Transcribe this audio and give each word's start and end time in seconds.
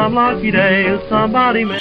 some 0.00 0.14
lucky 0.14 0.50
day, 0.50 0.98
somebody 1.08 1.64
may. 1.64 1.78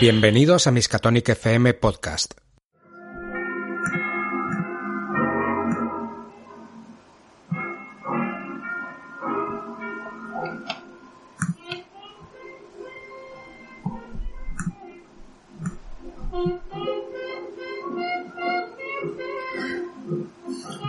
Bienvenidos 0.00 0.66
a 0.66 0.70
Miskatonic 0.70 1.28
FM 1.28 1.72
Podcast. 1.74 2.34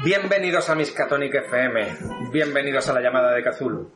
Bienvenidos 0.04 0.70
a 0.70 0.76
Miskatonic 0.76 1.34
FM, 1.34 2.30
bienvenidos 2.32 2.88
a 2.90 2.94
la 2.94 3.02
llamada 3.02 3.34
de 3.34 3.42
Cthulhu. 3.42 3.90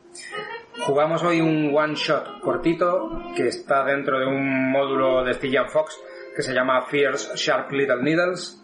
Jugamos 0.90 1.22
hoy 1.22 1.40
un 1.40 1.72
one 1.72 1.94
shot 1.94 2.40
cortito 2.40 3.22
que 3.36 3.46
está 3.46 3.84
dentro 3.84 4.18
de 4.18 4.26
un 4.26 4.72
módulo 4.72 5.22
de 5.22 5.34
Stygian 5.34 5.68
Fox 5.68 5.96
que 6.34 6.42
se 6.42 6.52
llama 6.52 6.82
Fierce 6.82 7.36
Sharp 7.36 7.70
Little 7.70 8.02
Needles, 8.02 8.60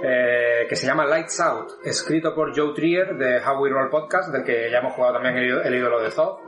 eh, 0.00 0.66
que 0.68 0.76
se 0.76 0.86
llama 0.86 1.04
Lights 1.04 1.40
Out, 1.40 1.72
escrito 1.84 2.32
por 2.32 2.56
Joe 2.56 2.74
Trier 2.74 3.16
de 3.16 3.40
How 3.44 3.60
We 3.60 3.70
Roll 3.70 3.90
Podcast, 3.90 4.32
del 4.32 4.44
que 4.44 4.70
ya 4.70 4.78
hemos 4.78 4.92
jugado 4.92 5.14
también 5.14 5.36
el, 5.36 5.62
el 5.66 5.74
ídolo 5.74 6.00
de 6.00 6.12
Zod. 6.12 6.38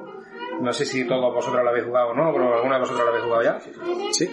No 0.60 0.72
sé 0.72 0.84
si 0.84 1.04
todos 1.08 1.34
vosotros 1.34 1.60
lo 1.64 1.70
habéis 1.70 1.86
jugado 1.86 2.10
o 2.10 2.14
no, 2.14 2.32
pero 2.32 2.54
alguno 2.54 2.74
de 2.74 2.80
vosotros 2.80 3.04
lo 3.04 3.10
habéis 3.10 3.24
jugado 3.24 3.42
ya. 3.42 3.58
Sí. 4.12 4.30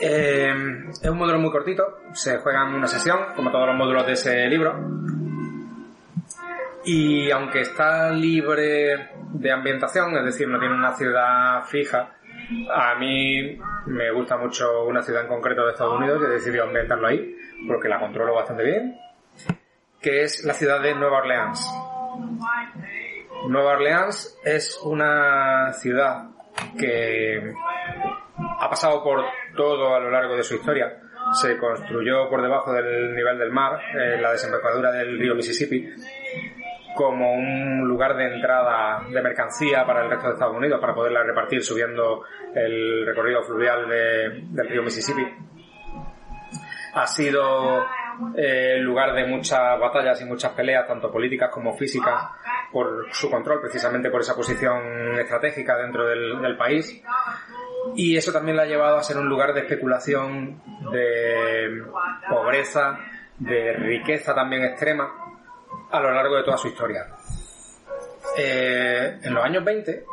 Eh, 0.00 0.54
es 0.90 1.10
un 1.10 1.18
módulo 1.18 1.38
muy 1.40 1.50
cortito, 1.50 1.98
se 2.14 2.38
juega 2.38 2.66
en 2.66 2.74
una 2.74 2.86
sesión, 2.86 3.18
como 3.36 3.50
todos 3.50 3.66
los 3.66 3.76
módulos 3.76 4.06
de 4.06 4.12
ese 4.14 4.46
libro. 4.46 4.80
Y 6.84 7.30
aunque 7.30 7.60
está 7.60 8.10
libre 8.10 9.10
de 9.34 9.52
ambientación, 9.52 10.16
es 10.16 10.24
decir, 10.24 10.48
no 10.48 10.58
tiene 10.58 10.74
una 10.74 10.94
ciudad 10.94 11.62
fija, 11.64 12.16
a 12.74 12.94
mí 12.96 13.58
me 13.86 14.10
gusta 14.12 14.36
mucho 14.36 14.84
una 14.84 15.02
ciudad 15.02 15.22
en 15.22 15.28
concreto 15.28 15.64
de 15.64 15.72
Estados 15.72 15.98
Unidos 15.98 16.20
y 16.22 16.24
he 16.24 16.28
decidido 16.28 16.64
ambientarlo 16.64 17.06
ahí, 17.06 17.36
porque 17.68 17.88
la 17.88 18.00
controlo 18.00 18.34
bastante 18.34 18.64
bien, 18.64 18.96
que 20.00 20.22
es 20.22 20.44
la 20.44 20.54
ciudad 20.54 20.80
de 20.80 20.94
Nueva 20.94 21.18
Orleans. 21.18 21.70
Nueva 23.48 23.72
Orleans 23.72 24.38
es 24.44 24.78
una 24.82 25.72
ciudad 25.74 26.30
que 26.78 27.52
ha 28.58 28.68
pasado 28.68 29.02
por 29.02 29.24
todo 29.56 29.94
a 29.94 30.00
lo 30.00 30.10
largo 30.10 30.36
de 30.36 30.42
su 30.42 30.54
historia. 30.54 30.96
Se 31.32 31.56
construyó 31.56 32.28
por 32.28 32.42
debajo 32.42 32.72
del 32.72 33.14
nivel 33.14 33.38
del 33.38 33.50
mar, 33.50 33.78
en 33.94 34.22
la 34.22 34.32
desembocadura 34.32 34.90
del 34.90 35.18
río 35.18 35.34
Mississippi, 35.34 35.88
como 36.94 37.32
un 37.34 37.86
lugar 37.86 38.16
de 38.16 38.34
entrada 38.34 39.02
de 39.08 39.22
mercancía 39.22 39.84
para 39.86 40.02
el 40.04 40.10
resto 40.10 40.26
de 40.28 40.32
Estados 40.34 40.56
Unidos, 40.56 40.80
para 40.80 40.94
poderla 40.94 41.22
repartir 41.22 41.62
subiendo 41.62 42.24
el 42.54 43.06
recorrido 43.06 43.42
fluvial 43.42 43.88
de- 43.88 44.44
del 44.50 44.68
río 44.68 44.82
Mississippi. 44.82 45.26
Ha 46.94 47.06
sido 47.06 47.86
eh, 48.36 48.78
lugar 48.80 49.14
de 49.14 49.24
muchas 49.26 49.78
batallas 49.78 50.20
y 50.20 50.24
muchas 50.24 50.52
peleas, 50.52 50.86
tanto 50.86 51.10
políticas 51.10 51.48
como 51.50 51.72
físicas, 51.74 52.22
por 52.72 53.06
su 53.12 53.30
control, 53.30 53.60
precisamente 53.60 54.10
por 54.10 54.20
esa 54.20 54.34
posición 54.34 55.18
estratégica 55.18 55.76
dentro 55.76 56.06
del, 56.06 56.56
país. 56.56 57.02
Y 57.94 58.16
eso 58.16 58.32
también 58.32 58.56
le 58.56 58.62
ha 58.64 58.66
llevado 58.66 58.98
a 58.98 59.02
ser 59.02 59.16
un 59.16 59.28
lugar 59.28 59.54
de 59.54 59.60
especulación, 59.60 60.60
de 60.92 61.82
pobreza, 62.28 62.98
de 63.38 63.72
riqueza 63.72 64.34
también 64.34 64.64
extrema 64.64 65.29
a 65.90 66.00
lo 66.00 66.12
largo 66.12 66.36
de 66.36 66.44
toda 66.44 66.56
su 66.56 66.68
historia. 66.68 67.06
Eh, 68.36 69.18
en 69.22 69.34
los 69.34 69.44
años 69.44 69.64
20 69.64 70.04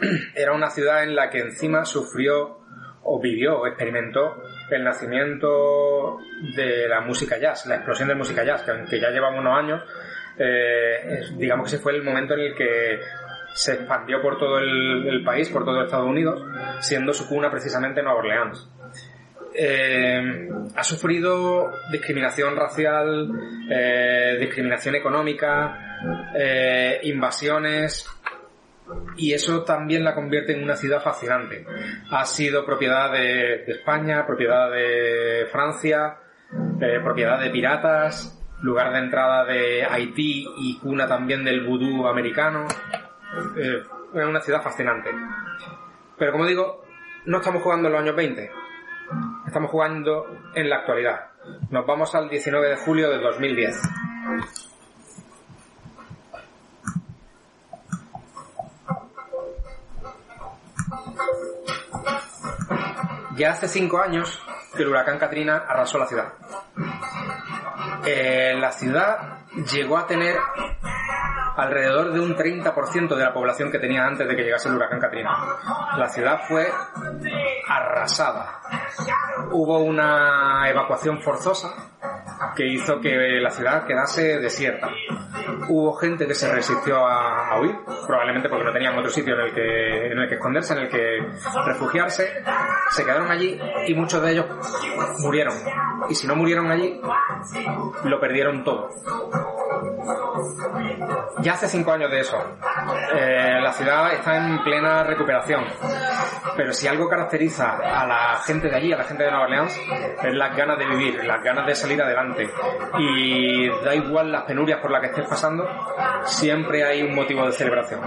era 0.34 0.52
una 0.52 0.70
ciudad 0.70 1.02
en 1.02 1.14
la 1.14 1.30
que 1.30 1.38
encima 1.38 1.84
sufrió 1.84 2.58
o 3.02 3.20
vivió 3.20 3.60
o 3.60 3.66
experimentó 3.66 4.42
el 4.70 4.84
nacimiento 4.84 6.18
de 6.56 6.88
la 6.88 7.00
música 7.00 7.38
jazz, 7.38 7.66
la 7.66 7.76
explosión 7.76 8.08
de 8.08 8.16
música 8.16 8.44
jazz, 8.44 8.62
que 8.62 8.72
aunque 8.72 9.00
ya 9.00 9.10
llevamos 9.10 9.40
unos 9.40 9.58
años, 9.58 9.82
eh, 10.38 11.22
digamos 11.36 11.70
que 11.70 11.76
ese 11.76 11.82
fue 11.82 11.92
el 11.94 12.02
momento 12.02 12.34
en 12.34 12.40
el 12.40 12.54
que 12.54 13.00
se 13.54 13.74
expandió 13.74 14.20
por 14.20 14.38
todo 14.38 14.58
el, 14.58 15.06
el 15.08 15.24
país, 15.24 15.48
por 15.48 15.64
todo 15.64 15.82
Estados 15.82 16.06
Unidos, 16.06 16.42
siendo 16.80 17.12
su 17.12 17.28
cuna 17.28 17.50
precisamente 17.50 18.02
Nueva 18.02 18.18
Orleans. 18.18 18.68
Eh, 19.58 20.50
ha 20.74 20.84
sufrido 20.84 21.72
discriminación 21.90 22.54
racial, 22.56 23.30
eh, 23.70 24.36
discriminación 24.38 24.96
económica, 24.96 25.98
eh, 26.36 27.00
invasiones, 27.04 28.06
y 29.16 29.32
eso 29.32 29.64
también 29.64 30.04
la 30.04 30.14
convierte 30.14 30.52
en 30.52 30.62
una 30.62 30.76
ciudad 30.76 31.02
fascinante. 31.02 31.64
Ha 32.10 32.26
sido 32.26 32.66
propiedad 32.66 33.10
de, 33.10 33.64
España, 33.66 34.26
propiedad 34.26 34.70
de 34.70 35.46
Francia, 35.50 36.18
propiedad 37.02 37.40
de 37.40 37.48
piratas, 37.48 38.38
lugar 38.60 38.92
de 38.92 38.98
entrada 38.98 39.44
de 39.46 39.84
Haití 39.84 40.46
y 40.58 40.78
cuna 40.78 41.06
también 41.06 41.44
del 41.44 41.64
vudú 41.64 42.06
americano. 42.06 42.66
Es 43.56 44.24
una 44.24 44.40
ciudad 44.40 44.62
fascinante. 44.62 45.10
Pero 46.18 46.32
como 46.32 46.46
digo, 46.46 46.84
no 47.24 47.38
estamos 47.38 47.62
jugando 47.62 47.88
en 47.88 47.92
los 47.92 48.02
años 48.02 48.16
20, 48.16 48.50
estamos 49.56 49.70
jugando 49.70 50.26
en 50.54 50.68
la 50.68 50.76
actualidad. 50.76 51.30
Nos 51.70 51.86
vamos 51.86 52.14
al 52.14 52.28
19 52.28 52.68
de 52.68 52.76
julio 52.76 53.08
de 53.08 53.16
2010. 53.16 53.80
Ya 63.36 63.50
hace 63.50 63.68
cinco 63.68 64.00
años 64.00 64.42
que 64.74 64.82
el 64.82 64.88
huracán 64.88 65.18
Katrina 65.18 65.64
arrasó 65.68 65.98
la 65.98 66.06
ciudad. 66.06 66.32
Eh, 68.06 68.54
la 68.58 68.72
ciudad 68.72 69.40
llegó 69.70 69.98
a 69.98 70.06
tener 70.06 70.36
alrededor 71.56 72.12
de 72.12 72.20
un 72.20 72.36
30% 72.36 73.14
de 73.14 73.24
la 73.24 73.32
población 73.32 73.70
que 73.70 73.78
tenía 73.78 74.04
antes 74.04 74.26
de 74.28 74.36
que 74.36 74.42
llegase 74.42 74.68
el 74.68 74.76
huracán 74.76 75.00
Katrina. 75.00 75.30
La 75.96 76.08
ciudad 76.08 76.40
fue 76.48 76.70
arrasada. 77.68 78.60
Hubo 79.50 79.78
una 79.78 80.68
evacuación 80.68 81.20
forzosa 81.20 81.74
que 82.54 82.66
hizo 82.66 83.00
que 83.00 83.40
la 83.40 83.50
ciudad 83.50 83.86
quedase 83.86 84.38
desierta. 84.38 84.88
Hubo 85.68 85.94
gente 85.94 86.26
que 86.26 86.34
se 86.34 86.52
resistió 86.52 87.06
a, 87.06 87.60
huir, 87.60 87.76
probablemente 88.06 88.48
porque 88.48 88.64
no 88.64 88.72
tenían 88.72 88.96
otro 88.98 89.10
sitio 89.10 89.34
en 89.34 89.40
el 89.40 89.54
que 89.54 90.06
en 90.06 90.18
el 90.18 90.28
que 90.28 90.34
esconderse, 90.36 90.74
en 90.74 90.80
el 90.80 90.88
que 90.88 91.18
refugiarse. 91.66 92.42
Se 92.90 93.04
quedaron 93.04 93.30
allí 93.30 93.58
y 93.86 93.94
muchos 93.94 94.22
de 94.22 94.32
ellos 94.32 94.46
murieron. 95.20 95.54
Y 96.08 96.14
si 96.14 96.26
no 96.26 96.36
murieron 96.36 96.70
allí, 96.70 97.00
lo 98.04 98.20
perdieron 98.20 98.64
todo. 98.64 98.90
Ya 101.40 101.52
hace 101.52 101.68
cinco 101.68 101.92
años 101.92 102.10
de 102.10 102.20
eso. 102.20 102.38
Eh, 103.14 103.60
la 103.60 103.72
ciudad 103.72 104.12
está 104.12 104.36
en 104.36 104.62
plena 104.62 105.02
recuperación. 105.04 105.64
Pero 106.56 106.72
si 106.72 106.88
algo 106.88 107.08
caracteriza 107.08 107.76
a 107.76 108.06
la 108.06 108.38
gente 108.44 108.68
de 108.68 108.76
allí, 108.76 108.92
a 108.92 108.98
la 108.98 109.04
gente 109.04 109.24
de 109.24 109.30
Nueva 109.30 109.44
Orleans, 109.44 109.78
es 110.22 110.34
las 110.34 110.56
ganas 110.56 110.78
de 110.78 110.86
vivir, 110.86 111.24
las 111.24 111.42
ganas 111.42 111.66
de 111.66 111.74
salir 111.74 112.00
adelante. 112.00 112.48
Y 112.98 113.68
da 113.84 113.94
igual 113.94 114.32
las 114.32 114.44
penurias 114.44 114.80
por 114.80 114.90
las 114.90 115.00
que 115.00 115.08
estés 115.08 115.28
pasando, 115.28 115.68
siempre 116.24 116.84
hay 116.84 117.02
un 117.02 117.14
motivo 117.14 117.46
de 117.46 117.52
celebración. 117.52 118.00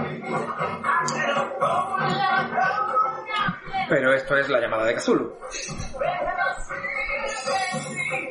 Pero 3.88 4.12
esto 4.12 4.36
es 4.36 4.48
la 4.48 4.60
llamada 4.60 4.84
de 4.84 4.94
Cthulhu. 4.94 5.36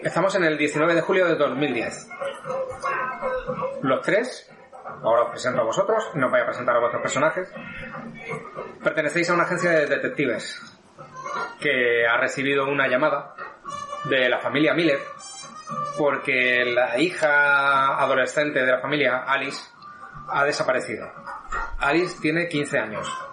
Estamos 0.04 0.36
en 0.36 0.44
el 0.46 0.58
19 0.58 0.96
de 0.96 1.02
julio 1.02 1.28
de 1.28 1.36
2010. 1.36 2.08
Los 3.82 4.02
tres, 4.02 4.50
ahora 5.04 5.24
os 5.24 5.30
presento 5.30 5.62
a 5.62 5.66
vosotros, 5.66 6.10
no 6.16 6.28
os 6.28 6.32
voy 6.32 6.42
a 6.42 6.46
presentar 6.46 6.76
a 6.76 6.80
vuestros 6.80 7.02
personajes, 7.02 7.52
pertenecéis 8.84 9.30
a 9.30 9.34
una 9.34 9.44
agencia 9.44 9.72
de 9.72 9.86
detectives 9.88 10.62
que 11.60 12.08
ha 12.08 12.18
recibido 12.18 12.66
una 12.66 12.88
llamada 12.88 13.36
de 14.06 14.30
la 14.30 14.40
familia 14.40 14.74
Miller 14.74 15.00
porque 15.98 16.64
la 16.66 16.98
hija 16.98 18.02
adolescente 18.02 18.60
de 18.60 18.72
la 18.72 18.80
familia, 18.80 19.18
Alice, 19.28 19.70
ha 20.30 20.46
desaparecido. 20.46 21.12
Alice 21.78 22.18
tiene 22.22 22.48
15 22.48 22.80
años. 22.80 23.29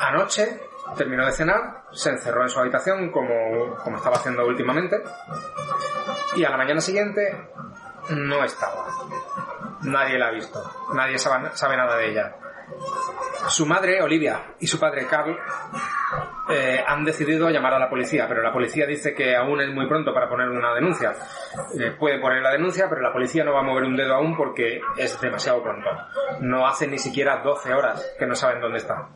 Anoche 0.00 0.60
terminó 0.96 1.26
de 1.26 1.32
cenar, 1.32 1.84
se 1.92 2.10
encerró 2.10 2.42
en 2.42 2.48
su 2.48 2.58
habitación 2.60 3.10
como, 3.10 3.76
como 3.82 3.96
estaba 3.96 4.16
haciendo 4.16 4.46
últimamente 4.46 5.02
y 6.36 6.44
a 6.44 6.50
la 6.50 6.56
mañana 6.56 6.80
siguiente 6.80 7.48
no 8.10 8.44
estaba. 8.44 8.86
Nadie 9.82 10.18
la 10.18 10.28
ha 10.28 10.30
visto, 10.30 10.62
nadie 10.94 11.18
sabe, 11.18 11.50
sabe 11.54 11.76
nada 11.76 11.96
de 11.96 12.10
ella. 12.10 12.36
Su 13.48 13.66
madre, 13.66 14.02
Olivia, 14.02 14.54
y 14.60 14.66
su 14.66 14.78
padre, 14.78 15.06
Carl, 15.06 15.36
eh, 16.50 16.82
han 16.86 17.04
decidido 17.04 17.50
llamar 17.50 17.74
a 17.74 17.78
la 17.78 17.90
policía, 17.90 18.26
pero 18.26 18.42
la 18.42 18.52
policía 18.52 18.86
dice 18.86 19.14
que 19.14 19.36
aún 19.36 19.60
es 19.60 19.72
muy 19.72 19.86
pronto 19.86 20.14
para 20.14 20.28
poner 20.28 20.48
una 20.48 20.74
denuncia. 20.74 21.14
Eh, 21.78 21.92
puede 21.98 22.18
poner 22.20 22.42
la 22.42 22.52
denuncia, 22.52 22.86
pero 22.88 23.02
la 23.02 23.12
policía 23.12 23.44
no 23.44 23.52
va 23.52 23.60
a 23.60 23.64
mover 23.64 23.84
un 23.84 23.96
dedo 23.96 24.14
aún 24.14 24.36
porque 24.36 24.80
es 24.96 25.20
demasiado 25.20 25.62
pronto. 25.62 25.88
No 26.40 26.66
hace 26.66 26.86
ni 26.86 26.98
siquiera 26.98 27.42
12 27.42 27.74
horas 27.74 28.14
que 28.18 28.26
no 28.26 28.34
saben 28.34 28.60
dónde 28.60 28.78
está. 28.78 29.08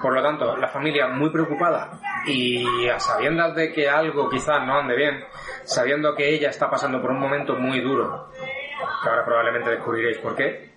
Por 0.00 0.14
lo 0.14 0.22
tanto, 0.22 0.56
la 0.56 0.68
familia 0.68 1.08
muy 1.08 1.30
preocupada 1.30 1.98
y 2.26 2.88
a 2.88 3.00
sabiendas 3.00 3.56
de 3.56 3.72
que 3.72 3.88
algo 3.88 4.28
quizás 4.28 4.64
no 4.64 4.78
ande 4.78 4.94
bien, 4.94 5.24
sabiendo 5.64 6.14
que 6.14 6.28
ella 6.28 6.50
está 6.50 6.70
pasando 6.70 7.00
por 7.00 7.10
un 7.10 7.18
momento 7.18 7.54
muy 7.54 7.80
duro, 7.80 8.30
que 9.02 9.08
ahora 9.08 9.24
probablemente 9.24 9.70
descubriréis 9.70 10.18
por 10.18 10.34
qué, 10.36 10.72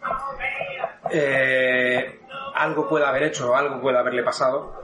eh, 1.12 2.20
algo 2.56 2.88
puede 2.88 3.06
haber 3.06 3.24
hecho 3.24 3.52
o 3.52 3.56
algo 3.56 3.80
puede 3.82 3.98
haberle 3.98 4.24
pasado, 4.24 4.80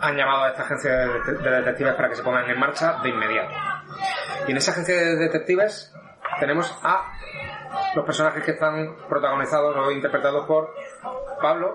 han 0.00 0.16
llamado 0.16 0.44
a 0.44 0.48
esta 0.48 0.62
agencia 0.62 0.90
de, 0.92 1.20
det- 1.20 1.38
de 1.38 1.50
detectives 1.50 1.94
para 1.94 2.08
que 2.08 2.16
se 2.16 2.22
pongan 2.22 2.48
en 2.50 2.58
marcha 2.58 2.98
de 3.02 3.08
inmediato. 3.08 3.54
Y 4.46 4.50
en 4.50 4.56
esa 4.56 4.72
agencia 4.72 4.94
de 4.96 5.16
detectives 5.16 5.94
tenemos 6.40 6.76
a 6.82 7.12
los 7.94 8.04
personajes 8.04 8.42
que 8.44 8.52
están 8.52 8.96
protagonizados 9.08 9.76
o 9.76 9.90
interpretados 9.90 10.46
por 10.46 10.74
Pablo. 11.40 11.74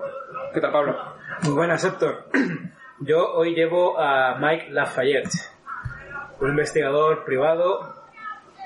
¿Qué 0.54 0.60
tal, 0.60 0.72
Pablo? 0.72 0.96
Muy 1.42 1.54
buenas, 1.54 1.84
Héctor. 1.84 2.26
Yo 3.00 3.32
hoy 3.34 3.54
llevo 3.54 3.98
a 3.98 4.36
Mike 4.38 4.68
Lafayette, 4.70 5.30
un 6.40 6.50
investigador 6.50 7.24
privado, 7.24 8.04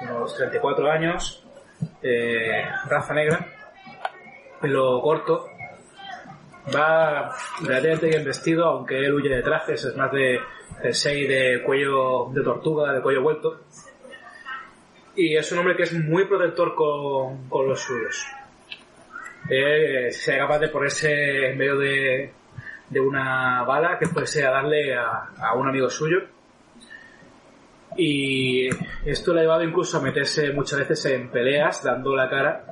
unos 0.02 0.36
34 0.36 0.90
años, 0.90 1.45
eh, 2.02 2.64
raza 2.88 3.14
negra, 3.14 3.46
pelo 4.60 5.00
corto, 5.00 5.48
va 6.74 7.34
relativamente 7.62 8.08
bien 8.08 8.24
vestido, 8.24 8.66
aunque 8.66 8.98
él 8.98 9.14
huye 9.14 9.28
de 9.28 9.42
trajes, 9.42 9.84
es 9.84 9.96
más 9.96 10.10
de 10.12 10.40
jersey 10.82 11.26
de 11.26 11.62
cuello 11.62 12.30
de 12.32 12.42
tortuga, 12.42 12.92
de 12.92 13.02
cuello 13.02 13.22
vuelto. 13.22 13.60
Y 15.14 15.36
es 15.36 15.50
un 15.52 15.58
hombre 15.58 15.76
que 15.76 15.84
es 15.84 15.92
muy 15.94 16.26
protector 16.26 16.74
con, 16.74 17.48
con 17.48 17.66
los 17.66 17.80
suyos. 17.80 18.26
Eh, 19.48 20.10
sea 20.10 20.38
capaz 20.38 20.58
de 20.58 20.68
ponerse 20.68 21.50
en 21.50 21.58
medio 21.58 21.78
de, 21.78 22.32
de 22.90 23.00
una 23.00 23.62
bala 23.62 23.98
que 23.98 24.06
fuese 24.06 24.44
a 24.44 24.50
darle 24.50 24.94
a, 24.94 25.30
a 25.38 25.54
un 25.54 25.68
amigo 25.68 25.88
suyo. 25.88 26.18
Y 27.96 28.68
esto 29.04 29.32
le 29.32 29.40
ha 29.40 29.42
llevado 29.42 29.64
incluso 29.64 29.98
a 29.98 30.02
meterse 30.02 30.52
muchas 30.52 30.80
veces 30.80 31.06
en 31.06 31.30
peleas, 31.30 31.82
dando 31.82 32.14
la 32.14 32.28
cara 32.28 32.64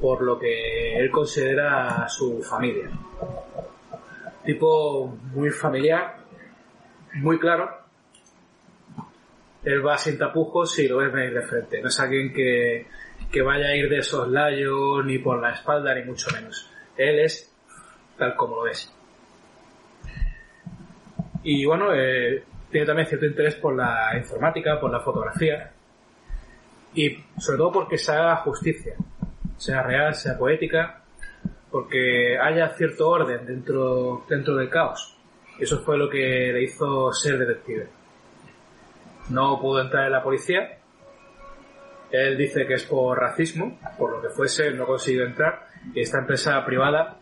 por 0.00 0.22
lo 0.22 0.38
que 0.38 0.96
él 0.96 1.10
considera 1.10 2.08
su 2.08 2.42
familia. 2.42 2.90
Tipo 4.44 5.06
muy 5.34 5.50
familiar, 5.50 6.16
muy 7.14 7.38
claro. 7.38 7.68
Él 9.64 9.84
va 9.84 9.98
sin 9.98 10.16
tapujos 10.16 10.78
y 10.78 10.88
lo 10.88 10.98
ves 10.98 11.12
venir 11.12 11.34
de 11.34 11.42
frente. 11.42 11.80
No 11.82 11.88
es 11.88 12.00
alguien 12.00 12.32
que, 12.32 12.86
que 13.30 13.42
vaya 13.42 13.66
a 13.66 13.76
ir 13.76 13.88
de 13.88 14.02
soslayo 14.02 15.02
ni 15.02 15.18
por 15.18 15.40
la 15.40 15.52
espalda, 15.52 15.94
ni 15.94 16.04
mucho 16.04 16.30
menos. 16.32 16.70
Él 16.96 17.18
es 17.18 17.52
tal 18.16 18.36
como 18.36 18.56
lo 18.56 18.66
es. 18.68 18.92
Y 21.42 21.64
bueno, 21.64 21.94
eh, 21.94 22.44
tiene 22.70 22.86
también 22.86 23.08
cierto 23.08 23.26
interés 23.26 23.54
por 23.56 23.74
la 23.74 24.16
informática, 24.16 24.78
por 24.78 24.90
la 24.90 25.00
fotografía 25.00 25.72
y 26.94 27.16
sobre 27.38 27.58
todo 27.58 27.72
porque 27.72 27.98
se 27.98 28.12
haga 28.12 28.36
justicia, 28.36 28.94
sea 29.56 29.82
real, 29.82 30.14
sea 30.14 30.38
poética, 30.38 31.02
porque 31.70 32.38
haya 32.38 32.70
cierto 32.70 33.08
orden 33.08 33.46
dentro, 33.46 34.24
dentro 34.28 34.56
del 34.56 34.70
caos. 34.70 35.16
Eso 35.58 35.80
fue 35.80 35.98
lo 35.98 36.08
que 36.08 36.18
le 36.18 36.62
hizo 36.62 37.12
ser 37.12 37.38
detective. 37.38 37.88
No 39.30 39.60
pudo 39.60 39.82
entrar 39.82 40.06
en 40.06 40.12
la 40.12 40.22
policía. 40.22 40.78
Él 42.10 42.38
dice 42.38 42.66
que 42.66 42.74
es 42.74 42.84
por 42.84 43.18
racismo, 43.18 43.78
por 43.98 44.12
lo 44.12 44.22
que 44.22 44.30
fuese, 44.30 44.70
no 44.70 44.86
consiguió 44.86 45.24
entrar. 45.24 45.66
Y 45.94 46.00
esta 46.00 46.20
empresa 46.20 46.64
privada 46.64 47.18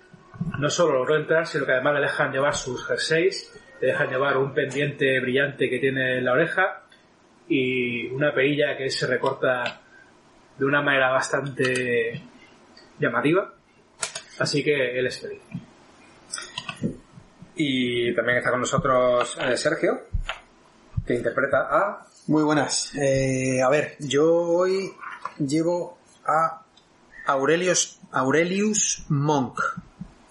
no 0.59 0.71
solo 0.71 0.99
logró 0.99 1.17
entrar, 1.17 1.47
sino 1.47 1.67
que 1.67 1.73
además 1.73 1.95
le 1.95 2.01
dejan 2.03 2.31
llevar 2.31 2.55
sus 2.55 2.87
jerseys, 2.87 3.53
le 3.81 3.89
dejan 3.89 4.09
llevar 4.09 4.37
un 4.37 4.55
pendiente 4.55 5.21
brillante 5.21 5.69
que 5.69 5.79
tiene 5.79 6.19
en 6.19 6.25
la 6.25 6.33
oreja 6.33 6.83
y 7.49 8.07
una 8.09 8.35
perilla 8.35 8.77
que 8.77 8.91
se 8.91 9.07
recorta 9.07 9.81
de 10.59 10.65
una 10.65 10.83
manera 10.83 11.11
bastante 11.11 12.23
llamativa. 12.99 13.53
Así 14.39 14.63
que 14.63 14.99
él 14.99 15.07
es 15.07 15.21
feliz. 15.21 15.41
Y 17.57 18.15
también 18.15 18.39
está 18.39 18.51
con 18.51 18.61
nosotros 18.61 19.39
eh, 19.41 19.57
Sergio, 19.57 20.01
que 21.07 21.15
interpreta 21.15 21.69
a... 21.71 22.07
Muy 22.27 22.43
buenas. 22.43 22.95
Eh, 22.97 23.63
a 23.63 23.71
ver, 23.71 23.97
yo 24.01 24.27
hoy 24.27 24.91
llevo 25.39 25.99
a 26.27 26.63
Aurelius, 27.27 28.01
Aurelius 28.11 29.05
Monk, 29.09 29.61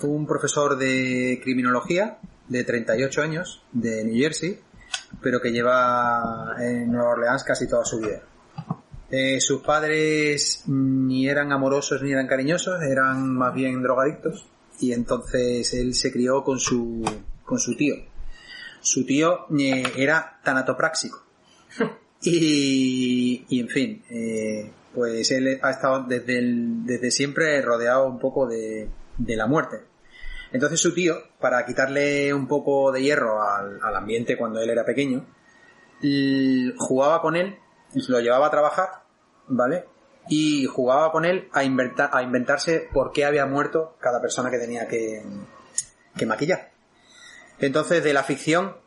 un 0.01 0.27
profesor 0.27 0.77
de 0.77 1.39
criminología 1.41 2.19
de 2.47 2.63
38 2.63 3.21
años 3.21 3.63
de 3.71 4.03
New 4.03 4.15
Jersey, 4.18 4.59
pero 5.21 5.42
que 5.42 5.51
lleva 5.51 6.56
en 6.59 6.92
Nueva 6.92 7.09
Orleans 7.12 7.44
casi 7.44 7.68
toda 7.68 7.86
su 7.86 8.00
vida. 8.00 8.21
Eh, 9.12 9.39
sus 9.39 9.62
padres 9.62 10.63
ni 10.68 11.30
eran 11.30 11.51
amorosos 11.51 12.01
ni 12.01 12.12
eran 12.12 12.27
cariñosos, 12.27 12.81
eran 12.81 13.30
más 13.36 13.53
bien 13.53 13.81
drogadictos 13.83 14.45
y 14.80 14.92
entonces 14.94 15.74
él 15.74 15.94
se 15.94 16.12
crió 16.12 16.44
con 16.44 16.59
su, 16.59 17.03
con 17.45 17.59
su 17.59 17.75
tío. 17.77 17.95
Su 18.81 19.06
tío 19.06 19.45
eh, 19.57 19.83
era 19.98 20.39
tanatopráxico. 20.44 21.24
Y, 22.27 23.45
y 23.50 23.59
en 23.59 23.68
fin, 23.69 24.03
eh, 24.09 24.71
pues 24.95 25.30
él 25.31 25.59
ha 25.62 25.69
estado 25.69 26.06
desde, 26.07 26.39
el- 26.39 26.83
desde 26.86 27.12
siempre 27.12 27.62
rodeado 27.62 28.07
un 28.07 28.18
poco 28.18 28.48
de, 28.48 28.89
de 29.18 29.36
la 29.36 29.45
muerte. 29.45 29.81
Entonces 30.55 30.79
su 30.79 30.93
tío, 30.93 31.17
para 31.41 31.65
quitarle 31.65 32.33
un 32.33 32.47
poco 32.47 32.89
de 32.93 33.01
hierro 33.01 33.43
al, 33.43 33.93
ambiente 33.93 34.37
cuando 34.37 34.61
él 34.61 34.69
era 34.69 34.85
pequeño, 34.85 35.25
jugaba 36.77 37.21
con 37.21 37.35
él, 37.35 37.59
lo 38.07 38.21
llevaba 38.21 38.47
a 38.47 38.51
trabajar, 38.51 39.03
¿vale? 39.49 39.83
Y 40.29 40.65
jugaba 40.65 41.11
con 41.11 41.25
él 41.25 41.49
a, 41.51 41.65
inventar, 41.65 42.09
a 42.13 42.23
inventarse 42.23 42.87
por 42.93 43.11
qué 43.11 43.25
había 43.25 43.45
muerto 43.45 43.97
cada 43.99 44.21
persona 44.21 44.49
que 44.49 44.57
tenía 44.57 44.87
que, 44.87 45.25
que 46.17 46.25
maquillar. 46.25 46.71
Entonces, 47.59 48.01
de 48.01 48.13
la 48.13 48.24
ficción, 48.24 48.77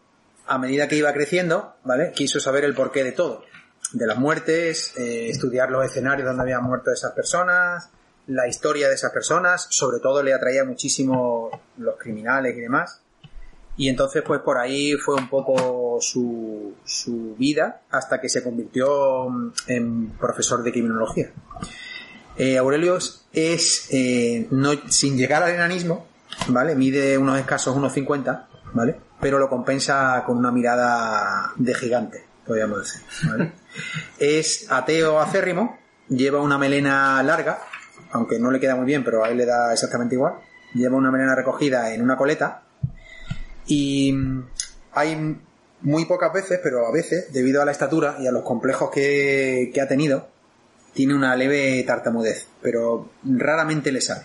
a 0.47 0.57
medida 0.57 0.89
que 0.89 0.97
iba 0.97 1.13
creciendo, 1.13 1.77
¿vale? 1.85 2.13
Quiso 2.13 2.41
saber 2.41 2.65
el 2.65 2.75
porqué 2.75 3.05
de 3.05 3.13
todo. 3.13 3.45
De 3.93 4.07
las 4.07 4.17
muertes, 4.17 4.97
eh, 4.97 5.29
estudiar 5.29 5.71
los 5.71 5.85
escenarios 5.85 6.27
donde 6.27 6.45
habían 6.45 6.65
muerto 6.65 6.91
esas 6.91 7.13
personas, 7.13 7.91
la 8.29 8.47
historia 8.47 8.89
de 8.89 8.95
esas 8.95 9.11
personas, 9.11 9.67
sobre 9.71 10.01
todo 10.01 10.23
le 10.23 10.35
atraía 10.35 10.65
muchísimo 10.65 11.51
los 11.79 11.97
criminales 11.97 12.57
y 12.57 12.61
demás. 12.61 13.01
Y 13.77 13.89
entonces, 13.89 14.23
pues 14.27 14.41
por 14.41 14.59
ahí 14.59 14.95
fue 14.95 15.15
un 15.15 15.29
poco 15.29 15.99
su, 16.01 16.75
su 16.85 17.35
vida 17.37 17.83
hasta 17.91 18.21
que 18.21 18.29
se 18.29 18.43
convirtió 18.43 19.29
mm, 19.29 19.53
en 19.69 20.11
profesor 20.11 20.63
de 20.63 20.73
criminología. 20.73 21.33
Eh, 22.37 22.61
es, 23.33 23.89
eh, 23.91 24.47
no, 24.51 24.71
sin 24.89 25.17
llegar 25.17 25.43
al 25.43 25.55
enanismo, 25.55 26.07
¿vale? 26.49 26.75
Mide 26.75 27.19
unos 27.19 27.39
escasos 27.39 27.77
1,50, 27.77 28.47
¿vale? 28.75 28.97
Pero 29.21 29.39
lo 29.39 29.49
compensa 29.49 30.23
con 30.25 30.37
una 30.37 30.53
mirada 30.53 31.53
de 31.57 31.75
gigante, 31.75 32.25
podríamos 32.47 32.81
decir, 32.81 33.03
¿vale? 33.29 33.53
es 34.19 34.71
ateo 34.71 35.19
acérrimo, 35.19 35.79
lleva 36.09 36.41
una 36.41 36.59
melena 36.59 37.23
larga, 37.23 37.61
aunque 38.13 38.39
no 38.39 38.51
le 38.51 38.61
queda 38.61 38.77
muy 38.77 38.87
bien, 38.87 39.05
pero 39.05 39.25
a 39.25 39.31
él 39.31 39.37
le 39.37 39.47
da 39.47 39.73
exactamente 39.73 40.15
igual. 40.15 40.35
Lleva 40.75 40.97
una 40.97 41.11
melena 41.11 41.35
recogida 41.35 41.93
en 41.93 42.03
una 42.03 42.17
coleta 42.17 42.63
y 43.67 44.13
mm, 44.13 44.49
hay 44.93 45.37
muy 45.83 46.05
pocas 46.07 46.33
veces, 46.33 46.61
pero 46.63 46.87
a 46.87 46.93
veces, 46.93 47.33
debido 47.33 47.63
a 47.63 47.65
la 47.65 47.73
estatura 47.73 48.17
y 48.19 48.27
a 48.27 48.33
los 48.33 48.43
complejos 48.43 48.91
que, 48.91 49.73
ha 49.81 49.87
tenido, 49.87 50.29
tiene 50.93 51.15
una 51.15 51.37
leve 51.37 51.83
tartamudez, 51.87 52.49
pero 52.61 53.11
raramente 53.25 53.93
le 53.93 54.01
sale. 54.01 54.25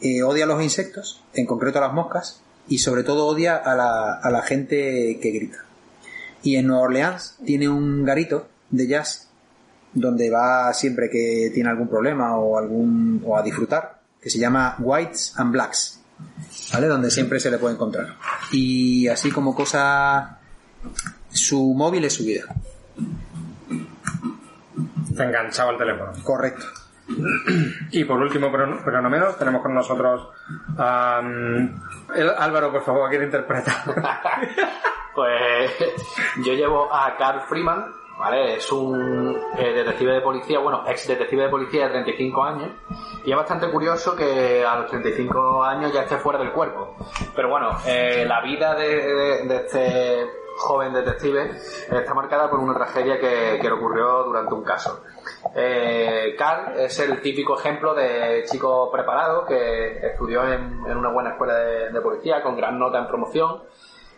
Eh, 0.00 0.22
odia 0.22 0.44
a 0.44 0.46
los 0.46 0.62
insectos, 0.62 1.22
en 1.34 1.46
concreto 1.46 1.78
a 1.78 1.82
las 1.82 1.92
moscas, 1.92 2.40
y 2.68 2.78
sobre 2.78 3.02
todo 3.02 3.26
odia 3.26 3.56
a 3.56 3.74
la, 3.74 4.14
a 4.14 4.30
la 4.30 4.42
gente 4.42 5.18
que 5.20 5.30
grita. 5.30 5.64
Y 6.42 6.56
en 6.56 6.68
Nueva 6.68 6.84
Orleans 6.84 7.36
tiene 7.44 7.68
un 7.68 8.04
garito 8.04 8.48
de 8.70 8.86
jazz 8.86 9.25
donde 9.98 10.30
va 10.30 10.72
siempre 10.74 11.08
que 11.10 11.50
tiene 11.52 11.70
algún 11.70 11.88
problema 11.88 12.36
o 12.36 12.58
algún 12.58 13.22
o 13.24 13.36
a 13.36 13.42
disfrutar, 13.42 14.00
que 14.20 14.28
se 14.30 14.38
llama 14.38 14.76
Whites 14.78 15.34
and 15.38 15.52
Blacks, 15.52 16.02
¿vale? 16.72 16.86
Donde 16.86 17.10
siempre 17.10 17.40
se 17.40 17.50
le 17.50 17.58
puede 17.58 17.74
encontrar. 17.74 18.14
Y 18.52 19.08
así 19.08 19.30
como 19.30 19.54
cosa, 19.54 20.38
su 21.30 21.74
móvil 21.74 22.04
es 22.04 22.12
su 22.14 22.24
vida. 22.24 22.44
Está 25.10 25.24
enganchado 25.24 25.70
al 25.70 25.78
teléfono. 25.78 26.12
Correcto. 26.22 26.64
Y 27.92 28.04
por 28.04 28.20
último, 28.20 28.50
pero 28.50 28.66
no, 28.66 28.80
pero 28.84 29.00
no 29.00 29.08
menos, 29.08 29.38
tenemos 29.38 29.62
con 29.62 29.72
nosotros 29.74 30.28
a 30.76 31.20
mm, 31.22 31.82
el- 32.16 32.30
Álvaro, 32.36 32.72
por 32.72 32.84
favor, 32.84 33.08
quiere 33.08 33.24
interpretar. 33.24 33.76
Pues 35.16 35.70
yo 36.44 36.52
llevo 36.52 36.92
a 36.94 37.16
Carl 37.16 37.40
Freeman, 37.48 37.86
¿vale? 38.18 38.54
Es 38.56 38.70
un 38.72 39.36
eh, 39.58 39.72
detective 39.72 40.12
de 40.14 40.20
policía, 40.20 40.58
bueno, 40.58 40.82
ex 40.86 41.06
detective 41.06 41.44
de 41.44 41.48
policía 41.48 41.84
de 41.86 41.90
35 41.90 42.42
años. 42.44 42.70
Y 43.24 43.30
es 43.30 43.36
bastante 43.36 43.70
curioso 43.70 44.14
que 44.16 44.64
a 44.64 44.76
los 44.76 44.90
35 44.90 45.62
años 45.64 45.92
ya 45.92 46.02
esté 46.02 46.16
fuera 46.16 46.38
del 46.38 46.52
cuerpo. 46.52 46.96
Pero 47.34 47.48
bueno, 47.48 47.70
eh, 47.86 48.24
la 48.26 48.40
vida 48.42 48.74
de, 48.74 49.44
de- 49.46 49.56
este 49.56 50.26
joven 50.58 50.94
detective 50.94 51.50
está 51.90 52.14
marcada 52.14 52.48
por 52.48 52.60
una 52.60 52.72
tragedia 52.74 53.18
que, 53.20 53.58
que 53.60 53.66
le 53.68 53.72
ocurrió 53.74 54.22
durante 54.24 54.54
un 54.54 54.64
caso. 54.64 55.02
Eh, 55.54 56.34
Carl 56.38 56.78
es 56.80 56.98
el 57.00 57.20
típico 57.20 57.58
ejemplo 57.58 57.92
de 57.94 58.42
chico 58.50 58.90
preparado 58.90 59.44
que 59.44 59.98
estudió 60.06 60.50
en, 60.50 60.80
una 60.96 61.10
buena 61.12 61.30
escuela 61.32 61.54
de 61.56 62.00
policía 62.00 62.42
con 62.42 62.56
gran 62.56 62.78
nota 62.78 62.98
en 62.98 63.06
promoción. 63.06 63.62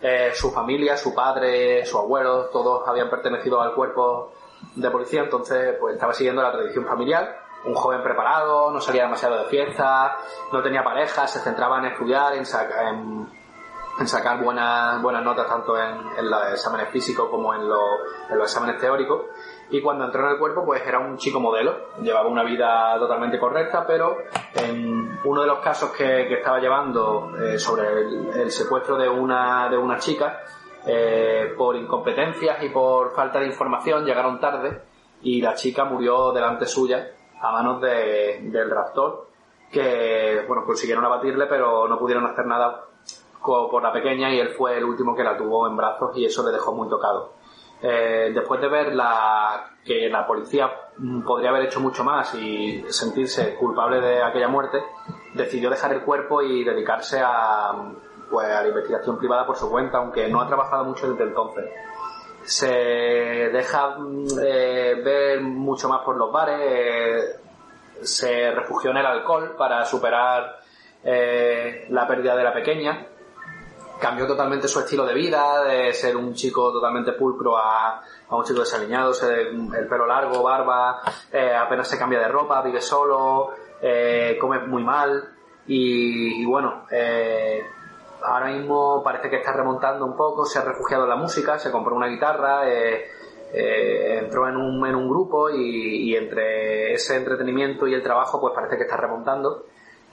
Eh, 0.00 0.30
su 0.34 0.50
familia, 0.52 0.96
su 0.96 1.12
padre, 1.14 1.84
su 1.84 1.98
abuelo, 1.98 2.46
todos 2.52 2.86
habían 2.86 3.10
pertenecido 3.10 3.60
al 3.60 3.74
cuerpo 3.74 4.32
de 4.76 4.90
policía, 4.90 5.22
entonces 5.22 5.76
pues 5.80 5.94
estaba 5.94 6.14
siguiendo 6.14 6.40
la 6.42 6.52
tradición 6.52 6.86
familiar. 6.86 7.40
Un 7.64 7.74
joven 7.74 8.02
preparado, 8.04 8.70
no 8.70 8.80
salía 8.80 9.02
demasiado 9.02 9.38
de 9.38 9.44
fiesta, 9.46 10.16
no 10.52 10.62
tenía 10.62 10.84
pareja, 10.84 11.26
se 11.26 11.40
centraba 11.40 11.78
en 11.78 11.86
estudiar, 11.86 12.34
en, 12.34 12.46
saca- 12.46 12.88
en, 12.90 14.06
sacar 14.06 14.40
buenas, 14.40 15.02
buenas 15.02 15.24
notas 15.24 15.48
tanto 15.48 15.76
en, 15.76 16.30
los 16.30 16.52
exámenes 16.52 16.88
físicos 16.90 17.28
como 17.28 17.52
en, 17.54 17.68
los- 17.68 17.98
en 18.30 18.38
los 18.38 18.46
exámenes 18.48 18.80
teóricos. 18.80 19.22
Y 19.70 19.82
cuando 19.82 20.06
entró 20.06 20.24
en 20.24 20.32
el 20.32 20.38
cuerpo, 20.38 20.64
pues 20.64 20.86
era 20.86 20.98
un 20.98 21.18
chico 21.18 21.40
modelo. 21.40 21.90
Llevaba 22.00 22.28
una 22.28 22.42
vida 22.42 22.98
totalmente 22.98 23.38
correcta, 23.38 23.84
pero 23.86 24.16
en 24.54 25.18
uno 25.24 25.42
de 25.42 25.46
los 25.46 25.58
casos 25.58 25.90
que, 25.90 26.32
estaba 26.32 26.58
llevando 26.58 27.32
eh, 27.38 27.58
sobre 27.58 28.00
el, 28.42 28.50
secuestro 28.50 28.96
de 28.96 29.08
una, 29.08 29.68
de 29.68 29.76
una 29.76 29.98
chica, 29.98 30.40
eh, 30.86 31.52
por 31.56 31.76
incompetencias 31.76 32.62
y 32.62 32.70
por 32.70 33.12
falta 33.14 33.40
de 33.40 33.46
información, 33.46 34.06
llegaron 34.06 34.40
tarde 34.40 34.80
y 35.22 35.42
la 35.42 35.54
chica 35.54 35.84
murió 35.84 36.32
delante 36.32 36.64
suya 36.64 37.10
a 37.40 37.52
manos 37.52 37.80
de- 37.82 38.38
del 38.44 38.70
raptor, 38.70 39.26
que 39.70 40.44
bueno, 40.48 40.64
consiguieron 40.64 41.04
abatirle, 41.04 41.46
pero 41.46 41.86
no 41.88 41.98
pudieron 41.98 42.24
hacer 42.24 42.46
nada 42.46 42.84
por 43.44 43.82
la 43.82 43.92
pequeña 43.92 44.32
y 44.32 44.40
él 44.40 44.50
fue 44.50 44.78
el 44.78 44.84
último 44.84 45.14
que 45.14 45.24
la 45.24 45.36
tuvo 45.36 45.66
en 45.66 45.76
brazos 45.76 46.16
y 46.16 46.24
eso 46.24 46.44
le 46.44 46.52
dejó 46.52 46.72
muy 46.72 46.88
tocado. 46.88 47.32
Eh, 47.80 48.32
después 48.34 48.60
de 48.60 48.68
ver 48.68 48.94
la, 48.94 49.70
que 49.84 50.08
la 50.08 50.26
policía 50.26 50.68
podría 51.24 51.50
haber 51.50 51.66
hecho 51.66 51.80
mucho 51.80 52.02
más 52.02 52.34
y 52.34 52.84
sentirse 52.88 53.54
culpable 53.54 54.00
de 54.00 54.22
aquella 54.22 54.48
muerte, 54.48 54.82
decidió 55.34 55.70
dejar 55.70 55.92
el 55.92 56.02
cuerpo 56.02 56.42
y 56.42 56.64
dedicarse 56.64 57.20
a, 57.24 57.72
pues, 58.30 58.48
a 58.48 58.62
la 58.62 58.68
investigación 58.68 59.16
privada 59.18 59.46
por 59.46 59.56
su 59.56 59.70
cuenta, 59.70 59.98
aunque 59.98 60.28
no 60.28 60.40
ha 60.40 60.48
trabajado 60.48 60.84
mucho 60.84 61.10
desde 61.10 61.24
entonces. 61.24 61.66
Se 62.42 62.68
deja 62.68 63.96
mm, 63.98 64.26
eh, 64.42 64.94
ver 65.04 65.40
mucho 65.40 65.88
más 65.88 66.00
por 66.00 66.16
los 66.16 66.32
bares, 66.32 67.40
se 68.02 68.50
refugió 68.50 68.90
en 68.90 68.96
el 68.96 69.06
alcohol 69.06 69.54
para 69.56 69.84
superar 69.84 70.58
eh, 71.04 71.86
la 71.90 72.08
pérdida 72.08 72.34
de 72.34 72.42
la 72.42 72.52
pequeña 72.52 73.06
cambió 74.00 74.26
totalmente 74.26 74.68
su 74.68 74.80
estilo 74.80 75.04
de 75.04 75.14
vida, 75.14 75.64
de 75.64 75.92
ser 75.92 76.16
un 76.16 76.34
chico 76.34 76.72
totalmente 76.72 77.12
pulcro 77.12 77.56
a, 77.56 78.02
a 78.28 78.36
un 78.36 78.44
chico 78.44 78.60
desaliñado, 78.60 79.12
ser 79.12 79.48
el 79.48 79.88
pelo 79.88 80.06
largo, 80.06 80.42
barba, 80.42 81.00
eh, 81.32 81.54
apenas 81.54 81.88
se 81.88 81.98
cambia 81.98 82.18
de 82.18 82.28
ropa, 82.28 82.62
vive 82.62 82.80
solo, 82.80 83.50
eh, 83.80 84.36
come 84.40 84.60
muy 84.60 84.82
mal. 84.82 85.30
Y, 85.66 86.42
y 86.42 86.46
bueno, 86.46 86.86
eh, 86.90 87.62
ahora 88.22 88.46
mismo 88.46 89.02
parece 89.02 89.28
que 89.28 89.36
está 89.36 89.52
remontando 89.52 90.06
un 90.06 90.16
poco, 90.16 90.44
se 90.44 90.58
ha 90.58 90.62
refugiado 90.62 91.04
en 91.04 91.10
la 91.10 91.16
música, 91.16 91.58
se 91.58 91.70
compró 91.70 91.94
una 91.94 92.06
guitarra, 92.06 92.68
eh, 92.68 93.06
entró 93.52 94.48
en 94.48 94.56
un, 94.56 94.86
en 94.86 94.94
un 94.94 95.08
grupo 95.08 95.50
y, 95.50 96.10
y 96.10 96.16
entre 96.16 96.92
ese 96.92 97.16
entretenimiento 97.16 97.86
y 97.86 97.94
el 97.94 98.02
trabajo 98.02 98.40
pues 98.40 98.54
parece 98.54 98.76
que 98.76 98.82
está 98.84 98.96
remontando. 98.96 99.64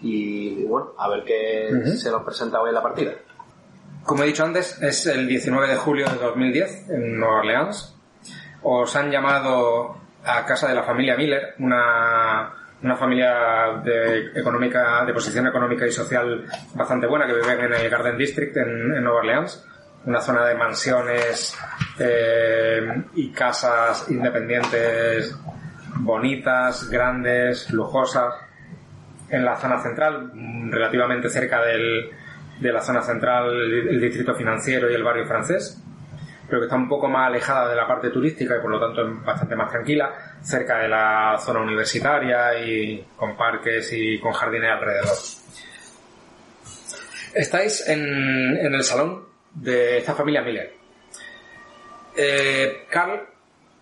Y, 0.02 0.66
bueno, 0.66 0.92
a 0.98 1.08
ver 1.10 1.24
qué 1.24 1.70
se 1.96 2.12
nos 2.12 2.24
presenta 2.24 2.62
hoy 2.62 2.70
en 2.70 2.76
la 2.76 2.84
partida. 2.84 3.14
Como 4.06 4.22
he 4.22 4.28
dicho 4.28 4.46
antes, 4.46 4.80
es 4.84 5.08
el 5.08 5.28
19 5.28 5.68
de 5.68 5.76
julio 5.78 6.08
de 6.08 6.18
2010 6.18 6.90
en 6.92 7.20
Nueva 7.20 7.40
Orleans. 7.40 7.98
Os 8.62 8.96
han 8.96 9.10
llamado 9.10 9.98
a 10.24 10.46
casa 10.46 10.68
de 10.68 10.76
la 10.76 10.84
familia 10.84 11.18
Miller, 11.18 11.56
una, 11.58 12.54
una 12.84 12.96
familia 12.96 13.82
de, 13.84 14.28
económica, 14.40 15.04
de 15.06 15.12
posición 15.12 15.48
económica 15.48 15.88
y 15.88 15.92
social 15.92 16.46
bastante 16.76 17.08
buena 17.08 17.26
que 17.26 17.34
viven 17.34 17.60
en 17.62 17.74
el 17.74 17.90
Garden 17.90 18.16
District 18.16 18.56
en, 18.58 18.94
en 18.94 19.04
Nueva 19.04 19.22
Orleans, 19.22 19.66
una 20.06 20.22
zona 20.22 20.46
de 20.46 20.54
mansiones 20.54 21.58
eh, 21.98 23.06
y 23.16 23.32
casas 23.32 24.06
independientes 24.12 25.36
bonitas, 25.96 26.88
grandes, 26.92 27.72
lujosas 27.72 28.36
en 29.30 29.44
la 29.44 29.56
zona 29.56 29.82
central, 29.82 30.32
relativamente 30.70 31.28
cerca 31.28 31.64
del, 31.64 32.12
de 32.60 32.72
la 32.72 32.82
zona 32.82 33.02
central, 33.02 33.50
el, 33.50 34.00
distrito 34.00 34.34
financiero 34.34 34.90
y 34.90 34.94
el 34.94 35.04
barrio 35.04 35.26
francés, 35.26 35.82
pero 36.48 36.62
que 36.62 36.66
está 36.66 36.76
un 36.76 36.88
poco 36.88 37.08
más 37.08 37.28
alejada 37.28 37.70
de 37.70 37.76
la 37.76 37.88
parte 37.88 38.10
turística 38.10 38.58
y 38.58 38.62
por 38.62 38.72
lo 38.72 38.80
tanto 38.80 39.02
es 39.02 39.24
bastante 39.24 39.56
más 39.56 39.72
tranquila, 39.72 40.14
cerca 40.42 40.80
de 40.80 40.88
la 40.88 41.38
zona 41.40 41.62
universitaria 41.62 42.58
y 42.60 43.06
con 43.16 43.36
parques 43.36 43.92
y 43.94 44.20
con 44.20 44.32
jardines 44.32 44.72
alrededor. 44.72 45.18
Estáis 47.34 47.88
en, 47.90 48.58
en 48.58 48.74
el 48.74 48.84
salón 48.84 49.26
de 49.54 49.98
esta 49.98 50.14
familia 50.14 50.42
Miller. 50.42 50.74
Eh, 52.16 52.86
Carl, 52.90 53.28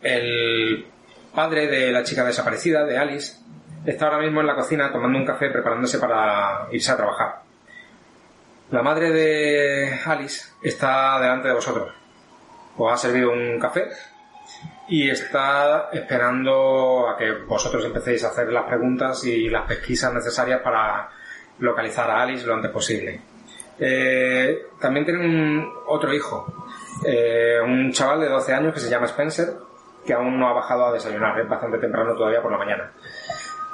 el 0.01 0.87
padre 1.33 1.67
de 1.67 1.91
la 1.91 2.03
chica 2.03 2.23
desaparecida, 2.23 2.83
de 2.83 2.97
Alice, 2.97 3.37
está 3.85 4.05
ahora 4.05 4.19
mismo 4.19 4.41
en 4.41 4.47
la 4.47 4.55
cocina 4.55 4.91
tomando 4.91 5.19
un 5.19 5.25
café 5.25 5.49
preparándose 5.49 5.99
para 5.99 6.67
irse 6.71 6.91
a 6.91 6.97
trabajar. 6.97 7.42
La 8.73 8.81
madre 8.81 9.11
de 9.11 9.99
Alice 10.05 10.53
está 10.63 11.19
delante 11.21 11.47
de 11.47 11.53
vosotros. 11.53 11.93
Os 12.77 12.91
ha 12.91 12.97
servido 12.97 13.31
un 13.31 13.59
café 13.59 13.87
y 14.87 15.09
está 15.11 15.89
esperando 15.93 17.07
a 17.07 17.15
que 17.15 17.31
vosotros 17.45 17.85
empecéis 17.85 18.23
a 18.23 18.29
hacer 18.29 18.51
las 18.51 18.63
preguntas 18.65 19.23
y 19.25 19.47
las 19.47 19.67
pesquisas 19.67 20.11
necesarias 20.13 20.61
para 20.61 21.07
localizar 21.59 22.09
a 22.09 22.23
Alice 22.23 22.47
lo 22.47 22.55
antes 22.55 22.71
posible. 22.71 23.21
Eh, 23.79 24.67
también 24.79 25.05
tienen 25.05 25.23
un- 25.23 25.71
otro 25.87 26.11
hijo, 26.11 26.65
eh, 27.05 27.59
un 27.63 27.91
chaval 27.91 28.21
de 28.21 28.29
12 28.29 28.53
años 28.55 28.73
que 28.73 28.79
se 28.79 28.89
llama 28.89 29.05
Spencer, 29.05 29.53
que 30.03 30.13
aún 30.13 30.39
no 30.39 30.49
ha 30.49 30.53
bajado 30.53 30.87
a 30.87 30.93
desayunar, 30.93 31.39
es 31.39 31.47
bastante 31.47 31.77
temprano 31.77 32.15
todavía 32.15 32.41
por 32.41 32.51
la 32.51 32.57
mañana. 32.57 32.91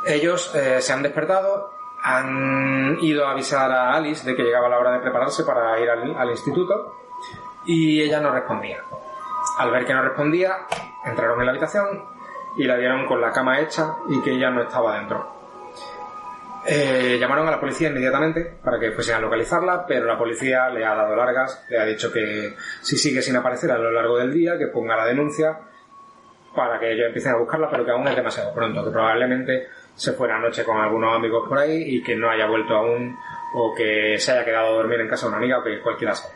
Ellos 0.05 0.53
eh, 0.55 0.81
se 0.81 0.91
han 0.93 1.03
despertado, 1.03 1.71
han 2.01 2.97
ido 3.01 3.27
a 3.27 3.31
avisar 3.31 3.71
a 3.71 3.93
Alice 3.93 4.25
de 4.25 4.35
que 4.35 4.43
llegaba 4.43 4.69
la 4.69 4.79
hora 4.79 4.91
de 4.93 4.99
prepararse 4.99 5.43
para 5.43 5.79
ir 5.79 5.89
al, 5.89 6.29
instituto 6.29 6.95
y 7.65 8.01
ella 8.01 8.19
no 8.19 8.31
respondía. 8.31 8.83
Al 9.57 9.71
ver 9.71 9.85
que 9.85 9.93
no 9.93 10.01
respondía, 10.01 10.57
entraron 11.05 11.39
en 11.39 11.45
la 11.45 11.51
habitación 11.51 12.05
y 12.57 12.63
la 12.63 12.75
vieron 12.75 13.05
con 13.05 13.21
la 13.21 13.31
cama 13.31 13.59
hecha 13.59 13.95
y 14.07 14.21
que 14.21 14.31
ella 14.31 14.49
no 14.49 14.63
estaba 14.63 14.97
dentro. 14.97 15.39
Eh, 16.65 17.17
llamaron 17.19 17.47
a 17.47 17.51
la 17.51 17.59
policía 17.59 17.89
inmediatamente 17.89 18.59
para 18.63 18.79
que 18.79 18.91
fuesen 18.91 19.15
a 19.15 19.19
localizarla, 19.19 19.85
pero 19.87 20.05
la 20.05 20.17
policía 20.17 20.69
le 20.69 20.85
ha 20.85 20.93
dado 20.93 21.15
largas, 21.15 21.65
le 21.69 21.79
ha 21.79 21.85
dicho 21.85 22.11
que 22.11 22.55
si 22.81 22.97
sigue 22.97 23.21
sin 23.21 23.35
aparecer 23.35 23.71
a 23.71 23.77
lo 23.77 23.91
largo 23.91 24.17
del 24.17 24.33
día, 24.33 24.57
que 24.57 24.67
ponga 24.67 24.95
la 24.95 25.05
denuncia 25.05 25.57
para 26.55 26.79
que 26.79 26.91
ellos 26.91 27.07
empiecen 27.07 27.33
a 27.33 27.37
buscarla, 27.37 27.69
pero 27.69 27.85
que 27.85 27.91
aún 27.91 28.07
es 28.07 28.15
demasiado 28.15 28.53
pronto, 28.53 28.83
que 28.83 28.91
probablemente 28.91 29.67
se 29.95 30.13
fuera 30.13 30.37
anoche 30.37 30.63
con 30.63 30.77
algunos 30.77 31.15
amigos 31.15 31.47
por 31.47 31.57
ahí 31.57 31.95
y 31.95 32.03
que 32.03 32.15
no 32.15 32.29
haya 32.29 32.47
vuelto 32.47 32.75
aún, 32.75 33.17
o 33.53 33.73
que 33.73 34.17
se 34.17 34.31
haya 34.31 34.45
quedado 34.45 34.67
a 34.67 34.77
dormir 34.77 34.99
en 35.01 35.07
casa 35.07 35.25
de 35.25 35.29
una 35.29 35.37
amiga, 35.37 35.59
o 35.59 35.63
que 35.63 35.81
cualquiera 35.81 36.15
sea. 36.15 36.31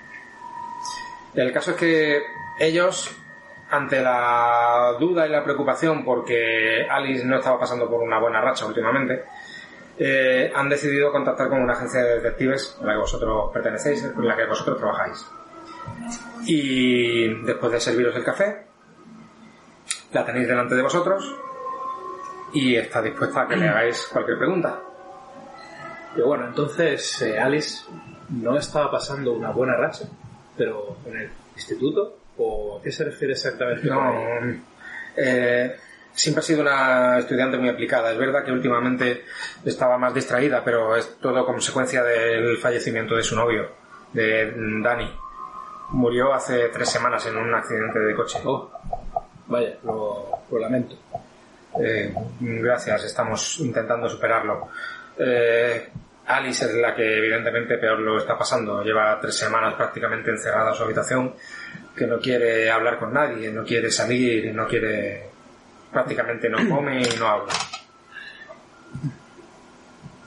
El 1.34 1.52
caso 1.52 1.72
es 1.72 1.78
que 1.78 2.22
ellos, 2.60 3.16
ante 3.70 4.02
la 4.02 4.96
duda 5.00 5.26
y 5.26 5.30
la 5.30 5.44
preocupación 5.44 6.04
porque 6.04 6.86
Alice 6.90 7.26
no 7.26 7.38
estaba 7.38 7.60
pasando 7.60 7.90
por 7.90 8.02
una 8.02 8.20
buena 8.20 8.42
racha 8.42 8.66
últimamente, 8.66 9.24
eh, 9.98 10.52
han 10.54 10.70
decidido 10.70 11.12
contactar 11.12 11.50
con 11.50 11.62
una 11.62 11.74
agencia 11.74 12.02
de 12.02 12.16
detectives 12.16 12.78
a 12.82 12.86
la 12.86 12.94
que 12.94 13.00
vosotros 13.00 13.52
pertenecéis, 13.54 14.04
en 14.04 14.28
la 14.28 14.36
que 14.36 14.46
vosotros 14.46 14.78
trabajáis. 14.78 15.26
Y 16.46 17.28
después 17.46 17.72
de 17.72 17.80
serviros 17.80 18.16
el 18.16 18.24
café, 18.24 18.66
la 20.12 20.26
tenéis 20.26 20.48
delante 20.48 20.76
de 20.76 20.82
vosotros 20.82 21.36
y 22.54 22.76
está 22.76 23.02
dispuesta 23.02 23.42
a 23.42 23.48
que 23.48 23.56
le 23.56 23.68
hagáis 23.68 24.08
cualquier 24.12 24.38
pregunta. 24.38 24.80
Y 26.16 26.22
bueno, 26.22 26.48
entonces 26.48 27.22
eh, 27.24 27.40
Alice 27.40 27.86
no 28.30 28.58
estaba 28.58 28.92
pasando 28.92 29.34
una 29.34 29.50
buena 29.50 29.76
racha, 29.76 30.06
pero 30.56 30.98
en 31.06 31.18
el 31.18 31.30
instituto, 31.56 32.18
¿o 32.38 32.78
a 32.78 32.82
qué 32.84 32.92
se 32.92 33.06
refiere 33.06 33.34
exactamente? 33.34 33.88
No, 33.88 34.14
eh, 35.18 35.76
siempre 36.14 36.40
ha 36.40 36.44
sido 36.44 36.62
una 36.62 37.20
estudiante 37.20 37.58
muy 37.58 37.70
aplicada. 37.70 38.12
Es 38.12 38.18
verdad 38.18 38.44
que 38.44 38.52
últimamente 38.52 39.26
estaba 39.66 39.98
más 39.98 40.14
distraída, 40.14 40.64
pero 40.64 40.96
es 40.96 41.18
todo 41.20 41.46
consecuencia 41.46 42.04
del 42.04 42.58
fallecimiento 42.58 43.16
de 43.16 43.24
su 43.24 43.36
novio, 43.36 43.72
de 44.14 44.54
Dani. 44.84 45.12
Murió 45.90 46.34
hace 46.34 46.70
tres 46.70 46.90
semanas 46.90 47.26
en 47.26 47.38
un 47.38 47.54
accidente 47.54 48.00
de 48.00 48.16
coche. 48.16 48.40
Oh, 48.46 48.72
vaya, 49.48 49.78
lo, 49.84 50.30
lo 50.52 50.60
lamento. 50.60 50.96
Eh, 51.82 52.14
gracias, 52.40 53.04
estamos 53.06 53.60
intentando 53.60 54.08
superarlo. 54.10 54.70
Eh, 55.18 55.90
Alice 56.28 56.66
es 56.66 56.74
la 56.76 56.96
que 56.96 57.18
evidentemente 57.18 57.78
peor 57.78 58.00
lo 58.00 58.18
está 58.18 58.38
pasando. 58.38 58.82
Lleva 58.84 59.20
tres 59.20 59.36
semanas 59.36 59.74
prácticamente 59.76 60.30
encerrada 60.32 60.70
en 60.70 60.76
su 60.76 60.84
habitación, 60.84 61.36
que 61.96 62.08
no 62.08 62.20
quiere 62.20 62.70
hablar 62.72 62.98
con 63.00 63.14
nadie, 63.14 63.52
no 63.52 63.64
quiere 63.64 63.92
salir, 63.92 64.54
no 64.54 64.68
quiere... 64.68 65.30
prácticamente 65.92 66.50
no 66.50 66.58
come 66.74 67.02
y 67.02 67.20
no 67.20 67.28
habla. 67.28 67.54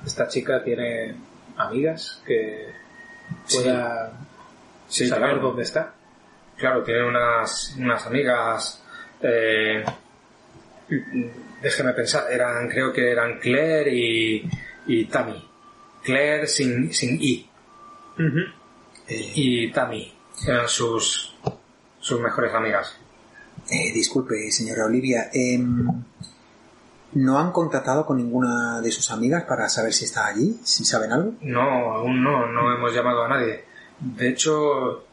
Esta 0.04 0.28
chica 0.28 0.62
tiene 0.62 1.14
amigas 1.56 2.22
que 2.26 2.68
Sí. 3.44 3.58
pueda 3.62 4.12
Sí, 4.88 5.08
saber 5.08 5.30
claro. 5.30 5.42
dónde 5.48 5.62
está. 5.64 5.92
Claro, 6.56 6.82
tiene 6.84 7.04
unas, 7.04 7.74
unas 7.76 8.06
amigas. 8.06 8.82
Eh, 9.20 9.84
déjeme 11.62 11.92
pensar, 11.92 12.24
eran, 12.30 12.68
creo 12.68 12.92
que 12.92 13.10
eran 13.10 13.38
Claire 13.38 13.92
y, 13.94 14.48
y 14.86 15.04
Tammy. 15.06 15.42
Claire 16.02 16.46
sin, 16.46 16.92
sin 16.92 17.18
I. 17.20 17.48
Eh, 19.08 19.32
Y 19.34 19.70
Tammy 19.72 20.12
eran 20.46 20.68
sus, 20.68 21.34
sus 22.00 22.20
mejores 22.20 22.52
amigas. 22.54 22.96
eh, 23.70 23.92
disculpe, 23.92 24.50
señora 24.50 24.84
Olivia. 24.86 25.30
em, 25.32 25.86
¿No 27.12 27.38
han 27.38 27.50
contactado 27.50 28.04
con 28.04 28.18
ninguna 28.18 28.80
de 28.82 28.90
sus 28.90 29.10
amigas 29.10 29.44
para 29.44 29.68
saber 29.70 29.92
si 29.94 30.04
está 30.04 30.26
allí? 30.26 30.60
¿Si 30.64 30.84
saben 30.84 31.12
algo? 31.12 31.32
No, 31.40 31.94
aún 31.94 32.22
no, 32.22 32.46
no 32.52 32.74
hemos 32.74 32.92
llamado 32.94 33.24
a 33.24 33.28
nadie. 33.28 33.64
De 33.98 34.28
hecho, 34.28 35.04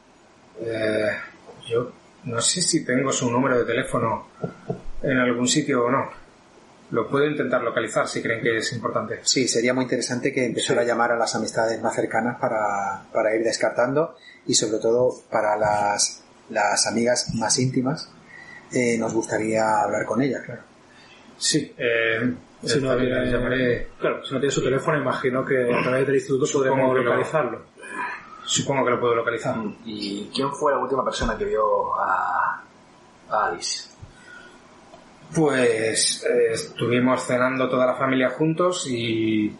eh, 0.59 1.11
yo 1.69 1.91
no 2.25 2.41
sé 2.41 2.61
si 2.61 2.83
tengo 2.83 3.11
su 3.13 3.31
número 3.31 3.57
de 3.59 3.63
teléfono 3.65 4.27
en 5.03 5.17
algún 5.19 5.47
sitio 5.47 5.85
o 5.85 5.91
no. 5.91 6.09
Lo 6.91 7.07
puedo 7.09 7.25
intentar 7.25 7.61
localizar 7.63 8.07
si 8.07 8.21
creen 8.21 8.41
que 8.41 8.57
es 8.57 8.71
importante. 8.73 9.19
Sí, 9.23 9.47
sería 9.47 9.73
muy 9.73 9.83
interesante 9.83 10.31
que 10.33 10.45
empezara 10.45 10.81
a 10.81 10.85
llamar 10.85 11.11
a 11.11 11.15
las 11.17 11.33
amistades 11.35 11.81
más 11.81 11.95
cercanas 11.95 12.37
para, 12.39 13.03
para 13.11 13.35
ir 13.35 13.43
descartando 13.43 14.15
y 14.45 14.53
sobre 14.53 14.77
todo 14.79 15.11
para 15.31 15.55
las, 15.57 16.23
las 16.49 16.85
amigas 16.87 17.33
más 17.35 17.57
íntimas. 17.59 18.09
eh, 18.71 18.97
nos 18.97 19.13
gustaría 19.13 19.81
hablar 19.81 20.05
con 20.05 20.21
ellas, 20.21 20.41
claro. 20.45 20.61
Sí, 21.37 21.73
eh, 21.77 22.33
Si 22.63 22.79
no, 22.79 22.95
bien, 22.95 23.25
llamaré- 23.25 23.87
claro, 23.99 24.23
si 24.25 24.33
no 24.33 24.39
tiene 24.39 24.51
su 24.53 24.63
teléfono, 24.63 24.97
imagino 24.97 25.43
que 25.45 25.73
a 25.73 25.81
través 25.81 26.05
del 26.07 26.15
instituto 26.15 26.45
podemos 26.51 26.95
lo- 26.95 27.03
localizarlo. 27.03 27.61
Supongo 28.45 28.85
que 28.85 28.91
lo 28.91 28.99
puedo 28.99 29.15
localizar. 29.15 29.55
¿Y 29.85 30.29
quién 30.33 30.51
fue 30.53 30.71
la 30.73 30.79
última 30.79 31.03
persona 31.03 31.37
que 31.37 31.45
vio 31.45 31.95
a, 31.99 32.61
a 33.29 33.45
Alice? 33.47 33.89
Pues 35.35 36.23
eh, 36.25 36.51
estuvimos 36.51 37.25
cenando 37.25 37.69
toda 37.69 37.87
la 37.87 37.95
familia 37.95 38.29
juntos 38.29 38.85
y 38.87 39.55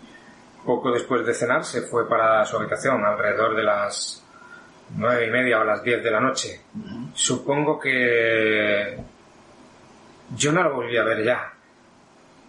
poco 0.66 0.92
después 0.92 1.26
de 1.26 1.34
cenar 1.34 1.64
se 1.66 1.82
fue 1.82 2.08
para 2.08 2.46
su 2.46 2.58
habitación, 2.58 3.04
alrededor 3.04 3.56
de 3.56 3.64
las 3.64 4.24
nueve 4.96 5.28
y 5.28 5.32
media 5.32 5.62
o 5.62 5.64
las 5.64 5.84
diez 5.84 6.04
de 6.04 6.12
la 6.12 6.20
noche. 6.20 6.62
Supongo 7.14 7.80
que 7.80 8.98
yo 10.36 10.52
no 10.52 10.64
la 10.64 10.70
volví 10.70 10.98
a 10.98 11.04
ver 11.04 11.24
ya 11.24 11.54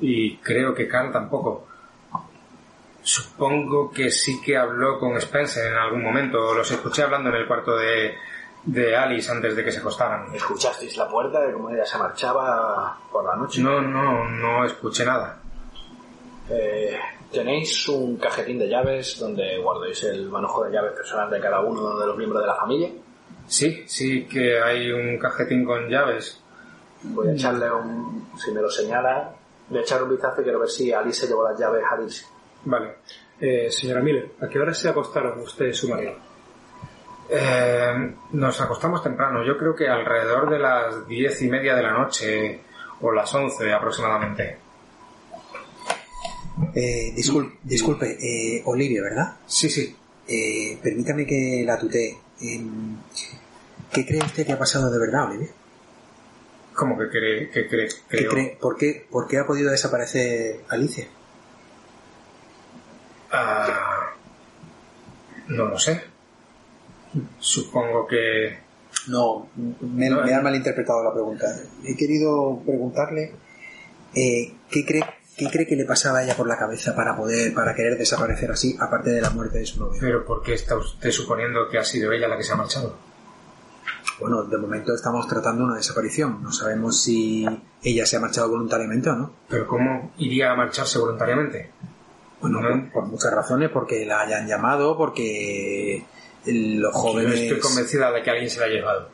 y 0.00 0.36
creo 0.38 0.74
que 0.74 0.88
Carl 0.88 1.10
tampoco. 1.12 1.68
Supongo 3.02 3.90
que 3.90 4.10
sí 4.10 4.40
que 4.42 4.56
habló 4.56 4.98
con 4.98 5.16
Spencer 5.16 5.72
en 5.72 5.78
algún 5.78 6.02
momento. 6.02 6.54
Los 6.54 6.70
escuché 6.70 7.02
hablando 7.02 7.30
en 7.30 7.36
el 7.36 7.46
cuarto 7.46 7.76
de, 7.76 8.14
de 8.66 8.96
Alice 8.96 9.30
antes 9.30 9.54
de 9.54 9.64
que 9.64 9.72
se 9.72 9.80
acostaran. 9.80 10.34
¿Escuchasteis 10.34 10.96
la 10.96 11.08
puerta 11.08 11.40
de 11.40 11.52
cómo 11.52 11.70
ella 11.70 11.84
se 11.84 11.98
marchaba 11.98 12.98
por 13.10 13.24
la 13.24 13.36
noche? 13.36 13.60
No, 13.62 13.80
no, 13.80 14.28
no 14.28 14.64
escuché 14.64 15.04
nada. 15.04 15.38
Eh, 16.48 16.98
¿Tenéis 17.30 17.88
un 17.88 18.16
cajetín 18.16 18.58
de 18.58 18.68
llaves 18.68 19.18
donde 19.18 19.58
guardéis 19.58 20.04
el 20.04 20.28
manojo 20.28 20.64
de 20.64 20.72
llaves 20.72 20.92
personal 20.92 21.30
de 21.30 21.40
cada 21.40 21.60
uno 21.60 21.98
de 21.98 22.06
los 22.06 22.16
miembros 22.16 22.42
de 22.42 22.46
la 22.46 22.54
familia? 22.54 22.90
Sí, 23.46 23.84
sí 23.86 24.26
que 24.26 24.60
hay 24.60 24.90
un 24.90 25.18
cajetín 25.18 25.64
con 25.64 25.88
llaves. 25.88 26.40
Voy 27.02 27.28
a 27.28 27.32
echarle 27.32 27.70
un... 27.70 28.28
Si 28.38 28.50
me 28.50 28.62
lo 28.62 28.70
señala, 28.70 29.30
voy 29.68 29.78
a 29.78 29.82
echar 29.82 30.02
un 30.02 30.10
vistazo 30.10 30.40
y 30.40 30.44
quiero 30.44 30.60
ver 30.60 30.70
si 30.70 30.92
Alice 30.92 31.20
se 31.20 31.26
llevó 31.26 31.48
las 31.48 31.58
llaves 31.58 31.82
a 31.84 31.94
Alice. 31.94 32.24
Vale. 32.64 32.96
Eh, 33.40 33.70
señora 33.70 34.00
Miller, 34.00 34.30
¿a 34.40 34.48
qué 34.48 34.58
hora 34.58 34.72
se 34.72 34.88
acostaron 34.88 35.40
usted 35.40 35.66
y 35.66 35.74
su 35.74 35.88
marido? 35.88 36.14
Eh, 37.30 38.14
nos 38.32 38.60
acostamos 38.60 39.02
temprano, 39.02 39.44
yo 39.44 39.56
creo 39.56 39.74
que 39.74 39.88
alrededor 39.88 40.50
de 40.50 40.58
las 40.58 41.06
diez 41.08 41.40
y 41.42 41.48
media 41.48 41.74
de 41.74 41.82
la 41.82 41.92
noche 41.92 42.60
o 43.00 43.10
las 43.12 43.34
once 43.34 43.72
aproximadamente. 43.72 44.58
Eh, 46.74 47.12
discul- 47.16 47.58
disculpe, 47.62 48.16
eh, 48.20 48.62
Olivia, 48.66 49.02
¿verdad? 49.02 49.36
Sí, 49.46 49.68
sí. 49.70 49.96
Eh, 50.28 50.78
permítame 50.82 51.26
que 51.26 51.62
la 51.66 51.78
tutee. 51.78 52.16
Em, 52.40 52.96
¿Qué 53.92 54.04
cree 54.06 54.20
usted 54.22 54.44
que 54.46 54.52
ha 54.52 54.58
pasado 54.58 54.90
de 54.90 54.98
verdad, 54.98 55.26
Olivia? 55.30 55.48
¿Cómo 56.74 56.98
que 56.98 57.08
cree? 57.08 57.50
Que 57.50 57.68
cree 57.68 57.88
¿Qué 58.08 58.16
creo? 58.18 58.30
cree- 58.30 58.58
por, 58.60 58.76
qué, 58.76 59.06
¿Por 59.10 59.28
qué 59.28 59.38
ha 59.38 59.46
podido 59.46 59.70
desaparecer 59.70 60.60
Alicia? 60.68 61.06
Ah, 63.30 64.10
no 65.48 65.66
lo 65.66 65.78
sé. 65.78 66.02
Supongo 67.38 68.06
que... 68.06 68.58
No, 69.08 69.48
me, 69.80 70.06
eh. 70.06 70.34
ha 70.34 70.40
malinterpretado 70.40 71.04
la 71.04 71.12
pregunta. 71.12 71.46
He 71.84 71.94
querido 71.96 72.60
preguntarle 72.64 73.32
eh, 74.14 74.54
¿qué, 74.70 74.84
cree, 74.86 75.04
qué 75.36 75.50
cree 75.50 75.66
que 75.66 75.76
le 75.76 75.84
pasaba 75.84 76.18
a 76.18 76.24
ella 76.24 76.36
por 76.36 76.46
la 76.48 76.56
cabeza 76.56 76.94
para 76.94 77.16
poder, 77.16 77.52
para 77.52 77.74
querer 77.74 77.98
desaparecer 77.98 78.50
así, 78.50 78.76
aparte 78.80 79.10
de 79.10 79.20
la 79.20 79.30
muerte 79.30 79.58
de 79.58 79.66
su 79.66 79.80
novio. 79.80 79.98
Pero 80.00 80.24
¿por 80.24 80.42
qué 80.42 80.54
está 80.54 80.76
usted 80.76 81.10
suponiendo 81.10 81.68
que 81.68 81.78
ha 81.78 81.84
sido 81.84 82.12
ella 82.12 82.28
la 82.28 82.36
que 82.36 82.44
se 82.44 82.52
ha 82.52 82.56
marchado? 82.56 82.96
Bueno, 84.20 84.44
de 84.44 84.56
momento 84.58 84.94
estamos 84.94 85.26
tratando 85.26 85.64
una 85.64 85.76
desaparición. 85.76 86.42
No 86.42 86.52
sabemos 86.52 87.02
si 87.02 87.44
ella 87.82 88.06
se 88.06 88.16
ha 88.16 88.20
marchado 88.20 88.48
voluntariamente 88.48 89.10
o 89.10 89.16
no. 89.16 89.32
¿Pero 89.48 89.66
cómo 89.66 90.12
iría 90.18 90.52
a 90.52 90.54
marcharse 90.54 90.98
voluntariamente? 90.98 91.70
Bueno, 92.40 92.60
No. 92.60 92.68
por, 92.68 92.92
por 92.92 93.06
muchas 93.06 93.32
razones, 93.32 93.70
porque 93.70 94.06
la 94.06 94.20
hayan 94.20 94.46
llamado, 94.46 94.96
porque 94.96 96.04
los 96.46 96.92
Yo 96.92 96.98
jóvenes... 96.98 97.40
estoy 97.40 97.60
convencida 97.60 98.10
de 98.12 98.22
que 98.22 98.30
alguien 98.30 98.50
se 98.50 98.60
la 98.60 98.66
ha 98.66 98.68
llevado. 98.68 99.08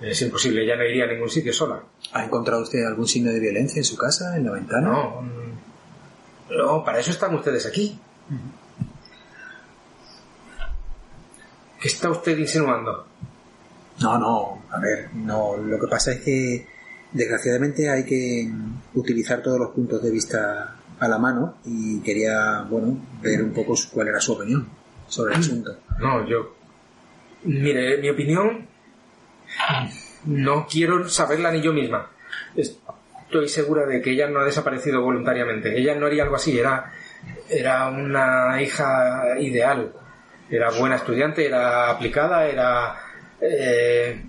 Es 0.00 0.20
imposible, 0.22 0.64
ella 0.64 0.76
no 0.76 0.84
iría 0.84 1.04
a 1.04 1.06
ningún 1.06 1.30
sitio 1.30 1.52
sola. 1.52 1.82
¿Ha 2.12 2.24
encontrado 2.24 2.62
usted 2.62 2.84
algún 2.84 3.06
signo 3.06 3.30
de 3.30 3.40
violencia 3.40 3.78
en 3.78 3.84
su 3.84 3.96
casa, 3.96 4.36
en 4.36 4.44
la 4.44 4.52
ventana? 4.52 4.90
No, 4.90 5.22
mm, 5.22 6.56
no, 6.56 6.84
para 6.84 7.00
eso 7.00 7.10
están 7.10 7.34
ustedes 7.34 7.66
aquí. 7.66 7.98
¿Qué 11.80 11.88
está 11.88 12.10
usted 12.10 12.36
insinuando? 12.38 13.06
No, 14.00 14.18
no, 14.18 14.62
a 14.70 14.80
ver, 14.80 15.14
no, 15.14 15.56
lo 15.56 15.78
que 15.78 15.86
pasa 15.86 16.12
es 16.12 16.20
que 16.22 16.66
desgraciadamente 17.12 17.88
hay 17.88 18.04
que 18.04 18.50
utilizar 18.94 19.42
todos 19.42 19.58
los 19.58 19.70
puntos 19.70 20.02
de 20.02 20.10
vista 20.10 20.76
a 20.98 21.08
la 21.08 21.18
mano 21.18 21.58
y 21.64 22.00
quería, 22.00 22.66
bueno, 22.68 22.98
ver 23.22 23.42
un 23.42 23.52
poco 23.52 23.74
cuál 23.92 24.08
era 24.08 24.20
su 24.20 24.32
opinión 24.32 24.83
sobre 25.08 25.34
el 25.34 25.40
asunto. 25.40 25.76
No, 25.98 26.26
yo... 26.26 26.54
Mire, 27.44 27.98
mi 27.98 28.10
opinión... 28.10 28.66
No 30.24 30.66
quiero 30.66 31.08
saberla 31.08 31.50
ni 31.50 31.60
yo 31.60 31.72
misma. 31.72 32.10
Estoy 32.56 33.48
segura 33.48 33.84
de 33.86 34.00
que 34.00 34.10
ella 34.12 34.28
no 34.28 34.40
ha 34.40 34.44
desaparecido 34.44 35.02
voluntariamente. 35.02 35.78
Ella 35.78 35.94
no 35.94 36.06
haría 36.06 36.22
algo 36.22 36.36
así. 36.36 36.58
Era, 36.58 36.92
era 37.48 37.88
una 37.88 38.60
hija 38.62 39.38
ideal. 39.38 39.92
Era 40.48 40.70
buena 40.70 40.96
estudiante, 40.96 41.46
era 41.46 41.90
aplicada, 41.90 42.46
era... 42.46 42.96
eh, 43.40 44.24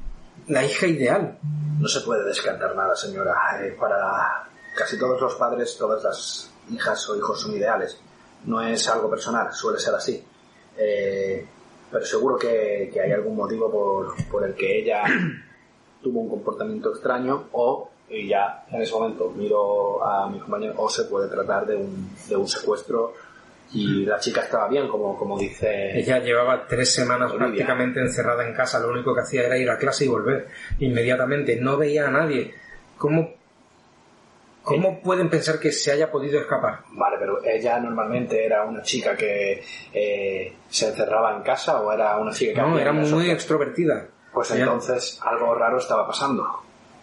la 0.47 0.63
hija 0.63 0.88
ideal. 0.88 1.38
No 1.79 1.88
se 1.88 2.01
puede 2.01 2.25
descartar 2.25 2.75
nada, 2.75 2.95
señora. 2.95 3.33
Eh, 3.61 3.75
para 3.79 4.47
casi 4.75 4.97
todos 4.97 5.19
los 5.21 5.35
padres, 5.35 5.75
todas 5.77 6.03
las 6.03 6.51
hijas 6.71 7.09
o 7.09 7.17
hijos 7.17 7.41
son 7.41 7.55
ideales. 7.55 7.99
No 8.45 8.61
es 8.61 8.88
algo 8.89 9.09
personal, 9.09 9.51
suele 9.53 9.79
ser 9.79 9.95
así. 9.95 10.23
Eh, 10.77 11.45
pero 11.91 12.05
seguro 12.05 12.38
que, 12.38 12.89
que 12.91 13.01
hay 13.01 13.11
algún 13.11 13.35
motivo 13.35 13.71
por, 13.71 14.27
por 14.27 14.43
el 14.45 14.53
que 14.53 14.79
ella 14.79 15.03
tuvo 16.01 16.21
un 16.21 16.29
comportamiento 16.29 16.91
extraño 16.91 17.45
o, 17.53 17.89
y 18.09 18.27
ya 18.27 18.65
en 18.71 18.81
ese 18.81 18.93
momento 18.93 19.29
miro 19.35 20.03
a 20.03 20.29
mi 20.29 20.39
compañero, 20.39 20.73
o 20.77 20.89
se 20.89 21.05
puede 21.05 21.29
tratar 21.29 21.65
de 21.65 21.75
un, 21.75 22.09
de 22.27 22.35
un 22.35 22.47
secuestro 22.47 23.13
y 23.73 24.05
la 24.05 24.19
chica 24.19 24.41
estaba 24.41 24.69
bien, 24.69 24.88
como, 24.88 25.17
como 25.17 25.38
dice... 25.38 25.97
Ella 25.97 26.19
llevaba 26.19 26.65
tres 26.67 26.93
semanas 26.93 27.31
Olivia. 27.31 27.47
prácticamente 27.47 27.99
encerrada 27.99 28.47
en 28.47 28.53
casa. 28.53 28.79
Lo 28.79 28.89
único 28.89 29.13
que 29.13 29.21
hacía 29.21 29.43
era 29.43 29.57
ir 29.57 29.69
a 29.69 29.77
clase 29.77 30.05
y 30.05 30.07
volver 30.07 30.47
inmediatamente. 30.79 31.59
No 31.59 31.75
veía 31.75 32.07
a 32.07 32.11
nadie. 32.11 32.53
¿Cómo 32.97 33.33
¿Cómo 34.65 34.99
pueden 35.01 35.30
pensar 35.30 35.60
que 35.60 35.71
se 35.71 35.91
haya 35.91 36.12
podido 36.12 36.39
escapar? 36.39 36.80
Vale, 36.91 37.17
pero 37.19 37.43
ella 37.45 37.80
normalmente 37.80 38.43
era 38.45 38.63
una 38.65 38.82
chica 38.82 39.15
que 39.15 39.63
eh, 39.93 40.54
se 40.69 40.88
encerraba 40.89 41.36
en 41.38 41.43
casa 41.43 41.80
o 41.82 41.93
era 41.93 42.17
una 42.17 42.32
chica 42.32 42.54
que 42.54 42.62
No, 42.62 42.78
era 42.80 42.91
muy 42.91 43.30
extrovertida. 43.30 44.08
Pues 44.34 44.51
Ella- 44.51 44.63
entonces 44.63 45.19
algo 45.23 45.54
raro 45.56 45.78
estaba 45.78 46.06
pasando. 46.08 46.43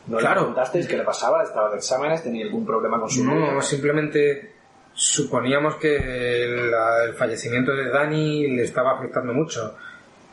¿No 0.09 0.18
Claro. 0.18 0.35
le 0.35 0.40
preguntasteis 0.46 0.88
qué 0.88 0.96
le 0.96 1.05
pasaba? 1.05 1.44
¿Estaba 1.44 1.70
de 1.70 1.77
exámenes? 1.77 2.22
¿Tenía 2.25 2.44
algún 2.44 2.66
problema 2.66 2.98
con 3.01 3.09
su? 3.09 3.25
No, 3.25 3.62
simplemente 3.62 4.53
suponíamos 4.92 5.77
que 5.77 5.96
el 6.44 7.14
fallecimiento 7.14 7.72
de 7.72 7.88
Dani 7.88 8.48
le 8.48 8.62
estaba 8.64 8.98
afectando 8.98 9.33
mucho 9.33 9.77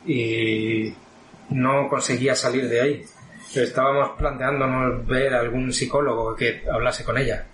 y 0.04 0.92
no 1.50 1.88
conseguía 1.88 2.34
salir 2.34 2.68
de 2.68 2.80
ahí. 2.80 3.04
Estábamos 3.54 4.10
planteándonos 4.16 5.06
ver 5.06 5.34
algún 5.34 5.72
psicólogo 5.72 6.36
que 6.36 6.62
hablase 6.70 7.04
con 7.04 7.18
ella. 7.18 7.44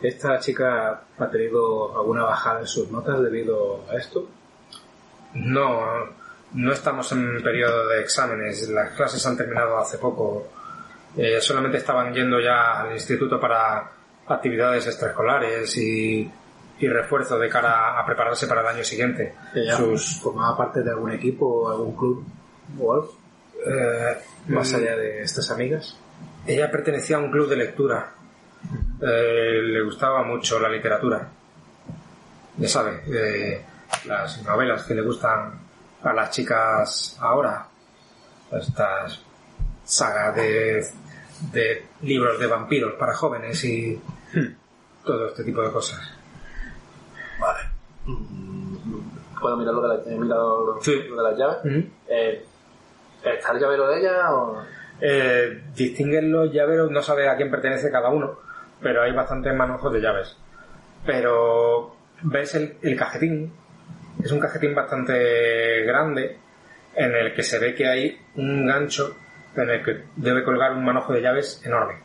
¿Esta 0.00 0.38
chica 0.38 1.02
ha 1.18 1.30
tenido 1.30 1.98
alguna 1.98 2.22
bajada 2.22 2.60
en 2.60 2.66
sus 2.66 2.90
notas 2.90 3.20
debido 3.22 3.84
a 3.90 3.96
esto? 3.96 4.28
No, 5.34 5.80
no 6.52 6.72
estamos 6.72 7.10
en 7.12 7.42
periodo 7.42 7.88
de 7.88 8.02
exámenes. 8.02 8.68
Las 8.68 8.92
clases 8.92 9.24
han 9.26 9.36
terminado 9.36 9.78
hace 9.78 9.98
poco. 9.98 10.46
Eh, 11.16 11.40
solamente 11.40 11.78
estaban 11.78 12.14
yendo 12.14 12.38
ya 12.40 12.82
al 12.82 12.92
instituto 12.92 13.40
para 13.40 13.90
actividades 14.28 14.86
extraescolares 14.86 15.76
y, 15.78 16.30
y 16.78 16.88
refuerzo 16.88 17.38
de 17.38 17.48
cara 17.48 17.98
a 17.98 18.06
prepararse 18.06 18.46
para 18.46 18.60
el 18.60 18.66
año 18.68 18.84
siguiente. 18.84 19.34
¿Ella 19.54 19.76
Sus, 19.76 20.20
formaba 20.20 20.56
parte 20.56 20.82
de 20.82 20.90
algún 20.90 21.10
equipo 21.10 21.46
o 21.46 21.70
algún 21.70 21.96
club 21.96 22.26
algo? 22.74 23.12
eh, 23.66 24.18
Más 24.48 24.72
mm, 24.72 24.76
allá 24.76 24.96
de 24.96 25.22
estas 25.22 25.50
amigas. 25.50 25.96
Ella 26.46 26.70
pertenecía 26.70 27.16
a 27.16 27.20
un 27.20 27.30
club 27.30 27.48
de 27.48 27.56
lectura. 27.56 28.12
Eh, 29.00 29.60
le 29.62 29.82
gustaba 29.82 30.22
mucho 30.22 30.58
la 30.60 30.68
literatura. 30.68 31.28
Ya 32.58 32.68
sabe, 32.68 33.02
eh, 33.08 33.62
las 34.06 34.42
novelas 34.44 34.84
que 34.84 34.94
le 34.94 35.02
gustan 35.02 35.52
a 36.02 36.12
las 36.12 36.30
chicas 36.30 37.16
ahora. 37.20 37.66
Estas 38.52 39.20
sagas 39.84 40.34
de, 40.36 40.86
de 41.52 41.86
libros 42.02 42.38
de 42.38 42.46
vampiros 42.46 42.94
para 42.94 43.14
jóvenes 43.14 43.62
y 43.64 44.00
todo 45.04 45.28
este 45.28 45.44
tipo 45.44 45.60
de 45.62 45.70
cosas. 45.72 46.00
Vale. 47.40 47.60
Mm, 48.06 48.76
¿Puedo 49.40 49.56
mirar 49.56 49.74
lo 49.74 49.82
de, 49.82 49.88
la, 49.88 50.14
he 50.14 50.18
mirado 50.18 50.78
Sí. 50.80 50.94
lo 51.08 51.22
de 51.22 51.30
las 51.30 51.38
llaves? 51.38 51.84
Eh, 52.08 52.44
¿Está 53.34 53.52
el 53.52 53.60
llavero 53.60 53.88
de 53.88 54.00
ella 54.00 54.34
o...? 54.34 54.62
Eh, 55.00 55.62
distinguen 55.74 56.32
los 56.32 56.52
llaveros, 56.52 56.90
no 56.90 57.02
sabe 57.02 57.28
a 57.28 57.36
quién 57.36 57.50
pertenece 57.50 57.90
cada 57.90 58.08
uno, 58.08 58.38
pero 58.80 59.02
hay 59.02 59.12
bastantes 59.12 59.54
manojos 59.54 59.92
de 59.92 60.00
llaves. 60.00 60.36
Pero 61.04 61.96
ves 62.22 62.54
el, 62.54 62.96
cajetín, 62.96 63.52
es 64.22 64.32
un 64.32 64.40
cajetín 64.40 64.74
bastante 64.74 65.82
grande 65.82 66.38
en 66.94 67.14
el 67.14 67.34
que 67.34 67.42
se 67.42 67.58
ve 67.58 67.74
que 67.74 67.86
hay 67.86 68.18
un 68.36 68.66
gancho 68.66 69.16
en 69.54 69.70
el 69.70 69.84
que 69.84 70.04
debe 70.16 70.44
colgar 70.44 70.72
un 70.72 70.84
manojo 70.84 71.12
de 71.12 71.20
llaves 71.20 71.62
enorme. 71.64 72.00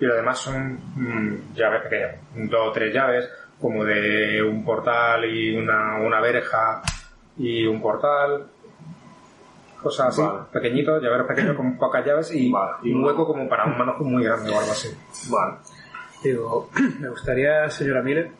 Y 0.00 0.06
lo 0.06 0.14
demás 0.14 0.38
son 0.38 0.80
mm, 0.96 1.54
llaves 1.54 1.82
pequeñas, 1.82 2.16
dos 2.34 2.68
o 2.68 2.72
tres 2.72 2.92
llaves, 2.92 3.28
como 3.60 3.84
de 3.84 4.42
un 4.42 4.64
portal 4.64 5.24
y 5.26 5.56
una, 5.56 5.98
una 5.98 6.20
verja 6.20 6.82
y 7.36 7.64
un 7.66 7.80
portal, 7.80 8.46
cosas 9.82 10.08
así, 10.08 10.22
Vale. 10.22 10.40
pequeñitos, 10.52 11.02
llaveros 11.02 11.26
pequeños 11.26 11.56
con 11.56 11.76
pocas 11.76 12.04
llaves 12.06 12.32
y, 12.34 12.50
Vale. 12.50 12.72
y 12.82 12.92
un 12.92 13.04
hueco 13.04 13.26
como 13.26 13.48
para 13.48 13.64
un 13.66 13.76
manojo 13.76 14.04
muy 14.04 14.24
grande 14.24 14.50
o 14.50 14.58
algo 14.58 14.72
así. 14.72 14.88
Vale. 15.30 15.56
Digo, 16.22 16.70
me 17.00 17.08
gustaría, 17.08 17.68
señora 17.70 18.02
Miller, 18.02 18.30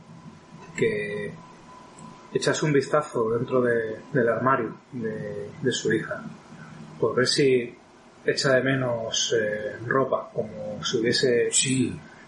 que 0.76 1.32
echase 2.32 2.64
un 2.64 2.72
vistazo 2.72 3.30
dentro 3.30 3.60
de- 3.60 3.98
del 4.12 4.28
armario 4.28 4.74
de, 4.92 5.50
de 5.60 5.72
su 5.72 5.92
hija, 5.92 6.22
por 6.98 7.14
ver 7.14 7.26
si 7.26 7.76
echa 8.24 8.54
de 8.54 8.62
menos 8.62 9.34
eh, 9.38 9.76
ropa, 9.86 10.30
como 10.32 10.82
si 10.84 10.98
hubiese 10.98 11.50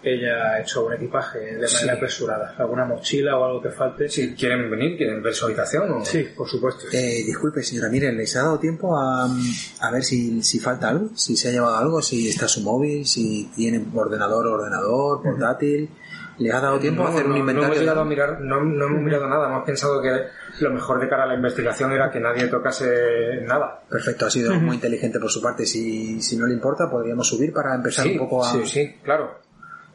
ella 0.04 0.60
hecho 0.60 0.86
un 0.86 0.92
equipaje 0.94 1.38
de 1.38 1.52
manera 1.52 1.68
Sí. 1.68 1.88
apresurada, 1.88 2.54
alguna 2.58 2.84
mochila 2.84 3.36
o 3.38 3.44
algo 3.44 3.62
que 3.62 3.70
falte. 3.70 4.08
Si 4.08 4.34
quieren 4.34 4.70
venir, 4.70 4.96
quieren 4.96 5.22
ver 5.22 5.34
su 5.34 5.44
habitación 5.46 5.90
o... 5.92 6.04
Sí, 6.04 6.28
por 6.36 6.48
supuesto. 6.48 6.86
Eh, 6.92 7.22
disculpe, 7.26 7.62
señora, 7.62 7.88
miren, 7.88 8.16
¿les 8.16 8.34
ha 8.36 8.42
dado 8.42 8.58
tiempo 8.58 8.96
a, 8.98 9.24
a 9.26 9.90
ver 9.90 10.02
si, 10.02 10.42
si 10.42 10.58
falta 10.58 10.88
algo? 10.88 11.10
Si 11.14 11.36
se 11.36 11.48
ha 11.48 11.52
llevado 11.52 11.76
algo, 11.76 12.02
si 12.02 12.28
está 12.28 12.48
su 12.48 12.60
móvil, 12.62 13.06
si 13.06 13.50
tiene 13.54 13.84
ordenador, 13.94 14.46
ordenador, 14.46 15.22
portátil. 15.22 15.88
¿Les 16.36 16.52
ha 16.52 16.60
dado 16.60 16.80
tiempo 16.80 17.02
No, 17.02 17.08
a 17.08 17.12
hacer 17.12 17.26
un 17.26 17.36
inventario? 17.36 17.60
No 17.62 17.66
hemos 17.68 17.78
llegado 17.78 17.98
a 17.98 18.02
algo? 18.02 18.10
mirar, 18.10 18.40
no, 18.40 18.60
no 18.64 18.86
hemos 18.86 19.02
mirado 19.02 19.28
nada, 19.28 19.46
hemos 19.46 19.64
pensado 19.64 20.02
que 20.02 20.10
lo 20.58 20.70
mejor 20.72 20.98
de 21.00 21.08
cara 21.08 21.22
a 21.22 21.26
la 21.26 21.36
investigación 21.36 21.92
era 21.92 22.10
que 22.10 22.18
nadie 22.18 22.48
tocase 22.48 23.40
nada. 23.46 23.82
Perfecto, 23.88 24.26
ha 24.26 24.30
sido 24.30 24.52
muy 24.58 24.74
inteligente 24.74 25.20
por 25.20 25.30
su 25.30 25.40
parte. 25.40 25.64
Si, 25.64 26.20
si 26.20 26.36
no 26.36 26.46
le 26.48 26.54
importa, 26.54 26.90
podríamos 26.90 27.28
subir 27.28 27.52
para 27.52 27.72
empezar 27.76 28.04
Sí, 28.04 28.12
un 28.14 28.18
poco 28.18 28.44
a... 28.44 28.50
sí, 28.50 28.66
sí, 28.66 28.96
claro. 29.04 29.43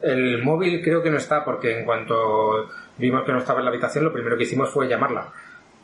El 0.02 0.42
móvil 0.42 0.82
creo 0.82 1.02
que 1.02 1.10
no 1.10 1.18
está 1.18 1.44
porque 1.44 1.78
en 1.78 1.84
cuanto 1.84 2.68
vimos 2.96 3.24
que 3.24 3.32
no 3.32 3.38
estaba 3.38 3.58
en 3.60 3.66
la 3.66 3.70
habitación, 3.70 4.04
lo 4.04 4.12
primero 4.12 4.36
que 4.36 4.44
hicimos 4.44 4.70
fue 4.70 4.88
llamarla. 4.88 5.28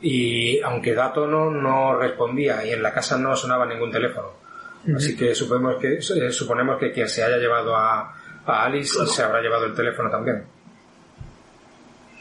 Y 0.01 0.59
aunque 0.61 0.93
dato 0.93 1.27
no, 1.27 1.49
no 1.51 1.95
respondía 1.97 2.65
y 2.65 2.71
en 2.71 2.81
la 2.83 2.93
casa 2.93 3.17
no 3.17 3.35
sonaba 3.35 3.65
ningún 3.65 3.91
teléfono. 3.91 4.29
Así 4.95 5.17
que 5.17 5.35
suponemos 5.35 5.75
que, 5.77 5.95
eh, 5.97 6.31
suponemos 6.31 6.77
que 6.79 6.91
quien 6.91 7.09
se 7.09 7.23
haya 7.23 7.37
llevado 7.37 7.75
a, 7.75 8.13
a 8.45 8.63
Alice 8.63 9.05
se 9.07 9.23
habrá 9.23 9.41
llevado 9.41 9.65
el 9.65 9.73
teléfono 9.75 10.09
también. 10.09 10.43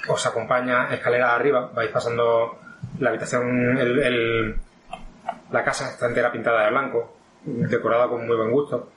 Os 0.08 0.24
acompaña 0.26 0.92
escalera 0.94 1.34
arriba, 1.34 1.70
vais 1.74 1.90
pasando 1.90 2.58
la 3.00 3.10
habitación, 3.10 3.76
el- 3.78 3.98
el, 4.00 4.56
la 5.50 5.64
casa 5.64 5.90
está 5.90 6.06
entera 6.06 6.30
pintada 6.30 6.64
de 6.64 6.70
blanco, 6.70 7.16
decorada 7.44 8.08
con 8.08 8.26
muy 8.26 8.36
buen 8.36 8.50
gusto, 8.50 8.90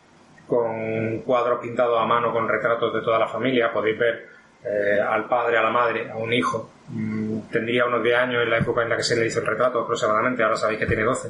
con 0.50 1.20
cuadros 1.20 1.60
pintados 1.62 2.02
a 2.02 2.06
mano 2.06 2.34
con 2.34 2.50
retratos 2.50 2.94
de 2.94 3.02
toda 3.02 3.20
la 3.20 3.28
familia. 3.28 3.72
Podéis 3.72 3.98
ver 3.98 4.28
eh, 4.64 5.00
al 5.00 5.30
padre, 5.30 5.58
a 5.58 5.62
la 5.62 5.70
madre, 5.70 6.10
a 6.10 6.18
un 6.18 6.34
hijo. 6.34 6.72
Mm, 6.90 7.42
tendría 7.52 7.86
unos 7.86 8.04
10 8.04 8.18
años 8.18 8.44
en 8.44 8.50
la 8.50 8.58
época 8.58 8.82
en 8.82 8.90
la 8.90 8.98
que 8.98 9.04
se 9.04 9.16
le 9.16 9.28
hizo 9.28 9.40
el 9.40 9.46
retrato 9.46 9.82
aproximadamente, 9.82 10.44
ahora 10.44 10.58
sabéis 10.58 10.80
que 10.80 10.88
tiene 10.88 11.04
12. 11.04 11.30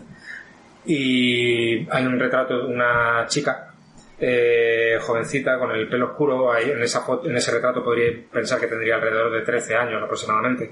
Y 0.85 1.87
hay 1.91 2.05
un 2.05 2.17
retrato 2.17 2.57
de 2.57 2.73
una 2.73 3.25
chica 3.27 3.73
eh, 4.19 4.97
jovencita 5.01 5.59
con 5.59 5.71
el 5.71 5.87
pelo 5.89 6.07
oscuro. 6.07 6.57
En, 6.57 6.81
esa 6.81 7.05
en 7.23 7.35
ese 7.35 7.51
retrato 7.51 7.83
podríais 7.83 8.25
pensar 8.31 8.59
que 8.59 8.67
tendría 8.67 8.95
alrededor 8.95 9.31
de 9.31 9.41
13 9.41 9.75
años 9.75 10.01
aproximadamente. 10.01 10.71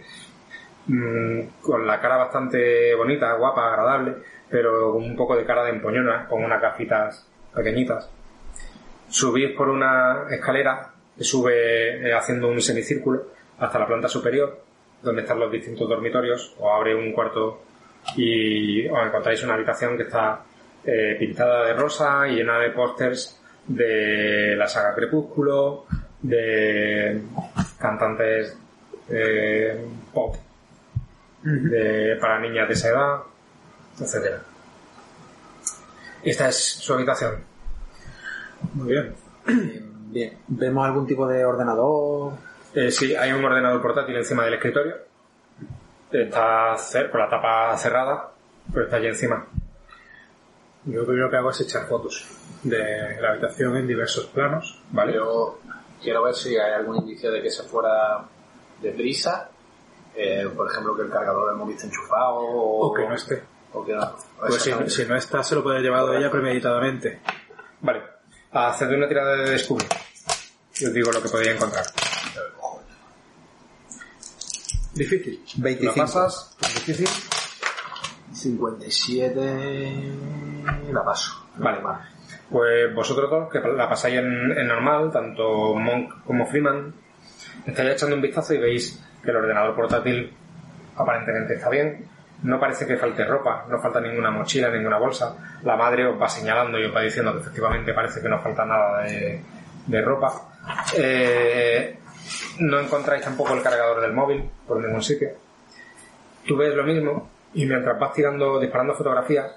Mm, 0.88 1.42
con 1.62 1.86
la 1.86 2.00
cara 2.00 2.16
bastante 2.18 2.96
bonita, 2.96 3.34
guapa, 3.34 3.68
agradable, 3.68 4.16
pero 4.50 4.94
con 4.94 5.04
un 5.04 5.16
poco 5.18 5.36
de 5.36 5.46
cara 5.46 5.64
de 5.66 5.72
empoñona, 5.72 6.26
con 6.28 6.44
unas 6.44 6.62
gafitas 6.62 7.28
pequeñitas. 7.54 8.10
Subís 9.10 9.56
por 9.56 9.70
una 9.70 10.26
escalera 10.30 10.92
que 11.18 11.24
sube 11.24 12.08
eh, 12.10 12.14
haciendo 12.14 12.48
un 12.50 12.62
semicírculo 12.62 13.28
hasta 13.60 13.80
la 13.80 13.88
planta 13.88 14.08
superior, 14.08 14.62
donde 15.02 15.22
están 15.22 15.40
los 15.40 15.52
distintos 15.52 15.88
dormitorios, 15.90 16.56
o 16.60 16.72
abre 16.72 16.94
un 16.96 17.12
cuarto 17.14 17.62
y 18.16 18.88
os 18.88 19.06
encontráis 19.06 19.44
una 19.44 19.56
habitación 19.56 19.98
que 19.98 20.04
está 20.04 20.42
eh, 20.86 21.16
pintada 21.20 21.66
de 21.66 21.74
rosa 21.74 22.28
y 22.28 22.36
llena 22.36 22.60
de 22.60 22.70
pósters 22.72 23.40
de 23.68 24.56
la 24.56 24.68
saga 24.68 24.94
Crepúsculo, 24.96 25.86
de 26.22 27.22
cantantes 27.80 28.58
eh, 29.10 29.86
pop 30.14 30.36
de- 31.44 32.18
para 32.20 32.40
niñas 32.40 32.68
de 32.68 32.74
esa 32.74 32.90
edad, 32.90 33.18
etcétera. 34.00 34.42
Esta 36.24 36.50
es 36.50 36.58
su 36.58 36.94
habitación. 36.94 37.47
Muy 38.74 38.90
bien. 38.92 39.16
Bien. 40.10 40.38
¿Vemos 40.48 40.86
algún 40.86 41.06
tipo 41.06 41.28
de 41.28 41.44
ordenador? 41.44 42.34
Eh, 42.74 42.90
sí, 42.92 43.14
hay 43.16 43.32
un 43.34 43.44
ordenador 43.44 43.82
portátil 43.82 44.16
encima 44.16 44.46
del 44.46 44.54
escritorio. 44.56 44.96
Está 46.12 46.76
cer- 46.78 47.12
con 47.12 47.20
la 47.20 47.30
tapa 47.30 47.76
cerrada, 47.78 48.32
pero 48.72 48.86
está 48.86 48.98
allí 48.98 49.08
encima. 49.08 49.46
Yo 50.86 51.02
lo 51.02 51.06
primero 51.06 51.30
que 51.30 51.36
hago 51.36 51.50
es 51.52 51.60
echar 51.62 51.86
fotos 51.88 52.26
de 52.64 53.20
la 53.20 53.32
habitación 53.32 53.76
en 53.76 53.86
diversos 53.88 54.28
planos. 54.28 54.82
¿Vale? 54.92 55.14
Yo 55.16 55.60
quiero 56.02 56.24
ver 56.24 56.34
si 56.34 56.58
hay 56.58 56.74
algún 56.74 56.96
indicio 56.98 57.30
de 57.32 57.42
que 57.42 57.50
se 57.50 57.64
fuera 57.64 58.24
deprisa. 58.82 59.50
Eh, 60.16 60.50
por 60.56 60.72
ejemplo, 60.72 60.96
que 60.96 61.02
el 61.04 61.10
cargador 61.10 61.50
del 61.50 61.58
móvil 61.58 61.76
esté 61.76 61.88
enchufado 61.88 62.36
o, 62.38 62.88
O 62.88 62.94
que 62.94 63.06
no 63.08 63.14
esté. 63.14 63.44
O 63.74 63.84
que 63.86 63.94
no. 63.94 64.16
Pues 64.40 64.62
si, 64.62 64.72
si 64.90 65.06
no 65.06 65.16
está, 65.18 65.44
se 65.44 65.54
lo 65.56 65.62
puede 65.64 65.76
haber 65.78 65.86
llevado 65.92 66.14
ella 66.14 66.32
premeditadamente. 66.32 67.20
Vale. 67.82 68.02
Haced 68.52 68.90
una 68.92 69.08
tirada 69.08 69.36
de 69.36 69.52
descubrir. 69.52 69.88
Y 70.80 70.86
os 70.86 70.94
digo 70.94 71.12
lo 71.12 71.22
que 71.22 71.30
podéis 71.30 71.56
encontrar. 71.56 71.86
Difícil. 74.94 75.44
¿Lo 75.58 75.64
25. 75.64 75.96
pasas? 75.96 76.58
¿Es 76.62 76.86
difícil? 76.86 77.08
57. 78.34 80.14
La 80.92 81.04
paso. 81.04 81.46
Vale. 81.58 81.80
Pues 82.50 82.94
vosotros 82.96 83.30
dos, 83.30 83.52
que 83.52 83.60
la 83.60 83.90
pasáis 83.90 84.18
en, 84.20 84.52
en 84.58 84.68
normal, 84.68 85.12
tanto 85.12 85.76
Monk 85.76 86.24
como 86.26 86.46
Freeman, 86.46 86.94
estáis 87.66 87.92
echando 87.92 88.16
un 88.16 88.22
vistazo 88.22 88.54
y 88.54 88.60
veis 88.60 89.04
que 89.24 89.32
el 89.32 89.38
ordenador 89.38 89.76
portátil 89.76 90.34
aparentemente 90.96 91.56
está 91.56 91.70
bien. 91.70 92.08
No 92.44 92.60
parece 92.60 92.86
que 92.86 92.98
falte 92.98 93.26
ropa, 93.26 93.66
no 93.68 93.80
falta 93.80 94.00
ninguna 94.00 94.30
mochila, 94.30 94.70
ninguna 94.70 94.98
bolsa. 94.98 95.36
La 95.64 95.76
madre 95.76 96.06
os 96.06 96.22
va 96.22 96.30
señalando 96.30 96.78
y 96.80 96.86
os 96.86 96.96
va 96.96 97.02
diciendo 97.02 97.34
que 97.34 97.40
efectivamente 97.40 97.94
parece 97.94 98.22
que 98.22 98.30
no 98.30 98.40
falta 98.40 98.64
nada 98.64 99.04
de, 99.04 100.02
ropa. 100.02 100.34
Eh, 100.96 101.98
no 102.60 102.80
encontráis 102.80 103.24
tampoco 103.24 103.54
el 103.54 103.64
cargador 103.64 104.02
del 104.02 104.14
móvil 104.14 104.48
por 104.68 104.80
ningún 104.80 105.02
sitio. 105.02 105.30
Tú 106.46 106.56
ves 106.58 106.76
lo 106.76 106.84
mismo 106.84 107.30
y 107.54 107.66
mientras 107.66 107.98
vas 107.98 108.14
tirando, 108.14 108.60
disparando 108.60 108.94
fotografías, 108.94 109.52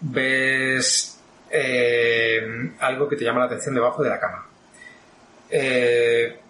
ves 0.00 1.20
eh, 1.50 2.72
algo 2.80 3.08
que 3.08 3.16
te 3.16 3.24
llama 3.24 3.40
la 3.40 3.46
atención 3.46 3.74
debajo 3.74 4.02
de 4.02 4.08
la 4.08 4.20
cama. 4.20 4.46
Eh, 5.50 6.41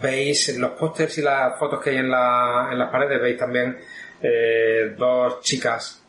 veis 0.00 0.56
los 0.58 0.72
pósters 0.72 1.18
y 1.18 1.22
las 1.22 1.58
fotos 1.58 1.80
que 1.82 1.90
hay 1.90 1.96
en, 1.96 2.10
la- 2.10 2.68
en 2.70 2.78
las 2.78 2.90
paredes, 2.90 3.20
veis 3.20 3.38
también 3.38 3.76
eh, 4.22 4.94
dos 4.96 5.40
chicas 5.40 6.04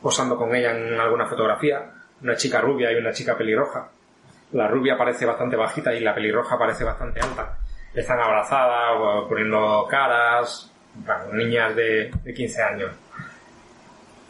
posando 0.00 0.36
con 0.36 0.54
ella 0.54 0.72
en 0.76 0.98
alguna 1.00 1.26
fotografía, 1.26 1.90
una 2.22 2.36
chica 2.36 2.60
rubia 2.60 2.90
y 2.92 2.96
una 2.96 3.12
chica 3.12 3.36
pelirroja. 3.36 3.88
La 4.52 4.68
rubia 4.68 4.98
parece 4.98 5.24
bastante 5.24 5.56
bajita 5.56 5.94
y 5.94 6.00
la 6.00 6.14
pelirroja 6.14 6.58
parece 6.58 6.84
bastante 6.84 7.20
alta. 7.20 7.56
Están 7.94 8.20
abrazadas 8.20 8.98
poniendo 9.28 9.86
caras, 9.88 10.70
bueno, 10.94 11.32
niñas 11.34 11.74
de, 11.76 12.10
de 12.22 12.34
15 12.34 12.62
años. 12.62 12.90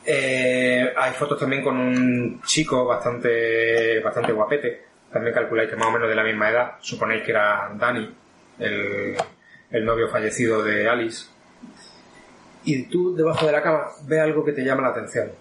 Eh, 0.04 0.92
hay 0.96 1.12
fotos 1.12 1.38
también 1.38 1.62
con 1.62 1.76
un 1.78 2.42
chico 2.42 2.84
bastante, 2.84 4.00
bastante 4.00 4.32
guapete. 4.32 4.84
También 5.12 5.34
calculáis 5.34 5.70
que 5.70 5.76
más 5.76 5.88
o 5.88 5.92
menos 5.92 6.08
de 6.08 6.14
la 6.14 6.24
misma 6.24 6.50
edad. 6.50 6.72
Suponéis 6.80 7.22
que 7.22 7.30
era 7.30 7.70
Dani, 7.74 8.14
el, 8.62 9.16
el 9.70 9.84
novio 9.84 10.08
fallecido 10.08 10.62
de 10.62 10.88
Alice. 10.88 11.26
Y 12.64 12.84
tú, 12.84 13.14
debajo 13.16 13.44
de 13.46 13.52
la 13.52 13.62
cama, 13.62 13.86
ves 14.04 14.20
algo 14.20 14.44
que 14.44 14.52
te 14.52 14.64
llama 14.64 14.82
la 14.82 14.88
atención. 14.88 15.32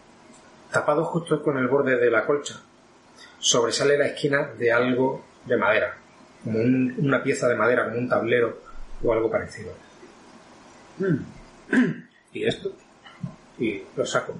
Tapado 0.71 1.03
justo 1.05 1.41
con 1.43 1.57
el 1.57 1.67
borde 1.67 1.97
de 1.97 2.09
la 2.09 2.25
colcha, 2.25 2.55
sobresale 3.39 3.97
la 3.97 4.07
esquina 4.07 4.51
de 4.57 4.71
algo 4.71 5.23
de 5.45 5.57
madera. 5.57 5.97
Como 6.43 6.59
un- 6.59 6.95
una 6.99 7.21
pieza 7.21 7.47
de 7.47 7.55
madera, 7.55 7.85
como 7.85 7.97
un 7.97 8.09
tablero 8.09 8.57
o 9.03 9.13
algo 9.13 9.29
parecido. 9.29 9.71
¿Y 12.33 12.45
esto? 12.45 12.71
Y 13.59 13.83
lo 13.95 14.05
saco. 14.05 14.33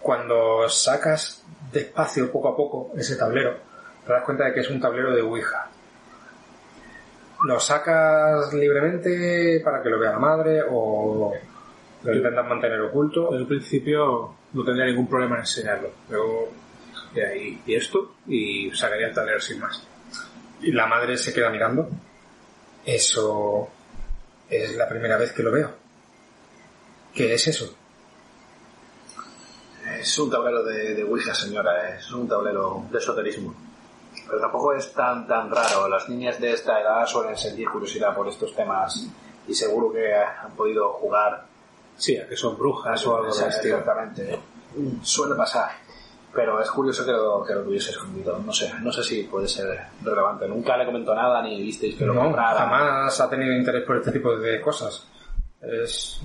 Cuando 0.00 0.68
sacas 0.68 1.44
despacio, 1.72 2.32
poco 2.32 2.48
a 2.48 2.56
poco, 2.56 2.92
ese 2.96 3.16
tablero, 3.16 3.56
te 4.04 4.12
das 4.12 4.24
cuenta 4.24 4.44
de 4.46 4.54
que 4.54 4.60
es 4.60 4.70
un 4.70 4.80
tablero 4.80 5.14
de 5.14 5.22
Ouija. 5.22 5.68
¿Lo 7.44 7.58
sacas 7.58 8.52
libremente 8.54 9.60
para 9.64 9.82
que 9.82 9.88
lo 9.88 9.98
vea 9.98 10.12
la 10.12 10.18
madre 10.18 10.62
o 10.70 11.32
lo 12.04 12.14
intentas 12.14 12.46
mantener 12.46 12.80
oculto? 12.82 13.36
En 13.36 13.46
principio 13.46 14.34
no 14.52 14.64
tendría 14.64 14.86
ningún 14.86 15.08
problema 15.08 15.36
en 15.36 15.40
enseñarlo. 15.40 15.90
Luego, 16.08 16.52
de 17.14 17.26
ahí, 17.26 17.62
y 17.66 17.74
esto, 17.74 18.14
y 18.28 18.70
sacaría 18.72 19.08
el 19.08 19.14
tablero 19.14 19.40
sin 19.40 19.58
más. 19.58 19.82
Y 20.60 20.70
la 20.70 20.86
madre 20.86 21.16
se 21.18 21.34
queda 21.34 21.50
mirando. 21.50 21.88
Eso 22.84 23.68
es 24.48 24.76
la 24.76 24.88
primera 24.88 25.16
vez 25.16 25.32
que 25.32 25.42
lo 25.42 25.50
veo. 25.50 25.74
¿Qué 27.12 27.34
es 27.34 27.48
eso? 27.48 27.76
Es 29.98 30.18
un 30.18 30.30
tablero 30.30 30.62
de, 30.62 30.94
de 30.94 31.02
Ouija, 31.02 31.34
señora, 31.34 31.96
es 31.96 32.10
un 32.12 32.28
tablero 32.28 32.86
de 32.90 32.98
esoterismo. 32.98 33.71
Pero 34.26 34.40
tampoco 34.40 34.72
es 34.72 34.92
tan 34.92 35.26
tan 35.26 35.50
raro. 35.50 35.88
Las 35.88 36.08
niñas 36.08 36.40
de 36.40 36.52
esta 36.52 36.80
edad 36.80 37.04
suelen 37.06 37.36
sentir 37.36 37.68
curiosidad 37.68 38.14
por 38.14 38.28
estos 38.28 38.54
temas 38.54 39.08
y 39.46 39.54
seguro 39.54 39.92
que 39.92 40.14
han 40.14 40.52
podido 40.56 40.92
jugar 40.94 41.44
Sí, 41.96 42.16
a 42.16 42.26
que 42.26 42.36
son 42.36 42.56
brujas 42.56 43.06
o 43.06 43.16
algo 43.16 43.26
de 43.28 43.32
Sí, 43.34 43.44
estilo. 43.48 43.78
Exactamente. 43.78 44.38
Suele 45.02 45.34
pasar. 45.34 45.70
Pero 46.34 46.58
es 46.62 46.70
curioso 46.70 47.04
que 47.04 47.12
lo, 47.12 47.44
que 47.44 47.54
lo 47.54 47.62
tuviese 47.62 47.90
escondido. 47.90 48.38
No 48.38 48.52
sé, 48.52 48.72
no 48.80 48.90
sé 48.90 49.02
si 49.02 49.24
puede 49.24 49.46
ser 49.46 49.78
relevante. 50.02 50.48
Nunca 50.48 50.76
le 50.78 50.86
comentó 50.86 51.14
nada 51.14 51.42
ni 51.42 51.60
visteis 51.60 51.94
que 51.96 52.06
lo 52.06 52.14
No, 52.14 52.22
comprara. 52.22 52.58
jamás 52.60 53.20
ha 53.20 53.28
tenido 53.28 53.52
interés 53.52 53.84
por 53.84 53.98
este 53.98 54.12
tipo 54.12 54.34
de 54.38 54.58
cosas. 54.62 55.06
Es 55.60 56.20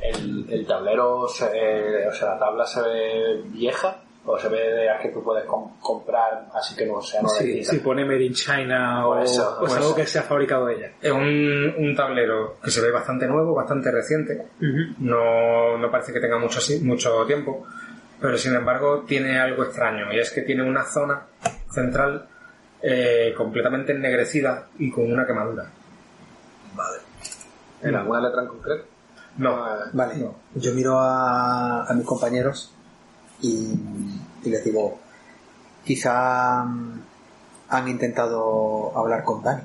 El, 0.00 0.46
el 0.48 0.64
tablero, 0.66 1.26
se- 1.28 1.50
eh, 1.52 2.08
o 2.08 2.12
sea, 2.12 2.34
la 2.34 2.38
tabla 2.38 2.64
se 2.66 2.82
ve 2.82 3.42
vieja 3.46 4.01
o 4.24 4.38
se 4.38 4.48
ve 4.48 4.58
de 4.72 4.86
las 4.86 5.00
que 5.02 5.08
tú 5.08 5.22
puedes 5.22 5.44
com- 5.46 5.78
comprar 5.80 6.46
así 6.54 6.76
que 6.76 6.86
no 6.86 7.02
sea 7.02 7.20
Sí, 7.20 7.26
nuevecita? 7.44 7.70
si 7.72 7.78
pone 7.80 8.04
Made 8.04 8.22
in 8.24 8.34
China 8.34 9.06
o 9.08 9.18
eso, 9.20 9.56
por 9.58 9.68
algo 9.70 9.86
eso. 9.86 9.94
que 9.96 10.06
se 10.06 10.18
ha 10.20 10.22
fabricado 10.22 10.68
ella. 10.68 10.92
Es 11.00 11.10
un, 11.10 11.74
un 11.78 11.96
tablero 11.96 12.56
que 12.62 12.70
se 12.70 12.80
ve 12.80 12.90
bastante 12.92 13.26
nuevo, 13.26 13.54
bastante 13.54 13.90
reciente. 13.90 14.46
No, 14.98 15.76
no 15.76 15.90
parece 15.90 16.12
que 16.12 16.20
tenga 16.20 16.38
mucho, 16.38 16.60
mucho 16.82 17.24
tiempo, 17.26 17.66
pero 18.20 18.38
sin 18.38 18.54
embargo 18.54 19.00
tiene 19.06 19.40
algo 19.40 19.64
extraño 19.64 20.12
y 20.12 20.18
es 20.20 20.30
que 20.30 20.42
tiene 20.42 20.62
una 20.62 20.84
zona 20.84 21.22
central 21.70 22.28
eh, 22.80 23.34
completamente 23.36 23.92
ennegrecida 23.92 24.68
y 24.78 24.90
con 24.90 25.10
una 25.12 25.26
quemadura. 25.26 25.66
¿En 27.82 27.94
alguna 27.96 28.20
letra 28.20 28.42
en 28.42 28.48
concreto? 28.48 28.84
No, 29.38 29.50
Ah, 29.64 29.84
Vale, 29.92 30.14
yo 30.54 30.72
miro 30.74 30.98
a, 31.00 31.84
a 31.86 31.94
mis 31.94 32.06
compañeros 32.06 32.72
y, 33.42 33.74
y 34.44 34.50
les 34.50 34.64
digo, 34.64 34.98
quizá 35.84 36.64
mm, 36.64 37.00
han 37.68 37.88
intentado 37.88 38.96
hablar 38.96 39.22
con 39.24 39.42
Dani. 39.42 39.62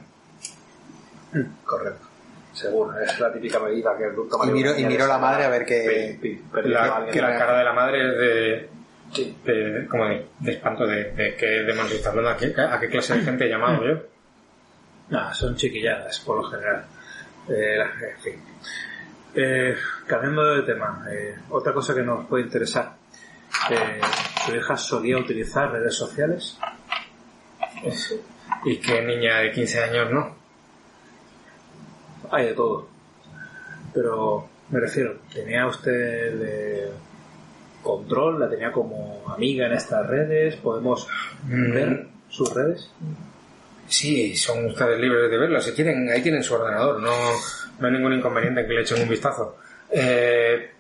Correcto. 1.66 2.06
Seguro, 2.54 3.00
es 3.00 3.20
la 3.20 3.32
típica 3.32 3.60
medida 3.60 3.96
que 3.98 4.06
tú 4.16 4.28
tomas. 4.28 4.48
Y 4.48 4.52
miro, 4.52 4.78
y 4.78 4.86
miro 4.86 5.06
a 5.06 5.08
la 5.08 5.18
madre 5.20 5.44
a 5.46 5.50
ver 5.50 5.66
qué... 5.66 6.18
la, 6.64 7.06
que 7.12 7.22
la 7.22 7.38
cara 7.38 7.60
de 7.60 7.64
la 7.64 7.74
madre 7.74 8.08
es 8.10 8.18
de, 8.18 8.70
Sí. 9.14 9.38
de- 9.46 9.88
como 9.90 10.06
de, 10.06 10.28
de 10.40 10.52
espanto 10.52 10.86
de, 10.86 11.12
de 11.14 11.36
qué 11.38 11.46
demonios 11.64 11.94
está 11.94 12.10
hablando, 12.10 12.32
a 12.32 12.38
qué, 12.38 12.54
a 12.60 12.78
qué 12.80 12.90
clase 12.90 13.16
de 13.16 13.22
gente 13.24 13.46
he 13.46 13.50
llamado 13.50 13.86
yo. 13.86 14.00
Nada, 15.10 15.34
son 15.34 15.56
chiquilladas 15.56 16.20
por 16.22 16.38
lo 16.38 16.44
general. 16.50 16.86
Eh, 17.48 17.78
en 17.80 18.22
fin. 18.22 18.44
Eh, 19.36 19.76
cambiando 20.08 20.44
de 20.56 20.64
tema, 20.64 21.06
eh, 21.10 21.36
otra 21.52 21.72
cosa 21.74 21.94
que 21.94 22.02
nos 22.02 22.26
puede 22.28 22.44
interesar. 22.46 22.96
Eh, 23.70 24.02
¿Tu 24.46 24.56
hija 24.56 24.78
solía 24.78 25.18
utilizar 25.18 25.72
redes 25.72 25.96
sociales? 25.96 26.58
Y 28.66 28.78
que 28.78 29.02
niña 29.02 29.40
de 29.40 29.52
15 29.52 29.84
años 29.84 30.12
no. 30.12 30.36
Hay 32.32 32.48
de 32.48 32.54
todo. 32.54 32.88
Pero 33.94 34.50
me 34.70 34.80
refiero, 34.80 35.20
¿tenía 35.34 35.68
usted 35.68 36.90
control? 37.84 38.40
¿La 38.40 38.50
tenía 38.50 38.72
como 38.72 39.24
amiga 39.34 39.68
en 39.68 39.74
estas 39.74 40.06
redes? 40.08 40.56
¿Podemos 40.58 41.08
Mm. 41.44 41.72
ver 41.74 42.08
sus 42.30 42.54
redes? 42.54 42.92
Sí, 43.88 44.36
son 44.36 44.66
ustedes 44.66 45.00
libres 45.00 45.32
de 45.32 45.38
verlo. 45.38 45.62
Si 45.62 45.72
quieren, 45.72 46.10
ahí 46.10 46.22
tienen 46.22 46.44
su 46.44 46.54
ordenador. 46.56 47.00
No, 47.02 47.12
no 47.80 47.88
hay 47.88 47.94
ningún 47.94 48.14
inconveniente 48.14 48.62
en 48.62 48.68
que 48.68 48.74
le 48.74 48.82
echen 48.82 49.02
un 49.02 49.08
vistazo. 49.10 49.58
Eh, 49.90 50.72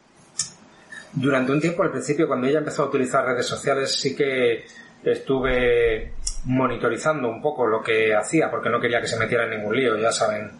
durante 1.13 1.52
un 1.52 1.62
tiempo, 1.62 1.84
al 1.84 1.91
principio, 1.91 2.28
cuando 2.28 2.48
ella 2.48 2.60
empezó 2.60 2.84
a 2.84 2.88
utilizar 2.88 3.26
redes 3.26 3.46
sociales, 3.46 3.91
sí 4.00 4.15
que 4.15 4.65
estuve 5.04 6.13
monitorizando 6.46 7.30
un 7.30 7.41
poco 7.41 7.65
lo 7.65 7.82
que 7.82 8.15
hacía, 8.15 8.50
porque 8.50 8.70
no 8.70 8.80
quería 8.80 9.02
que 9.02 9.08
se 9.08 9.17
metiera 9.17 9.46
en 9.46 9.52
ningún 9.52 9.76
lío. 9.76 9.98
Ya 9.98 10.12
saben 10.12 10.52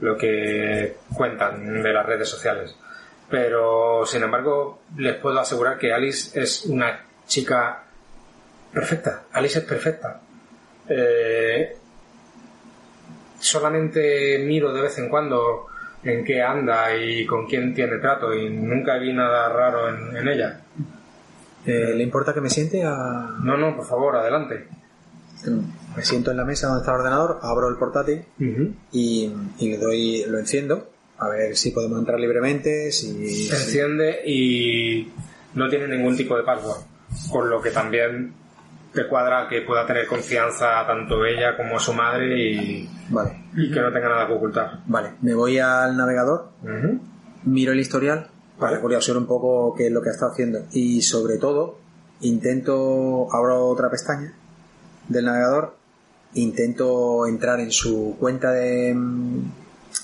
lo 0.00 0.16
que 0.16 0.96
cuentan 1.14 1.82
de 1.82 1.92
las 1.92 2.06
redes 2.06 2.28
sociales. 2.28 2.74
Pero, 3.30 4.06
sin 4.06 4.22
embargo, 4.22 4.80
les 4.96 5.16
puedo 5.16 5.38
asegurar 5.38 5.78
que 5.78 5.92
Alice 5.92 6.38
es 6.40 6.64
una 6.64 7.04
chica 7.26 7.84
perfecta. 8.72 9.24
Alice 9.32 9.58
es 9.58 9.64
perfecta. 9.64 10.20
Eh, 10.88 11.76
solamente 13.38 14.38
miro 14.38 14.72
de 14.72 14.82
vez 14.82 14.98
en 14.98 15.08
cuando 15.08 15.66
en 16.02 16.24
qué 16.24 16.42
anda 16.42 16.96
y 16.96 17.26
con 17.26 17.46
quién 17.46 17.74
tiene 17.74 17.98
trato 17.98 18.34
y 18.34 18.50
nunca 18.50 18.98
vi 18.98 19.12
nada 19.12 19.48
raro 19.48 19.88
en, 19.88 20.16
en 20.16 20.28
ella. 20.28 20.60
Eh, 21.66 21.92
¿Le 21.94 22.02
importa 22.02 22.32
que 22.32 22.40
me 22.40 22.50
siente? 22.50 22.84
A... 22.84 23.36
No, 23.42 23.56
no, 23.56 23.76
por 23.76 23.86
favor, 23.86 24.16
adelante. 24.16 24.66
Me 25.96 26.02
siento 26.02 26.30
en 26.30 26.36
la 26.36 26.44
mesa 26.44 26.68
donde 26.68 26.80
está 26.82 26.92
el 26.92 27.00
ordenador, 27.00 27.38
abro 27.42 27.68
el 27.68 27.76
portátil 27.76 28.24
y, 28.92 29.32
y 29.58 29.70
le 29.70 29.78
doy, 29.78 30.24
lo 30.26 30.38
enciendo, 30.38 30.90
a 31.18 31.28
ver 31.28 31.56
si 31.56 31.70
podemos 31.70 31.98
entrar 31.98 32.18
libremente, 32.18 32.90
si... 32.90 33.46
Se 33.46 33.54
enciende 33.54 34.20
y 34.26 35.12
no 35.54 35.68
tiene 35.68 35.88
ningún 35.88 36.16
tipo 36.16 36.36
de 36.36 36.42
password, 36.42 36.82
por 37.30 37.46
lo 37.46 37.60
que 37.62 37.70
también 37.70 38.32
te 38.92 39.06
cuadra 39.06 39.48
que 39.48 39.62
pueda 39.62 39.86
tener 39.86 40.06
confianza 40.06 40.86
tanto 40.86 41.24
ella 41.24 41.56
como 41.56 41.78
su 41.78 41.92
madre 41.92 42.38
y, 42.38 42.90
Vale, 43.10 43.44
y 43.54 43.70
que 43.70 43.80
no 43.80 43.92
tenga 43.92 44.08
nada 44.08 44.26
que 44.26 44.32
ocultar. 44.32 44.80
vale. 44.86 45.12
Me 45.22 45.34
voy 45.34 45.58
al 45.58 45.96
navegador, 45.96 46.50
miro 47.44 47.72
el 47.72 47.80
historial 47.80 48.28
para 48.58 48.80
curiosear 48.80 49.16
un 49.16 49.26
poco 49.26 49.74
qué 49.76 49.86
es 49.86 49.92
lo 49.92 50.02
que 50.02 50.08
ha 50.08 50.12
estado 50.12 50.32
haciendo. 50.32 50.60
Y 50.72 51.02
sobre 51.02 51.38
todo, 51.38 51.78
intento, 52.20 53.28
abro 53.32 53.66
otra 53.66 53.90
pestaña 53.90 54.32
del 55.08 55.24
navegador, 55.26 55.76
intento 56.34 57.26
entrar 57.26 57.60
en 57.60 57.70
su 57.70 58.16
cuenta 58.18 58.50
de, 58.52 58.96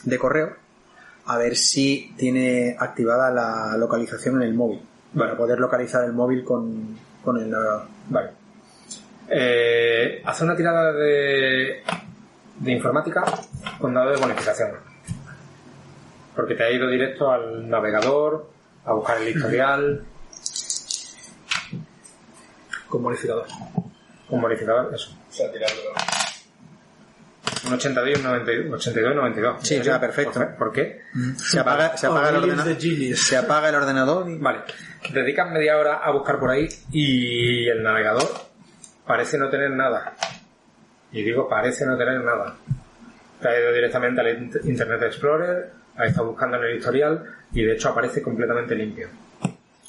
de 0.04 0.18
correo 0.18 0.50
a 1.26 1.38
ver 1.38 1.56
si 1.56 2.12
tiene 2.18 2.76
activada 2.78 3.30
la 3.30 3.76
localización 3.78 4.36
en 4.36 4.42
el 4.42 4.54
móvil. 4.54 4.80
Para 5.16 5.36
poder 5.36 5.58
localizar 5.58 6.04
el 6.04 6.12
móvil 6.12 6.44
con, 6.44 6.96
con 7.24 7.38
el 7.38 7.50
navegador. 7.50 7.82
Vale. 8.10 8.30
Eh, 9.28 10.22
hace 10.24 10.44
una 10.44 10.54
tirada 10.56 10.92
de, 10.92 11.82
de 12.58 12.72
informática 12.72 13.24
con 13.78 13.94
dado 13.94 14.10
de 14.10 14.16
bonificación. 14.18 14.70
Porque 16.34 16.54
te 16.54 16.64
ha 16.64 16.70
ido 16.70 16.88
directo 16.88 17.30
al 17.30 17.68
navegador, 17.68 18.50
a 18.84 18.92
buscar 18.92 19.18
el 19.22 19.28
historial, 19.28 20.04
Con 22.88 23.02
bonificador. 23.02 23.46
un 24.28 24.40
bonificador, 24.40 24.94
eso. 24.94 25.16
Un 27.66 27.72
82 27.72 28.10
y 28.10 28.14
un 28.18 28.22
92, 28.24 28.74
82 28.74 29.12
y 29.12 29.16
92. 29.16 29.56
Sí, 29.66 29.78
o 29.78 29.84
sea, 29.84 29.98
perfecto. 30.00 30.32
¿Por, 30.38 30.54
por 30.56 30.72
qué? 30.72 31.00
Se 31.36 31.58
apaga, 31.60 31.96
se 31.96 32.06
apaga 32.06 32.28
el 32.28 32.36
ordenador. 32.36 32.76
Se 33.16 33.36
apaga 33.38 33.68
el 33.70 33.74
ordenador 33.74 34.28
y 34.30 34.36
Vale. 34.38 34.60
Dedicas 35.12 35.50
media 35.50 35.78
hora 35.78 35.96
a 35.96 36.10
buscar 36.10 36.38
por 36.38 36.50
ahí 36.50 36.68
y 36.92 37.66
el 37.68 37.82
navegador 37.82 38.28
parece 39.06 39.38
no 39.38 39.48
tener 39.50 39.70
nada. 39.70 40.14
Y 41.12 41.22
digo, 41.22 41.48
parece 41.48 41.86
no 41.86 41.96
tener 41.96 42.20
nada. 42.24 42.56
Te 43.40 43.48
ha 43.48 43.60
ido 43.60 43.72
directamente 43.72 44.20
al 44.20 44.26
Int- 44.50 44.64
Internet 44.64 45.02
Explorer, 45.02 45.70
ha 45.96 46.06
estado 46.06 46.28
buscando 46.28 46.56
en 46.56 46.64
el 46.64 46.76
historial 46.78 47.24
y 47.52 47.62
de 47.64 47.74
hecho 47.74 47.90
aparece 47.90 48.22
completamente 48.22 48.74
limpio. 48.74 49.08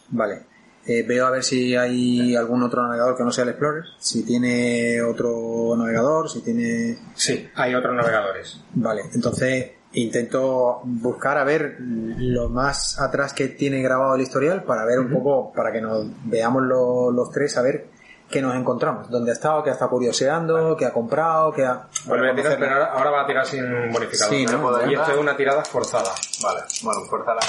Vale. 0.10 0.42
Eh, 0.88 1.04
veo 1.08 1.26
a 1.26 1.32
ver 1.32 1.44
si 1.44 1.76
hay 1.76 2.36
algún 2.36 2.62
otro 2.62 2.84
navegador 2.84 3.18
que 3.18 3.24
no 3.24 3.32
sea 3.32 3.44
el 3.44 3.50
Explorer. 3.52 3.84
Si 3.98 4.24
tiene 4.24 5.02
otro 5.02 5.74
navegador, 5.76 6.30
si 6.30 6.42
tiene... 6.44 6.98
Sí, 7.16 7.50
hay 7.56 7.74
otros 7.74 7.96
navegadores. 7.96 8.62
Vale, 8.74 9.02
entonces 9.14 9.72
intento 9.94 10.82
buscar 10.84 11.38
a 11.40 11.44
ver 11.44 11.78
lo 11.80 12.50
más 12.50 13.00
atrás 13.00 13.34
que 13.34 13.48
tiene 13.48 13.82
grabado 13.82 14.14
el 14.16 14.22
historial 14.22 14.64
para 14.64 14.86
ver 14.86 15.00
un 15.00 15.10
poco, 15.10 15.52
para 15.54 15.72
que 15.72 15.82
nos 15.82 16.06
veamos 16.26 16.62
lo- 16.64 17.10
los 17.12 17.32
tres, 17.32 17.58
a 17.58 17.64
ver 17.64 17.88
qué 18.30 18.42
nos 18.42 18.56
encontramos. 18.56 19.10
Dónde 19.10 19.32
ha 19.32 19.34
estado, 19.34 19.64
qué 19.64 19.70
ha 19.70 19.74
estado 19.74 19.92
curioseando, 19.92 20.76
qué 20.78 20.86
ha 20.86 20.94
comprado, 20.94 21.52
qué 21.54 21.66
ha... 21.66 21.88
Vuelve 22.06 22.32
a 22.32 22.36
tirar, 22.36 22.58
pero 22.60 22.74
ahora, 22.74 22.86
ahora 22.94 23.12
va 23.12 23.22
a 23.22 23.28
tirar 23.28 23.46
sin 23.46 23.92
bonificador. 23.92 24.34
Sí, 24.34 24.46
¿no? 24.46 24.90
Y 24.90 24.94
esto 24.94 25.12
es 25.12 25.18
una 25.18 25.36
tirada 25.36 25.64
forzada. 25.64 26.12
Vale, 26.44 26.62
bueno, 26.84 27.02
fuerza 27.10 27.34
la 27.34 27.42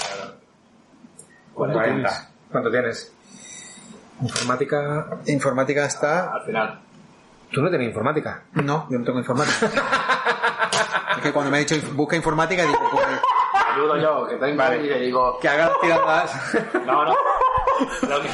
¿Cuánto 1.55 1.83
tienes? 1.83 2.29
¿Cuánto 2.53 2.71
tienes? 2.71 3.13
Informática. 4.21 5.07
Informática 5.27 5.85
está... 5.87 6.33
Al 6.35 6.43
final. 6.43 6.81
¿Tú 7.53 7.63
no 7.63 7.69
tienes 7.69 7.89
informática? 7.89 8.43
No, 8.55 8.87
yo 8.91 8.99
no 8.99 9.05
tengo 9.05 9.19
informática. 9.19 9.67
es 11.17 11.23
que 11.23 11.33
cuando 11.33 11.51
me 11.51 11.59
ha 11.59 11.61
dicho 11.61 11.77
busca 11.95 12.17
informática, 12.17 12.63
digo, 12.63 12.79
pues, 12.91 13.07
Ayudo 13.75 13.97
yo, 13.99 14.27
que 14.27 14.37
tengo 14.37 14.57
Vale. 14.57 14.79
y 14.79 14.89
le 14.89 15.01
digo, 15.01 15.39
Que 15.39 15.49
hagas 15.49 15.71
tiradas. 15.81 16.55
no, 16.87 17.05
no. 17.05 17.15
Lo 18.09 18.23
que... 18.23 18.29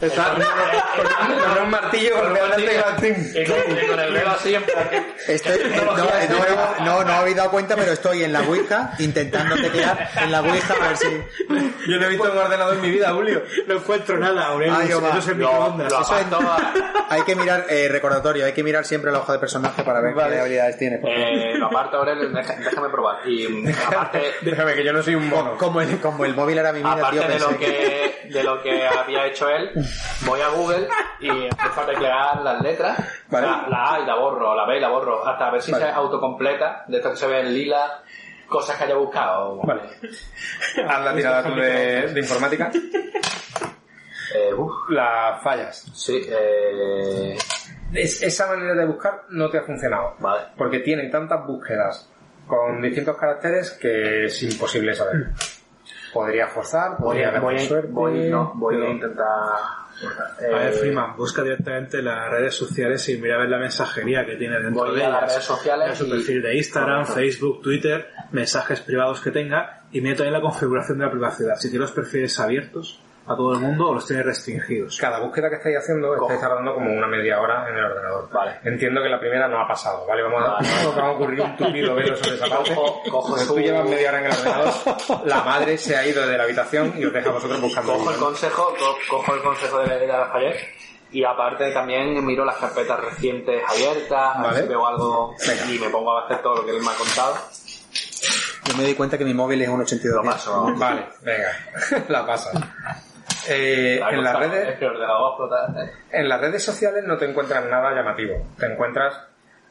Está 0.00 0.34
con 0.34 1.62
un 1.64 1.70
martillo 1.70 2.14
no, 2.22 2.30
no, 5.96 6.04
no, 6.28 6.84
no, 6.84 7.04
no 7.04 7.12
habéis 7.12 7.36
dado 7.36 7.50
cuenta, 7.50 7.76
pero 7.76 7.92
estoy 7.92 8.22
en 8.24 8.32
la 8.32 8.42
Ouija 8.42 8.92
intentando 8.98 9.56
teclear 9.56 10.10
en 10.22 10.32
la 10.32 10.40
Ouija 10.42 10.74
a 10.74 10.88
ver 10.88 10.96
si. 10.96 11.06
Yo 11.88 11.96
no 11.98 12.06
he 12.06 12.08
visto 12.08 12.30
un 12.30 12.38
ordenador 12.38 12.74
en 12.76 12.82
mi 12.82 12.90
vida, 12.90 13.10
Julio. 13.12 13.42
No 13.66 13.74
encuentro 13.74 14.18
nada, 14.18 14.46
Aurelio. 14.46 14.76
Ay, 14.78 14.88
eso 14.88 14.98
Omar. 14.98 15.18
es 15.18 15.26
microondas. 15.26 15.92
lo 15.92 16.00
Eso 16.00 16.16
es- 16.18 16.26
Hay 17.10 17.22
que 17.22 17.34
mirar, 17.36 17.66
eh, 17.68 17.88
recordatorio, 17.90 18.44
hay 18.44 18.52
que 18.52 18.62
mirar 18.62 18.84
siempre 18.84 19.10
la 19.10 19.18
hoja 19.18 19.32
de 19.34 19.38
personaje 19.38 19.82
para 19.82 20.00
ver 20.00 20.14
qué 20.14 20.22
habilidades 20.22 20.78
tiene. 20.78 21.00
Eh, 21.04 21.54
lo 21.56 21.66
aparto 21.66 21.98
Aurelio, 21.98 22.28
déjame 22.30 22.88
probar. 22.90 23.26
Y 23.28 23.68
aparte, 23.70 24.22
Déjame 24.42 24.74
que 24.74 24.84
yo 24.84 24.92
no 24.92 25.02
soy 25.02 25.14
un 25.14 25.28
mono. 25.28 25.56
Como 25.56 25.80
el, 25.80 25.98
como 25.98 26.24
el 26.24 26.34
móvil 26.34 26.58
era 26.58 26.72
mi 26.72 26.80
vida, 26.80 26.92
aparte 26.92 27.18
tío, 27.18 27.28
de 27.28 27.38
lo 27.38 27.58
que 27.58 28.28
de 28.28 28.42
lo 28.42 28.62
que 28.62 28.86
había 28.86 29.26
hecho 29.26 29.48
él, 29.48 29.70
voy 30.26 30.40
a 30.40 30.48
Google 30.48 30.88
y 31.20 31.28
empiezo 31.28 31.80
a 31.80 31.86
teclear 31.86 32.40
las 32.42 32.60
letras, 32.62 32.98
Vale. 33.30 33.46
la, 33.46 33.66
la 33.68 33.94
A 33.94 34.00
y 34.00 34.06
la 34.06 34.14
borro, 34.16 34.54
la 34.54 34.66
B 34.66 34.76
y 34.76 34.80
la 34.80 34.88
borro, 34.88 35.26
hasta 35.26 35.50
ver 35.50 35.62
si 35.62 35.72
Vale. 35.72 35.84
se 35.86 35.90
autocompleta, 35.92 36.84
de 36.88 36.96
esto 36.98 37.10
que 37.10 37.16
se 37.16 37.26
ve 37.26 37.40
en 37.40 37.54
lila, 37.54 38.02
cosas 38.48 38.76
que 38.76 38.84
haya 38.84 38.94
buscado. 38.96 39.56
Vale. 39.62 39.82
Haz 40.88 41.04
la 41.04 41.14
tirada 41.14 41.42
tú 41.44 41.54
de, 41.54 42.08
de 42.12 42.20
informática. 42.20 42.70
Eh, 44.34 44.50
Las 44.90 45.42
fallas. 45.42 45.86
sí, 45.94 46.20
eh, 46.28 47.36
Es- 47.94 48.22
esa 48.22 48.46
manera 48.48 48.74
de 48.74 48.84
buscar 48.86 49.22
no 49.30 49.48
te 49.48 49.58
ha 49.58 49.62
funcionado. 49.62 50.14
vale. 50.18 50.44
Porque 50.56 50.80
tiene 50.80 51.08
tantas 51.08 51.46
búsquedas 51.46 52.10
con 52.46 52.80
distintos 52.82 53.16
caracteres 53.16 53.70
que 53.80 54.26
es 54.26 54.42
imposible 54.42 54.94
saber. 54.94 55.28
Podría 56.12 56.46
forzar, 56.48 56.92
Voy 56.98 57.18
podría 57.22 57.40
voy, 57.40 57.56
a- 57.56 57.58
suerte. 57.58 57.88
voy- 57.90 58.28
no, 58.30 58.52
voy 58.54 58.76
a 58.82 58.90
intentar... 58.90 59.26
A 59.26 60.56
ver, 60.58 60.68
eh, 60.68 60.72
Freeman, 60.72 61.16
busca 61.16 61.42
directamente 61.42 62.00
las 62.00 62.30
redes 62.30 62.54
sociales 62.54 63.08
y 63.08 63.16
mira 63.20 63.34
a 63.34 63.38
ver 63.38 63.48
la 63.48 63.58
mensajería 63.58 64.24
que 64.24 64.36
tiene 64.36 64.60
dentro 64.60 64.84
Voy 64.86 64.96
de 64.96 65.04
a 65.04 65.08
las 65.08 65.18
ellas. 65.22 65.32
redes 65.32 65.44
sociales 65.44 65.98
su 65.98 66.06
y- 66.06 66.10
perfil 66.10 66.42
de 66.42 66.56
Instagram, 66.56 67.00
Correcto. 67.00 67.14
Facebook, 67.14 67.62
Twitter, 67.62 68.08
mensajes 68.30 68.80
privados 68.80 69.20
que 69.20 69.30
tenga 69.32 69.82
y 69.90 70.00
mira 70.00 70.14
también 70.16 70.34
la 70.34 70.40
configuración 70.40 70.98
de 70.98 71.04
la 71.06 71.10
privacidad. 71.10 71.56
Si 71.56 71.68
tiene 71.68 71.82
los 71.82 71.92
perfiles 71.92 72.38
abiertos 72.38 73.00
a 73.28 73.36
todo 73.36 73.52
el 73.52 73.60
mundo 73.60 73.88
o 73.88 73.94
los 73.94 74.06
tiene 74.06 74.22
restringidos. 74.22 74.96
Cada 74.98 75.18
búsqueda 75.20 75.48
que 75.50 75.56
estáis 75.56 75.76
haciendo 75.78 76.14
estáis 76.14 76.40
tardando 76.40 76.74
como 76.74 76.90
una 76.92 77.06
media 77.06 77.40
hora 77.40 77.68
en 77.68 77.76
el 77.76 77.84
ordenador. 77.84 78.28
Vale. 78.32 78.58
Entiendo 78.64 79.02
que 79.02 79.08
la 79.08 79.20
primera 79.20 79.46
no 79.48 79.60
ha 79.60 79.68
pasado, 79.68 80.06
¿vale? 80.06 80.22
Vamos 80.22 80.42
a, 80.44 80.50
Vale. 80.54 80.68
vamos 80.84 80.98
a 80.98 81.10
ocurrir 81.10 81.40
un 81.42 81.56
tupido 81.56 81.94
velo 81.94 82.16
sobre 82.16 82.36
esa 82.36 82.46
parte. 82.48 82.74
Cojo- 82.74 83.46
tú 83.46 83.58
llevas 83.60 83.88
media 83.88 84.08
hora 84.08 84.18
en 84.20 84.26
el 84.26 84.32
ordenador, 84.32 84.74
la 85.26 85.42
madre 85.44 85.76
se 85.78 85.96
ha 85.96 86.06
ido 86.06 86.26
de 86.26 86.36
la 86.38 86.44
habitación 86.44 86.94
y 86.96 87.04
os 87.04 87.12
deja 87.12 87.28
a 87.28 87.32
vosotros 87.32 87.60
buscando. 87.60 87.92
cojo 87.94 88.10
el 88.10 88.18
¿no? 88.18 88.24
consejo, 88.26 88.74
co- 88.78 88.96
cojo 89.10 89.34
el 89.34 89.42
consejo 89.42 89.78
de, 89.80 89.98
de 89.98 90.06
Lafayette 90.06 90.60
y 91.10 91.24
aparte 91.24 91.70
también 91.72 92.24
miro 92.24 92.44
las 92.44 92.56
carpetas 92.56 93.00
recientes 93.00 93.62
abiertas, 93.68 94.36
a 94.36 94.42
ver 94.42 94.50
Vale. 94.50 94.62
si 94.62 94.68
veo 94.68 94.86
algo 94.86 95.34
Venga. 95.46 95.64
y 95.72 95.78
me 95.78 95.88
pongo 95.90 96.16
a 96.18 96.24
hacer 96.24 96.42
todo 96.42 96.56
lo 96.56 96.64
que 96.66 96.70
él 96.76 96.82
me 96.82 96.90
ha 96.90 96.94
contado. 96.94 97.34
Yo 98.64 98.76
me 98.76 98.84
di 98.84 98.94
cuenta 98.94 99.16
que 99.16 99.24
mi 99.24 99.32
móvil 99.32 99.62
es 99.62 99.68
un 99.70 99.80
82. 99.80 100.22
Lo 100.24 100.30
paso. 100.30 100.66
Vale, 100.76 101.06
venga, 101.22 101.48
la 102.08 102.26
pasas. 102.26 102.52
Eh, 103.48 104.00
en, 104.10 104.22
las 104.22 104.38
redes, 104.38 104.68
Es 104.68 104.78
que 104.78 104.86
explotar. 104.86 105.70
¿eh? 105.84 105.90
en 106.12 106.28
las 106.28 106.40
redes 106.40 106.62
sociales 106.62 107.04
no 107.06 107.16
te 107.16 107.24
encuentras 107.26 107.64
nada 107.66 107.94
llamativo. 107.94 108.46
Te 108.58 108.66
encuentras 108.66 109.14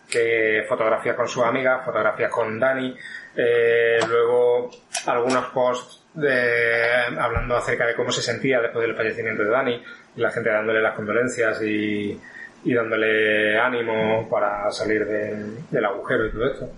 que 0.10 0.64
fotografías 0.68 1.16
con 1.16 1.28
su 1.28 1.44
amiga, 1.44 1.82
fotografías 1.84 2.32
con 2.32 2.60
Dani, 2.60 2.96
eh, 3.36 4.00
luego 4.08 4.70
algunos 5.06 5.46
posts 5.48 6.06
de, 6.14 6.92
hablando 7.20 7.56
acerca 7.58 7.86
de 7.86 7.94
cómo 7.96 8.12
se 8.12 8.22
sentía 8.22 8.60
después 8.62 8.88
del 8.88 8.96
fallecimiento 8.96 9.44
de 9.44 9.50
Dani, 9.50 9.84
y 10.16 10.22
la 10.22 10.32
gente 10.32 10.50
dándole 10.50 10.82
las 10.82 10.96
condolencias 10.96 11.62
y, 11.62 12.20
y 12.64 12.74
dándole 12.74 13.60
ánimo 13.60 14.28
para 14.30 14.72
salir 14.72 15.06
del- 15.06 15.70
del 15.70 15.86
agujero 15.86 16.26
y 16.26 16.32
todo 16.32 16.52
esto. 16.52 16.70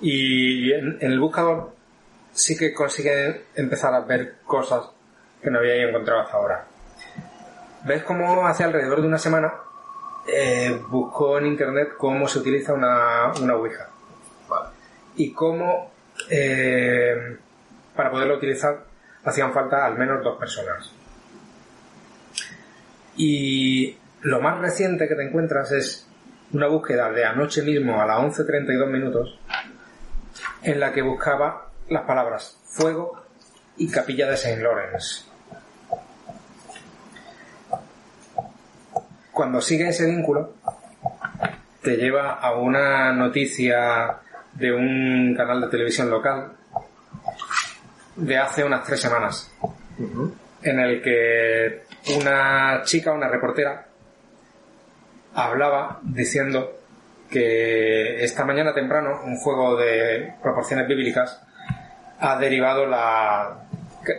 Y 0.00 0.72
en, 0.72 0.98
en 1.00 1.12
el 1.12 1.20
buscador 1.20 1.72
sí 2.32 2.56
que 2.56 2.72
consigue 2.74 3.44
empezar 3.54 3.94
a 3.94 4.00
ver 4.00 4.36
cosas 4.44 4.90
que 5.42 5.50
no 5.50 5.58
había 5.58 5.88
encontrado 5.88 6.20
hasta 6.20 6.36
ahora. 6.36 6.64
¿Ves 7.84 8.02
cómo 8.02 8.46
hace 8.46 8.64
alrededor 8.64 9.00
de 9.00 9.06
una 9.06 9.18
semana 9.18 9.52
eh, 10.26 10.80
buscó 10.88 11.38
en 11.38 11.46
internet 11.46 11.90
cómo 11.96 12.26
se 12.26 12.40
utiliza 12.40 12.72
una, 12.72 13.32
una 13.40 13.54
Ouija? 13.54 13.88
Y 15.16 15.32
cómo 15.32 15.92
eh, 16.30 17.38
para 17.94 18.10
poderlo 18.10 18.36
utilizar 18.36 18.84
hacían 19.24 19.52
falta 19.52 19.84
al 19.84 19.96
menos 19.96 20.22
dos 20.22 20.38
personas. 20.38 20.92
Y 23.16 23.96
lo 24.22 24.40
más 24.40 24.60
reciente 24.60 25.08
que 25.08 25.14
te 25.14 25.22
encuentras 25.22 25.72
es 25.72 26.06
una 26.52 26.66
búsqueda 26.68 27.10
de 27.10 27.24
anoche 27.24 27.62
mismo 27.62 28.00
a 28.00 28.06
las 28.06 28.18
11.32 28.18 28.86
minutos 28.88 29.38
en 30.62 30.80
la 30.80 30.92
que 30.92 31.02
buscaba 31.02 31.68
las 31.88 32.02
palabras 32.02 32.58
fuego 32.64 33.25
y 33.76 33.88
capilla 33.88 34.28
de 34.28 34.36
Saint 34.36 34.62
Lawrence. 34.62 35.24
Cuando 39.32 39.60
sigue 39.60 39.88
ese 39.88 40.06
vínculo, 40.06 40.54
te 41.82 41.96
lleva 41.96 42.32
a 42.34 42.54
una 42.56 43.12
noticia 43.12 44.18
de 44.54 44.72
un 44.72 45.34
canal 45.36 45.60
de 45.60 45.68
televisión 45.68 46.10
local 46.10 46.52
de 48.16 48.38
hace 48.38 48.64
unas 48.64 48.84
tres 48.84 49.00
semanas, 49.00 49.52
en 50.62 50.80
el 50.80 51.02
que 51.02 51.82
una 52.18 52.80
chica, 52.82 53.12
una 53.12 53.28
reportera, 53.28 53.86
hablaba 55.34 56.00
diciendo 56.02 56.72
que 57.30 58.24
esta 58.24 58.44
mañana 58.44 58.72
temprano 58.72 59.20
un 59.24 59.36
juego 59.36 59.76
de 59.76 60.32
proporciones 60.42 60.88
bíblicas 60.88 61.42
ha 62.18 62.38
derivado 62.38 62.86
la, 62.86 63.65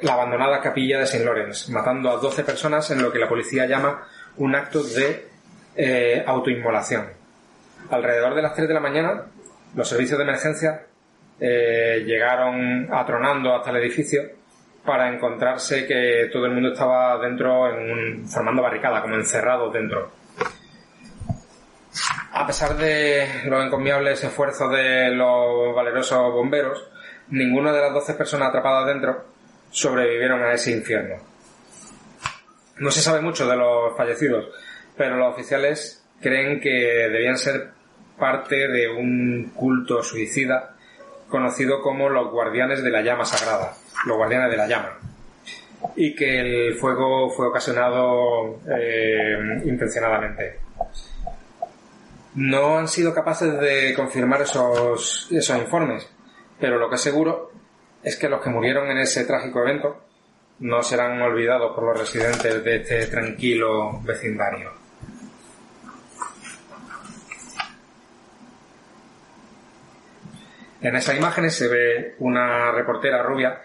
la 0.01 0.13
abandonada 0.13 0.59
capilla 0.61 0.97
de 0.99 1.03
St. 1.05 1.23
Lawrence, 1.23 1.71
matando 1.71 2.09
a 2.11 2.17
12 2.17 2.43
personas 2.43 2.89
en 2.91 3.01
lo 3.01 3.11
que 3.11 3.19
la 3.19 3.27
policía 3.29 3.65
llama 3.65 4.03
un 4.37 4.55
acto 4.55 4.83
de 4.83 5.27
eh, 5.75 6.23
autoinmolación. 6.25 7.07
Alrededor 7.89 8.35
de 8.35 8.41
las 8.41 8.53
3 8.53 8.67
de 8.67 8.73
la 8.73 8.79
mañana, 8.79 9.23
los 9.75 9.87
servicios 9.87 10.17
de 10.17 10.23
emergencia 10.23 10.85
eh, 11.39 12.03
llegaron 12.05 12.87
atronando 12.93 13.55
hasta 13.55 13.69
el 13.69 13.77
edificio 13.77 14.21
para 14.85 15.13
encontrarse 15.13 15.85
que 15.85 16.29
todo 16.31 16.45
el 16.45 16.53
mundo 16.53 16.71
estaba 16.73 17.17
dentro 17.19 17.69
en 17.69 17.91
un- 17.91 18.27
formando 18.29 18.61
barricada, 18.61 19.01
como 19.01 19.15
encerrados 19.15 19.71
dentro. 19.73 20.11
A 22.33 22.45
pesar 22.45 22.75
de 22.77 23.27
los 23.45 23.65
encomiables 23.65 24.23
esfuerzos 24.23 24.71
de 24.71 25.09
los 25.09 25.75
valerosos 25.75 26.31
bomberos, 26.31 26.87
ninguna 27.29 27.71
de 27.73 27.81
las 27.81 27.93
12 27.93 28.13
personas 28.13 28.49
atrapadas 28.49 28.85
dentro 28.87 29.25
sobrevivieron 29.77 30.41
a 30.41 30.53
ese 30.53 30.71
infierno. 30.71 31.17
No 32.77 32.89
se 32.89 32.99
sabe 32.99 33.21
mucho 33.21 33.47
de 33.47 33.55
los 33.55 33.95
fallecidos, 33.95 34.49
pero 34.95 35.17
los 35.17 35.33
oficiales 35.33 36.03
creen 36.19 36.59
que 36.59 36.69
debían 36.69 37.37
ser 37.37 37.69
parte 38.17 38.67
de 38.67 38.89
un 38.89 39.51
culto 39.53 40.01
suicida 40.01 40.75
conocido 41.29 41.81
como 41.83 42.09
los 42.09 42.31
guardianes 42.31 42.81
de 42.81 42.89
la 42.89 43.03
llama 43.03 43.23
sagrada, 43.23 43.75
los 44.07 44.17
guardianes 44.17 44.49
de 44.49 44.57
la 44.57 44.67
llama, 44.67 44.97
y 45.95 46.15
que 46.15 46.39
el 46.39 46.73
fuego 46.75 47.29
fue 47.29 47.47
ocasionado 47.47 48.59
eh, 48.75 49.61
intencionadamente. 49.65 50.59
No 52.33 52.79
han 52.79 52.87
sido 52.87 53.13
capaces 53.13 53.59
de 53.59 53.93
confirmar 53.95 54.41
esos, 54.41 55.27
esos 55.29 55.57
informes, 55.57 56.09
pero 56.59 56.79
lo 56.79 56.89
que 56.89 56.95
es 56.95 57.01
seguro 57.01 57.51
es 58.03 58.15
que 58.15 58.29
los 58.29 58.41
que 58.41 58.49
murieron 58.49 58.89
en 58.89 58.99
ese 58.99 59.25
trágico 59.25 59.61
evento 59.61 60.03
no 60.59 60.81
serán 60.81 61.21
olvidados 61.21 61.75
por 61.75 61.83
los 61.83 61.99
residentes 61.99 62.63
de 62.63 62.75
este 62.77 63.07
tranquilo 63.07 64.01
vecindario. 64.01 64.71
En 70.81 70.95
esas 70.95 71.17
imágenes 71.17 71.55
se 71.55 71.67
ve 71.67 72.15
una 72.19 72.71
reportera 72.71 73.23
rubia 73.23 73.61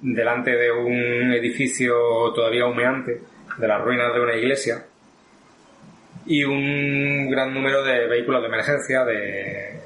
delante 0.00 0.50
de 0.50 0.72
un 0.72 1.32
edificio 1.32 2.32
todavía 2.34 2.66
humeante 2.66 3.20
de 3.56 3.68
las 3.68 3.80
ruinas 3.82 4.12
de 4.12 4.20
una 4.20 4.34
iglesia 4.34 4.84
y 6.26 6.44
un 6.44 7.30
gran 7.30 7.54
número 7.54 7.84
de 7.84 8.06
vehículos 8.08 8.42
de 8.42 8.48
emergencia, 8.48 9.04
de 9.04 9.80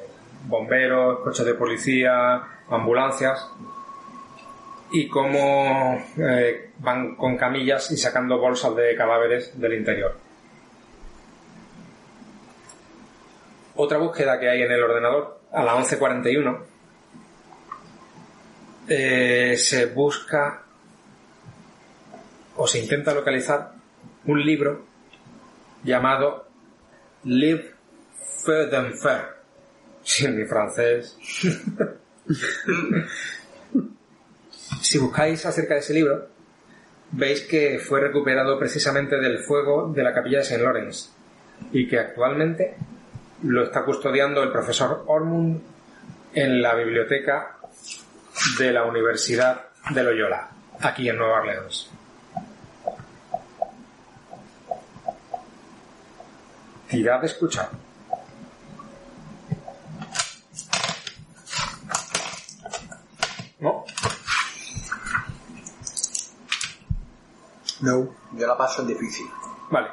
bomberos, 0.46 1.20
coches 1.20 1.44
de 1.44 1.54
policía, 1.54 2.42
ambulancias 2.68 3.48
y 4.90 5.08
cómo 5.08 5.98
eh, 6.18 6.70
van 6.78 7.16
con 7.16 7.36
camillas 7.36 7.90
y 7.90 7.96
sacando 7.96 8.38
bolsas 8.38 8.74
de 8.76 8.94
cadáveres 8.94 9.58
del 9.58 9.74
interior. 9.74 10.16
Otra 13.76 13.98
búsqueda 13.98 14.38
que 14.38 14.48
hay 14.48 14.62
en 14.62 14.70
el 14.70 14.82
ordenador, 14.82 15.40
a 15.52 15.64
las 15.64 15.74
11.41, 15.74 16.62
eh, 18.86 19.56
se 19.56 19.86
busca 19.86 20.62
o 22.56 22.66
se 22.68 22.78
intenta 22.78 23.12
localizar 23.12 23.72
un 24.26 24.44
libro 24.44 24.84
llamado 25.82 26.46
Live 27.24 27.74
Feu 28.44 28.70
d'Enfer. 28.70 29.34
Sí, 30.06 30.28
mi 30.28 30.44
francés. 30.44 31.16
si 34.80 34.98
buscáis 34.98 35.44
acerca 35.46 35.74
de 35.74 35.80
ese 35.80 35.94
libro, 35.94 36.28
veis 37.12 37.42
que 37.42 37.78
fue 37.78 38.00
recuperado 38.00 38.58
precisamente 38.58 39.16
del 39.16 39.38
fuego 39.40 39.92
de 39.92 40.02
la 40.02 40.12
capilla 40.12 40.38
de 40.38 40.44
St. 40.44 40.62
Lawrence 40.62 41.10
y 41.72 41.86
que 41.86 41.98
actualmente 41.98 42.76
lo 43.42 43.64
está 43.64 43.84
custodiando 43.84 44.42
el 44.42 44.50
profesor 44.50 45.04
Ormond 45.06 45.60
en 46.32 46.62
la 46.62 46.74
biblioteca 46.74 47.58
de 48.58 48.72
la 48.72 48.84
Universidad 48.84 49.66
de 49.90 50.02
Loyola, 50.02 50.50
aquí 50.80 51.08
en 51.08 51.18
Nueva 51.18 51.40
Orleans. 51.40 51.90
Tirad 56.88 57.20
de. 57.20 57.30
¿No? 63.60 63.84
No. 67.84 68.08
Yo 68.32 68.46
la 68.46 68.56
paso 68.56 68.80
en 68.80 68.88
difícil. 68.88 69.26
Vale. 69.70 69.88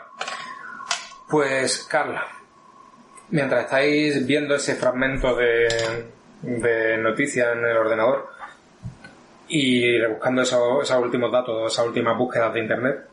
Pues, 1.30 1.84
Carla, 1.90 2.26
mientras 3.30 3.66
estáis 3.66 4.26
viendo 4.26 4.56
ese 4.56 4.76
fragmento 4.76 5.36
de, 5.36 6.08
de 6.42 6.98
noticia 6.98 7.52
en 7.52 7.66
el 7.66 7.76
ordenador 7.78 8.30
y 9.50 9.98
rebuscando 9.98 10.42
esos, 10.44 10.84
esos 10.84 11.04
últimos 11.04 11.32
datos, 11.32 11.74
esas 11.74 11.86
últimas 11.86 12.18
búsquedas 12.18 12.54
de 12.54 12.60
internet, 12.62 13.08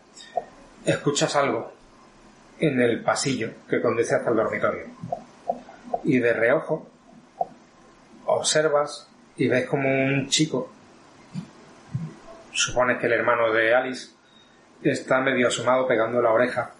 escuchas 0.85 1.35
algo 1.35 1.73
en 2.61 2.81
el 2.81 3.03
pasillo 3.03 3.51
que 3.69 3.81
conduce 3.81 4.15
hasta 4.15 4.31
el 4.31 4.37
dormitorio. 4.37 4.87
Y 6.05 6.19
de 6.21 6.33
reojo 6.33 6.89
observas 8.27 9.09
y 9.37 9.49
ves 9.49 9.67
como 9.67 9.89
un 9.89 10.29
chico, 10.29 10.71
supones 12.53 12.99
que 12.99 13.07
el 13.07 13.13
hermano 13.15 13.53
de 13.53 13.75
Alice, 13.75 14.18
está 14.83 15.21
medio 15.21 15.49
asomado 15.49 15.87
pegando 15.87 16.21
la 16.23 16.31
oreja 16.33 16.71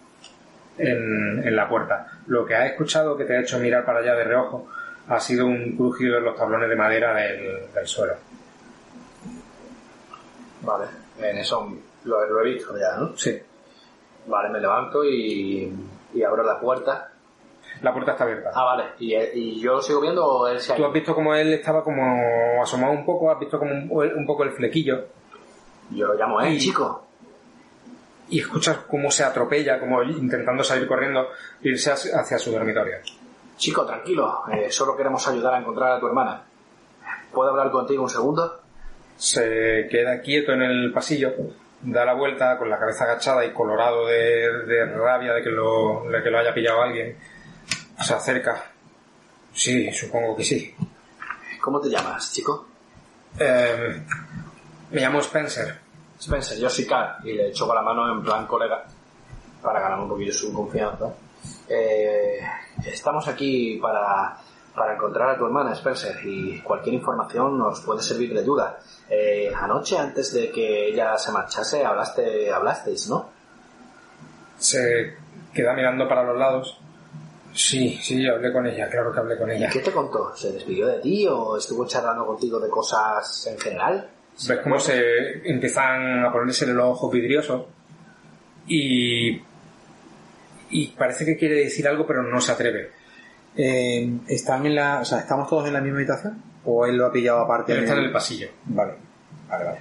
en, 0.77 1.41
en 1.45 1.55
la 1.55 1.67
puerta. 1.67 2.07
Lo 2.27 2.45
que 2.45 2.55
has 2.55 2.71
escuchado 2.71 3.17
que 3.17 3.25
te 3.25 3.35
ha 3.35 3.41
hecho 3.41 3.59
mirar 3.59 3.85
para 3.85 3.99
allá 3.99 4.15
de 4.15 4.23
reojo 4.23 4.67
ha 5.07 5.19
sido 5.19 5.45
un 5.45 5.75
crujido 5.75 6.17
en 6.17 6.23
los 6.25 6.35
tablones 6.37 6.69
de 6.69 6.75
madera 6.75 7.13
del, 7.15 7.71
del 7.73 7.87
suelo. 7.87 8.13
Vale. 10.61 10.85
En 11.21 11.37
eso 11.37 11.67
lo, 12.05 12.25
lo 12.25 12.41
he 12.41 12.53
visto 12.53 12.77
ya, 12.77 12.95
¿no? 12.97 13.15
Sí, 13.17 13.37
Vale, 14.27 14.49
me 14.49 14.59
levanto 14.59 15.03
y, 15.03 15.73
y 16.13 16.23
abro 16.23 16.43
la 16.43 16.59
puerta. 16.59 17.09
la 17.81 17.91
puerta 17.93 18.11
está 18.11 18.25
abierta. 18.25 18.51
Ah, 18.53 18.63
vale. 18.65 18.83
¿Y, 18.99 19.15
y 19.15 19.59
yo 19.59 19.73
lo 19.75 19.81
sigo 19.81 20.01
viendo 20.01 20.23
o 20.25 20.47
él 20.47 20.59
se 20.59 20.73
ha 20.73 20.75
Tú 20.75 20.85
has 20.85 20.93
visto 20.93 21.15
como 21.15 21.33
él 21.33 21.53
estaba 21.53 21.83
como 21.83 22.61
asomado 22.61 22.93
un 22.93 23.05
poco, 23.05 23.31
has 23.31 23.39
visto 23.39 23.57
como 23.57 23.71
un, 23.73 23.89
un 23.91 24.25
poco 24.27 24.43
el 24.43 24.51
flequillo 24.51 25.05
Yo 25.91 26.07
lo 26.07 26.13
llamo, 26.13 26.41
¿eh, 26.41 26.51
Y- 26.51 26.57
chico? 26.59 27.07
Y 28.29 28.39
escuchas 28.39 28.77
cómo 28.87 29.09
se 29.11 29.23
atropella, 29.23 29.79
como 29.79 30.03
intentando 30.03 30.63
salir 30.63 30.87
corriendo, 30.87 31.29
e 31.63 31.69
irse 31.69 31.91
hacia 31.91 32.37
su 32.37 32.51
dormitorio. 32.51 32.97
Chico, 33.57 33.85
tranquilo. 33.85 34.43
eh, 34.53 34.71
solo 34.71 34.95
queremos 34.95 35.27
ayudar 35.27 35.55
a 35.55 35.59
encontrar 35.59 35.91
a 35.93 35.99
tu 35.99 36.07
hermana. 36.07 36.43
¿Puedo 37.33 37.49
hablar 37.51 37.69
contigo 37.71 38.03
un 38.03 38.09
segundo? 38.09 38.61
Se 39.17 39.87
queda 39.91 40.21
quieto 40.21 40.53
en 40.53 40.61
el 40.61 40.93
pasillo, 40.93 41.33
da 41.81 42.05
la 42.05 42.13
vuelta 42.13 42.57
con 42.57 42.69
la 42.69 42.79
cabeza 42.79 43.03
agachada 43.03 43.45
y 43.45 43.51
colorado 43.51 44.07
de, 44.07 44.63
de 44.65 44.85
rabia 44.85 45.33
de 45.33 45.43
que, 45.43 45.49
lo, 45.49 46.03
de 46.09 46.23
que 46.23 46.29
lo 46.29 46.39
haya 46.39 46.53
pillado 46.53 46.81
alguien. 46.81 47.17
Se 48.01 48.13
acerca. 48.13 48.63
Sí, 49.53 49.91
supongo 49.91 50.37
que 50.37 50.43
sí. 50.43 50.73
¿Cómo 51.59 51.81
te 51.81 51.89
llamas, 51.89 52.31
chico? 52.33 52.65
Eh, 53.37 54.01
me 54.91 55.01
llamo 55.01 55.19
Spencer. 55.19 55.75
Spencer, 56.19 56.57
yo 56.59 56.69
soy 56.69 56.85
Carl 56.85 57.25
y 57.25 57.33
le 57.33 57.47
echo 57.47 57.65
con 57.65 57.75
la 57.75 57.81
mano 57.81 58.11
en 58.11 58.21
plan 58.21 58.45
colega 58.45 58.83
para 59.61 59.79
ganar 59.79 59.99
un 59.99 60.09
poquillo 60.09 60.33
su 60.33 60.53
confianza. 60.53 61.13
Eh, 61.67 62.39
estamos 62.85 63.27
aquí 63.27 63.79
para, 63.81 64.37
para 64.75 64.95
encontrar 64.95 65.29
a 65.29 65.37
tu 65.37 65.45
hermana, 65.45 65.71
Spencer, 65.73 66.19
y 66.25 66.59
cualquier 66.59 66.95
información 66.95 67.57
nos 67.57 67.81
puede 67.81 68.01
servir 68.01 68.33
de 68.33 68.41
ayuda. 68.41 68.79
Eh, 69.09 69.51
anoche, 69.55 69.97
antes 69.97 70.33
de 70.33 70.51
que 70.51 70.87
ella 70.89 71.17
se 71.17 71.31
marchase, 71.31 71.85
hablaste, 71.85 72.51
hablasteis, 72.51 73.09
¿no? 73.09 73.29
Se 74.57 75.15
queda 75.53 75.73
mirando 75.73 76.07
para 76.07 76.23
los 76.23 76.37
lados. 76.37 76.77
Sí, 77.53 77.97
sí, 78.03 78.27
hablé 78.27 78.51
con 78.53 78.67
ella, 78.67 78.89
claro 78.89 79.11
que 79.11 79.19
hablé 79.19 79.37
con 79.37 79.49
ella. 79.49 79.69
¿Qué 79.69 79.79
te 79.79 79.91
contó? 79.91 80.35
¿Se 80.35 80.51
despidió 80.51 80.87
de 80.87 80.99
ti 80.99 81.25
o 81.27 81.57
estuvo 81.57 81.87
charlando 81.87 82.25
contigo 82.25 82.59
de 82.59 82.69
cosas 82.69 83.47
en 83.47 83.57
general? 83.57 84.09
Ves 84.47 84.59
cómo 84.63 84.79
se 84.79 85.49
empiezan 85.49 86.25
a 86.25 86.31
ponerse 86.31 86.65
los 86.67 86.85
ojos 86.85 87.11
vidriosos 87.11 87.65
y, 88.67 89.41
y 90.69 90.87
parece 90.97 91.25
que 91.25 91.35
quiere 91.35 91.55
decir 91.55 91.87
algo 91.87 92.07
pero 92.07 92.23
no 92.23 92.39
se 92.39 92.51
atreve. 92.51 92.91
Eh, 93.57 94.09
¿Están 94.27 94.65
en 94.65 94.75
la, 94.75 95.01
o 95.01 95.05
sea, 95.05 95.19
¿Estamos 95.19 95.49
todos 95.49 95.67
en 95.67 95.73
la 95.73 95.81
misma 95.81 95.97
habitación? 95.97 96.41
¿O 96.63 96.85
él 96.85 96.95
lo 96.95 97.07
ha 97.07 97.11
pillado 97.11 97.39
aparte? 97.39 97.73
Él 97.73 97.83
está 97.83 97.97
en 97.97 98.05
el 98.05 98.11
pasillo. 98.11 98.47
Vale, 98.65 98.93
vale, 99.49 99.65
vale. 99.65 99.79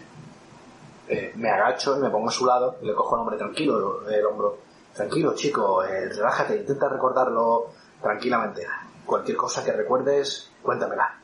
Eh, 1.08 1.32
me 1.36 1.50
agacho 1.50 1.96
y 1.96 2.02
me 2.02 2.10
pongo 2.10 2.28
a 2.28 2.32
su 2.32 2.44
lado 2.44 2.78
y 2.82 2.86
le 2.86 2.94
cojo 2.94 3.14
el 3.14 3.20
hombre 3.20 3.36
tranquilo 3.36 4.08
el 4.08 4.24
hombro. 4.24 4.58
Tranquilo, 4.94 5.34
chico, 5.34 5.84
eh, 5.84 6.08
relájate, 6.08 6.56
intenta 6.56 6.88
recordarlo 6.88 7.72
tranquilamente. 8.02 8.66
Cualquier 9.06 9.36
cosa 9.36 9.64
que 9.64 9.72
recuerdes, 9.72 10.50
cuéntamela. 10.60 11.16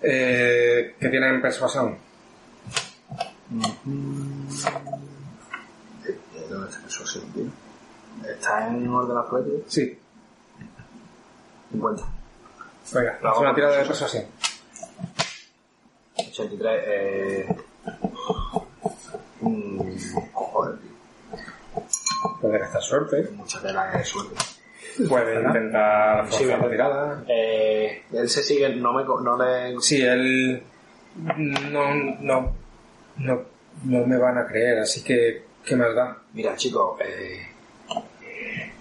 Eh, 0.00 0.94
que 1.00 1.08
tienen 1.08 1.42
persuasión. 1.42 1.98
Eh, 6.06 6.46
¿Dónde 6.50 6.68
está 6.70 6.86
eso? 6.86 7.06
Sí, 7.06 7.20
tío. 7.34 7.44
¿Está 8.30 8.68
en 8.68 8.88
orden 8.88 9.16
alfabético? 9.16 9.62
Sí. 9.68 9.98
50. 11.72 12.02
Venga, 12.94 13.18
haz 13.22 13.38
una 13.38 13.54
tirada 13.54 13.78
de 13.78 13.84
persuasión. 13.86 14.24
persuasión. 16.16 16.30
83. 16.30 16.82
Eh... 16.86 17.56
mm, 19.40 19.80
joder, 20.32 20.78
tío. 20.78 20.90
Puede 22.40 22.58
gastar 22.58 22.82
suerte. 22.82 23.28
Mucha 23.32 23.60
tela 23.62 23.86
de 23.90 24.04
suerte. 24.04 24.34
Puede 25.08 25.42
intentar 25.42 26.26
forzar 26.28 26.58
la 26.60 26.70
tirada. 26.70 27.24
Eh, 27.26 28.04
él 28.12 28.28
se 28.28 28.42
sigue, 28.44 28.76
no 28.76 28.92
me, 28.92 29.04
co- 29.04 29.20
no 29.20 29.36
le, 29.36 29.80
Sí, 29.80 30.00
él 30.02 30.62
no, 31.16 31.94
no, 32.20 32.56
no, 33.16 33.42
no 33.84 34.06
me 34.06 34.18
van 34.18 34.38
a 34.38 34.46
creer, 34.46 34.78
así 34.78 35.02
que, 35.02 35.44
¿qué 35.64 35.76
más 35.76 35.94
da? 35.94 36.22
Mira, 36.32 36.56
chico, 36.56 36.96
eh, 37.00 37.46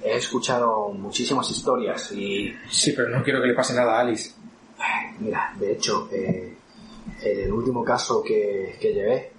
he 0.04 0.18
escuchado 0.18 0.90
muchísimas 0.90 1.50
historias 1.50 2.12
y, 2.12 2.54
Sí, 2.70 2.94
pero 2.94 3.10
no 3.10 3.24
quiero 3.24 3.42
que 3.42 3.48
le 3.48 3.54
pase 3.54 3.74
nada 3.74 3.98
a 3.98 4.02
Alice. 4.02 4.32
mira, 5.20 5.54
de 5.60 5.72
hecho, 5.74 6.08
eh, 6.12 6.58
en 7.22 7.40
el 7.40 7.52
último 7.52 7.84
caso 7.84 8.22
que, 8.24 8.78
que 8.80 8.94
llevé, 8.94 9.32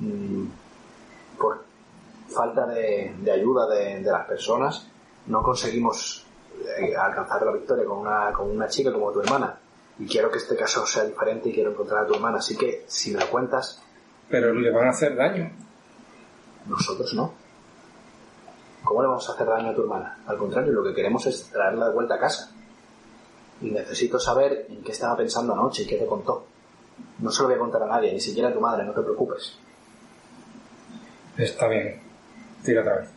mm, 0.00 0.44
por 1.38 1.64
falta 2.28 2.66
de, 2.66 3.14
de 3.20 3.30
ayuda 3.30 3.66
de, 3.68 4.00
de 4.00 4.10
las 4.10 4.26
personas, 4.26 4.86
no 5.26 5.42
conseguimos 5.42 6.26
eh, 6.78 6.96
alcanzar 6.96 7.42
la 7.44 7.52
victoria 7.52 7.84
con 7.84 7.98
una, 7.98 8.32
con 8.32 8.50
una 8.50 8.66
chica 8.68 8.92
como 8.92 9.12
tu 9.12 9.20
hermana. 9.20 9.58
Y 9.98 10.06
quiero 10.06 10.30
que 10.30 10.38
este 10.38 10.56
caso 10.56 10.86
sea 10.86 11.04
diferente 11.04 11.48
y 11.48 11.52
quiero 11.52 11.70
encontrar 11.70 12.04
a 12.04 12.06
tu 12.06 12.14
hermana. 12.14 12.38
Así 12.38 12.56
que, 12.56 12.84
si 12.86 13.12
me 13.12 13.20
lo 13.20 13.28
cuentas, 13.28 13.82
Pero 14.30 14.52
le 14.52 14.70
van 14.70 14.88
a 14.88 14.90
hacer 14.90 15.16
daño. 15.16 15.50
Nosotros 16.66 17.14
no. 17.14 17.32
¿Cómo 18.84 19.02
le 19.02 19.08
vamos 19.08 19.28
a 19.28 19.32
hacer 19.32 19.46
daño 19.46 19.70
a 19.70 19.74
tu 19.74 19.82
hermana? 19.82 20.18
Al 20.26 20.38
contrario, 20.38 20.72
lo 20.72 20.84
que 20.84 20.94
queremos 20.94 21.26
es 21.26 21.50
traerla 21.50 21.88
de 21.88 21.94
vuelta 21.94 22.14
a 22.14 22.18
casa. 22.18 22.50
Y 23.60 23.70
necesito 23.70 24.18
saber 24.18 24.66
en 24.68 24.82
qué 24.82 24.92
estaba 24.92 25.16
pensando 25.16 25.52
anoche 25.52 25.82
y 25.82 25.86
qué 25.86 25.96
te 25.96 26.06
contó. 26.06 26.46
No 27.18 27.30
se 27.30 27.42
lo 27.42 27.48
voy 27.48 27.56
a 27.56 27.58
contar 27.58 27.82
a 27.82 27.86
nadie, 27.86 28.12
ni 28.12 28.20
siquiera 28.20 28.48
a 28.48 28.52
tu 28.52 28.60
madre, 28.60 28.84
no 28.84 28.92
te 28.92 29.02
preocupes. 29.02 29.58
Está 31.36 31.68
bien. 31.68 32.00
Tira 32.64 32.82
otra 32.82 32.96
vez. 32.98 33.10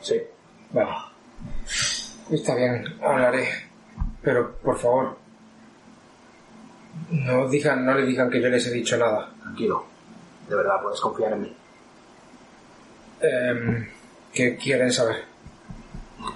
Sí. 0.00 0.22
Vale. 0.72 0.90
Está 2.30 2.54
bien, 2.54 2.84
hablaré. 3.02 3.48
Pero, 4.22 4.56
por 4.58 4.78
favor, 4.78 5.16
no 7.10 7.48
digan, 7.48 7.84
no 7.84 7.94
le 7.94 8.04
digan 8.06 8.30
que 8.30 8.40
yo 8.40 8.48
les 8.48 8.66
he 8.66 8.70
dicho 8.72 8.96
nada. 8.96 9.30
Tranquilo. 9.40 9.84
De 10.48 10.54
verdad, 10.56 10.80
puedes 10.82 11.00
confiar 11.00 11.32
en 11.32 11.42
mí. 11.42 11.56
Em, 13.20 13.88
¿Qué 14.32 14.56
quieren 14.56 14.92
saber? 14.92 15.24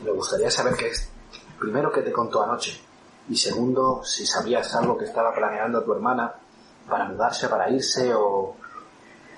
Me 0.04 0.10
gustaría 0.12 0.50
saber 0.50 0.74
qué 0.74 0.88
es. 0.88 1.10
Primero, 1.58 1.90
qué 1.92 2.02
te 2.02 2.12
contó 2.12 2.42
anoche. 2.42 2.80
Y 3.28 3.36
segundo, 3.36 4.02
si 4.04 4.24
sabías 4.26 4.74
algo 4.76 4.96
que 4.96 5.04
estaba 5.04 5.34
planeando 5.34 5.82
tu 5.82 5.92
hermana 5.92 6.32
para 6.88 7.04
mudarse, 7.06 7.48
para 7.48 7.68
irse 7.70 8.12
o 8.14 8.56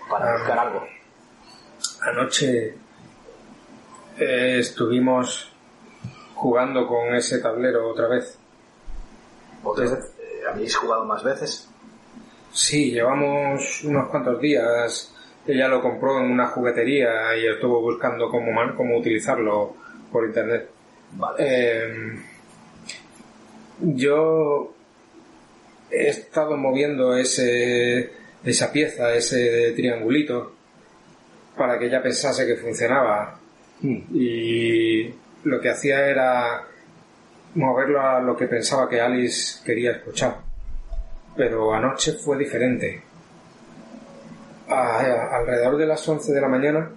para 0.09 0.27
Ah. 0.31 0.39
buscar 0.39 0.59
algo. 0.59 0.83
Anoche 2.03 2.77
eh, 4.19 4.59
estuvimos 4.59 5.51
jugando 6.35 6.87
con 6.87 7.15
ese 7.15 7.39
tablero 7.39 7.89
otra 7.89 8.07
vez. 8.09 8.39
¿Otra 9.65 9.85
vez? 9.91 10.13
Eh, 10.41 10.49
¿Habéis 10.49 10.77
jugado 10.77 11.05
más 11.05 11.23
veces? 11.23 11.69
Sí, 12.53 12.91
llevamos 12.91 13.85
unos 13.85 14.09
cuantos 14.09 14.41
días. 14.41 15.15
Ella 15.47 15.69
lo 15.69 15.81
compró 15.81 16.19
en 16.21 16.31
una 16.31 16.49
juguetería 16.49 17.37
y 17.37 17.47
estuvo 17.47 17.81
buscando 17.81 18.29
cómo, 18.31 18.51
cómo 18.77 18.99
utilizarlo 18.99 19.77
por 20.11 20.27
internet. 20.27 20.69
Vale. 21.13 21.37
Eh, 21.39 22.19
yo 23.81 24.73
he 25.91 26.09
estado 26.09 26.57
moviendo 26.57 27.17
ese, 27.17 28.13
esa 28.45 28.71
pieza, 28.71 29.15
ese 29.15 29.73
triangulito, 29.73 30.53
para 31.57 31.79
que 31.79 31.87
ella 31.87 32.03
pensase 32.03 32.47
que 32.47 32.57
funcionaba. 32.57 33.39
Y 33.83 35.11
lo 35.45 35.61
que 35.61 35.71
hacía 35.71 36.07
era 36.07 36.70
moverlo 37.55 38.01
a 38.01 38.21
lo 38.21 38.37
que 38.37 38.47
pensaba 38.47 38.89
que 38.89 39.01
Alice 39.01 39.61
quería 39.65 39.93
escuchar. 39.93 40.39
Pero 41.37 41.73
anoche 41.75 42.13
fue 42.13 42.37
diferente. 42.39 43.03
A- 44.69 45.37
alrededor 45.37 45.77
de 45.77 45.87
las 45.87 46.07
11 46.09 46.33
de 46.33 46.41
la 46.41 46.49
mañana, 46.49 46.91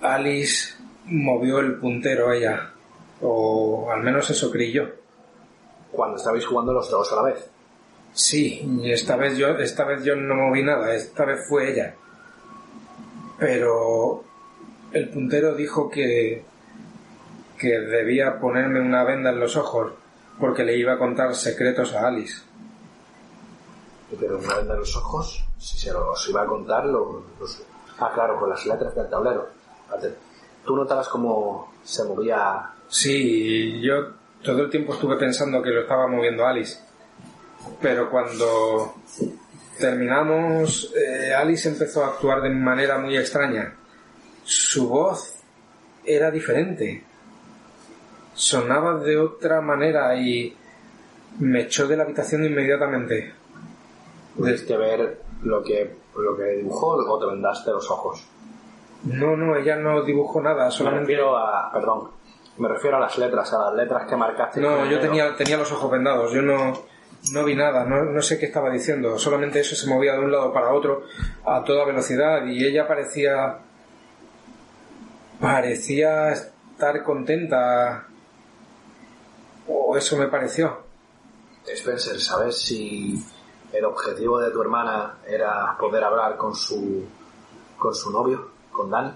Alice 0.00 0.74
movió 1.06 1.58
el 1.60 1.74
puntero 1.76 2.30
a 2.30 2.36
ella. 2.36 2.70
O 3.22 3.90
al 3.90 4.02
menos 4.02 4.28
eso 4.30 4.50
creí 4.50 4.72
yo. 4.72 4.84
Cuando 5.92 6.16
estabais 6.16 6.44
jugando 6.44 6.72
los 6.72 6.90
dos 6.90 7.12
a 7.12 7.16
la 7.16 7.22
vez. 7.22 7.48
Sí, 8.12 8.80
esta 8.84 9.16
vez 9.16 9.36
yo, 9.36 9.48
esta 9.58 9.84
vez 9.84 10.04
yo 10.04 10.14
no 10.16 10.34
moví 10.34 10.62
nada, 10.62 10.94
esta 10.94 11.24
vez 11.24 11.46
fue 11.48 11.70
ella. 11.72 11.94
Pero 13.38 14.22
el 14.92 15.08
puntero 15.08 15.54
dijo 15.54 15.90
que 15.90 16.44
que 17.58 17.78
debía 17.80 18.38
ponerme 18.40 18.80
una 18.80 19.04
venda 19.04 19.30
en 19.30 19.40
los 19.40 19.56
ojos 19.56 19.92
porque 20.38 20.64
le 20.64 20.76
iba 20.76 20.94
a 20.94 20.98
contar 20.98 21.34
secretos 21.34 21.94
a 21.94 22.08
Alice. 22.08 22.42
Pero 24.18 24.38
una 24.38 24.54
venda 24.56 24.74
en 24.74 24.80
los 24.80 24.96
ojos, 24.96 25.44
si 25.58 25.78
se 25.78 25.92
los 25.92 26.28
iba 26.28 26.42
a 26.42 26.46
contar, 26.46 26.86
los, 26.86 27.22
los- 27.40 27.62
Ah, 27.98 28.10
claro, 28.12 28.38
con 28.40 28.50
las 28.50 28.66
letras 28.66 28.92
del 28.94 29.08
tablero. 29.08 29.48
Tú 30.64 30.74
notabas 30.74 31.08
cómo 31.08 31.72
se 31.84 32.02
movía... 32.04 32.70
Sí, 32.88 33.80
yo 33.80 33.94
todo 34.42 34.62
el 34.62 34.70
tiempo 34.70 34.94
estuve 34.94 35.16
pensando 35.16 35.62
que 35.62 35.70
lo 35.70 35.82
estaba 35.82 36.08
moviendo 36.08 36.44
Alice. 36.44 36.78
Pero 37.80 38.10
cuando 38.10 38.94
terminamos, 39.78 40.92
eh, 40.96 41.32
Alice 41.34 41.68
empezó 41.68 42.04
a 42.04 42.08
actuar 42.08 42.42
de 42.42 42.50
manera 42.50 42.98
muy 42.98 43.16
extraña. 43.16 43.74
Su 44.42 44.88
voz 44.88 45.34
era 46.04 46.30
diferente. 46.32 47.04
Sonaba 48.34 48.98
de 48.98 49.18
otra 49.18 49.60
manera 49.60 50.16
y 50.16 50.56
me 51.38 51.62
echó 51.62 51.86
de 51.86 51.96
la 51.96 52.04
habitación 52.04 52.44
inmediatamente. 52.44 53.32
¿Pudiste 54.36 54.76
ver 54.76 55.20
lo 55.42 55.62
que, 55.62 55.96
lo 56.16 56.36
que 56.36 56.44
dibujó 56.56 56.88
o 56.96 57.18
te 57.18 57.26
vendaste 57.26 57.70
los 57.70 57.90
ojos? 57.90 58.26
No, 59.04 59.36
no, 59.36 59.56
ella 59.56 59.76
no 59.76 60.02
dibujó 60.02 60.40
nada, 60.40 60.66
Me 60.66 60.70
solamente... 60.70 61.06
refiero 61.06 61.36
a... 61.36 61.70
Perdón. 61.72 62.10
Me 62.56 62.68
refiero 62.68 62.96
a 62.96 63.00
las 63.00 63.18
letras, 63.18 63.52
a 63.52 63.58
las 63.58 63.74
letras 63.74 64.06
que 64.08 64.16
marcaste. 64.16 64.60
No, 64.60 64.84
yo 64.86 65.00
tenía, 65.00 65.34
tenía 65.36 65.56
los 65.56 65.70
ojos 65.72 65.90
vendados, 65.90 66.32
yo 66.32 66.40
no, 66.40 66.72
no 67.32 67.44
vi 67.44 67.56
nada, 67.56 67.84
no, 67.84 68.04
no 68.04 68.22
sé 68.22 68.38
qué 68.38 68.46
estaba 68.46 68.70
diciendo, 68.70 69.18
solamente 69.18 69.60
eso 69.60 69.74
se 69.74 69.88
movía 69.88 70.12
de 70.12 70.20
un 70.20 70.30
lado 70.30 70.52
para 70.52 70.72
otro 70.72 71.02
a 71.44 71.64
toda 71.64 71.84
velocidad 71.84 72.46
y 72.46 72.64
ella 72.64 72.86
parecía 72.86 73.58
parecía 75.40 76.30
estar 76.30 77.02
contenta 77.02 78.06
o 79.68 79.96
eso 79.96 80.16
me 80.16 80.28
pareció. 80.28 80.84
Spencer, 81.66 82.20
¿sabes 82.20 82.58
si 82.58 83.22
el 83.72 83.84
objetivo 83.84 84.38
de 84.38 84.50
tu 84.50 84.60
hermana 84.60 85.18
era 85.26 85.76
poder 85.78 86.04
hablar 86.04 86.36
con 86.36 86.54
su... 86.54 87.04
con 87.78 87.94
su 87.94 88.10
novio, 88.10 88.50
con 88.70 88.90
Dani? 88.90 89.12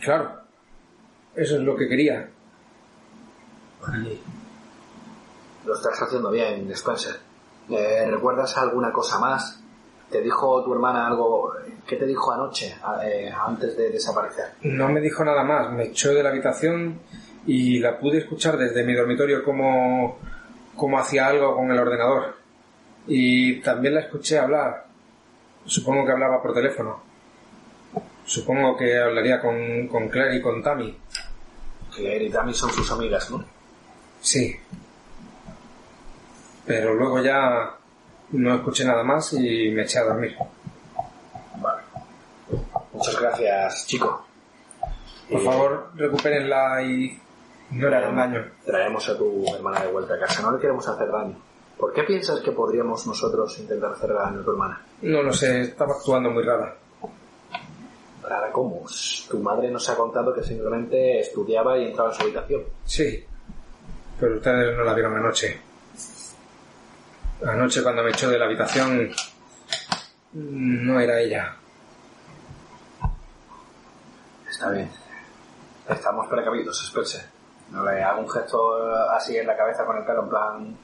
Claro, 0.00 0.30
eso 1.34 1.56
es 1.56 1.62
lo 1.62 1.76
que 1.76 1.88
quería. 1.88 2.30
Lo 5.64 5.74
estás 5.74 6.02
haciendo 6.02 6.30
bien, 6.30 6.70
Spencer. 6.72 7.18
Eh, 7.68 8.06
¿Recuerdas 8.08 8.56
alguna 8.58 8.92
cosa 8.92 9.18
más? 9.18 9.60
¿Te 10.10 10.20
dijo 10.20 10.62
tu 10.62 10.72
hermana 10.72 11.08
algo? 11.08 11.52
¿Qué 11.86 11.96
te 11.96 12.06
dijo 12.06 12.32
anoche, 12.32 12.76
eh, 13.02 13.32
antes 13.32 13.76
de 13.76 13.90
desaparecer? 13.90 14.54
No 14.62 14.88
me 14.88 15.00
dijo 15.00 15.24
nada 15.24 15.42
más, 15.42 15.72
me 15.72 15.86
echó 15.86 16.14
de 16.14 16.22
la 16.22 16.28
habitación 16.30 17.00
y 17.46 17.78
la 17.78 17.98
pude 17.98 18.18
escuchar 18.18 18.56
desde 18.56 18.82
mi 18.84 18.94
dormitorio 18.94 19.44
como, 19.44 20.18
como 20.74 20.98
hacía 20.98 21.28
algo 21.28 21.54
con 21.56 21.70
el 21.70 21.78
ordenador. 21.78 22.36
Y 23.06 23.60
también 23.60 23.94
la 23.94 24.00
escuché 24.00 24.38
hablar. 24.38 24.86
Supongo 25.64 26.04
que 26.04 26.12
hablaba 26.12 26.42
por 26.42 26.52
teléfono. 26.54 27.02
Supongo 28.24 28.76
que 28.76 28.98
hablaría 28.98 29.40
con, 29.40 29.86
con 29.88 30.08
Claire 30.08 30.36
y 30.36 30.42
con 30.42 30.62
Tammy. 30.62 30.96
Claire 31.94 32.24
y 32.24 32.30
Tammy 32.30 32.52
son 32.52 32.70
sus 32.72 32.90
amigas, 32.90 33.30
¿no? 33.30 33.44
Sí. 34.20 34.56
Pero 36.66 36.94
luego 36.94 37.20
ya 37.22 37.76
no 38.32 38.54
escuché 38.56 38.84
nada 38.84 39.04
más 39.04 39.32
y 39.34 39.70
me 39.70 39.82
eché 39.82 39.98
a 40.00 40.04
dormir. 40.04 40.36
Vale. 41.60 41.82
Muchas 42.92 43.20
gracias, 43.20 43.86
chico. 43.86 44.26
Por 45.30 45.40
Eh, 45.40 45.44
favor, 45.44 45.90
recupérenla 45.94 46.82
y 46.82 47.20
no 47.70 47.88
le 47.88 47.96
hagan 47.96 48.16
daño. 48.16 48.44
Traemos 48.64 49.08
a 49.08 49.16
tu 49.16 49.44
hermana 49.54 49.82
de 49.82 49.92
vuelta 49.92 50.14
a 50.14 50.18
casa. 50.18 50.42
No 50.42 50.52
le 50.52 50.60
queremos 50.60 50.86
hacer 50.86 51.10
daño. 51.10 51.36
¿Por 51.78 51.92
qué 51.92 52.04
piensas 52.04 52.40
que 52.40 52.52
podríamos 52.52 53.06
nosotros 53.06 53.58
intentar 53.58 53.92
hacer 53.92 54.12
daño 54.12 54.40
a 54.40 54.44
tu 54.44 54.50
hermana? 54.50 54.80
No 55.02 55.22
lo 55.22 55.32
sé, 55.32 55.60
estaba 55.60 55.92
actuando 55.94 56.30
muy 56.30 56.42
rara. 56.42 56.74
Rara, 58.22 58.50
¿cómo? 58.50 58.84
Tu 59.28 59.38
madre 59.40 59.70
nos 59.70 59.88
ha 59.90 59.96
contado 59.96 60.32
que 60.32 60.42
simplemente 60.42 61.20
estudiaba 61.20 61.78
y 61.78 61.86
entraba 61.86 62.10
en 62.10 62.14
su 62.16 62.22
habitación. 62.22 62.62
Sí, 62.84 63.24
pero 64.18 64.36
ustedes 64.36 64.76
no 64.76 64.84
la 64.84 64.94
vieron 64.94 65.16
anoche. 65.16 65.60
Anoche 67.44 67.82
cuando 67.82 68.02
me 68.02 68.10
echó 68.10 68.30
de 68.30 68.38
la 68.38 68.46
habitación 68.46 69.10
no 70.32 70.98
era 70.98 71.20
ella. 71.20 71.54
Está 74.48 74.70
bien. 74.70 74.90
Estamos 75.88 76.26
precavidos, 76.28 76.82
espérese. 76.82 77.35
No 77.70 77.84
le 77.84 78.02
hago 78.02 78.20
un 78.20 78.28
gesto 78.28 78.90
eh, 78.90 79.06
así 79.10 79.36
en 79.36 79.46
la 79.46 79.56
cabeza 79.56 79.84
con 79.84 79.96
el 79.96 80.04
pelo, 80.04 80.22
en 80.22 80.28
plan 80.28 80.76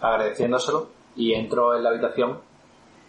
agradeciéndoselo. 0.00 0.88
Y 1.16 1.34
entro 1.34 1.74
en 1.74 1.82
la 1.82 1.90
habitación 1.90 2.38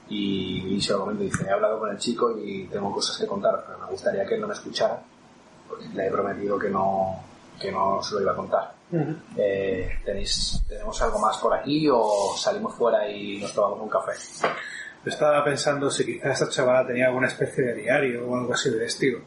y, 0.09 0.77
y 0.77 0.87
comento. 0.87 1.23
Dice, 1.23 1.45
he 1.47 1.51
hablado 1.51 1.79
con 1.79 1.91
el 1.91 1.97
chico 1.97 2.35
y 2.37 2.65
tengo 2.65 2.91
cosas 2.91 3.17
que 3.17 3.27
contar, 3.27 3.63
pero 3.65 3.77
me 3.79 3.85
gustaría 3.87 4.25
que 4.25 4.35
él 4.35 4.41
no 4.41 4.47
me 4.47 4.53
escuchara. 4.53 4.99
Porque 5.67 5.87
le 5.89 6.07
he 6.07 6.11
prometido 6.11 6.57
que 6.57 6.69
no, 6.69 7.23
que 7.59 7.71
no 7.71 8.01
se 8.01 8.15
lo 8.15 8.21
iba 8.21 8.31
a 8.31 8.35
contar. 8.35 8.73
Eh, 9.37 9.99
¿tenéis, 10.03 10.63
¿Tenemos 10.67 10.99
algo 11.03 11.19
más 11.19 11.37
por 11.37 11.53
aquí 11.53 11.87
o 11.91 12.33
salimos 12.35 12.73
fuera 12.73 13.07
y 13.07 13.39
nos 13.39 13.53
tomamos 13.53 13.81
un 13.81 13.89
café? 13.89 14.13
Estaba 15.05 15.43
pensando 15.43 15.89
si 15.91 16.05
quizás 16.05 16.41
esta 16.41 16.49
chavala 16.49 16.87
tenía 16.87 17.07
alguna 17.07 17.27
especie 17.27 17.63
de 17.63 17.73
diario 17.75 18.27
o 18.27 18.35
algo 18.35 18.53
así 18.53 18.69
del 18.69 18.81
estilo. 18.81 19.19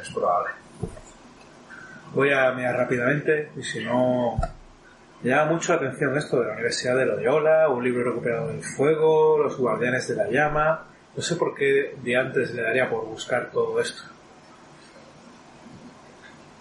Es 0.00 0.08
probable. 0.10 0.61
Voy 2.14 2.30
a 2.30 2.52
mirar 2.52 2.76
rápidamente 2.76 3.50
y 3.56 3.62
si 3.62 3.84
no... 3.84 4.38
Me 5.22 5.30
llama 5.30 5.52
mucho 5.52 5.72
la 5.72 5.78
atención 5.78 6.16
esto 6.16 6.40
de 6.40 6.48
la 6.48 6.54
Universidad 6.54 6.96
de 6.96 7.06
Loyola, 7.06 7.68
un 7.68 7.84
libro 7.84 8.02
recuperado 8.02 8.48
del 8.48 8.62
fuego, 8.62 9.38
los 9.38 9.56
guardianes 9.56 10.08
de 10.08 10.16
la 10.16 10.28
llama. 10.28 10.88
No 11.16 11.22
sé 11.22 11.36
por 11.36 11.54
qué 11.54 11.94
de 12.02 12.16
antes 12.16 12.52
le 12.52 12.62
daría 12.62 12.90
por 12.90 13.06
buscar 13.06 13.50
todo 13.52 13.80
esto. 13.80 14.02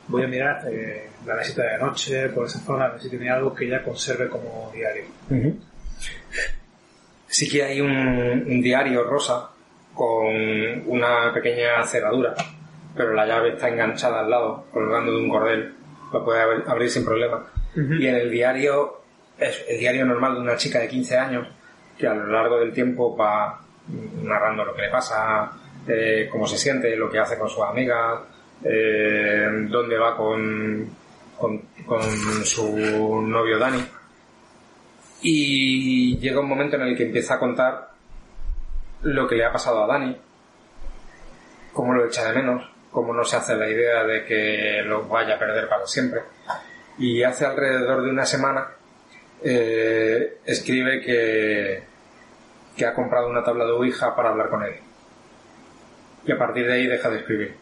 Voy 0.08 0.24
a 0.24 0.28
mirar 0.28 0.62
eh, 0.70 1.10
la 1.26 1.36
mesita 1.36 1.64
de 1.64 1.78
noche, 1.80 2.30
por 2.30 2.46
esa 2.46 2.60
zona, 2.60 2.86
a 2.86 2.90
ver 2.92 3.02
si 3.02 3.10
tiene 3.10 3.30
algo 3.32 3.54
que 3.54 3.68
ya 3.68 3.82
conserve 3.82 4.30
como 4.30 4.72
diario. 4.74 5.06
Sí 7.26 7.50
que 7.50 7.64
hay 7.64 7.82
un, 7.82 7.90
un 7.90 8.62
diario 8.62 9.04
rosa 9.04 9.50
con 9.94 10.36
una 10.86 11.34
pequeña 11.34 11.84
cerradura, 11.86 12.36
pero 12.96 13.14
la 13.14 13.26
llave 13.26 13.54
está 13.54 13.70
enganchada 13.70 14.22
al 14.22 14.30
lado, 14.30 14.66
colgando 14.72 15.12
de 15.12 15.18
un 15.18 15.30
cordel. 15.30 15.76
Lo 16.12 16.26
puede 16.26 16.42
abrir, 16.42 16.90
sin 16.90 17.06
problema. 17.06 17.46
Y 17.76 18.06
en 18.06 18.16
el 18.16 18.30
diario, 18.30 19.02
es 19.38 19.64
el 19.70 19.80
diario 19.80 20.06
normal 20.06 20.36
de 20.36 20.42
una 20.42 20.58
chica 20.58 20.80
de 20.80 20.90
15 20.90 21.18
años, 21.18 21.48
que 21.98 22.08
a 22.08 22.14
lo 22.14 22.28
largo 22.28 22.60
del 22.60 22.74
tiempo 22.74 23.16
va 23.16 23.62
narrando 24.24 24.66
lo 24.66 24.76
que 24.76 24.82
le 24.82 24.90
pasa, 24.90 25.52
eh, 25.88 26.28
cómo 26.30 26.48
se 26.48 26.58
siente, 26.58 26.96
lo 26.96 27.10
que 27.10 27.20
hace 27.20 27.38
con 27.38 27.50
sus 27.50 27.64
amigas, 27.64 28.20
eh, 28.64 29.48
dónde 29.70 29.98
va 29.98 30.18
con, 30.18 30.90
con, 31.38 31.62
con 31.86 32.04
su 32.44 33.22
novio 33.22 33.58
Dani. 33.58 33.84
Y 35.22 36.18
llega 36.18 36.40
un 36.40 36.50
momento 36.50 36.76
en 36.76 36.84
el 36.84 36.98
que 36.98 37.04
empieza 37.04 37.36
a 37.36 37.40
contar 37.40 37.92
lo 39.04 39.28
que 39.28 39.36
le 39.36 39.46
ha 39.46 39.52
pasado 39.52 39.84
a 39.84 39.88
Dani, 39.88 40.18
cómo 41.74 41.94
lo 41.94 42.06
echa 42.06 42.32
de 42.32 42.42
menos, 42.42 42.71
cómo 42.92 43.14
no 43.14 43.24
se 43.24 43.38
hace 43.38 43.56
la 43.56 43.70
idea 43.70 44.04
de 44.04 44.26
que 44.26 44.82
lo 44.86 45.08
vaya 45.08 45.36
a 45.36 45.40
perder 45.40 45.68
para 45.68 45.86
siempre. 45.88 46.22
Y 46.98 47.24
hace 47.24 47.46
alrededor 47.46 48.04
de 48.04 48.10
una 48.10 48.26
semana 48.26 48.68
eh, 49.44 50.38
escribe 50.46 51.02
que, 51.02 51.84
que 52.76 52.86
ha 52.86 52.94
comprado 52.94 53.30
una 53.30 53.44
tabla 53.44 53.66
de 53.66 53.72
Ouija 53.72 54.16
para 54.16 54.30
hablar 54.30 54.50
con 54.50 54.64
él. 54.64 54.76
Y 56.26 56.32
a 56.32 56.38
partir 56.38 56.68
de 56.68 56.74
ahí 56.74 56.88
deja 56.88 57.10
de 57.10 57.18
escribir. 57.18 57.56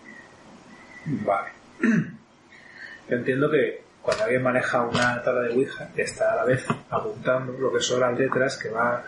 Vale. 1.06 1.50
Yo 1.82 3.16
entiendo 3.16 3.50
que 3.50 3.84
cuando 4.02 4.24
alguien 4.24 4.44
maneja 4.44 4.82
una 4.82 5.22
tabla 5.24 5.42
de 5.42 5.54
Ouija, 5.54 5.90
está 5.96 6.34
a 6.34 6.36
la 6.38 6.46
vez 6.46 6.66
apuntando 6.90 7.54
lo 7.54 7.72
que 7.72 7.80
son 7.80 8.00
las 8.02 8.18
letras 8.18 8.58
que 8.58 8.70
va 8.70 9.04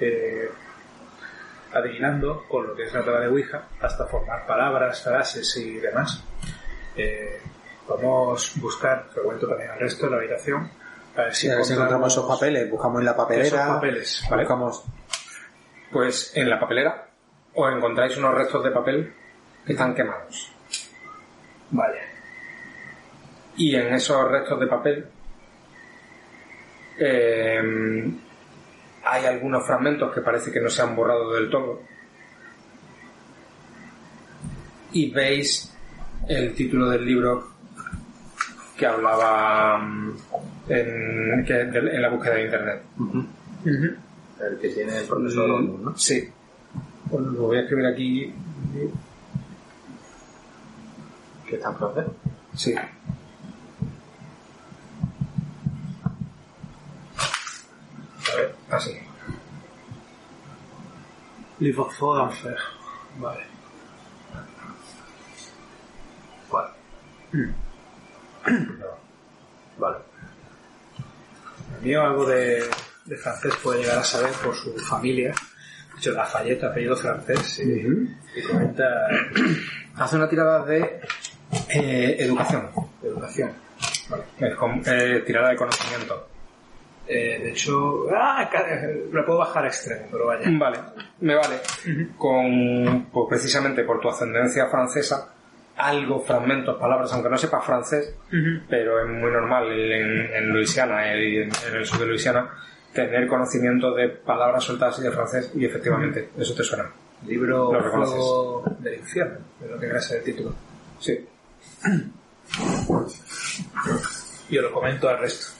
eh, 0.00 0.48
adivinando 1.72 2.44
con 2.48 2.66
lo 2.66 2.74
que 2.74 2.84
es 2.84 2.92
la 2.92 3.04
tabla 3.04 3.20
de 3.20 3.28
Ouija 3.28 3.68
hasta 3.80 4.06
formar 4.06 4.46
palabras, 4.46 5.02
frases 5.02 5.56
y 5.56 5.74
demás. 5.74 6.22
Eh, 6.96 7.40
podemos 7.86 8.52
buscar, 8.60 9.08
te 9.14 9.20
cuento 9.20 9.46
también 9.46 9.70
al 9.70 9.78
resto 9.78 10.06
de 10.06 10.12
la 10.12 10.16
habitación, 10.18 10.70
a 11.16 11.22
ver 11.22 11.34
si, 11.34 11.48
a 11.48 11.56
ver 11.56 11.64
si 11.64 11.72
encontramos 11.74 12.12
esos 12.12 12.26
papeles, 12.26 12.70
buscamos 12.70 13.00
en 13.00 13.06
la 13.06 13.16
papelera, 13.16 13.46
esos 13.46 13.60
papeles, 13.60 14.24
¿vale? 14.30 14.42
buscamos 14.42 14.84
Pues 15.90 16.36
en 16.36 16.50
la 16.50 16.58
papelera 16.58 17.08
os 17.54 17.74
encontráis 17.74 18.16
unos 18.16 18.34
restos 18.34 18.64
de 18.64 18.70
papel 18.70 19.14
que 19.64 19.72
están 19.72 19.94
quemados. 19.94 20.52
Vale. 21.70 22.00
Y 23.56 23.74
en 23.74 23.94
esos 23.94 24.30
restos 24.30 24.60
de 24.60 24.66
papel 24.66 25.06
eh, 26.98 27.62
hay 29.08 29.24
algunos 29.26 29.64
fragmentos 29.66 30.12
que 30.12 30.20
parece 30.20 30.50
que 30.50 30.60
no 30.60 30.68
se 30.68 30.82
han 30.82 30.96
borrado 30.96 31.32
del 31.34 31.48
todo. 31.50 31.80
Y 34.92 35.10
veis 35.10 35.72
el 36.28 36.54
título 36.54 36.88
del 36.90 37.04
libro 37.04 37.48
que 38.76 38.86
hablaba 38.86 39.78
mm, 39.78 40.16
en, 40.68 41.44
que- 41.46 41.52
de- 41.64 41.94
en 41.96 42.02
la 42.02 42.08
búsqueda 42.10 42.34
de 42.34 42.44
internet. 42.44 42.82
El 43.64 44.58
que 44.60 44.68
tiene 44.68 44.98
el 44.98 45.06
profesor 45.06 45.50
Olmos, 45.50 45.80
¿no? 45.80 45.96
Sí. 45.96 46.28
Pues 47.10 47.24
lo 47.24 47.42
voy 47.42 47.58
a 47.58 47.60
escribir 47.62 47.86
aquí. 47.86 48.34
Que 51.48 51.54
está 51.56 51.70
en 51.70 51.76
francés. 51.76 52.04
Sí. 52.54 52.74
A 58.32 58.36
ver, 58.36 58.55
así. 58.70 58.98
Fort 61.74 62.18
d'enfer. 62.18 62.58
Vale. 63.18 63.44
Vale. 66.50 66.70
Vale. 69.78 69.96
El 71.76 71.82
mío 71.82 72.02
algo 72.02 72.26
de, 72.26 72.62
de 73.04 73.16
francés 73.16 73.54
puede 73.62 73.80
llegar 73.82 73.98
a 73.98 74.04
saber 74.04 74.32
por 74.42 74.54
su 74.54 74.72
familia. 74.78 75.34
De 75.94 75.98
hecho, 75.98 76.12
Lafayette, 76.12 76.64
apellido 76.64 76.96
francés, 76.96 77.60
y, 77.60 78.38
y 78.38 78.42
comenta 78.46 78.84
Hace 79.96 80.16
una 80.16 80.28
tirada 80.28 80.62
de 80.64 81.00
eh, 81.70 82.16
educación. 82.18 82.70
educación. 83.02 83.52
Es 84.38 84.54
como, 84.56 84.82
eh, 84.84 85.22
tirada 85.26 85.48
de 85.50 85.56
conocimiento. 85.56 86.28
Eh, 87.08 87.38
de 87.42 87.50
hecho, 87.50 88.06
ah, 88.14 88.48
ca- 88.50 88.66
lo 89.12 89.24
puedo 89.24 89.38
bajar 89.38 89.64
a 89.64 89.68
extremo, 89.68 90.06
pero 90.10 90.26
vaya. 90.26 90.44
Vale, 90.58 90.78
me 91.20 91.34
vale. 91.34 91.56
Con, 92.18 93.06
pues 93.12 93.26
precisamente 93.28 93.84
por 93.84 94.00
tu 94.00 94.08
ascendencia 94.08 94.66
francesa, 94.66 95.32
algo, 95.76 96.20
fragmentos, 96.20 96.76
palabras, 96.78 97.12
aunque 97.12 97.28
no 97.28 97.36
sepas 97.38 97.64
francés, 97.64 98.14
pero 98.68 99.00
es 99.00 99.08
muy 99.08 99.30
normal 99.30 99.70
en, 99.70 100.34
en 100.34 100.50
Luisiana 100.52 101.14
y 101.16 101.36
en, 101.38 101.50
en 101.68 101.74
el 101.76 101.84
sur 101.86 102.00
de 102.00 102.06
Luisiana 102.06 102.50
tener 102.92 103.26
conocimiento 103.28 103.94
de 103.94 104.08
palabras 104.08 104.64
sueltas 104.64 104.98
y 104.98 105.02
de 105.02 105.10
francés 105.10 105.52
y 105.54 105.64
efectivamente, 105.66 106.30
eso 106.38 106.54
te 106.54 106.64
suena. 106.64 106.90
Libro 107.26 107.72
Lo 107.72 107.80
reconoces. 107.80 108.14
Fuego 108.16 108.64
del 108.80 108.94
infierno, 108.94 109.38
de 109.60 109.68
lo 109.68 109.78
que 109.78 109.86
ese 109.88 110.16
el 110.18 110.24
título. 110.24 110.54
Sí. 110.98 111.26
Yo 114.50 114.62
lo 114.62 114.72
comento 114.72 115.08
al 115.08 115.18
resto. 115.18 115.55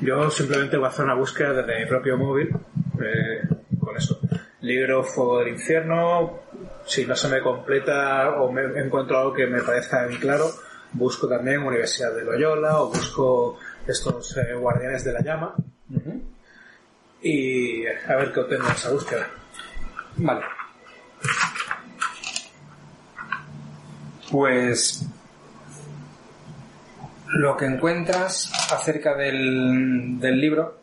Yo 0.00 0.30
simplemente 0.30 0.76
voy 0.76 0.86
a 0.86 0.88
hacer 0.88 1.04
una 1.04 1.14
búsqueda 1.14 1.52
desde 1.52 1.80
mi 1.80 1.86
propio 1.86 2.16
móvil 2.16 2.50
eh, 3.00 3.42
con 3.78 3.96
eso. 3.96 4.20
Libro 4.60 5.04
Fuego 5.04 5.40
del 5.40 5.48
Infierno. 5.48 6.40
Si 6.84 7.06
no 7.06 7.14
se 7.14 7.28
me 7.28 7.40
completa 7.40 8.30
o 8.40 8.50
me 8.50 8.62
encuentro 8.80 9.18
algo 9.18 9.32
que 9.32 9.46
me 9.46 9.62
parezca 9.62 10.06
bien 10.06 10.20
claro, 10.20 10.46
busco 10.92 11.28
también 11.28 11.62
Universidad 11.62 12.14
de 12.14 12.24
Loyola 12.24 12.80
o 12.80 12.88
busco 12.88 13.58
estos 13.86 14.36
eh, 14.36 14.54
Guardianes 14.54 15.04
de 15.04 15.12
la 15.12 15.22
Llama 15.22 15.54
y 17.22 17.86
a 17.86 18.16
ver 18.16 18.32
qué 18.32 18.40
obtengo 18.40 18.66
en 18.66 18.72
esa 18.72 18.90
búsqueda. 18.90 19.28
Vale. 20.16 20.44
Pues 24.30 25.06
lo 27.32 27.56
que 27.56 27.64
encuentras 27.64 28.52
acerca 28.70 29.14
del, 29.14 30.18
del 30.20 30.40
libro 30.40 30.78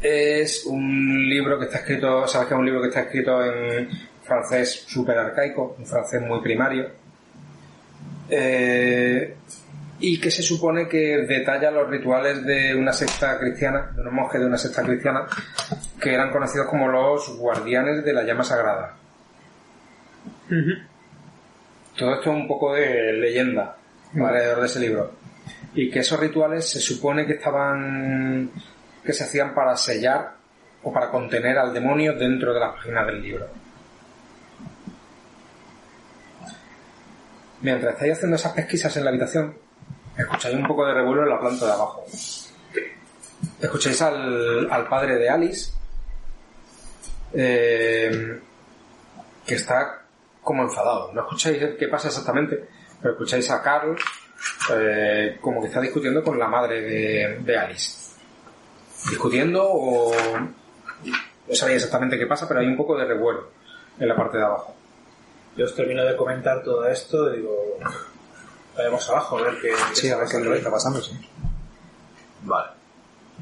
es 0.00 0.64
un 0.64 1.28
libro 1.28 1.58
que 1.58 1.66
está 1.66 1.78
escrito, 1.78 2.26
sabes 2.26 2.48
que 2.48 2.54
es 2.54 2.58
un 2.58 2.64
libro 2.64 2.80
que 2.80 2.88
está 2.88 3.00
escrito 3.00 3.44
en 3.44 3.88
francés 4.22 4.84
súper 4.86 5.18
arcaico, 5.18 5.76
un 5.78 5.86
francés 5.86 6.22
muy 6.22 6.40
primario. 6.40 6.88
Eh, 8.30 9.36
y 9.98 10.18
que 10.18 10.30
se 10.30 10.42
supone 10.42 10.88
que 10.88 11.26
detalla 11.26 11.70
los 11.70 11.90
rituales 11.90 12.42
de 12.46 12.74
una 12.74 12.92
secta 12.92 13.38
cristiana, 13.38 13.90
de 13.94 14.00
unos 14.00 14.14
monjes 14.14 14.40
de 14.40 14.46
una 14.46 14.56
secta 14.56 14.82
cristiana, 14.82 15.26
que 16.00 16.14
eran 16.14 16.30
conocidos 16.30 16.68
como 16.68 16.88
los 16.88 17.36
guardianes 17.36 18.02
de 18.02 18.12
la 18.14 18.22
llama 18.22 18.44
sagrada. 18.44 18.96
Todo 21.98 22.14
esto 22.14 22.30
es 22.30 22.36
un 22.36 22.48
poco 22.48 22.74
de 22.74 23.12
leyenda 23.12 23.76
alrededor 24.14 24.60
de 24.60 24.66
ese 24.66 24.80
libro. 24.80 25.12
Y 25.74 25.90
que 25.90 26.00
esos 26.00 26.18
rituales 26.18 26.68
se 26.68 26.80
supone 26.80 27.26
que 27.26 27.34
estaban, 27.34 28.50
que 29.04 29.12
se 29.12 29.24
hacían 29.24 29.54
para 29.54 29.76
sellar 29.76 30.34
o 30.82 30.92
para 30.92 31.10
contener 31.10 31.58
al 31.58 31.72
demonio 31.72 32.14
dentro 32.14 32.52
de 32.52 32.60
las 32.60 32.74
páginas 32.74 33.06
del 33.06 33.22
libro. 33.22 33.46
Mientras 37.62 37.92
estáis 37.92 38.14
haciendo 38.14 38.36
esas 38.36 38.52
pesquisas 38.52 38.96
en 38.96 39.04
la 39.04 39.10
habitación, 39.10 39.54
escucháis 40.16 40.56
un 40.56 40.66
poco 40.66 40.86
de 40.86 40.94
revuelo 40.94 41.24
en 41.24 41.28
la 41.28 41.38
planta 41.38 41.66
de 41.66 41.72
abajo. 41.72 42.06
Escucháis 43.60 44.00
al, 44.00 44.70
al 44.70 44.88
padre 44.88 45.16
de 45.16 45.28
Alice, 45.28 45.72
eh, 47.34 48.40
que 49.46 49.54
está 49.54 50.02
como 50.42 50.62
enfadado. 50.62 51.12
No 51.12 51.20
escucháis 51.20 51.62
qué 51.78 51.88
pasa 51.88 52.08
exactamente, 52.08 52.66
pero 53.00 53.14
escucháis 53.14 53.50
a 53.50 53.62
Carl 53.62 53.96
eh, 54.74 55.38
como 55.40 55.60
que 55.60 55.68
está 55.68 55.80
discutiendo 55.80 56.22
con 56.22 56.38
la 56.38 56.48
madre 56.48 56.80
de, 56.82 57.38
de 57.40 57.58
Alice. 57.58 58.14
Discutiendo 59.08 59.62
o... 59.64 60.12
No 61.48 61.54
sabéis 61.56 61.76
exactamente 61.76 62.18
qué 62.18 62.26
pasa, 62.26 62.46
pero 62.46 62.60
hay 62.60 62.66
un 62.66 62.76
poco 62.76 62.96
de 62.96 63.04
revuelo 63.04 63.48
en 63.98 64.08
la 64.08 64.14
parte 64.14 64.38
de 64.38 64.44
abajo. 64.44 64.74
Yo 65.56 65.64
os 65.64 65.74
termino 65.74 66.04
de 66.04 66.16
comentar 66.16 66.62
todo 66.62 66.86
esto 66.86 67.32
y 67.32 67.38
digo, 67.38 67.78
vayamos 68.76 69.08
abajo 69.10 69.38
a 69.38 69.42
ver 69.42 69.54
qué, 69.60 69.72
Sí, 69.92 70.10
a 70.10 70.16
ver 70.16 70.28
qué 70.28 70.36
es 70.36 70.44
lo 70.44 70.52
que 70.52 70.58
está 70.58 70.70
pasando, 70.70 71.00
sí. 71.00 71.18
Vale. 72.42 72.70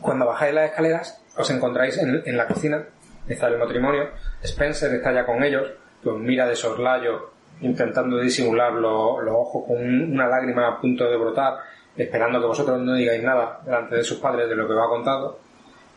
Cuando 0.01 0.27
bajáis 0.27 0.55
las 0.55 0.71
escaleras, 0.71 1.23
os 1.37 1.51
encontráis 1.51 1.99
en, 1.99 2.23
en 2.25 2.37
la 2.37 2.47
cocina, 2.47 2.85
está 3.29 3.49
el 3.49 3.59
matrimonio, 3.59 4.11
Spencer 4.43 4.95
está 4.95 5.13
ya 5.13 5.27
con 5.27 5.43
ellos, 5.43 5.71
que 6.03 6.09
os 6.09 6.19
mira 6.19 6.47
de 6.47 6.57
soslayo, 6.57 7.31
intentando 7.61 8.19
disimular 8.19 8.73
lo- 8.73 9.21
los 9.21 9.35
ojos 9.35 9.65
con 9.67 9.77
un- 9.79 10.13
una 10.13 10.27
lágrima 10.29 10.69
a 10.69 10.81
punto 10.81 11.09
de 11.11 11.17
brotar, 11.17 11.59
esperando 11.97 12.41
que 12.41 12.47
vosotros 12.47 12.81
no 12.81 12.95
digáis 12.95 13.23
nada 13.23 13.61
delante 13.65 13.97
de 13.97 14.05
sus 14.05 14.19
padres 14.19 14.49
de 14.49 14.55
lo 14.55 14.67
que 14.67 14.75
os 14.75 14.85
ha 14.85 14.89
contado. 14.89 15.39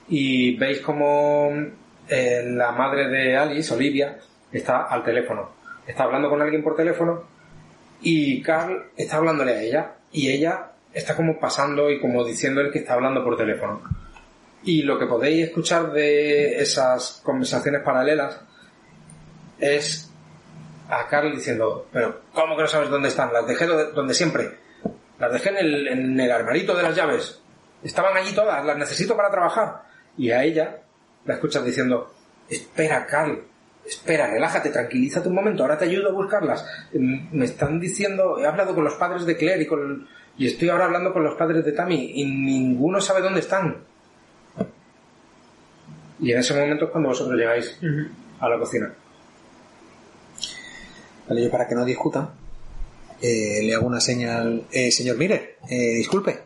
Y 0.10 0.58
veis 0.58 0.80
como 0.82 1.50
eh, 2.10 2.44
la 2.46 2.72
madre 2.72 3.08
de 3.08 3.38
Alice, 3.38 3.74
Olivia, 3.74 4.18
está 4.52 4.84
al 4.86 5.04
teléfono. 5.04 5.50
Está 5.88 6.04
hablando 6.04 6.30
con 6.30 6.42
alguien 6.42 6.64
por 6.64 6.76
teléfono 6.76 7.24
y 8.02 8.42
Carl 8.42 8.88
está 8.98 9.18
hablándole 9.18 9.52
a 9.54 9.62
ella 9.62 9.92
y 10.12 10.30
ella 10.30 10.72
está 10.94 11.16
como 11.16 11.40
pasando 11.40 11.90
y 11.90 12.02
como 12.02 12.26
diciéndole 12.26 12.72
que 12.72 12.80
está 12.80 12.96
hablando 12.96 13.24
por 13.24 13.38
teléfono. 13.38 13.82
Y 14.64 14.82
lo 14.82 15.00
que 15.00 15.06
podéis 15.06 15.46
escuchar 15.48 15.92
de 15.94 16.60
esas 16.60 17.22
conversaciones 17.24 17.82
paralelas 17.82 18.42
es 19.60 20.11
a 20.92 21.08
Carl 21.08 21.32
diciendo, 21.32 21.88
pero 21.92 22.22
¿cómo 22.34 22.56
que 22.56 22.64
no 22.64 22.68
sabes 22.68 22.90
dónde 22.90 23.08
están? 23.10 23.32
Las 23.34 23.48
dejé 23.48 23.66
do- 23.66 23.92
donde 23.92 24.14
siempre. 24.14 24.58
Las 25.20 25.32
dejé 25.32 25.50
en 25.50 25.58
el, 25.58 25.88
en 25.88 26.20
el 26.20 26.32
armarito 26.32 26.76
de 26.76 26.84
las 26.84 26.96
llaves. 26.96 27.42
Estaban 27.84 28.16
allí 28.18 28.34
todas, 28.34 28.64
las 28.66 28.78
necesito 28.78 29.16
para 29.16 29.32
trabajar. 29.32 29.84
Y 30.18 30.32
a 30.32 30.44
ella 30.44 30.82
la 31.26 31.36
escuchas 31.36 31.64
diciendo, 31.66 32.14
espera 32.50 33.06
Carl, 33.06 33.42
espera, 33.86 34.28
relájate, 34.28 34.70
tranquilízate 34.70 35.30
un 35.30 35.36
momento, 35.36 35.64
ahora 35.64 35.78
te 35.78 35.86
ayudo 35.86 36.10
a 36.10 36.14
buscarlas. 36.14 36.66
Mm, 36.94 37.38
Me 37.38 37.46
están 37.46 37.80
diciendo, 37.80 38.38
he 38.40 38.46
hablado 38.46 38.76
con 38.76 38.84
los 38.84 38.96
padres 38.96 39.26
de 39.26 39.38
Claire 39.38 39.64
y, 39.64 39.68
con, 39.68 40.08
y 40.38 40.48
estoy 40.48 40.70
ahora 40.70 40.86
hablando 40.86 41.14
con 41.14 41.24
los 41.24 41.36
padres 41.36 41.64
de 41.64 41.72
Tammy 41.72 42.12
y 42.16 42.26
ninguno 42.26 43.00
sabe 43.00 43.22
dónde 43.22 43.40
están. 43.40 43.78
Y 46.20 46.32
en 46.32 46.40
ese 46.40 46.54
momento 46.54 46.86
es 46.86 46.92
cuando 46.92 47.10
vosotros 47.10 47.38
llegáis 47.38 47.80
a 48.40 48.50
la 48.50 48.60
cocina. 48.60 48.94
Vale, 51.32 51.44
yo 51.46 51.50
para 51.50 51.66
que 51.66 51.76
no 51.76 51.86
discutan, 51.86 52.30
eh, 53.22 53.62
le 53.64 53.74
hago 53.74 53.88
una 53.88 54.02
señal. 54.02 54.66
Eh, 54.70 54.92
señor 54.92 55.16
Miller, 55.18 55.56
eh, 55.70 55.94
disculpe. 55.96 56.42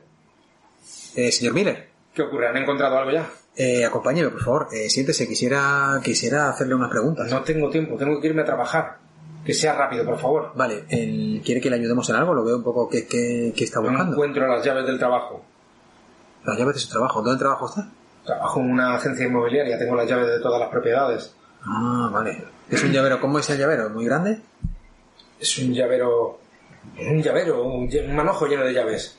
Eh, 1.15 1.31
señor 1.31 1.55
Miller, 1.55 1.89
¿Qué 2.13 2.21
ocurre? 2.21 2.47
¿Han 2.49 2.57
encontrado 2.57 2.95
algo 2.99 3.09
ya? 3.11 3.27
eh, 3.55 3.83
acompáñeme, 3.83 4.29
por 4.29 4.43
favor. 4.43 4.67
Eh, 4.71 4.87
siéntese, 4.91 5.27
quisiera, 5.27 5.99
quisiera 6.03 6.49
hacerle 6.49 6.75
unas 6.75 6.91
preguntas. 6.91 7.31
No 7.31 7.41
tengo 7.41 7.67
tiempo, 7.71 7.97
tengo 7.97 8.21
que 8.21 8.27
irme 8.27 8.43
a 8.43 8.45
trabajar. 8.45 8.97
Que 9.43 9.55
sea 9.55 9.73
rápido, 9.73 10.05
por 10.05 10.19
favor. 10.19 10.51
Vale, 10.55 10.83
él 10.89 11.41
¿quiere 11.43 11.59
que 11.61 11.69
le 11.71 11.77
ayudemos 11.77 12.07
en 12.11 12.15
algo? 12.17 12.35
Lo 12.35 12.43
veo 12.45 12.57
un 12.57 12.63
poco 12.63 12.87
que, 12.87 13.07
que, 13.07 13.53
que 13.57 13.63
está 13.63 13.79
No 13.81 13.89
buscando. 13.89 14.11
encuentro 14.13 14.47
las 14.47 14.63
llaves 14.63 14.85
del 14.85 14.99
trabajo. 14.99 15.43
Las 16.45 16.57
llaves 16.59 16.75
de 16.75 16.79
su 16.81 16.89
trabajo. 16.89 17.23
¿Dónde 17.23 17.39
trabajo 17.39 17.67
está? 17.69 17.89
Trabajo 18.23 18.59
en 18.59 18.69
una 18.71 18.95
agencia 18.95 19.25
inmobiliaria, 19.25 19.79
tengo 19.79 19.95
las 19.95 20.07
llaves 20.07 20.27
de 20.27 20.39
todas 20.41 20.59
las 20.59 20.69
propiedades. 20.69 21.33
Ah, 21.63 22.09
vale. 22.13 22.43
Es 22.69 22.83
un 22.83 22.91
llavero. 22.91 23.19
¿Cómo 23.19 23.39
es 23.39 23.49
el 23.49 23.57
llavero? 23.57 23.89
¿Muy 23.89 24.05
grande? 24.05 24.39
Es 25.45 25.59
un 25.59 25.75
llavero. 25.75 26.39
Un 26.97 27.21
llavero, 27.21 27.63
un, 27.65 27.87
manojo 28.15 28.47
lleno 28.47 28.65
de 28.65 28.73
llaves. 28.73 29.15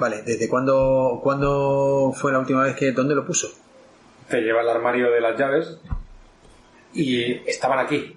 Vale, 0.00 0.22
¿desde 0.22 0.48
cuándo, 0.48 1.20
cuándo 1.22 2.12
fue 2.12 2.32
la 2.32 2.40
última 2.40 2.64
vez 2.64 2.74
que... 2.74 2.90
¿Dónde 2.90 3.14
lo 3.14 3.24
puso? 3.24 3.46
Te 4.28 4.40
lleva 4.40 4.62
al 4.62 4.68
armario 4.68 5.12
de 5.12 5.20
las 5.20 5.38
llaves 5.38 5.78
y 6.92 7.34
estaban 7.48 7.78
aquí. 7.78 8.16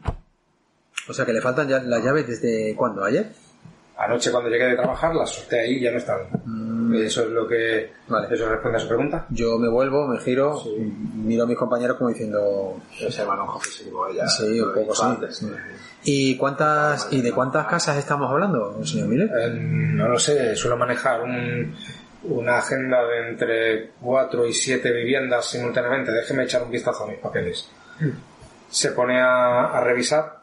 O 1.08 1.14
sea, 1.14 1.26
que 1.26 1.34
le 1.34 1.41
faltan 1.41 1.68
ya 1.68 1.80
las 1.80 2.04
llaves 2.04 2.26
desde 2.26 2.76
cuándo, 2.76 3.04
ayer. 3.04 3.32
Anoche 3.97 4.32
cuando 4.32 4.49
llegué 4.49 4.66
de 4.66 4.76
trabajar 4.76 5.14
las 5.14 5.30
solté 5.30 5.60
ahí 5.60 5.74
y 5.74 5.82
ya 5.82 5.91
no 5.91 5.99
están. 5.99 6.22
Eso 7.02 7.24
es 7.24 7.30
lo 7.30 7.48
que... 7.48 7.91
Vale. 8.08 8.28
Eso 8.34 8.48
responde 8.50 8.78
a 8.78 8.82
su 8.82 8.88
pregunta. 8.88 9.26
Yo 9.30 9.58
me 9.58 9.70
vuelvo, 9.70 10.08
me 10.08 10.20
giro, 10.20 10.62
miro 11.16 11.44
a 11.44 11.48
mis 11.48 11.58
compañeros 11.58 11.98
como 11.98 12.10
diciendo... 12.10 12.78
Ese 13.00 13.26
manojo 13.26 13.60
físico 13.60 14.08
ella. 14.08 14.28
Sí, 14.28 14.60
un 14.62 14.74
poco 14.74 14.94
sí. 14.96 15.02
antes. 15.06 15.38
sí. 15.38 15.52
¿Y 16.06 16.38
cuántas 16.38 17.08
y 17.12 17.22
de 17.22 17.32
cuántas 17.32 17.66
casas 17.68 17.98
estamos 17.98 18.30
hablando, 18.30 18.86
señor 18.86 19.08
Miller? 19.08 19.30
Eh, 19.39 19.50
no 19.54 20.08
lo 20.10 20.20
sé, 20.20 20.54
suelo 20.56 20.76
manejar 20.76 21.22
un- 21.22 21.76
una 22.24 22.58
agenda 22.58 23.04
de 23.06 23.30
entre 23.30 23.89
4 24.02 24.46
y 24.46 24.54
7 24.54 24.91
viviendas 24.91 25.46
simultáneamente. 25.50 26.12
Déjeme 26.12 26.44
echar 26.44 26.64
un 26.64 26.72
vistazo 26.72 27.06
a 27.06 27.08
mis 27.08 27.20
papeles. 27.20 27.70
Se 28.70 28.91
pone 28.91 29.20
a, 29.22 29.66
a 29.66 29.82
revisar. 29.82 30.39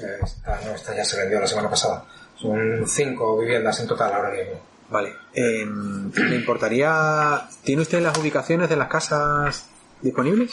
Eh, 0.00 0.18
Esta, 0.22 0.60
no, 0.64 0.72
esta 0.74 0.94
ya 0.96 1.04
se 1.04 1.18
vendió 1.20 1.40
la 1.40 1.46
semana 1.46 1.68
pasada. 1.70 2.04
Son 2.36 2.84
5 2.86 3.38
viviendas 3.40 3.80
en 3.80 3.86
total 3.88 4.12
ahora 4.12 4.30
mismo. 4.30 4.60
Vale. 4.92 5.14
Eh, 5.32 5.66
¿Le 6.14 6.36
importaría... 6.36 7.48
¿Tiene 7.64 7.82
usted 7.82 8.02
las 8.02 8.16
ubicaciones 8.18 8.68
de 8.68 8.76
las 8.76 8.88
casas 8.88 9.66
disponibles? 10.02 10.50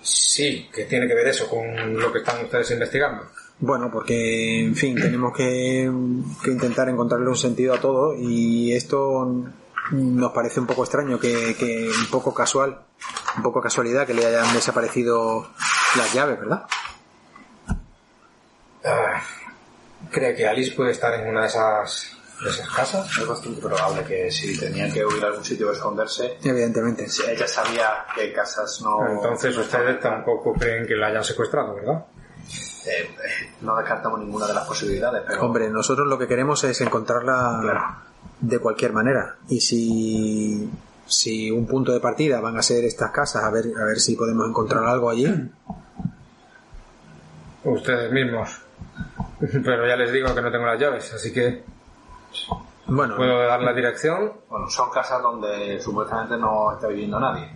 Sí, 0.00 0.70
que 0.72 0.84
tiene 0.84 1.08
que 1.08 1.14
ver 1.14 1.26
eso 1.26 1.48
con 1.48 1.98
lo 1.98 2.12
que 2.12 2.20
están 2.20 2.44
ustedes 2.44 2.70
investigando. 2.70 3.24
Bueno, 3.58 3.90
porque, 3.90 4.60
en 4.60 4.76
fin, 4.76 4.94
tenemos 4.94 5.36
que, 5.36 5.90
que 6.44 6.50
intentar 6.50 6.88
encontrarle 6.88 7.28
un 7.28 7.36
sentido 7.36 7.74
a 7.74 7.80
todo 7.80 8.14
y 8.16 8.72
esto 8.72 9.44
nos 9.90 10.32
parece 10.32 10.60
un 10.60 10.66
poco 10.66 10.84
extraño, 10.84 11.18
que, 11.18 11.56
que 11.58 11.88
un 11.88 12.06
poco 12.10 12.32
casual, 12.34 12.78
un 13.36 13.42
poco 13.42 13.60
casualidad 13.60 14.06
que 14.06 14.14
le 14.14 14.26
hayan 14.26 14.52
desaparecido 14.52 15.48
las 15.96 16.12
llaves, 16.12 16.38
¿verdad? 16.38 16.66
Ah, 18.84 19.22
¿Cree 20.10 20.34
que 20.34 20.46
Alice 20.46 20.72
puede 20.76 20.92
estar 20.92 21.14
en 21.14 21.28
una 21.28 21.42
de 21.42 21.46
esas, 21.48 22.15
esas 22.44 22.68
casas? 22.70 23.18
Es 23.18 23.26
bastante 23.26 23.60
probable 23.60 24.04
que 24.04 24.30
si 24.30 24.58
tenía 24.58 24.92
que 24.92 25.04
huir 25.04 25.22
a 25.24 25.28
algún 25.28 25.44
sitio 25.44 25.68
o 25.68 25.72
esconderse, 25.72 26.38
Evidentemente. 26.42 27.08
si 27.08 27.22
ella 27.24 27.46
sabía 27.48 28.04
que 28.14 28.32
casas 28.32 28.80
no, 28.82 29.06
Entonces 29.08 29.56
ustedes 29.56 30.00
tampoco 30.00 30.52
creen 30.54 30.86
que 30.86 30.94
la 30.96 31.06
hayan 31.08 31.24
secuestrado, 31.24 31.74
¿verdad? 31.74 32.04
eh, 32.86 33.02
eh, 33.02 33.54
no 33.62 33.76
descartamos 33.76 34.20
ninguna 34.20 34.46
de 34.46 34.54
las 34.54 34.66
posibilidades, 34.66 35.22
pero 35.26 35.42
Hombre, 35.42 35.68
nosotros 35.70 36.06
lo 36.06 36.18
que 36.18 36.28
queremos 36.28 36.62
es 36.64 36.80
encontrarla 36.82 37.58
Claro. 37.62 37.82
de 38.40 38.58
cualquier 38.60 38.92
manera. 38.92 39.36
Y 39.48 39.60
si, 39.60 40.70
si 41.06 41.50
un 41.50 41.66
punto 41.66 41.92
de 41.92 41.98
partida 42.00 42.40
van 42.40 42.56
a 42.58 42.62
ser 42.62 42.84
estas 42.84 43.10
casas, 43.10 43.42
a 43.42 43.50
ver, 43.50 43.64
a 43.80 43.84
ver 43.84 43.98
si 43.98 44.14
podemos 44.14 44.48
encontrar 44.48 44.84
algo 44.84 45.10
allí. 45.10 45.26
Ustedes 47.64 48.12
mismos. 48.12 48.62
Pero 49.40 49.86
ya 49.88 49.96
les 49.96 50.12
digo 50.12 50.32
que 50.34 50.40
no 50.42 50.50
tengo 50.52 50.66
las 50.66 50.78
llaves, 50.80 51.12
así 51.12 51.32
que 51.32 51.64
Bueno, 52.86 53.16
puedo 53.16 53.46
dar 53.46 53.60
la 53.60 53.72
dirección. 53.72 54.32
bueno, 54.48 54.68
son 54.68 54.90
casas 54.90 55.20
donde 55.20 55.80
supuestamente 55.80 56.36
no 56.36 56.72
está 56.72 56.86
viviendo 56.88 57.18
nadie. 57.18 57.50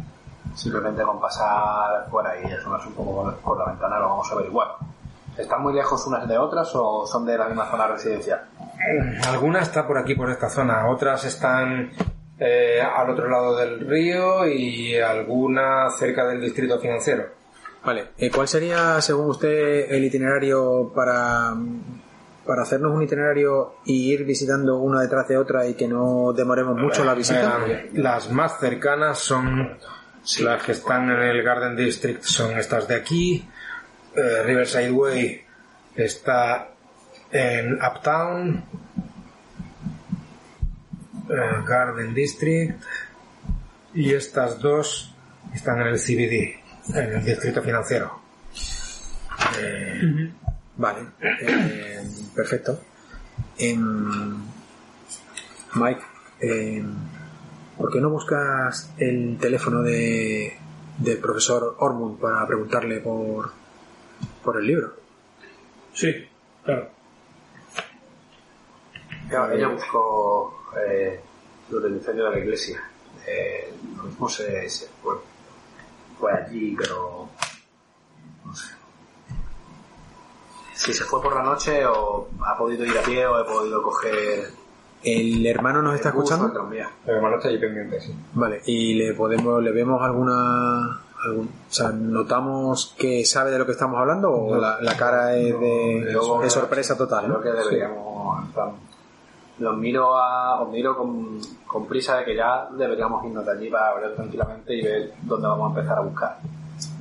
Simplemente 0.54 1.02
con 1.02 1.20
pasar 1.20 2.08
por 2.10 2.26
ahí 2.26 2.42
y 2.48 2.52
asomarse 2.52 2.88
un 2.88 2.94
poco 2.94 3.22
por, 3.22 3.36
por 3.36 3.58
la 3.58 3.66
ventana 3.66 3.98
lo 4.00 4.08
vamos 4.08 4.30
a 4.30 4.34
averiguar. 4.34 4.68
¿Están 5.36 5.62
muy 5.62 5.72
lejos 5.72 6.06
unas 6.06 6.28
de 6.28 6.36
otras 6.36 6.70
o 6.74 7.06
son 7.06 7.24
de 7.24 7.38
la 7.38 7.46
misma 7.46 7.70
zona 7.70 7.86
residencial? 7.86 8.44
Alguna 9.28 9.60
está 9.60 9.86
por 9.86 9.98
aquí, 9.98 10.14
por 10.14 10.30
esta 10.30 10.50
zona, 10.50 10.88
otras 10.88 11.24
están 11.24 11.92
eh, 12.38 12.80
al 12.80 13.10
otro 13.10 13.28
lado 13.28 13.56
del 13.56 13.80
río 13.80 14.46
y 14.46 14.98
alguna 14.98 15.90
cerca 15.90 16.26
del 16.26 16.40
distrito 16.40 16.78
financiero. 16.78 17.24
Vale. 17.84 18.08
Eh, 18.18 18.30
¿Cuál 18.30 18.48
sería, 18.48 19.00
según 19.00 19.30
usted, 19.30 19.90
el 19.90 20.04
itinerario 20.04 20.92
para, 20.94 21.54
para 22.50 22.62
hacernos 22.62 22.90
un 22.92 23.04
itinerario 23.04 23.76
y 23.84 24.12
ir 24.12 24.24
visitando 24.24 24.78
una 24.78 25.02
detrás 25.02 25.28
de 25.28 25.36
otra 25.36 25.68
y 25.68 25.74
que 25.74 25.86
no 25.86 26.32
demoremos 26.32 26.76
mucho 26.76 27.04
la 27.04 27.14
visita? 27.14 27.60
Eh, 27.64 27.90
las 27.92 28.28
más 28.32 28.58
cercanas 28.58 29.20
son 29.20 29.78
las 30.40 30.60
que 30.64 30.72
están 30.72 31.08
en 31.12 31.20
el 31.20 31.44
Garden 31.44 31.76
District, 31.76 32.24
son 32.24 32.58
estas 32.58 32.88
de 32.88 32.96
aquí. 32.96 33.48
Eh, 34.16 34.42
Riverside 34.44 34.90
Way 34.90 35.44
está 35.94 36.70
en 37.30 37.74
Uptown. 37.74 38.64
Eh, 41.28 41.64
Garden 41.68 42.12
District. 42.12 42.82
Y 43.94 44.12
estas 44.12 44.58
dos 44.58 45.14
están 45.54 45.82
en 45.82 45.86
el 45.86 46.00
CBD, 46.00 46.98
en 46.98 47.12
el 47.12 47.24
distrito 47.24 47.62
financiero. 47.62 48.20
Eh, 49.56 50.32
Vale, 50.80 51.08
eh, 51.20 52.00
perfecto. 52.34 52.80
Em, 53.58 54.36
Mike, 55.74 56.02
em, 56.40 56.94
¿por 57.76 57.92
qué 57.92 58.00
no 58.00 58.10
buscas 58.10 58.92
el 58.98 59.38
teléfono 59.38 59.82
de, 59.82 60.56
del 60.98 61.18
profesor 61.18 61.76
Ormond 61.78 62.20
para 62.20 62.46
preguntarle 62.46 63.00
por, 63.00 63.52
por 64.42 64.56
el 64.58 64.66
libro? 64.66 64.94
Sí, 65.92 66.26
claro. 66.64 66.90
Claro, 69.28 69.52
ella 69.52 69.68
buscó 69.68 70.72
eh, 70.76 71.20
lo 71.70 71.80
del 71.80 71.94
incendio 71.94 72.24
de 72.24 72.30
la 72.30 72.38
iglesia. 72.38 72.82
Eh, 73.26 73.72
lo 73.96 74.04
mismo 74.04 74.28
se, 74.28 74.68
se 74.68 74.88
fue, 75.02 75.14
fue 76.18 76.32
allí, 76.32 76.74
pero 76.76 77.28
no 78.44 78.54
sé. 78.54 78.74
Si 80.80 80.94
se 80.94 81.04
fue 81.04 81.20
por 81.20 81.34
la 81.34 81.42
noche 81.42 81.84
o 81.84 82.28
ha 82.42 82.56
podido 82.56 82.86
ir 82.86 82.96
a 82.96 83.02
pie 83.02 83.26
o 83.26 83.38
he 83.38 83.44
podido 83.44 83.82
coger 83.82 84.48
¿El 85.02 85.46
hermano 85.46 85.82
nos 85.82 85.94
está 85.94 86.08
escuchando? 86.08 86.46
El 87.06 87.14
hermano 87.14 87.36
está 87.36 87.48
allí 87.48 87.58
pendiente, 87.58 88.00
sí. 88.00 88.14
Vale, 88.34 88.62
y 88.64 88.94
le 88.94 89.12
podemos, 89.14 89.62
le 89.62 89.72
vemos 89.72 90.02
alguna, 90.02 91.00
algún, 91.24 91.46
o 91.46 91.72
sea, 91.72 91.90
notamos 91.90 92.94
que 92.98 93.24
sabe 93.26 93.50
de 93.50 93.58
lo 93.58 93.66
que 93.66 93.72
estamos 93.72 93.98
hablando 93.98 94.30
o 94.30 94.56
la, 94.56 94.80
la 94.80 94.96
cara 94.96 95.36
es 95.36 95.58
de, 95.60 96.16
sorpresa 96.48 96.96
total, 96.96 97.24
Creo 97.24 97.36
¿no? 97.36 97.42
que 97.42 97.50
deberíamos. 97.50 98.52
plan, 98.54 98.70
Los 99.58 99.76
miro, 99.76 100.16
a, 100.16 100.62
os 100.62 100.70
miro 100.70 100.96
con, 100.96 101.40
con 101.66 101.86
prisa 101.86 102.16
de 102.18 102.24
que 102.24 102.36
ya 102.36 102.68
deberíamos 102.72 103.24
irnos 103.24 103.44
de 103.44 103.52
allí 103.52 103.70
para 103.70 103.94
ver 103.94 104.14
tranquilamente 104.14 104.74
y 104.74 104.82
ver 104.82 105.12
dónde 105.22 105.46
vamos 105.46 105.76
a 105.76 105.78
empezar 105.80 105.98
a 105.98 106.02
buscar. 106.02 106.38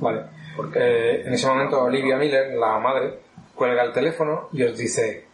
Vale. 0.00 0.22
Porque 0.56 0.78
Eh, 0.78 1.26
en 1.26 1.34
ese 1.34 1.46
momento 1.46 1.82
Olivia 1.82 2.16
Miller, 2.16 2.54
la 2.58 2.78
madre, 2.78 3.20
cuelga 3.60 3.82
el 3.82 3.92
teléfono 3.92 4.48
y 4.52 4.62
os 4.62 4.74
dice 4.74 5.26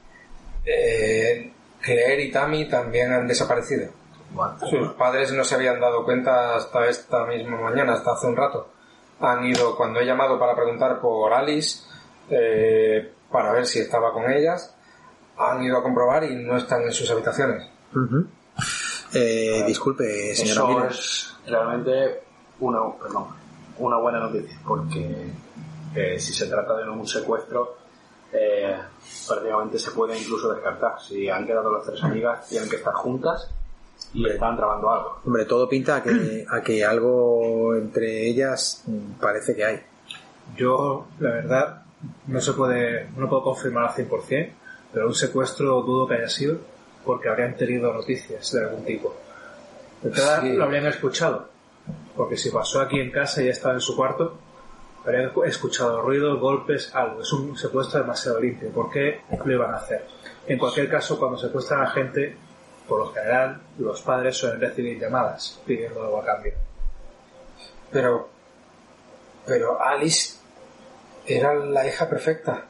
eh, 0.64 1.52
Claire 1.80 2.24
y 2.24 2.32
Tammy 2.32 2.68
también 2.68 3.12
han 3.12 3.24
desaparecido. 3.28 3.88
Sus 4.68 4.94
padres 4.94 5.32
no 5.32 5.44
se 5.44 5.54
habían 5.54 5.78
dado 5.78 6.04
cuenta 6.04 6.56
hasta 6.56 6.88
esta 6.88 7.24
misma 7.26 7.60
mañana, 7.60 7.92
hasta 7.92 8.14
hace 8.14 8.26
un 8.26 8.34
rato. 8.34 8.68
Han 9.20 9.46
ido, 9.46 9.76
cuando 9.76 10.00
he 10.00 10.04
llamado 10.04 10.40
para 10.40 10.56
preguntar 10.56 11.00
por 11.00 11.32
Alice, 11.32 11.84
eh, 12.28 13.12
para 13.30 13.52
ver 13.52 13.64
si 13.64 13.78
estaba 13.78 14.12
con 14.12 14.28
ellas, 14.28 14.74
han 15.38 15.62
ido 15.62 15.78
a 15.78 15.82
comprobar 15.84 16.24
y 16.24 16.34
no 16.34 16.56
están 16.56 16.82
en 16.82 16.90
sus 16.90 17.08
habitaciones. 17.08 17.70
Ujú. 17.94 18.26
Eh, 19.14 19.62
disculpe, 19.68 20.34
señora 20.34 20.88
eso 20.88 20.88
es 20.88 21.36
realmente 21.46 22.22
una, 22.58 22.80
perdón, 23.00 23.28
una 23.78 23.98
buena 23.98 24.18
noticia, 24.18 24.58
porque 24.66 25.30
eh, 25.94 26.18
si 26.18 26.32
se 26.32 26.46
trata 26.48 26.76
de 26.76 26.90
un 26.90 27.06
secuestro, 27.06 27.85
eh, 28.38 28.76
prácticamente 29.26 29.78
se 29.78 29.90
puede 29.92 30.18
incluso 30.18 30.52
descartar. 30.52 31.00
Si 31.00 31.28
han 31.28 31.46
quedado 31.46 31.72
las 31.72 31.86
tres 31.86 32.02
amigas, 32.04 32.48
tienen 32.48 32.68
que 32.68 32.76
estar 32.76 32.92
juntas 32.94 33.50
y 34.12 34.26
están 34.28 34.56
trabando 34.56 34.90
algo. 34.90 35.18
Hombre, 35.24 35.44
todo 35.46 35.68
pinta 35.68 35.96
a 35.96 36.02
que, 36.02 36.44
a 36.50 36.60
que 36.62 36.84
algo 36.84 37.74
entre 37.74 38.26
ellas 38.28 38.84
parece 39.20 39.54
que 39.54 39.64
hay. 39.64 39.80
Yo, 40.56 41.06
la 41.18 41.30
verdad, 41.30 41.82
no 42.26 42.40
se 42.40 42.52
puede, 42.52 43.08
no 43.16 43.28
puedo 43.28 43.42
confirmar 43.42 43.88
al 43.88 43.94
100%, 43.94 44.50
pero 44.92 45.06
un 45.08 45.14
secuestro 45.14 45.82
dudo 45.82 46.06
que 46.06 46.14
haya 46.14 46.28
sido 46.28 46.58
porque 47.04 47.28
habrían 47.28 47.56
tenido 47.56 47.92
noticias 47.92 48.52
de 48.52 48.64
algún 48.64 48.84
tipo. 48.84 49.14
De 50.02 50.08
entrada, 50.08 50.40
Sí. 50.42 50.52
lo 50.52 50.64
habrían 50.64 50.86
escuchado, 50.86 51.48
porque 52.16 52.36
si 52.36 52.50
pasó 52.50 52.80
aquí 52.80 52.98
en 53.00 53.10
casa 53.10 53.42
y 53.42 53.46
ya 53.46 53.52
estaba 53.52 53.74
en 53.74 53.80
su 53.80 53.96
cuarto, 53.96 54.38
habrían 55.06 55.30
escuchado 55.46 56.02
ruidos, 56.02 56.38
golpes, 56.40 56.94
algo. 56.94 57.22
Es 57.22 57.32
un 57.32 57.56
secuestro 57.56 58.00
demasiado 58.00 58.40
limpio. 58.40 58.70
¿Por 58.70 58.90
qué 58.90 59.20
lo 59.44 59.52
iban 59.52 59.72
a 59.72 59.78
hacer? 59.78 60.04
En 60.46 60.58
cualquier 60.58 60.88
caso, 60.90 61.18
cuando 61.18 61.38
secuestran 61.38 61.82
a 61.82 61.90
gente, 61.90 62.36
por 62.88 62.98
lo 63.00 63.12
general, 63.12 63.60
los 63.78 64.00
padres 64.02 64.36
suelen 64.36 64.60
recibir 64.60 64.98
llamadas 65.00 65.60
pidiendo 65.66 66.02
algo 66.02 66.20
a 66.20 66.24
cambio. 66.24 66.52
Pero, 67.92 68.28
pero 69.46 69.80
Alice 69.82 70.34
era 71.26 71.54
la 71.54 71.86
hija 71.86 72.08
perfecta. 72.08 72.66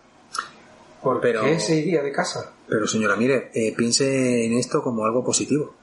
¿Por 1.03 1.21
Pero- 1.21 1.43
qué 1.43 1.61
se 1.61 1.77
iría 1.77 2.03
de 2.03 2.13
casa? 2.13 2.53
Pero 2.69 2.87
señora 2.87 3.17
Miller, 3.17 3.51
eh, 3.55 3.73
piense 3.77 4.45
en 4.45 4.55
esto 4.59 4.83
como 4.83 5.05
algo 5.05 5.25
positivo. 5.25 5.75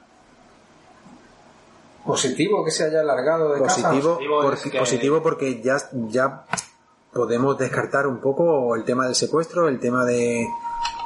Positivo 2.04 2.64
que 2.64 2.70
se 2.70 2.84
haya 2.84 3.00
alargado 3.00 3.52
de 3.54 3.62
casa. 3.62 3.88
Positivo, 3.88 4.14
Positivo 4.16 4.42
es 4.42 4.44
porque, 4.60 4.70
que- 4.70 4.78
positivo 4.78 5.22
porque 5.22 5.62
ya, 5.62 5.76
ya 5.92 6.44
podemos 7.12 7.56
descartar 7.58 8.06
un 8.06 8.20
poco 8.20 8.74
el 8.74 8.84
tema 8.84 9.06
del 9.06 9.14
secuestro, 9.14 9.68
el 9.68 9.78
tema 9.80 10.04
de, 10.04 10.46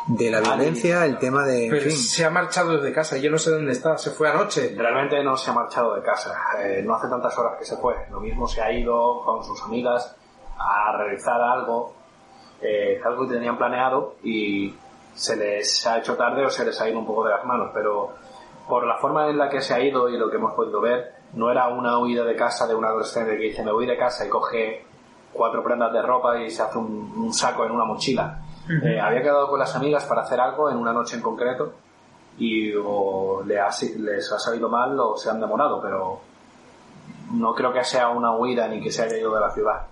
de 0.09 0.31
la 0.31 0.41
violencia, 0.41 1.05
el 1.05 1.19
tema 1.19 1.45
de... 1.45 1.65
En 1.67 1.71
Pero 1.71 1.83
fin, 1.83 1.93
se 1.93 2.25
ha 2.25 2.31
marchado 2.31 2.73
desde 2.73 2.93
casa 2.93 3.17
yo 3.19 3.31
no 3.31 3.39
sé 3.39 3.51
dónde 3.51 3.73
está. 3.73 3.97
Se 3.99 4.11
fue 4.11 4.29
anoche. 4.31 4.75
Realmente 4.77 5.23
no 5.23 5.37
se 5.37 5.51
ha 5.51 5.53
marchado 5.53 5.95
de 5.95 6.03
casa. 6.03 6.35
Eh, 6.63 6.83
no 6.85 6.95
hace 6.95 7.09
tantas 7.09 7.37
horas 7.39 7.59
que 7.59 7.65
se 7.65 7.77
fue. 7.77 7.95
Lo 8.11 8.21
mismo 8.21 8.49
se 8.49 8.61
ha 8.63 8.73
ido 8.73 9.23
con 9.25 9.45
sus 9.45 9.63
amigas 9.63 10.15
a 10.59 10.97
realizar 10.97 11.41
algo, 11.41 11.95
eh, 12.63 13.01
algo 13.05 13.29
que 13.29 13.35
tenían 13.35 13.57
planeado 13.59 14.17
y 14.25 14.75
se 15.15 15.37
les 15.37 15.87
ha 15.87 15.99
hecho 15.99 16.17
tarde 16.17 16.45
o 16.45 16.51
se 16.51 16.65
les 16.65 16.81
ha 16.81 16.89
ido 16.89 16.99
un 16.99 17.07
poco 17.07 17.25
de 17.25 17.31
las 17.31 17.45
manos. 17.45 17.71
Pero 17.75 18.15
por 18.69 18.87
la 18.87 18.97
forma 18.99 19.29
en 19.29 19.39
la 19.39 19.49
que 19.49 19.61
se 19.61 19.75
ha 19.75 19.81
ido 19.81 20.09
y 20.09 20.19
lo 20.19 20.31
que 20.31 20.37
hemos 20.37 20.53
podido 20.55 20.81
ver, 20.81 21.15
no 21.35 21.51
era 21.51 21.69
una 21.69 21.99
huida 21.99 22.25
de 22.25 22.37
casa 22.37 22.67
de 22.67 22.75
un 22.75 22.85
adolescente 22.85 23.37
que 23.37 23.45
dice 23.45 23.63
me 23.63 23.73
voy 23.73 23.87
de 23.87 23.97
casa 23.97 24.27
y 24.27 24.29
coge 24.29 24.85
cuatro 25.33 25.63
prendas 25.63 25.93
de 25.93 26.03
ropa 26.03 26.41
y 26.41 26.51
se 26.51 26.63
hace 26.63 26.79
un, 26.79 27.13
un 27.17 27.33
saco 27.33 27.65
en 27.65 27.73
una 27.73 27.85
mochila. 27.85 28.41
Eh, 28.69 29.01
había 29.01 29.23
quedado 29.23 29.49
con 29.49 29.59
las 29.59 29.75
amigas 29.75 30.05
para 30.05 30.23
hacer 30.23 30.39
algo 30.41 30.71
en 30.71 30.77
una 30.77 30.93
noche 30.93 31.17
en 31.17 31.23
concreto 31.23 31.73
y 32.39 32.73
o 32.75 33.43
le 33.45 33.59
ha 33.59 33.71
les 33.99 34.33
ha 34.33 34.39
salido 34.39 34.69
mal 34.69 34.99
o 35.01 35.17
se 35.17 35.31
han 35.31 35.41
demorado, 35.41 35.81
pero 35.81 36.21
no 37.33 37.55
creo 37.55 37.73
que 37.73 37.83
sea 37.85 38.09
una 38.11 38.37
huida 38.37 38.69
ni 38.69 38.81
que 38.81 38.91
se 38.91 39.03
haya 39.03 39.17
ido 39.17 39.35
de 39.35 39.41
la 39.41 39.51
ciudad. 39.51 39.87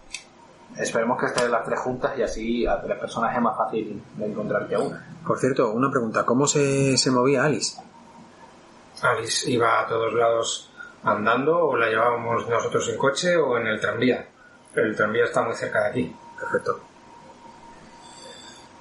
Esperemos 0.77 1.19
que 1.19 1.27
estén 1.27 1.51
las 1.51 1.65
tres 1.65 1.81
juntas 1.81 2.13
y 2.19 2.23
así 2.23 2.67
a 2.67 2.81
tres 2.83 2.99
personas 2.99 3.35
es 3.35 3.41
más 3.41 3.57
fácil 3.57 4.03
de 4.17 4.27
encontrar 4.27 4.69
que 4.69 4.75
a 4.75 4.79
una. 4.79 5.07
por 5.27 5.39
cierto, 5.39 5.73
una 5.73 5.91
pregunta, 5.91 6.25
¿cómo 6.27 6.47
se, 6.47 6.99
se 6.99 7.11
movía 7.11 7.45
Alice? 7.45 7.81
Alice 9.03 9.51
iba 9.51 9.81
a 9.81 9.87
todos 9.87 10.13
lados 10.15 10.71
andando 11.03 11.59
o 11.59 11.77
la 11.77 11.89
llevábamos 11.89 12.49
nosotros 12.49 12.89
en 12.89 12.97
coche 12.97 13.37
o 13.37 13.59
en 13.59 13.67
el 13.67 13.81
tranvía. 13.81 14.27
Pero 14.75 14.89
el 14.89 14.97
tranvía 14.97 15.25
está 15.25 15.43
muy 15.43 15.55
cerca 15.55 15.85
de 15.85 15.89
aquí. 15.89 16.17
Perfecto. 16.39 16.81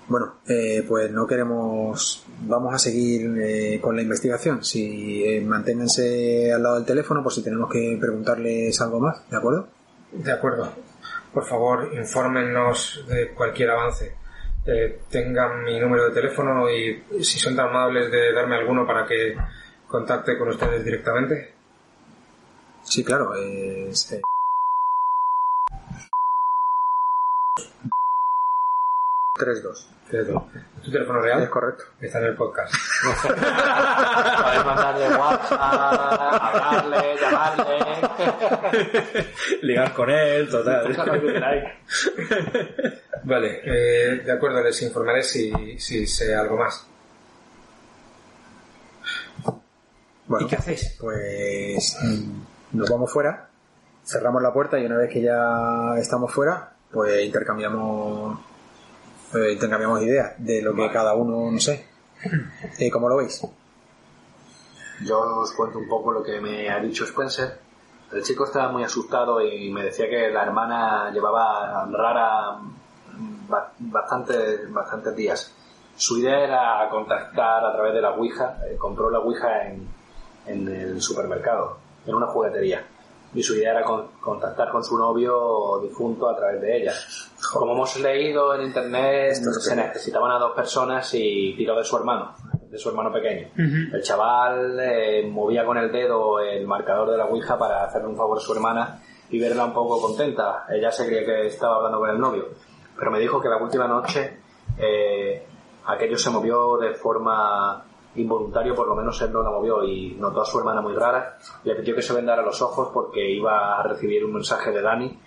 Bueno, 0.07 0.36
eh, 0.47 0.84
pues 0.88 1.11
no 1.11 1.26
queremos. 1.26 2.26
Vamos 2.41 2.76
a 2.76 2.78
seguir 2.78 3.38
eh, 3.39 3.80
con 3.82 3.95
la 3.95 4.03
investigación. 4.03 4.63
Si 4.63 5.24
eh, 5.26 5.41
manténganse 5.41 6.53
al 6.53 6.61
lado 6.61 6.76
del 6.76 6.86
teléfono 6.86 7.24
por 7.24 7.34
si 7.34 7.43
tenemos 7.43 7.72
que 7.72 7.97
preguntarles 7.99 8.80
algo 8.82 8.99
más, 8.99 9.28
¿de 9.30 9.38
acuerdo? 9.38 9.68
De 10.11 10.32
acuerdo. 10.32 10.72
Por 11.34 11.45
favor, 11.45 11.89
infórmenos 11.93 13.03
de 13.07 13.32
cualquier 13.32 13.72
avance. 13.72 14.16
Eh, 14.66 15.01
tengan 15.09 15.63
mi 15.63 15.80
número 15.80 16.05
de 16.05 16.11
teléfono 16.11 16.70
y 16.70 17.03
si 17.24 17.38
son 17.38 17.55
tan 17.55 17.70
amables 17.70 18.09
de 18.11 18.34
darme 18.34 18.55
alguno 18.55 18.88
para 18.88 19.05
que 19.05 19.36
contacte 19.95 20.37
con 20.37 20.49
ustedes 20.49 20.83
directamente. 20.83 21.53
Sí, 22.83 23.01
claro. 23.01 23.33
Es, 23.33 24.11
eh, 24.11 24.21
tres 29.33 29.63
dos. 29.63 29.89
Teléfono. 30.09 30.49
¿Tu 30.83 30.91
teléfono 30.91 31.21
real? 31.21 31.43
Es 31.43 31.49
correcto. 31.49 31.85
Está 32.01 32.19
en 32.19 32.25
el 32.25 32.35
podcast. 32.35 32.75
Podéis 33.23 34.65
mandarle 34.65 35.07
WhatsApp, 35.15 35.61
hablarle, 36.41 37.15
llamarle. 37.21 37.77
Ligar 39.61 39.93
con 39.93 40.09
él, 40.09 40.49
total. 40.49 40.93
Vale, 43.23 43.61
eh, 43.63 44.21
de 44.25 44.31
acuerdo, 44.31 44.61
les 44.61 44.81
informaré 44.81 45.23
si, 45.23 45.79
si 45.79 46.05
sé 46.05 46.35
algo 46.35 46.57
más. 46.57 46.85
Bueno, 50.28 50.45
¿Y 50.45 50.49
qué 50.49 50.55
hacéis? 50.55 50.97
pues 50.99 51.97
mm, 52.03 52.78
nos 52.78 52.89
vamos 52.89 53.11
fuera, 53.11 53.47
cerramos 54.03 54.41
la 54.41 54.51
puerta 54.53 54.80
y 54.80 54.86
una 54.86 54.97
vez 54.97 55.11
que 55.11 55.21
ya 55.21 55.95
estamos 55.97 56.32
fuera, 56.34 56.73
pues 56.91 57.23
intercambiamos 57.26 58.39
eh, 59.36 59.51
intercambiamos 59.53 60.01
ideas 60.01 60.34
de 60.38 60.61
lo 60.61 60.73
que 60.73 60.89
cada 60.91 61.13
uno, 61.13 61.51
no 61.51 61.59
sé. 61.59 61.86
Eh, 62.80 62.89
¿Cómo 62.89 63.07
lo 63.09 63.17
veis? 63.17 63.39
Yo 65.05 65.19
os 65.41 65.51
cuento 65.51 65.78
un 65.78 65.88
poco 65.88 66.11
lo 66.11 66.23
que 66.23 66.39
me 66.39 66.69
ha 66.69 66.80
dicho 66.80 67.03
Spencer. 67.03 67.59
El 68.11 68.23
chico 68.23 68.45
estaba 68.45 68.71
muy 68.71 68.84
asustado 68.84 69.41
y 69.41 69.69
me 69.71 69.84
decía 69.84 70.09
que 70.09 70.30
la 70.30 70.43
hermana 70.43 71.11
llevaba 71.11 71.86
rara 71.91 72.57
ba- 73.47 73.71
bastantes, 73.78 74.71
bastantes 74.73 75.15
días. 75.15 75.51
Su 75.97 76.17
idea 76.17 76.39
era 76.39 76.89
contactar 76.89 77.63
a 77.65 77.73
través 77.73 77.93
de 77.93 78.01
la 78.01 78.11
Ouija. 78.11 78.57
eh, 78.67 78.76
compró 78.78 79.09
la 79.09 79.19
Ouija 79.19 79.67
en, 79.67 79.88
en 80.47 80.67
el 80.67 81.01
supermercado, 81.01 81.77
en 82.05 82.15
una 82.15 82.27
juguetería. 82.27 82.85
Y 83.33 83.43
su 83.43 83.55
idea 83.55 83.71
era 83.71 83.83
con- 83.83 84.07
contactar 84.21 84.69
con 84.71 84.83
su 84.83 84.97
novio 84.97 85.79
difunto 85.81 86.29
a 86.29 86.35
través 86.37 86.61
de 86.61 86.77
ella. 86.81 86.93
Como 87.53 87.73
hemos 87.73 87.99
leído 87.99 88.55
en 88.55 88.61
internet, 88.67 89.33
se 89.35 89.75
necesitaban 89.75 90.31
a 90.31 90.39
dos 90.39 90.53
personas 90.55 91.09
y 91.13 91.53
tiró 91.57 91.75
de 91.75 91.83
su 91.83 91.97
hermano, 91.97 92.33
de 92.69 92.77
su 92.77 92.89
hermano 92.89 93.11
pequeño. 93.11 93.49
El 93.93 94.01
chaval 94.01 94.79
eh, 94.79 95.27
movía 95.29 95.65
con 95.65 95.77
el 95.77 95.91
dedo 95.91 96.39
el 96.39 96.65
marcador 96.65 97.11
de 97.11 97.17
la 97.17 97.25
Ouija 97.25 97.57
para 97.57 97.83
hacerle 97.83 98.07
un 98.07 98.15
favor 98.15 98.37
a 98.37 98.41
su 98.41 98.53
hermana 98.53 99.01
y 99.29 99.39
verla 99.39 99.65
un 99.65 99.73
poco 99.73 99.99
contenta. 100.01 100.65
Ella 100.69 100.89
se 100.91 101.05
creía 101.05 101.25
que 101.25 101.47
estaba 101.47 101.75
hablando 101.77 101.99
con 101.99 102.09
el 102.11 102.19
novio. 102.19 102.45
Pero 102.97 103.11
me 103.11 103.19
dijo 103.19 103.41
que 103.41 103.49
la 103.49 103.57
última 103.57 103.85
noche 103.87 104.37
eh, 104.77 105.45
aquello 105.87 106.17
se 106.17 106.29
movió 106.29 106.77
de 106.77 106.93
forma 106.93 107.83
involuntaria, 108.16 108.74
por 108.74 108.88
lo 108.88 108.95
menos 108.95 109.22
él 109.22 109.32
no 109.32 109.43
la 109.43 109.51
movió 109.51 109.84
y 109.84 110.16
notó 110.20 110.41
a 110.41 110.45
su 110.45 110.59
hermana 110.59 110.82
muy 110.82 110.93
rara. 110.93 111.38
Le 111.63 111.76
pidió 111.76 111.95
que 111.95 112.01
se 112.01 112.13
vendara 112.13 112.41
los 112.41 112.61
ojos 112.61 112.89
porque 112.93 113.30
iba 113.30 113.80
a 113.80 113.84
recibir 113.84 114.24
un 114.26 114.34
mensaje 114.34 114.72
de 114.72 114.82
Dani 114.82 115.20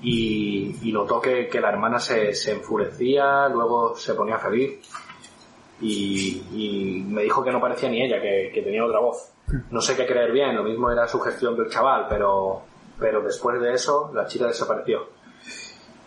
y, 0.00 0.76
y 0.82 0.92
notó 0.92 1.20
que, 1.20 1.48
que 1.48 1.60
la 1.60 1.70
hermana 1.70 1.98
se, 1.98 2.34
se 2.34 2.52
enfurecía, 2.52 3.48
luego 3.48 3.94
se 3.96 4.14
ponía 4.14 4.38
feliz 4.38 4.80
y, 5.80 6.42
y 6.52 7.04
me 7.06 7.22
dijo 7.22 7.42
que 7.42 7.50
no 7.50 7.60
parecía 7.60 7.88
ni 7.88 8.02
ella, 8.02 8.20
que, 8.20 8.50
que 8.52 8.62
tenía 8.62 8.84
otra 8.84 9.00
voz. 9.00 9.32
No 9.70 9.80
sé 9.80 9.96
qué 9.96 10.06
creer 10.06 10.32
bien, 10.32 10.56
lo 10.56 10.62
mismo 10.62 10.90
era 10.90 11.06
su 11.06 11.20
gestión 11.20 11.56
del 11.56 11.68
chaval, 11.68 12.06
pero, 12.08 12.62
pero 12.98 13.22
después 13.22 13.60
de 13.60 13.72
eso 13.72 14.10
la 14.14 14.26
chica 14.26 14.46
desapareció. 14.46 15.06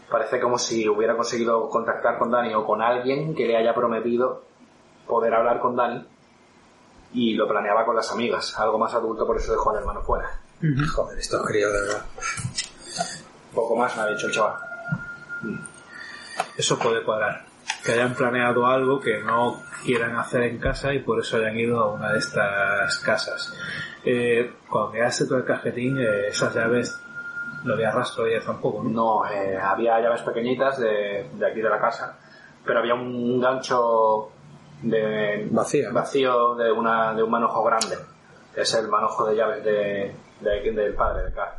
Parece 0.09 0.39
como 0.39 0.57
si 0.57 0.87
hubiera 0.87 1.15
conseguido 1.15 1.69
contactar 1.69 2.17
con 2.17 2.31
Dani 2.31 2.53
o 2.53 2.65
con 2.65 2.81
alguien 2.81 3.35
que 3.35 3.45
le 3.45 3.57
haya 3.57 3.73
prometido 3.73 4.43
poder 5.07 5.33
hablar 5.33 5.59
con 5.59 5.75
Dani 5.75 6.05
y 7.13 7.33
lo 7.33 7.47
planeaba 7.47 7.85
con 7.85 7.95
las 7.95 8.11
amigas, 8.11 8.57
algo 8.59 8.77
más 8.77 8.93
adulto, 8.93 9.25
por 9.25 9.37
eso 9.37 9.51
dejó 9.51 9.71
al 9.71 9.77
hermano 9.77 10.01
fuera. 10.01 10.29
Joder, 10.93 11.19
estos 11.19 11.45
críos, 11.45 11.71
de 11.71 11.81
verdad. 11.81 12.05
Poco 13.53 13.75
más 13.75 13.95
me 13.95 14.03
ha 14.03 14.07
dicho 14.07 14.27
el 14.27 14.33
chaval. 14.33 14.55
Eso 16.57 16.77
puede 16.77 17.03
cuadrar. 17.03 17.45
Que 17.83 17.93
hayan 17.93 18.13
planeado 18.13 18.65
algo 18.65 18.99
que 18.99 19.19
no 19.19 19.61
quieran 19.83 20.15
hacer 20.17 20.43
en 20.43 20.57
casa 20.57 20.93
y 20.93 20.99
por 20.99 21.19
eso 21.19 21.37
hayan 21.37 21.57
ido 21.57 21.79
a 21.79 21.91
una 21.93 22.11
de 22.11 22.19
estas 22.19 22.97
casas. 22.99 23.53
Eh, 24.03 24.53
cuando 24.69 24.91
quedaste 24.91 25.25
todo 25.25 25.37
el 25.37 25.45
cajetín, 25.45 25.97
eh, 25.99 26.27
esas 26.29 26.53
llaves 26.53 26.99
no 27.63 27.73
había 27.73 27.91
rastro 27.91 28.25
ellas 28.25 28.45
tampoco, 28.45 28.83
¿no? 28.83 28.89
No, 28.89 29.29
eh, 29.29 29.57
había 29.57 29.99
llaves 29.99 30.21
pequeñitas 30.21 30.79
de, 30.79 31.29
de 31.33 31.47
aquí 31.47 31.61
de 31.61 31.69
la 31.69 31.79
casa, 31.79 32.17
pero 32.65 32.79
había 32.79 32.95
un 32.95 33.39
gancho 33.39 34.31
de 34.81 35.47
Vacío, 35.93 36.55
de, 36.55 36.71
una, 36.71 37.13
de 37.13 37.23
un 37.23 37.29
manojo 37.31 37.63
grande. 37.63 37.97
Es 38.55 38.73
el 38.73 38.87
manojo 38.87 39.25
de 39.27 39.35
llaves 39.35 39.63
de, 39.63 40.15
de- 40.41 40.71
del 40.71 40.93
padre 40.93 41.23
de 41.25 41.33
Carl. 41.33 41.53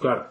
Claro. 0.00 0.26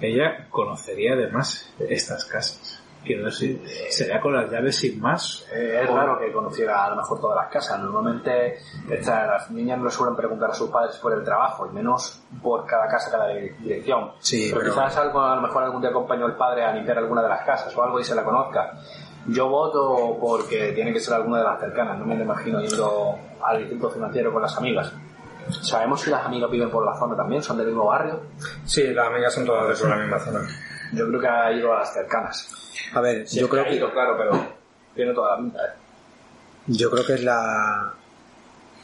Ella 0.00 0.46
conocería 0.50 1.14
además 1.14 1.70
estas 1.88 2.24
casas. 2.24 2.80
Quiero 3.04 3.26
decir, 3.26 3.62
sería 3.90 4.20
con 4.20 4.32
las 4.34 4.50
llaves 4.50 4.76
sin 4.76 5.00
más. 5.00 5.46
Eh, 5.52 5.80
es 5.82 5.90
raro 5.90 6.18
que 6.18 6.32
conociera 6.32 6.84
a 6.86 6.90
lo 6.90 6.96
mejor 6.96 7.20
todas 7.20 7.36
las 7.36 7.52
casas. 7.52 7.78
Normalmente 7.80 8.58
esta- 8.90 9.26
las 9.26 9.50
niñas 9.50 9.78
no 9.78 9.84
le 9.84 9.90
suelen 9.90 10.16
preguntar 10.16 10.50
a 10.50 10.54
sus 10.54 10.70
padres 10.70 10.96
por 10.96 11.12
el 11.12 11.22
trabajo, 11.22 11.66
y 11.66 11.74
menos 11.74 12.22
por 12.42 12.64
cada 12.66 12.88
casa, 12.88 13.10
cada 13.10 13.28
dirección. 13.28 14.12
Sí, 14.20 14.48
pero, 14.50 14.62
pero- 14.62 14.74
quizás 14.74 14.96
algo, 14.96 15.20
a 15.20 15.36
lo 15.36 15.42
mejor 15.42 15.62
algún 15.64 15.80
día 15.80 15.90
acompañó 15.90 16.26
el 16.26 16.34
padre 16.34 16.64
a 16.64 16.72
limpiar 16.72 16.98
alguna 16.98 17.22
de 17.22 17.28
las 17.28 17.44
casas 17.44 17.76
o 17.76 17.82
algo 17.82 18.00
y 18.00 18.04
se 18.04 18.14
la 18.14 18.24
conozca. 18.24 18.72
Yo 19.26 19.48
voto 19.48 20.18
porque 20.20 20.72
tiene 20.72 20.92
que 20.92 21.00
ser 21.00 21.14
alguna 21.14 21.38
de 21.38 21.44
las 21.44 21.60
cercanas. 21.60 21.98
No 21.98 22.04
me 22.06 22.16
lo 22.16 22.24
imagino 22.24 22.60
yendo 22.60 23.18
al 23.42 23.58
distrito 23.58 23.90
financiero 23.90 24.32
con 24.32 24.42
las 24.42 24.56
amigas. 24.58 24.92
¿Sabemos 25.62 26.00
si 26.00 26.10
las 26.10 26.24
amigas 26.24 26.50
viven 26.50 26.70
por 26.70 26.84
la 26.86 26.94
zona 26.98 27.14
también? 27.16 27.42
¿Son 27.42 27.56
del 27.58 27.66
mismo 27.66 27.84
barrio? 27.86 28.20
Sí, 28.64 28.82
las 28.94 29.06
amigas 29.08 29.32
son 29.34 29.44
todas 29.44 29.78
de 29.78 29.88
la 29.88 29.96
misma 29.96 30.18
zona. 30.18 30.40
Yo 30.92 31.08
creo 31.08 31.20
que 31.20 31.28
ha 31.28 31.52
ido 31.52 31.72
a 31.74 31.80
las 31.80 31.92
cercanas. 31.92 32.48
A 32.92 33.00
ver, 33.00 33.26
yo 33.26 33.48
creo 33.48 33.64
ha 33.64 33.68
que 33.68 33.78
claro, 33.78 34.16
pero 34.16 34.54
tiene 34.94 35.12
toda 35.12 35.36
la 35.36 35.42
pinta. 35.42 35.58
¿eh? 35.64 35.70
Yo 36.66 36.90
creo 36.90 37.06
que 37.06 37.14
es 37.14 37.24
la, 37.24 37.94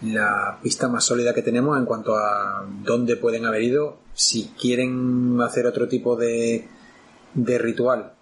la 0.03 0.59
pista 0.63 0.89
más 0.89 1.05
sólida 1.05 1.35
que 1.35 1.43
tenemos 1.43 1.79
en 1.79 1.85
cuanto 1.85 2.17
a 2.17 2.65
dónde 2.83 3.17
pueden 3.17 3.47
haber 3.47 3.63
ido. 3.63 3.99
Si 4.15 4.53
quieren 4.61 5.39
hacer 5.43 5.67
otro 5.67 5.89
tipo 5.89 6.17
de, 6.17 6.69
de 7.35 7.59
ritual 7.59 8.13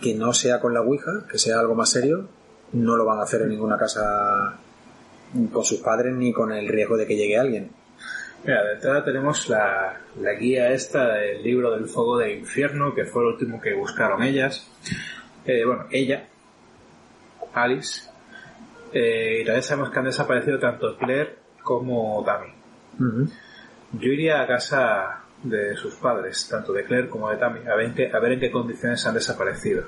que 0.00 0.14
no 0.14 0.32
sea 0.32 0.60
con 0.60 0.74
la 0.74 0.82
Ouija, 0.82 1.26
que 1.30 1.38
sea 1.38 1.58
algo 1.58 1.74
más 1.74 1.90
serio, 1.90 2.28
no 2.72 2.96
lo 2.96 3.04
van 3.04 3.18
a 3.18 3.22
hacer 3.22 3.42
en 3.42 3.50
ninguna 3.50 3.78
casa 3.78 4.58
con 5.52 5.64
sus 5.64 5.80
padres 5.80 6.14
ni 6.14 6.32
con 6.32 6.52
el 6.52 6.68
riesgo 6.68 6.96
de 6.96 7.06
que 7.06 7.16
llegue 7.16 7.38
alguien. 7.38 7.70
Mira, 8.44 8.64
de 8.64 8.74
entrada 8.74 9.04
tenemos 9.04 9.48
la, 9.48 10.00
la 10.20 10.32
guía 10.34 10.70
esta 10.70 11.14
del 11.14 11.42
libro 11.42 11.72
del 11.72 11.86
fuego 11.86 12.18
del 12.18 12.38
infierno, 12.38 12.94
que 12.94 13.04
fue 13.04 13.22
el 13.22 13.28
último 13.28 13.60
que 13.60 13.74
buscaron 13.74 14.22
ellas. 14.22 14.70
Eh, 15.44 15.64
bueno, 15.64 15.86
ella, 15.90 16.28
Alice, 17.54 18.08
eh, 18.92 19.40
y 19.40 19.44
también 19.44 19.62
sabemos 19.62 19.90
que 19.90 19.98
han 19.98 20.04
desaparecido 20.04 20.58
tanto 20.58 20.96
Claire 20.96 21.36
como 21.62 22.22
Tammy. 22.24 22.52
Yo 23.92 24.12
iría 24.12 24.42
a 24.42 24.46
casa 24.46 25.22
de 25.42 25.76
sus 25.76 25.94
padres, 25.96 26.48
tanto 26.48 26.72
de 26.72 26.84
Claire 26.84 27.08
como 27.08 27.30
de 27.30 27.36
Tammy, 27.36 27.60
a 27.66 27.74
ver 27.74 27.86
en 27.86 27.94
qué, 27.94 28.10
a 28.12 28.18
ver 28.18 28.32
en 28.32 28.40
qué 28.40 28.50
condiciones 28.50 29.04
han 29.06 29.14
desaparecido. 29.14 29.84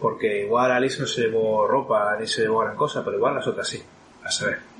Porque 0.00 0.42
igual 0.42 0.72
Alice 0.72 1.00
no 1.00 1.06
se 1.06 1.22
llevó 1.22 1.66
ropa 1.66 2.16
ni 2.18 2.26
se 2.26 2.42
llevó 2.42 2.60
gran 2.60 2.76
cosa, 2.76 3.04
pero 3.04 3.16
igual 3.16 3.36
las 3.36 3.46
otras 3.46 3.68
sí. 3.68 3.82
A 4.24 4.30
saber. 4.30 4.71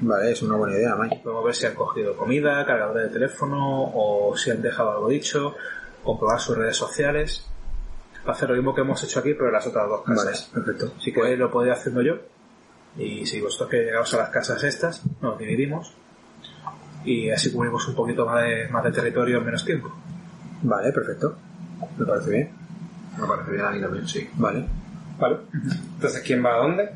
Vale, 0.00 0.30
es 0.30 0.42
una 0.42 0.56
buena 0.56 0.76
idea, 0.76 0.94
Mike. 0.96 1.20
Podemos 1.24 1.44
ver 1.44 1.54
si 1.54 1.66
han 1.66 1.74
cogido 1.74 2.16
comida, 2.16 2.64
cargadores 2.64 3.04
de 3.04 3.10
teléfono 3.10 3.90
o 3.94 4.36
si 4.36 4.50
han 4.50 4.62
dejado 4.62 4.92
algo 4.92 5.08
dicho, 5.08 5.54
comprobar 6.04 6.40
sus 6.40 6.56
redes 6.56 6.76
sociales. 6.76 7.46
Para 8.22 8.32
hacer 8.36 8.50
lo 8.50 8.56
mismo 8.56 8.74
que 8.74 8.82
hemos 8.82 9.02
hecho 9.02 9.20
aquí, 9.20 9.34
pero 9.34 9.46
en 9.46 9.52
las 9.54 9.66
otras 9.66 9.88
dos 9.88 10.02
Vale, 10.06 10.30
casas. 10.30 10.50
perfecto. 10.54 10.92
Si 11.00 11.12
queréis 11.12 11.38
lo 11.38 11.50
podéis 11.50 11.78
haciendo 11.78 12.02
yo. 12.02 12.14
Y 12.96 13.26
si 13.26 13.40
vosotros 13.40 13.70
queréis 13.70 13.88
llegaros 13.88 14.14
a 14.14 14.18
las 14.18 14.30
casas 14.30 14.62
estas, 14.64 15.02
nos 15.20 15.38
dividimos. 15.38 15.92
Y 17.04 17.30
así 17.30 17.52
cubrimos 17.52 17.86
un 17.88 17.94
poquito 17.94 18.26
más 18.26 18.44
de, 18.44 18.68
más 18.68 18.84
de 18.84 18.92
territorio 18.92 19.38
en 19.38 19.44
menos 19.44 19.64
tiempo. 19.64 19.92
Vale, 20.62 20.92
perfecto. 20.92 21.36
Me 21.96 22.04
parece 22.06 22.30
bien. 22.30 22.50
Me 23.20 23.26
parece 23.26 23.50
bien 23.50 23.64
a 23.64 23.70
mí 23.70 23.80
también, 23.80 24.06
sí. 24.06 24.28
Vale. 24.34 24.66
¿Vale? 25.18 25.36
Entonces, 25.94 26.22
¿quién 26.24 26.44
va 26.44 26.54
a 26.54 26.58
dónde? 26.58 26.90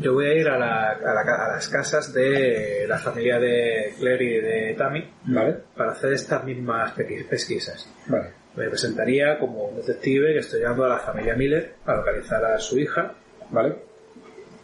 Yo 0.00 0.14
voy 0.14 0.26
a 0.26 0.34
ir 0.34 0.48
a, 0.48 0.58
la- 0.58 0.90
a 0.92 1.14
la 1.14 1.20
a 1.20 1.48
las 1.54 1.68
casas 1.68 2.12
de 2.12 2.86
la 2.88 2.98
familia 2.98 3.38
de 3.38 3.94
Claire 3.98 4.24
y 4.24 4.40
de 4.40 4.74
Tammy 4.76 5.08
¿Vale? 5.26 5.56
para 5.76 5.92
hacer 5.92 6.12
estas 6.12 6.42
mismas 6.44 6.92
pesquisas. 6.92 7.88
Vale. 8.06 8.30
Me 8.56 8.68
presentaría 8.68 9.38
como 9.38 9.64
un 9.66 9.76
detective 9.76 10.32
que 10.32 10.38
estoy 10.40 10.60
llamando 10.62 10.86
a 10.86 10.88
la 10.88 10.98
familia 10.98 11.34
Miller 11.36 11.74
para 11.84 11.98
localizar 11.98 12.42
a 12.44 12.58
su 12.58 12.78
hija 12.78 13.12
¿Vale? 13.50 13.76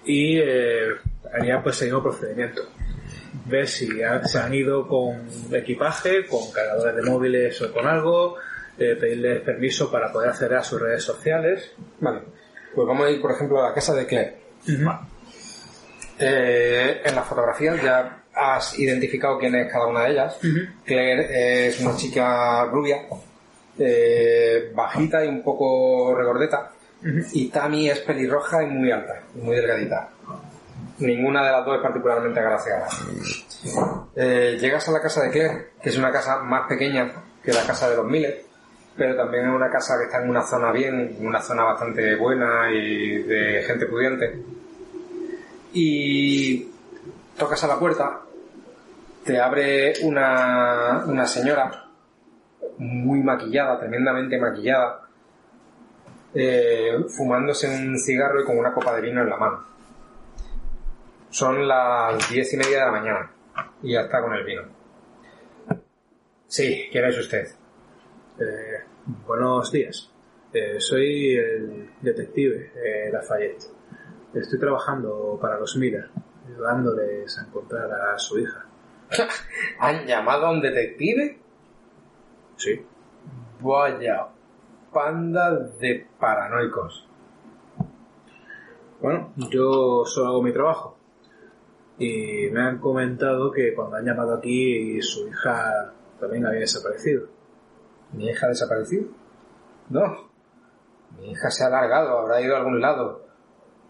y 0.04 0.38
eh, 0.38 0.88
haría 1.32 1.62
pues 1.62 1.80
el 1.82 1.88
mismo 1.88 2.02
procedimiento. 2.02 2.62
Ver 3.46 3.68
si 3.68 4.02
ha- 4.02 4.24
se 4.24 4.38
han 4.38 4.52
ido 4.54 4.88
con 4.88 5.28
equipaje, 5.52 6.26
con 6.26 6.50
cargadores 6.52 6.96
de 6.96 7.02
móviles 7.02 7.60
o 7.62 7.72
con 7.72 7.86
algo, 7.86 8.36
eh, 8.78 8.96
pedirles 8.98 9.42
permiso 9.42 9.90
para 9.92 10.10
poder 10.10 10.30
acceder 10.30 10.54
a 10.54 10.62
sus 10.64 10.80
redes 10.80 11.04
sociales. 11.04 11.70
Vale. 12.00 12.20
Pues 12.74 12.86
vamos 12.86 13.06
a 13.06 13.10
ir, 13.10 13.20
por 13.20 13.32
ejemplo, 13.32 13.62
a 13.62 13.68
la 13.68 13.74
casa 13.74 13.94
de 13.94 14.06
Claire. 14.06 14.36
Eh, 16.18 17.02
en 17.04 17.14
las 17.14 17.26
fotografías 17.26 17.82
ya 17.82 18.22
has 18.34 18.78
identificado 18.78 19.38
quién 19.38 19.54
es 19.54 19.70
cada 19.70 19.86
una 19.86 20.04
de 20.04 20.12
ellas. 20.12 20.38
Claire 20.84 21.68
es 21.68 21.80
una 21.80 21.96
chica 21.96 22.64
rubia, 22.66 23.02
eh, 23.78 24.72
bajita 24.74 25.24
y 25.24 25.28
un 25.28 25.42
poco 25.42 26.14
regordeta. 26.14 26.72
Y 27.32 27.48
Tammy 27.48 27.90
es 27.90 27.98
pelirroja 28.00 28.62
y 28.62 28.66
muy 28.66 28.90
alta, 28.92 29.22
y 29.34 29.38
muy 29.38 29.56
delgadita. 29.56 30.08
Ninguna 30.98 31.44
de 31.44 31.50
las 31.50 31.64
dos 31.66 31.76
es 31.76 31.82
particularmente 31.82 32.38
agraciada. 32.38 32.86
Eh, 34.14 34.56
llegas 34.60 34.88
a 34.88 34.92
la 34.92 35.00
casa 35.00 35.22
de 35.24 35.30
Claire, 35.30 35.70
que 35.82 35.88
es 35.88 35.98
una 35.98 36.12
casa 36.12 36.38
más 36.38 36.68
pequeña 36.68 37.10
que 37.42 37.52
la 37.52 37.64
casa 37.66 37.90
de 37.90 37.96
los 37.96 38.06
Miller, 38.06 38.44
pero 38.96 39.16
también 39.16 39.48
es 39.48 39.54
una 39.54 39.70
casa 39.70 39.98
que 39.98 40.04
está 40.04 40.22
en 40.22 40.30
una 40.30 40.42
zona 40.42 40.70
bien, 40.70 41.16
una 41.20 41.40
zona 41.40 41.64
bastante 41.64 42.14
buena 42.16 42.70
y 42.72 43.22
de 43.22 43.62
gente 43.62 43.86
pudiente. 43.86 44.42
Y 45.72 46.68
tocas 47.36 47.64
a 47.64 47.68
la 47.68 47.78
puerta, 47.78 48.20
te 49.24 49.40
abre 49.40 49.94
una, 50.02 51.04
una 51.06 51.26
señora 51.26 51.86
muy 52.78 53.22
maquillada, 53.22 53.78
tremendamente 53.78 54.38
maquillada, 54.38 55.02
eh, 56.34 57.04
fumándose 57.16 57.68
un 57.68 57.98
cigarro 57.98 58.42
y 58.42 58.44
con 58.44 58.58
una 58.58 58.72
copa 58.72 58.94
de 58.94 59.02
vino 59.02 59.22
en 59.22 59.30
la 59.30 59.36
mano. 59.36 59.64
Son 61.30 61.66
las 61.66 62.28
diez 62.30 62.52
y 62.52 62.56
media 62.58 62.78
de 62.78 62.84
la 62.84 62.92
mañana 62.92 63.30
y 63.82 63.92
ya 63.92 64.02
está 64.02 64.20
con 64.20 64.34
el 64.34 64.44
vino. 64.44 64.62
Sí, 66.46 66.88
¿quién 66.92 67.06
es 67.06 67.18
usted? 67.18 67.61
Eh, 68.38 68.82
buenos 69.26 69.70
días. 69.70 70.10
Eh, 70.54 70.80
soy 70.80 71.36
el 71.36 71.90
detective 72.00 72.72
eh, 72.74 73.10
Lafayette. 73.12 73.64
Estoy 74.32 74.58
trabajando 74.58 75.38
para 75.40 75.60
los 75.60 75.76
Miller, 75.76 76.08
ayudándoles 76.46 77.38
a 77.38 77.42
encontrar 77.42 77.92
a 77.92 78.18
su 78.18 78.38
hija. 78.38 78.64
¿Han 79.80 80.06
llamado 80.06 80.46
a 80.46 80.52
un 80.52 80.62
detective? 80.62 81.38
Sí. 82.56 82.82
Vaya, 83.60 84.28
panda 84.90 85.54
de 85.78 86.06
paranoicos. 86.18 87.06
Bueno, 89.02 89.34
yo 89.50 90.04
solo 90.06 90.28
hago 90.28 90.42
mi 90.42 90.52
trabajo. 90.52 90.96
Y 91.98 92.48
me 92.50 92.62
han 92.62 92.78
comentado 92.78 93.52
que 93.52 93.74
cuando 93.74 93.96
han 93.96 94.06
llamado 94.06 94.34
aquí 94.34 95.02
su 95.02 95.28
hija 95.28 95.92
también 96.18 96.46
había 96.46 96.60
desaparecido. 96.60 97.41
¿Mi 98.12 98.28
hija 98.28 98.46
ha 98.46 98.50
desaparecido? 98.50 99.08
No. 99.90 100.30
Mi 101.18 101.30
hija 101.30 101.50
se 101.50 101.64
ha 101.64 101.66
alargado, 101.66 102.18
habrá 102.18 102.40
ido 102.40 102.54
a 102.54 102.58
algún 102.58 102.80
lado 102.80 103.26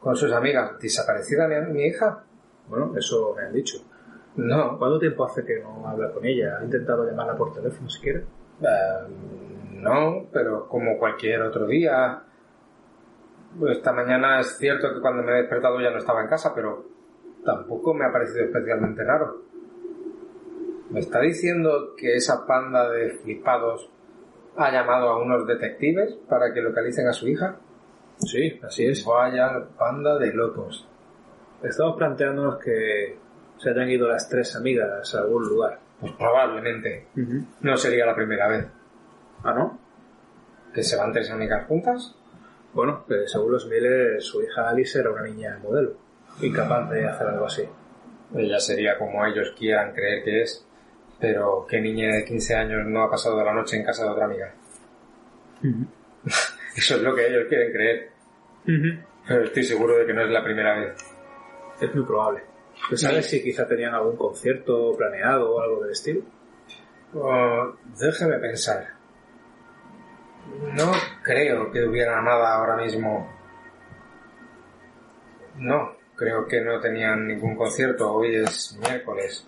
con 0.01 0.16
sus 0.16 0.33
amigas. 0.33 0.79
¿Desaparecida 0.81 1.49
mi, 1.49 1.73
mi 1.73 1.87
hija? 1.87 2.25
Bueno, 2.68 2.93
eso 2.97 3.35
me 3.37 3.45
han 3.45 3.53
dicho. 3.53 3.79
No. 4.37 4.79
¿Cuánto 4.79 4.99
tiempo 4.99 5.25
hace 5.25 5.45
que 5.45 5.61
no 5.61 5.87
habla 5.87 6.11
con 6.11 6.25
ella? 6.25 6.59
¿Ha 6.59 6.64
intentado 6.64 7.07
llamarla 7.07 7.37
por 7.37 7.53
teléfono 7.53 7.89
siquiera? 7.89 8.20
Eh, 8.20 9.07
no, 9.73 10.27
pero 10.33 10.68
como 10.68 10.99
cualquier 10.99 11.43
otro 11.43 11.66
día. 11.66 12.23
Esta 13.68 13.93
mañana 13.93 14.41
es 14.41 14.57
cierto 14.57 14.95
que 14.95 15.01
cuando 15.01 15.23
me 15.23 15.33
he 15.33 15.43
despertado 15.43 15.79
ya 15.81 15.91
no 15.91 15.99
estaba 15.99 16.23
en 16.23 16.29
casa, 16.29 16.55
pero 16.55 16.87
tampoco 17.45 17.93
me 17.93 18.07
ha 18.07 18.12
parecido 18.12 18.45
especialmente 18.45 19.05
raro. 19.05 19.43
¿Me 20.89 21.01
está 21.01 21.20
diciendo 21.20 21.95
que 21.97 22.14
esa 22.14 22.47
panda 22.47 22.89
de 22.91 23.11
flipados 23.11 23.91
ha 24.57 24.70
llamado 24.70 25.11
a 25.11 25.22
unos 25.22 25.46
detectives 25.46 26.14
para 26.28 26.53
que 26.53 26.61
localicen 26.61 27.09
a 27.09 27.12
su 27.12 27.28
hija? 27.28 27.57
Sí, 28.18 28.61
así 28.62 28.86
es. 28.86 29.05
Vaya 29.05 29.64
panda 29.78 30.18
de 30.18 30.32
locos. 30.32 30.86
Estamos 31.62 31.96
planteándonos 31.96 32.59
que 32.59 33.16
se 33.59 33.70
hayan 33.70 33.88
ido 33.90 34.09
las 34.09 34.28
tres 34.28 34.55
amigas 34.57 35.14
a 35.14 35.18
algún 35.20 35.48
lugar. 35.48 35.78
Pues 36.00 36.12
probablemente. 36.12 37.07
No 37.61 37.76
sería 37.76 38.05
la 38.07 38.14
primera 38.14 38.48
vez. 38.48 38.66
¿Ah, 39.44 39.55
no? 39.55 39.78
¿Que 40.74 40.82
se 40.82 40.96
van 40.96 41.12
tres 41.12 41.30
amigas 41.30 41.66
juntas? 41.66 42.14
Bueno, 42.72 43.05
que 43.07 43.28
según 43.28 43.53
los 43.53 43.66
Miller, 43.66 44.20
su 44.20 44.42
hija 44.42 44.68
Alice 44.68 44.98
era 44.98 45.11
una 45.11 45.22
niña 45.22 45.59
modelo, 45.62 45.92
incapaz 46.40 46.88
de 46.90 47.07
hacer 47.07 47.26
algo 47.26 47.46
así. 47.46 47.62
Ella 48.34 48.59
sería 48.59 48.96
como 48.96 49.24
ellos 49.26 49.55
quieran 49.59 49.92
creer 49.92 50.24
que 50.24 50.42
es, 50.42 50.66
pero 51.23 51.64
¿qué 51.70 51.81
niña 51.81 52.16
de 52.16 52.25
15 52.25 52.57
años 52.57 52.85
no 52.85 53.05
ha 53.05 53.11
pasado 53.11 53.45
la 53.45 53.55
noche 53.55 53.77
en 53.77 53.85
casa 53.85 54.03
de 54.03 54.11
otra 54.11 54.25
amiga? 54.25 54.53
Eso 56.77 56.97
es 56.97 57.01
lo 57.01 57.14
que 57.14 57.29
ellos 57.29 57.45
quieren 57.49 57.73
creer. 57.73 58.11
Pero 59.29 59.45
estoy 59.45 59.62
seguro 59.62 59.99
de 59.99 60.07
que 60.07 60.12
no 60.12 60.23
es 60.25 60.31
la 60.31 60.43
primera 60.43 60.81
vez. 60.81 60.97
Es 61.81 61.95
muy 61.95 62.05
probable. 62.05 62.43
¿Tú 62.91 62.97
sabes 62.97 63.27
si 63.27 63.41
quizá 63.41 63.68
tenían 63.68 63.95
algún 63.95 64.16
concierto 64.16 64.97
planeado 64.97 65.55
o 65.55 65.61
algo 65.61 65.83
del 65.83 65.93
estilo? 65.93 66.23
Oh, 67.14 67.73
déjeme 68.01 68.39
pensar. 68.39 68.89
No 70.75 70.91
creo 71.23 71.70
que 71.70 71.85
hubiera 71.85 72.20
nada 72.20 72.55
ahora 72.55 72.77
mismo. 72.79 73.33
No, 75.59 75.93
creo 76.16 76.49
que 76.49 76.61
no 76.62 76.81
tenían 76.81 77.29
ningún 77.29 77.55
concierto. 77.55 78.12
Hoy 78.12 78.35
es 78.35 78.77
miércoles. 78.81 79.47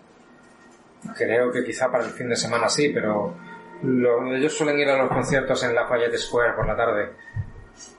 Creo 1.16 1.50
que 1.52 1.64
quizá 1.64 1.90
para 1.90 2.04
el 2.04 2.10
fin 2.10 2.28
de 2.28 2.36
semana 2.36 2.68
sí, 2.68 2.90
pero 2.92 3.34
lo- 3.82 4.34
ellos 4.34 4.56
suelen 4.56 4.78
ir 4.78 4.88
a 4.88 4.98
los 4.98 5.08
conciertos 5.08 5.62
en 5.64 5.74
Lafayette 5.74 6.16
Square 6.18 6.54
por 6.54 6.66
la 6.66 6.76
tarde, 6.76 7.10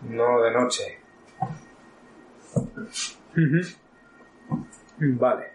no 0.10 0.42
de 0.42 0.52
noche. 0.52 1.00
Vale. 4.98 5.46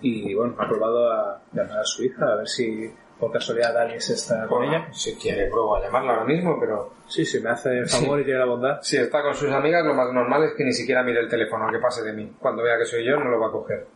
Y 0.00 0.34
bueno, 0.34 0.54
ha 0.58 0.68
probado 0.68 1.12
a 1.12 1.42
llamar 1.52 1.78
a 1.78 1.84
su 1.84 2.02
hija 2.04 2.24
a 2.32 2.36
ver 2.36 2.48
si 2.48 2.92
por 3.20 3.30
casualidad 3.30 3.76
Alice 3.78 4.12
está 4.14 4.46
con 4.48 4.64
ella. 4.64 4.88
Si 4.92 5.14
quiere, 5.14 5.46
pruebo 5.48 5.76
a 5.76 5.80
llamarla 5.82 6.12
ahora 6.14 6.24
mismo, 6.24 6.58
pero 6.58 6.92
Sí, 7.06 7.24
si 7.24 7.40
me 7.40 7.50
hace 7.50 7.78
el 7.78 7.88
favor 7.88 8.20
y 8.20 8.24
tiene 8.24 8.40
la 8.40 8.46
bondad. 8.46 8.78
si 8.82 8.96
está 8.96 9.22
con 9.22 9.34
sus 9.34 9.50
amigas, 9.52 9.84
lo 9.84 9.94
más 9.94 10.12
normal 10.12 10.42
es 10.44 10.54
que 10.54 10.64
ni 10.64 10.72
siquiera 10.72 11.02
mire 11.04 11.20
el 11.20 11.28
teléfono, 11.28 11.70
que 11.70 11.78
pase 11.78 12.02
de 12.02 12.12
mí. 12.14 12.34
Cuando 12.40 12.62
vea 12.64 12.78
que 12.78 12.84
soy 12.84 13.04
yo, 13.04 13.16
no 13.16 13.30
lo 13.30 13.38
va 13.38 13.48
a 13.48 13.52
coger. 13.52 13.86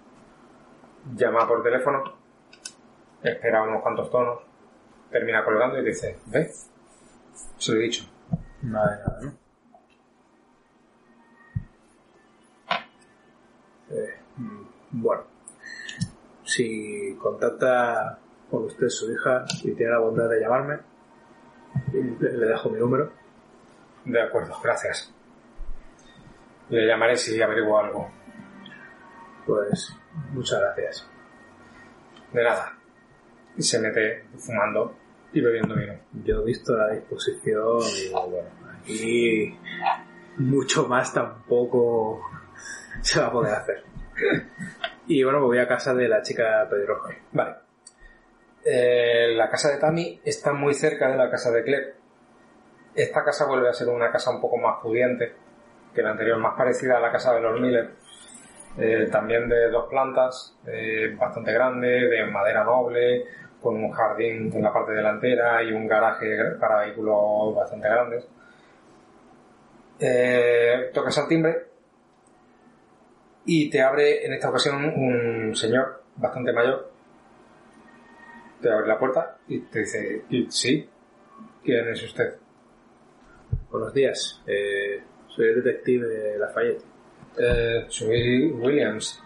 Llama 1.15 1.47
por 1.47 1.63
teléfono, 1.63 2.03
espera 3.23 3.63
unos 3.63 3.83
cuantos 3.83 4.11
tonos, 4.11 4.41
termina 5.11 5.45
colgando 5.45 5.79
y 5.79 5.85
dice, 5.85 6.19
¿ve? 6.27 6.51
Se 7.59 7.73
lo 7.73 7.79
he 7.79 7.83
dicho. 7.85 8.05
Nada 8.63 8.91
de 8.91 8.99
nada, 8.99 9.19
¿no? 9.23 9.33
Eh, 13.91 14.15
bueno, 14.91 15.23
si 16.45 17.17
contacta 17.21 18.19
con 18.51 18.65
usted 18.65 18.89
su 18.89 19.13
hija 19.13 19.45
y 19.63 19.73
tiene 19.73 19.93
la 19.93 20.01
bondad 20.01 20.29
de 20.29 20.41
llamarme, 20.41 20.79
le 21.93 22.47
dejo 22.47 22.71
mi 22.71 22.79
número. 22.79 23.13
De 24.05 24.23
acuerdo, 24.23 24.59
gracias. 24.63 25.13
Le 26.69 26.87
llamaré 26.87 27.17
si 27.17 27.41
averiguo 27.41 27.79
algo. 27.79 28.11
Pues 29.47 29.97
muchas 30.33 30.61
gracias. 30.61 31.09
De 32.33 32.43
nada. 32.43 32.77
Y 33.57 33.63
se 33.63 33.79
mete 33.79 34.25
fumando 34.37 34.97
y 35.33 35.41
bebiendo 35.41 35.75
vino. 35.75 35.95
Yo 36.25 36.43
he 36.43 36.45
visto 36.45 36.77
la 36.77 36.91
disposición 36.91 37.81
y 37.81 38.03
digo, 38.05 38.29
bueno, 38.29 38.49
aquí 38.81 39.59
mucho 40.39 40.87
más 40.87 41.13
tampoco 41.13 42.23
se 43.01 43.21
va 43.21 43.27
a 43.27 43.33
poder 43.33 43.55
hacer. 43.55 43.85
Y 45.07 45.23
bueno, 45.23 45.41
me 45.41 45.47
voy 45.47 45.59
a 45.59 45.69
casa 45.69 45.95
de 45.95 46.09
la 46.09 46.23
chica 46.23 46.67
pelirroja. 46.69 47.15
Vale. 47.33 47.55
Eh, 48.65 49.35
la 49.37 49.49
casa 49.49 49.71
de 49.71 49.79
Tammy 49.79 50.21
está 50.25 50.53
muy 50.53 50.75
cerca 50.75 51.09
de 51.09 51.17
la 51.17 51.31
casa 51.31 51.51
de 51.53 51.63
Cleb. 51.63 51.95
Esta 52.95 53.23
casa 53.23 53.47
vuelve 53.47 53.69
a 53.69 53.73
ser 53.73 53.89
una 53.89 54.11
casa 54.11 54.31
un 54.31 54.41
poco 54.41 54.57
más 54.57 54.81
pudiente 54.83 55.35
que 55.95 56.03
la 56.03 56.11
anterior, 56.11 56.39
más 56.39 56.57
parecida 56.57 56.97
a 56.97 57.01
la 57.01 57.13
casa 57.13 57.35
de 57.35 57.41
los 57.41 57.61
Miller. 57.61 57.91
Eh, 58.79 59.09
también 59.11 59.49
de 59.49 59.71
dos 59.71 59.89
plantas, 59.89 60.55
eh, 60.67 61.15
bastante 61.19 61.53
grande, 61.53 62.09
de 62.09 62.27
madera 62.27 62.63
noble, 62.63 63.25
con 63.61 63.77
un 63.77 63.91
jardín 63.91 64.53
en 64.53 64.63
la 64.63 64.73
parte 64.73 64.93
delantera 64.93 65.63
y 65.63 65.73
un 65.73 65.87
garaje 65.89 66.37
para 66.61 66.81
vehículos 66.81 67.55
bastante 67.55 67.89
grandes. 67.89 68.29
Eh, 69.99 70.91
tocas 70.93 71.17
al 71.17 71.27
timbre 71.27 71.57
y 73.47 73.71
te 73.71 73.81
abre 73.81 74.27
en 74.27 74.35
esta 74.35 74.51
ocasión 74.51 74.85
un 74.85 75.57
señor 75.57 76.03
bastante 76.17 76.53
mayor. 76.53 76.91
Te 78.61 78.71
abre 78.71 78.87
la 78.87 78.99
puerta 78.99 79.39
y 79.49 79.61
te 79.61 79.81
dice, 79.81 80.25
"Y- 80.29 80.51
sí, 80.51 80.87
¿quién 81.65 81.89
es 81.89 82.03
usted? 82.03 82.35
Buenos 83.71 83.95
días, 83.95 84.43
soy 85.29 85.49
el 85.49 85.63
detective 85.63 86.37
Lafayette. 86.39 86.96
"Eh, 87.39 87.87
soy 87.89 88.47
Williams, 88.53 89.23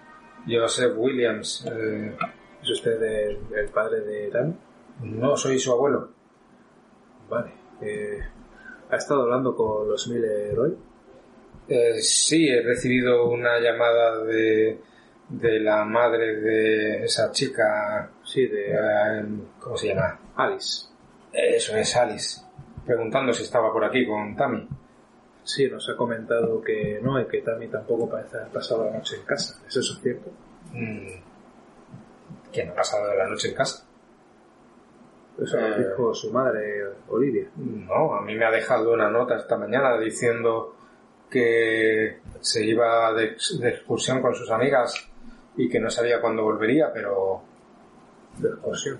Joseph 0.49 0.93
Williams. 0.97 1.67
Eh, 1.71 2.17
¿Es 2.63 2.71
usted 2.71 3.03
el, 3.03 3.39
el 3.57 3.69
padre 3.71 4.01
de 4.01 4.31
Dan? 4.31 4.59
no, 5.03 5.37
soy 5.37 5.59
su 5.59 5.73
abuelo. 5.73 6.11
Vale. 7.29 7.53
Eh, 7.81 8.19
¿Ha 8.91 8.97
estado 8.97 9.23
hablando 9.23 9.55
con 9.55 9.89
los 9.89 10.09
Miller 10.09 10.59
hoy? 10.59 10.77
Eh, 11.69 12.01
sí, 12.01 12.49
he 12.49 12.61
recibido 12.63 13.29
una 13.29 13.59
llamada 13.61 14.25
de, 14.25 14.79
de 15.29 15.61
la 15.61 15.85
madre 15.85 16.37
de 16.37 17.05
esa 17.05 17.31
chica. 17.31 18.11
Sí, 18.25 18.47
de 18.47 18.73
eh, 18.73 19.25
¿Cómo 19.61 19.77
se 19.77 19.89
llama? 19.89 20.19
Alice. 20.37 20.89
Eso 21.33 21.77
es 21.77 21.97
Alice. 21.97 22.41
Preguntando 22.85 23.33
si 23.33 23.45
estaba 23.45 23.73
por 23.73 23.85
aquí 23.85 24.07
con 24.07 24.35
Tammy. 24.37 24.69
Sí, 25.55 25.69
nos 25.69 25.89
ha 25.89 25.97
comentado 25.97 26.61
que 26.63 27.01
no 27.03 27.21
y 27.21 27.27
que 27.27 27.41
también 27.43 27.71
tampoco 27.71 28.09
parece 28.09 28.37
haber 28.37 28.49
pasado 28.53 28.85
la 28.85 28.93
noche 28.99 29.17
en 29.17 29.23
casa. 29.23 29.61
¿Es 29.67 29.77
eso 29.77 29.95
cierto? 30.03 30.31
Mm. 30.73 31.07
¿Quién 32.53 32.71
ha 32.71 32.75
pasado 32.75 33.15
la 33.15 33.27
noche 33.29 33.49
en 33.49 33.55
casa? 33.55 33.87
Eso 35.43 35.59
nos 35.59 35.77
Eh. 35.79 35.89
dijo 35.89 36.15
su 36.15 36.31
madre, 36.33 36.85
Olivia. 37.09 37.49
No, 37.57 38.15
a 38.15 38.21
mí 38.23 38.35
me 38.35 38.45
ha 38.45 38.51
dejado 38.51 38.93
una 38.93 39.11
nota 39.11 39.37
esta 39.37 39.57
mañana 39.57 39.99
diciendo 39.99 40.77
que 41.31 42.21
se 42.41 42.65
iba 42.65 43.13
de, 43.15 43.37
de 43.61 43.69
excursión 43.71 44.21
con 44.21 44.35
sus 44.35 44.51
amigas 44.51 45.09
y 45.57 45.69
que 45.69 45.81
no 45.81 45.89
sabía 45.91 46.21
cuándo 46.21 46.43
volvería, 46.45 46.93
pero 46.93 47.43
De 48.39 48.49
excursión. 48.49 48.99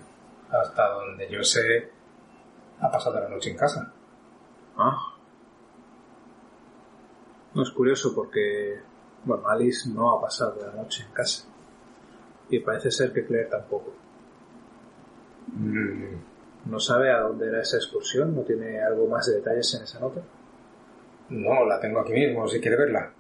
hasta 0.51 0.89
donde 0.91 1.29
yo 1.31 1.43
sé, 1.43 1.91
ha 2.81 2.91
pasado 2.91 3.21
la 3.21 3.29
noche 3.29 3.51
en 3.51 3.57
casa. 3.57 3.93
Ah. 4.77 5.10
No 7.55 7.63
es 7.63 7.71
curioso 7.71 8.15
porque, 8.15 8.79
bueno, 9.25 9.47
Alice 9.49 9.89
no 9.91 10.13
ha 10.13 10.21
pasado 10.21 10.57
la 10.61 10.73
noche 10.73 11.05
en 11.07 11.13
casa. 11.13 11.49
Y 12.49 12.61
parece 12.61 12.91
ser 12.91 13.13
que 13.13 13.25
Claire 13.25 13.49
tampoco. 13.49 13.93
Mm, 15.49 16.71
¿No 16.71 16.79
sabe 16.79 17.11
a 17.11 17.21
dónde 17.21 17.49
era 17.49 17.63
esa 17.63 17.77
excursión? 17.77 18.35
¿No 18.35 18.43
tiene 18.43 18.81
algo 18.81 19.07
más 19.07 19.27
de 19.27 19.37
detalles 19.37 19.75
en 19.75 19.83
esa 19.83 20.01
nota? 20.01 20.21
no, 21.31 21.65
la 21.65 21.81
tengo 21.81 22.01
aquí 22.01 22.13
mismo, 22.13 22.47
si 22.49 22.61
quiere 22.61 22.77
verla. 22.77 23.13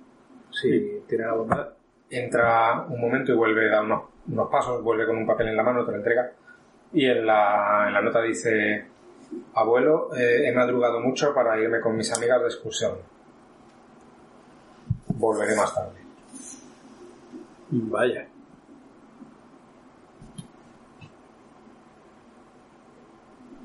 Si 0.50 1.04
tiene 1.08 1.24
algo 1.24 1.46
más. 1.46 1.68
Entra 2.10 2.86
un 2.88 3.00
momento 3.00 3.32
y 3.32 3.36
vuelve, 3.36 3.68
da 3.68 3.82
unos, 3.82 4.02
unos 4.28 4.50
pasos, 4.50 4.82
vuelve 4.82 5.06
con 5.06 5.16
un 5.16 5.26
papel 5.26 5.48
en 5.48 5.56
la 5.56 5.62
mano, 5.62 5.84
te 5.84 5.92
lo 5.92 5.98
entrega. 5.98 6.32
Y 6.92 7.06
en 7.06 7.24
la, 7.24 7.84
en 7.86 7.94
la 7.94 8.02
nota 8.02 8.20
dice, 8.20 8.84
abuelo, 9.54 10.14
eh, 10.16 10.48
he 10.48 10.52
madrugado 10.52 11.00
mucho 11.00 11.32
para 11.32 11.58
irme 11.60 11.80
con 11.80 11.96
mis 11.96 12.12
amigas 12.12 12.40
de 12.40 12.46
excursión. 12.46 12.94
Volveré 15.20 15.54
más 15.54 15.74
tarde. 15.74 16.00
Vaya. 17.70 18.26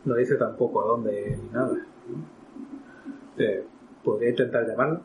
No 0.03 0.15
dice 0.15 0.35
tampoco 0.35 0.83
a 0.83 0.87
dónde 0.87 1.39
ni 1.41 1.49
nada. 1.49 1.77
Eh, 3.37 3.65
¿Podría 4.03 4.31
intentar 4.31 4.67
llamarla? 4.67 5.01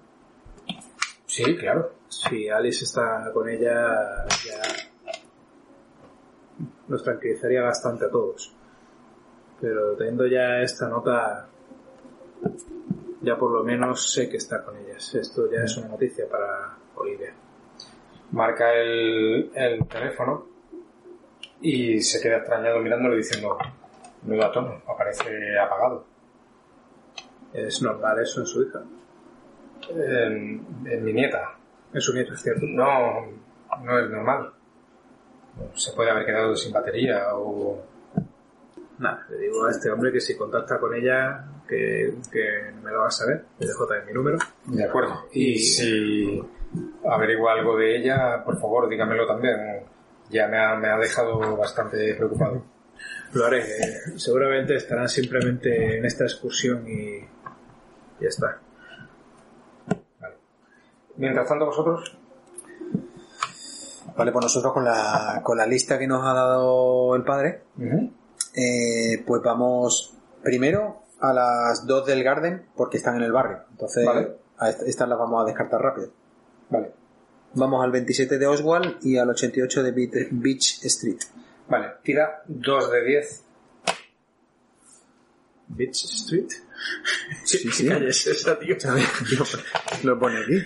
Sí, 1.24 1.56
claro. 1.56 1.92
Si 2.08 2.48
Alice 2.48 2.84
está 2.84 3.30
con 3.32 3.48
ella, 3.48 4.26
ya 4.44 4.60
nos 6.88 7.04
tranquilizaría 7.04 7.62
bastante 7.62 8.06
a 8.06 8.10
todos. 8.10 8.52
Pero 9.60 9.96
teniendo 9.96 10.26
ya 10.26 10.60
esta 10.62 10.88
nota, 10.88 11.48
ya 13.20 13.36
por 13.36 13.50
lo 13.50 13.62
menos 13.64 14.12
sé 14.12 14.28
que 14.28 14.36
está 14.38 14.64
con 14.64 14.76
ellas. 14.76 15.14
Esto 15.14 15.50
ya 15.50 15.64
es 15.64 15.76
una 15.76 15.88
noticia 15.88 16.28
para 16.28 16.76
Olivia. 16.96 17.32
Marca 18.32 18.72
el, 18.74 19.50
el 19.54 19.86
teléfono 19.86 20.46
y 21.60 22.00
se 22.00 22.20
queda 22.20 22.38
extrañado 22.38 22.78
mirándolo 22.80 23.16
diciendo, 23.16 23.58
no 24.22 24.36
da 24.36 24.52
tono, 24.52 24.82
aparece 24.86 25.58
apagado. 25.58 26.04
¿Es 27.52 27.82
normal 27.82 28.20
eso 28.20 28.40
en 28.40 28.46
su 28.46 28.62
hija? 28.62 28.80
En, 29.90 30.84
en 30.86 31.04
mi 31.04 31.12
nieta. 31.12 31.56
En 31.92 32.00
su 32.00 32.14
nieta, 32.14 32.34
es 32.34 32.42
cierto. 32.42 32.64
No, 32.66 33.26
no 33.82 33.98
es 33.98 34.10
normal. 34.10 34.52
Se 35.74 35.92
puede 35.92 36.10
haber 36.10 36.24
quedado 36.24 36.54
sin 36.54 36.72
batería 36.72 37.34
o... 37.34 37.82
Nada, 38.98 39.26
le 39.30 39.38
digo 39.38 39.64
a 39.64 39.70
este 39.70 39.90
hombre 39.90 40.12
que 40.12 40.20
si 40.20 40.36
contacta 40.36 40.78
con 40.78 40.94
ella, 40.94 41.44
que, 41.70 42.14
que 42.30 42.72
me 42.82 42.90
lo 42.90 43.00
va 43.00 43.06
a 43.06 43.10
saber. 43.10 43.44
Dejo 43.58 43.86
también 43.86 44.06
mi 44.08 44.12
número. 44.12 44.38
De 44.66 44.84
acuerdo. 44.84 45.26
Y 45.32 45.58
si 45.58 46.42
averigua 47.08 47.52
algo 47.52 47.76
de 47.76 47.96
ella, 47.96 48.42
por 48.44 48.60
favor, 48.60 48.88
dígamelo 48.88 49.26
también. 49.26 49.56
Ya 50.28 50.48
me 50.48 50.58
ha, 50.58 50.74
me 50.76 50.88
ha 50.88 50.98
dejado 50.98 51.56
bastante 51.56 52.14
preocupado. 52.14 52.62
Lo 53.32 53.46
haré. 53.46 53.60
eh, 53.60 53.98
seguramente 54.16 54.74
estarán 54.74 55.08
simplemente 55.08 55.98
en 55.98 56.04
esta 56.04 56.24
excursión 56.24 56.84
y 56.88 57.20
ya 58.20 58.28
está. 58.28 58.60
Mientras 61.16 61.48
tanto, 61.48 61.66
vosotros, 61.66 62.16
Vale, 64.16 64.32
pues 64.32 64.42
nosotros 64.44 64.72
con 64.74 64.84
la, 64.84 65.40
con 65.42 65.56
la 65.56 65.66
lista 65.66 65.98
que 65.98 66.06
nos 66.06 66.22
ha 66.26 66.34
dado 66.34 67.14
el 67.14 67.24
padre, 67.24 67.62
eh, 68.54 69.22
pues 69.26 69.40
vamos 69.42 70.14
primero 70.42 71.02
a 71.20 71.32
las 71.32 71.86
dos 71.86 72.06
del 72.06 72.22
Garden 72.24 72.66
porque 72.76 72.96
están 72.98 73.16
en 73.16 73.22
el 73.22 73.32
barrio. 73.32 73.64
Entonces, 73.70 74.04
Vale. 74.06 74.36
a 74.58 74.70
est- 74.70 74.82
estas 74.82 75.08
las 75.08 75.18
vamos 75.18 75.42
a 75.42 75.46
descartar 75.46 75.80
rápido. 75.80 76.10
Vale. 76.70 76.92
Vamos 77.54 77.84
al 77.84 77.90
27 77.90 78.38
de 78.38 78.46
Oswald 78.46 78.98
y 79.02 79.18
al 79.18 79.28
88 79.30 79.82
de 79.82 79.90
Beach 80.30 80.84
Street. 80.84 81.18
Vale, 81.68 81.88
tira 82.02 82.42
2 82.46 82.90
de 82.92 83.04
10. 83.04 83.44
Beach 85.68 86.04
Street. 86.04 86.48
Sí, 87.44 87.58
sí. 87.70 87.84
¿Qué 87.84 87.88
calle 87.92 88.08
es 88.08 88.26
esa, 88.26 88.58
tío? 88.58 88.76
Lo 90.04 90.18
pone 90.18 90.38
aquí. 90.42 90.62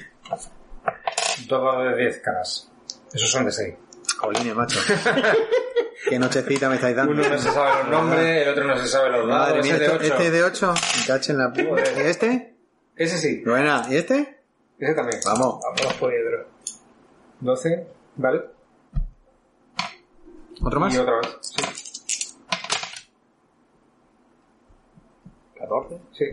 2 1.48 1.84
de 1.84 1.96
10 2.04 2.18
caras. 2.20 2.70
Esos 3.12 3.30
son 3.30 3.44
de 3.46 3.52
6. 3.52 3.74
Jolines, 4.18 4.54
macho. 4.54 4.78
Qué 6.08 6.18
nochecita 6.18 6.68
me 6.68 6.74
estáis 6.76 6.96
dando. 6.96 7.12
Uno 7.12 7.22
no 7.28 7.38
se 7.38 7.50
sabe 7.50 7.82
los 7.82 7.90
nombres, 7.90 8.42
el 8.46 8.48
otro 8.52 8.64
no 8.64 8.76
se 8.76 8.88
sabe 8.88 9.10
los 9.10 9.26
Madre 9.26 9.50
dados. 9.52 9.64
mía, 9.64 9.74
Ese 9.76 9.78
de 9.78 9.84
esto- 9.86 9.96
8. 9.96 10.04
este 10.12 10.26
es 10.26 10.32
de 10.32 10.44
8. 10.44 10.74
Me 11.00 11.06
cacho 11.06 11.32
en 11.32 11.38
la 11.38 11.48
puta. 11.52 11.64
Joder. 11.68 11.98
¿Y 11.98 12.00
este? 12.10 12.54
Ese 12.96 13.18
sí. 13.18 13.42
Buena. 13.44 13.82
¿Y 13.88 13.96
este? 13.96 14.42
Ese 14.78 14.94
también. 14.94 15.20
Vamos. 15.24 15.60
Vamos 15.62 15.94
por 15.94 16.12
hidro. 16.12 16.48
12. 17.40 17.86
Vale. 18.16 18.42
¿Otro 20.62 20.80
más? 20.80 20.94
Y 20.94 20.98
otra 20.98 21.16
vez. 21.16 21.38
Sí. 21.40 21.64
14. 25.58 25.98
Sí. 26.12 26.24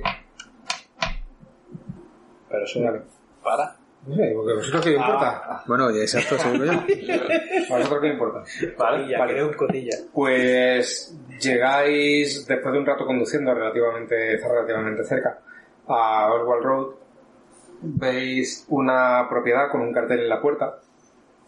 Pero 2.50 2.66
eso 2.66 2.82
Vale. 2.84 3.02
para. 3.44 3.76
No 4.06 4.16
sé, 4.16 4.32
porque 4.36 4.54
vosotros 4.54 4.84
qué 4.84 4.94
importa. 4.94 5.64
Bueno, 5.68 5.90
exacto, 5.92 6.38
seguro 6.38 6.66
yo. 6.66 6.72
¿A 7.70 7.78
vosotros 7.78 8.02
qué 8.02 8.08
importa? 8.08 8.44
Vale. 8.78 9.18
Vale. 9.18 9.44
un 9.44 9.54
cotilla. 9.54 9.96
Pues 10.12 11.16
llegáis 11.40 12.48
después 12.48 12.74
de 12.74 12.80
un 12.80 12.86
rato 12.86 13.06
conduciendo 13.06 13.54
relativamente, 13.54 14.38
relativamente 14.38 15.04
cerca 15.04 15.40
a 15.88 16.34
Oswald 16.34 16.64
Road. 16.64 16.88
Veis 17.84 18.66
una 18.70 19.28
propiedad 19.30 19.70
con 19.72 19.82
un 19.82 19.94
cartel 19.94 20.22
en 20.22 20.30
la 20.30 20.42
puerta, 20.42 20.80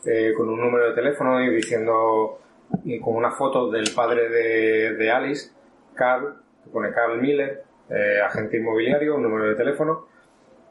eh, 0.05 0.33
con 0.35 0.49
un 0.49 0.59
número 0.59 0.89
de 0.89 0.93
teléfono 0.93 1.41
y 1.43 1.55
diciendo, 1.55 2.39
y 2.83 2.99
con 2.99 3.15
una 3.15 3.31
foto 3.31 3.69
del 3.69 3.91
padre 3.95 4.29
de, 4.29 4.95
de 4.95 5.11
Alice, 5.11 5.51
Carl, 5.95 6.35
que 6.63 6.69
pone 6.69 6.91
Carl 6.91 7.19
Miller, 7.19 7.63
eh, 7.89 8.19
agente 8.23 8.57
inmobiliario, 8.57 9.15
un 9.15 9.23
número 9.23 9.49
de 9.49 9.55
teléfono, 9.55 10.07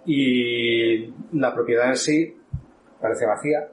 y 0.04 1.12
la 1.32 1.54
propiedad 1.54 1.88
en 1.88 1.96
sí 1.96 2.36
parece 3.00 3.26
vacía. 3.26 3.68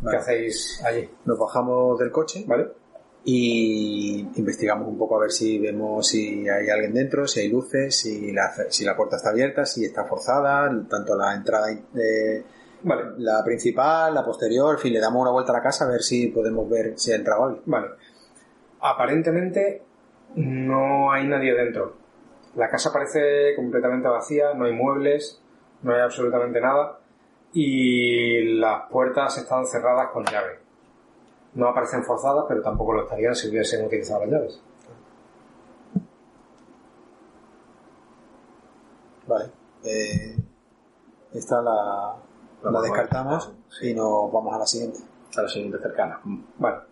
Vale. 0.00 0.16
¿Qué 0.16 0.22
hacéis 0.22 0.82
allí? 0.84 1.08
Nos 1.24 1.38
bajamos 1.38 1.98
del 1.98 2.10
coche 2.10 2.44
¿Vale? 2.46 2.68
y 3.24 4.20
investigamos 4.36 4.88
un 4.88 4.96
poco 4.96 5.16
a 5.16 5.20
ver 5.20 5.30
si 5.30 5.58
vemos 5.58 6.08
si 6.08 6.48
hay 6.48 6.68
alguien 6.70 6.94
dentro, 6.94 7.26
si 7.26 7.40
hay 7.40 7.48
luces, 7.48 7.96
si 7.96 8.32
la, 8.32 8.50
si 8.68 8.84
la 8.84 8.96
puerta 8.96 9.16
está 9.16 9.30
abierta, 9.30 9.66
si 9.66 9.84
está 9.84 10.04
forzada, 10.04 10.70
tanto 10.88 11.16
la 11.16 11.34
entrada 11.34 11.70
eh, 11.70 12.42
Vale. 12.82 13.02
la 13.18 13.44
principal, 13.44 14.14
la 14.14 14.24
posterior, 14.24 14.74
en 14.74 14.80
fin, 14.80 14.92
le 14.92 15.00
damos 15.00 15.20
una 15.20 15.30
vuelta 15.30 15.52
a 15.52 15.56
la 15.56 15.62
casa 15.62 15.84
a 15.84 15.88
ver 15.88 16.02
si 16.02 16.28
podemos 16.28 16.68
ver 16.68 16.98
si 16.98 17.12
ha 17.12 17.16
entrado 17.16 17.44
alguien. 17.44 17.62
Vale. 17.66 17.88
Aparentemente 18.80 19.82
no 20.36 21.12
hay 21.12 21.26
nadie 21.26 21.54
dentro. 21.54 21.96
La 22.56 22.68
casa 22.68 22.92
parece 22.92 23.54
completamente 23.54 24.08
vacía, 24.08 24.54
no 24.54 24.64
hay 24.64 24.72
muebles, 24.72 25.40
no 25.82 25.94
hay 25.94 26.00
absolutamente 26.00 26.60
nada 26.60 26.98
y 27.52 28.54
las 28.58 28.88
puertas 28.90 29.38
están 29.38 29.66
cerradas 29.66 30.10
con 30.10 30.24
llave. 30.24 30.58
No 31.54 31.68
aparecen 31.68 32.04
forzadas, 32.04 32.44
pero 32.48 32.62
tampoco 32.62 32.92
lo 32.92 33.02
estarían 33.02 33.34
si 33.34 33.48
hubiesen 33.48 33.84
utilizado 33.84 34.20
las 34.24 34.30
llaves. 34.30 34.62
Vale. 39.26 39.50
Eh, 39.84 40.36
esta 41.32 41.62
la, 41.62 42.16
la 42.62 42.70
Vamos 42.70 42.80
a 42.80 42.84
descartamos 42.84 43.52
y 43.82 43.94
nos 43.94 44.32
vamos 44.32 44.54
a 44.54 44.58
la 44.58 44.66
siguiente. 44.66 44.98
A 45.36 45.42
la 45.42 45.48
siguiente 45.48 45.78
cercana. 45.78 46.20
Mm. 46.24 46.42
Vale. 46.58 46.89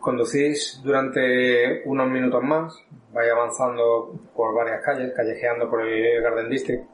Conducís 0.00 0.80
durante 0.82 1.82
unos 1.84 2.08
minutos 2.08 2.42
más, 2.42 2.74
vais 3.12 3.30
avanzando 3.32 4.12
por 4.34 4.54
varias 4.54 4.80
calles, 4.82 5.12
callejeando 5.14 5.68
por 5.68 5.84
el 5.86 6.22
Garden 6.22 6.48
District. 6.48 6.84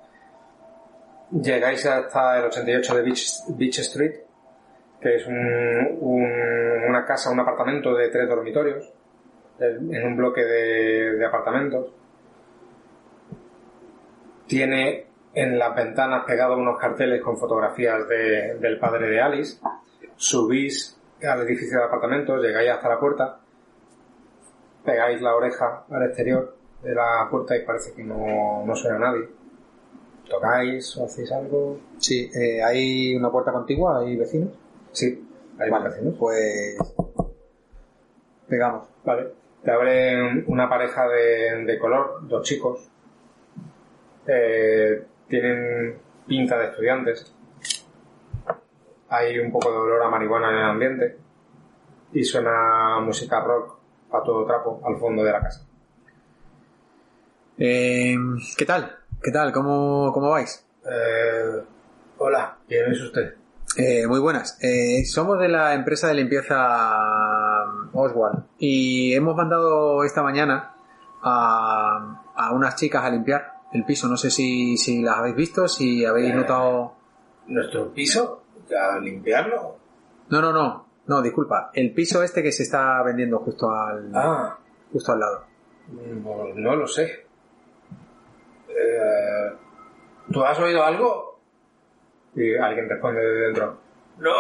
Llegáis 1.31 1.85
hasta 1.87 2.39
el 2.39 2.45
88 2.47 2.97
de 2.97 3.03
Beach, 3.03 3.27
Beach 3.57 3.79
Street, 3.81 4.15
que 5.01 5.17
es 5.17 5.27
un, 5.27 5.99
un- 6.01 6.85
una 6.89 7.05
casa, 7.05 7.31
un 7.31 7.41
apartamento 7.41 7.95
de 7.95 8.09
tres 8.09 8.29
dormitorios, 8.29 8.91
en 9.59 9.95
en 9.95 10.07
un 10.07 10.17
bloque 10.17 10.43
de, 10.45 11.13
de 11.17 11.27
apartamentos. 11.27 11.93
Tiene 14.47 15.07
en 15.35 15.59
las 15.59 15.75
ventanas 15.75 16.25
pegados 16.27 16.59
unos 16.59 16.79
carteles 16.79 17.21
con 17.23 17.37
fotografías 17.37 18.07
de- 18.09 18.55
del 18.61 18.79
padre 18.79 19.09
de 19.09 19.21
Alice. 19.21 19.59
Subís 20.17 20.99
al 21.27 21.43
edificio 21.43 21.79
de 21.79 21.85
apartamentos, 21.85 22.41
llegáis 22.43 22.71
hasta 22.71 22.89
la 22.89 23.01
puerta, 23.01 23.41
pegáis 24.85 25.21
la 25.21 25.35
oreja 25.35 25.85
al 25.91 26.05
exterior 26.05 26.57
de 26.83 26.95
la 26.95 27.27
puerta 27.31 27.57
y 27.57 27.65
parece 27.65 27.93
que 27.95 28.05
no, 28.05 28.65
no 28.65 28.75
suena 28.77 28.99
nadie. 28.99 29.29
¿Tocáis 30.29 30.97
o 30.97 31.05
hacéis 31.05 31.31
algo? 31.33 31.79
Sí, 31.99 32.31
eh, 32.35 32.63
hay 32.63 33.15
una 33.17 33.31
puerta 33.31 33.53
contigua, 33.53 34.01
hay 34.01 34.17
vecinos. 34.17 34.51
Sí, 34.93 35.27
hay 35.59 35.71
Vale, 35.71 35.89
vecinos. 35.91 36.15
pues 36.19 36.77
pegamos. 38.49 38.89
Vale. 39.05 39.29
Te 39.63 39.71
abre 39.71 40.45
una 40.47 40.69
pareja 40.69 41.07
de, 41.09 41.65
de 41.65 41.79
color, 41.79 42.27
dos 42.29 42.43
chicos. 42.43 42.89
Eh, 44.27 45.05
tienen 45.29 45.99
pinta 46.27 46.59
de 46.59 46.67
estudiantes. 46.67 47.34
Hay 49.09 49.39
un 49.39 49.53
poco 49.53 49.71
de 49.71 49.79
olor 49.79 50.03
a 50.03 50.09
marihuana 50.09 50.51
en 50.51 50.57
el 50.57 50.65
ambiente. 50.65 51.19
Y 52.13 52.23
suena 52.25 53.01
música 53.01 53.41
rock 53.41 53.77
a 54.13 54.23
todo 54.23 54.45
trapo 54.47 54.81
al 54.85 54.97
fondo 54.99 55.23
de 55.25 55.33
la 55.33 55.41
casa. 55.41 55.67
Eh, 57.59 58.17
¿Qué 58.57 58.65
tal? 58.65 58.97
¿Qué 59.23 59.31
tal? 59.31 59.53
¿Cómo, 59.53 60.11
cómo 60.13 60.31
vais? 60.31 60.65
Eh, 60.85 61.63
hola, 62.19 62.59
¿quién 62.69 62.91
es 62.93 63.01
usted? 63.01 63.35
Eh, 63.77 64.07
muy 64.07 64.21
buenas. 64.21 64.59
Eh, 64.63 65.05
somos 65.05 65.39
de 65.41 65.49
la 65.49 65.75
empresa 65.75 66.09
de 66.09 66.15
limpieza 66.15 67.65
Oswald 67.93 68.45
y 68.59 69.13
hemos 69.15 69.35
mandado 69.35 70.05
esta 70.05 70.23
mañana 70.23 70.75
a, 71.23 72.23
a 72.37 72.53
unas 72.53 72.77
chicas 72.77 73.05
a 73.05 73.11
limpiar 73.11 73.55
el 73.73 73.85
piso. 73.85 74.07
No 74.09 74.17
sé 74.17 74.31
si, 74.31 74.77
si 74.77 75.03
las 75.03 75.17
habéis 75.19 75.35
visto, 75.37 75.67
si 75.69 76.05
habéis 76.05 76.31
Eh. 76.33 76.37
notado... 76.37 76.95
¿Nuestro 77.47 77.93
piso? 77.93 78.44
¿A 78.73 78.99
limpiarlo? 79.01 79.77
No, 80.31 80.41
no, 80.41 80.53
no. 80.53 80.87
No, 81.07 81.21
disculpa. 81.21 81.71
El 81.75 81.93
piso 81.93 82.23
este 82.23 82.43
que 82.43 82.53
se 82.53 82.63
está 82.63 83.03
vendiendo 83.03 83.39
justo 83.41 83.71
al, 83.71 84.11
Ah, 84.15 84.57
justo 84.93 85.13
al 85.13 85.21
lado. 85.21 85.45
no, 85.89 86.55
no 86.55 86.77
lo 86.77 86.87
sé. 86.87 87.27
Eh, 88.69 89.53
¿Tú 90.33 90.43
has 90.45 90.59
oído 90.59 90.83
algo? 90.83 91.41
Y 92.35 92.57
alguien 92.57 92.89
responde 92.89 93.21
de 93.21 93.41
dentro. 93.47 93.79
¡No! 94.19 94.31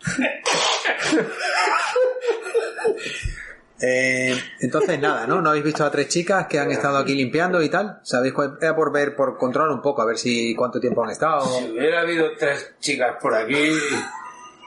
Eh, 3.80 4.34
entonces 4.60 4.98
nada, 4.98 5.26
¿no? 5.26 5.40
¿No 5.42 5.50
habéis 5.50 5.64
visto 5.64 5.84
a 5.84 5.90
tres 5.90 6.08
chicas 6.08 6.46
que 6.46 6.58
han 6.58 6.70
estado 6.70 6.96
aquí 6.98 7.14
limpiando 7.14 7.60
y 7.62 7.68
tal? 7.68 8.00
¿Sabéis 8.02 8.32
cuál? 8.32 8.56
Era 8.60 8.74
por 8.74 8.90
ver, 8.92 9.14
por 9.14 9.36
controlar 9.36 9.70
un 9.70 9.82
poco, 9.82 10.00
a 10.02 10.06
ver 10.06 10.16
si 10.16 10.54
cuánto 10.54 10.80
tiempo 10.80 11.04
han 11.04 11.10
estado. 11.10 11.42
Si 11.42 11.70
hubiera 11.72 12.00
habido 12.00 12.26
tres 12.38 12.74
chicas 12.80 13.16
por 13.20 13.34
aquí, 13.34 13.70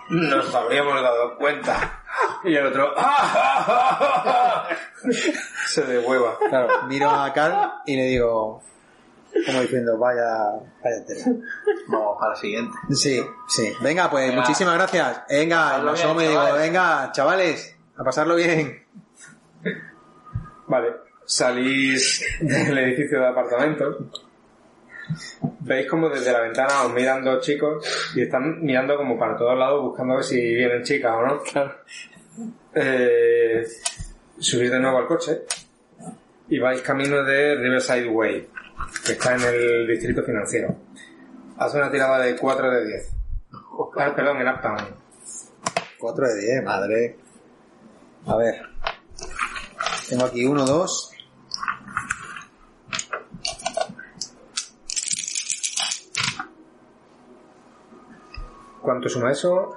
nos 0.09 0.53
habríamos 0.53 1.01
dado 1.01 1.37
cuenta. 1.37 1.95
Y 2.43 2.55
el 2.55 2.67
otro, 2.67 2.93
¡ah! 2.97 4.67
se 5.67 5.83
de 5.83 5.99
hueva. 5.99 6.37
Claro, 6.49 6.67
miro 6.87 7.09
a 7.09 7.31
Carl 7.33 7.71
y 7.85 7.95
le 7.95 8.03
digo, 8.05 8.61
como 9.45 9.61
diciendo, 9.61 9.97
vaya, 9.97 10.21
vaya 10.83 11.05
tela. 11.05 11.25
Vamos 11.87 12.17
para 12.19 12.31
la 12.31 12.35
siguiente. 12.35 12.77
Sí, 12.91 13.23
sí. 13.47 13.73
Venga, 13.81 14.09
pues 14.09 14.27
Venga. 14.29 14.41
muchísimas 14.41 14.75
gracias. 14.75 15.21
Venga, 15.29 15.95
solo 15.95 16.15
me 16.15 16.27
digo, 16.27 16.35
chavales. 16.35 16.61
venga, 16.61 17.11
chavales, 17.11 17.77
a 17.99 18.03
pasarlo 18.03 18.35
bien. 18.35 18.81
Vale, 20.67 20.93
salís 21.25 22.25
del 22.39 22.77
edificio 22.77 23.19
de 23.19 23.27
apartamentos. 23.27 23.97
Veis 25.61 25.87
como 25.89 26.07
desde 26.09 26.31
la 26.31 26.41
ventana 26.41 26.83
os 26.83 26.93
miran 26.93 27.23
dos 27.23 27.43
chicos 27.43 28.13
y 28.15 28.21
están 28.21 28.61
mirando 28.61 28.95
como 28.95 29.17
para 29.17 29.35
todos 29.35 29.57
lados 29.57 29.81
buscando 29.81 30.13
a 30.13 30.17
ver 30.17 30.25
si 30.25 30.39
vienen 30.39 30.83
chicas 30.83 31.11
o 31.11 31.25
no. 31.25 31.41
Eh, 32.73 33.65
subís 34.37 34.71
de 34.71 34.79
nuevo 34.79 34.99
al 34.99 35.07
coche 35.07 35.41
y 36.47 36.59
vais 36.59 36.81
camino 36.81 37.23
de 37.23 37.55
Riverside 37.55 38.07
Way, 38.07 38.47
que 39.05 39.11
está 39.11 39.35
en 39.35 39.41
el 39.41 39.87
distrito 39.87 40.23
financiero. 40.23 40.75
Haz 41.57 41.73
una 41.73 41.91
tirada 41.91 42.19
de 42.19 42.37
4 42.37 42.71
de 42.71 42.85
10. 42.85 43.11
Ah, 43.97 44.13
perdón, 44.15 44.39
en 44.39 44.47
Uptown. 44.47 44.95
4 45.97 46.27
de 46.27 46.41
10, 46.41 46.63
madre. 46.63 47.28
A 48.25 48.35
ver. 48.35 48.61
Tengo 50.09 50.25
aquí 50.25 50.45
1, 50.45 50.65
2. 50.65 51.11
¿Cuánto 58.81 59.09
suma 59.09 59.31
eso? 59.31 59.75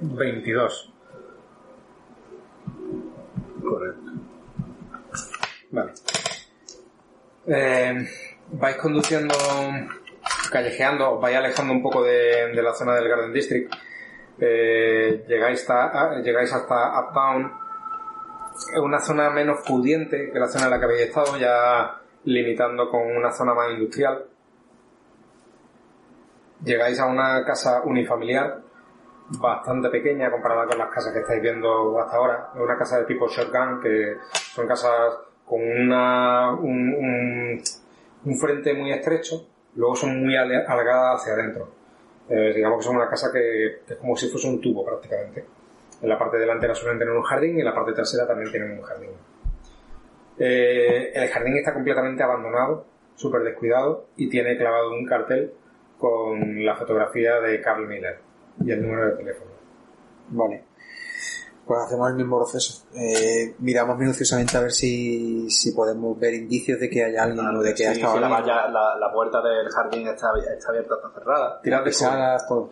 22. 0.00 0.92
Correcto. 3.62 4.12
Vale. 5.70 5.92
Eh, 7.46 8.06
vais 8.52 8.76
conduciendo, 8.76 9.34
callejeando, 10.50 11.18
vais 11.18 11.36
alejando 11.36 11.72
un 11.72 11.82
poco 11.82 12.02
de, 12.02 12.52
la 12.54 12.74
zona 12.74 12.94
del 12.96 13.08
Garden 13.08 13.32
District. 13.32 13.72
Eh, 14.38 15.24
llegáis, 15.28 15.60
hasta, 15.60 16.20
llegáis 16.20 16.52
hasta 16.52 17.00
Uptown. 17.00 17.59
Es 18.68 18.78
una 18.78 19.00
zona 19.00 19.30
menos 19.30 19.60
pudiente 19.66 20.30
que 20.30 20.38
la 20.38 20.46
zona 20.46 20.66
en 20.66 20.70
la 20.72 20.78
que 20.78 20.84
habéis 20.84 21.00
estado, 21.02 21.38
ya 21.38 21.98
limitando 22.24 22.90
con 22.90 23.00
una 23.16 23.32
zona 23.32 23.54
más 23.54 23.72
industrial. 23.72 24.26
Llegáis 26.62 27.00
a 27.00 27.06
una 27.06 27.44
casa 27.44 27.82
unifamiliar 27.84 28.60
bastante 29.38 29.88
pequeña 29.88 30.30
comparada 30.30 30.66
con 30.66 30.78
las 30.78 30.90
casas 30.90 31.12
que 31.12 31.20
estáis 31.20 31.40
viendo 31.40 31.98
hasta 31.98 32.16
ahora. 32.16 32.50
Es 32.54 32.60
una 32.60 32.76
casa 32.76 32.98
de 32.98 33.06
tipo 33.06 33.28
shotgun, 33.28 33.80
que 33.80 34.16
son 34.32 34.66
casas 34.66 35.14
con 35.46 35.60
una, 35.62 36.52
un, 36.52 37.60
frente 38.38 38.74
muy 38.74 38.92
estrecho, 38.92 39.46
luego 39.74 39.96
son 39.96 40.22
muy 40.22 40.36
alargadas 40.36 41.22
hacia 41.22 41.32
adentro. 41.32 41.68
Eh, 42.28 42.52
digamos 42.54 42.78
que 42.78 42.84
son 42.84 42.96
una 42.96 43.08
casa 43.08 43.32
que 43.32 43.80
es 43.88 43.96
como 43.96 44.14
si 44.16 44.28
fuese 44.28 44.48
un 44.48 44.60
tubo 44.60 44.84
prácticamente. 44.84 45.46
En 46.02 46.08
la 46.08 46.18
parte 46.18 46.38
delantera 46.38 46.74
suelen 46.74 46.98
tener 46.98 47.14
un 47.14 47.22
jardín 47.22 47.56
y 47.56 47.60
en 47.60 47.64
la 47.66 47.74
parte 47.74 47.92
trasera 47.92 48.26
también 48.26 48.50
tienen 48.50 48.72
un 48.72 48.82
jardín. 48.82 49.10
Eh, 50.38 51.12
el 51.14 51.28
jardín 51.28 51.56
está 51.56 51.74
completamente 51.74 52.22
abandonado, 52.22 52.86
súper 53.14 53.42
descuidado 53.42 54.06
y 54.16 54.28
tiene 54.30 54.56
clavado 54.56 54.90
un 54.92 55.04
cartel 55.06 55.52
con 55.98 56.64
la 56.64 56.76
fotografía 56.76 57.40
de 57.40 57.60
Carl 57.60 57.86
Miller 57.86 58.18
y 58.64 58.70
el 58.72 58.82
número 58.82 59.10
de 59.10 59.16
teléfono. 59.16 59.50
Vale. 60.28 60.64
Pues 61.66 61.80
hacemos 61.82 62.08
el 62.10 62.16
mismo 62.16 62.38
proceso. 62.38 62.86
Eh, 62.96 63.54
miramos 63.58 63.96
minuciosamente 63.98 64.56
a 64.56 64.60
ver 64.60 64.72
si, 64.72 65.48
si 65.50 65.72
podemos 65.72 66.18
ver 66.18 66.34
indicios 66.34 66.80
de 66.80 66.88
que 66.88 67.04
haya 67.04 67.22
alguien 67.24 67.46
o 67.46 67.60
de 67.62 67.74
que 67.74 67.86
ha 67.86 67.92
Sí, 67.94 68.00
estado 68.00 68.14
sí, 68.16 68.20
la, 68.20 68.28
valla- 68.28 68.68
la, 68.68 68.96
la 68.98 69.12
puerta 69.12 69.40
del 69.42 69.68
jardín 69.68 70.08
está, 70.08 70.28
está 70.52 70.70
abierta, 70.70 70.94
está 70.96 71.10
cerrada. 71.20 71.60
Tirad 71.62 71.84
de 71.84 71.90
todo. 72.48 72.70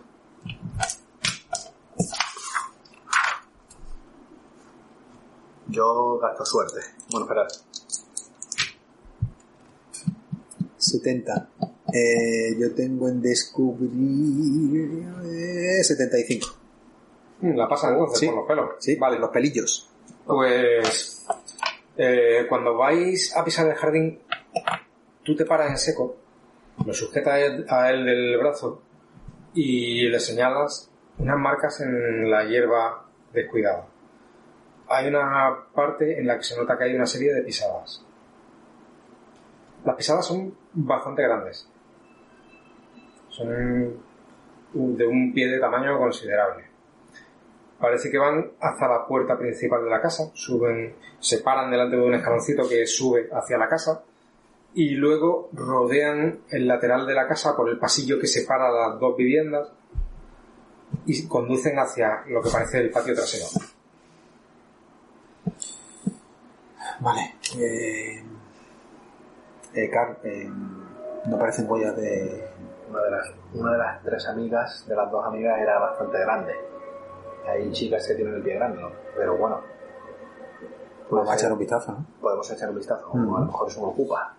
Yo 5.69 6.19
gasto 6.19 6.45
suerte. 6.45 6.81
Bueno, 7.11 7.27
esperad. 7.27 7.47
70. 10.77 11.49
Eh, 11.93 12.57
yo 12.59 12.75
tengo 12.75 13.09
en 13.09 13.21
descubrir 13.21 15.05
eh, 15.25 15.83
75. 15.83 16.49
Mm, 17.41 17.57
La 17.57 17.69
pasan 17.69 17.93
entonces 17.95 18.19
Sí. 18.21 18.27
por 18.27 18.37
los 18.37 18.47
pelos. 18.47 18.71
Sí, 18.79 18.97
vale, 18.97 19.19
los 19.19 19.31
pelillos. 19.31 19.89
Pues 20.27 21.27
eh, 21.97 22.47
cuando 22.49 22.77
vais 22.77 23.35
a 23.37 23.45
pisar 23.45 23.67
el 23.69 23.75
jardín, 23.75 24.21
tú 25.25 25.35
te 25.37 25.45
paras 25.45 25.71
en 25.71 25.79
seco, 25.79 26.17
lo 26.85 26.93
sujetas 26.95 27.33
a 27.35 27.41
él, 27.41 27.67
a 27.69 27.91
él 27.91 28.05
del 28.05 28.39
brazo 28.39 28.83
y 29.55 30.09
le 30.09 30.21
señalas 30.21 30.91
unas 31.19 31.39
marcas 31.39 31.81
en 31.81 32.31
la 32.31 32.45
hierba 32.45 33.07
descuidada. 33.33 33.87
Hay 34.89 35.09
una 35.09 35.67
parte 35.75 36.19
en 36.19 36.27
la 36.27 36.37
que 36.37 36.45
se 36.45 36.57
nota 36.57 36.77
que 36.79 36.85
hay 36.85 36.95
una 36.95 37.07
serie 37.07 37.33
de 37.35 37.43
pisadas. 37.43 38.05
Las 39.85 39.97
pisadas 39.97 40.27
son 40.27 40.55
bastante 40.73 41.23
grandes. 41.23 41.69
Son 43.29 43.49
de 44.73 45.07
un 45.07 45.33
pie 45.33 45.49
de 45.49 45.59
tamaño 45.59 45.99
considerable. 45.99 46.65
Parece 47.79 48.11
que 48.11 48.19
van 48.19 48.53
hasta 48.61 48.89
la 48.89 49.07
puerta 49.07 49.39
principal 49.39 49.85
de 49.85 49.91
la 49.91 50.01
casa, 50.01 50.31
suben, 50.35 50.97
se 51.21 51.39
paran 51.39 51.71
delante 51.71 51.97
de 51.97 52.03
un 52.03 52.15
escaloncito 52.15 52.69
que 52.69 52.87
sube 52.87 53.29
hacia 53.33 53.57
la 53.57 53.69
casa 53.69 54.03
y 54.75 54.91
luego 54.91 55.49
rodean 55.53 56.41
el 56.51 56.67
lateral 56.67 57.07
de 57.07 57.15
la 57.15 57.29
casa 57.29 57.57
por 57.57 57.69
el 57.69 57.79
pasillo 57.79 58.19
que 58.19 58.27
separa 58.27 58.71
las 58.71 58.99
dos 58.99 59.17
viviendas 59.17 59.73
y 61.07 61.27
conducen 61.29 61.79
hacia 61.79 62.25
lo 62.27 62.43
que 62.43 62.51
parece 62.51 62.81
el 62.81 62.91
patio 62.91 63.15
trasero. 63.15 63.47
Vale. 67.01 67.35
Eh, 67.59 68.23
eh, 69.75 69.91
Carl, 69.91 70.17
eh, 70.25 70.51
no 71.27 71.39
parecen 71.39 71.71
huellas 71.71 71.97
de... 71.97 72.49
Una 72.91 73.03
de, 73.03 73.11
las, 73.11 73.31
una 73.53 73.73
de 73.73 73.79
las 73.79 74.03
tres 74.03 74.27
amigas, 74.29 74.85
de 74.89 74.97
las 74.97 75.11
dos 75.11 75.25
amigas, 75.27 75.59
era 75.61 75.79
bastante 75.79 76.19
grande. 76.21 76.55
Hay 77.47 77.71
chicas 77.73 78.07
que 78.07 78.15
tienen 78.15 78.35
el 78.35 78.43
pie 78.43 78.55
grande, 78.55 78.81
¿no? 78.81 78.91
pero 79.15 79.37
bueno, 79.37 79.61
a 81.29 81.35
echar 81.35 81.53
un 81.53 81.59
vistazo, 81.59 81.93
¿no? 81.93 82.07
podemos 82.21 82.51
echar 82.51 82.71
un 82.71 82.77
vistazo. 82.77 83.11
Mm. 83.13 83.35
A 83.35 83.41
lo 83.41 83.47
mejor 83.47 83.69
eso 83.69 83.81
me 83.81 83.87
ocupa. 83.89 84.35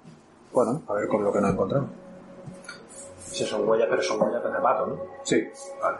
Bueno, 0.51 0.81
a 0.87 0.93
ver 0.93 1.07
con 1.07 1.23
lo 1.23 1.31
que 1.31 1.41
nos 1.41 1.51
encontramos. 1.53 1.89
Si 3.27 3.45
son 3.45 3.67
huellas, 3.69 3.87
pero 3.89 4.01
son 4.01 4.19
huellas 4.21 4.43
de 4.43 4.51
zapato, 4.51 4.87
¿no? 4.87 4.97
Sí. 5.23 5.47
Vale. 5.81 5.97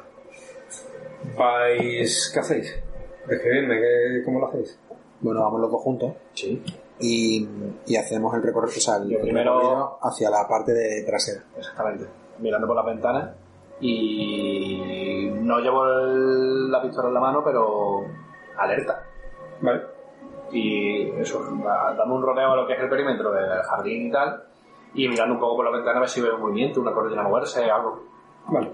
Vais... 1.37 2.31
¿Qué 2.33 2.39
hacéis? 2.39 2.75
Escribidme, 3.27 3.79
¿qué- 3.79 4.21
¿cómo 4.25 4.39
lo 4.39 4.47
hacéis? 4.47 4.79
Bueno, 5.21 5.41
vamos 5.41 5.59
los 5.61 5.71
dos 5.71 5.81
juntos 5.81 6.13
Sí. 6.33 6.61
y, 6.99 7.47
y 7.87 7.95
hacemos 7.97 8.33
el 8.35 8.41
recorrido, 8.43 8.77
o 8.77 8.81
sea, 8.81 8.97
el, 8.97 9.09
Yo 9.09 9.21
primero- 9.21 9.55
recorrido 9.59 9.99
hacia 10.01 10.29
la 10.29 10.47
parte 10.47 10.73
de 10.73 11.03
trasera. 11.03 11.43
Exactamente. 11.57 12.05
Mirando 12.39 12.67
por 12.67 12.75
las 12.77 12.85
ventanas 12.85 13.29
y 13.81 15.29
no 15.41 15.59
llevo 15.59 15.85
el- 15.85 16.71
la 16.71 16.81
pistola 16.81 17.07
en 17.09 17.13
la 17.13 17.19
mano, 17.19 17.41
pero 17.43 18.01
alerta. 18.57 19.03
Vale. 19.61 19.81
Y 20.51 21.09
eso, 21.19 21.41
da- 21.63 21.93
dando 21.97 22.15
un 22.15 22.21
rodeo 22.23 22.51
a 22.51 22.55
lo 22.55 22.65
que 22.67 22.73
es 22.73 22.79
el 22.79 22.89
perímetro 22.89 23.31
del 23.31 23.61
jardín 23.63 24.07
y 24.07 24.11
tal, 24.11 24.43
y 24.93 25.07
mirando 25.07 25.35
un 25.35 25.39
poco 25.39 25.57
por 25.57 25.65
la 25.65 25.71
ventana 25.71 25.97
a 25.97 25.99
ver 26.01 26.09
si 26.09 26.21
veo 26.21 26.35
un 26.35 26.41
movimiento, 26.41 26.81
una 26.81 26.93
cordillera 26.93 27.23
moverse, 27.23 27.69
algo. 27.69 28.03
Vale. 28.47 28.71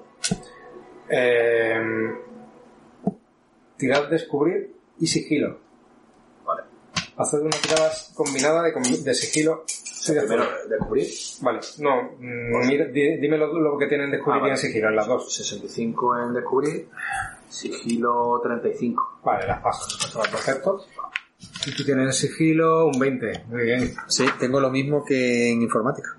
Eh, 1.09 2.15
tirad 3.77 4.07
descubrir 4.09 4.76
y 4.99 5.07
sigilo. 5.07 5.57
Haced 7.18 7.40
una 7.40 7.58
tirada 7.58 7.92
combinada 8.14 8.62
de, 8.64 8.72
de 9.04 9.14
sigilo. 9.14 9.64
y 10.08 10.12
de 10.14 10.20
Primero, 10.22 10.46
descubrir. 10.70 11.08
Vale, 11.42 11.60
no, 11.80 12.02
mm, 12.20 12.68
mira, 12.68 12.86
di- 12.86 13.18
dime 13.20 13.38
lo, 13.38 13.54
lo 13.58 13.78
que 13.78 13.88
tienen 13.88 14.12
descubrir 14.12 14.36
Ah, 14.36 14.40
y 14.40 14.42
vale. 14.42 14.54
en 14.54 14.58
sigilo, 14.58 14.90
en 14.90 14.96
las 14.98 15.08
dos. 15.08 15.34
65 15.36 16.20
en 16.20 16.34
descubrir, 16.34 16.90
sigilo 17.50 18.40
35. 18.44 19.20
Vale, 19.24 19.48
las 19.48 19.62
paso. 19.62 19.98
Paso 20.00 20.20
los 20.20 20.28
conceptos. 20.28 20.88
Y 21.66 21.76
tú 21.76 21.84
tienes 21.86 22.18
sigilo 22.18 22.88
un 22.88 23.00
20. 23.00 23.44
Muy 23.48 23.64
bien. 23.64 23.96
Sí, 24.08 24.26
tengo 24.40 24.60
lo 24.60 24.70
mismo 24.70 25.04
que 25.06 25.52
en 25.52 25.62
informática. 25.62 26.10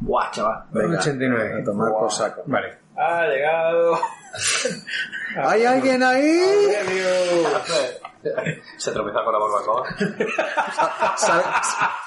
Buah, 0.00 0.30
chaval. 0.30 0.64
Venga, 0.72 0.98
89. 0.98 1.60
a 1.60 1.64
tomar 1.64 1.92
por 1.92 2.12
saco. 2.12 2.42
Vale. 2.46 2.78
Ha 2.96 3.26
llegado. 3.26 3.98
¿Hay 5.44 5.64
alguien 5.64 6.02
ahí? 6.02 6.40
Se 8.76 8.92
tropieza 8.92 9.20
con 9.24 9.32
la 9.32 9.38
barbacoa. 9.38 11.16
Sal- 11.16 11.44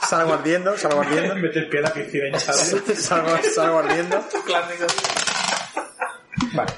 salgo 0.07 0.33
ardiendo, 0.33 0.77
salgo 0.77 1.01
ardiendo. 1.01 1.35
Mete 1.35 1.59
el 1.59 1.69
pie 1.69 1.79
a 1.79 1.83
la 1.83 1.93
piscina 1.93 2.27
y 2.35 2.39
sale. 2.39 2.95
salgo, 2.95 3.37
salgo 3.53 3.79
ardiendo. 3.79 4.23
Vale. 6.53 6.71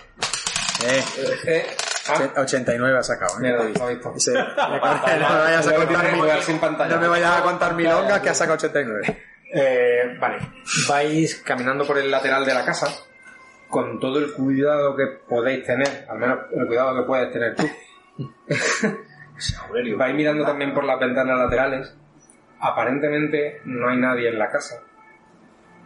Eh, 0.85 1.03
Eh, 1.45 1.65
ah, 2.09 2.41
89 2.41 2.97
ha 2.99 3.03
sacado, 3.03 3.35
¿eh? 3.37 3.41
mierda, 3.41 3.63
visto. 3.63 4.31
No 6.95 7.01
me 7.01 7.07
vayas 7.07 7.39
a 7.39 7.43
contar 7.43 7.73
milongas 7.73 8.19
que 8.21 8.29
ha 8.29 8.33
sacado 8.33 8.55
89. 8.57 9.23
Eh, 9.55 10.17
vale. 10.19 10.37
Vais 10.87 11.35
caminando 11.35 11.85
por 11.85 11.97
el 11.97 12.09
lateral 12.11 12.45
de 12.45 12.53
la 12.53 12.65
casa 12.65 12.87
con 13.73 13.99
todo 13.99 14.19
el 14.19 14.31
cuidado 14.33 14.95
que 14.95 15.07
podéis 15.27 15.65
tener, 15.65 16.05
al 16.07 16.19
menos 16.19 16.41
el 16.51 16.67
cuidado 16.67 16.95
que 16.95 17.07
puedes 17.07 17.31
tener 17.31 17.55
tú. 17.55 17.63
Vais 19.97 20.15
mirando 20.15 20.45
también 20.45 20.75
por 20.75 20.83
las 20.83 20.99
ventanas 20.99 21.39
laterales. 21.39 21.97
Aparentemente 22.59 23.61
no 23.65 23.89
hay 23.89 23.97
nadie 23.97 24.29
en 24.29 24.37
la 24.37 24.51
casa. 24.51 24.83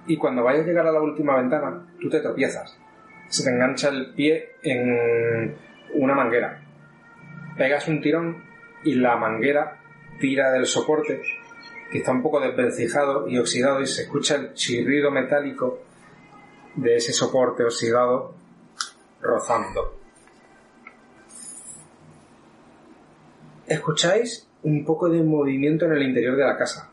Y 0.06 0.18
cuando 0.18 0.44
vayas 0.44 0.64
a 0.64 0.68
llegar 0.68 0.86
a 0.86 0.92
la 0.92 1.00
última 1.00 1.38
ventana, 1.38 1.88
tú 2.02 2.10
te 2.10 2.20
tropiezas. 2.20 2.78
Se 3.30 3.46
te 3.46 3.52
engancha 3.52 3.88
el 3.88 4.14
pie 4.14 4.58
en 4.64 5.56
una 5.94 6.14
manguera. 6.14 6.62
Pegas 7.58 7.88
un 7.88 8.02
tirón 8.02 8.44
y 8.84 8.96
la 8.96 9.16
manguera 9.16 9.80
tira 10.20 10.52
del 10.52 10.66
soporte, 10.66 11.22
que 11.90 12.00
está 12.00 12.12
un 12.12 12.22
poco 12.22 12.42
desvencijado 12.42 13.30
y 13.30 13.38
oxidado, 13.38 13.80
y 13.80 13.86
se 13.86 14.02
escucha 14.02 14.36
el 14.36 14.54
chirrido 14.56 15.10
metálico 15.10 15.87
de 16.78 16.96
ese 16.96 17.12
soporte 17.12 17.64
oxidado 17.64 18.34
rozando. 19.22 19.98
escucháis 23.68 24.48
un 24.64 24.86
poco 24.86 25.10
de 25.10 25.22
movimiento 25.22 25.86
en 25.86 25.94
el 25.94 26.04
interior 26.04 26.36
de 26.36 26.46
la 26.46 26.58
casa. 26.58 26.90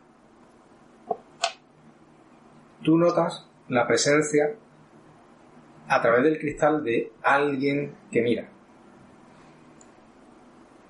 Tú 2.82 2.98
notas 2.98 3.48
la 3.68 3.86
presencia 3.86 4.54
a 5.88 6.02
través 6.02 6.24
del 6.24 6.38
cristal 6.38 6.84
de 6.84 7.12
alguien 7.22 7.94
que 8.10 8.20
mira. 8.22 8.48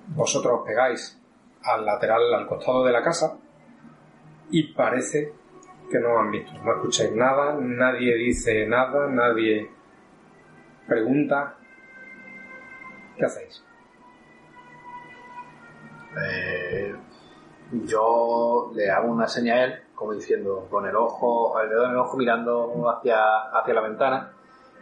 Vosotros 0.07 0.59
os 0.59 0.65
pegáis 0.65 1.21
al 1.63 1.85
lateral, 1.85 2.33
al 2.33 2.47
costado 2.47 2.83
de 2.83 2.91
la 2.91 3.03
casa 3.03 3.37
y 4.49 4.73
parece 4.73 5.33
que 5.89 5.99
no 5.99 6.17
han 6.19 6.31
visto. 6.31 6.51
No 6.63 6.73
escucháis 6.73 7.11
nada, 7.13 7.55
nadie 7.59 8.15
dice 8.15 8.65
nada, 8.67 9.07
nadie 9.07 9.69
pregunta. 10.87 11.55
¿Qué 13.17 13.25
hacéis? 13.25 13.63
Eh, 16.17 16.95
yo 17.83 18.71
le 18.73 18.89
hago 18.89 19.07
una 19.11 19.27
señal 19.27 19.57
a 19.59 19.63
él, 19.65 19.81
como 19.95 20.13
diciendo, 20.13 20.67
con 20.69 20.85
el 20.85 20.95
ojo, 20.95 21.59
el 21.61 21.69
dedo 21.69 21.85
en 21.85 21.91
el 21.91 21.97
ojo 21.97 22.17
mirando 22.17 22.89
hacia, 22.89 23.17
hacia 23.53 23.73
la 23.73 23.81
ventana. 23.81 24.31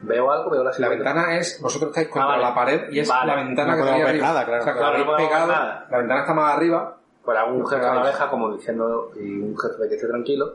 Veo 0.01 0.31
algo, 0.31 0.49
veo 0.49 0.63
la 0.63 0.69
La 0.71 0.73
silueta. 0.75 0.95
ventana 0.95 1.37
es, 1.37 1.61
vosotros 1.61 1.91
estáis 1.91 2.09
contra 2.09 2.25
Ah, 2.25 2.37
vale. 2.37 2.43
la 2.43 2.55
pared 2.55 2.91
y 2.91 2.99
es 2.99 3.07
Vale. 3.07 3.27
la 3.27 3.35
ventana 3.43 3.75
No 3.75 3.77
que 3.83 3.89
tenéis 3.89 4.05
arriba. 4.09 4.27
nada, 4.27 4.45
claro. 4.45 4.61
O 4.61 4.63
sea, 4.65 4.73
que 4.73 4.79
Claro, 4.79 4.93
habéis 4.93 5.05
no 5.05 5.11
podemos 5.11 5.29
ver 5.31 5.39
pegado, 5.39 5.51
nada. 5.63 5.87
la 5.89 5.97
ventana 5.97 6.19
está 6.21 6.33
más 6.33 6.53
arriba. 6.55 6.97
Pues 7.23 7.37
hago 7.37 7.53
un 7.53 7.65
gesto 7.67 7.87
a 7.89 7.95
la 8.03 8.29
como 8.29 8.53
diciendo, 8.53 9.11
y 9.15 9.39
un 9.39 9.57
gesto 9.57 9.77
de 9.81 9.87
que 9.89 9.95
esté 9.95 10.07
tranquilo. 10.07 10.53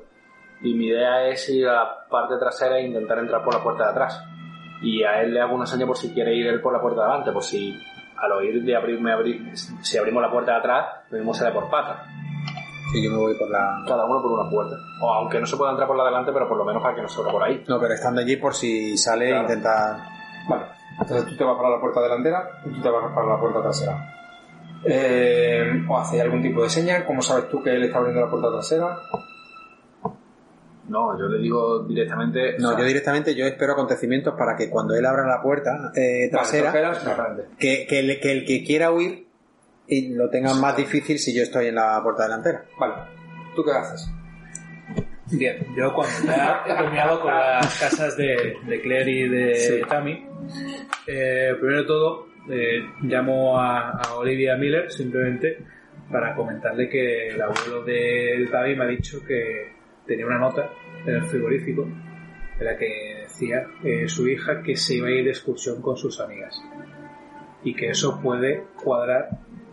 Y 0.62 0.74
mi 0.74 0.86
idea 0.86 1.26
es 1.28 1.48
ir 1.48 1.68
a 1.68 1.72
la 1.74 2.06
parte 2.10 2.36
trasera 2.39 2.78
e 2.78 2.86
intentar 2.86 3.18
entrar 3.18 3.43
por 3.44 3.55
la 3.55 3.62
puerta 3.62 3.85
de 3.85 3.90
atrás. 3.90 4.24
Y 4.82 5.02
a 5.05 5.22
él 5.22 5.35
le 5.35 5.40
hago 5.40 5.55
una 5.55 5.66
seña 5.66 5.86
por 5.86 5.97
si 5.97 6.12
quiere 6.12 6.35
ir 6.35 6.47
él 6.47 6.60
por 6.60 6.72
la 6.72 6.80
puerta 6.80 7.01
de 7.02 7.06
adelante, 7.09 7.32
por 7.32 7.43
si 7.44 7.74
al 8.16 8.32
oír 8.32 8.62
de 8.64 8.74
abrirme, 8.76 9.12
abrir, 9.12 9.56
si 9.56 9.98
abrimos 9.98 10.20
la 10.22 10.30
puerta 10.30 10.52
de 10.52 10.59
atrás, 10.59 10.86
lo 11.10 11.18
mismo 11.18 11.35
sale 11.35 11.52
por 11.52 11.70
pata. 11.70 12.05
Y 12.94 13.05
yo 13.05 13.10
me 13.10 13.18
voy 13.18 13.35
por 13.39 13.51
la... 13.51 13.82
Cada 13.86 14.05
uno 14.06 14.20
por 14.22 14.32
una 14.32 14.51
puerta. 14.51 14.74
O 15.02 15.12
aunque 15.14 15.39
no 15.39 15.47
se 15.47 15.56
pueda 15.56 15.70
entrar 15.72 15.86
por 15.86 15.97
la 15.97 16.05
de 16.05 16.09
adelante, 16.09 16.32
pero 16.32 16.48
por 16.48 16.56
lo 16.56 16.64
menos 16.64 16.82
para 16.82 16.94
que 16.97 17.02
no 17.02 17.09
se 17.09 17.20
abra 17.20 17.32
por 17.32 17.43
ahí. 17.43 17.62
No, 17.68 17.78
pero 17.78 17.93
estando 17.94 18.20
allí 18.22 18.36
por 18.36 18.55
si 18.55 18.97
sale 18.97 19.28
Claro. 19.28 19.43
intentar... 19.43 19.97
Vale. 20.48 20.64
Entonces 21.01 21.26
tú 21.26 21.36
te 21.36 21.44
vas 21.44 21.56
para 21.56 21.70
la 21.70 21.80
puerta 21.80 22.01
delantera 22.01 22.48
y 22.64 22.70
tú 22.72 22.80
te 22.80 22.89
vas 22.90 23.12
para 23.14 23.26
la 23.28 23.39
puerta 23.39 23.62
trasera. 23.62 24.14
Eh, 24.85 25.85
¿O 25.89 25.98
hacéis 25.98 26.22
algún 26.22 26.43
tipo 26.43 26.62
de 26.62 26.70
señal? 26.70 27.05
¿Cómo 27.05 27.20
sabes 27.22 27.48
tú 27.48 27.62
que 27.62 27.74
él 27.74 27.85
está 27.85 27.98
abriendo 27.98 28.20
la 28.22 28.30
puerta 28.30 28.51
trasera? 28.51 28.97
No, 30.89 31.19
yo 31.19 31.27
le 31.28 31.39
digo 31.43 31.81
directamente. 31.85 32.56
No, 32.59 32.69
o 32.69 32.70
sea, 32.73 32.81
yo 32.81 32.86
directamente 32.86 33.35
yo 33.35 33.47
espero 33.47 33.73
acontecimientos 33.74 34.35
para 34.39 34.56
que 34.56 34.70
cuando 34.70 34.94
él 34.94 35.05
abra 35.05 35.27
la 35.27 35.43
puerta 35.43 35.93
eh, 35.94 36.28
trasera, 36.31 36.73
Vale, 36.73 37.44
que, 37.59 37.86
que 37.86 37.98
el, 38.01 38.20
que 38.20 38.32
el 38.32 38.44
que 38.44 38.65
quiera 38.65 38.90
huir 38.90 39.27
y 39.86 40.15
lo 40.15 40.28
tenga 40.31 40.55
más 40.55 40.77
difícil 40.77 41.19
si 41.19 41.35
yo 41.35 41.43
estoy 41.43 41.66
en 41.66 41.77
la 41.77 42.01
puerta 42.02 42.24
delantera. 42.24 42.65
Vale. 42.78 42.94
¿Tú 43.55 43.65
qué 43.65 43.73
haces? 43.73 44.10
Bien, 45.31 45.59
yo 45.77 45.93
cuando 45.93 46.15
ya 46.27 46.62
he 46.66 46.74
terminado 46.74 47.20
con 47.20 47.35
las 47.35 47.78
casas 47.78 48.16
de, 48.16 48.56
de 48.66 48.81
Claire 48.81 49.10
y 49.10 49.28
de 49.28 49.55
Sí. 49.56 49.81
Tammy, 49.86 50.27
eh, 51.06 51.51
primero 51.60 51.82
de 51.82 51.86
todo 51.86 52.27
eh, 52.51 52.81
llamo 53.02 53.60
a, 53.60 53.90
a 53.90 54.15
Olivia 54.15 54.56
Miller 54.56 54.90
simplemente 54.90 55.59
para 56.10 56.35
comentarle 56.35 56.89
que 56.89 57.28
el 57.28 57.43
abuelo 57.43 57.85
de 57.85 58.48
Tammy 58.51 58.74
me 58.74 58.85
ha 58.85 58.89
dicho 58.89 59.23
que 59.23 59.77
tenía 60.09 60.26
una 60.26 60.39
nota 60.39 60.70
en 61.06 61.14
el 61.14 61.22
frigorífico 61.24 61.82
en 62.59 62.64
la 62.66 62.76
que 62.76 63.18
decía 63.22 63.68
eh, 63.85 64.09
su 64.09 64.26
hija 64.26 64.62
que 64.62 64.74
se 64.74 64.97
iba 64.97 65.06
a 65.06 65.10
ir 65.12 65.24
de 65.24 65.30
excursión 65.30 65.80
con 65.80 65.97
sus 65.97 66.18
amigas 66.20 66.60
y 67.62 67.74
que 67.74 67.90
eso 67.90 68.20
puede 68.20 68.64
cuadrar 68.82 69.28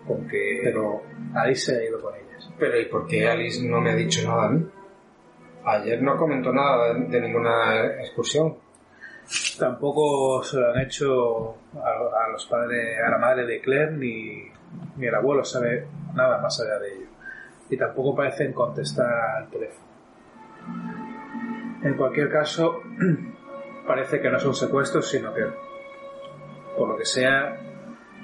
con 0.05 0.27
que 0.27 0.59
Pero- 0.63 1.01
Alice 1.33 1.71
se 1.71 1.79
ha 1.79 1.83
ido 1.83 1.99
con 1.99 2.13
ellas. 2.13 2.51
Pero 2.59 2.79
¿y 2.79 2.85
por 2.85 3.07
qué 3.07 3.27
Alice 3.27 3.65
no 3.67 3.81
me 3.81 3.89
ha 3.91 3.95
dicho 3.95 4.27
nada 4.27 4.45
a 4.45 4.49
mí? 4.49 4.65
Ayer 5.65 6.01
no 6.01 6.15
comentó 6.15 6.53
nada 6.53 6.93
de, 6.93 7.21
ninguna 7.21 7.87
excursión. 8.01 8.55
Tampoco 9.57 10.43
se 10.43 10.57
lo 10.59 10.71
han 10.71 10.81
hecho 10.81 11.55
a, 11.73 12.25
a 12.25 12.29
los 12.31 12.45
padres, 12.45 12.99
a 13.03 13.09
la 13.09 13.17
madre 13.17 13.47
de 13.47 13.59
Claire, 13.61 13.91
ni, 13.93 14.43
ni 14.97 15.07
el 15.07 15.15
abuelo 15.15 15.43
sabe 15.43 15.87
nada 16.13 16.39
más 16.39 16.59
allá 16.61 16.77
de 16.79 16.93
ello. 16.93 17.07
Y 17.69 17.77
tampoco 17.77 18.15
parecen 18.15 18.53
contestar 18.53 19.11
al 19.11 19.49
teléfono. 19.49 19.84
En 21.83 21.95
cualquier 21.95 22.29
caso, 22.31 22.81
parece 23.87 24.19
que 24.19 24.29
no 24.29 24.37
es 24.37 24.45
un 24.45 24.55
secuestro, 24.55 25.01
sino 25.01 25.33
que, 25.33 25.43
por 26.77 26.89
lo 26.89 26.97
que 26.97 27.05
sea, 27.05 27.57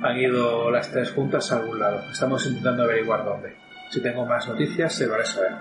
han 0.02 0.18
ido 0.18 0.72
las 0.72 0.92
tres 0.92 1.12
juntas 1.12 1.52
a 1.52 1.58
algún 1.58 1.80
lado. 1.80 2.02
Estamos 2.12 2.46
intentando 2.48 2.84
averiguar 2.84 3.24
dónde. 3.24 3.56
Si 3.90 4.02
tengo 4.02 4.26
más 4.26 4.48
noticias, 4.48 4.96
se 4.96 5.06
lo 5.06 5.14
haré 5.14 5.26
saber. 5.26 5.52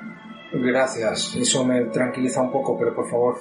Gracias, 0.52 1.36
eso 1.36 1.64
me 1.64 1.84
tranquiliza 1.86 2.40
un 2.40 2.50
poco, 2.50 2.78
pero 2.78 2.94
por 2.94 3.08
favor, 3.08 3.36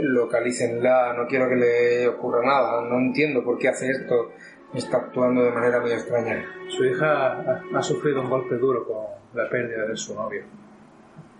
localícenla, 0.00 1.12
no 1.14 1.26
quiero 1.26 1.48
que 1.48 1.56
le 1.56 2.08
ocurra 2.08 2.40
nada, 2.44 2.82
no 2.82 2.98
entiendo 2.98 3.44
por 3.44 3.58
qué 3.58 3.68
hace 3.68 3.90
esto, 3.90 4.32
está 4.72 4.98
actuando 4.98 5.42
de 5.42 5.50
manera 5.50 5.80
muy 5.80 5.92
extraña. 5.92 6.44
Su 6.68 6.84
hija 6.84 7.32
ha, 7.32 7.62
ha 7.74 7.82
sufrido 7.82 8.22
un 8.22 8.30
golpe 8.30 8.56
duro 8.56 8.86
con 8.86 8.96
la 9.34 9.50
pérdida 9.50 9.84
de 9.86 9.96
su 9.96 10.14
novio. 10.14 10.44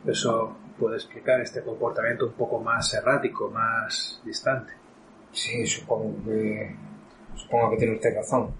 Eso 0.07 0.57
puede 0.81 0.97
explicar 0.97 1.41
este 1.43 1.63
comportamiento 1.63 2.27
un 2.27 2.33
poco 2.33 2.59
más 2.59 2.93
errático, 2.95 3.51
más 3.51 4.21
distante. 4.25 4.73
Sí, 5.31 5.67
supongo 5.67 6.25
que... 6.25 6.75
Supongo 7.37 7.71
que 7.71 7.77
tiene 7.77 7.95
usted 7.95 8.15
razón, 8.17 8.53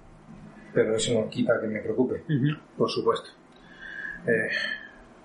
pero 0.73 0.95
eso 0.95 1.13
no 1.19 1.29
quita 1.29 1.61
que 1.61 1.67
me 1.67 1.81
preocupe. 1.81 2.23
Por 2.77 2.89
supuesto. 2.89 3.31
Eh, 4.27 4.49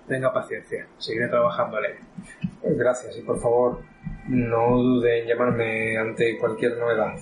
tenga 0.08 0.32
paciencia, 0.32 0.86
seguiré 0.98 1.28
trabajando 1.28 1.78
en 1.78 1.84
ello. 1.84 2.76
Gracias 2.76 3.16
y 3.16 3.22
por 3.22 3.40
favor 3.40 3.80
no 4.28 4.76
dude 4.78 5.20
en 5.20 5.28
llamarme 5.28 5.96
ante 5.96 6.38
cualquier 6.38 6.76
novedad. 6.76 7.14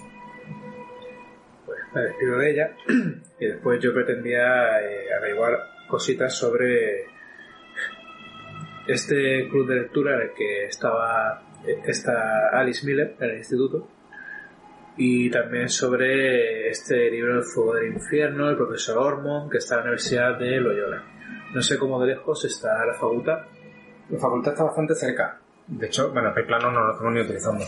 Pues 1.67 1.79
me 1.95 2.01
despido 2.03 2.39
de 2.39 2.51
ella 2.51 2.77
y 3.39 3.47
después 3.47 3.81
yo 3.81 3.93
pretendía 3.93 4.81
eh, 4.81 5.15
averiguar 5.17 5.59
cositas 5.89 6.35
sobre 6.35 7.14
este 8.87 9.49
club 9.49 9.69
de 9.69 9.77
lectura 9.77 10.15
en 10.17 10.23
el 10.23 10.31
que 10.35 10.67
estaba 10.67 11.43
eh, 11.67 11.81
esta 11.87 12.49
Alice 12.53 12.87
Miller 12.87 13.17
en 13.19 13.31
el 13.31 13.39
instituto 13.39 13.89
y 14.97 15.31
también 15.31 15.69
sobre 15.69 16.69
este 16.69 17.11
libro 17.11 17.39
El 17.39 17.45
fuego 17.45 17.75
del 17.75 17.93
infierno, 17.95 18.49
el 18.49 18.57
profesor 18.57 18.99
Ormond, 18.99 19.51
que 19.51 19.59
está 19.59 19.75
en 19.75 19.81
la 19.81 19.85
Universidad 19.87 20.39
de 20.39 20.61
Loyola. 20.61 21.03
No 21.53 21.63
sé 21.63 21.79
cómo 21.79 22.01
de 22.01 22.09
lejos 22.09 22.45
está 22.45 22.85
la 22.85 22.95
facultad. 22.95 23.39
La 24.11 24.19
facultad 24.19 24.53
está 24.53 24.65
bastante 24.65 24.95
cerca. 24.95 25.41
De 25.67 25.87
hecho, 25.87 26.13
bueno, 26.13 26.33
el 26.37 26.47
plano 26.47 26.71
no 26.71 26.85
lo 26.85 26.93
estamos 26.93 27.13
ni 27.13 27.21
utilizando. 27.21 27.65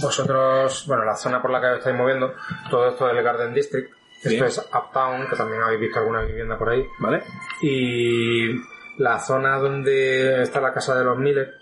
Vosotros, 0.00 0.84
bueno, 0.86 1.04
la 1.04 1.16
zona 1.16 1.42
por 1.42 1.50
la 1.50 1.60
que 1.60 1.66
os 1.66 1.78
estáis 1.78 1.96
moviendo, 1.96 2.32
todo 2.70 2.88
esto 2.88 3.10
es 3.10 3.16
el 3.16 3.22
Garden 3.22 3.52
District. 3.52 3.90
Esto 4.22 4.44
es 4.44 4.58
Uptown, 4.58 5.28
que 5.28 5.36
también 5.36 5.62
habéis 5.62 5.80
visto 5.80 5.98
alguna 5.98 6.22
vivienda 6.22 6.58
por 6.58 6.68
ahí. 6.70 6.86
¿Vale? 6.98 7.22
Y 7.62 8.50
la 8.98 9.18
zona 9.18 9.56
donde 9.58 10.42
está 10.42 10.60
la 10.60 10.72
casa 10.74 10.96
de 10.98 11.04
los 11.04 11.16
Miller 11.18 11.54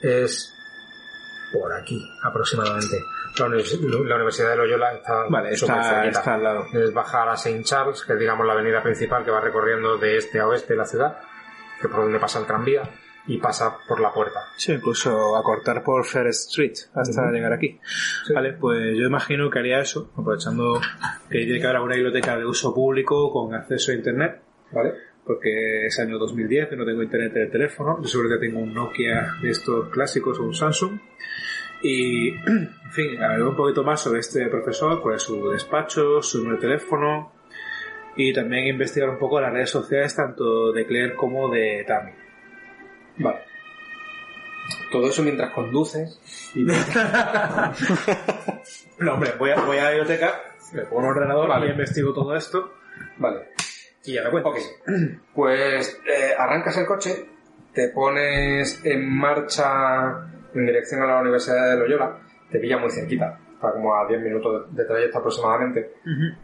es 0.00 0.52
por 1.52 1.72
aquí, 1.72 2.02
aproximadamente. 2.24 2.98
La, 3.38 3.46
univers- 3.46 3.80
la 3.80 4.14
Universidad 4.16 4.50
de 4.50 4.56
Loyola 4.56 4.92
está 4.94 5.24
Vale, 5.28 5.50
está, 6.08 6.34
al 6.34 6.42
lado. 6.42 6.66
Es 6.72 6.92
bajar 6.92 7.28
a 7.28 7.34
St. 7.34 7.62
Charles, 7.62 8.02
que 8.04 8.12
es 8.14 8.18
digamos 8.18 8.46
la 8.46 8.52
avenida 8.54 8.82
principal 8.82 9.24
que 9.24 9.30
va 9.30 9.40
recorriendo 9.40 9.96
de 9.96 10.16
este 10.18 10.40
a 10.40 10.46
oeste 10.48 10.74
la 10.74 10.84
ciudad, 10.84 11.18
que 11.80 11.88
por 11.88 12.00
donde 12.02 12.18
pasa 12.18 12.38
el 12.40 12.46
tranvía, 12.46 12.82
y 13.26 13.38
pasa 13.38 13.78
por 13.86 14.00
la 14.00 14.12
puerta. 14.12 14.40
Sí, 14.56 14.72
incluso 14.72 15.36
acortar 15.36 15.82
por 15.82 16.04
Fair 16.04 16.28
Street 16.28 16.74
hasta 16.94 17.30
llegar 17.30 17.52
aquí. 17.52 17.78
Vale, 18.34 18.54
pues 18.54 18.96
yo 18.96 19.06
imagino 19.06 19.48
que 19.50 19.58
haría 19.58 19.80
eso, 19.80 20.10
aprovechando 20.16 20.80
que 21.30 21.38
tiene 21.44 21.60
que 21.60 21.66
haber 21.66 21.80
una 21.80 21.94
biblioteca 21.94 22.36
de 22.36 22.44
uso 22.44 22.74
público 22.74 23.32
con 23.32 23.54
acceso 23.54 23.92
a 23.92 23.94
internet, 23.94 24.42
¿Vale? 24.72 24.94
porque 25.24 25.86
es 25.86 25.98
año 26.00 26.18
2010 26.18 26.72
y 26.72 26.76
no 26.76 26.84
tengo 26.84 27.02
internet 27.02 27.32
en 27.36 27.42
el 27.42 27.50
teléfono, 27.50 27.98
yo 28.02 28.08
seguro 28.08 28.28
que 28.28 28.46
tengo 28.46 28.60
un 28.60 28.74
Nokia 28.74 29.34
de 29.40 29.50
estos 29.50 29.88
clásicos 29.90 30.38
o 30.38 30.44
un 30.44 30.54
Samsung. 30.54 30.98
Y, 31.82 32.28
en 32.46 32.90
fin, 32.90 33.22
averiguar 33.22 33.50
un 33.50 33.56
poquito 33.56 33.84
más 33.84 34.00
sobre 34.00 34.20
este 34.20 34.48
profesor, 34.48 35.00
cuál 35.00 35.16
es 35.16 35.22
su 35.22 35.48
despacho, 35.48 36.22
su 36.22 36.38
número 36.38 36.56
de 36.56 36.62
teléfono, 36.62 37.32
y 38.16 38.32
también 38.32 38.66
investigar 38.66 39.08
un 39.08 39.18
poco 39.18 39.40
las 39.40 39.52
redes 39.52 39.70
sociales 39.70 40.14
tanto 40.14 40.72
de 40.72 40.86
Claire 40.86 41.14
como 41.14 41.48
de 41.48 41.84
Tammy. 41.86 42.21
Vale. 43.18 43.38
Todo 44.90 45.08
eso 45.08 45.22
mientras 45.22 45.52
conduces 45.52 46.18
y 46.54 46.64
No, 48.98 49.14
hombre, 49.14 49.32
voy 49.38 49.50
a, 49.50 49.56
voy 49.60 49.78
a 49.78 49.84
la 49.84 49.90
biblioteca, 49.90 50.40
me 50.72 50.82
pongo 50.82 50.98
un 51.02 51.06
ordenador 51.06 51.48
Vale. 51.48 51.66
y 51.66 51.70
investigo 51.70 52.12
todo 52.12 52.34
esto. 52.36 52.72
Vale. 53.18 53.48
Y 54.04 54.14
ya 54.14 54.24
me 54.24 54.30
cuento. 54.30 54.50
Ok. 54.50 54.56
Pues 55.34 55.98
eh, 56.06 56.32
arrancas 56.38 56.76
el 56.78 56.86
coche, 56.86 57.26
te 57.72 57.88
pones 57.88 58.84
en 58.84 59.08
marcha 59.08 60.28
en 60.54 60.66
dirección 60.66 61.02
a 61.02 61.06
la 61.06 61.20
Universidad 61.20 61.70
de 61.70 61.76
Loyola, 61.78 62.18
te 62.50 62.58
pilla 62.58 62.76
muy 62.78 62.90
cerquita, 62.90 63.38
está 63.54 63.72
como 63.72 63.94
a 63.96 64.06
10 64.06 64.20
minutos 64.20 64.70
de, 64.74 64.82
de 64.82 64.88
trayecto 64.88 65.18
aproximadamente, 65.18 65.94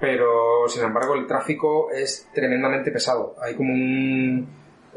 pero 0.00 0.66
sin 0.68 0.84
embargo 0.84 1.14
el 1.14 1.26
tráfico 1.26 1.90
es 1.92 2.28
tremendamente 2.32 2.90
pesado. 2.90 3.34
Hay 3.42 3.54
como 3.54 3.72
un, 3.74 4.48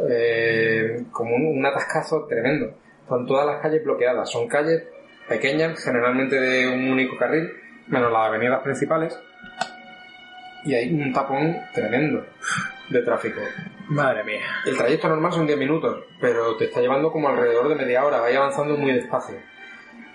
eh, 0.10 1.04
como 1.12 1.36
un, 1.36 1.58
un 1.58 1.66
atascazo 1.66 2.26
tremendo. 2.26 2.74
Están 3.04 3.26
todas 3.26 3.46
las 3.46 3.62
calles 3.62 3.84
bloqueadas, 3.84 4.30
son 4.30 4.48
calles 4.48 4.84
pequeñas, 5.28 5.84
generalmente 5.84 6.40
de 6.40 6.68
un 6.68 6.90
único 6.90 7.18
carril, 7.18 7.52
menos 7.88 8.12
las 8.12 8.28
avenidas 8.28 8.62
principales, 8.62 9.20
y 10.64 10.74
hay 10.74 10.94
un 10.94 11.12
tapón 11.12 11.58
tremendo 11.74 12.26
de 12.90 13.02
tráfico. 13.02 13.42
Madre 13.90 14.24
mía. 14.24 14.42
El 14.66 14.78
trayecto 14.78 15.10
normal 15.10 15.34
son 15.34 15.48
10 15.48 15.58
minutos, 15.58 16.06
pero 16.20 16.56
te 16.58 16.66
está 16.66 16.82
llevando 16.82 17.12
como 17.12 17.30
alrededor 17.30 17.70
de 17.70 17.76
media 17.76 18.06
hora. 18.06 18.20
Vas 18.20 18.36
avanzando 18.36 18.78
muy 18.78 18.94
despacio. 18.94 19.36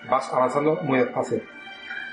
Vas 0.09 0.31
avanzando 0.33 0.75
muy 0.83 0.99
despacio. 0.99 1.41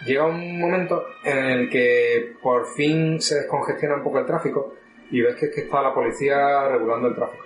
Llega 0.05 0.26
un 0.26 0.60
momento 0.60 1.05
en 1.24 1.38
el 1.38 1.70
que 1.70 2.34
por 2.42 2.66
fin 2.74 3.20
se 3.20 3.36
descongestiona 3.36 3.96
un 3.96 4.02
poco 4.02 4.18
el 4.18 4.26
tráfico 4.26 4.74
y 5.10 5.22
ves 5.22 5.36
que, 5.36 5.46
es 5.46 5.55
que 5.55 5.60
está 5.62 5.80
la 5.80 5.94
policía 5.94 6.68
regulando 6.68 7.09
el 7.09 7.14
tráfico. 7.14 7.43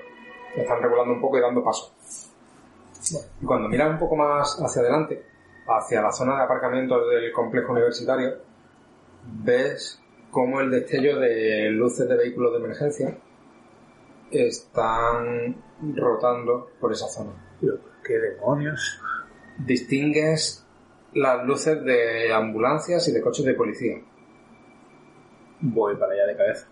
Están 0.60 0.82
regulando 0.82 1.14
un 1.14 1.20
poco 1.20 1.38
y 1.38 1.40
dando 1.40 1.62
paso. 1.62 1.94
Y 3.40 3.46
cuando 3.46 3.68
miras 3.68 3.90
un 3.90 3.98
poco 3.98 4.16
más 4.16 4.60
hacia 4.60 4.82
adelante, 4.82 5.24
hacia 5.66 6.02
la 6.02 6.12
zona 6.12 6.36
de 6.36 6.42
aparcamientos 6.42 7.08
del 7.10 7.32
complejo 7.32 7.72
universitario, 7.72 8.38
ves 9.24 10.00
como 10.30 10.60
el 10.60 10.70
destello 10.70 11.18
de 11.18 11.70
luces 11.70 12.08
de 12.08 12.16
vehículos 12.16 12.52
de 12.52 12.58
emergencia 12.58 13.18
están 14.30 15.56
rotando 15.94 16.70
por 16.80 16.92
esa 16.92 17.08
zona. 17.08 17.32
¿Qué 18.04 18.18
demonios? 18.18 19.00
Distingues 19.58 20.66
las 21.14 21.44
luces 21.44 21.82
de 21.84 22.32
ambulancias 22.32 23.08
y 23.08 23.12
de 23.12 23.20
coches 23.20 23.44
de 23.44 23.54
policía. 23.54 23.96
Voy 25.60 25.96
para 25.96 26.12
allá 26.12 26.26
de 26.26 26.36
cabeza. 26.36 26.68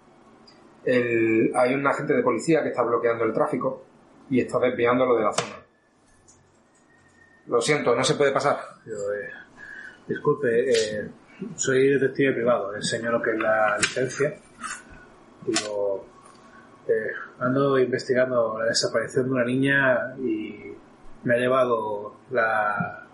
El- 0.87 1.53
hay 1.55 1.75
un 1.75 1.87
agente 1.87 2.15
de 2.15 2.23
policía 2.23 2.63
que 2.63 2.69
está 2.71 2.83
bloqueando 2.83 3.25
el 3.25 3.33
tráfico 3.35 3.85
y 4.31 4.41
está 4.41 4.59
desviándolo 4.59 5.17
de 5.17 5.25
la 5.25 5.33
zona. 5.33 5.57
Lo 7.49 7.61
siento, 7.61 7.95
no 7.95 8.03
se 8.03 8.15
puede 8.15 8.33
pasar. 8.33 8.59
Yo, 8.87 8.95
eh, 9.13 9.31
disculpe, 10.09 10.71
eh, 10.71 11.09
soy 11.57 11.91
detective 11.91 12.33
privado, 12.33 12.73
le 12.73 12.79
enseño 12.79 13.11
lo 13.13 13.21
que 13.23 13.33
es 13.33 13.39
la 13.39 13.77
licencia. 13.79 14.35
Digo, 15.45 16.07
eh, 16.89 17.11
ando 17.39 17.79
investigando 17.79 18.59
la 18.59 18.67
desaparición 18.67 19.27
de 19.27 19.31
una 19.33 19.45
niña 19.45 20.15
y 20.19 20.73
me 21.25 21.35
ha 21.35 21.39
llevado 21.39 22.17
la, 22.31 23.07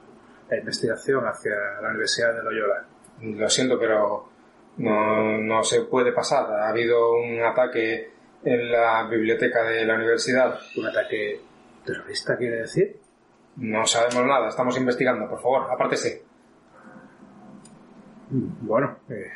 la 0.49 0.57
investigación 0.59 1.24
hacia 1.27 1.53
la 1.82 1.89
Universidad 1.90 2.35
de 2.35 2.43
Loyola. 2.43 2.85
Lo 3.23 3.49
siento, 3.51 3.78
pero 3.78 4.28
no, 4.78 5.39
no 5.39 5.62
se 5.65 5.82
puede 5.82 6.12
pasar. 6.12 6.47
Ha 6.51 6.69
habido 6.69 7.15
un 7.16 7.43
ataque 7.43 8.11
en 8.44 8.73
la 8.73 9.07
biblioteca 9.09 9.62
de 9.65 9.85
la 9.85 9.94
universidad. 9.94 10.59
¿Un 10.77 10.86
ataque 10.86 11.40
terrorista 11.85 12.36
quiere 12.36 12.57
decir? 12.62 12.97
No 13.57 13.86
sabemos 13.86 14.24
nada, 14.27 14.49
estamos 14.49 14.77
investigando. 14.78 15.28
Por 15.28 15.40
favor, 15.40 15.70
apártese. 15.70 16.24
Mm, 18.31 18.66
Bueno, 18.66 18.97
eh, 19.11 19.31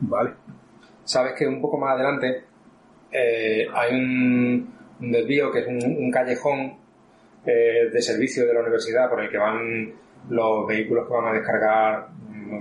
vale. 0.00 0.34
sabes 1.04 1.34
que 1.38 1.46
un 1.46 1.60
poco 1.60 1.78
más 1.78 1.94
adelante 1.94 2.44
eh, 3.12 3.66
hay 3.72 3.94
un, 3.94 4.74
un 5.00 5.12
desvío 5.12 5.50
que 5.52 5.60
es 5.60 5.66
un, 5.66 5.96
un 6.04 6.10
callejón 6.10 6.78
eh, 7.44 7.90
de 7.92 8.02
servicio 8.02 8.46
de 8.46 8.54
la 8.54 8.60
universidad 8.60 9.08
por 9.08 9.20
el 9.22 9.30
que 9.30 9.38
van 9.38 9.92
los 10.30 10.66
vehículos 10.66 11.06
que 11.06 11.12
van 11.14 11.26
a 11.28 11.32
descargar 11.32 12.08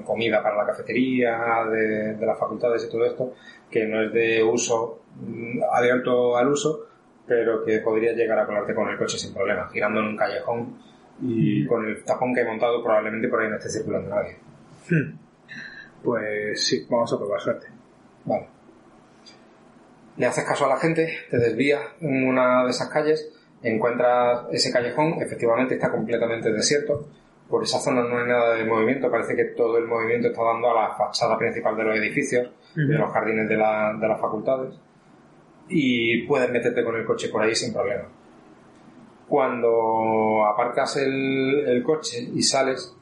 comida 0.03 0.41
para 0.41 0.57
la 0.57 0.66
cafetería 0.66 1.66
de, 1.70 2.16
de 2.16 2.26
las 2.26 2.38
facultades 2.38 2.86
y 2.86 2.91
todo 2.91 3.06
esto, 3.06 3.34
que 3.70 3.86
no 3.86 4.03
es 4.03 4.14
de 4.14 4.44
uso 4.44 5.02
mm, 5.16 5.60
abierto 5.72 6.38
al 6.38 6.49
uso, 6.49 6.88
pero 7.28 7.64
que 7.64 7.80
podría 7.80 8.14
llegar 8.14 8.40
a 8.40 8.45
colarte 8.45 8.76
con 8.76 8.88
el 8.90 8.98
coche 8.98 9.18
sin 9.18 9.34
problema, 9.34 9.70
girando 9.70 9.99
en 9.99 10.07
un 10.07 10.18
callejón 10.18 10.78
y 11.22 11.66
con 11.66 11.86
el 11.86 12.03
tapón 12.03 12.34
que 12.34 12.41
he 12.41 12.45
montado 12.45 12.84
probablemente 12.84 13.28
por 13.28 13.41
ahí 13.41 13.49
no 13.49 13.57
esté 13.57 13.70
circulando 13.70 14.10
nadie. 14.10 14.38
Pues 16.03 16.64
sí, 16.64 16.86
vamos 16.88 17.12
a 17.12 17.18
probar 17.18 17.41
suerte. 17.41 17.66
Vale. 18.26 18.48
Le 20.18 20.26
haces 20.28 20.44
caso 20.44 20.66
a 20.66 20.70
la 20.70 20.78
gente, 20.78 21.12
te 21.32 21.38
desvías 21.38 21.82
en 21.99 22.28
una 22.28 22.64
de 22.64 22.70
esas 22.70 22.90
calles, 22.90 23.34
encuentras 23.64 24.45
ese 24.52 24.72
callejón, 24.72 25.16
efectivamente 25.20 25.74
está 25.74 25.91
completamente 25.91 26.52
desierto. 26.52 27.07
Por 27.49 27.63
esa 27.63 27.80
zona 27.80 28.01
no 28.03 28.17
hay 28.19 28.27
nada 28.27 28.55
de 28.55 28.65
movimiento, 28.65 29.09
parece 29.11 29.35
que 29.35 29.45
todo 29.45 29.77
el 29.77 29.85
movimiento 29.85 30.30
está 30.30 30.43
dando 30.43 30.72
a 30.72 30.81
la 30.89 30.95
fachada 30.95 31.38
principal 31.38 31.77
de 31.77 31.84
los 31.84 31.95
edificios, 31.97 32.49
de 32.76 32.97
los 32.97 33.11
jardines 33.11 33.47
de, 33.47 33.55
la- 33.57 33.93
de 33.99 34.07
las 34.07 34.19
facultades. 34.19 34.73
Y 35.69 36.23
puedes 36.27 36.49
meterte 36.51 36.84
con 36.84 36.95
el 36.95 37.05
coche 37.05 37.30
por 37.30 37.41
ahí 37.43 37.55
sin 37.55 37.72
problema. 37.73 38.03
Cuando 39.27 40.45
aparcas 40.45 40.97
el, 40.97 41.65
el 41.67 41.84
coche 41.84 42.19
y 42.34 42.41
sales, 42.43 42.95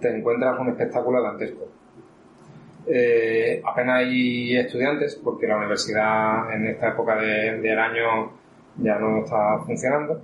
te 0.00 0.14
encuentras 0.16 0.58
un 0.58 0.68
espectáculo 0.70 1.22
dantesco. 1.22 1.66
Eh, 2.86 3.60
apenas 3.64 3.98
hay 4.00 4.56
estudiantes 4.56 5.20
porque 5.22 5.46
la 5.46 5.56
universidad 5.58 6.54
en 6.54 6.66
esta 6.68 6.90
época 6.90 7.16
de- 7.16 7.60
del 7.60 7.78
año 7.78 8.30
ya 8.78 8.98
no 8.98 9.18
está 9.24 9.58
funcionando, 9.66 10.20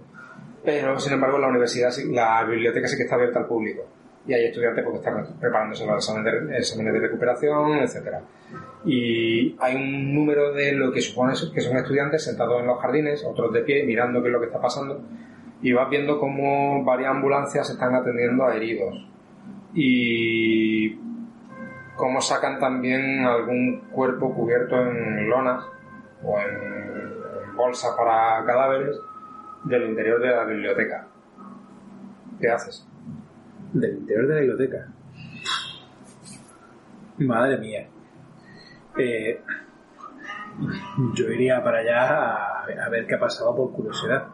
pero 0.64 0.98
sin 0.98 1.14
embargo 1.14 1.38
la 1.38 1.48
universidad, 1.48 1.90
la 2.10 2.44
biblioteca 2.44 2.86
sí 2.86 2.96
que 2.96 3.02
está 3.02 3.16
abierta 3.16 3.40
al 3.40 3.46
público. 3.46 3.84
y 4.24 4.32
hay 4.34 4.44
estudiantes 4.44 4.84
porque 4.84 4.98
están 4.98 5.36
preparándose 5.40 5.84
los 5.84 5.96
exámenes 5.96 6.92
de, 6.92 7.00
recuperación, 7.00 7.78
etcétera. 7.78 8.22
Y 8.84 9.56
hay 9.58 9.74
un 9.74 10.14
número 10.14 10.52
de 10.52 10.72
lo 10.72 10.92
que 10.92 11.00
supone 11.00 11.32
que 11.52 11.60
son 11.60 11.76
estudiantes 11.76 12.24
sentados 12.24 12.60
en 12.60 12.68
los 12.68 12.80
jardines, 12.80 13.24
otros 13.24 13.52
de 13.52 13.62
pie, 13.62 13.84
mirando 13.84 14.22
qué 14.22 14.28
es 14.28 14.32
lo 14.32 14.38
que 14.38 14.46
está 14.46 14.60
pasando, 14.60 15.00
y 15.60 15.72
vas 15.72 15.90
viendo 15.90 16.20
cómo 16.20 16.84
varias 16.84 17.10
ambulancias 17.10 17.68
están 17.70 17.96
atendiendo 17.96 18.44
a 18.46 18.54
heridos. 18.54 18.94
Y 19.74 20.96
cómo 21.96 22.20
sacan 22.20 22.60
también 22.60 23.24
algún 23.24 23.88
cuerpo 23.90 24.32
cubierto 24.32 24.80
en 24.80 25.28
lonas 25.28 25.64
o 26.22 26.38
en 26.38 27.56
bolsas 27.56 27.92
para 27.96 28.44
cadáveres 28.44 28.96
del 29.64 29.90
interior 29.90 30.20
de 30.20 30.28
la 30.28 30.44
biblioteca. 30.44 31.06
¿Qué 32.40 32.48
haces? 32.48 32.86
Del 33.72 33.98
interior 33.98 34.26
de 34.26 34.34
la 34.34 34.40
biblioteca. 34.40 34.88
Madre 37.18 37.58
mía. 37.58 37.88
Eh, 38.98 39.40
yo 41.14 41.28
iría 41.30 41.62
para 41.62 41.78
allá 41.78 42.08
a, 42.08 42.64
a 42.64 42.88
ver 42.88 43.06
qué 43.06 43.14
ha 43.14 43.20
pasado 43.20 43.54
por 43.54 43.72
curiosidad. 43.72 44.26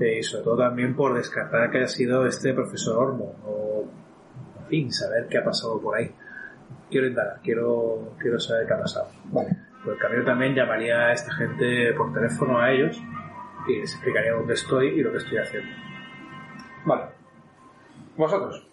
Eh, 0.00 0.18
y 0.18 0.22
sobre 0.22 0.44
todo 0.44 0.58
también 0.58 0.96
por 0.96 1.14
descartar 1.14 1.70
que 1.70 1.78
haya 1.78 1.88
sido 1.88 2.26
este 2.26 2.54
profesor 2.54 2.96
Ormo. 2.96 3.36
O, 3.44 3.84
en 4.62 4.66
fin, 4.66 4.92
saber 4.92 5.28
qué 5.28 5.38
ha 5.38 5.44
pasado 5.44 5.80
por 5.80 5.96
ahí. 5.96 6.10
Quiero 6.90 7.06
indagar, 7.06 7.40
quiero, 7.42 8.14
quiero 8.18 8.40
saber 8.40 8.66
qué 8.66 8.74
ha 8.74 8.80
pasado. 8.80 9.08
Vale. 9.26 9.56
Por 9.84 9.94
el 9.94 9.98
camino 9.98 10.24
también 10.24 10.54
llamaría 10.54 10.98
a 10.98 11.12
esta 11.12 11.32
gente 11.34 11.92
por 11.92 12.12
teléfono 12.14 12.58
a 12.58 12.72
ellos 12.72 12.98
y 13.68 13.80
les 13.80 13.92
explicaría 13.92 14.32
dónde 14.32 14.54
estoy 14.54 14.88
y 14.88 15.02
lo 15.02 15.12
que 15.12 15.18
estoy 15.18 15.38
haciendo. 15.38 15.70
Vale. 16.84 17.04
¿Vosotros? 18.16 18.66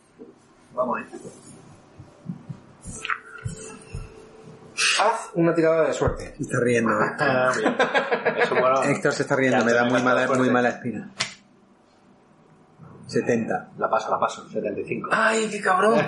Vamos 0.73 0.97
ahí. 0.97 1.05
Haz 4.99 5.29
una 5.33 5.53
tirada 5.53 5.87
de 5.87 5.93
suerte. 5.93 6.35
Se 6.35 6.43
está 6.43 6.59
riendo. 6.59 6.91
¿eh? 6.91 7.11
Ah, 7.19 7.51
bien. 7.57 7.75
Eso 8.37 8.55
bueno. 8.55 8.83
Héctor 8.83 9.13
se 9.13 9.23
está 9.23 9.35
riendo, 9.35 9.59
Ya, 9.59 9.65
me 9.65 9.73
da 9.73 9.83
muy 9.85 10.01
mala, 10.01 10.27
muy 10.27 10.49
mala 10.49 10.69
espina. 10.69 11.09
70. 13.07 13.71
La 13.77 13.89
paso, 13.89 14.09
la 14.09 14.19
paso. 14.19 14.47
75. 14.49 15.09
¡Ay, 15.11 15.49
qué 15.49 15.61
cabrón! 15.61 15.95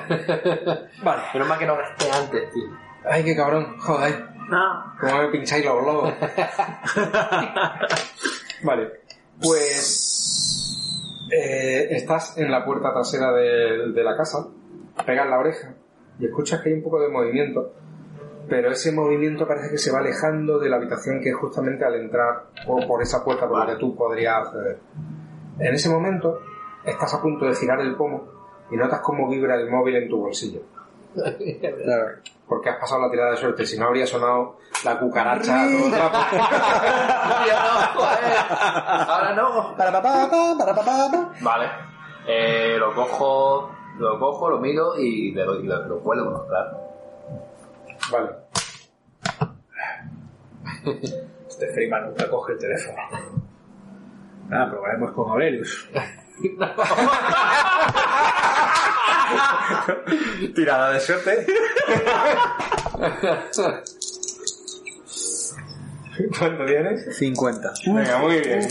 vale. 1.03 1.23
Menos 1.33 1.47
mal 1.47 1.59
que 1.59 1.65
no 1.65 1.75
gasté 1.75 2.11
antes, 2.11 2.51
tío. 2.51 2.69
¡Ay, 3.05 3.23
qué 3.23 3.35
cabrón! 3.35 3.77
Joder. 3.79 4.27
¿Cómo 4.99 5.17
me 5.17 5.27
pincháis 5.29 5.65
los 5.65 5.81
globos? 5.81 6.13
vale. 8.63 8.91
Pues... 9.41 11.27
eh, 11.31 11.87
estás 11.91 12.37
en 12.37 12.51
la 12.51 12.63
puerta 12.65 12.93
trasera 12.93 13.31
de, 13.31 13.91
de 13.91 14.03
la 14.03 14.15
casa, 14.15 14.47
pegas 15.05 15.27
la 15.27 15.39
oreja 15.39 15.75
y 16.19 16.25
escuchas 16.25 16.61
que 16.61 16.69
hay 16.69 16.75
un 16.75 16.83
poco 16.83 16.99
de 16.99 17.09
movimiento, 17.09 17.73
pero 18.47 18.71
ese 18.71 18.91
movimiento 18.91 19.47
parece 19.47 19.71
que 19.71 19.77
se 19.77 19.91
va 19.91 19.99
alejando 19.99 20.59
de 20.59 20.69
la 20.69 20.75
habitación 20.77 21.21
que 21.21 21.29
es 21.29 21.35
justamente 21.35 21.85
al 21.85 21.95
entrar 21.95 22.49
por, 22.65 22.85
por 22.87 23.01
esa 23.01 23.23
puerta 23.23 23.47
por 23.47 23.59
la 23.59 23.73
que 23.73 23.79
tú 23.79 23.95
podrías 23.95 24.47
acceder. 24.47 24.79
En 25.59 25.73
ese 25.73 25.89
momento 25.89 26.39
estás 26.85 27.13
a 27.13 27.21
punto 27.21 27.45
de 27.45 27.55
girar 27.55 27.79
el 27.79 27.95
pomo 27.95 28.27
y 28.69 28.75
notas 28.75 28.99
cómo 29.01 29.29
vibra 29.29 29.55
el 29.55 29.69
móvil 29.69 29.95
en 29.95 30.09
tu 30.09 30.17
bolsillo. 30.17 30.61
Claro. 31.13 32.07
Porque 32.47 32.69
has 32.69 32.77
pasado 32.77 33.01
la 33.01 33.11
tirada 33.11 33.31
de 33.31 33.37
suerte, 33.37 33.65
si 33.65 33.77
no 33.77 33.87
habría 33.87 34.05
sonado 34.05 34.57
la 34.83 34.99
cucaracha 34.99 35.65
todo 35.71 35.85
el 35.85 35.91
rato. 35.91 36.17
Ahora 39.11 39.33
no. 39.35 39.75
Para 39.77 39.91
papá, 39.91 40.29
para. 40.57 40.73
Vale. 41.41 41.69
Eh, 42.27 42.77
lo 42.77 42.93
cojo, 42.93 43.71
lo 43.97 44.19
cojo, 44.19 44.49
lo 44.49 44.59
miro 44.59 44.95
y 44.97 45.31
le 45.31 45.43
doy, 45.43 45.63
lo, 45.63 45.85
lo 45.87 45.99
cuelgo, 45.99 46.45
claro. 46.47 46.77
Vale. 48.11 48.29
Este 51.47 51.67
Freeman 51.71 52.05
nunca 52.07 52.27
coge 52.29 52.53
el 52.53 52.59
teléfono. 52.59 52.97
Nada, 54.47 54.71
probaremos 54.71 55.11
con 55.11 55.29
Aurelius. 55.29 55.87
Tirada 60.55 60.91
de 60.93 60.99
suerte. 60.99 61.45
¿Cuánto 66.37 66.65
tienes? 66.65 67.17
50. 67.17 67.73
Venga, 67.87 68.17
muy 68.19 68.39
bien. 68.39 68.67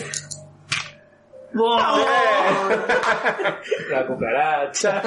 La 3.91 4.07
cucaracha. 4.07 5.03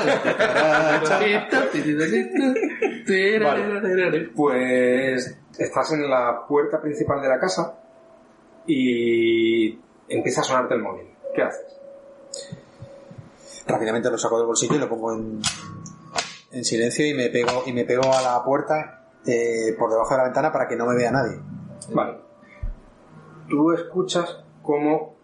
Vale. 3.44 4.30
Pues 4.36 5.38
estás 5.58 5.92
en 5.94 6.10
la 6.10 6.46
puerta 6.48 6.82
principal 6.82 7.22
de 7.22 7.30
la 7.30 7.40
casa 7.40 7.80
y 8.68 9.80
empieza 10.10 10.42
a 10.42 10.44
sonarte 10.44 10.76
el 10.76 10.82
móvil. 10.82 11.08
¿Qué 11.34 11.42
haces? 11.42 11.80
Rápidamente 13.68 14.10
lo 14.12 14.18
saco 14.18 14.38
del 14.38 14.46
bolsillo 14.48 14.76
y 14.76 14.80
lo 14.80 14.88
pongo 14.90 15.14
en, 15.14 15.42
en 16.52 16.64
silencio 16.64 17.06
y 17.06 17.14
me 17.14 17.30
pego 17.30 17.64
y 17.66 17.74
me 17.74 17.84
pego 17.86 18.14
a 18.14 18.22
la 18.22 18.44
puerta 18.44 19.06
eh, 19.26 19.76
por 19.78 19.90
debajo 19.90 20.12
de 20.12 20.18
la 20.18 20.24
ventana 20.26 20.52
para 20.52 20.68
que 20.68 20.76
no 20.76 20.86
me 20.86 20.96
vea 20.96 21.12
nadie. 21.12 21.40
Vale. 21.90 22.18
Tú 23.50 23.72
escuchas 23.72 24.44
cómo 24.62 25.16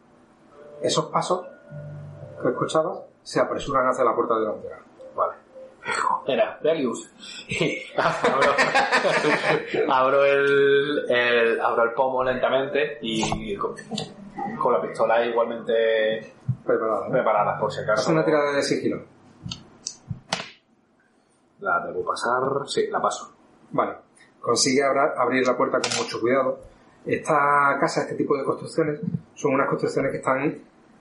esos 0.81 1.05
pasos 1.07 1.45
que 2.41 2.49
escuchabas 2.49 2.99
se 3.23 3.39
apresuran 3.39 3.87
hacia 3.87 4.03
la 4.03 4.15
puerta 4.15 4.35
delantera. 4.39 4.79
Vale. 5.15 5.33
Era, 6.27 6.59
Darius. 6.63 7.11
abro, 7.97 8.51
abro 9.93 10.25
el, 10.25 11.05
el- 11.09 11.61
abro 11.61 11.83
el 11.83 11.91
pomo 11.93 12.23
lentamente 12.23 12.97
y 13.01 13.55
con, 13.55 13.75
con 14.59 14.73
la 14.73 14.81
pistola 14.81 15.23
igualmente 15.25 16.33
Preparada. 16.65 17.05
¿no? 17.07 17.11
preparada 17.11 17.59
por 17.59 17.71
si 17.71 17.81
acaso. 17.81 18.11
una 18.11 18.23
tirada 18.25 18.53
de 18.53 18.61
sigilo. 18.63 19.03
La 21.59 21.85
debo 21.85 22.03
pasar, 22.03 22.41
sí, 22.67 22.87
la 22.89 23.01
paso. 23.01 23.33
Vale. 23.71 23.93
Consigue 24.39 24.83
abrir 24.83 25.45
la 25.45 25.55
puerta 25.55 25.79
con 25.79 25.91
mucho 26.03 26.19
cuidado. 26.19 26.59
Esta 27.05 27.77
casa, 27.79 28.01
este 28.01 28.15
tipo 28.15 28.35
de 28.37 28.43
construcciones, 28.43 28.99
son 29.35 29.53
unas 29.53 29.67
construcciones 29.69 30.11
que 30.11 30.17
están 30.17 30.57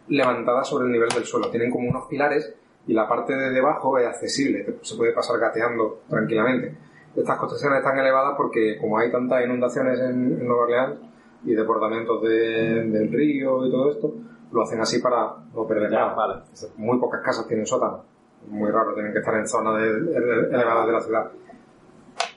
levantadas 0.08 0.68
sobre 0.68 0.86
el 0.86 0.92
nivel 0.92 1.08
del 1.08 1.24
suelo. 1.24 1.50
Tienen 1.50 1.70
como 1.70 1.88
unos 1.88 2.06
pilares 2.06 2.54
y 2.86 2.92
la 2.92 3.08
parte 3.08 3.34
de 3.34 3.50
debajo 3.50 3.98
es 3.98 4.06
accesible. 4.06 4.78
Se 4.82 4.96
puede 4.96 5.12
pasar 5.12 5.38
gateando 5.38 6.02
tranquilamente. 6.08 6.76
Estas 7.16 7.38
construcciones 7.38 7.78
están 7.78 7.98
elevadas 7.98 8.34
porque 8.36 8.76
como 8.78 8.98
hay 8.98 9.10
tantas 9.10 9.44
inundaciones 9.44 9.98
en, 10.00 10.38
en 10.40 10.46
Nueva 10.46 10.62
Orleans 10.64 10.98
y 11.44 11.54
desbordamientos 11.54 12.22
de- 12.22 12.84
del 12.86 13.10
río 13.10 13.66
y 13.66 13.70
todo 13.70 13.90
esto, 13.90 14.12
lo 14.52 14.62
hacen 14.62 14.80
así 14.80 15.00
para 15.00 15.36
no 15.54 15.66
perder 15.66 15.90
nada. 15.90 16.14
vale. 16.14 16.42
Muy 16.76 16.98
pocas 16.98 17.20
casas 17.22 17.46
tienen 17.46 17.66
sótano. 17.66 18.04
Muy 18.48 18.70
raro, 18.70 18.94
tienen 18.94 19.12
que 19.12 19.18
estar 19.18 19.34
en 19.34 19.46
zonas 19.46 19.82
elevadas 19.82 20.86
de 20.86 20.92
la 20.92 21.00
ciudad. 21.00 21.30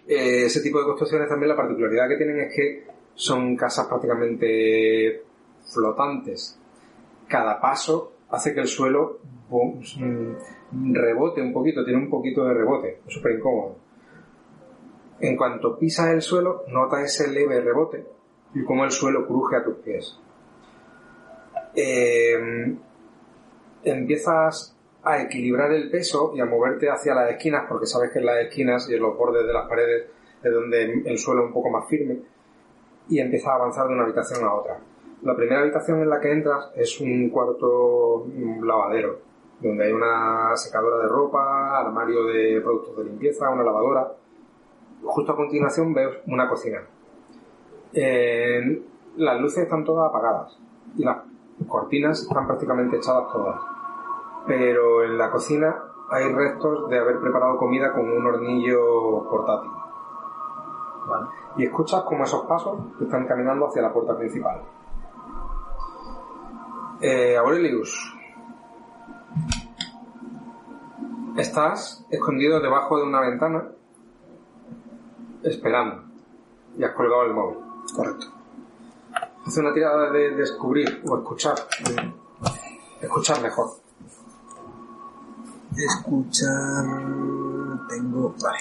Eh, 0.06 0.46
ese 0.46 0.62
tipo 0.62 0.80
de 0.80 0.86
construcciones 0.86 1.30
también 1.30 1.50
la 1.50 1.56
particularidad 1.56 2.10
que 2.10 2.18
tienen 2.18 2.40
es 2.42 2.54
que 2.54 2.88
son 3.16 3.56
casas 3.56 3.88
prácticamente 3.88 5.24
flotantes. 5.72 6.60
Cada 7.28 7.60
paso 7.60 8.12
hace 8.30 8.54
que 8.54 8.60
el 8.60 8.68
suelo 8.68 9.20
mm, 9.50 10.94
rebote 10.94 11.42
un 11.42 11.54
poquito, 11.54 11.86
tiene 11.86 12.00
un 12.00 12.10
poquito 12.10 12.44
de 12.44 12.54
rebote, 12.54 13.00
es 13.08 13.14
súper 13.14 13.34
incómodo. 13.34 13.78
En 15.20 15.38
cuanto 15.38 15.78
pisas 15.78 16.10
el 16.10 16.22
suelo, 16.22 16.64
notas 16.68 17.04
ese 17.04 17.32
leve 17.32 17.62
rebote 17.62 18.06
y 18.54 18.64
cómo 18.66 18.84
el 18.84 18.92
suelo 18.92 19.26
cruje 19.26 19.56
a 19.56 19.64
tus 19.64 19.76
pies. 19.76 20.20
Eh, 21.76 22.76
empiezas 23.84 24.78
a 25.04 25.22
equilibrar 25.22 25.72
el 25.74 25.90
peso 25.90 26.32
y 26.36 26.40
a 26.40 26.46
moverte 26.46 26.90
hacia 26.90 27.14
las 27.14 27.32
esquinas, 27.32 27.66
porque 27.68 27.86
sabes 27.86 28.12
que 28.12 28.20
en 28.20 28.26
las 28.26 28.38
esquinas 28.46 28.90
y 28.90 28.96
en 28.96 29.02
los 29.02 29.18
bordes 29.18 29.46
de 29.46 29.54
las 29.54 29.68
paredes 29.68 30.06
es 30.42 30.54
donde 30.54 31.04
el 31.06 31.18
suelo 31.18 31.42
es 31.42 31.48
un 31.48 31.54
poco 31.54 31.70
más 31.70 31.88
firme, 31.88 32.20
y 33.10 33.20
empiezas 33.20 33.50
a 33.50 33.56
avanzar 33.56 33.88
de 33.88 33.94
una 33.94 34.04
habitación 34.04 34.46
a 34.46 34.54
otra. 34.54 34.80
La 35.24 35.36
primera 35.36 35.62
habitación 35.62 36.02
en 36.02 36.10
la 36.10 36.20
que 36.20 36.32
entras 36.32 36.72
es 36.76 37.00
un 37.00 37.30
cuarto 37.30 38.24
un 38.24 38.66
lavadero, 38.66 39.20
donde 39.60 39.86
hay 39.86 39.92
una 39.92 40.56
secadora 40.56 40.98
de 40.98 41.08
ropa, 41.08 41.80
armario 41.80 42.26
de 42.26 42.60
productos 42.62 42.98
de 42.98 43.04
limpieza, 43.06 43.50
una 43.50 43.64
lavadora. 43.64 44.14
Justo 45.04 45.32
a 45.32 45.36
continuación 45.36 45.94
ves 45.94 46.10
una 46.28 46.50
cocina. 46.50 46.82
Eh, 47.94 48.82
las 49.18 49.40
luces 49.40 49.64
están 49.64 49.84
todas 49.84 50.10
apagadas 50.10 50.58
y 50.98 51.04
las 51.04 51.18
cortinas 51.68 52.22
están 52.22 52.48
prácticamente 52.48 52.98
echadas 52.98 53.32
todas 53.32 53.74
pero 54.46 55.04
en 55.04 55.18
la 55.18 55.32
cocina 55.32 55.76
hay 56.10 56.32
restos 56.32 56.90
de 56.90 57.00
haber 57.00 57.20
preparado 57.20 57.58
comida 57.58 57.94
con 57.94 58.10
un 58.10 58.26
hornillo 58.26 59.28
portátil. 59.30 59.72
Vale. 61.08 61.28
Y 61.58 61.66
escuchas 61.66 62.04
como 62.04 62.24
esos 62.24 62.46
pasos 62.46 62.80
están 63.02 63.26
caminando 63.26 63.68
hacia 63.68 63.82
la 63.82 63.94
puerta 63.94 64.18
principal. 64.18 64.62
Eh, 67.02 67.38
Aurelius, 67.38 68.18
Estás 71.36 72.06
escondido 72.12 72.60
debajo 72.60 72.98
de 72.98 73.04
una 73.06 73.20
ventana 73.22 73.68
esperando 75.42 76.04
y 76.78 76.84
has 76.84 76.92
colgado 76.92 77.24
el 77.24 77.34
móvil. 77.34 77.58
Correcto. 77.96 78.33
Hace 79.46 79.60
una 79.60 79.74
tirada 79.74 80.12
de 80.12 80.32
descubrir 80.32 81.02
o 81.06 81.18
escuchar. 81.18 81.56
Escuchar 83.02 83.42
mejor. 83.42 83.72
Escuchar. 85.76 86.86
Tengo. 87.90 88.36
Vale. 88.42 88.60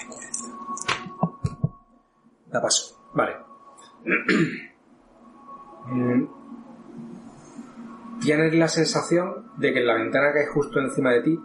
La 2.51 2.61
paso. 2.61 3.09
Vale. 3.13 3.37
Mm, 5.85 6.25
Tienes 8.23 8.55
la 8.55 8.69
sensación 8.69 9.51
de 9.57 9.73
que 9.73 9.79
en 9.79 9.87
la 9.87 9.95
ventana 9.95 10.31
que 10.31 10.39
hay 10.39 10.45
justo 10.45 10.79
encima 10.79 11.11
de 11.11 11.23
ti, 11.23 11.39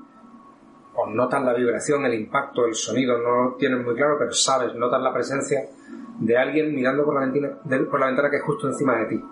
o 0.94 1.06
notas 1.06 1.43
la 1.43 1.52
vibración, 1.52 2.06
el 2.06 2.15
impacto, 2.15 2.66
el 2.66 2.74
sonido, 2.77 3.19
no 3.19 3.43
lo 3.43 3.55
tienes 3.56 3.85
muy 3.85 3.97
claro, 3.97 4.15
pero 4.16 4.31
sabes, 4.32 4.77
notas 4.77 5.02
la 5.02 5.12
presencia 5.12 5.69
de 6.18 6.36
alguien 6.36 6.74
mirando 6.74 7.04
por 7.04 7.14
la, 7.20 7.26
de- 7.26 7.84
por 7.86 8.00
la 8.00 8.06
ventana 8.06 8.30
que 8.30 8.36
hay 8.36 8.42
justo 8.42 8.66
encima 8.68 8.96
de 8.96 9.06
ti. 9.06 9.24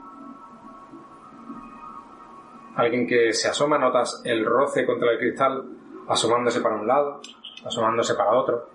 Alguien 2.77 3.07
que 3.07 3.33
se 3.33 3.49
asoma, 3.49 3.79
notas 3.79 4.21
el 4.25 4.45
roce 4.45 4.85
contra 4.85 5.11
el 5.11 5.19
cristal 5.19 5.65
asomándose 6.09 6.61
para 6.61 6.77
un 6.77 6.87
lado, 6.87 7.21
asomándose 7.65 8.15
para 8.15 8.33
otro. 8.33 8.67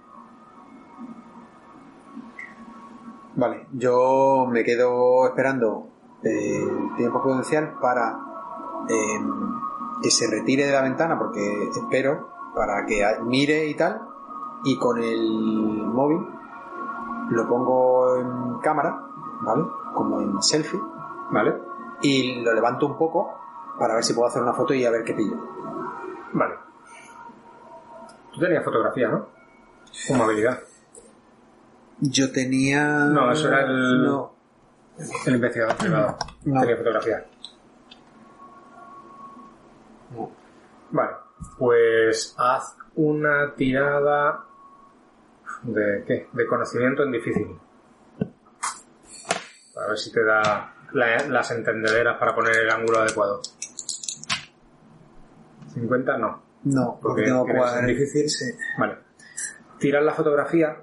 Vale, 3.35 3.67
yo 3.73 4.45
me 4.49 4.63
quedo 4.63 5.25
esperando 5.27 5.87
eh, 6.23 6.67
tiempo 6.97 7.21
prudencial 7.21 7.75
para 7.81 8.17
eh, 8.89 9.19
que 10.01 10.11
se 10.11 10.29
retire 10.29 10.65
de 10.65 10.73
la 10.73 10.81
ventana, 10.81 11.17
porque 11.17 11.39
espero 11.69 12.29
para 12.55 12.85
que 12.85 13.01
mire 13.23 13.67
y 13.67 13.75
tal, 13.75 14.01
y 14.65 14.77
con 14.77 15.01
el 15.01 15.21
móvil 15.85 16.27
lo 17.31 17.47
pongo 17.47 18.17
en 18.17 18.59
cámara, 18.59 19.01
¿vale? 19.41 19.63
Como 19.93 20.21
en 20.21 20.41
selfie, 20.41 20.79
¿Vale? 21.31 21.57
y 22.01 22.41
lo 22.43 22.53
levanto 22.53 22.85
un 22.87 22.97
poco 22.97 23.37
para 23.79 23.95
ver 23.95 24.03
si 24.03 24.13
puedo 24.13 24.27
hacer 24.27 24.41
una 24.41 24.53
foto 24.53 24.73
y 24.73 24.85
a 24.85 24.91
ver 24.91 25.03
qué 25.03 25.13
pillo. 25.13 25.37
Vale. 26.33 26.55
Tú 28.33 28.39
tenías 28.39 28.63
fotografía, 28.63 29.09
¿no? 29.09 29.27
Como 30.07 30.23
habilidad. 30.23 30.59
Yo 31.99 32.31
tenía... 32.31 32.83
No, 33.05 33.31
eso 33.31 33.47
era 33.49 33.61
el- 33.61 34.03
No, 34.05 34.33
El 35.25 35.35
investigador 35.35 35.75
privado. 35.77 36.17
No. 36.45 36.61
Tenía 36.61 36.77
fotografía. 36.77 37.25
Vale. 40.91 41.11
Pues 41.57 42.35
haz 42.37 42.75
una 42.95 43.53
tirada 43.55 44.45
de 45.63 46.03
qué? 46.05 46.27
De 46.33 46.45
conocimiento 46.47 47.03
en 47.03 47.11
difícil. 47.11 47.47
Para 49.73 49.87
ver 49.89 49.97
si 49.97 50.11
te 50.11 50.23
da 50.23 50.75
la- 50.93 51.27
las 51.27 51.51
entendederas 51.51 52.17
para 52.17 52.35
poner 52.35 52.55
el 52.57 52.69
ángulo 52.69 52.99
adecuado. 52.99 53.41
50 55.73 56.17
no. 56.17 56.43
no, 56.63 56.99
porque 57.01 57.23
Porque 57.31 57.53
tengo 57.53 57.77
en 57.79 57.87
difícil. 57.87 58.29
Sí. 58.29 58.45
Vale. 58.77 58.97
Tiras 59.79 60.03
la 60.03 60.13
fotografía 60.13 60.77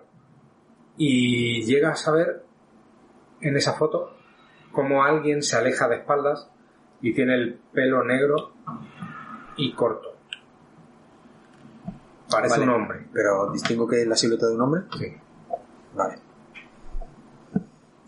y 0.96 1.62
llegas 1.64 2.06
a 2.08 2.12
ver 2.12 2.44
en 3.40 3.56
esa 3.56 3.74
foto 3.74 4.16
cómo 4.72 5.04
alguien 5.04 5.42
se 5.42 5.56
aleja 5.56 5.88
de 5.88 5.96
espaldas 5.96 6.50
y 7.00 7.14
tiene 7.14 7.34
el 7.34 7.60
pelo 7.72 8.02
negro 8.02 8.54
y 9.56 9.72
corto. 9.74 10.16
Parece 12.30 12.58
Vale. 12.60 12.64
un 12.64 12.70
hombre. 12.82 13.06
Pero 13.12 13.50
distingo 13.52 13.86
que 13.86 14.02
es 14.02 14.06
la 14.06 14.16
silueta 14.16 14.46
de 14.46 14.54
un 14.54 14.60
hombre. 14.62 14.82
Sí. 14.98 15.16
Vale. 15.94 16.18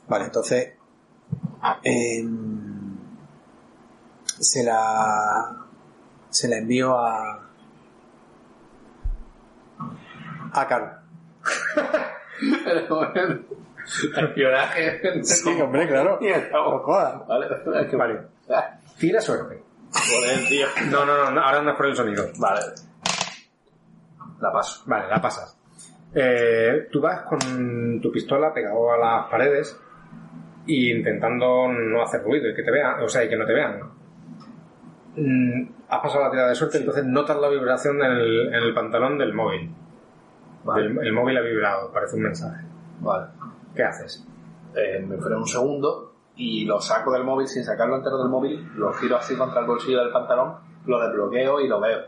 Vale, 0.09 0.25
entonces. 0.25 0.75
em, 1.83 2.97
se 4.25 4.63
la. 4.65 5.57
Se 6.29 6.49
la 6.49 6.59
envío 6.59 6.99
a. 6.99 7.47
A 10.53 10.67
Carl. 10.67 10.99
Espionaje. 14.17 15.01
Sí, 15.25 15.61
hombre, 15.61 15.89
claro. 15.89 16.19
No 16.53 16.79
jodas. 16.81 17.27
Vale, 17.27 17.47
es 17.83 17.89
que 17.91 17.97
Vale. 17.97 18.21
Tira 18.99 19.21
suerte. 19.21 19.63
Joder, 19.93 20.47
tío. 20.49 20.67
No, 20.91 21.05
no, 21.05 21.17
no, 21.17 21.31
no, 21.31 21.41
ahora 21.41 21.63
no 21.63 21.71
es 21.71 21.77
por 21.77 21.87
el 21.87 21.97
sonido. 21.97 22.27
Vale. 22.39 22.61
La 24.41 24.53
paso. 24.53 24.83
Vale, 24.87 25.09
la 25.09 25.21
pasas. 25.21 25.57
Eh, 26.15 26.89
tú 26.91 27.01
vas 27.01 27.23
con 27.23 28.01
tu 28.01 28.11
pistola 28.11 28.53
pegado 28.53 28.93
a 28.93 28.99
las 28.99 29.31
paredes 29.31 29.79
e 30.67 30.91
intentando 30.91 31.69
no 31.69 32.03
hacer 32.03 32.23
ruido 32.23 32.49
y 32.49 32.55
que 32.55 32.63
te 32.63 32.71
vean, 32.71 33.03
o 33.03 33.09
sea, 33.09 33.25
y 33.25 33.29
que 33.29 33.37
no 33.37 33.47
te 33.47 33.55
vean. 33.55 33.81
Mm, 35.17 35.69
has 35.89 36.01
pasado 36.01 36.25
la 36.25 36.31
tirada 36.31 36.49
de 36.49 36.55
suerte, 36.55 36.79
entonces 36.79 37.05
notas 37.05 37.37
la 37.39 37.49
vibración 37.49 38.03
en 38.03 38.11
el, 38.13 38.55
en 38.55 38.63
el 38.63 38.75
pantalón 38.75 39.19
del 39.19 39.35
móvil. 39.35 39.75
Vale. 40.65 40.87
El 40.87 41.13
móvil 41.13 41.39
ha 41.39 41.43
vibrado, 41.43 41.93
parece 41.93 42.17
un 42.17 42.23
mensaje. 42.23 42.65
Vale. 43.01 43.27
¿Qué 43.75 43.83
haces? 43.83 44.27
Eh, 44.75 45.05
me 45.07 45.17
freno 45.17 45.39
un 45.39 45.47
segundo 45.47 46.15
y 46.37 46.65
lo 46.65 46.81
saco 46.81 47.13
del 47.13 47.25
móvil 47.25 47.47
sin 47.49 47.65
sacarlo 47.65 47.97
entero 47.97 48.19
del 48.19 48.29
móvil, 48.29 48.71
lo 48.77 48.93
giro 48.95 49.17
así 49.17 49.37
contra 49.37 49.61
el 49.61 49.67
bolsillo 49.67 50.01
del 50.01 50.13
pantalón, 50.13 50.57
lo 50.87 51.01
desbloqueo 51.01 51.61
y 51.61 51.69
lo 51.69 51.81
veo. 51.81 52.01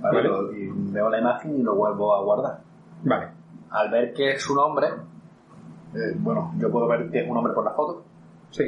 ¿Vale? 0.00 0.16
Vale. 0.16 0.28
Lo- 0.28 0.52
y 0.52 0.70
veo 0.92 1.08
la 1.08 1.18
imagen 1.18 1.58
y 1.58 1.62
lo 1.62 1.74
vuelvo 1.74 2.14
a 2.14 2.22
guardar. 2.22 2.58
Vale. 3.04 3.28
Al 3.70 3.90
ver 3.90 4.12
que 4.14 4.32
es 4.32 4.48
un 4.50 4.58
hombre, 4.58 4.86
eh, 5.94 6.14
bueno, 6.16 6.52
yo 6.58 6.70
puedo 6.70 6.86
ver 6.86 7.10
que 7.10 7.20
es 7.20 7.28
un 7.30 7.36
hombre 7.36 7.52
por 7.52 7.64
la 7.64 7.72
foto. 7.72 8.02
Sí. 8.50 8.64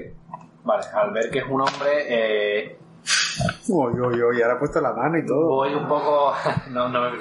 Vale, 0.65 0.85
al 0.95 1.13
ver 1.13 1.31
que 1.31 1.39
es 1.39 1.45
un 1.49 1.61
hombre, 1.61 2.05
eh, 2.09 2.77
Uy, 3.69 3.93
uy, 3.99 4.23
uy, 4.23 4.43
ahora 4.43 4.55
he 4.57 4.59
puesto 4.59 4.81
la 4.81 4.93
mano 4.93 5.17
y 5.17 5.25
todo. 5.25 5.47
voy 5.49 5.73
un 5.75 5.87
poco. 5.89 6.33
no, 6.71 6.89
no 6.89 7.01
me 7.01 7.19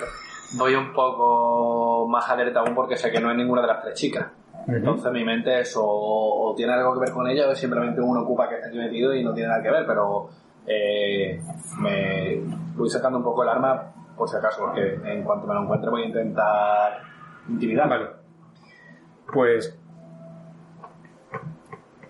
Voy 0.57 0.73
un 0.75 0.91
poco 0.93 2.07
más 2.09 2.27
alerta 2.29 2.59
aún 2.61 2.73
porque 2.75 2.97
sé 2.97 3.11
que 3.11 3.19
no 3.21 3.29
es 3.31 3.37
ninguna 3.37 3.61
de 3.61 3.67
las 3.67 3.81
tres 3.81 3.93
chicas. 3.93 4.25
Entonces 4.67 5.11
mi 5.11 5.23
mente 5.23 5.61
es 5.61 5.75
o, 5.77 5.83
o 5.85 6.53
tiene 6.55 6.73
algo 6.73 6.93
que 6.95 6.99
ver 7.01 7.11
con 7.11 7.27
ella 7.27 7.47
o 7.47 7.51
es 7.51 7.59
simplemente 7.59 8.01
uno 8.01 8.21
ocupa 8.21 8.49
que 8.49 8.55
está 8.55 8.67
aquí 8.67 8.77
metido 8.77 9.13
y 9.15 9.23
no 9.23 9.33
tiene 9.33 9.49
nada 9.49 9.63
que 9.63 9.71
ver, 9.71 9.85
pero 9.87 10.29
eh, 10.67 11.39
me 11.79 12.41
voy 12.75 12.89
sacando 12.89 13.17
un 13.19 13.23
poco 13.23 13.43
el 13.43 13.49
arma 13.49 13.83
por 14.19 14.29
si 14.29 14.35
acaso, 14.35 14.65
porque 14.65 14.99
en 15.01 15.23
cuanto 15.23 15.47
me 15.47 15.53
lo 15.53 15.63
encuentre 15.63 15.89
voy 15.89 16.03
a 16.03 16.07
intentar 16.07 17.01
intimidar. 17.47 17.87
Vale. 17.87 18.09
Pues 19.33 19.79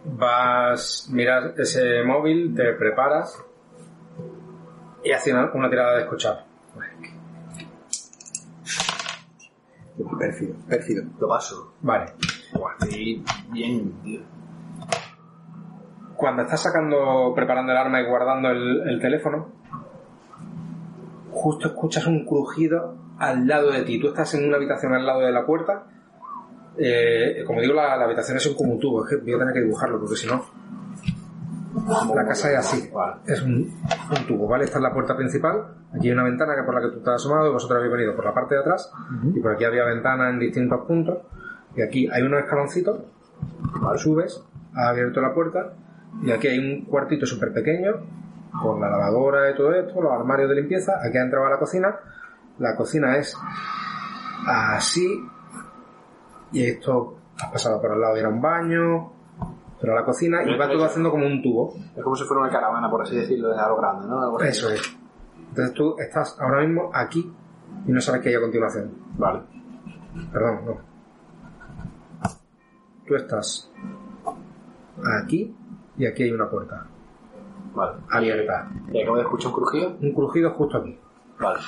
vas, 0.03 1.07
miras 1.11 1.57
ese 1.57 2.03
móvil, 2.03 2.55
te 2.55 2.73
preparas 2.73 3.45
y 5.03 5.11
haces 5.11 5.33
una, 5.33 5.51
una 5.53 5.69
tirada 5.69 5.95
de 5.95 6.01
escuchar. 6.01 6.45
Pérfido, 10.17 10.55
pérfido. 10.67 11.03
Lo 11.19 11.27
paso. 11.27 11.73
Vale. 11.81 12.13
Estoy 12.81 13.23
bien, 13.51 14.01
tío. 14.01 14.21
Cuando 16.15 16.41
estás 16.41 16.63
sacando, 16.63 17.33
preparando 17.35 17.71
el 17.71 17.77
arma 17.77 18.01
y 18.01 18.05
guardando 18.05 18.49
el, 18.49 18.89
el 18.89 18.99
teléfono, 18.99 19.58
justo 21.39 21.69
escuchas 21.69 22.05
un 22.05 22.25
crujido 22.25 22.95
al 23.17 23.47
lado 23.47 23.71
de 23.71 23.83
ti. 23.83 23.99
Tú 23.99 24.07
estás 24.09 24.33
en 24.35 24.47
una 24.47 24.57
habitación 24.57 24.93
al 24.93 25.05
lado 25.05 25.21
de 25.21 25.31
la 25.31 25.45
puerta. 25.45 25.85
Eh, 26.77 27.43
como 27.45 27.61
digo, 27.61 27.73
la, 27.73 27.95
la 27.97 28.05
habitación 28.05 28.37
es 28.37 28.47
como 28.49 28.73
un 28.73 28.79
tubo. 28.79 29.05
Es 29.05 29.09
que 29.09 29.21
voy 29.21 29.33
a 29.33 29.39
tener 29.39 29.53
que 29.53 29.61
dibujarlo 29.61 29.99
porque 29.99 30.15
si 30.15 30.27
no, 30.27 30.43
la 32.13 32.25
casa 32.25 32.51
es 32.51 32.57
así. 32.57 32.89
Es 33.25 33.41
un, 33.41 33.73
un 34.11 34.27
tubo, 34.27 34.47
¿vale? 34.47 34.65
Esta 34.65 34.77
es 34.77 34.83
la 34.83 34.93
puerta 34.93 35.15
principal. 35.15 35.75
Aquí 35.93 36.07
hay 36.07 36.13
una 36.13 36.23
ventana 36.23 36.55
que 36.55 36.63
por 36.63 36.75
la 36.75 36.81
que 36.81 36.93
tú 36.93 36.99
estás 36.99 37.15
asomado 37.15 37.49
y 37.49 37.53
vosotros 37.53 37.77
habéis 37.77 37.93
venido 37.93 38.15
por 38.15 38.25
la 38.25 38.33
parte 38.33 38.55
de 38.55 38.61
atrás. 38.61 38.91
Y 39.33 39.39
por 39.39 39.53
aquí 39.53 39.63
había 39.63 39.85
ventana 39.85 40.29
en 40.29 40.39
distintos 40.39 40.85
puntos. 40.85 41.19
Y 41.75 41.81
aquí 41.81 42.09
hay 42.11 42.21
unos 42.23 42.41
escaloncitos. 42.41 42.99
Subes, 43.97 44.43
has 44.75 44.87
abierto 44.89 45.21
la 45.21 45.33
puerta. 45.33 45.73
Y 46.23 46.31
aquí 46.31 46.47
hay 46.47 46.59
un 46.59 46.85
cuartito 46.85 47.25
súper 47.25 47.53
pequeño. 47.53 48.18
Con 48.51 48.81
la 48.81 48.89
lavadora 48.89 49.51
y 49.51 49.55
todo 49.55 49.73
esto, 49.73 50.01
los 50.01 50.11
armarios 50.11 50.49
de 50.49 50.55
limpieza. 50.55 50.99
Aquí 51.03 51.17
ha 51.17 51.21
entrado 51.21 51.45
a 51.45 51.49
la 51.51 51.59
cocina. 51.59 51.95
La 52.57 52.75
cocina 52.75 53.17
es 53.17 53.37
así. 54.47 55.23
Y 56.51 56.63
esto 56.63 57.17
has 57.37 57.51
pasado 57.51 57.81
por 57.81 57.91
al 57.91 58.01
lado 58.01 58.17
y 58.17 58.19
era 58.19 58.29
un 58.29 58.41
baño. 58.41 59.13
Pero 59.79 59.95
la 59.95 60.03
cocina 60.03 60.43
y 60.43 60.57
va 60.57 60.67
todo 60.67 60.83
haciendo 60.85 61.11
como 61.11 61.25
un 61.25 61.41
tubo. 61.41 61.73
Es 61.95 62.03
como 62.03 62.15
si 62.15 62.25
fuera 62.25 62.41
una 62.43 62.51
caravana, 62.51 62.89
por 62.89 63.01
así 63.01 63.15
decirlo, 63.15 63.49
de 63.49 63.59
algo 63.59 63.77
grande, 63.77 64.07
¿no? 64.07 64.21
Algo. 64.21 64.41
Eso 64.41 64.69
es. 64.69 64.97
Entonces 65.49 65.73
tú 65.73 65.95
estás 65.97 66.37
ahora 66.39 66.61
mismo 66.61 66.91
aquí 66.93 67.31
y 67.87 67.91
no 67.91 68.01
sabes 68.01 68.21
qué 68.21 68.29
hay 68.29 68.35
a 68.35 68.41
continuación. 68.41 68.91
Vale. 69.17 69.41
Perdón, 70.33 70.65
no. 70.65 70.77
Tú 73.07 73.15
estás 73.15 73.71
aquí 75.23 75.55
y 75.97 76.05
aquí 76.05 76.23
hay 76.23 76.31
una 76.31 76.49
puerta 76.49 76.85
Vale. 77.73 77.97
abierta. 78.11 78.69
Y 78.91 79.01
acabo 79.01 79.17
de 79.17 79.23
escuchar 79.23 79.47
un 79.51 79.53
crujido. 79.55 79.89
Un 80.01 80.13
crujido 80.13 80.51
justo 80.51 80.77
aquí. 80.77 80.97
Vale. 81.39 81.59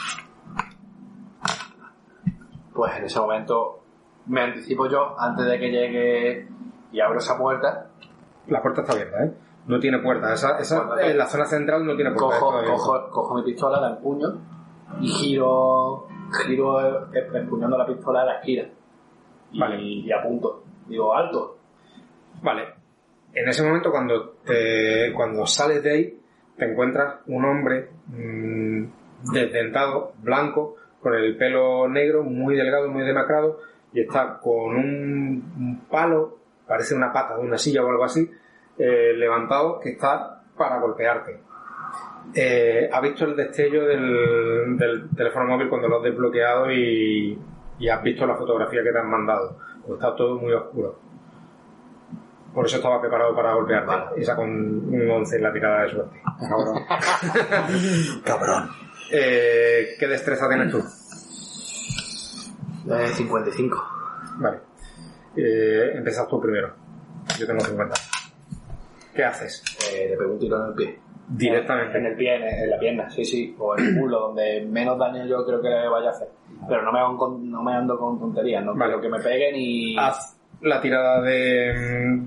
pues 2.73 2.95
en 2.97 3.03
ese 3.05 3.19
momento 3.19 3.79
me 4.27 4.41
anticipo 4.41 4.87
yo 4.87 5.19
antes 5.19 5.45
de 5.45 5.59
que 5.59 5.69
llegue 5.69 6.47
y 6.91 6.99
abro 6.99 7.19
esa 7.19 7.37
puerta. 7.37 7.87
La 8.47 8.61
puerta 8.61 8.81
está 8.81 8.93
abierta, 8.93 9.23
¿eh? 9.25 9.33
No 9.67 9.79
tiene 9.79 9.99
puerta. 9.99 10.33
Esa, 10.33 10.57
esa, 10.57 10.87
Puerta. 10.87 11.05
en 11.05 11.17
la 11.17 11.27
zona 11.27 11.45
central 11.45 11.85
no 11.85 11.95
tiene 11.95 12.11
puerta. 12.11 12.39
Cojo, 12.39 12.63
cojo, 12.65 13.09
cojo 13.11 13.35
mi 13.35 13.43
pistola, 13.43 13.79
la 13.79 13.89
empuño 13.91 14.27
y 14.99 15.07
giro, 15.07 16.07
giro 16.45 16.79
eh, 17.13 17.27
empuñando 17.33 17.77
la 17.77 17.85
pistola 17.85 18.21
a 18.21 18.25
la 18.25 18.33
esquina. 18.39 18.63
Y, 19.51 19.59
Vale. 19.59 19.81
y 19.81 20.11
apunto. 20.11 20.63
Digo, 20.87 21.13
alto. 21.13 21.57
Vale. 22.41 22.80
En 23.33 23.47
ese 23.47 23.63
momento, 23.63 23.91
cuando, 23.91 24.35
te, 24.45 25.13
cuando 25.13 25.45
sales 25.45 25.81
de 25.83 25.91
ahí, 25.91 26.19
te 26.57 26.65
encuentras 26.65 27.15
un 27.27 27.45
hombre 27.45 27.89
mm, 28.07 28.83
desdentado, 29.33 30.13
blanco, 30.21 30.75
con 30.99 31.15
el 31.15 31.37
pelo 31.37 31.87
negro, 31.87 32.23
muy 32.23 32.55
delgado, 32.55 32.89
muy 32.89 33.03
demacrado, 33.05 33.59
y 33.93 34.01
está 34.01 34.39
con 34.39 34.75
un, 34.75 35.85
palo, 35.89 36.37
parece 36.67 36.93
una 36.93 37.11
pata 37.11 37.37
de 37.37 37.41
una 37.41 37.57
silla 37.57 37.83
o 37.83 37.89
algo 37.89 38.03
así, 38.03 38.29
eh, 38.77 39.13
levantado, 39.15 39.79
que 39.79 39.91
está 39.91 40.43
para 40.57 40.79
golpearte. 40.79 41.39
Eh, 42.35 42.89
ha 42.91 43.01
visto 43.01 43.25
el 43.25 43.35
destello 43.35 43.85
del, 43.85 44.77
del 44.77 45.09
teléfono 45.15 45.47
móvil 45.47 45.69
cuando 45.69 45.87
lo 45.87 45.97
has 45.97 46.03
desbloqueado 46.03 46.71
y, 46.71 47.37
y 47.79 47.89
has 47.89 48.03
visto 48.03 48.25
la 48.25 48.35
fotografía 48.35 48.83
que 48.83 48.91
te 48.91 48.99
han 48.99 49.09
mandado. 49.09 49.57
Pues 49.85 49.99
está 49.99 50.15
todo 50.15 50.39
muy 50.39 50.53
oscuro. 50.53 51.10
Por 52.53 52.65
eso 52.65 52.77
estaba 52.77 52.99
preparado 52.99 53.33
para 53.35 53.53
golpearte. 53.53 54.19
Y 54.21 54.25
sacó 54.25 54.41
un, 54.41 54.89
un 54.93 55.09
11 55.09 55.35
en 55.37 55.43
la 55.43 55.53
tirada 55.53 55.83
de 55.83 55.89
suerte. 55.91 56.21
Cabrón. 56.49 56.83
Cabrón. 58.25 58.69
Eh, 59.11 59.95
¿Qué 59.99 60.07
destreza 60.07 60.47
tienes 60.49 60.71
tú? 60.71 60.79
Eh, 62.93 63.07
55. 63.13 63.83
Vale. 64.39 64.57
Eh, 65.35 65.91
empiezas 65.95 66.27
tú 66.27 66.39
primero. 66.41 66.73
Yo 67.39 67.47
tengo 67.47 67.61
50. 67.61 67.95
¿Qué 69.15 69.23
haces? 69.23 69.63
Eh, 69.93 70.07
le 70.09 70.17
pego 70.17 70.33
un 70.33 70.39
tiro 70.39 70.57
en 70.61 70.67
el 70.69 70.73
pie. 70.73 70.99
Directamente. 71.27 71.97
En 71.97 72.05
el 72.07 72.15
pie, 72.15 72.35
en, 72.35 72.43
en 72.43 72.69
la 72.69 72.79
pierna, 72.79 73.09
sí, 73.09 73.23
sí. 73.23 73.55
O 73.59 73.77
en 73.77 73.85
el 73.85 73.97
culo, 73.99 74.19
donde 74.19 74.65
menos 74.69 74.97
daño 74.97 75.25
yo 75.25 75.45
creo 75.45 75.61
que 75.61 75.69
le 75.69 75.87
vaya 75.87 76.07
a 76.07 76.11
hacer. 76.11 76.27
Pero 76.67 76.81
no 76.83 76.91
me, 76.91 76.99
hago 76.99 77.17
con- 77.17 77.49
no 77.49 77.63
me 77.63 77.73
ando 77.73 77.97
con 77.97 78.19
tonterías, 78.19 78.63
no 78.63 78.73
Vale. 78.75 78.93
quiero 78.93 79.01
que 79.01 79.09
me 79.09 79.19
peguen 79.23 79.55
y... 79.55 79.97
Haz 79.97 80.37
la 80.61 80.81
tirada 80.81 81.21
de, 81.21 81.73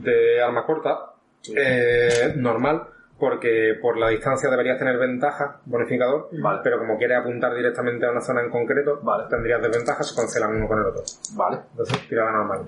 de 0.02 0.42
arma 0.42 0.64
corta. 0.66 1.12
eh, 1.56 2.32
normal. 2.36 2.88
Porque 3.18 3.74
por 3.80 3.96
la 3.96 4.08
distancia 4.08 4.50
deberías 4.50 4.76
tener 4.78 4.98
ventaja, 4.98 5.60
bonificador. 5.66 6.28
Vale. 6.32 6.60
Pero 6.64 6.78
como 6.78 6.98
quieres 6.98 7.18
apuntar 7.18 7.54
directamente 7.54 8.04
a 8.06 8.10
una 8.10 8.20
zona 8.20 8.42
en 8.42 8.50
concreto, 8.50 8.98
Vale. 9.02 9.24
tendrías 9.30 9.62
desventaja, 9.62 10.02
se 10.02 10.16
cancelan 10.16 10.56
uno 10.56 10.66
con 10.66 10.80
el 10.80 10.86
otro. 10.86 11.02
Vale. 11.36 11.58
Entonces, 11.70 12.08
tirada 12.08 12.32
normal. 12.32 12.62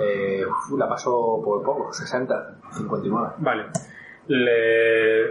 Eh, 0.00 0.42
la 0.76 0.88
paso 0.88 1.40
por 1.44 1.62
poco, 1.62 1.92
60, 1.92 2.56
59. 2.72 3.34
Vale. 3.38 3.66
Le 4.26 5.26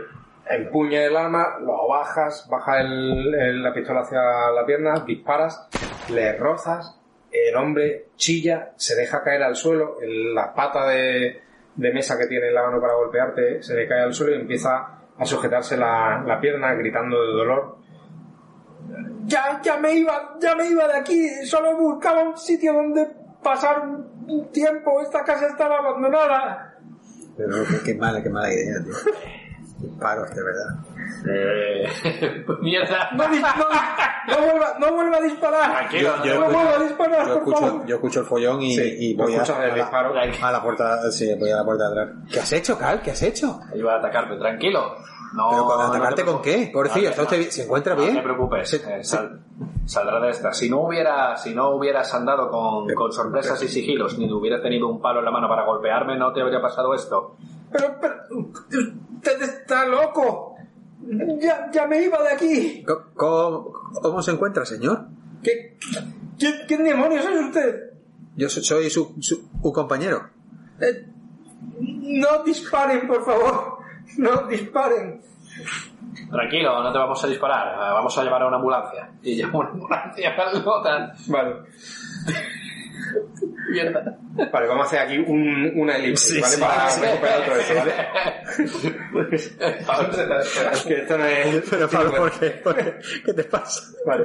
empuña 0.49 1.03
el 1.03 1.15
arma, 1.17 1.59
lo 1.59 1.87
bajas, 1.89 2.47
baja 2.49 2.79
el- 2.81 3.33
el- 3.35 3.63
la 3.63 3.73
pistola 3.73 4.01
hacia 4.01 4.21
la 4.55 4.65
pierna, 4.65 4.93
disparas, 5.05 5.67
le 6.09 6.37
rozas, 6.37 6.99
el 7.33 7.55
hombre 7.55 8.07
chilla, 8.15 8.73
se 8.77 8.95
deja 8.95 9.23
caer 9.23 9.43
al 9.43 9.55
suelo, 9.55 9.97
el- 10.01 10.33
la 10.35 10.53
pata 10.53 10.87
de, 10.87 11.41
de 11.75 11.93
mesa 11.93 12.17
que 12.17 12.27
tiene 12.27 12.47
en 12.49 12.53
la 12.53 12.63
mano 12.63 12.79
para 12.79 12.93
golpearte 12.93 13.61
se 13.63 13.73
le 13.75 13.87
cae 13.87 14.01
al 14.01 14.13
suelo 14.13 14.35
y 14.35 14.39
empieza 14.41 14.99
a 15.17 15.25
sujetarse 15.25 15.75
la, 15.77 16.23
la 16.25 16.39
pierna 16.39 16.73
gritando 16.75 17.19
de 17.21 17.27
dolor. 17.33 17.77
Ya, 19.25 19.61
ya 19.63 19.77
me 19.77 19.93
iba, 19.93 20.35
ya 20.39 20.55
me 20.55 20.67
iba 20.67 20.87
de 20.87 20.97
aquí, 20.97 21.27
solo 21.45 21.77
buscaba 21.77 22.23
un 22.23 22.37
sitio 22.37 22.73
donde 22.73 23.07
pasar 23.41 23.81
un 23.87 24.51
tiempo, 24.51 25.01
esta 25.01 25.23
casa 25.23 25.47
estaba 25.47 25.77
abandonada. 25.77 26.77
Pero 27.37 27.55
qué, 27.69 27.77
qué 27.93 27.95
mala, 27.95 28.21
qué 28.21 28.29
mala 28.29 28.53
idea, 28.53 28.75
tío. 28.83 28.93
Disparos, 30.03 30.35
de 30.35 30.43
verdad. 30.43 30.75
Eh, 31.27 32.43
pues 32.45 32.59
mierda. 32.61 33.09
No, 33.13 33.23
dis- 33.25 33.41
no, 33.41 34.35
no 34.35 34.41
vuelva, 34.47 34.75
no 34.79 34.93
vuelva 34.93 35.17
a 35.17 35.21
disparar. 35.21 35.71
Tranquilo, 35.71 36.09
Yo- 36.23 36.35
no 36.39 36.47
yo- 36.47 36.53
vuelva 36.53 36.75
a 36.75 36.79
disparar, 36.79 37.27
Yo 37.27 37.33
por 37.33 37.37
escucho, 37.43 37.57
favor. 37.67 37.85
yo 37.85 37.95
escucho 37.95 38.19
el 38.21 38.25
follón 38.25 38.61
y, 38.61 38.75
Sí, 38.75 38.95
y 38.99 39.13
voy 39.15 39.33
a, 39.33 39.35
escuchas 39.41 39.63
el 39.63 39.71
a 39.71 39.75
disparo. 39.75 40.13
la, 40.13 40.21
a 40.21 40.51
la 40.51 40.61
puerta, 40.63 41.11
sí, 41.11 41.33
voy 41.39 41.51
a 41.51 41.55
la 41.57 41.63
puerta 41.65 41.89
de 41.89 42.01
atrás. 42.01 42.17
¿Qué 42.31 42.39
has 42.39 42.51
hecho, 42.53 42.77
Cal? 42.77 43.01
¿Qué 43.01 43.11
has 43.11 43.21
hecho? 43.23 43.59
Iba 43.75 43.93
a 43.93 43.97
atacarte, 43.97 44.35
tranquilo. 44.37 44.95
No, 45.33 45.49
¿Pero 45.49 45.65
con 45.65 45.79
no 45.79 45.91
te 45.91 45.97
atacarte 45.97 46.25
con 46.25 46.41
qué? 46.43 46.69
Pobrecillo, 46.71 47.05
No, 47.05 47.09
¿está 47.09 47.21
usted 47.23 47.37
bien? 47.39 47.51
¿se 47.51 47.63
encuentra 47.63 47.95
no 47.95 48.01
bien? 48.03 48.15
te 48.15 48.21
preocupes, 48.21 48.69
Se- 48.69 48.99
eh, 48.99 49.03
sal- 49.03 49.39
saldrá 49.85 50.19
de 50.19 50.29
esta. 50.29 50.53
Si 50.53 50.69
no 50.69 50.81
hubiera, 50.81 51.35
si 51.37 51.55
no 51.55 51.71
hubieras 51.71 52.13
andado 52.13 52.51
con, 52.51 52.87
con 52.93 53.11
sorpresas 53.11 53.61
y 53.63 53.67
sigilos, 53.67 54.15
ni 54.19 54.31
hubieras 54.31 54.61
tenido 54.61 54.87
un 54.87 55.01
palo 55.01 55.19
en 55.19 55.25
la 55.25 55.31
mano 55.31 55.49
para 55.49 55.63
golpearme, 55.65 56.17
no 56.17 56.31
te 56.33 56.41
habría 56.41 56.61
pasado 56.61 56.93
esto. 56.93 57.35
Pero, 57.73 57.95
pero, 57.99 58.15
usted 59.17 59.41
está 59.41 59.85
loco. 59.85 60.55
Ya, 61.41 61.69
ya 61.71 61.85
me 61.87 62.01
iba 62.03 62.21
de 62.23 62.29
aquí. 62.29 62.85
¿Cómo, 63.15 63.73
cómo 64.01 64.21
se 64.21 64.31
encuentra, 64.31 64.65
señor? 64.65 65.07
¿Qué, 65.43 65.77
qué, 66.39 66.61
qué 66.67 66.77
demonios 66.77 67.25
es 67.25 67.41
usted? 67.47 67.91
Yo 68.35 68.47
so- 68.49 68.63
soy 68.63 68.89
su, 68.89 69.15
su, 69.19 69.49
su 69.61 69.73
compañero. 69.73 70.29
Eh, 70.79 71.05
no 71.79 72.43
disparen, 72.45 73.05
por 73.07 73.25
favor. 73.25 73.77
No 74.17 74.47
disparen. 74.47 75.21
Tranquilo, 76.29 76.81
no 76.83 76.91
te 76.91 76.97
vamos 76.97 77.23
a 77.23 77.27
disparar, 77.27 77.77
vamos 77.77 78.17
a 78.17 78.23
llamar 78.23 78.41
a 78.43 78.47
una 78.47 78.57
ambulancia. 78.57 79.11
Y 79.21 79.35
llamo 79.35 79.61
a 79.61 79.65
una 79.65 79.71
ambulancia 79.71 80.35
al 80.37 80.63
Gotham. 80.63 81.11
Vale. 81.27 81.55
Mierda. 83.71 84.17
Vale, 84.51 84.67
vamos 84.67 84.85
a 84.85 84.87
hacer 84.87 84.99
aquí 84.99 85.17
un, 85.17 85.71
una 85.75 85.95
elipsis, 85.97 86.35
Sí, 86.35 86.41
¿vale? 86.41 86.55
sí, 86.55 86.61
Para 86.61 86.89
sí. 86.89 87.01
recuperar 87.01 87.45
todo 87.45 87.55
esto, 87.55 87.73
¿vale? 87.75 87.93
Es 90.73 90.83
que 90.83 90.93
esto 91.01 91.17
no 91.17 91.25
es... 91.25 91.63
Pero 91.69 91.89
Pablo, 91.89 92.15
¿por 92.15 92.31
qué? 92.39 92.49
¿Por 92.51 92.75
qué? 92.75 92.93
¿Qué 93.25 93.33
te 93.33 93.43
pasa? 93.45 93.81
Vale. 94.05 94.23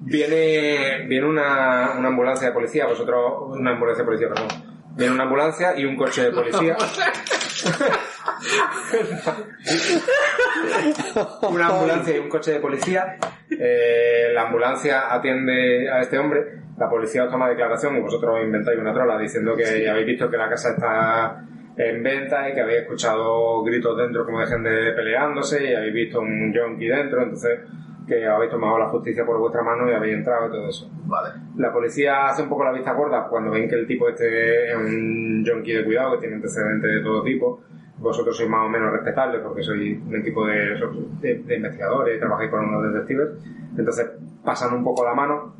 Viene, 0.00 1.06
viene 1.06 1.26
una, 1.26 1.92
una 1.98 2.08
ambulancia 2.08 2.48
de 2.48 2.54
policía, 2.54 2.86
vosotros, 2.86 3.18
una 3.58 3.72
ambulancia 3.72 4.02
de 4.02 4.06
policía, 4.06 4.28
perdón. 4.28 4.73
Viene 4.96 5.14
una 5.14 5.24
ambulancia 5.24 5.76
y 5.76 5.84
un 5.84 5.96
coche 5.96 6.24
de 6.24 6.30
policía. 6.30 6.76
una 11.48 11.66
ambulancia 11.66 12.16
y 12.16 12.18
un 12.18 12.28
coche 12.28 12.52
de 12.52 12.60
policía. 12.60 13.16
Eh, 13.50 14.30
la 14.32 14.42
ambulancia 14.42 15.12
atiende 15.12 15.90
a 15.90 16.00
este 16.00 16.18
hombre, 16.18 16.60
la 16.78 16.88
policía 16.88 17.24
os 17.24 17.30
toma 17.30 17.48
declaración 17.48 17.96
y 17.96 18.00
vosotros 18.00 18.40
inventáis 18.42 18.78
una 18.78 18.92
trola 18.92 19.18
diciendo 19.18 19.54
que 19.56 19.88
habéis 19.88 20.06
visto 20.06 20.30
que 20.30 20.36
la 20.36 20.48
casa 20.48 20.70
está 20.70 21.44
en 21.76 22.02
venta 22.02 22.48
y 22.48 22.54
que 22.54 22.60
habéis 22.60 22.82
escuchado 22.82 23.62
gritos 23.62 23.96
dentro 23.96 24.24
como 24.24 24.40
de 24.40 24.46
gente 24.46 24.92
peleándose 24.92 25.70
y 25.70 25.74
habéis 25.74 25.94
visto 25.94 26.20
un 26.20 26.52
yonki 26.52 26.86
dentro, 26.86 27.22
entonces 27.22 27.60
que 28.06 28.26
habéis 28.26 28.50
tomado 28.50 28.78
la 28.78 28.88
justicia 28.88 29.24
por 29.24 29.38
vuestra 29.38 29.62
mano 29.62 29.90
y 29.90 29.94
habéis 29.94 30.16
entrado 30.16 30.48
y 30.48 30.50
todo 30.50 30.68
eso. 30.68 30.90
Vale. 31.04 31.30
La 31.56 31.72
policía 31.72 32.26
hace 32.26 32.42
un 32.42 32.48
poco 32.48 32.64
la 32.64 32.72
vista 32.72 32.92
gorda 32.92 33.26
cuando 33.28 33.50
ven 33.50 33.68
que 33.68 33.76
el 33.76 33.86
tipo 33.86 34.08
este 34.08 34.70
es 34.70 34.76
un 34.76 35.44
junkie 35.46 35.72
de 35.72 35.84
cuidado 35.84 36.12
que 36.12 36.18
tiene 36.18 36.36
antecedentes 36.36 36.90
de 36.90 37.00
todo 37.00 37.22
tipo. 37.22 37.60
Vosotros 37.98 38.36
sois 38.36 38.48
más 38.48 38.66
o 38.66 38.68
menos 38.68 38.92
respetables 38.92 39.40
porque 39.40 39.62
sois 39.62 39.98
un 40.04 40.16
equipo 40.16 40.46
de, 40.46 40.78
de, 41.20 41.34
de 41.38 41.56
investigadores, 41.56 42.18
trabajáis 42.18 42.50
con 42.50 42.64
unos 42.64 42.92
detectives. 42.92 43.28
Entonces 43.76 44.10
pasan 44.44 44.74
un 44.74 44.84
poco 44.84 45.04
la 45.04 45.14
mano 45.14 45.54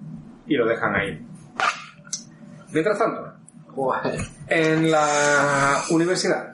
y 0.46 0.56
lo 0.56 0.66
dejan 0.66 0.94
ahí. 0.94 1.26
Mientras 2.72 2.98
tanto, 2.98 3.34
en 4.48 4.90
la 4.90 5.82
universidad, 5.90 6.53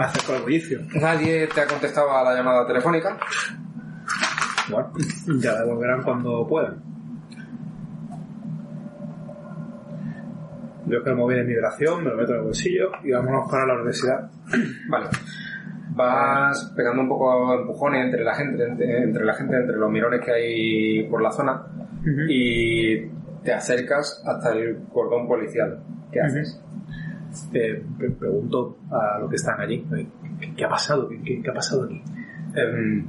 Me 0.00 0.06
acerco 0.06 0.32
al 0.32 0.40
bullicio. 0.40 0.80
nadie 0.94 1.46
te 1.46 1.60
ha 1.60 1.66
contestado 1.66 2.10
a 2.10 2.24
la 2.24 2.34
llamada 2.34 2.66
telefónica. 2.66 3.18
Bueno, 4.70 4.92
ya 5.42 5.52
la 5.52 5.60
devolverán 5.60 6.02
cuando 6.02 6.48
puedan. 6.48 6.82
Yo 10.86 11.04
que 11.04 11.10
el 11.10 11.16
móvil 11.16 11.40
en 11.40 11.48
vibración, 11.48 12.02
me 12.02 12.08
lo 12.08 12.16
meto 12.16 12.32
en 12.32 12.38
el 12.38 12.44
bolsillo 12.44 12.92
y 13.04 13.12
vámonos 13.12 13.50
para 13.50 13.66
la 13.66 13.74
universidad. 13.74 14.30
Vale. 14.88 15.08
Vas 15.90 16.72
pegando 16.74 17.02
un 17.02 17.08
poco 17.10 17.52
empujones 17.52 18.06
entre 18.06 18.24
la 18.24 18.34
gente, 18.34 18.64
entre, 18.64 19.02
entre 19.02 19.24
la 19.26 19.34
gente, 19.34 19.54
entre 19.54 19.76
los 19.76 19.90
mirones 19.90 20.24
que 20.24 20.32
hay 20.32 21.02
por 21.10 21.20
la 21.20 21.30
zona 21.30 21.62
y 22.26 23.06
te 23.44 23.52
acercas 23.52 24.22
hasta 24.24 24.52
el 24.52 24.78
cordón 24.94 25.28
policial. 25.28 25.82
¿Qué 26.10 26.22
haces? 26.22 26.59
Eh, 27.52 27.84
pre- 27.98 28.10
pregunto 28.10 28.78
a 28.90 29.18
los 29.20 29.30
que 29.30 29.36
están 29.36 29.60
allí, 29.60 29.86
eh, 29.96 30.06
¿qué, 30.40 30.54
qué 30.54 30.64
ha 30.64 30.68
pasado? 30.68 31.08
¿Qué, 31.08 31.40
qué- 31.42 31.50
ha 31.50 31.54
pasado 31.54 31.84
aquí? 31.84 32.02
Em, 32.54 33.06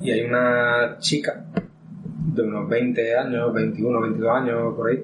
y 0.00 0.10
hay 0.10 0.24
una 0.24 0.96
chica 0.98 1.44
de 2.34 2.42
unos 2.42 2.68
20 2.68 3.16
años, 3.16 3.52
21, 3.54 4.00
22 4.02 4.30
años, 4.36 4.74
por 4.74 4.90
ahí, 4.90 5.02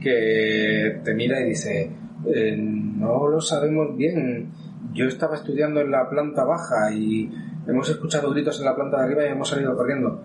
que 0.00 1.00
te 1.04 1.14
mira 1.14 1.40
y 1.40 1.48
dice, 1.50 1.90
"Eh, 2.26 2.56
no 2.56 3.28
lo 3.28 3.40
sabemos 3.40 3.96
bien, 3.96 4.50
yo 4.92 5.06
estaba 5.06 5.34
estudiando 5.34 5.80
en 5.80 5.90
la 5.90 6.08
planta 6.08 6.44
baja 6.44 6.92
y 6.92 7.30
hemos 7.66 7.88
escuchado 7.90 8.30
gritos 8.30 8.58
en 8.60 8.66
la 8.66 8.74
planta 8.76 8.98
de 8.98 9.04
arriba 9.04 9.24
y 9.24 9.28
hemos 9.32 9.48
salido 9.48 9.76
corriendo. 9.76 10.22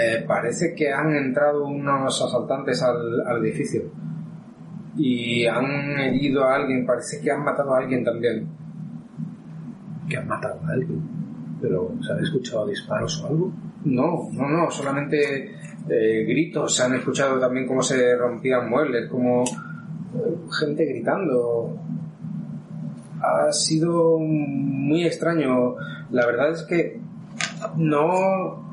Eh, 0.00 0.24
parece 0.26 0.74
que 0.74 0.90
han 0.90 1.14
entrado 1.14 1.66
unos 1.66 2.22
asaltantes 2.22 2.82
al, 2.82 3.20
al 3.26 3.44
edificio 3.44 3.82
y 4.96 5.46
han 5.46 5.98
herido 5.98 6.44
a 6.44 6.56
alguien, 6.56 6.86
parece 6.86 7.20
que 7.20 7.30
han 7.30 7.44
matado 7.44 7.74
a 7.74 7.78
alguien 7.78 8.04
también. 8.04 8.48
Que 10.08 10.16
han 10.16 10.26
matado 10.26 10.60
a 10.66 10.72
alguien. 10.72 11.02
Pero, 11.60 11.92
¿se 12.00 12.12
han 12.12 12.20
escuchado 12.20 12.66
disparos 12.66 13.22
o 13.22 13.26
algo? 13.26 13.52
No, 13.84 14.28
no, 14.32 14.48
no, 14.48 14.70
solamente 14.70 15.54
eh, 15.88 16.24
gritos, 16.26 16.74
se 16.74 16.82
han 16.82 16.94
escuchado 16.94 17.38
también 17.38 17.66
cómo 17.66 17.82
se 17.82 18.16
rompían 18.16 18.68
muebles, 18.68 19.08
como 19.08 19.44
eh, 19.44 20.36
gente 20.58 20.84
gritando. 20.84 21.78
Ha 23.20 23.52
sido 23.52 24.18
muy 24.18 25.04
extraño. 25.04 25.74
La 26.10 26.26
verdad 26.26 26.50
es 26.52 26.62
que 26.64 27.00
no, 27.76 28.65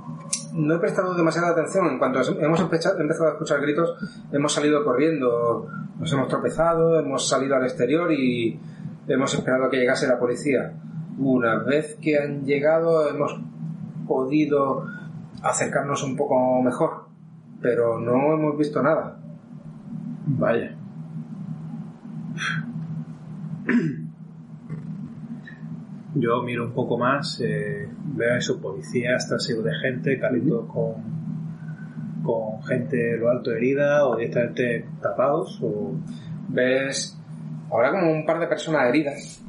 no 0.53 0.75
he 0.75 0.79
prestado 0.79 1.13
demasiada 1.15 1.49
atención. 1.49 1.87
En 1.87 1.97
cuanto 1.99 2.21
hemos 2.39 2.59
empezado 2.59 3.27
a 3.27 3.31
escuchar 3.31 3.61
gritos, 3.61 3.95
hemos 4.31 4.53
salido 4.53 4.83
corriendo, 4.83 5.67
nos 5.99 6.13
hemos 6.13 6.27
tropezado, 6.27 6.99
hemos 6.99 7.27
salido 7.27 7.55
al 7.55 7.63
exterior 7.63 8.11
y 8.11 8.59
hemos 9.07 9.33
esperado 9.33 9.65
a 9.65 9.69
que 9.69 9.77
llegase 9.77 10.07
la 10.07 10.19
policía. 10.19 10.73
Una 11.17 11.57
vez 11.57 11.97
que 12.01 12.17
han 12.17 12.45
llegado, 12.45 13.07
hemos 13.07 13.39
podido 14.07 14.85
acercarnos 15.41 16.03
un 16.03 16.15
poco 16.15 16.61
mejor, 16.61 17.05
pero 17.61 17.99
no 17.99 18.33
hemos 18.33 18.57
visto 18.57 18.81
nada. 18.81 19.19
Vaya. 20.25 20.75
Yo 26.15 26.43
miro 26.43 26.65
un 26.65 26.73
poco 26.73 26.97
más, 26.97 27.41
eh, 27.41 27.89
veo 28.15 28.33
a 28.33 28.37
esos 28.37 28.57
policías 28.57 29.27
trasiego 29.27 29.63
de 29.63 29.73
gente, 29.75 30.19
calitos 30.19 30.67
con, 30.67 30.93
con 32.23 32.63
gente 32.63 33.17
lo 33.17 33.29
alto 33.29 33.51
herida 33.51 34.05
o 34.05 34.15
directamente 34.15 34.85
tapados 35.01 35.59
o 35.63 35.93
Ves 36.53 37.17
ahora 37.71 37.91
como 37.91 38.11
un 38.11 38.25
par 38.25 38.39
de 38.39 38.45
personas 38.45 38.87
heridas, 38.87 39.41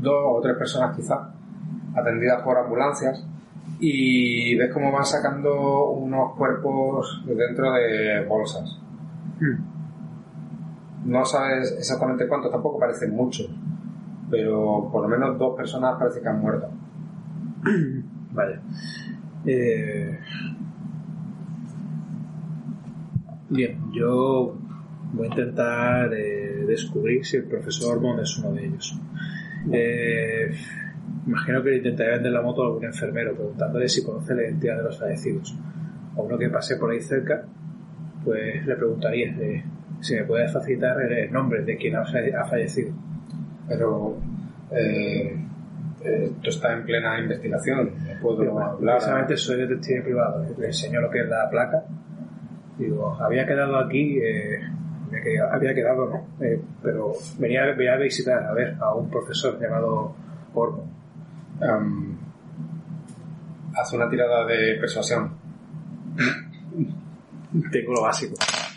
dos 0.00 0.24
o 0.26 0.40
tres 0.42 0.56
personas 0.56 0.96
quizá, 0.96 1.32
atendidas 1.94 2.42
por 2.42 2.58
ambulancias, 2.58 3.24
y 3.78 4.56
ves 4.56 4.72
cómo 4.72 4.90
van 4.90 5.04
sacando 5.04 5.90
unos 5.90 6.34
cuerpos 6.36 7.22
de 7.26 7.36
dentro 7.36 7.72
de 7.72 8.24
bolsas. 8.26 8.80
No 11.04 11.24
sabes 11.24 11.72
exactamente 11.78 12.26
cuántos, 12.26 12.50
tampoco 12.50 12.80
parecen 12.80 13.14
muchos, 13.14 13.48
pero 14.34 14.88
por 14.90 15.02
lo 15.02 15.08
menos 15.08 15.38
dos 15.38 15.56
personas 15.56 15.94
parece 15.96 16.20
que 16.20 16.28
han 16.28 16.40
muerto. 16.40 16.68
Vaya. 18.32 18.60
Eh, 19.46 20.18
Bien, 23.48 23.78
yo 23.92 24.56
voy 25.12 25.26
a 25.26 25.30
intentar 25.30 26.12
eh, 26.12 26.64
descubrir 26.66 27.24
si 27.24 27.36
el 27.36 27.44
profesor 27.44 27.98
Ormond 27.98 28.20
es 28.22 28.36
uno 28.38 28.52
de 28.52 28.66
ellos. 28.66 28.98
Eh, 29.70 30.50
imagino 31.24 31.62
que 31.62 31.70
le 31.70 31.76
intentaré 31.76 32.14
vender 32.14 32.32
la 32.32 32.42
moto 32.42 32.64
a 32.64 32.66
algún 32.66 32.84
enfermero 32.84 33.32
preguntándole 33.34 33.88
si 33.88 34.02
conoce 34.02 34.34
la 34.34 34.42
identidad 34.42 34.78
de 34.78 34.82
los 34.82 34.98
fallecidos. 34.98 35.54
A 36.16 36.20
uno 36.20 36.36
que 36.36 36.48
pase 36.48 36.76
por 36.78 36.90
ahí 36.90 37.00
cerca, 37.00 37.44
pues 38.24 38.66
le 38.66 38.74
preguntaría 38.74 39.28
eh, 39.38 39.64
si 40.00 40.16
me 40.16 40.24
puede 40.24 40.48
facilitar 40.48 41.00
el, 41.02 41.30
nombre 41.30 41.62
de 41.62 41.76
quien 41.76 41.94
ha 41.94 42.04
fallecido. 42.04 42.92
Pero 43.68 44.16
eh, 44.70 45.36
esto 46.02 46.50
está 46.50 46.72
en 46.74 46.84
plena 46.84 47.18
investigación, 47.18 47.92
no 48.06 48.20
puedo 48.20 48.38
Pero 48.38 48.52
bueno, 48.52 48.70
hablar. 48.72 48.96
precisamente 48.96 49.36
soy 49.36 49.56
detective 49.58 50.02
privado, 50.02 50.44
le 50.58 50.66
enseño 50.66 51.00
lo 51.00 51.10
que 51.10 51.20
es 51.20 51.28
la 51.28 51.48
placa. 51.48 51.82
Digo, 52.78 53.16
había 53.20 53.46
quedado 53.46 53.78
aquí, 53.78 54.18
eh, 54.20 54.60
había 55.50 55.74
quedado- 55.74 56.10
no, 56.10 56.44
Eh, 56.44 56.60
pero 56.82 57.12
venía, 57.38 57.64
venía 57.76 57.94
a 57.94 57.96
visitar, 57.98 58.42
a 58.44 58.52
ver, 58.52 58.76
a 58.80 58.94
un 58.94 59.08
profesor 59.08 59.58
llamado 59.60 60.14
Ormond. 60.52 60.90
Em, 61.62 62.16
haz 63.76 63.92
una 63.92 64.08
tirada 64.10 64.44
de 64.46 64.76
persuasión. 64.80 65.30
Tengo 67.70 67.92
lo 67.94 68.02
básico. 68.02 68.34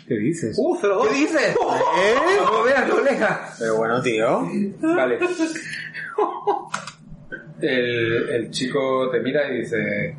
¿Qué 0.08 0.16
dices? 0.16 0.56
¡Uh, 0.58 0.78
¿Qué 0.80 1.14
dices? 1.14 1.54
¿Eh? 1.54 1.54
¿Cómo 2.46 2.62
veas, 2.62 2.90
colega? 2.90 3.50
Pero 3.58 3.76
bueno, 3.76 4.00
tío. 4.00 4.48
Vale. 4.80 5.18
El, 7.60 8.28
el 8.30 8.50
chico 8.50 9.10
te 9.10 9.18
mira 9.18 9.52
y 9.52 9.58
dice, 9.62 10.16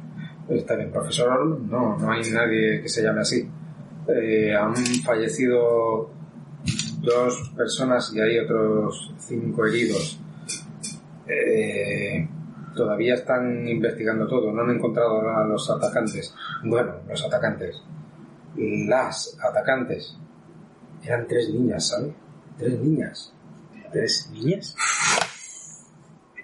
¿está 0.49 0.75
bien, 0.75 0.91
profesor? 0.91 1.59
No, 1.61 1.97
no 1.97 2.11
hay 2.11 2.21
nadie 2.31 2.81
que 2.81 2.89
se 2.89 3.01
llame 3.01 3.21
así. 3.21 3.49
Eh, 4.09 4.53
han 4.53 4.75
fallecido 4.75 6.09
dos 7.01 7.51
personas 7.55 8.11
y 8.13 8.19
hay 8.19 8.39
otros 8.39 9.13
cinco 9.19 9.65
heridos. 9.65 10.19
Eh, 11.27 12.27
todavía 12.75 13.13
están 13.13 13.65
investigando 13.67 14.27
todo, 14.27 14.51
no 14.51 14.63
han 14.63 14.71
encontrado 14.71 15.21
a 15.29 15.45
los 15.45 15.69
atacantes. 15.69 16.35
Bueno, 16.65 16.95
los 17.07 17.23
atacantes. 17.23 17.81
Las 18.59 19.37
atacantes. 19.41 20.17
Eran 21.03 21.27
tres 21.27 21.49
niñas, 21.49 21.87
¿sabes? 21.87 22.13
Tres 22.57 22.79
niñas. 22.79 23.33
¿Tres 23.91 24.29
niñas? 24.33 24.75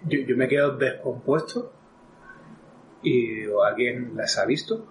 Yo, 0.07 0.19
yo 0.19 0.37
me 0.37 0.47
quedo 0.47 0.77
descompuesto 0.77 1.73
y 3.03 3.43
¿alguien 3.67 4.15
las 4.15 4.37
ha 4.37 4.45
visto? 4.45 4.87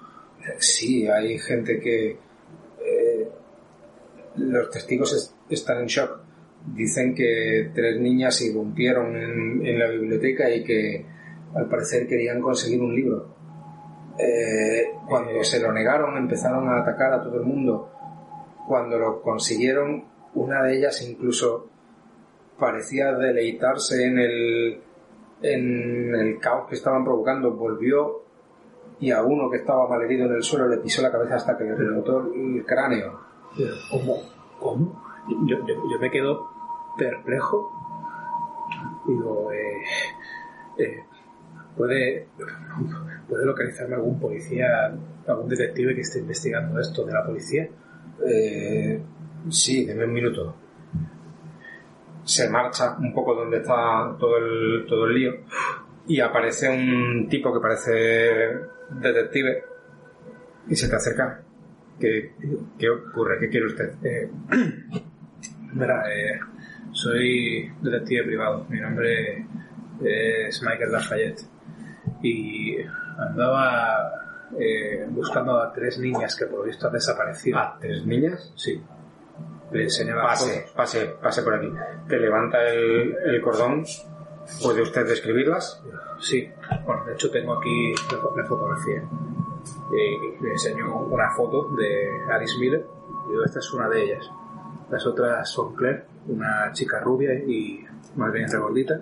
Sí, 0.58 1.06
hay 1.08 1.38
gente 1.38 1.80
que... 1.80 2.10
eh, 2.10 3.28
los 4.36 4.68
testigos 4.70 5.12
es- 5.14 5.34
están 5.48 5.78
en 5.82 5.86
shock. 5.86 6.20
Dicen 6.74 7.14
que 7.14 7.70
tres 7.74 8.00
niñas 8.00 8.40
irrumpieron 8.42 9.16
en, 9.16 9.66
en 9.66 9.78
la 9.78 9.88
biblioteca 9.88 10.50
y 10.54 10.62
que 10.64 11.06
al 11.54 11.68
parecer 11.68 12.06
querían 12.06 12.40
conseguir 12.40 12.80
un 12.82 12.94
libro. 12.94 13.34
Eh, 14.18 14.94
cuando 15.08 15.42
se 15.42 15.60
lo 15.60 15.72
negaron 15.72 16.16
empezaron 16.16 16.68
a 16.68 16.80
atacar 16.80 17.12
a 17.12 17.22
todo 17.22 17.36
el 17.36 17.44
mundo. 17.44 17.90
Cuando 18.66 18.98
lo 18.98 19.20
consiguieron, 19.22 20.04
una 20.34 20.62
de 20.62 20.78
ellas 20.78 21.02
incluso 21.08 21.68
parecía 22.58 23.12
deleitarse 23.12 24.06
en 24.06 24.18
el, 24.18 24.82
en 25.42 26.14
el 26.14 26.38
caos 26.38 26.68
que 26.68 26.76
estaban 26.76 27.04
provocando. 27.04 27.52
Volvió 27.52 28.22
y 29.00 29.10
a 29.10 29.22
uno 29.22 29.50
que 29.50 29.58
estaba 29.58 29.88
malherido 29.88 30.26
en 30.26 30.34
el 30.34 30.42
suelo 30.42 30.68
le 30.68 30.78
pisó 30.78 31.02
la 31.02 31.10
cabeza 31.10 31.36
hasta 31.36 31.58
que 31.58 31.64
le 31.64 31.74
rebotó 31.74 32.20
el 32.32 32.64
cráneo. 32.64 33.20
¿Cómo? 33.90 34.16
¿Cómo? 34.58 35.04
Yo, 35.46 35.58
yo, 35.66 35.74
yo 35.74 35.98
me 36.00 36.10
quedo 36.10 36.48
perplejo. 36.96 37.70
Digo, 39.06 39.52
eh, 39.52 39.82
eh, 40.78 41.04
¿puede, 41.76 42.28
¿puede 43.28 43.46
localizarme 43.46 43.96
algún 43.96 44.18
policía, 44.18 44.94
algún 45.26 45.48
detective 45.48 45.94
que 45.94 46.00
esté 46.00 46.20
investigando 46.20 46.80
esto 46.80 47.04
de 47.04 47.12
la 47.12 47.24
policía? 47.24 47.68
Eh, 48.26 49.00
sí, 49.50 49.84
deme 49.84 50.04
un 50.04 50.12
minuto. 50.12 50.56
Se 52.24 52.48
marcha 52.48 52.96
un 52.98 53.12
poco 53.12 53.34
donde 53.34 53.58
está 53.58 54.16
todo 54.18 54.38
el, 54.38 54.86
todo 54.88 55.06
el 55.06 55.14
lío 55.14 55.32
y 56.06 56.20
aparece 56.20 56.68
un 56.68 57.28
tipo 57.28 57.52
que 57.52 57.60
parece 57.60 57.92
detective 58.90 59.64
y 60.68 60.76
se 60.76 60.88
te 60.88 60.96
acerca. 60.96 61.42
¿Qué, 62.00 62.32
qué 62.78 62.90
ocurre? 62.90 63.38
¿Qué 63.38 63.48
quiere 63.48 63.66
usted? 63.66 63.94
Eh, 64.02 64.30
verá, 65.74 66.02
eh, 66.12 66.40
soy 66.92 67.70
detective 67.82 68.24
privado. 68.24 68.66
Mi 68.68 68.80
nombre 68.80 69.46
es 70.02 70.62
Michael 70.62 70.92
Lafayette. 70.92 71.53
Y 72.22 72.76
andaba 73.18 74.12
eh, 74.58 75.06
buscando 75.10 75.58
a 75.60 75.72
tres 75.72 75.98
niñas 75.98 76.36
que 76.36 76.46
por 76.46 76.60
lo 76.60 76.64
visto 76.64 76.86
han 76.86 76.92
desaparecido. 76.92 77.58
Ah, 77.58 77.76
¿tres 77.80 78.04
niñas? 78.06 78.52
Sí. 78.56 78.82
Le 79.72 79.82
enseño 79.84 80.14
la 80.14 80.22
Pase, 80.24 80.66
pase, 80.76 81.06
pase 81.20 81.42
por 81.42 81.54
aquí. 81.54 81.68
Te 82.08 82.18
levanta 82.18 82.62
el, 82.68 83.14
el 83.26 83.40
cordón. 83.42 83.84
¿Puede 84.62 84.82
usted 84.82 85.06
describirlas? 85.06 85.82
Sí. 86.20 86.50
Bueno, 86.84 87.04
de 87.06 87.14
hecho 87.14 87.30
tengo 87.30 87.58
aquí 87.58 87.92
la, 88.12 88.18
fo- 88.18 88.36
la 88.36 88.44
fotografía. 88.44 89.02
Y 89.92 90.42
le 90.42 90.50
enseño 90.52 90.98
una 91.06 91.30
foto 91.30 91.70
de 91.76 92.08
Alice 92.30 92.58
Miller. 92.60 92.86
Y 93.26 93.30
digo, 93.32 93.44
esta 93.44 93.58
es 93.58 93.72
una 93.72 93.88
de 93.88 94.02
ellas. 94.04 94.30
Las 94.90 95.06
otras 95.06 95.48
son 95.48 95.74
Claire, 95.74 96.04
una 96.28 96.70
chica 96.72 97.00
rubia 97.00 97.32
y 97.34 97.84
más 98.16 98.30
bien 98.32 98.48
regordita. 98.50 99.00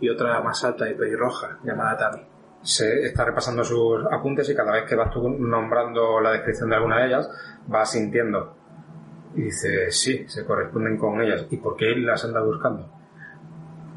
Y 0.00 0.08
otra 0.08 0.40
más 0.42 0.64
alta 0.64 0.88
y 0.88 0.94
pelirroja, 0.94 1.58
llamada 1.64 1.96
Tammy. 1.98 2.22
Se 2.62 3.06
está 3.06 3.24
repasando 3.24 3.64
sus 3.64 4.04
apuntes 4.10 4.48
y 4.48 4.54
cada 4.54 4.72
vez 4.72 4.84
que 4.84 4.96
vas 4.96 5.14
nombrando 5.16 6.20
la 6.20 6.32
descripción 6.32 6.70
de 6.70 6.76
alguna 6.76 6.98
de 7.00 7.06
ellas, 7.06 7.30
vas 7.66 7.90
sintiendo. 7.90 8.54
Y 9.34 9.42
dice, 9.42 9.90
sí, 9.90 10.24
se 10.28 10.44
corresponden 10.44 10.96
con 10.96 11.20
ellas. 11.20 11.46
¿Y 11.50 11.56
por 11.58 11.76
qué 11.76 11.94
las 11.96 12.24
anda 12.24 12.40
buscando? 12.42 12.88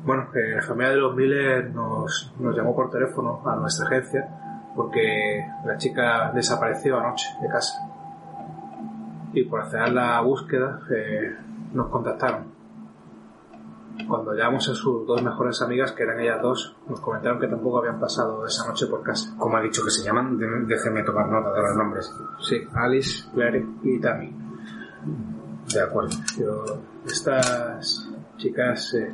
Bueno, 0.03 0.29
eh, 0.33 0.55
la 0.55 0.61
familia 0.61 0.91
de 0.91 0.97
los 0.97 1.15
Miller 1.15 1.69
nos, 1.71 2.33
nos 2.39 2.55
llamó 2.55 2.75
por 2.75 2.89
teléfono 2.89 3.41
a 3.45 3.55
nuestra 3.55 3.88
agencia 3.88 4.27
porque 4.75 5.45
la 5.65 5.77
chica 5.77 6.31
desapareció 6.33 6.99
anoche 6.99 7.27
de 7.41 7.47
casa. 7.47 7.88
Y 9.33 9.43
por 9.43 9.61
hacer 9.61 9.91
la 9.91 10.21
búsqueda 10.21 10.79
eh, 10.93 11.35
nos 11.73 11.89
contactaron. 11.89 12.60
Cuando 14.07 14.34
llamamos 14.34 14.68
a 14.69 14.73
sus 14.73 15.05
dos 15.05 15.22
mejores 15.23 15.61
amigas, 15.61 15.91
que 15.91 16.03
eran 16.03 16.19
ellas 16.19 16.41
dos, 16.41 16.76
nos 16.89 16.99
comentaron 17.01 17.39
que 17.39 17.47
tampoco 17.47 17.80
habían 17.80 17.99
pasado 17.99 18.45
esa 18.45 18.68
noche 18.68 18.88
por 18.88 19.03
casa. 19.03 19.34
¿Cómo 19.38 19.57
ha 19.57 19.61
dicho 19.61 19.84
que 19.84 19.91
se 19.91 20.03
llaman? 20.03 20.38
Déjeme 20.68 21.03
tomar 21.03 21.27
nota 21.30 21.53
de 21.53 21.61
los 21.61 21.76
nombres. 21.77 22.11
Sí, 22.39 22.61
Alice, 22.73 23.30
Claire 23.34 23.65
y 23.84 23.99
Tammy. 23.99 24.35
De 25.73 25.81
acuerdo. 25.81 26.09
Pero 26.38 26.63
estas 27.05 28.09
chicas, 28.38 28.93
eh, 28.95 29.13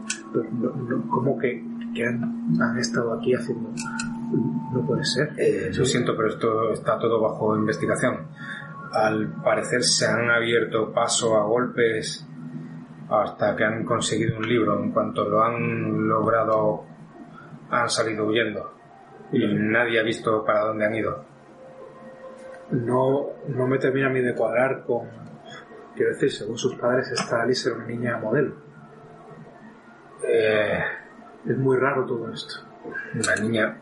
no- 0.54 0.72
no- 0.72 1.08
¿cómo 1.10 1.38
que, 1.38 1.64
que 1.94 2.06
han, 2.06 2.60
han 2.62 2.78
estado 2.80 3.14
aquí 3.14 3.34
haciendo? 3.36 3.70
No 4.74 4.86
puede 4.86 5.04
ser. 5.06 5.34
Eh, 5.38 5.72
lo 5.76 5.86
siento, 5.86 6.16
pero 6.16 6.30
esto 6.30 6.72
está 6.72 6.98
todo 7.00 7.20
bajo 7.22 7.56
investigación. 7.56 8.28
Al 8.94 9.28
parecer 9.44 9.84
se 9.84 10.06
han 10.08 10.30
abierto 10.30 10.92
paso 10.94 11.36
a 11.38 11.44
golpes 11.44 12.26
hasta 13.10 13.56
que 13.56 13.64
han 13.64 13.84
conseguido 13.86 14.38
un 14.38 14.48
libro. 14.48 14.78
En 14.82 14.92
cuanto 14.92 15.28
lo 15.28 15.42
han 15.44 16.08
logrado, 16.08 16.86
han 17.70 17.90
salido 17.90 18.26
huyendo. 18.26 18.74
Y 19.32 19.46
nadie 19.54 20.00
ha 20.00 20.04
visto 20.04 20.44
para 20.46 20.66
dónde 20.66 20.86
han 20.86 20.96
ido. 20.96 21.26
No, 22.72 23.28
no 23.48 23.68
me 23.68 23.78
termina 23.78 24.08
a 24.08 24.10
mí 24.12 24.22
de 24.22 24.36
cuadrar 24.36 24.84
con... 24.86 25.08
Quiero 25.96 26.12
decir, 26.14 26.32
según 26.32 26.58
sus 26.58 26.76
padres, 26.76 27.10
esta 27.12 27.42
Alice 27.42 27.68
era 27.68 27.78
una 27.78 27.88
niña 27.88 28.18
modelo. 28.18 28.54
Eh, 30.24 30.80
Es 31.46 31.58
muy 31.58 31.78
raro 31.78 32.06
todo 32.06 32.32
esto. 32.32 32.56
una 33.16 33.36
niña. 33.36 33.78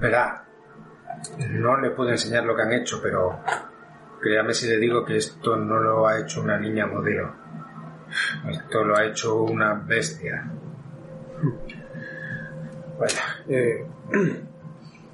Verá, 0.00 0.44
no 1.50 1.76
le 1.80 1.90
puedo 1.90 2.10
enseñar 2.10 2.44
lo 2.44 2.56
que 2.56 2.62
han 2.62 2.72
hecho, 2.72 3.00
pero 3.02 3.38
créame 4.20 4.54
si 4.54 4.66
le 4.68 4.78
digo 4.78 5.04
que 5.04 5.16
esto 5.18 5.56
no 5.56 5.78
lo 5.78 6.06
ha 6.06 6.18
hecho 6.18 6.40
una 6.42 6.58
niña 6.58 6.86
modelo. 6.86 7.41
Esto 8.48 8.84
lo 8.84 8.96
ha 8.96 9.04
hecho 9.06 9.42
una 9.42 9.74
bestia. 9.74 10.50
Vaya, 12.98 13.22
eh, 13.48 13.84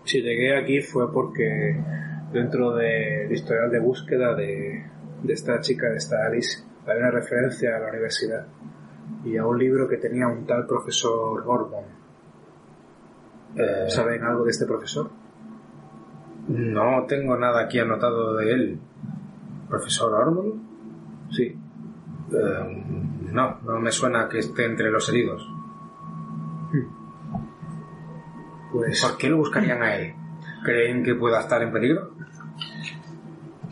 si 0.05 0.23
llegué 0.23 0.57
aquí 0.57 0.81
fue 0.83 1.13
porque 1.13 1.77
dentro 2.33 2.75
del 2.75 3.31
historial 3.31 3.71
de 3.71 3.79
búsqueda 3.79 4.35
de, 4.35 4.85
de 5.23 5.33
esta 5.33 5.61
chica, 5.61 5.89
de 5.89 5.97
esta 5.97 6.27
Alice, 6.27 6.65
hay 6.87 6.99
una 6.99 7.11
referencia 7.11 7.77
a 7.77 7.81
la 7.81 7.89
universidad 7.89 8.47
y 9.25 9.37
a 9.37 9.45
un 9.45 9.59
libro 9.59 9.89
que 9.89 9.97
tenía 9.97 10.27
un 10.27 10.47
tal 10.47 10.67
profesor 10.67 11.43
Ormond. 11.47 11.87
Eh, 13.57 13.87
¿Saben 13.89 14.23
algo 14.23 14.45
de 14.45 14.51
este 14.51 14.67
profesor? 14.67 15.11
no 16.49 17.05
tengo 17.07 17.37
nada 17.37 17.61
aquí 17.63 17.79
anotado 17.79 18.35
de 18.37 18.53
él. 18.53 18.81
¿Profesor 19.69 20.15
Ormond? 20.15 20.63
Sí. 21.31 21.55
Eh, 22.33 22.85
no, 23.33 23.61
no 23.63 23.81
me 23.81 23.93
suena 23.93 24.29
que 24.29 24.39
esté 24.39 24.65
entre 24.65 24.91
los 24.91 25.09
heridos. 25.09 25.49
Pues 28.73 29.03
¿Por 29.03 29.17
qué 29.17 29.31
lo 29.31 29.39
buscarían 29.39 29.83
a 29.83 29.97
él? 29.97 30.15
¿Creen 30.63 31.03
que 31.03 31.15
pueda 31.15 31.41
estar 31.41 31.63
en 31.63 31.73
peligro? 31.73 32.13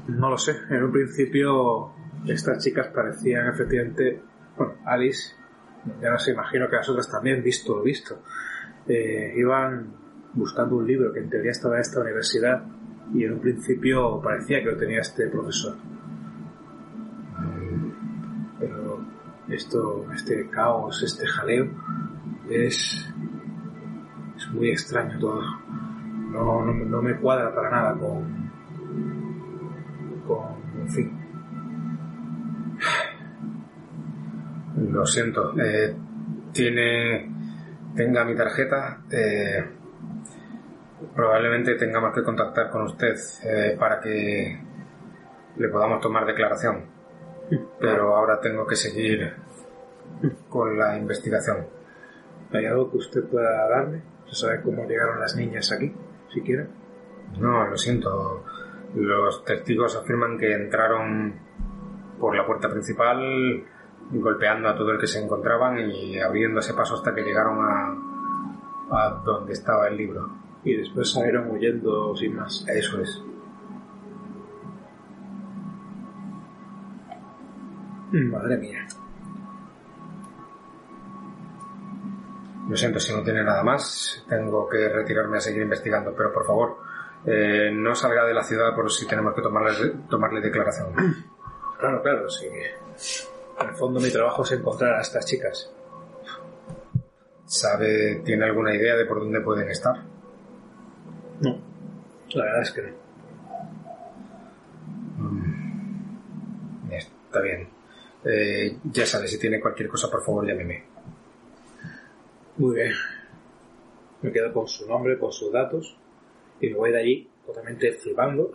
no 0.09 0.31
lo 0.31 0.39
sé. 0.39 0.57
En 0.71 0.85
un 0.85 0.93
principio 0.93 1.93
estas 2.27 2.63
chicas 2.63 2.89
parecían 2.89 3.49
efectivamente, 3.49 4.23
bueno, 4.57 4.75
Alice, 4.85 5.35
ya 6.01 6.11
no 6.11 6.19
sé, 6.19 6.33
imagino 6.33 6.69
que 6.69 6.77
las 6.77 6.89
otras 6.89 7.11
también, 7.11 7.43
visto 7.43 7.77
lo 7.77 7.83
visto, 7.83 8.23
eh, 8.89 9.33
iban 9.37 9.93
buscando 10.35 10.77
un 10.77 10.87
libro 10.87 11.13
que 11.13 11.21
en 11.21 11.31
teoría 11.31 11.51
estaba 11.51 11.77
en 11.77 11.81
esta 11.83 12.01
universidad 12.01 12.63
y 13.15 13.25
en 13.25 13.35
un 13.35 13.41
principio 13.41 14.21
parecía 14.21 14.61
que 14.61 14.71
lo 14.71 14.77
tenía 14.77 15.01
este 15.01 15.29
profesor. 15.29 15.77
Esto, 19.49 20.07
este 20.13 20.49
caos, 20.51 21.03
este 21.03 21.27
jaleo, 21.27 21.69
es, 22.51 23.13
es 24.37 24.49
muy 24.53 24.71
extraño 24.71 25.19
todo. 25.19 25.43
No, 26.31 26.65
no, 26.65 26.73
no 26.73 27.03
me 27.03 27.17
cuadra 27.17 27.55
para 27.55 27.71
nada 27.71 27.93
con, 27.99 28.51
con, 30.27 30.81
en 30.81 30.89
fin, 30.91 31.19
Lo 34.91 35.07
siento. 35.07 35.59
eh, 35.59 35.97
tiene. 36.53 37.33
Tenga 37.95 38.25
mi 38.25 38.35
tarjeta. 38.37 39.01
eh, 39.11 39.65
probablemente 41.15 41.75
tengamos 41.77 42.15
que 42.15 42.23
contactar 42.23 42.71
con 42.71 42.83
usted 42.83 43.15
eh, 43.45 43.77
para 43.79 44.01
que 44.01 44.61
le 45.57 45.69
podamos 45.69 46.01
tomar 46.01 46.27
declaración. 46.27 46.96
Pero 47.79 48.17
ahora 48.17 48.41
tengo 48.41 48.67
que 48.67 48.77
seguir 48.77 49.35
con 50.49 50.79
la 50.79 50.97
investigación. 50.97 51.67
¿Hay 52.53 52.67
algo 52.67 52.91
que 52.91 52.99
usted 52.99 53.25
pueda 53.25 53.69
darme? 53.69 54.03
¿Se 54.29 54.35
sabe 54.35 54.63
cómo 54.63 54.85
llegaron 54.85 55.21
las 55.21 55.37
niñas 55.37 55.71
aquí, 55.73 55.93
siquiera? 56.33 56.67
No, 57.39 57.67
lo 57.67 57.77
siento. 57.77 58.45
Los 58.95 59.45
testigos 59.45 59.97
afirman 59.97 60.39
que 60.39 60.53
entraron 60.53 61.35
por 62.19 62.37
la 62.37 62.47
puerta 62.47 62.71
principal 62.71 63.65
golpeando 64.11 64.69
a 64.69 64.77
todo 64.77 64.93
el 64.93 64.99
que 64.99 65.07
se 65.07 65.23
encontraban 65.23 65.91
y 65.91 66.19
abriéndose 66.19 66.75
paso 66.75 66.95
hasta 66.95 67.15
que 67.15 67.23
llegaron 67.23 67.59
a, 67.61 67.97
a 68.91 69.23
donde 69.25 69.53
estaba 69.53 69.89
el 69.89 69.97
libro. 69.97 70.29
Y 70.65 70.77
después 70.77 71.13
salieron 71.13 71.51
huyendo 71.51 72.17
sin 72.17 72.37
más. 72.37 72.65
Eso 72.69 73.01
es. 73.01 73.23
Madre 78.25 78.57
mía. 78.57 78.87
Lo 82.69 82.77
siento 82.77 82.99
si 82.99 83.13
no 83.13 83.23
tiene 83.23 83.45
nada 83.45 83.63
más. 83.63 84.25
Tengo 84.29 84.69
que 84.69 84.89
retirarme 84.89 85.39
a 85.39 85.41
seguir 85.41 85.63
investigando, 85.63 86.15
pero 86.17 86.33
por 86.33 86.47
favor, 86.47 86.79
eh, 87.25 87.71
no 87.73 87.95
salga 87.95 88.25
de 88.25 88.35
la 88.35 88.43
ciudad 88.43 88.75
por 88.75 88.91
si 88.91 89.07
tenemos 89.07 89.35
que 89.35 89.43
tomarle, 89.43 89.93
tomarle 90.09 90.41
declaración. 90.41 90.95
Claro, 91.79 92.01
claro, 92.01 92.31
sí. 92.31 92.47
En 92.47 93.69
el 93.69 93.75
fondo 93.77 94.01
mi 94.01 94.11
trabajo 94.11 94.45
es 94.45 94.53
encontrar 94.53 94.95
a 94.95 95.03
estas 95.03 95.27
chicas. 95.27 95.71
¿Sabe, 97.45 98.23
tiene 98.25 98.47
alguna 98.47 98.75
idea 98.75 98.97
de 98.97 99.05
por 99.05 99.21
dónde 99.21 99.43
pueden 99.43 99.69
estar? 99.69 99.95
No, 101.43 101.59
la 102.31 102.45
verdad 102.45 102.63
es 102.63 102.73
que 102.73 102.83
no. 102.83 103.07
Está 106.91 107.41
bien. 107.43 107.76
Eh, 108.29 108.79
ya 108.93 109.07
sabe, 109.07 109.29
si 109.29 109.39
tiene 109.39 109.61
cualquier 109.61 109.89
cosa, 109.89 110.11
por 110.11 110.25
favor, 110.25 110.47
llámeme. 110.47 110.85
Muy 112.57 112.75
bien. 112.75 112.93
Me 114.23 114.33
quedo 114.33 114.53
con 114.53 114.67
su 114.67 114.87
nombre, 114.89 115.19
con 115.19 115.33
sus 115.33 115.53
datos 115.53 115.97
y 116.61 116.71
me 116.71 116.77
voy 116.77 116.91
de 116.91 116.99
allí 116.99 117.31
totalmente 117.45 117.93
flipando 117.93 118.51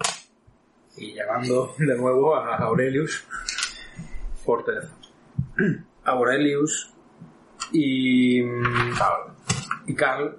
y 0.98 1.14
llamando 1.14 1.74
de 1.78 1.96
nuevo 1.96 2.36
a 2.36 2.58
Aurelius 2.58 3.26
por 4.44 4.66
teléfono. 4.66 4.98
Aurelius 6.04 6.94
y, 7.72 8.42
y 8.42 9.96
Carl 9.96 10.38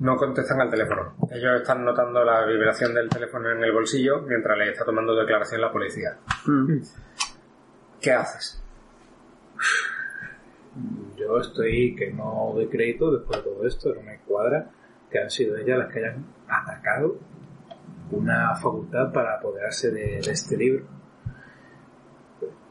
no 0.00 0.16
contestan 0.16 0.60
al 0.60 0.70
teléfono. 0.70 1.14
Ellos 1.30 1.60
están 1.60 1.84
notando 1.84 2.24
la 2.24 2.44
vibración 2.46 2.94
del 2.94 3.08
teléfono 3.08 3.50
en 3.50 3.62
el 3.62 3.72
bolsillo 3.72 4.22
mientras 4.22 4.58
le 4.58 4.70
está 4.70 4.84
tomando 4.84 5.14
declaración 5.14 5.60
la 5.60 5.70
policía. 5.70 6.18
¿Qué 8.04 8.12
haces? 8.12 8.62
Yo 11.16 11.38
estoy 11.38 11.96
que 11.96 12.12
no 12.12 12.52
doy 12.54 12.68
crédito 12.68 13.10
después 13.10 13.42
de 13.42 13.50
todo 13.50 13.66
esto, 13.66 13.94
no 13.94 14.02
me 14.02 14.18
cuadra 14.18 14.70
que 15.10 15.20
han 15.20 15.30
sido 15.30 15.56
ellas 15.56 15.78
las 15.78 15.90
que 15.90 16.00
hayan 16.00 16.26
atacado 16.46 17.16
una 18.10 18.54
facultad 18.56 19.10
para 19.10 19.36
apoderarse 19.36 19.90
de, 19.90 20.18
este 20.18 20.54
libro. 20.54 20.84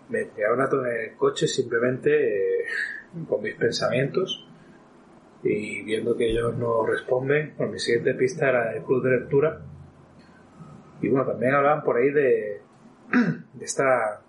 Me 0.09 0.25
tiré 0.25 0.51
un 0.51 0.59
rato 0.59 0.85
en 0.85 0.91
el 1.01 1.15
coche 1.17 1.47
simplemente 1.47 2.59
eh, 2.59 2.65
con 3.27 3.41
mis 3.41 3.55
pensamientos 3.55 4.47
y 5.41 5.81
viendo 5.81 6.15
que 6.15 6.29
ellos 6.29 6.55
no 6.57 6.85
responden, 6.85 7.55
bueno, 7.57 7.73
mi 7.73 7.79
siguiente 7.79 8.13
pista 8.13 8.49
era 8.49 8.75
el 8.75 8.83
club 8.83 9.03
de 9.03 9.17
lectura 9.17 9.61
y 11.01 11.09
bueno, 11.09 11.25
también 11.25 11.55
hablaban 11.55 11.83
por 11.83 11.97
ahí 11.97 12.11
de 12.11 12.61
esta 13.59 14.22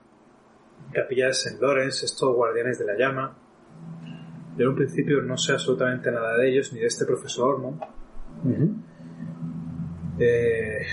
capilla 0.94 1.26
de 1.26 1.32
St. 1.32 1.58
Lawrence, 1.60 2.06
estos 2.06 2.34
guardianes 2.34 2.78
de 2.78 2.86
la 2.86 2.94
llama. 2.96 3.36
Yo 4.56 4.62
en 4.62 4.68
un 4.68 4.76
principio 4.76 5.20
no 5.22 5.36
sé 5.36 5.52
absolutamente 5.52 6.10
nada 6.10 6.36
de 6.38 6.48
ellos, 6.48 6.72
ni 6.72 6.80
de 6.80 6.86
este 6.86 7.04
profesor, 7.04 7.58
¿no? 7.60 7.78
Eh, 10.18 10.86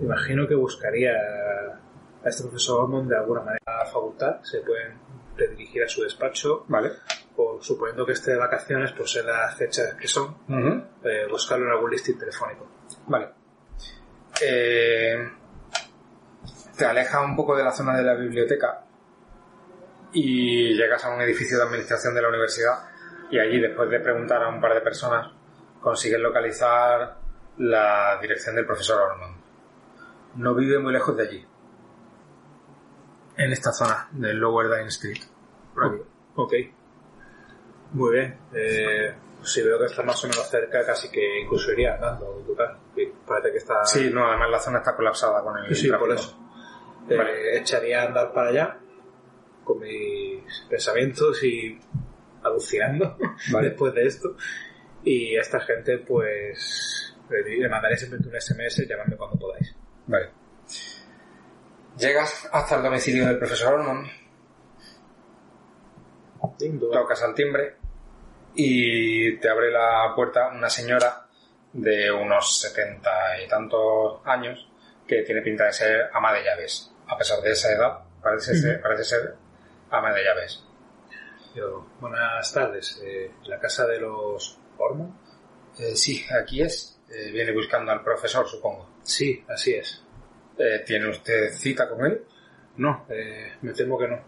imagino 0.00 0.48
que 0.48 0.54
buscaría 0.54 1.12
a 1.12 2.28
este 2.28 2.42
profesor 2.44 2.84
Ormond 2.84 3.10
de 3.10 3.16
alguna 3.16 3.40
manera 3.40 3.62
a 3.66 3.84
la 3.84 3.86
facultad, 3.86 4.40
se 4.42 4.60
pueden 4.60 4.98
redirigir 5.36 5.82
a 5.82 5.88
su 5.88 6.02
despacho 6.02 6.64
Vale. 6.68 6.90
o 7.36 7.58
suponiendo 7.60 8.06
que 8.06 8.12
esté 8.12 8.32
de 8.32 8.38
vacaciones, 8.38 8.92
pues 8.92 9.16
en 9.16 9.26
las 9.26 9.56
fechas 9.56 9.94
que 9.94 10.08
son, 10.08 10.36
eh, 11.04 11.26
buscarlo 11.30 11.66
en 11.66 11.72
algún 11.72 11.90
listing 11.90 12.18
telefónico. 12.18 12.66
Vale. 13.06 13.28
Eh, 14.42 15.28
te 16.76 16.84
alejas 16.84 17.24
un 17.24 17.36
poco 17.36 17.56
de 17.56 17.64
la 17.64 17.72
zona 17.72 17.96
de 17.96 18.02
la 18.02 18.14
biblioteca 18.14 18.84
y 20.12 20.74
llegas 20.74 21.04
a 21.04 21.14
un 21.14 21.20
edificio 21.22 21.56
de 21.58 21.64
administración 21.64 22.14
de 22.14 22.22
la 22.22 22.28
universidad 22.28 22.92
y 23.30 23.38
allí, 23.38 23.60
después 23.60 23.88
de 23.88 23.98
preguntar 24.00 24.42
a 24.42 24.48
un 24.48 24.60
par 24.60 24.74
de 24.74 24.82
personas, 24.82 25.32
consigues 25.80 26.20
localizar 26.20 27.16
la 27.56 28.18
dirección 28.20 28.54
del 28.54 28.66
profesor 28.66 29.00
Ormond. 29.00 29.40
No 30.36 30.54
vive 30.54 30.78
muy 30.78 30.92
lejos 30.92 31.16
de 31.16 31.22
allí. 31.22 31.46
En 33.38 33.52
esta 33.52 33.72
zona, 33.72 34.08
del 34.12 34.36
Lower 34.36 34.68
Dine 34.68 34.88
Street. 34.88 35.22
Aquí. 35.82 36.02
Ok. 36.34 36.52
Muy 37.92 38.12
bien. 38.12 38.38
Eh, 38.52 39.14
si 39.42 39.62
veo 39.62 39.78
que 39.78 39.86
está 39.86 40.02
más 40.02 40.22
o 40.22 40.28
menos 40.28 40.48
cerca, 40.50 40.84
casi 40.84 41.10
que 41.10 41.40
incluso 41.40 41.72
iría 41.72 41.94
andando 41.94 42.44
Parece 43.26 43.50
que 43.50 43.58
está... 43.58 43.84
Sí, 43.86 44.10
no, 44.12 44.28
además 44.28 44.50
la 44.50 44.60
zona 44.60 44.78
está 44.78 44.94
colapsada 44.94 45.42
con 45.42 45.56
el 45.56 45.74
Sí, 45.74 45.86
sí, 45.86 45.90
por 45.90 46.12
eso. 46.12 46.38
Eh, 47.08 47.16
Vale. 47.16 47.58
Echaría 47.58 48.02
a 48.02 48.06
andar 48.08 48.32
para 48.32 48.50
allá 48.50 48.81
con 49.64 49.80
mis 49.80 50.42
pensamientos 50.68 51.42
y 51.44 51.78
alucinando 52.42 53.16
Vale. 53.52 53.68
después 53.68 53.94
de 53.94 54.06
esto. 54.06 54.36
Y 55.04 55.36
a 55.36 55.40
esta 55.40 55.60
gente, 55.60 55.98
pues, 55.98 57.14
le, 57.28 57.68
mandaré 57.68 57.96
simplemente 57.96 58.28
un 58.28 58.40
SMS 58.40 58.86
llamadme 58.88 59.16
cuando 59.16 59.38
podáis. 59.38 59.74
Vale. 60.06 60.30
Llegas 61.98 62.48
hasta 62.52 62.76
el 62.76 62.82
domicilio 62.82 63.26
del 63.26 63.38
profesor 63.38 63.74
Ormond, 63.74 64.06
tocas 66.92 67.22
al 67.22 67.34
timbre 67.34 67.76
y 68.54 69.36
te 69.38 69.48
abre 69.48 69.70
la 69.70 70.12
puerta 70.14 70.48
una 70.48 70.68
señora 70.68 71.26
de 71.72 72.10
unos 72.10 72.60
setenta 72.60 73.40
y 73.44 73.48
tantos 73.48 74.20
años 74.24 74.68
que 75.06 75.22
tiene 75.22 75.42
pinta 75.42 75.64
de 75.64 75.72
ser 75.72 76.10
ama 76.12 76.32
de 76.32 76.44
llaves. 76.44 76.92
A 77.08 77.16
pesar 77.16 77.40
de 77.40 77.52
esa 77.52 77.72
edad, 77.72 77.98
parece, 78.22 78.54
ser, 78.54 78.80
parece 78.80 79.04
ser 79.04 79.34
ama 79.92 80.12
de 80.12 80.24
llaves. 80.24 80.64
Yo, 81.54 81.86
buenas 82.00 82.50
tardes. 82.52 83.00
Eh, 83.04 83.30
¿La 83.44 83.60
casa 83.60 83.86
de 83.86 84.00
los 84.00 84.58
Ormond? 84.78 85.14
Eh, 85.78 85.94
sí, 85.94 86.24
aquí 86.30 86.62
es. 86.62 86.98
Eh, 87.10 87.30
viene 87.30 87.52
buscando 87.52 87.92
al 87.92 88.02
profesor, 88.02 88.48
supongo. 88.48 88.88
Sí, 89.02 89.44
así 89.48 89.74
es. 89.74 90.02
¿Tiene 90.86 91.08
usted 91.08 91.52
cita 91.54 91.88
con 91.88 92.04
él? 92.06 92.24
No, 92.76 93.06
me 93.62 93.72
temo 93.72 93.98
que 93.98 94.06
no. 94.06 94.20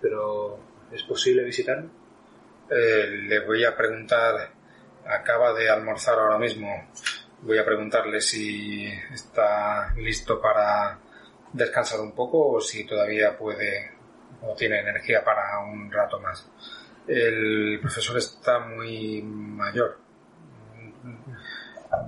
Pero, 0.00 0.58
¿es 0.90 1.02
posible 1.02 1.42
visitarlo? 1.42 1.90
Le 2.70 3.40
voy 3.40 3.64
a 3.64 3.76
preguntar, 3.76 4.50
acaba 5.04 5.52
de 5.52 5.68
almorzar 5.68 6.18
ahora 6.18 6.38
mismo, 6.38 6.88
voy 7.42 7.58
a 7.58 7.66
preguntarle 7.66 8.20
si 8.22 8.86
está 9.12 9.92
listo 9.96 10.40
para 10.40 10.98
descansar 11.52 12.00
un 12.00 12.12
poco 12.12 12.52
o 12.52 12.60
si 12.60 12.86
todavía 12.86 13.36
puede 13.36 13.93
o 14.46 14.54
tiene 14.54 14.80
energía 14.80 15.24
para 15.24 15.58
un 15.60 15.90
rato 15.90 16.20
más. 16.20 16.48
El 17.06 17.78
profesor 17.80 18.16
está 18.18 18.60
muy 18.60 19.22
mayor. 19.22 19.98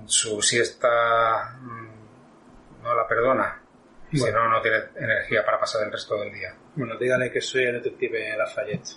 Su 0.06 0.40
siesta 0.42 1.56
mm, 1.60 2.82
no 2.82 2.94
la 2.94 3.06
perdona. 3.06 3.62
Si 4.10 4.30
no, 4.30 4.48
no 4.48 4.62
tiene 4.62 4.78
energía 4.96 5.44
para 5.44 5.60
pasar 5.60 5.84
el 5.84 5.92
resto 5.92 6.16
del 6.16 6.32
día. 6.32 6.54
Bueno, 6.76 6.96
dígale 6.96 7.30
que 7.30 7.40
soy 7.40 7.64
el 7.64 7.82
detective 7.82 8.36
Lafayette. 8.36 8.88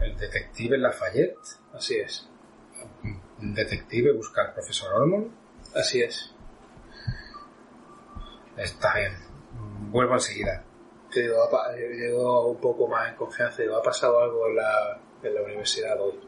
El 0.00 0.16
detective 0.16 0.78
Lafayette. 0.78 1.38
Así 1.74 1.96
es. 1.96 2.28
Un 3.40 3.54
detective 3.54 4.12
busca 4.12 4.42
al 4.42 4.54
profesor 4.54 4.94
Ormond. 4.94 5.30
Así 5.74 6.00
es. 6.00 6.34
Está 8.56 8.94
bien. 8.94 9.12
Vuelvo 9.90 10.14
enseguida. 10.14 10.63
Digo, 11.14 11.36
ha 11.44 11.76
eh, 11.76 12.12
un 12.14 12.60
poco 12.60 12.88
más 12.88 13.10
en 13.10 13.16
confianza. 13.16 13.62
Digo, 13.62 13.76
ha 13.76 13.82
pasado 13.82 14.20
algo 14.20 14.48
en 14.48 14.56
la, 14.56 14.98
en 15.22 15.34
la 15.34 15.42
universidad 15.42 16.00
hoy. 16.00 16.18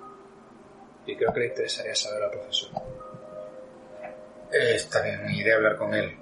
Y 1.07 1.17
creo 1.17 1.33
que 1.33 1.41
le 1.41 1.47
interesaría 1.47 1.95
saber 1.95 2.23
al 2.25 2.31
profesor. 2.31 2.71
Eh, 4.53 4.75
Está 4.75 5.03
bien, 5.03 5.29
iré 5.31 5.53
a 5.53 5.57
hablar 5.57 5.77
con 5.77 5.95
él. 5.95 6.17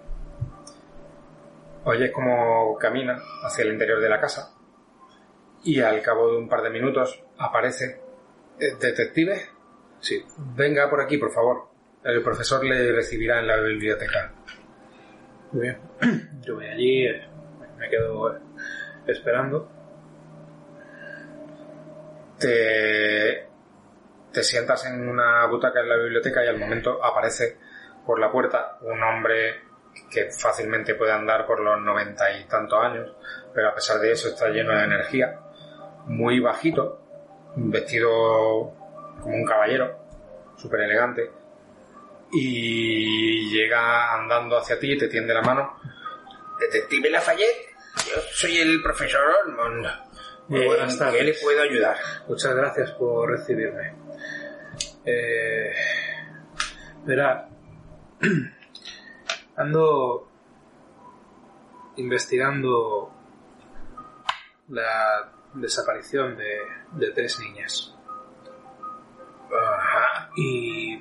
Oyes 1.85 2.11
cómo 2.13 2.77
camina 2.79 3.19
hacia 3.43 3.65
el 3.65 3.73
interior 3.73 4.01
de 4.01 4.09
la 4.09 4.19
casa 4.21 4.55
y 5.63 5.81
al 5.81 6.01
cabo 6.01 6.31
de 6.33 6.39
un 6.39 6.49
par 6.49 6.63
de 6.63 6.71
minutos 6.71 7.23
aparece. 7.39 8.01
"Eh, 8.59 8.75
¿Detective? 8.81 9.43
Sí. 10.01 10.25
Venga 10.57 10.89
por 10.89 11.01
aquí, 11.03 11.19
por 11.19 11.33
favor. 11.33 11.69
El 12.03 12.23
profesor 12.23 12.65
le 12.65 12.93
recibirá 12.93 13.41
en 13.41 13.47
la 13.47 13.57
biblioteca. 13.61 14.33
Muy 15.53 15.63
bien. 15.63 15.79
Yo 16.43 16.55
voy 16.57 16.67
allí, 16.67 17.07
eh, 17.07 17.27
me 17.79 17.89
quedo 17.89 18.39
esperando. 19.07 19.69
te, 22.39 23.49
te 24.33 24.43
sientas 24.43 24.85
en 24.87 25.09
una 25.09 25.47
butaca 25.47 25.81
en 25.81 25.89
la 25.89 25.97
biblioteca 25.97 26.45
y 26.45 26.49
al 26.49 26.59
momento 26.59 27.03
aparece 27.03 27.57
por 28.05 28.19
la 28.19 28.31
puerta 28.31 28.79
un 28.83 29.03
hombre 29.03 29.63
que 30.11 30.31
fácilmente 30.31 30.95
puede 30.95 31.13
andar 31.13 31.47
por 31.47 31.61
los 31.61 31.81
noventa 31.81 32.31
y 32.33 32.45
tantos 32.45 32.83
años, 32.83 33.17
pero 33.55 33.69
a 33.69 33.75
pesar 33.75 34.01
de 34.01 34.13
eso 34.13 34.29
está 34.29 34.49
lleno 34.49 34.73
de 34.73 34.85
energía, 34.85 35.39
muy 36.07 36.41
bajito, 36.41 37.01
vestido 37.57 38.75
como 39.21 39.37
un 39.37 39.45
caballero, 39.45 39.99
súper 40.57 40.81
elegante, 40.81 41.31
y 42.33 43.51
llega 43.51 44.15
andando 44.15 44.59
hacia 44.59 44.79
ti 44.79 44.93
y 44.93 44.99
te 44.99 45.09
tiende 45.09 45.33
la 45.33 45.43
mano. 45.43 45.79
Detective 46.59 47.11
Lafayette, 47.11 47.74
yo 47.97 48.21
soy 48.33 48.59
el 48.59 48.83
profesor 48.83 49.23
Ormond. 49.45 49.87
Muy 50.49 50.67
buenas 50.67 50.93
¿En 50.93 50.99
tardes. 50.99 51.19
¿Qué 51.19 51.25
le 51.25 51.35
puedo 51.35 51.63
ayudar? 51.63 51.97
Muchas 52.29 52.55
gracias 52.55 52.91
por 52.93 53.31
recibirme. 53.31 53.95
Eh, 55.05 55.73
verá, 57.05 57.49
ando 59.57 60.29
investigando 61.97 63.13
la 64.69 65.33
desaparición 65.55 66.37
de, 66.37 66.59
de 66.93 67.11
tres 67.13 67.39
niñas. 67.41 67.95
Ajá. 69.47 70.31
Y 70.37 70.99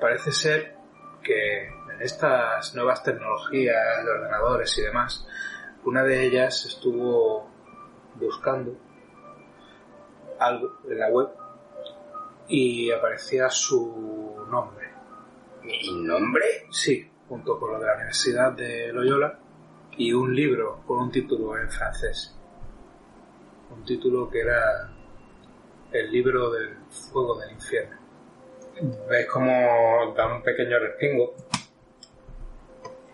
parece 0.00 0.32
ser 0.32 0.74
que 1.22 1.66
en 1.66 2.00
estas 2.00 2.74
nuevas 2.74 3.02
tecnologías 3.02 4.04
de 4.04 4.10
ordenadores 4.10 4.76
y 4.78 4.82
demás, 4.82 5.26
una 5.84 6.04
de 6.04 6.26
ellas 6.26 6.64
estuvo 6.66 7.48
buscando 8.14 8.76
algo 10.38 10.78
en 10.88 10.98
la 10.98 11.08
web 11.08 11.28
y 12.48 12.90
aparecía 12.90 13.48
su 13.50 14.44
nombre. 14.50 14.90
¿Mi 15.62 15.92
nombre? 16.04 16.44
Sí, 16.70 17.08
junto 17.28 17.58
con 17.58 17.72
lo 17.72 17.80
de 17.80 17.86
la 17.86 17.94
Universidad 17.94 18.52
de 18.52 18.92
Loyola 18.92 19.38
y 19.96 20.12
un 20.12 20.34
libro 20.34 20.82
con 20.86 21.00
un 21.00 21.10
título 21.10 21.58
en 21.58 21.70
francés. 21.70 22.36
Un 23.70 23.84
título 23.84 24.28
que 24.28 24.40
era 24.40 24.90
El 25.90 26.10
libro 26.10 26.50
del 26.50 26.76
fuego 26.90 27.38
del 27.38 27.52
infierno. 27.52 27.96
Ves 29.08 29.26
como 29.26 30.14
da 30.16 30.34
un 30.34 30.42
pequeño 30.42 30.78
respingo 30.78 31.34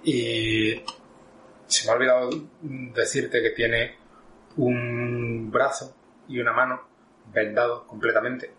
y 0.03 0.83
se 1.69 1.87
me 1.87 1.93
ha 1.93 1.97
olvidado 1.97 2.31
decirte 2.63 3.43
que 3.43 3.51
tiene 3.51 3.97
un 4.57 5.51
brazo 5.51 5.95
y 6.27 6.41
una 6.41 6.53
mano 6.53 6.89
vendados 7.33 7.85
completamente 7.85 8.51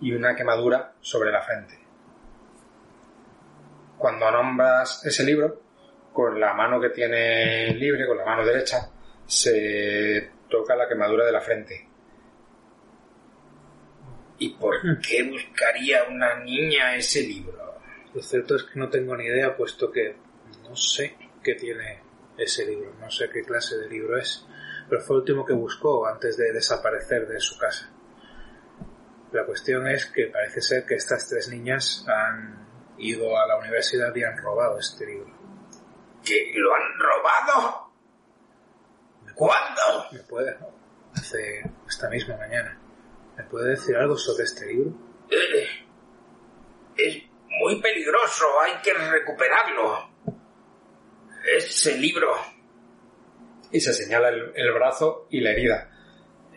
y 0.00 0.12
una 0.12 0.34
quemadura 0.34 0.94
sobre 1.00 1.32
la 1.32 1.42
frente. 1.42 1.78
Cuando 3.98 4.30
nombras 4.30 5.04
ese 5.04 5.24
libro, 5.24 5.60
con 6.12 6.38
la 6.40 6.54
mano 6.54 6.80
que 6.80 6.90
tiene 6.90 7.74
libre, 7.74 8.06
con 8.06 8.18
la 8.18 8.24
mano 8.24 8.44
derecha, 8.44 8.90
se 9.26 10.30
toca 10.48 10.76
la 10.76 10.88
quemadura 10.88 11.24
de 11.24 11.32
la 11.32 11.40
frente. 11.40 11.88
¿Y 14.38 14.50
por 14.54 15.00
qué 15.00 15.22
buscaría 15.24 16.04
una 16.04 16.40
niña 16.40 16.96
ese 16.96 17.22
libro? 17.22 17.80
Lo 18.14 18.22
cierto 18.22 18.56
es 18.56 18.64
que 18.64 18.78
no 18.78 18.88
tengo 18.88 19.16
ni 19.16 19.24
idea, 19.24 19.56
puesto 19.56 19.90
que 19.90 20.16
no 20.68 20.76
sé 20.76 21.16
qué 21.42 21.54
tiene 21.54 22.11
ese 22.36 22.66
libro, 22.66 22.94
no 23.00 23.10
sé 23.10 23.28
qué 23.30 23.42
clase 23.42 23.76
de 23.76 23.88
libro 23.88 24.18
es, 24.18 24.46
pero 24.88 25.00
fue 25.02 25.16
el 25.16 25.20
último 25.20 25.44
que 25.44 25.52
buscó 25.52 26.06
antes 26.06 26.36
de 26.36 26.52
desaparecer 26.52 27.26
de 27.28 27.40
su 27.40 27.58
casa. 27.58 27.90
La 29.32 29.46
cuestión 29.46 29.86
es 29.88 30.06
que 30.06 30.26
parece 30.26 30.60
ser 30.60 30.84
que 30.84 30.94
estas 30.94 31.28
tres 31.28 31.48
niñas 31.48 32.04
han 32.06 32.94
ido 32.98 33.36
a 33.38 33.46
la 33.46 33.56
universidad 33.58 34.14
y 34.14 34.24
han 34.24 34.36
robado 34.36 34.78
este 34.78 35.06
libro. 35.06 35.32
¿Que 36.22 36.52
lo 36.54 36.74
han 36.74 36.98
robado? 36.98 37.92
¿Cuándo? 39.34 40.06
¿Me 40.12 40.20
puede? 40.20 40.56
Hace 41.14 41.62
esta 41.88 42.08
misma 42.10 42.36
mañana. 42.36 42.78
¿Me 43.36 43.44
puede 43.44 43.70
decir 43.70 43.96
algo 43.96 44.16
sobre 44.16 44.44
este 44.44 44.66
libro? 44.66 44.92
Eh, 45.30 45.68
es 46.96 47.22
muy 47.48 47.80
peligroso, 47.80 48.44
hay 48.60 48.80
que 48.82 48.92
recuperarlo. 48.92 50.11
Ese 51.44 51.98
libro 51.98 52.34
Y 53.70 53.80
se 53.80 53.92
señala 53.92 54.28
el, 54.28 54.52
el 54.54 54.72
brazo 54.72 55.26
y 55.30 55.40
la 55.40 55.50
herida. 55.50 55.90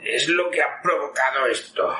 es 0.03 0.27
lo 0.29 0.49
que 0.51 0.61
ha 0.61 0.81
provocado 0.81 1.47
esto. 1.47 1.95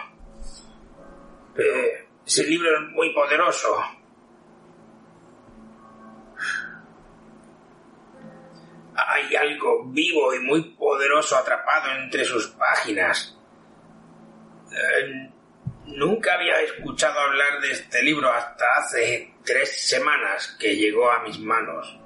Eh, 1.58 2.08
ese 2.26 2.44
libro 2.46 2.70
es 2.76 2.92
muy 2.92 3.14
poderoso. 3.14 3.82
Hay 8.96 9.36
algo 9.36 9.86
vivo 9.86 10.34
y 10.34 10.40
muy 10.40 10.76
poderoso 10.76 11.36
atrapado 11.38 11.92
entre 12.02 12.24
sus 12.26 12.48
páginas. 12.48 13.38
Eh, 14.72 15.30
nunca 15.86 16.34
había 16.34 16.60
escuchado 16.62 17.20
hablar 17.20 17.62
de 17.62 17.72
este 17.72 18.02
libro 18.04 18.32
hasta 18.32 18.66
hace 18.78 19.34
tres 19.44 19.88
semanas 19.88 20.58
que 20.60 20.76
llegó 20.76 21.12
a 21.12 21.24
mis 21.24 21.40
manos. 21.40 22.00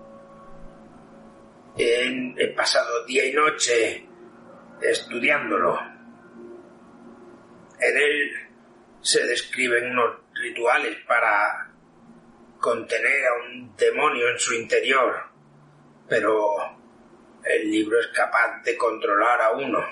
He, 1.82 2.48
pasado 2.58 3.06
día 3.06 3.26
y 3.26 3.32
noche 3.32 4.06
estudiándolo. 4.82 5.80
En 7.80 7.98
él 7.98 8.32
se 9.00 9.26
describen 9.26 9.92
unos 9.92 10.18
rituales 10.34 10.98
para 11.08 11.72
contener 12.60 13.26
a 13.28 13.34
un 13.46 13.78
demonio 13.78 14.28
en 14.28 14.40
su 14.40 14.56
interior, 14.56 15.24
pero 16.10 16.58
el 17.46 17.72
libro 17.72 17.98
es 17.98 18.08
capaz 18.08 18.62
de 18.64 18.76
controlar 18.76 19.42
a 19.42 19.52
uno. 19.52 19.86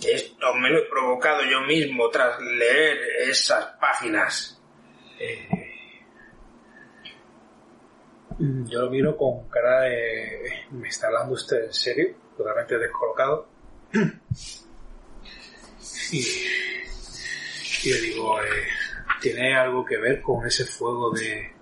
Esto 0.00 0.54
me 0.54 0.70
lo 0.70 0.78
he 0.78 0.88
provocado 0.88 1.42
yo 1.42 1.62
mismo 1.62 2.08
tras 2.10 2.40
leer 2.40 2.96
esas 3.28 3.64
páginas. 3.80 4.62
Mm, 5.18 5.59
Yo 8.40 8.80
lo 8.80 8.90
miro 8.90 9.18
con 9.18 9.50
cara 9.50 9.82
de... 9.82 10.64
¿Me 10.70 10.88
está 10.88 11.08
hablando 11.08 11.34
usted 11.34 11.66
en 11.66 11.74
serio? 11.74 12.14
Totalmente 12.36 12.78
descolocado. 12.78 13.48
Y, 16.12 16.18
y 17.84 17.92
le 17.92 18.00
digo, 18.00 18.42
eh, 18.42 18.66
¿tiene 19.20 19.56
algo 19.56 19.84
que 19.84 19.96
ver 19.96 20.20
con 20.20 20.44
ese 20.44 20.64
fuego 20.64 21.12
de 21.12 21.52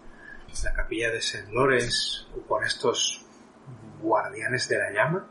la 0.65 0.73
capilla 0.73 1.11
de 1.11 1.19
St. 1.19 1.53
Lawrence 1.53 2.25
o 2.35 2.47
con 2.47 2.65
estos 2.65 3.27
guardianes 4.01 4.67
de 4.71 4.79
la 4.79 4.91
llama? 4.91 5.29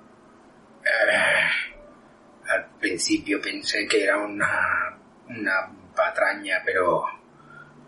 Eh, 0.85 2.49
al 2.49 2.77
principio 2.79 3.41
pensé 3.41 3.87
que 3.87 4.03
era 4.03 4.17
una, 4.17 4.95
una 5.29 5.75
patraña, 5.95 6.61
pero 6.63 7.05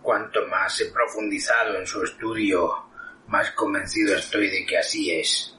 cuanto 0.01 0.47
más 0.47 0.81
he 0.81 0.85
profundizado 0.91 1.77
en 1.77 1.85
su 1.85 2.01
estudio, 2.01 2.88
más 3.29 3.51
convencido 3.51 4.15
estoy 4.15 4.49
de 4.49 4.65
que 4.65 4.77
así 4.77 5.11
es. 5.11 5.55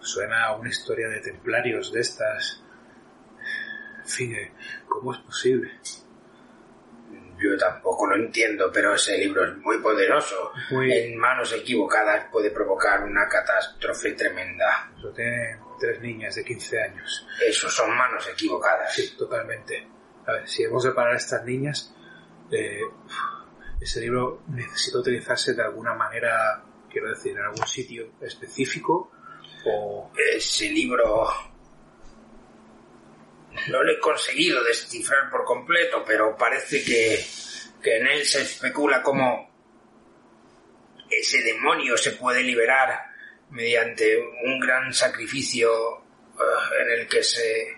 Suena 0.00 0.46
a 0.46 0.56
una 0.56 0.68
historia 0.68 1.08
de 1.08 1.20
templarios 1.20 1.92
de 1.92 2.00
estas. 2.00 2.62
En 4.00 4.06
fin, 4.08 4.34
eh, 4.34 4.52
¿cómo 4.88 5.12
es 5.14 5.20
posible? 5.20 5.70
Yo 7.38 7.56
tampoco 7.58 8.06
lo 8.06 8.16
entiendo, 8.16 8.70
pero 8.72 8.94
ese 8.94 9.16
libro 9.18 9.44
es 9.44 9.56
muy 9.58 9.78
poderoso. 9.78 10.52
Muy- 10.70 10.92
En 10.92 11.16
manos 11.18 11.52
equivocadas 11.52 12.26
puede 12.30 12.50
provocar 12.50 13.02
una 13.04 13.26
catástrofe 13.28 14.12
tremenda. 14.12 14.92
Tiene 15.14 15.58
tres 15.80 16.00
niñas 16.00 16.34
de 16.36 16.44
15 16.44 16.80
años. 16.82 17.26
Eso 17.44 17.68
son 17.68 17.96
manos 17.96 18.28
equivocadas. 18.28 18.94
Sí, 18.94 19.16
totalmente. 19.16 19.88
A 20.26 20.32
ver, 20.32 20.48
si 20.48 20.62
hemos 20.64 20.84
de 20.84 20.92
parar 20.92 21.14
a 21.14 21.16
estas 21.16 21.44
niñas, 21.44 21.92
eh, 22.52 22.80
ese 23.82 24.00
libro 24.00 24.42
necesita 24.48 24.98
utilizarse 24.98 25.54
de 25.54 25.62
alguna 25.62 25.94
manera, 25.94 26.62
quiero 26.90 27.10
decir, 27.10 27.32
en 27.32 27.42
algún 27.42 27.66
sitio 27.66 28.12
específico 28.20 29.10
o... 29.64 30.10
Ese 30.34 30.70
libro 30.70 31.28
no 33.68 33.82
lo 33.82 33.92
he 33.92 33.98
conseguido 33.98 34.62
descifrar 34.64 35.30
por 35.30 35.44
completo, 35.44 36.04
pero 36.06 36.36
parece 36.36 36.82
que, 36.84 37.24
que 37.82 37.98
en 37.98 38.06
él 38.06 38.24
se 38.24 38.42
especula 38.42 39.02
cómo 39.02 39.50
ese 41.10 41.42
demonio 41.42 41.96
se 41.96 42.12
puede 42.12 42.42
liberar 42.42 42.98
mediante 43.50 44.18
un 44.44 44.58
gran 44.60 44.92
sacrificio 44.94 45.98
eh, 45.98 46.82
en 46.82 47.00
el 47.00 47.08
que 47.08 47.22
se 47.22 47.76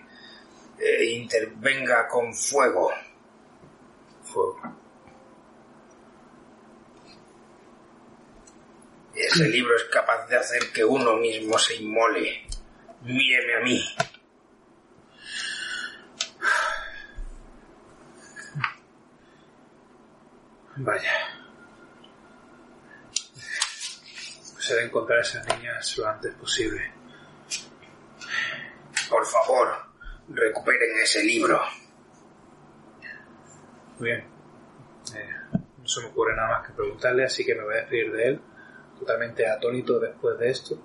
eh, 0.79 1.05
intervenga 1.11 2.07
con 2.07 2.33
fuego. 2.33 2.91
Fuego. 4.23 4.84
Ese 9.15 9.47
libro 9.47 9.75
es 9.75 9.85
capaz 9.85 10.27
de 10.27 10.37
hacer 10.37 10.71
que 10.73 10.83
uno 10.83 11.15
mismo 11.15 11.57
se 11.57 11.75
inmole. 11.75 12.45
Míreme 13.01 13.55
a 13.55 13.59
mí. 13.61 13.95
Vaya. 20.77 21.11
Pues 24.53 24.71
he 24.71 24.75
de 24.75 24.85
encontrar 24.85 25.19
a 25.19 25.21
esas 25.21 25.47
niñas 25.47 25.97
lo 25.97 26.07
antes 26.07 26.33
posible. 26.35 26.91
Por 29.09 29.25
favor, 29.25 29.85
recuperen 30.29 30.97
ese 31.01 31.23
libro. 31.23 31.61
Muy 33.99 34.09
bien. 34.09 34.25
Eh, 35.15 35.29
no 35.77 35.87
se 35.87 36.01
me 36.01 36.07
ocurre 36.07 36.35
nada 36.35 36.49
más 36.49 36.67
que 36.67 36.73
preguntarle, 36.73 37.23
así 37.23 37.45
que 37.45 37.55
me 37.55 37.63
voy 37.63 37.75
a 37.75 37.77
despedir 37.77 38.11
de 38.11 38.27
él, 38.27 38.41
totalmente 38.99 39.47
atónito 39.47 39.99
después 39.99 40.37
de 40.39 40.49
esto. 40.49 40.77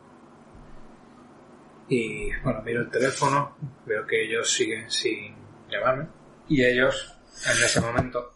Y 1.88 2.30
bueno, 2.42 2.62
miro 2.62 2.80
el 2.82 2.90
teléfono, 2.90 3.56
veo 3.84 4.06
que 4.06 4.22
ellos 4.22 4.52
siguen 4.52 4.90
sin 4.90 5.34
llamarme. 5.68 6.06
Y 6.48 6.64
ellos, 6.64 7.18
en 7.46 7.64
ese 7.64 7.80
momento, 7.80 8.32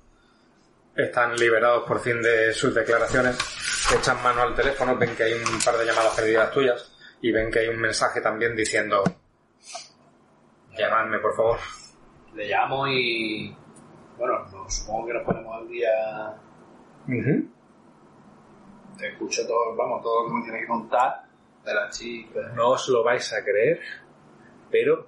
están 0.94 1.36
liberados 1.36 1.86
por 1.86 2.00
fin 2.00 2.20
de 2.20 2.52
sus 2.52 2.74
declaraciones, 2.74 3.36
echan 3.96 4.22
mano 4.22 4.42
al 4.42 4.54
teléfono, 4.54 4.96
ven 4.96 5.14
que 5.16 5.24
hay 5.24 5.32
un 5.34 5.60
par 5.64 5.76
de 5.76 5.86
llamadas 5.86 6.14
perdidas 6.14 6.50
tuyas 6.52 6.92
y 7.20 7.32
ven 7.32 7.50
que 7.50 7.60
hay 7.60 7.68
un 7.68 7.80
mensaje 7.80 8.20
también 8.20 8.54
diciendo 8.54 9.02
llamadme 10.76 11.18
por 11.18 11.34
favor. 11.34 11.58
Le 12.34 12.48
llamo 12.48 12.86
y. 12.88 13.56
Bueno, 14.18 14.44
no, 14.52 14.68
supongo 14.68 15.06
que 15.06 15.12
nos 15.14 15.22
ponemos 15.24 15.56
al 15.56 15.68
día. 15.68 15.90
Te 18.98 19.08
escucho 19.08 19.46
todo, 19.46 19.74
vamos, 19.76 20.02
todo 20.02 20.22
lo 20.22 20.28
que 20.28 20.34
me 20.36 20.42
tiene 20.44 20.60
que 20.60 20.66
contar 20.66 21.24
de 21.64 21.74
la 21.74 21.88
chica. 21.90 22.40
No 22.54 22.70
os 22.70 22.88
lo 22.88 23.02
vais 23.02 23.32
a 23.32 23.42
creer, 23.44 23.80
pero 24.70 25.06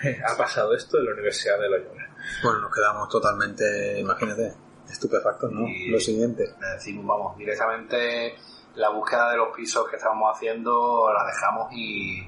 ha 0.26 0.36
pasado 0.36 0.74
esto 0.74 0.98
en 0.98 1.06
la 1.06 1.12
Universidad 1.12 1.58
de 1.58 1.68
Loyola. 1.68 2.08
Bueno, 2.42 2.60
nos 2.60 2.74
quedamos 2.74 3.08
totalmente, 3.08 4.00
imagínate, 4.00 4.52
estupefactos, 4.90 5.52
¿no? 5.52 5.66
Y- 5.68 5.90
Lo 5.90 6.00
siguiente. 6.00 6.44
Decimos, 6.74 7.06
vamos, 7.06 7.36
directamente 7.36 8.34
la 8.76 8.88
búsqueda 8.90 9.30
de 9.30 9.36
los 9.36 9.54
pisos 9.56 9.88
que 9.88 9.96
estábamos 9.96 10.34
haciendo 10.36 11.08
la 11.12 11.24
dejamos 11.26 11.72
y 11.72 12.22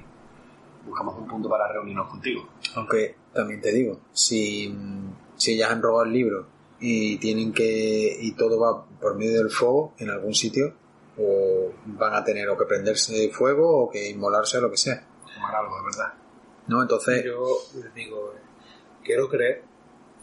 buscamos 0.86 1.16
un 1.18 1.26
punto 1.26 1.48
para 1.48 1.66
reunirnos 1.72 2.08
contigo. 2.08 2.48
Aunque 2.76 3.16
también 3.34 3.60
te 3.60 3.72
digo, 3.72 3.98
si, 4.12 4.72
si 5.34 5.54
ellas 5.54 5.72
han 5.72 5.82
robado 5.82 6.04
el 6.04 6.12
libro 6.12 6.46
y 6.78 7.18
tienen 7.18 7.52
que. 7.52 8.16
y 8.20 8.32
todo 8.36 8.60
va 8.60 8.85
por 9.00 9.16
medio 9.16 9.38
del 9.38 9.50
fuego 9.50 9.94
en 9.98 10.10
algún 10.10 10.34
sitio, 10.34 10.74
o 11.18 11.72
van 11.86 12.14
a 12.14 12.24
tener 12.24 12.48
o 12.48 12.56
que 12.56 12.64
prenderse 12.64 13.30
fuego 13.30 13.84
o 13.84 13.90
que 13.90 14.10
inmolarse 14.10 14.58
o 14.58 14.60
lo 14.62 14.70
que 14.70 14.76
sea. 14.76 15.06
Tomar 15.34 15.54
algo, 15.54 15.76
de 15.76 15.84
verdad. 15.84 16.14
¿No? 16.68 16.82
Entonces, 16.82 17.24
Yo 17.24 17.58
les 17.82 17.94
digo, 17.94 18.32
eh, 18.34 18.40
quiero 19.04 19.28
creer 19.28 19.62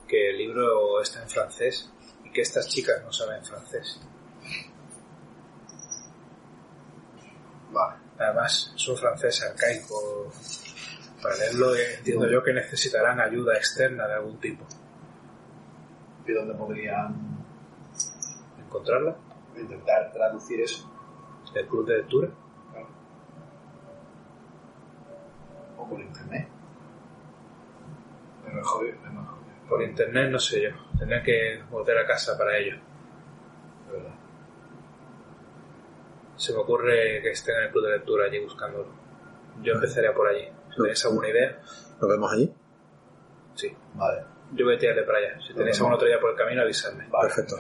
que 0.07 0.29
el 0.31 0.37
libro 0.37 1.01
está 1.01 1.23
en 1.23 1.29
francés 1.29 1.89
y 2.23 2.31
que 2.31 2.41
estas 2.41 2.67
chicas 2.67 3.01
no 3.03 3.11
saben 3.11 3.43
francés. 3.43 3.99
Vale. 7.71 8.03
Además, 8.19 8.73
es 8.75 8.87
un 8.87 8.97
francés 8.97 9.43
arcaico. 9.43 10.31
Para 11.21 11.37
leerlo 11.37 11.73
eh, 11.75 11.95
entiendo 11.97 12.29
yo 12.29 12.43
que 12.43 12.53
necesitarán 12.53 13.19
ayuda 13.19 13.55
externa 13.55 14.07
de 14.07 14.13
algún 14.13 14.39
tipo. 14.39 14.65
¿Y 16.27 16.33
dónde 16.33 16.53
podrían 16.53 17.42
¿Encontrarla? 18.73 19.15
intentar 19.55 20.11
traducir 20.11 20.59
eso? 20.61 20.89
¿El 21.53 21.67
club 21.67 21.85
de 21.85 21.97
lectura? 21.97 22.29
O 25.77 25.87
por 25.87 26.01
internet. 26.01 26.47
Es 28.47 28.53
mejor, 28.53 28.87
es 28.87 28.99
mejor. 28.99 29.37
Por 29.69 29.83
internet 29.83 30.31
no 30.31 30.39
sé 30.39 30.63
yo. 30.63 30.69
Tendré 30.97 31.21
que 31.21 31.61
volver 31.69 31.99
a 31.99 32.07
casa 32.07 32.35
para 32.35 32.57
ello. 32.57 32.77
De 33.85 33.93
verdad. 33.93 34.15
Se 36.35 36.51
me 36.53 36.59
ocurre 36.59 37.21
que 37.21 37.29
estén 37.29 37.55
en 37.55 37.63
el 37.65 37.71
club 37.71 37.85
de 37.85 37.91
lectura 37.91 38.25
allí 38.25 38.39
buscándolo. 38.39 38.87
Yo 39.61 39.73
empezaría 39.73 40.15
por 40.15 40.27
allí. 40.29 40.47
¿Tenéis 40.75 41.05
alguna 41.05 41.29
idea? 41.29 41.59
¿nos 42.01 42.09
vemos 42.09 42.33
allí? 42.33 42.51
Sí. 43.53 43.71
Vale. 43.93 44.23
Yo 44.53 44.65
voy 44.65 44.75
a 44.75 44.79
tirarle 44.79 45.03
para 45.03 45.19
allá. 45.19 45.41
Si 45.41 45.53
tenéis 45.53 45.77
alguna 45.77 45.97
otra 45.97 46.07
idea 46.07 46.19
por 46.19 46.31
el 46.31 46.35
camino, 46.35 46.63
avisadme. 46.63 47.07
Perfecto. 47.21 47.55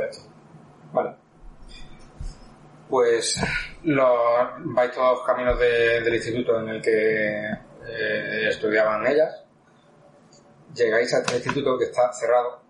Vale. 0.93 1.15
Pues 2.89 3.41
los, 3.83 4.09
vais 4.59 4.91
todos 4.91 5.17
los 5.17 5.25
caminos 5.25 5.57
de- 5.59 6.01
del 6.01 6.15
instituto 6.15 6.59
en 6.59 6.69
el 6.69 6.81
que 6.81 7.45
eh, 7.49 8.47
estudiaban 8.49 9.05
ellas. 9.07 9.43
Llegáis 10.75 11.13
a 11.13 11.19
este 11.19 11.35
instituto 11.35 11.77
que 11.77 11.85
está 11.85 12.11
cerrado. 12.13 12.61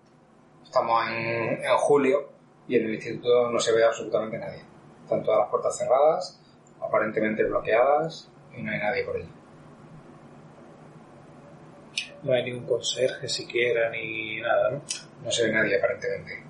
Estamos 0.63 1.07
en, 1.09 1.63
en 1.63 1.77
julio 1.77 2.29
y 2.67 2.77
en 2.77 2.85
el 2.85 2.93
instituto 2.95 3.49
no 3.51 3.59
se 3.59 3.73
ve 3.73 3.83
absolutamente 3.83 4.37
nadie. 4.37 4.63
Están 5.03 5.21
todas 5.23 5.41
las 5.41 5.49
puertas 5.49 5.77
cerradas, 5.77 6.39
aparentemente 6.81 7.43
bloqueadas 7.43 8.29
y 8.55 8.61
no 8.63 8.71
hay 8.71 8.79
nadie 8.79 9.03
por 9.03 9.17
allí. 9.17 9.29
No 12.23 12.33
hay 12.33 12.43
ningún 12.45 12.65
conserje 12.65 13.27
siquiera 13.27 13.89
ni 13.89 14.39
nada, 14.41 14.71
¿no? 14.71 14.81
No 15.23 15.31
se 15.31 15.45
ve 15.47 15.51
nadie 15.53 15.77
aparentemente. 15.77 16.43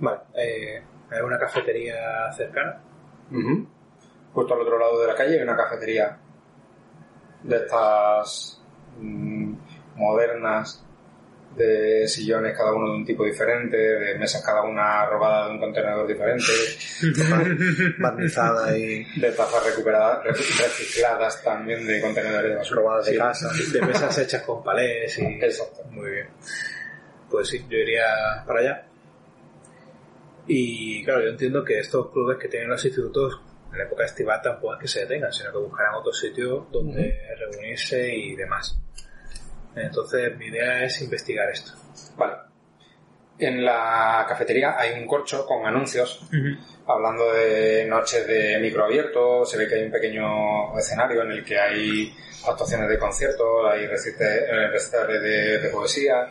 Vale. 0.00 0.20
Eh, 0.34 0.82
¿Hay 1.10 1.20
una 1.20 1.38
cafetería 1.38 2.30
cercana? 2.36 2.80
Ujú. 3.30 3.66
Justo 4.32 4.54
al 4.54 4.60
otro 4.60 4.78
lado 4.78 5.00
de 5.00 5.06
la 5.08 5.14
calle 5.14 5.36
hay 5.36 5.42
una 5.42 5.56
cafetería 5.56 6.16
de 7.42 7.56
estas 7.56 8.62
mm, 8.98 9.54
modernas, 9.96 10.84
de 11.56 12.06
sillones 12.06 12.56
cada 12.56 12.72
uno 12.72 12.90
de 12.92 12.96
un 12.98 13.04
tipo 13.04 13.24
diferente, 13.24 13.76
de 13.76 14.16
mesas 14.18 14.40
cada 14.44 14.62
una 14.62 15.04
robada 15.06 15.46
de 15.48 15.54
un 15.54 15.58
contenedor 15.60 16.06
diferente, 16.06 16.44
Barnizada 17.98 18.76
y 18.76 19.04
de 19.20 19.32
tazas 19.32 19.64
recuperadas, 19.66 20.24
rec- 20.24 20.36
recicladas 20.36 21.42
también 21.42 21.84
de 21.86 22.00
contenedores 22.00 22.50
de 22.52 22.56
basura. 22.56 22.80
robadas 22.80 23.06
de 23.06 23.16
casa. 23.18 23.50
De 23.72 23.82
mesas 23.82 24.16
hechas 24.18 24.42
con 24.42 24.62
palés 24.62 25.18
y... 25.18 25.24
Exacto. 25.24 25.82
Muy 25.90 26.10
bien. 26.10 26.28
Pues 27.28 27.48
sí, 27.48 27.64
yo 27.68 27.78
iría 27.78 28.44
para 28.46 28.60
allá. 28.60 28.86
Y 30.46 31.04
claro, 31.04 31.22
yo 31.22 31.28
entiendo 31.28 31.64
que 31.64 31.78
estos 31.78 32.10
clubes 32.10 32.38
que 32.38 32.48
tienen 32.48 32.68
los 32.68 32.84
institutos 32.84 33.40
en 33.72 33.78
la 33.78 33.84
época 33.84 34.04
estival 34.04 34.40
tampoco 34.42 34.74
es 34.74 34.80
que 34.80 34.88
se 34.88 35.00
detengan, 35.00 35.32
sino 35.32 35.52
que 35.52 35.58
buscarán 35.58 35.94
otro 35.94 36.12
sitio 36.12 36.66
donde 36.72 37.18
reunirse 37.38 38.14
y 38.14 38.34
demás. 38.34 38.78
Entonces 39.76 40.36
mi 40.36 40.46
idea 40.46 40.84
es 40.84 41.00
investigar 41.02 41.48
esto. 41.50 41.72
Vale. 42.16 42.34
En 43.38 43.64
la 43.64 44.26
cafetería 44.28 44.78
hay 44.78 45.00
un 45.00 45.06
corcho 45.06 45.46
con 45.46 45.64
anuncios 45.64 46.28
hablando 46.86 47.32
de 47.32 47.86
noches 47.86 48.26
de 48.26 48.58
micro 48.58 48.84
abierto, 48.84 49.44
se 49.44 49.56
ve 49.56 49.66
que 49.66 49.76
hay 49.76 49.84
un 49.84 49.92
pequeño 49.92 50.76
escenario 50.78 51.22
en 51.22 51.30
el 51.32 51.44
que 51.44 51.58
hay 51.58 52.14
actuaciones 52.46 52.88
de 52.88 52.98
conciertos, 52.98 53.46
hay 53.70 53.84
eh, 53.84 54.68
recitales 54.68 55.22
de, 55.22 55.58
de 55.58 55.68
poesía, 55.70 56.26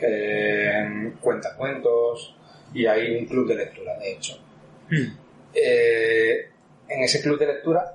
eh, 0.00 1.12
cuentacuentos 1.20 2.35
y 2.76 2.86
hay 2.86 3.16
un 3.16 3.24
club 3.24 3.48
de 3.48 3.54
lectura, 3.54 3.96
de 3.98 4.12
hecho. 4.12 4.38
Eh, 5.54 6.50
en 6.86 7.02
ese 7.02 7.22
club 7.22 7.38
de 7.38 7.46
lectura 7.46 7.94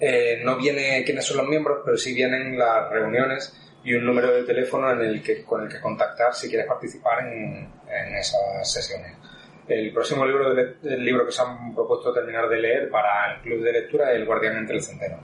eh, 0.00 0.40
no 0.42 0.56
viene 0.56 1.02
quiénes 1.04 1.26
son 1.26 1.36
los 1.36 1.46
miembros, 1.46 1.82
pero 1.84 1.98
sí 1.98 2.14
vienen 2.14 2.58
las 2.58 2.90
reuniones 2.90 3.54
y 3.84 3.92
un 3.92 4.06
número 4.06 4.32
de 4.32 4.44
teléfono 4.44 4.90
en 4.90 5.00
el 5.02 5.22
que, 5.22 5.44
con 5.44 5.62
el 5.62 5.68
que 5.68 5.78
contactar 5.78 6.32
si 6.34 6.48
quieres 6.48 6.66
participar 6.66 7.26
en, 7.26 7.68
en 7.86 8.16
esas 8.16 8.72
sesiones. 8.72 9.12
El 9.68 9.92
próximo 9.92 10.24
libro, 10.24 10.54
de 10.54 10.76
el 10.82 11.04
libro 11.04 11.26
que 11.26 11.32
se 11.32 11.42
han 11.42 11.74
propuesto 11.74 12.14
terminar 12.14 12.48
de 12.48 12.58
leer 12.58 12.90
para 12.90 13.34
el 13.34 13.42
club 13.42 13.62
de 13.62 13.72
lectura 13.72 14.10
es 14.10 14.16
El 14.16 14.24
guardián 14.24 14.56
entre 14.56 14.76
el 14.76 14.82
centeno. 14.82 15.18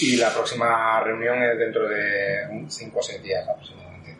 Y 0.00 0.16
la 0.16 0.30
próxima 0.30 1.00
reunión 1.04 1.42
es 1.42 1.58
dentro 1.58 1.86
de 1.88 2.66
5 2.68 2.98
o 2.98 3.02
6 3.02 3.22
días 3.22 3.46
aproximadamente. 3.46 4.16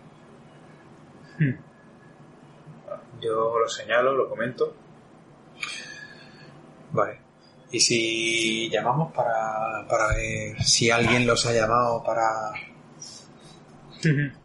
Yo 3.21 3.59
lo 3.59 3.69
señalo, 3.69 4.13
lo 4.15 4.29
comento. 4.29 4.75
Vale. 6.93 7.21
¿Y 7.71 7.81
si 7.81 8.71
llamamos 8.71 9.13
para, 9.13 9.87
para 9.89 10.15
ver 10.15 10.63
si 10.63 10.91
alguien 10.91 11.27
los 11.27 11.45
ha 11.47 11.53
llamado 11.53 12.03
para... 12.03 12.53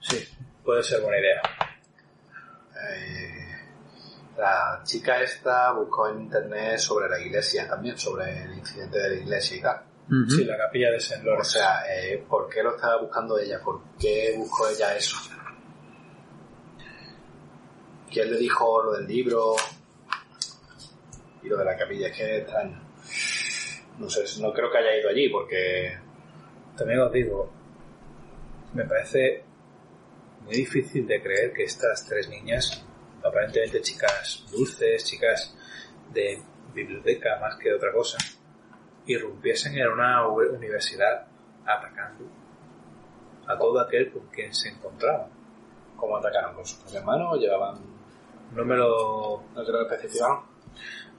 Sí, 0.00 0.18
puede 0.64 0.82
ser 0.82 1.00
buena 1.00 1.18
idea. 1.18 1.40
Eh, 2.74 3.32
la 4.36 4.80
chica 4.82 5.22
esta 5.22 5.70
buscó 5.72 6.08
en 6.08 6.22
internet 6.22 6.78
sobre 6.78 7.08
la 7.08 7.20
iglesia 7.20 7.68
también, 7.68 7.96
sobre 7.96 8.42
el 8.42 8.54
incidente 8.54 8.98
de 8.98 9.08
la 9.08 9.14
iglesia 9.14 9.56
y 9.56 9.60
tal. 9.60 9.82
Sí, 10.28 10.44
la 10.44 10.58
capilla 10.58 10.90
de 10.90 11.00
Saint 11.00 11.24
O 11.26 11.44
sea, 11.44 11.84
eh, 11.88 12.22
¿por 12.28 12.48
qué 12.48 12.62
lo 12.62 12.74
estaba 12.74 13.00
buscando 13.00 13.38
ella? 13.38 13.60
¿Por 13.62 13.80
qué 13.98 14.34
buscó 14.36 14.68
ella 14.68 14.94
eso? 14.94 15.16
¿Quién 18.12 18.30
le 18.30 18.36
dijo 18.36 18.82
lo 18.82 18.92
del 18.92 19.06
libro? 19.06 19.54
Y 21.42 21.48
lo 21.48 21.56
de 21.56 21.64
la 21.64 21.76
capilla, 21.78 22.08
es 22.08 22.16
que 22.16 22.22
es 22.22 22.42
extraño. 22.42 22.78
No 23.98 24.10
sé, 24.10 24.24
no 24.42 24.52
creo 24.52 24.70
que 24.70 24.78
haya 24.78 24.98
ido 24.98 25.08
allí 25.08 25.30
porque... 25.30 25.96
También 26.76 27.00
os 27.00 27.12
digo, 27.12 27.50
me 28.74 28.84
parece 28.84 29.44
muy 30.42 30.56
difícil 30.56 31.06
de 31.06 31.22
creer 31.22 31.52
que 31.52 31.64
estas 31.64 32.04
tres 32.06 32.28
niñas, 32.28 32.84
aparentemente 33.22 33.80
chicas 33.80 34.44
dulces, 34.50 35.04
chicas 35.04 35.54
de 36.12 36.38
biblioteca 36.74 37.38
más 37.40 37.56
que 37.56 37.70
de 37.70 37.76
otra 37.76 37.92
cosa, 37.92 38.18
irrumpiesen 39.06 39.78
en 39.78 39.88
una 39.88 40.26
universidad 40.28 41.26
atacando 41.64 42.24
a 43.46 43.58
todo 43.58 43.80
aquel 43.80 44.12
con 44.12 44.26
quien 44.28 44.52
se 44.54 44.68
encontraban. 44.68 45.30
¿Cómo 45.96 46.16
atacaron? 46.16 46.54
¿Con 46.54 46.66
sus 46.66 46.78
propias 46.78 47.04
manos 47.04 47.34
o 47.34 47.36
llevaban... 47.36 47.91
No 48.54 48.64
me 48.64 48.76
lo, 48.76 49.42
no 49.54 49.64
te 49.64 49.72
lo 49.72 49.82
especificaron? 49.82 50.40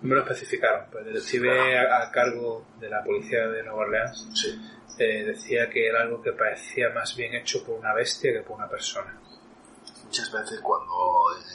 no 0.01 0.09
me 0.09 0.15
lo 0.15 0.21
especificaron, 0.21 0.85
pero 0.91 1.05
el 1.05 1.13
detective 1.13 1.77
a, 1.79 2.03
a 2.03 2.11
cargo 2.11 2.65
de 2.79 2.89
la 2.89 3.01
policía 3.03 3.47
de 3.47 3.63
Nueva 3.63 3.81
Orleans 3.83 4.27
Sí. 4.33 4.61
eh, 4.99 5.23
decía 5.23 5.69
que 5.69 5.87
era 5.87 6.01
algo 6.01 6.21
que 6.21 6.33
parecía 6.33 6.89
más 6.89 7.15
bien 7.15 7.33
hecho 7.35 7.63
por 7.63 7.79
una 7.79 7.93
bestia 7.93 8.33
que 8.33 8.41
por 8.41 8.57
una 8.57 8.67
persona. 8.69 9.17
Muchas 10.03 10.31
veces 10.31 10.59
cuando 10.61 10.93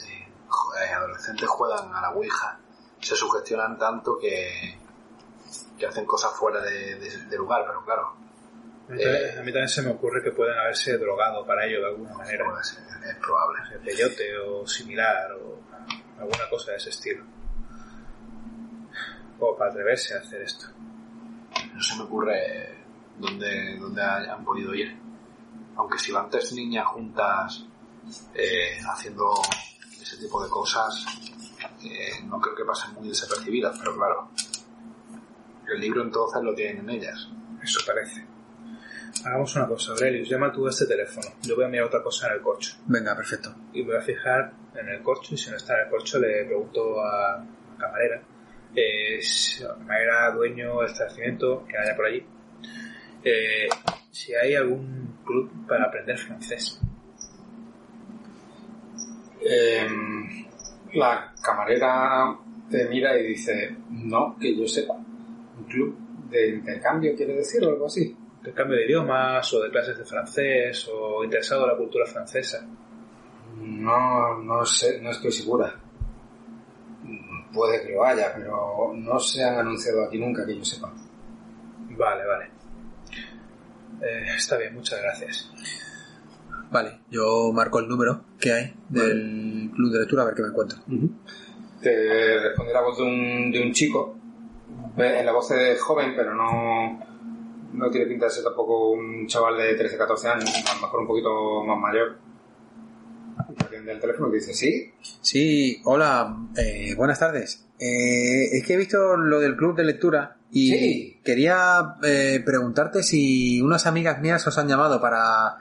eh, 0.09 0.27
eh, 0.83 0.93
adolescentes 0.93 1.47
juegan 1.47 1.93
a 1.93 2.01
la 2.01 2.09
Ouija, 2.11 2.59
se 2.99 3.15
sugestionan 3.15 3.77
tanto 3.77 4.17
que, 4.17 4.77
que 5.77 5.85
hacen 5.85 6.05
cosas 6.05 6.31
fuera 6.33 6.59
de, 6.61 6.95
de- 6.95 7.25
de 7.27 7.37
lugar, 7.37 7.63
pero 7.67 7.85
claro, 7.85 8.13
A 8.89 8.91
mí, 8.91 9.03
también, 9.03 9.37
a 9.37 9.41
mí 9.43 9.51
también 9.51 9.69
se 9.69 9.83
me 9.83 9.91
ocurre 9.91 10.23
que 10.23 10.31
pueden 10.31 10.57
haberse 10.57 10.97
drogado 10.97 11.45
para 11.45 11.63
ello 11.63 11.79
de 11.79 11.87
alguna 11.89 12.13
manera. 12.15 12.43
es 12.59 13.15
probable. 13.17 13.59
El 13.75 13.81
peyote 13.81 14.37
o 14.39 14.65
similar 14.65 15.31
o 15.33 15.59
alguna 16.17 16.49
cosa 16.49 16.71
de 16.71 16.77
ese 16.77 16.89
estilo. 16.89 17.23
O 19.39 19.55
para 19.55 19.69
atreverse 19.69 20.15
a 20.15 20.17
hacer 20.17 20.41
esto. 20.41 20.65
No 21.71 21.81
se 21.81 21.97
me 21.97 22.03
ocurre 22.03 22.79
dónde, 23.19 23.77
dónde 23.77 24.01
han 24.01 24.43
podido 24.43 24.73
ir. 24.73 24.97
Aunque 25.75 25.99
si 25.99 26.11
van 26.11 26.27
tres 26.27 26.51
niñas 26.53 26.87
juntas 26.87 27.63
eh, 28.33 28.79
haciendo 28.91 29.33
ese 30.01 30.17
tipo 30.17 30.43
de 30.43 30.49
cosas, 30.49 31.05
eh, 31.83 32.23
no 32.23 32.41
creo 32.41 32.55
que 32.55 32.65
pasen 32.65 32.95
muy 32.95 33.07
desapercibidas, 33.07 33.77
pero 33.77 33.95
claro. 33.95 34.31
El 35.71 35.79
libro 35.79 36.01
entonces 36.01 36.41
lo 36.41 36.55
tienen 36.55 36.89
ellas. 36.89 37.29
Eso 37.61 37.79
parece. 37.85 38.28
Hagamos 39.25 39.55
una 39.55 39.67
cosa, 39.67 39.91
Aurelius, 39.91 40.29
llama 40.29 40.51
tú 40.51 40.65
a 40.67 40.69
este 40.69 40.85
teléfono. 40.85 41.27
Yo 41.41 41.55
voy 41.55 41.65
a 41.65 41.67
mirar 41.67 41.85
otra 41.87 42.01
cosa 42.01 42.27
en 42.27 42.33
el 42.35 42.41
corcho. 42.41 42.77
Venga, 42.85 43.15
perfecto. 43.15 43.53
Y 43.73 43.81
me 43.83 43.89
voy 43.89 43.97
a 43.97 44.01
fijar 44.01 44.53
en 44.75 44.87
el 44.89 45.01
corcho 45.01 45.33
y 45.33 45.37
si 45.37 45.49
no 45.51 45.57
está 45.57 45.75
en 45.75 45.85
el 45.85 45.89
corcho 45.89 46.19
le 46.19 46.45
pregunto 46.45 47.01
a 47.03 47.37
la 47.37 47.77
camarera. 47.77 48.21
Eh, 48.75 49.19
si 49.21 49.63
la 49.63 49.73
camarera, 49.75 50.31
dueño, 50.31 50.83
establecimiento, 50.83 51.65
que 51.67 51.77
haya 51.77 51.95
por 51.95 52.05
allí. 52.05 52.25
eh, 53.23 53.67
si 54.11 54.33
hay 54.33 54.55
algún 54.55 55.19
club 55.25 55.67
para 55.67 55.85
aprender 55.85 56.17
francés. 56.17 56.79
Em, 59.41 60.45
la 60.93 61.33
camarera 61.41 62.37
te 62.69 62.85
mira 62.89 63.17
y 63.19 63.27
dice, 63.27 63.75
no, 63.89 64.35
que 64.39 64.55
yo 64.55 64.67
sepa. 64.67 64.93
Un 64.95 65.63
club 65.67 65.97
de 66.29 66.49
intercambio, 66.49 67.15
quiere 67.15 67.35
decir, 67.35 67.63
o 67.65 67.69
algo 67.69 67.85
así. 67.87 68.15
De 68.41 68.53
cambio 68.53 68.77
de 68.77 68.85
idiomas 68.85 69.53
o 69.53 69.61
de 69.61 69.69
clases 69.69 69.97
de 69.97 70.05
francés 70.05 70.89
o 70.91 71.23
interesado 71.23 71.63
en 71.63 71.71
la 71.71 71.77
cultura 71.77 72.05
francesa. 72.05 72.65
No, 73.57 74.37
no 74.41 74.65
sé, 74.65 75.01
no 75.01 75.11
estoy 75.11 75.31
segura. 75.31 75.75
Puede 77.53 77.85
que 77.85 77.93
lo 77.93 78.03
haya, 78.03 78.33
pero 78.35 78.93
no 78.95 79.19
se 79.19 79.43
han 79.43 79.57
anunciado 79.57 80.05
aquí 80.05 80.19
nunca 80.19 80.45
que 80.45 80.57
yo 80.57 80.63
sepa. 80.63 80.93
Vale, 81.97 82.25
vale. 82.25 82.45
Eh, 84.01 84.35
está 84.37 84.57
bien, 84.57 84.75
muchas 84.75 85.01
gracias. 85.01 85.51
Vale, 86.71 86.99
yo 87.09 87.51
marco 87.51 87.79
el 87.79 87.87
número 87.87 88.21
que 88.39 88.53
hay 88.53 88.73
del 88.87 89.71
club 89.73 89.91
de 89.91 89.99
lectura 89.99 90.21
a 90.21 90.25
ver 90.25 90.35
qué 90.35 90.43
me 90.43 90.49
encuentro. 90.49 90.79
Te 91.81 92.39
responde 92.39 92.73
la 92.73 92.81
voz 92.81 92.97
de 92.97 93.03
un, 93.03 93.51
de 93.51 93.63
un 93.63 93.73
chico, 93.73 94.15
en 94.97 95.25
la 95.25 95.31
voz 95.31 95.51
es 95.51 95.81
joven, 95.81 96.13
pero 96.15 96.35
no, 96.35 97.08
no 97.79 97.89
tiene 97.89 98.05
pinta 98.07 98.25
de 98.25 98.31
ser 98.31 98.43
tampoco 98.43 98.91
un 98.91 99.25
chaval 99.27 99.57
de 99.57 99.73
13, 99.75 99.97
14 99.97 100.27
años, 100.27 100.49
a 100.69 100.75
lo 100.75 100.81
mejor 100.81 100.99
un 100.99 101.07
poquito 101.07 101.63
más 101.63 101.77
mayor. 101.79 102.17
Atiende 103.57 103.93
el 103.93 103.99
teléfono 103.99 104.29
y 104.29 104.33
dice, 104.39 104.53
¿sí? 104.53 104.91
Sí, 105.21 105.81
hola, 105.85 106.35
eh, 106.57 106.93
buenas 106.95 107.19
tardes. 107.19 107.65
Eh, 107.79 108.57
es 108.57 108.65
que 108.65 108.73
he 108.73 108.77
visto 108.77 109.15
lo 109.15 109.39
del 109.39 109.55
club 109.55 109.75
de 109.75 109.85
lectura 109.85 110.35
y 110.51 110.69
Sí. 110.71 111.19
quería 111.23 111.95
eh, 112.03 112.41
preguntarte 112.45 113.01
si 113.03 113.61
unas 113.61 113.85
amigas 113.87 114.19
mías 114.21 114.45
os 114.45 114.57
han 114.57 114.67
llamado 114.67 114.99
para, 114.99 115.55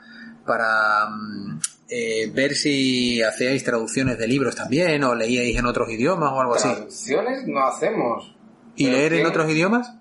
para 0.45 1.07
mm, 1.11 1.61
eh, 1.91 2.31
ver 2.35 2.55
si 2.57 3.23
hacíais 3.23 3.63
traducciones 3.63 4.19
de 4.19 4.27
libros 4.27 4.57
también 4.57 5.05
o 5.05 5.15
leíais 5.15 5.57
en 5.57 5.67
otros 5.67 5.89
idiomas 5.91 6.33
o 6.33 6.41
algo 6.41 6.55
así. 6.57 6.69
Traducciones 6.69 7.47
no 7.47 7.65
hacemos. 7.65 8.35
¿Y 8.75 8.87
¿Pero 8.87 8.97
leer 8.97 9.13
en 9.15 9.27
otros 9.27 9.51
idiomas? 9.51 9.95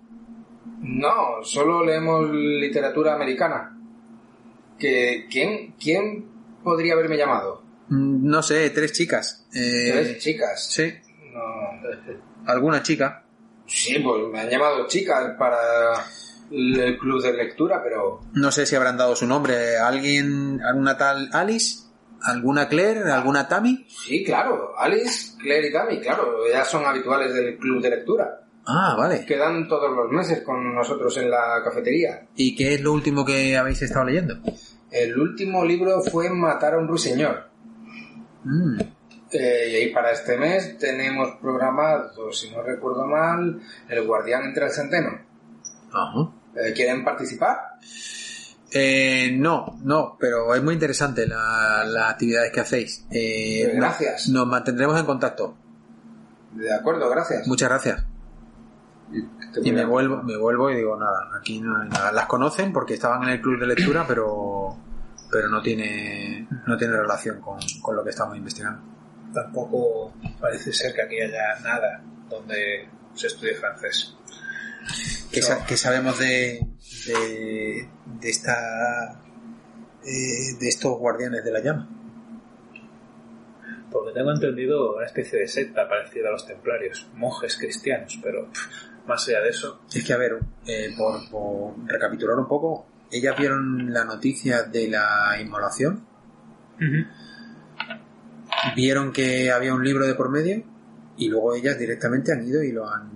No, 0.87 1.43
solo 1.43 1.83
leemos 1.85 2.29
literatura 2.31 3.13
americana. 3.15 3.77
Que, 4.79 5.27
¿quién, 5.29 5.73
¿Quién 5.79 6.25
podría 6.63 6.93
haberme 6.93 7.17
llamado? 7.17 7.63
Mm, 7.89 8.27
No 8.29 8.41
sé, 8.43 8.69
tres 8.69 8.93
chicas. 8.93 9.47
Eh, 9.53 9.89
Tres 9.91 10.17
chicas. 10.19 10.67
Sí, 10.71 10.93
No. 11.33 12.51
alguna 12.51 12.81
chica. 12.83 13.23
Sí, 13.65 13.99
pues 13.99 14.23
me 14.31 14.39
han 14.39 14.49
llamado 14.49 14.87
chicas 14.87 15.35
para 15.37 15.57
el 16.51 16.97
club 16.97 17.21
de 17.21 17.33
lectura, 17.33 17.81
pero 17.83 18.21
No 18.33 18.51
sé 18.51 18.65
si 18.65 18.75
habrán 18.75 18.97
dado 18.97 19.15
su 19.15 19.27
nombre. 19.27 19.77
¿Alguien, 19.77 20.61
alguna 20.61 20.97
tal 20.97 21.29
Alice? 21.33 21.83
¿Alguna 22.23 22.67
Claire? 22.69 23.11
¿Alguna 23.11 23.47
Tammy? 23.47 23.85
sí, 23.89 24.23
claro, 24.23 24.73
Alice, 24.77 25.37
Claire 25.39 25.67
y 25.67 25.71
Tammy, 25.73 25.99
claro, 25.99 26.45
ellas 26.47 26.67
son 26.67 26.83
habituales 26.85 27.33
del 27.33 27.57
club 27.57 27.81
de 27.81 27.89
lectura. 27.91 28.46
Ah, 28.67 28.95
vale. 28.97 29.25
Quedan 29.25 29.67
todos 29.67 29.89
los 29.95 30.11
meses 30.11 30.41
con 30.43 30.75
nosotros 30.75 31.15
en 31.17 31.29
la 31.31 31.61
cafetería. 31.63 32.27
¿Y 32.35 32.55
qué 32.55 32.73
es 32.73 32.81
lo 32.81 32.91
último 32.93 33.23
que 33.25 33.55
habéis 33.57 33.81
estado 33.81 34.05
leyendo? 34.05 34.35
El 34.91 35.17
último 35.17 35.63
libro 35.63 36.01
fue 36.01 36.29
Matar 36.29 36.73
a 36.75 36.77
un 36.77 36.87
ruiseñor. 36.87 37.49
Mm, 38.43 38.79
Eh, 39.29 39.83
y 39.89 39.93
para 39.93 40.11
este 40.11 40.37
mes 40.37 40.77
tenemos 40.77 41.35
programado, 41.41 42.31
si 42.31 42.49
no 42.49 42.61
recuerdo 42.61 43.05
mal, 43.05 43.59
El 43.89 44.05
Guardián 44.07 44.43
entre 44.45 44.65
el 44.67 44.71
Centeno. 44.71 45.09
ajá. 45.91 46.31
Eh, 46.55 46.73
¿Quieren 46.73 47.03
participar? 47.03 47.57
Eh, 48.71 49.31
no, 49.37 49.77
no, 49.83 50.17
pero 50.19 50.53
es 50.55 50.63
muy 50.63 50.73
interesante 50.75 51.27
la- 51.27 51.83
las 51.85 52.11
actividades 52.11 52.51
que 52.51 52.59
hacéis. 52.61 53.05
Eh, 53.11 53.71
gracias. 53.75 54.27
Nos 54.29 54.47
mantendremos 54.47 54.99
en 54.99 55.05
contacto. 55.05 55.55
De 56.53 56.73
acuerdo, 56.73 57.09
gracias. 57.09 57.47
Muchas 57.47 57.69
gracias. 57.69 58.03
Y 59.63 59.71
me 59.71 59.85
vuelvo, 59.85 60.21
me 60.23 60.37
vuelvo 60.37 60.69
y 60.69 60.75
digo, 60.75 60.97
nada, 60.97 61.29
aquí 61.39 61.61
no 61.61 61.81
hay 61.81 61.87
nada. 61.89 62.11
Las 62.11 62.25
conocen 62.25 62.73
porque 62.73 62.95
estaban 62.95 63.23
en 63.23 63.29
el 63.29 63.41
club 63.41 63.59
de 63.59 63.67
lectura, 63.67 64.05
pero 64.07 64.75
pero 65.31 65.49
no 65.49 65.61
tiene 65.61 66.47
no 66.67 66.77
tiene 66.77 66.95
relación 66.95 67.39
con, 67.41 67.57
con 67.81 67.95
lo 67.95 68.03
que 68.03 68.09
estamos 68.11 68.37
investigando. 68.37 68.81
Tampoco 69.33 70.13
parece 70.39 70.71
ser 70.73 70.93
que 70.93 71.01
aquí 71.03 71.19
haya 71.21 71.59
nada 71.63 72.01
donde 72.29 72.89
se 73.13 73.27
estudie 73.27 73.55
francés. 73.55 74.15
¿Qué, 75.31 75.41
sa- 75.41 75.65
qué 75.65 75.75
sabemos 75.77 76.17
de, 76.19 76.65
de, 77.07 77.89
de 78.21 78.29
esta 78.29 79.19
eh, 80.05 80.55
de 80.59 80.67
estos 80.69 80.97
guardianes 80.97 81.43
de 81.43 81.51
la 81.51 81.59
llama? 81.61 81.89
Porque 83.91 84.11
tengo 84.13 84.31
entendido 84.31 84.95
una 84.95 85.05
especie 85.05 85.39
de 85.39 85.47
secta 85.47 85.87
parecida 85.87 86.27
a 86.29 86.31
los 86.31 86.45
templarios, 86.45 87.09
monjes 87.15 87.57
cristianos, 87.57 88.19
pero 88.21 88.49
más 89.07 89.27
allá 89.27 89.41
de 89.41 89.49
eso, 89.49 89.81
Es 89.93 90.03
que, 90.03 90.13
a 90.13 90.17
ver, 90.17 90.39
eh, 90.65 90.93
por, 90.97 91.29
por 91.29 91.73
recapitular 91.87 92.37
un 92.37 92.47
poco, 92.47 92.85
ellas 93.11 93.37
vieron 93.37 93.93
la 93.93 94.03
noticia 94.03 94.63
de 94.63 94.89
la 94.89 95.39
inmolación, 95.41 96.05
vieron 98.75 99.11
que 99.11 99.51
había 99.51 99.73
un 99.73 99.83
libro 99.83 100.05
de 100.05 100.13
por 100.13 100.29
medio 100.29 100.63
y 101.17 101.29
luego 101.29 101.55
ellas 101.55 101.79
directamente 101.79 102.31
han 102.31 102.45
ido 102.45 102.61
y 102.63 102.71
lo 102.71 102.87
han... 102.89 103.09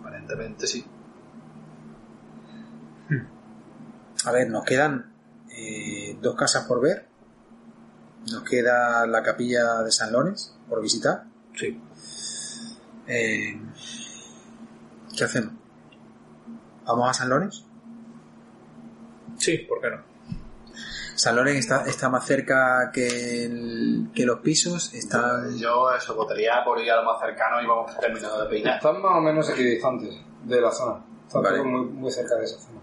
Aparentemente 0.00 0.66
sí. 0.66 0.84
A 4.24 4.30
ver, 4.30 4.50
nos 4.50 4.64
quedan 4.64 5.12
eh, 5.50 6.16
dos 6.20 6.36
casas 6.36 6.64
por 6.64 6.80
ver, 6.80 7.08
nos 8.30 8.42
queda 8.44 9.04
la 9.06 9.22
capilla 9.22 9.82
de 9.82 9.90
San 9.90 10.12
Lorenz 10.12 10.52
por 10.68 10.80
visitar. 10.80 11.24
sí. 11.56 11.80
Eh, 13.08 13.58
¿Qué 15.16 15.24
hacemos? 15.24 15.52
¿Vamos 16.86 17.08
a 17.10 17.14
San 17.14 17.28
Lorenz? 17.28 17.64
Sí, 19.38 19.58
¿por 19.58 19.80
qué 19.80 19.90
no? 19.90 19.98
San 21.14 21.36
Lorenz 21.36 21.58
está, 21.60 21.84
está 21.86 22.08
más 22.08 22.24
cerca 22.26 22.90
que, 22.92 23.44
el- 23.44 24.10
que 24.14 24.24
los 24.24 24.40
pisos, 24.40 24.92
está... 24.94 25.42
Yo 25.56 25.92
eso, 25.92 26.14
votaría 26.16 26.64
por 26.64 26.80
ir 26.80 26.90
a 26.90 26.96
lo 26.96 27.04
más 27.04 27.20
cercano 27.20 27.60
y 27.62 27.66
vamos 27.66 27.96
terminando 27.98 28.42
de 28.42 28.48
peinar. 28.48 28.76
Están 28.76 29.00
más 29.02 29.12
o 29.16 29.20
menos 29.20 29.48
equidistantes 29.50 30.14
de 30.44 30.60
la 30.60 30.70
zona. 30.72 31.04
Están 31.26 31.42
Vale. 31.42 31.62
muy, 31.62 31.84
muy 31.86 32.10
cerca 32.10 32.34
de 32.36 32.44
esa 32.44 32.58
zona. 32.58 32.80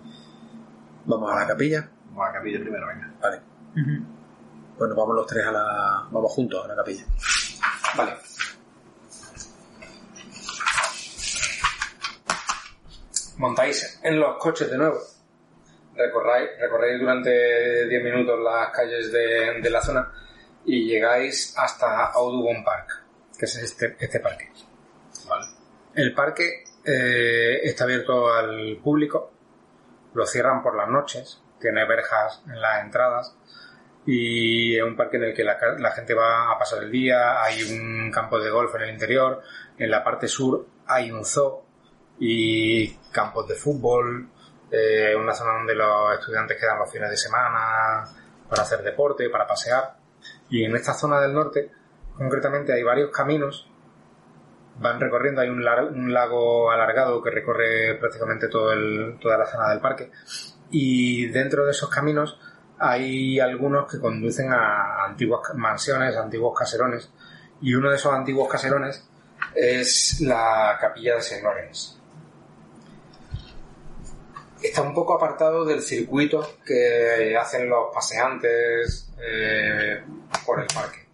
Vamos 1.05 1.31
a 1.31 1.35
la 1.39 1.47
capilla. 1.47 1.89
Vamos 2.09 2.23
a 2.23 2.27
la 2.31 2.33
capilla 2.37 2.59
primero, 2.59 2.87
venga. 2.87 3.13
Vale. 3.21 3.41
Bueno, 4.77 4.95
vamos 4.95 5.15
los 5.15 5.27
tres 5.27 5.45
a 5.45 5.51
la... 5.51 6.07
Vamos 6.11 6.31
juntos 6.31 6.63
a 6.63 6.67
la 6.67 6.75
capilla. 6.75 7.03
Vale. 7.97 8.13
Montáis 13.39 14.01
en 14.03 14.19
los 14.19 14.37
coches 14.37 14.69
de 14.69 14.77
nuevo. 14.77 14.99
Recorráis, 15.95 16.49
recorréis 16.59 16.99
durante 16.99 17.87
10 17.87 18.03
minutos 18.03 18.37
las 18.43 18.69
calles 18.69 19.11
de, 19.13 19.61
de 19.61 19.69
la 19.69 19.81
zona 19.81 20.11
y 20.65 20.85
llegáis 20.85 21.53
hasta 21.57 22.07
Audubon 22.07 22.65
Park, 22.65 23.05
que 23.37 23.45
es 23.45 23.55
este, 23.55 23.95
este 23.97 24.19
parque. 24.19 24.51
Vale. 25.27 25.45
El 25.95 26.13
parque 26.13 26.65
eh, 26.83 27.61
está 27.63 27.85
abierto 27.85 28.33
al 28.33 28.77
público, 28.83 29.31
lo 30.13 30.25
cierran 30.25 30.61
por 30.61 30.75
las 30.75 30.89
noches, 30.89 31.41
tiene 31.61 31.87
verjas 31.87 32.43
en 32.45 32.59
las 32.59 32.83
entradas 32.83 33.37
y 34.05 34.75
es 34.75 34.83
un 34.83 34.97
parque 34.97 35.15
en 35.15 35.23
el 35.23 35.33
que 35.33 35.45
la, 35.45 35.57
la 35.77 35.91
gente 35.91 36.13
va 36.13 36.51
a 36.51 36.59
pasar 36.59 36.83
el 36.83 36.91
día, 36.91 37.41
hay 37.41 37.63
un 37.63 38.11
campo 38.11 38.37
de 38.37 38.49
golf 38.49 38.75
en 38.75 38.81
el 38.81 38.89
interior, 38.89 39.41
en 39.77 39.89
la 39.89 40.03
parte 40.03 40.27
sur 40.27 40.67
hay 40.87 41.09
un 41.09 41.23
zoo 41.23 41.63
y 42.19 42.98
campos 43.11 43.47
de 43.47 43.55
fútbol, 43.55 44.29
eh, 44.71 45.15
una 45.15 45.33
zona 45.33 45.53
donde 45.53 45.75
los 45.75 46.19
estudiantes 46.19 46.59
quedan 46.59 46.79
los 46.79 46.91
fines 46.91 47.09
de 47.09 47.17
semana 47.17 48.05
para 48.47 48.61
hacer 48.63 48.81
deporte, 48.83 49.29
para 49.29 49.47
pasear 49.47 49.95
y 50.49 50.63
en 50.63 50.75
esta 50.75 50.93
zona 50.93 51.19
del 51.21 51.33
norte 51.33 51.71
concretamente 52.15 52.73
hay 52.73 52.83
varios 52.83 53.11
caminos 53.11 53.69
van 54.79 54.99
recorriendo, 54.99 55.41
hay 55.41 55.49
un, 55.49 55.65
un 55.67 56.13
lago 56.13 56.71
alargado 56.71 57.21
que 57.21 57.31
recorre 57.31 57.95
prácticamente 57.99 58.47
todo 58.47 58.71
toda 59.19 59.37
la 59.37 59.45
zona 59.45 59.69
del 59.69 59.81
parque 59.81 60.11
y 60.71 61.27
dentro 61.27 61.65
de 61.65 61.71
esos 61.71 61.89
caminos 61.89 62.39
hay 62.77 63.39
algunos 63.39 63.91
que 63.91 63.99
conducen 63.99 64.53
a 64.53 65.03
antiguas 65.05 65.53
mansiones, 65.55 66.15
antiguos 66.15 66.57
caserones 66.57 67.11
y 67.61 67.73
uno 67.73 67.89
de 67.89 67.97
esos 67.97 68.13
antiguos 68.13 68.47
caserones 68.47 69.05
es 69.53 70.21
la 70.21 70.77
capilla 70.79 71.15
de 71.15 71.19
St. 71.19 71.43
Lawrence. 71.43 71.98
Está 74.61 74.81
un 74.81 74.93
poco 74.93 75.13
apartado 75.13 75.63
del 75.65 75.81
circuito 75.81 76.57
que 76.65 77.35
hacen 77.37 77.69
los 77.69 77.93
paseantes 77.93 79.09
eh, 79.21 80.03
por 80.45 80.59
el 80.59 80.67
parque 80.67 81.09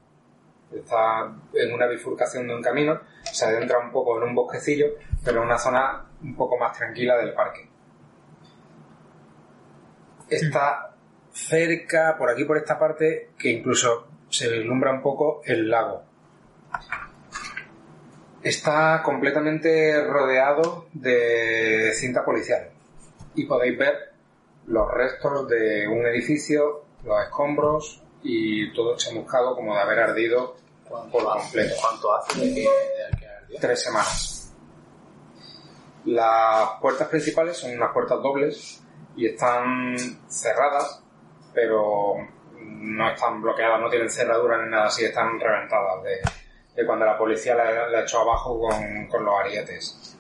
está 0.80 1.34
en 1.54 1.74
una 1.74 1.88
bifurcación 1.88 2.48
de 2.48 2.56
un 2.56 2.62
camino, 2.62 3.00
se 3.24 3.46
adentra 3.46 3.80
un 3.80 3.92
poco 3.92 4.18
en 4.18 4.30
un 4.30 4.36
bosquecillo, 4.36 4.88
pero 5.24 5.40
en 5.40 5.46
una 5.46 5.58
zona 5.58 6.06
un 6.22 6.36
poco 6.36 6.58
más 6.58 6.78
tranquila 6.78 7.18
del 7.18 7.34
parque. 7.34 7.70
Está 10.30 10.96
cerca, 11.32 12.16
por 12.18 12.30
aquí, 12.30 12.46
por 12.46 12.58
esta 12.58 12.80
parte, 12.80 13.32
que 13.38 13.50
incluso 13.50 14.08
se 14.30 14.50
vislumbra 14.50 14.92
un 14.92 15.02
poco 15.02 15.42
el 15.46 15.70
lago. 15.70 16.04
Está 18.42 19.02
completamente 19.04 20.04
rodeado 20.06 20.88
de 20.94 21.92
cinta 21.96 22.24
policial 22.24 22.75
y 23.36 23.46
podéis 23.46 23.78
ver 23.78 24.14
los 24.68 24.92
restos 24.92 25.48
de 25.48 25.88
un 25.88 26.06
edificio, 26.08 26.86
los 27.04 27.24
escombros 27.24 28.02
y 28.24 28.74
todo 28.74 28.96
chamuscado 28.98 29.56
como 29.56 29.76
de 29.76 29.82
haber 29.82 30.00
ardido 30.00 30.56
por 30.90 31.24
completo. 31.24 31.76
¿Cuánto 31.80 32.16
hace 32.16 32.40
de 32.40 32.54
que, 32.54 32.62
de 32.62 33.20
que 33.20 33.28
ardió? 33.28 33.58
Tres 33.60 33.84
semanas. 33.84 34.54
Las 36.06 36.80
puertas 36.82 37.08
principales 37.08 37.58
son 37.58 37.76
unas 37.76 37.92
puertas 37.92 38.22
dobles 38.22 38.84
y 39.16 39.28
están 39.28 39.96
cerradas, 40.28 41.04
pero 41.54 42.16
no 42.60 43.10
están 43.10 43.42
bloqueadas, 43.42 43.80
no 43.80 43.90
tienen 43.90 44.10
cerradura 44.10 44.64
ni 44.64 44.70
nada 44.70 44.86
así, 44.86 45.06
están 45.06 45.40
reventadas 45.40 46.04
de, 46.04 46.22
de 46.76 46.86
cuando 46.86 47.06
la 47.06 47.18
policía 47.18 47.56
la, 47.56 47.88
la 47.88 48.02
echó 48.02 48.22
abajo 48.22 48.60
con, 48.60 49.08
con 49.08 49.26
los 49.26 49.34
arietes. 49.40 50.15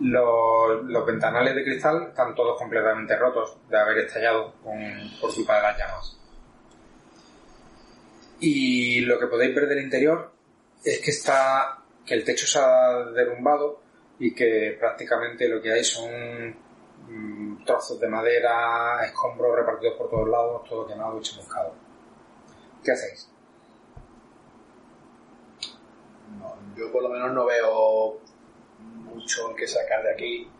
Los, 0.00 0.84
los 0.84 1.06
ventanales 1.06 1.54
de 1.56 1.64
cristal 1.64 2.08
están 2.10 2.34
todos 2.34 2.56
completamente 2.58 3.16
rotos 3.16 3.56
de 3.68 3.78
haber 3.78 3.98
estallado 3.98 4.54
con- 4.62 5.10
por 5.20 5.34
culpa 5.34 5.56
de 5.56 5.62
las 5.62 5.78
llamas. 5.78 6.18
Y 8.40 9.00
lo 9.00 9.18
que 9.18 9.26
podéis 9.26 9.54
ver 9.54 9.66
del 9.68 9.82
interior 9.82 10.30
es 10.84 11.00
que 11.00 11.10
está 11.10 11.78
que 12.06 12.14
el 12.14 12.24
techo 12.24 12.46
se 12.46 12.58
ha 12.60 13.04
derrumbado 13.12 13.80
y 14.20 14.32
que 14.34 14.76
prácticamente 14.78 15.48
lo 15.48 15.60
que 15.60 15.72
hay 15.72 15.82
son 15.84 16.56
mm, 17.08 17.64
trozos 17.64 17.98
de 18.00 18.08
madera, 18.08 19.04
escombros 19.04 19.56
repartidos 19.56 19.94
por 19.98 20.08
todos 20.08 20.28
lados, 20.28 20.62
todo 20.68 20.86
quemado 20.86 21.18
y 21.18 21.22
chamuscado. 21.22 21.74
¿Qué 22.84 22.92
hacéis? 22.92 23.28
Yo 26.76 26.92
por 26.92 27.02
lo 27.02 27.08
menos 27.08 27.32
no 27.32 27.44
veo 27.46 28.20
mucho 29.08 29.54
que 29.54 29.66
sacar 29.66 30.02
de 30.02 30.12
aquí. 30.12 30.50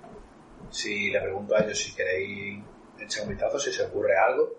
Si 0.71 1.11
le 1.11 1.21
pregunto 1.21 1.55
a 1.55 1.61
ellos 1.61 1.79
si 1.79 1.95
queréis 1.95 2.63
echar 2.99 3.25
un 3.25 3.31
vistazo, 3.31 3.59
si 3.59 3.73
se 3.73 3.85
ocurre 3.85 4.17
algo. 4.17 4.55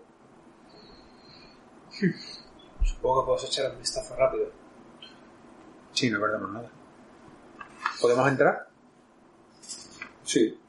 Supongo 2.83 3.21
que 3.21 3.25
puedes 3.27 3.43
echar 3.45 3.71
un 3.71 3.79
vistazo 3.79 4.15
rápido. 4.15 4.51
Sí, 5.93 6.09
no 6.09 6.19
perdemos 6.19 6.51
nada. 6.51 6.71
¿Podemos 8.01 8.27
entrar? 8.27 8.67
Sí. 10.23 10.59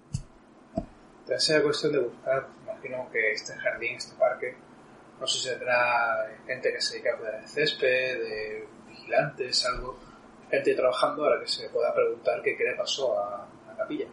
Entonces 1.21 1.45
será 1.45 1.63
cuestión 1.63 1.93
de 1.93 2.01
buscar, 2.01 2.49
imagino 2.65 3.09
que 3.13 3.33
este 3.33 3.55
jardín, 3.55 3.97
este 3.97 4.17
parque, 4.17 4.57
no 5.21 5.27
sé 5.27 5.39
si 5.39 5.49
tendrá 5.51 6.29
gente 6.47 6.73
que 6.73 6.81
se 6.81 6.95
dedica 6.95 7.15
a 7.15 7.19
cuidar 7.19 7.35
el 7.37 7.49
césped, 7.49 8.19
de 8.19 8.69
vigilantes, 8.89 9.65
algo, 9.67 9.99
gente 10.51 10.74
trabajando 10.74 11.24
a 11.24 11.31
la 11.35 11.40
que 11.40 11.47
se 11.48 11.68
pueda 11.70 11.94
preguntar 11.94 12.40
qué, 12.43 12.56
qué 12.56 12.64
le 12.64 12.74
pasó 12.74 13.18
a 13.18 13.47
la 13.68 13.77
capilla. 13.77 14.06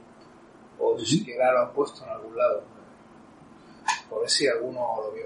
O 0.79 0.97
si 0.99 1.05
siquiera 1.19 1.51
lo 1.51 1.59
han 1.61 1.73
puesto 1.73 2.03
en 2.03 2.09
algún 2.11 2.35
lado. 2.37 2.63
Por 4.09 4.21
ver 4.21 4.29
si 4.29 4.47
alguno 4.47 4.79
lo 5.01 5.11
vio. 5.11 5.25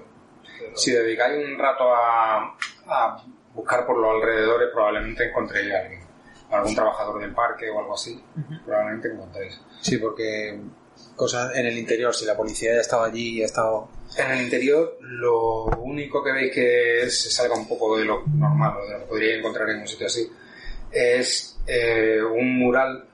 Pero- 0.58 0.76
Si 0.76 0.92
dedicáis 0.92 1.44
un 1.46 1.58
rato 1.58 1.84
a, 1.94 2.56
a 2.86 3.24
buscar 3.54 3.86
por 3.86 3.98
los 3.98 4.10
alrededores, 4.10 4.70
probablemente 4.72 5.28
encontréis 5.28 5.72
a 5.72 5.78
alguien. 5.80 6.02
Algún 6.50 6.74
trabajador 6.74 7.20
del 7.20 7.34
parque 7.34 7.70
o 7.70 7.78
algo 7.80 7.94
así. 7.94 8.22
Probablemente 8.66 9.08
encontréis. 9.08 9.58
Sí, 9.80 9.96
porque 9.98 10.60
cosas 11.16 11.54
en 11.56 11.66
el 11.66 11.78
interior, 11.78 12.14
si 12.14 12.24
la 12.26 12.36
policía 12.36 12.74
ya 12.74 12.80
estaba 12.80 13.06
allí 13.06 13.38
y 13.38 13.42
ha 13.42 13.46
estado... 13.46 13.88
En 14.18 14.30
el 14.32 14.42
interior, 14.42 14.98
lo 15.00 15.64
único 15.78 16.22
que 16.22 16.32
veis 16.32 16.52
que 16.54 17.08
se 17.10 17.30
salga 17.30 17.54
un 17.54 17.66
poco 17.66 17.96
de 17.96 18.04
lo 18.04 18.22
normal, 18.26 18.76
o 18.78 18.84
de 18.86 18.92
lo 18.92 18.98
que 19.00 19.04
podríais 19.06 19.38
encontrar 19.38 19.68
en 19.70 19.80
un 19.80 19.88
sitio 19.88 20.06
así, 20.06 20.30
es 20.92 21.58
eh, 21.66 22.22
un 22.22 22.58
mural 22.58 23.08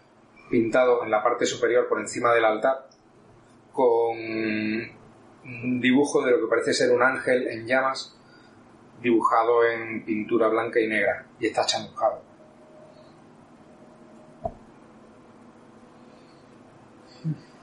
pintado 0.50 1.05
en 1.05 1.10
la 1.10 1.22
parte 1.22 1.46
superior 1.46 1.88
por 1.88 2.00
encima 2.00 2.32
del 2.32 2.44
altar 2.44 2.88
con 3.72 4.16
un 4.16 5.80
dibujo 5.80 6.22
de 6.22 6.32
lo 6.32 6.40
que 6.40 6.46
parece 6.48 6.74
ser 6.74 6.90
un 6.90 7.02
ángel 7.02 7.46
en 7.48 7.66
llamas 7.66 8.16
dibujado 9.00 9.64
en 9.64 10.05
pintura 10.05 10.48
blanca 10.48 10.80
y 10.80 10.88
negra 10.88 11.26
y 11.38 11.46
está 11.46 11.64
chamuscado. 11.64 12.22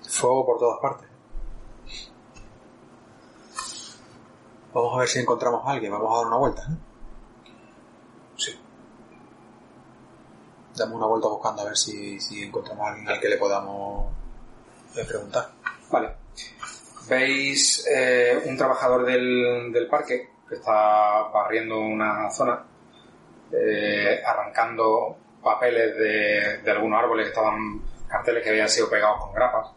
Fuego 0.07 0.45
por 0.45 0.59
todas 0.59 0.79
partes. 0.79 1.09
Vamos 4.73 4.93
a 4.93 4.99
ver 4.99 5.07
si 5.07 5.19
encontramos 5.19 5.61
alguien. 5.65 5.91
Vamos 5.91 6.13
a 6.13 6.17
dar 6.17 6.27
una 6.27 6.37
vuelta. 6.37 6.61
¿eh? 6.63 6.75
Sí. 8.37 8.51
Damos 10.77 10.97
una 10.97 11.07
vuelta 11.07 11.30
buscando 11.30 11.61
a 11.61 11.65
ver 11.65 11.77
si, 11.77 12.19
si 12.19 12.43
encontramos 12.43 12.85
a 12.85 12.89
alguien 12.89 13.07
al 13.07 13.19
que 13.19 13.30
le 13.30 13.38
podamos 13.38 14.11
eh, 14.95 15.06
preguntar. 15.06 15.49
Vale. 15.89 16.10
Veis 17.07 17.85
eh, 17.89 18.41
un 18.45 18.57
trabajador 18.57 19.06
del, 19.06 19.72
del 19.72 19.88
parque 19.88 20.31
que 20.49 20.56
está 20.56 21.30
barriendo 21.34 21.80
una 21.80 22.30
zona, 22.30 22.64
eh, 23.52 24.22
arrancando 24.26 25.15
papeles 25.41 25.95
de, 25.98 26.58
de 26.64 26.72
algunos 26.72 26.99
árboles 26.99 27.27
que 27.27 27.30
estaban, 27.30 27.82
carteles 28.08 28.43
que 28.43 28.49
habían 28.49 28.69
sido 28.69 28.90
pegados 28.90 29.19
con 29.22 29.33
grapas. 29.33 29.72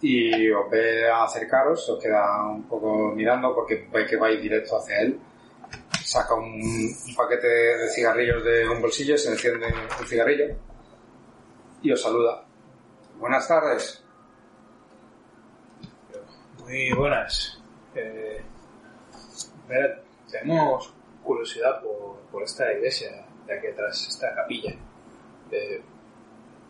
Y 0.00 0.50
os 0.50 0.70
ve 0.70 1.10
acercaros, 1.10 1.86
os 1.88 2.02
queda 2.02 2.44
un 2.44 2.62
poco 2.62 3.12
mirando 3.14 3.54
porque 3.54 3.86
veis 3.92 4.08
que 4.08 4.16
vais 4.16 4.40
directo 4.40 4.78
hacia 4.78 5.00
él. 5.00 5.20
Saca 6.10 6.34
un, 6.34 6.60
un 6.60 7.14
paquete 7.14 7.46
de 7.46 7.88
cigarrillos 7.88 8.42
de 8.42 8.68
un 8.68 8.82
bolsillo, 8.82 9.16
se 9.16 9.30
enciende 9.30 9.68
un 9.68 10.06
cigarrillo 10.08 10.56
y 11.82 11.92
os 11.92 12.02
saluda. 12.02 12.44
Buenas 13.16 13.46
tardes. 13.46 14.02
Muy 16.58 16.92
buenas. 16.94 17.62
Eh, 17.94 18.42
tenemos 20.28 20.92
curiosidad 21.22 21.80
por, 21.80 22.16
por 22.32 22.42
esta 22.42 22.72
iglesia 22.72 23.24
de 23.46 23.56
aquí 23.56 23.68
atrás, 23.68 24.08
esta 24.08 24.34
capilla. 24.34 24.74
Eh, 25.52 25.80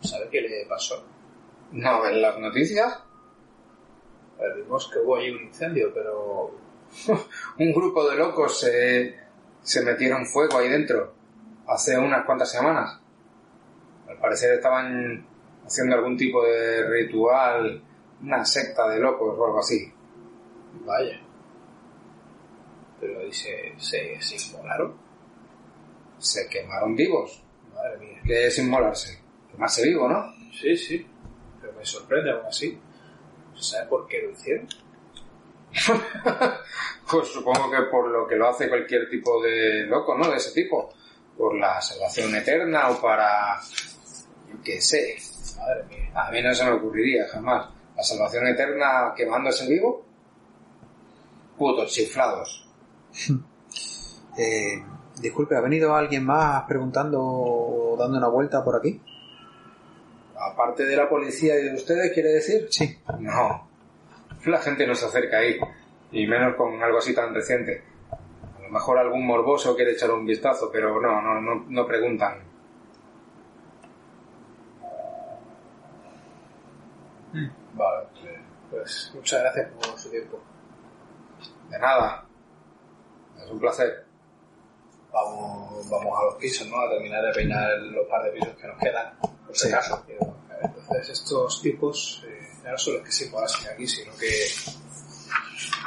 ¿Sabe 0.01 0.29
qué 0.29 0.41
le 0.41 0.67
pasó? 0.67 1.03
No, 1.71 2.05
en 2.05 2.21
las 2.21 2.37
noticias, 2.37 2.99
vimos 4.55 4.87
que 4.93 4.99
hubo 4.99 5.15
ahí 5.15 5.31
un 5.31 5.45
incendio, 5.45 5.91
pero 5.91 6.51
un 7.57 7.73
grupo 7.73 8.07
de 8.07 8.17
locos 8.17 8.59
se, 8.59 9.30
se 9.61 9.83
metieron 9.83 10.25
fuego 10.25 10.57
ahí 10.57 10.69
dentro 10.69 11.13
hace 11.67 11.97
unas 11.97 12.25
cuantas 12.25 12.51
semanas. 12.51 12.99
Al 14.07 14.17
parecer 14.17 14.53
estaban 14.53 15.25
haciendo 15.65 15.95
algún 15.95 16.17
tipo 16.17 16.43
de 16.45 16.87
ritual, 16.87 17.81
una 18.21 18.45
secta 18.45 18.89
de 18.89 18.99
locos 18.99 19.37
o 19.37 19.45
algo 19.45 19.59
así. 19.59 19.91
vaya. 20.85 21.19
Pero 22.99 23.19
ahí 23.19 23.31
se, 23.31 23.73
se, 23.77 24.17
inmolaron. 24.35 24.95
Se 26.19 26.47
quemaron 26.47 26.95
vivos. 26.95 27.43
Madre 27.73 27.97
mía. 27.97 28.21
¿Qué 28.23 28.47
es 28.47 28.59
inmolarse? 28.59 29.19
Quemarse 29.49 29.83
vivo, 29.83 30.07
¿no? 30.07 30.33
Sí, 30.51 30.77
sí. 30.77 31.07
Pero 31.59 31.73
me 31.73 31.85
sorprende 31.85 32.31
aún 32.31 32.45
así. 32.45 32.79
¿Se 33.55 33.63
sabe 33.63 33.87
por 33.87 34.07
qué 34.07 34.21
lo 34.21 34.31
hicieron? 34.31 34.67
Pues 37.11 37.27
supongo 37.27 37.69
que 37.69 37.81
por 37.91 38.07
lo 38.07 38.25
que 38.25 38.37
lo 38.37 38.47
hace 38.47 38.69
cualquier 38.69 39.09
tipo 39.09 39.43
de 39.43 39.85
loco, 39.85 40.17
¿no? 40.17 40.29
De 40.29 40.37
ese 40.37 40.51
tipo. 40.51 40.93
Por 41.37 41.57
la 41.57 41.81
salvación 41.81 42.33
eterna 42.35 42.89
o 42.89 43.01
para... 43.01 43.59
yo 44.47 44.55
qué 44.63 44.79
sé. 44.79 45.17
Madre 45.57 45.83
mía. 45.89 46.11
A 46.15 46.31
mí 46.31 46.41
no 46.41 46.53
se 46.53 46.63
me 46.63 46.71
ocurriría 46.71 47.27
jamás. 47.27 47.69
La 47.97 48.03
salvación 48.03 48.47
eterna 48.47 49.13
quemándose 49.15 49.67
vivo. 49.67 50.05
Putos 51.57 51.91
chiflados. 51.91 52.67
Eh, 54.37 54.81
disculpe, 55.19 55.57
¿ha 55.57 55.59
venido 55.59 55.93
alguien 55.93 56.25
más 56.25 56.63
preguntando 56.63 57.19
o 57.21 57.97
dando 57.99 58.17
una 58.17 58.29
vuelta 58.29 58.63
por 58.63 58.77
aquí? 58.77 59.01
Aparte 60.37 60.85
de 60.85 60.95
la 60.95 61.09
policía 61.09 61.59
y 61.59 61.63
de 61.63 61.73
ustedes, 61.73 62.13
¿quiere 62.13 62.29
decir? 62.29 62.67
Sí. 62.69 62.97
No. 63.19 63.70
La 64.45 64.59
gente 64.59 64.87
no 64.87 64.95
se 64.95 65.05
acerca 65.05 65.37
ahí. 65.37 65.59
Y 66.11 66.27
menos 66.27 66.55
con 66.55 66.81
algo 66.83 66.97
así 66.97 67.13
tan 67.15 67.33
reciente. 67.33 67.83
A 68.57 68.61
lo 68.61 68.69
mejor 68.69 68.97
algún 68.97 69.25
morboso 69.25 69.75
quiere 69.75 69.91
echar 69.91 70.11
un 70.11 70.25
vistazo, 70.25 70.69
pero 70.71 70.99
no, 70.99 71.21
no, 71.21 71.39
no, 71.41 71.65
no 71.67 71.85
preguntan. 71.87 72.39
Vale, 77.73 78.07
pues 78.69 79.11
muchas 79.15 79.41
gracias 79.41 79.69
por 79.71 79.97
su 79.97 80.09
tiempo. 80.09 80.39
De 81.69 81.79
nada. 81.79 82.25
Es 83.37 83.49
un 83.49 83.59
placer. 83.59 84.05
Vamos, 85.13 85.89
vamos 85.89 86.19
a 86.19 86.25
los 86.25 86.35
pisos, 86.35 86.67
¿no? 86.67 86.79
A 86.79 86.89
terminar 86.89 87.23
de 87.25 87.31
peinar 87.33 87.69
los 87.79 88.07
par 88.07 88.23
de 88.23 88.31
pisos 88.31 88.55
que 88.55 88.67
nos 88.67 88.77
quedan, 88.77 89.13
por 89.19 89.55
si 89.55 89.67
Sí. 89.67 89.73
acaso. 89.73 90.05
Entonces 90.61 91.09
estos 91.09 91.61
tipos 91.61 92.23
eh, 92.27 92.50
no 92.63 92.77
son 92.77 92.93
los 92.95 93.03
que 93.03 93.11
se 93.11 93.25
inmolasen 93.25 93.71
aquí, 93.73 93.87
sino 93.87 94.15
que, 94.17 94.27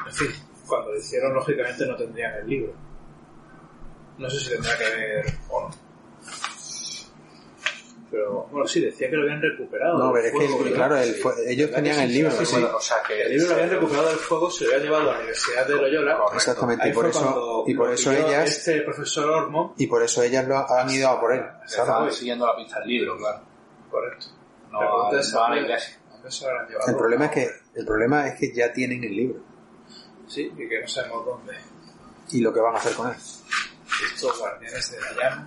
en 0.07 0.13
fin, 0.13 0.29
cuando 0.67 0.93
lo 0.93 0.99
hicieron 0.99 1.33
lógicamente 1.35 1.87
no 1.87 1.97
tendrían 1.97 2.35
el 2.35 2.47
libro. 2.49 2.73
No 4.19 4.29
sé 4.31 4.39
si 4.41 4.51
tendrá 4.51 4.77
que 4.79 4.85
ver 4.85 5.27
o 5.51 5.61
no. 5.63 5.71
Pero 8.11 8.47
bueno, 8.53 8.69
sí, 8.69 8.81
decía 8.81 9.11
que 9.11 9.17
lo 9.17 9.23
habían 9.23 9.43
recuperado. 9.43 9.99
No, 9.99 10.13
pero 10.13 10.27
es 10.27 10.33
que, 10.63 10.73
claro, 10.73 10.97
el 10.99 11.09
ellos 11.49 11.71
¿Verdad 11.71 11.75
tenían 11.75 11.99
el 12.01 12.13
libro. 12.13 12.31
Sí, 12.31 12.47
sí. 12.47 12.63
O 12.63 12.81
sea 12.81 12.99
que 13.05 13.23
El 13.23 13.31
libro 13.33 13.49
lo 13.49 13.55
habían 13.55 13.71
recuperado 13.71 14.09
del 14.11 14.19
fuego, 14.19 14.51
se 14.53 14.65
lo 14.65 14.71
habían 14.71 14.83
llevado 14.85 15.03
a 15.03 15.13
la 15.15 15.19
Universidad 15.19 15.67
de 15.67 15.75
Loyola. 15.75 16.19
Exactamente, 16.35 16.89
y 16.89 16.93
por 16.93 17.07
eso, 17.09 17.65
y 17.67 17.75
por 17.75 17.93
eso 17.93 18.13
ellas, 18.13 18.51
Este 18.59 18.83
profesor 18.83 19.31
Ormo, 19.31 19.75
y 19.79 19.87
por 19.89 20.01
eso 20.03 20.23
ellas 20.23 20.47
lo 20.47 20.57
han 20.59 20.91
ido 20.91 21.09
a 21.09 21.21
por 21.21 21.33
él. 21.35 21.43
Estaban 21.67 22.13
siguiendo 22.13 22.47
la 22.47 22.55
pista 22.57 22.79
del 22.81 22.89
libro, 22.89 23.17
claro. 23.19 23.41
correcto. 23.91 24.27
No, 24.71 25.09
a- 25.11 25.19
es, 25.19 25.33
no 25.33 25.39
a 25.39 25.43
la 25.43 25.47
¿a 25.47 25.49
dónde- 25.59 25.63
iglesia. 25.73 25.99
El 26.87 26.97
problema, 26.97 27.27
es 27.27 27.31
que, 27.31 27.51
el 27.75 27.85
problema 27.85 28.27
es 28.27 28.39
que 28.39 28.53
ya 28.55 28.73
tienen 28.73 29.05
el 29.05 29.15
libro. 29.15 29.41
Sí, 30.27 30.53
y 30.57 30.69
que 30.69 30.81
no 30.81 30.89
sabemos 30.89 31.25
dónde. 31.27 31.55
¿Y 32.31 32.41
lo 32.41 32.53
que 32.53 32.61
van 32.61 32.75
a 32.75 32.79
hacer 32.79 32.95
con 32.95 33.09
él? 33.11 33.17
Estos 33.17 34.39
guardianes 34.39 34.91
de 34.91 35.01
la 35.01 35.13
llama. 35.13 35.47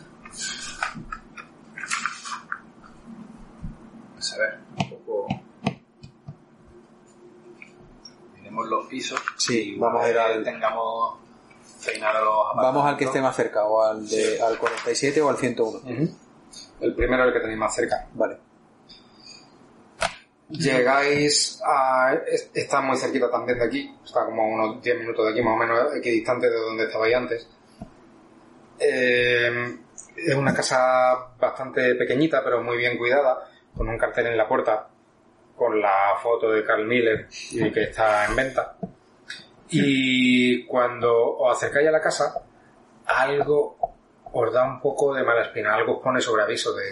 Pues 4.13 4.33
a 4.33 4.37
ver, 4.37 4.59
un 4.77 4.89
poco. 4.89 5.27
Miremos 8.35 8.67
los 8.67 8.87
pisos. 8.87 9.19
Sí, 9.37 9.75
vamos 9.79 10.03
a 10.03 10.09
ir 10.09 10.17
al. 10.17 10.43
Tengamos 10.43 11.17
Vamos 12.55 12.85
al 12.85 12.97
que 12.97 13.05
esté 13.05 13.21
más 13.21 13.35
cerca, 13.35 13.65
o 13.65 13.81
al, 13.81 14.07
de, 14.07 14.35
sí. 14.35 14.41
al 14.41 14.57
47 14.57 15.21
o 15.21 15.29
al 15.29 15.37
101. 15.37 15.79
Uh. 15.79 16.15
El 16.81 16.95
primero, 16.95 17.23
el 17.23 17.33
que 17.33 17.39
tenéis 17.39 17.59
más 17.59 17.73
cerca. 17.73 18.07
Vale. 18.13 18.46
Llegáis 20.49 21.61
a... 21.65 22.13
es- 22.27 22.49
Está 22.53 22.81
muy 22.81 22.97
cerquita 22.97 23.29
también 23.29 23.59
de 23.59 23.65
aquí. 23.65 23.95
Está 24.03 24.25
como 24.25 24.47
unos 24.47 24.81
10 24.81 24.99
minutos 24.99 25.25
de 25.25 25.31
aquí, 25.31 25.41
más 25.41 25.53
o 25.53 25.57
menos 25.57 25.95
equidistante 25.95 26.49
de 26.49 26.55
donde 26.59 26.85
estabais 26.85 27.15
antes. 27.15 27.49
Eh, 28.79 29.77
es 30.15 30.35
una 30.35 30.53
casa 30.53 31.31
bastante 31.39 31.95
pequeñita, 31.95 32.43
pero 32.43 32.61
muy 32.63 32.77
bien 32.77 32.97
cuidada, 32.97 33.49
con 33.75 33.87
un 33.89 33.97
cartel 33.97 34.27
en 34.27 34.37
la 34.37 34.47
puerta 34.47 34.89
con 35.55 35.81
la 35.81 36.15
foto 36.21 36.51
de 36.51 36.63
Carl 36.63 36.85
Miller 36.85 37.27
y 37.51 37.71
que 37.71 37.83
está 37.83 38.25
en 38.27 38.35
venta. 38.35 38.77
Y 39.69 40.65
cuando 40.67 41.35
os 41.37 41.57
acercáis 41.57 41.87
a 41.87 41.91
la 41.91 41.99
casa, 42.01 42.41
algo 43.07 43.75
os 44.31 44.53
da 44.53 44.63
un 44.65 44.79
poco 44.79 45.15
de 45.15 45.23
mala 45.23 45.41
espina, 45.41 45.73
algo 45.73 45.97
os 45.97 46.03
pone 46.03 46.21
sobre 46.21 46.43
aviso 46.43 46.73
de, 46.75 46.85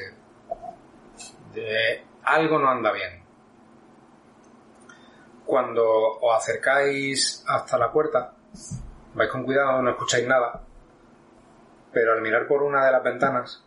de 1.54 2.04
algo 2.24 2.58
no 2.58 2.70
anda 2.70 2.92
bien. 2.92 3.24
Cuando 5.46 5.86
os 6.20 6.36
acercáis 6.36 7.44
hasta 7.48 7.78
la 7.78 7.92
puerta, 7.92 8.34
vais 9.14 9.30
con 9.30 9.44
cuidado, 9.44 9.82
no 9.82 9.92
escucháis 9.92 10.28
nada, 10.28 10.62
pero 11.94 12.14
al 12.14 12.22
mirar 12.22 12.48
por 12.48 12.64
una 12.64 12.86
de 12.86 12.92
las 12.92 13.04
ventanas 13.04 13.64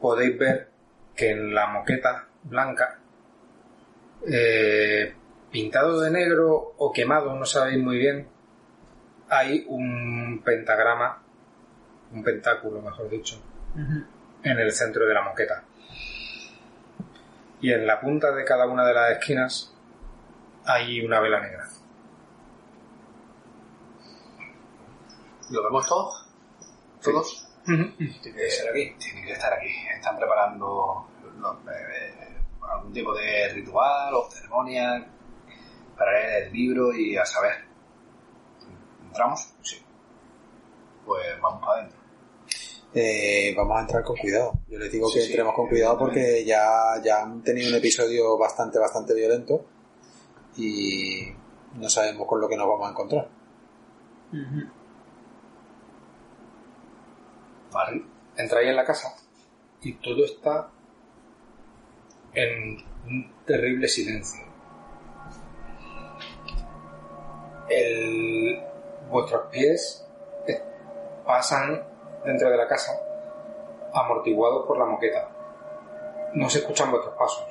podéis 0.00 0.38
ver 0.38 0.70
que 1.14 1.30
en 1.30 1.54
la 1.54 1.66
moqueta 1.66 2.28
blanca, 2.44 2.98
eh, 4.26 5.14
pintado 5.50 6.00
de 6.00 6.10
negro 6.10 6.74
o 6.78 6.92
quemado, 6.92 7.34
no 7.34 7.44
sabéis 7.44 7.82
muy 7.82 7.98
bien, 7.98 8.28
hay 9.28 9.64
un 9.68 10.42
pentagrama, 10.44 11.22
un 12.12 12.22
pentáculo, 12.22 12.80
mejor 12.80 13.08
dicho, 13.08 13.42
en 14.42 14.58
el 14.58 14.72
centro 14.72 15.06
de 15.06 15.14
la 15.14 15.22
moqueta. 15.22 15.64
Y 17.60 17.72
en 17.72 17.86
la 17.86 18.00
punta 18.00 18.32
de 18.32 18.44
cada 18.44 18.66
una 18.66 18.86
de 18.86 18.94
las 18.94 19.12
esquinas 19.12 19.75
hay 20.66 21.00
una 21.00 21.20
vela 21.20 21.40
negra. 21.40 21.68
¿Lo 25.50 25.62
vemos 25.62 25.86
todos? 25.86 26.28
¿Todos? 27.02 27.48
Tiene 27.64 27.96
que 27.96 28.50
ser 28.50 28.70
aquí, 28.70 28.94
tiene 28.98 29.26
que 29.26 29.32
estar 29.32 29.52
aquí. 29.52 29.68
Están 29.94 30.16
preparando 30.16 31.08
no, 31.36 31.52
eh, 31.70 32.36
algún 32.62 32.92
tipo 32.92 33.14
de 33.14 33.48
ritual 33.52 34.14
o 34.14 34.28
ceremonia 34.30 35.06
para 35.96 36.12
leer 36.12 36.44
el 36.44 36.52
libro 36.52 36.92
y 36.92 37.16
a 37.16 37.24
saber. 37.24 37.64
¿Entramos? 39.06 39.54
Sí. 39.62 39.84
Pues 41.04 41.40
vamos 41.40 41.60
para 41.60 41.80
adentro. 41.80 42.00
Eh, 42.92 43.54
vamos 43.56 43.76
a 43.78 43.80
entrar 43.82 44.02
con 44.02 44.16
cuidado. 44.16 44.52
Yo 44.68 44.78
les 44.78 44.90
digo 44.90 45.08
Sí, 45.08 45.14
que 45.14 45.20
sí, 45.20 45.26
entremos 45.30 45.54
con 45.54 45.68
cuidado 45.68 45.98
porque 45.98 46.44
ya, 46.44 47.00
ya 47.04 47.22
han 47.22 47.42
tenido 47.42 47.68
un 47.70 47.76
episodio 47.76 48.36
bastante, 48.36 48.78
bastante 48.78 49.14
violento 49.14 49.75
y 50.56 51.34
no 51.74 51.88
sabemos 51.88 52.26
con 52.26 52.40
lo 52.40 52.48
que 52.48 52.56
nos 52.56 52.66
vamos 52.68 52.86
a 52.86 52.90
encontrar. 52.90 53.28
Vale. 57.72 58.02
Entráis 58.36 58.68
en 58.68 58.76
la 58.76 58.84
casa 58.84 59.14
y 59.82 59.94
todo 59.94 60.24
está 60.24 60.68
en 62.34 62.76
un 63.06 63.32
terrible 63.46 63.88
silencio. 63.88 64.44
El- 67.68 68.62
vuestros 69.10 69.46
pies 69.50 70.02
pasan 71.24 71.82
dentro 72.24 72.50
de 72.50 72.56
la 72.56 72.68
casa 72.68 72.92
amortiguados 73.92 74.66
por 74.66 74.78
la 74.78 74.84
moqueta. 74.84 75.28
No 76.34 76.48
se 76.50 76.58
escuchan 76.58 76.90
vuestros 76.90 77.14
pasos, 77.16 77.44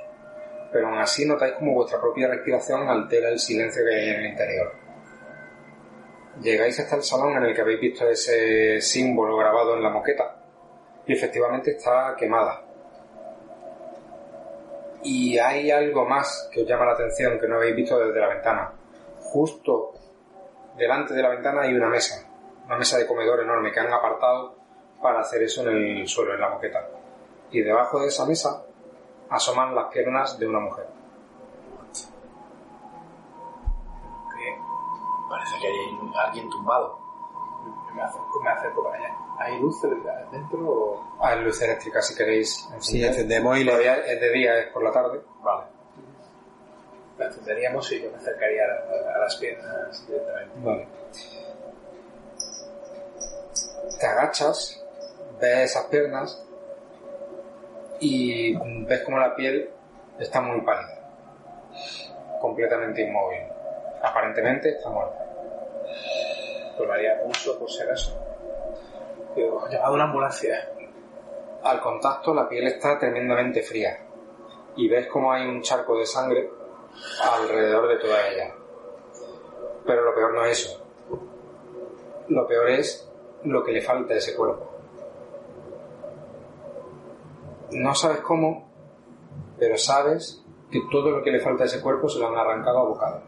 pero 0.76 0.90
aún 0.90 0.98
así 0.98 1.26
notáis 1.26 1.54
como 1.54 1.74
vuestra 1.74 2.02
propia 2.02 2.28
respiración 2.28 2.90
altera 2.90 3.30
el 3.30 3.40
silencio 3.40 3.82
que 3.86 3.96
hay 3.96 4.10
en 4.10 4.16
el 4.20 4.26
interior. 4.26 4.74
Llegáis 6.42 6.78
hasta 6.82 6.98
el 6.98 7.04
salón 7.04 7.38
en 7.38 7.46
el 7.46 7.56
que 7.56 7.62
habéis 7.62 7.80
visto 7.80 8.06
ese 8.10 8.82
símbolo 8.82 9.38
grabado 9.38 9.78
en 9.78 9.84
la 9.84 9.90
moqueta 9.90 10.36
y 11.08 11.14
efectivamente 11.14 11.72
está 11.78 12.14
quemada. 12.18 12.62
Y 15.02 15.38
hay 15.38 15.72
algo 15.72 16.04
más 16.04 16.50
que 16.52 16.64
os 16.64 16.68
llama 16.68 16.88
la 16.88 16.92
atención 16.92 17.40
que 17.40 17.48
no 17.48 17.56
habéis 17.56 17.78
visto 17.78 17.98
desde 17.98 18.20
la 18.20 18.28
ventana. 18.28 18.74
Justo 19.22 19.94
delante 20.76 21.14
de 21.14 21.22
la 21.22 21.30
ventana 21.30 21.62
hay 21.62 21.74
una 21.74 21.88
mesa, 21.88 22.30
una 22.66 22.78
mesa 22.78 22.98
de 22.98 23.08
comedor 23.08 23.40
enorme 23.40 23.72
que 23.72 23.80
han 23.80 23.94
apartado 23.94 24.58
para 25.02 25.22
hacer 25.22 25.42
eso 25.42 25.62
en 25.62 26.00
el 26.00 26.08
suelo, 26.10 26.34
en 26.34 26.42
la 26.42 26.50
moqueta. 26.50 26.86
Y 27.52 27.62
debajo 27.62 28.02
de 28.02 28.08
esa 28.08 28.26
mesa 28.26 28.66
asoman 29.36 29.74
las 29.76 29.86
piernas 29.92 30.38
de 30.40 30.48
una 30.48 30.60
mujer. 30.60 30.88
Que 34.36 34.58
parece 35.30 35.56
que 35.62 35.68
hay 35.68 36.00
alguien 36.26 36.50
tumbado. 36.50 37.00
Me 37.94 38.02
acerco, 38.02 38.40
me 38.44 38.50
acerco 38.50 38.84
para 38.84 38.98
allá. 38.98 39.16
¿Hay 39.40 39.60
luz 39.60 39.82
dentro 40.32 40.60
o...? 40.70 41.18
Hay 41.22 41.42
luz 41.42 41.62
eléctrica 41.62 42.02
si 42.02 42.14
queréis. 42.16 42.54
Si 42.54 42.74
encender. 43.02 43.10
encendemos 43.12 43.58
y 43.58 43.64
le... 43.64 43.72
Todavía 43.72 43.96
es 44.06 44.20
de 44.20 44.32
día, 44.34 44.60
es 44.60 44.68
por 44.74 44.84
la 44.84 44.92
tarde. 44.92 45.22
Vale. 45.42 45.64
La 47.18 47.26
encenderíamos 47.28 47.90
y 47.94 48.02
yo 48.02 48.12
me 48.12 48.18
acercaría 48.18 48.64
a, 48.64 49.12
a- 49.12 49.16
a 49.16 49.18
las 49.20 49.36
piernas 49.38 50.06
directamente. 50.08 50.56
Vale. 50.62 50.88
Te 54.00 54.08
agachas, 54.08 54.84
ves 55.40 55.72
esas 55.72 55.86
piernas 55.86 56.45
y 58.00 58.56
ves 58.86 59.02
como 59.02 59.20
la 59.20 59.36
piel 59.36 59.70
está 60.20 60.42
muy 60.42 60.62
pálida, 60.62 61.00
completamente 62.42 63.02
inmóvil. 63.02 63.42
Aparentemente 64.02 64.70
está 64.70 64.90
muerta. 64.90 65.26
Tomaría 66.78 67.22
pulso 67.24 67.58
por 67.58 67.70
si 67.70 67.82
acaso. 67.82 68.18
Digo, 69.36 69.68
llamado 69.70 69.94
una 69.94 70.04
ambulancia. 70.06 70.70
Al 71.64 71.82
contacto 71.82 72.34
la 72.34 72.48
piel 72.48 72.68
está 72.68 73.00
tremendamente 73.00 73.64
fría 73.64 73.98
y 74.76 74.88
ves 74.88 75.08
como 75.08 75.32
hay 75.32 75.48
un 75.48 75.62
charco 75.62 75.98
de 75.98 76.06
sangre 76.06 76.50
alrededor 77.24 77.88
de 77.88 77.98
toda 77.98 78.28
ella. 78.28 78.54
Pero 79.86 80.04
lo 80.04 80.14
peor 80.14 80.34
no 80.34 80.46
es 80.46 80.60
eso. 80.60 80.86
Lo 82.28 82.48
peor 82.48 82.70
es 82.70 83.10
lo 83.44 83.64
que 83.64 83.72
le 83.72 83.82
falta 83.82 84.14
a 84.14 84.18
ese 84.18 84.36
cuerpo. 84.36 84.65
No 87.76 87.94
sabes 87.94 88.22
cómo, 88.22 88.70
pero 89.60 89.78
sabes 89.78 90.42
que 90.72 90.80
todo 90.90 91.12
lo 91.12 91.22
que 91.22 91.32
le 91.32 91.42
falta 91.42 91.64
a 91.64 91.66
ese 91.66 91.82
cuerpo 91.82 92.08
se 92.08 92.20
lo 92.20 92.30
han 92.30 92.38
arrancado 92.38 92.80
a 92.80 92.84
bocado. 92.86 93.22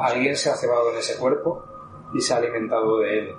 Alguien 0.00 0.34
se 0.34 0.50
ha 0.50 0.56
cebado 0.56 0.90
en 0.90 0.98
ese 0.98 1.16
cuerpo 1.20 1.62
y 2.14 2.20
se 2.20 2.34
ha 2.34 2.38
alimentado 2.38 2.98
de 2.98 3.18
él. 3.18 3.36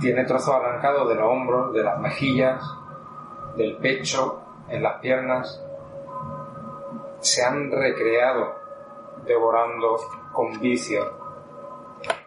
Tiene 0.00 0.24
trozos 0.24 0.54
arrancados 0.54 1.10
de 1.10 1.14
los 1.14 1.30
hombros, 1.30 1.74
de 1.74 1.82
las 1.82 1.98
mejillas, 2.00 2.62
del 3.56 3.76
pecho, 3.76 4.40
en 4.68 4.82
las 4.82 4.98
piernas. 5.00 5.62
Se 7.20 7.44
han 7.44 7.70
recreado 7.70 8.54
devorando 9.26 9.98
con 10.32 10.58
vicio 10.58 11.02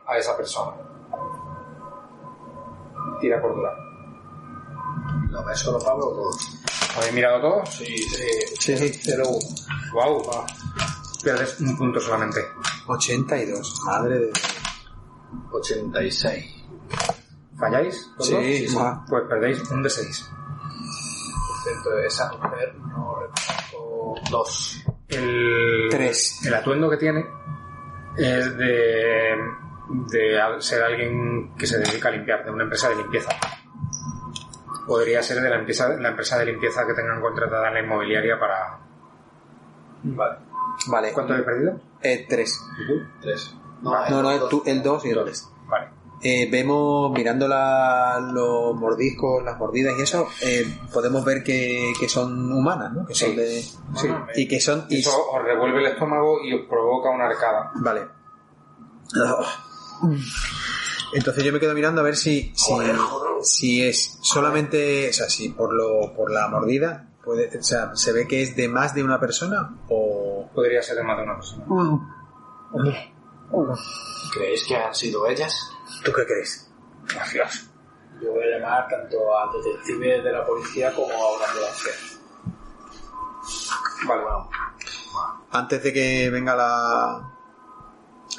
a 0.05 0.17
esa 0.17 0.37
persona. 0.37 0.77
Tira 3.19 3.41
por. 3.41 3.78
¿Lo 5.29 5.43
ves 5.45 5.59
solo 5.59 5.79
Pablo 5.79 6.07
o 6.07 6.13
todos? 6.15 6.59
¿Habéis 6.97 7.13
mirado 7.13 7.41
todos? 7.41 7.69
Sí, 7.75 7.97
Sí, 8.59 8.77
sí. 8.77 9.11
¡Wow! 9.93 10.23
Pierdes 11.23 11.59
un 11.59 11.77
punto 11.77 11.99
solamente. 11.99 12.39
82. 12.87 13.81
Madre 13.85 14.19
de... 14.19 14.31
86. 15.51 16.55
¿Falláis? 17.59 18.09
Sí, 18.19 18.65
dos? 18.67 18.75
ma. 18.75 19.05
Pues 19.07 19.23
perdéis 19.29 19.69
un 19.69 19.83
de 19.83 19.89
6. 19.89 20.29
Dentro 21.65 21.91
de 21.95 22.07
esa 22.07 22.31
mujer 22.31 22.75
no 22.75 23.15
reconozco... 23.19 24.15
Dos. 24.31 24.83
El, 25.07 25.87
Tres. 25.89 26.45
el 26.45 26.53
atuendo 26.53 26.89
que 26.89 26.97
tiene 26.97 27.25
es 28.17 28.57
de, 28.57 29.35
de 30.11 30.39
ser 30.59 30.83
alguien 30.83 31.55
que 31.57 31.65
se 31.67 31.79
dedica 31.79 32.09
a 32.09 32.11
limpiar, 32.11 32.45
de 32.45 32.51
una 32.51 32.63
empresa 32.63 32.89
de 32.89 32.95
limpieza. 32.97 33.29
Podría 34.89 35.21
ser 35.23 35.41
de 35.41 35.49
la 35.49 35.55
empresa, 35.57 35.87
la 35.99 36.09
empresa 36.09 36.37
de 36.39 36.45
limpieza 36.47 36.85
que 36.87 36.93
tengan 36.93 37.21
contratada 37.21 37.67
en 37.69 37.73
la 37.75 37.79
inmobiliaria 37.81 38.39
para... 38.39 38.79
Vale. 40.03 40.37
Vale. 40.87 41.13
¿Cuánto 41.13 41.35
he 41.35 41.43
perdido? 41.43 41.79
Eh, 42.01 42.25
tres. 42.27 42.59
¿Y 42.83 42.87
tú? 42.87 42.93
Tres. 43.21 43.53
No, 43.81 43.91
no, 44.21 44.31
el 44.31 44.41
el, 44.41 44.49
tú- 44.49 44.63
el 44.65 44.81
2 44.83 45.05
y 45.05 45.09
el 45.09 45.15
Dos. 45.15 45.25
3. 45.25 45.49
Vale. 45.67 45.87
eh, 46.21 46.49
vemos, 46.51 47.11
mirando 47.11 47.47
la- 47.47 48.19
los 48.33 48.75
mordiscos, 48.75 49.43
las 49.43 49.57
mordidas 49.57 49.93
y 49.97 50.01
eso, 50.01 50.27
eh, 50.41 50.65
podemos 50.93 51.23
ver 51.23 51.43
que, 51.43 51.93
que 51.99 52.09
son 52.09 52.51
humanas, 52.51 52.91
¿no? 52.93 53.05
Que 53.05 53.13
son 53.13 53.35
de... 53.35 53.61
Sí. 53.61 54.07
Y 54.35 54.47
que 54.47 54.59
son... 54.59 54.85
Y, 54.89 54.99
Eso 54.99 55.11
os 55.31 55.43
revuelve 55.43 55.79
el 55.79 55.85
estómago 55.87 56.39
y 56.43 56.53
os 56.55 56.61
provoca 56.67 57.09
una 57.11 57.25
arcada. 57.27 57.71
Vale. 57.75 58.07
Entonces 61.13 61.43
yo 61.43 61.51
me 61.51 61.59
quedo 61.59 61.73
mirando 61.73 62.01
a 62.01 62.03
ver 62.03 62.15
si, 62.15 62.53
si, 62.55 62.73
si 63.43 63.83
es 63.83 64.17
solamente, 64.21 65.09
o 65.09 65.13
sea, 65.13 65.29
si 65.29 65.49
por 65.49 65.73
lo, 65.73 66.13
por 66.13 66.31
la 66.31 66.47
mordida, 66.47 67.09
puede, 67.23 67.57
o 67.57 67.63
sea, 67.63 67.95
se 67.95 68.11
ve 68.11 68.27
que 68.27 68.41
es 68.41 68.55
de 68.55 68.67
más 68.67 68.93
de 68.93 69.03
una 69.03 69.19
persona 69.19 69.77
o... 69.89 70.49
Podría 70.53 70.81
ser 70.81 70.97
de 70.97 71.03
más 71.03 71.17
de 71.17 71.23
una 71.23 71.35
persona. 71.35 71.65
¿Creéis 74.33 74.65
que 74.67 74.75
han 74.75 74.93
sido 74.93 75.27
ellas? 75.27 75.53
¿Tú 76.03 76.11
qué 76.11 76.25
crees? 76.25 76.71
Gracias. 77.13 77.69
Yo 78.21 78.31
voy 78.31 78.43
a 78.43 78.57
llamar 78.57 78.87
tanto 78.87 79.17
al 79.37 79.49
detective 79.61 80.21
de 80.21 80.31
la 80.31 80.45
policía 80.45 80.93
como 80.93 81.13
a 81.13 81.37
una 81.37 81.45
ambulancia. 81.45 81.91
Vale. 84.07 84.23
Antes 85.51 85.83
de 85.83 85.93
que 85.93 86.29
venga 86.29 86.55
la, 86.55 87.31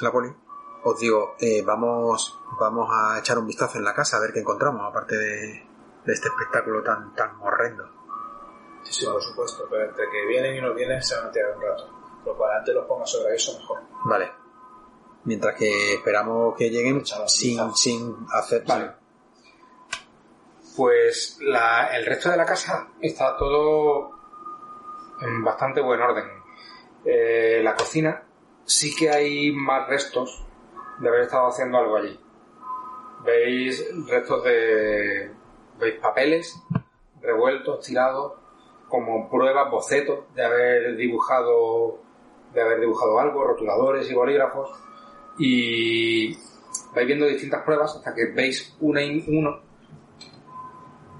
la 0.01 0.11
poli, 0.11 0.29
os 0.83 0.99
digo, 0.99 1.35
eh, 1.39 1.61
vamos, 1.63 2.39
vamos 2.59 2.89
a 2.91 3.19
echar 3.19 3.37
un 3.37 3.47
vistazo 3.47 3.77
en 3.77 3.83
la 3.83 3.93
casa 3.93 4.17
a 4.17 4.19
ver 4.21 4.33
qué 4.33 4.39
encontramos, 4.39 4.81
aparte 4.87 5.15
de, 5.17 5.67
de 6.05 6.13
este 6.13 6.27
espectáculo 6.29 6.81
tan, 6.83 7.13
tan 7.15 7.35
horrendo. 7.41 7.87
Sí, 8.83 8.93
sí, 8.93 9.05
por 9.05 9.21
supuesto, 9.21 9.67
pero 9.69 9.85
entre 9.85 10.09
que 10.09 10.25
vienen 10.25 10.57
y 10.57 10.61
no 10.61 10.73
vienen 10.73 11.01
se 11.03 11.15
van 11.15 11.27
a 11.27 11.31
tirar 11.31 11.55
un 11.55 11.61
rato. 11.61 11.87
Lo 12.25 12.35
cual 12.37 12.57
antes 12.57 12.73
los 12.73 12.85
ponga 12.85 13.05
sobre 13.05 13.35
eso 13.35 13.57
mejor. 13.59 13.79
Vale. 14.05 14.31
Mientras 15.23 15.55
que 15.55 15.93
esperamos 15.93 16.55
que 16.57 16.69
lleguen 16.69 17.03
sin, 17.27 17.75
sin 17.75 18.25
hacer... 18.31 18.63
Vale. 18.67 18.91
Pues 20.75 21.37
la- 21.41 21.95
el 21.95 22.05
resto 22.05 22.29
de 22.31 22.37
la 22.37 22.45
casa 22.45 22.87
está 23.01 23.35
todo 23.37 24.11
en 25.21 25.43
bastante 25.43 25.81
buen 25.81 26.01
orden. 26.01 26.25
Eh, 27.05 27.59
la 27.63 27.75
cocina 27.75 28.23
sí 28.65 28.95
que 28.95 29.09
hay 29.09 29.51
más 29.51 29.87
restos 29.87 30.45
de 31.01 31.09
haber 31.09 31.21
estado 31.21 31.47
haciendo 31.47 31.77
algo 31.77 31.97
allí. 31.97 32.19
Veis 33.23 33.85
restos 34.07 34.43
de... 34.43 35.31
veis 35.79 35.99
papeles 35.99 36.55
revueltos, 37.21 37.85
tirados, 37.85 38.33
como 38.87 39.29
pruebas, 39.29 39.69
bocetos 39.71 40.33
de 40.35 40.43
haber 40.43 40.95
dibujado 40.95 42.01
de 42.53 42.61
haber 42.61 42.81
dibujado 42.81 43.17
algo, 43.19 43.45
rotuladores 43.45 44.11
y 44.11 44.13
bolígrafos 44.13 44.69
y 45.37 46.33
vais 46.93 47.07
viendo 47.07 47.25
distintas 47.25 47.63
pruebas 47.63 47.95
hasta 47.95 48.13
que 48.13 48.25
veis 48.25 48.75
una 48.81 49.01
y 49.01 49.23
uno 49.29 49.61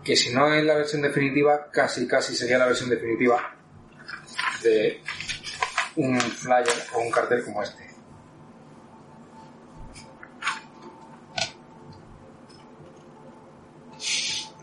que 0.04 0.18
si 0.18 0.34
no 0.34 0.54
es 0.54 0.66
la 0.66 0.76
versión 0.76 1.02
definitiva 1.02 1.70
casi 1.72 2.06
casi 2.06 2.36
sería 2.36 2.58
la 2.58 2.66
versión 2.66 2.90
definitiva 2.90 3.56
de 4.62 5.02
un 5.96 6.20
flyer 6.20 6.68
o 6.96 7.00
un 7.00 7.12
cartel 7.12 7.46
como 7.46 7.64
este 7.64 7.91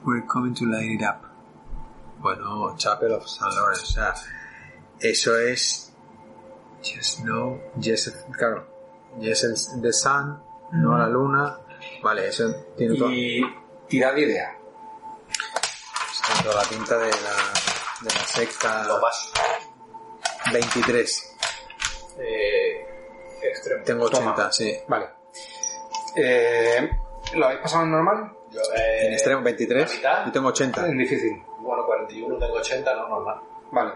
We're 0.08 0.26
coming 0.26 0.54
to 0.54 0.64
light 0.64 0.90
it 0.90 1.02
up. 1.02 1.22
Bueno, 2.20 2.74
Chapel 2.78 3.12
of 3.12 3.24
St. 3.28 3.54
Lawrence, 3.54 3.82
o 3.82 3.86
sea, 3.86 4.14
eso 5.00 5.36
es... 5.38 5.92
Just 6.82 7.24
no, 7.24 7.58
yes, 7.78 8.10
claro, 8.32 8.64
yes 9.20 9.42
the 9.82 9.92
sun, 9.92 10.40
no 10.72 10.94
a 10.94 11.00
la 11.00 11.08
luna, 11.08 11.58
vale, 12.02 12.28
eso 12.28 12.54
tiene 12.76 12.96
todo- 12.96 13.10
y 13.12 13.42
tirad 13.88 14.16
idea 14.16 14.56
toda 16.42 16.62
la 16.62 16.68
pinta 16.68 16.96
de 16.98 17.10
la, 17.10 17.36
de 18.02 18.14
la 18.14 18.24
secta 18.26 18.84
Lo 18.86 19.00
vas. 19.00 19.32
23. 20.52 21.36
Eh, 22.20 22.86
extremo. 23.42 23.84
Tengo 23.84 24.04
80, 24.06 24.34
Toma. 24.34 24.52
sí. 24.52 24.72
vale 24.88 25.06
eh, 26.16 26.90
¿lo 27.34 27.44
habéis 27.46 27.60
pasado 27.60 27.82
en 27.84 27.90
normal? 27.90 28.32
Yo, 28.50 28.60
eh, 28.76 29.06
En 29.06 29.12
extremo 29.12 29.42
23, 29.42 29.90
¿la 29.90 29.96
mitad? 29.96 30.26
yo 30.26 30.32
tengo 30.32 30.48
80. 30.48 30.86
en 30.86 30.98
difícil 30.98 31.42
Bueno, 31.60 31.84
41, 31.86 32.38
tengo 32.38 32.54
80, 32.54 32.94
no 32.94 33.08
normal. 33.08 33.40
vale 33.72 33.92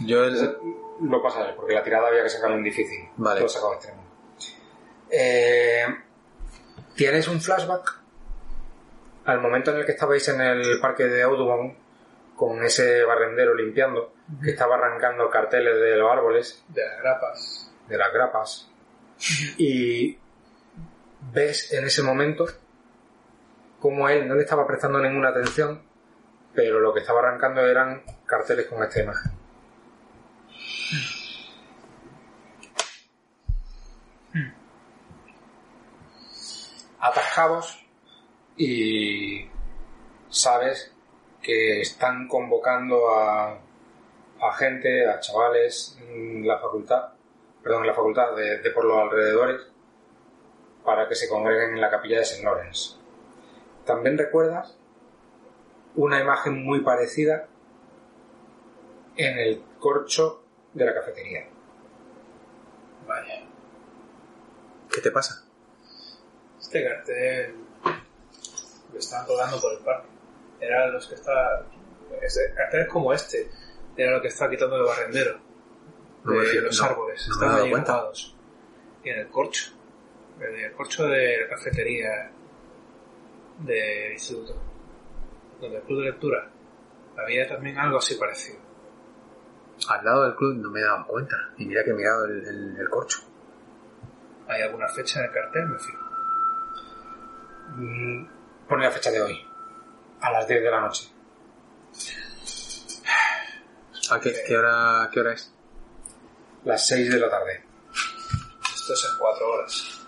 Yo 0.00 0.24
el- 0.24 0.56
lo 1.02 1.22
pasaré 1.22 1.52
porque 1.54 1.74
la 1.74 1.82
tirada 1.82 2.08
había 2.08 2.22
que 2.22 2.28
sacarlo 2.30 2.56
en 2.56 2.64
difícil 2.64 3.08
Vale. 3.16 3.40
lo 3.40 3.46
he 3.46 3.48
sacado 3.48 3.74
extremo 3.74 4.02
Eh, 5.10 5.84
tienes 6.96 7.28
un 7.28 7.40
flashback 7.40 8.00
al 9.26 9.40
momento 9.40 9.70
en 9.70 9.78
el 9.78 9.86
que 9.86 9.92
estabais 9.92 10.26
en 10.28 10.40
el 10.40 10.80
parque 10.80 11.04
de 11.04 11.22
Audubon 11.22 11.76
con 12.36 12.64
ese 12.64 13.04
barrendero 13.04 13.54
limpiando 13.54 14.14
que 14.42 14.50
estaba 14.50 14.74
arrancando 14.76 15.28
carteles 15.30 15.78
de 15.80 15.96
los 15.96 16.10
árboles 16.10 16.64
De 16.68 16.82
las 16.84 16.98
grapas. 17.00 17.72
de 17.88 17.96
las 17.98 18.12
grapas 18.12 18.70
y 19.58 20.18
ves 21.32 21.72
en 21.72 21.84
ese 21.84 22.02
momento 22.02 22.46
como 23.82 24.08
él 24.08 24.28
no 24.28 24.36
le 24.36 24.42
estaba 24.42 24.64
prestando 24.64 25.00
ninguna 25.00 25.30
atención 25.30 25.82
pero 26.54 26.78
lo 26.78 26.94
que 26.94 27.00
estaba 27.00 27.18
arrancando 27.18 27.66
eran 27.66 28.04
carteles 28.24 28.66
con 28.66 28.80
esta 28.82 29.00
imagen 29.00 29.32
atascados 37.00 37.84
y 38.56 39.48
sabes 40.28 40.94
que 41.42 41.80
están 41.80 42.28
convocando 42.28 43.10
a, 43.12 43.58
gente, 44.56 45.08
a 45.08 45.18
chavales 45.18 45.98
en 46.00 46.46
la 46.46 46.58
facultad, 46.60 47.08
perdón, 47.60 47.82
en 47.82 47.88
la 47.88 47.94
facultad 47.94 48.36
de, 48.36 48.58
de 48.58 48.70
por 48.70 48.84
los 48.84 48.98
alrededores 48.98 49.62
para 50.84 51.08
que 51.08 51.16
se 51.16 51.28
congreguen 51.28 51.74
en 51.74 51.80
la 51.80 51.90
capilla 51.90 52.18
de 52.18 52.22
St. 52.22 52.44
Lawrence. 52.44 53.01
También 53.84 54.16
recuerdas 54.16 54.76
una 55.94 56.20
imagen 56.20 56.64
muy 56.64 56.80
parecida 56.80 57.48
en 59.16 59.38
el 59.38 59.62
corcho 59.78 60.44
de 60.72 60.86
la 60.86 60.94
cafetería. 60.94 61.46
Vaya. 63.06 63.42
¿Qué 64.90 65.00
te 65.00 65.10
pasa? 65.10 65.44
Este 66.60 66.84
cartel 66.84 67.56
lo 68.92 68.98
estaban 68.98 69.26
colgando 69.26 69.60
por 69.60 69.72
el 69.72 69.78
parque. 69.80 70.08
Eran 70.60 70.92
los 70.92 71.08
que 71.08 71.14
estaba. 71.14 71.66
Este, 72.20 72.54
carteles 72.54 72.88
como 72.88 73.12
este. 73.12 73.50
Era 73.96 74.12
lo 74.12 74.22
que 74.22 74.28
estaba 74.28 74.50
quitando 74.50 74.76
el 74.76 74.84
barrendero. 74.84 75.38
No 76.24 76.32
de 76.34 76.60
los 76.60 76.80
no, 76.80 76.86
árboles. 76.86 77.28
no 77.28 77.34
Estaban 77.34 77.62
ahí. 77.62 77.72
Y 79.04 79.08
en 79.10 79.18
el 79.18 79.28
corcho. 79.28 79.72
En 80.40 80.54
el 80.56 80.72
corcho 80.72 81.04
de 81.06 81.40
la 81.40 81.48
cafetería 81.48 82.30
del 83.64 84.12
instituto. 84.12 84.54
Donde 85.60 85.76
el 85.78 85.82
club 85.84 86.00
de 86.00 86.04
lectura. 86.10 86.50
Había 87.16 87.46
también 87.48 87.78
algo 87.78 87.98
así 87.98 88.14
parecido. 88.16 88.58
Al 89.88 90.04
lado 90.04 90.24
del 90.24 90.34
club 90.36 90.54
no 90.56 90.70
me 90.70 90.80
he 90.80 90.84
dado 90.84 91.06
cuenta. 91.06 91.36
Y 91.58 91.66
mira 91.66 91.82
que 91.84 91.90
he 91.90 91.94
mirado 91.94 92.24
el, 92.26 92.46
el- 92.46 92.76
el 92.78 92.88
corcho. 92.88 93.18
¿Hay 94.48 94.62
alguna 94.62 94.88
fecha 94.88 95.20
en 95.20 95.26
el 95.26 95.32
cartel? 95.32 95.66
Me 95.66 95.78
fijo. 95.78 96.02
Mm, 97.76 98.28
Pone 98.68 98.84
la 98.84 98.90
fecha 98.90 99.10
de 99.10 99.20
hoy, 99.20 99.38
a 100.20 100.30
las 100.32 100.46
10 100.48 100.62
de 100.62 100.70
la 100.70 100.80
noche. 100.80 101.08
¿A 104.10 104.20
qué, 104.20 104.32
qué 104.46 104.56
hora, 104.56 105.08
qué 105.12 105.20
hora 105.20 105.32
es? 105.32 105.52
Las 106.64 106.86
6 106.86 107.10
de 107.12 107.18
la 107.20 107.28
tarde. 107.30 107.64
Esto 108.74 108.92
es 108.94 109.04
en 109.10 109.18
cuatro 109.18 109.48
horas. 109.52 110.01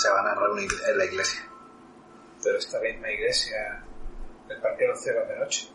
Se 0.00 0.08
van 0.08 0.26
a 0.26 0.34
reunir 0.34 0.70
en 0.88 0.98
la 0.98 1.04
iglesia. 1.04 1.40
Pero 2.42 2.56
esta 2.58 2.78
misma 2.80 3.10
iglesia, 3.10 3.84
el 4.48 4.60
parque 4.62 4.86
lo 4.86 4.96
cierran 4.96 5.28
de 5.28 5.38
noche. 5.38 5.68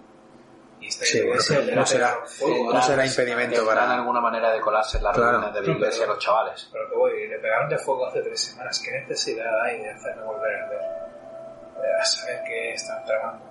Y 0.80 0.88
esta 0.88 1.06
Sí, 1.06 1.20
iglesia 1.20 1.58
pero 1.60 1.76
no 1.76 1.82
le 1.82 1.88
será- 1.88 2.18
fuego. 2.26 2.74
no 2.74 2.82
será 2.82 3.06
impedimento 3.06 3.66
para... 3.66 3.94
alguna 3.94 4.20
manera 4.22 4.52
de 4.52 4.60
colarse 4.62 4.98
en 4.98 5.04
las 5.04 5.16
Claro. 5.16 5.32
reuniones 5.40 5.54
de 5.62 5.68
la 5.68 5.74
iglesia 5.78 6.06
los 6.08 6.20
chavales. 6.20 6.70
Pero 6.72 6.90
que 6.90 6.96
voy, 6.96 7.28
le 7.28 7.40
pegaron 7.40 7.70
de 7.70 7.78
fuego 7.78 8.08
hace 8.08 8.22
tres 8.22 8.40
semanas. 8.42 8.82
¿Qué 8.84 8.92
necesidad 8.92 9.62
hay 9.64 9.80
de 9.82 9.92
hacerme 9.92 10.24
volver 10.24 10.56
a 10.56 10.70
ver? 10.70 10.80
Eh, 10.82 12.02
A 12.02 12.06
saber 12.06 12.42
qué 12.48 12.74
están 12.74 13.06
tramando. 13.06 13.46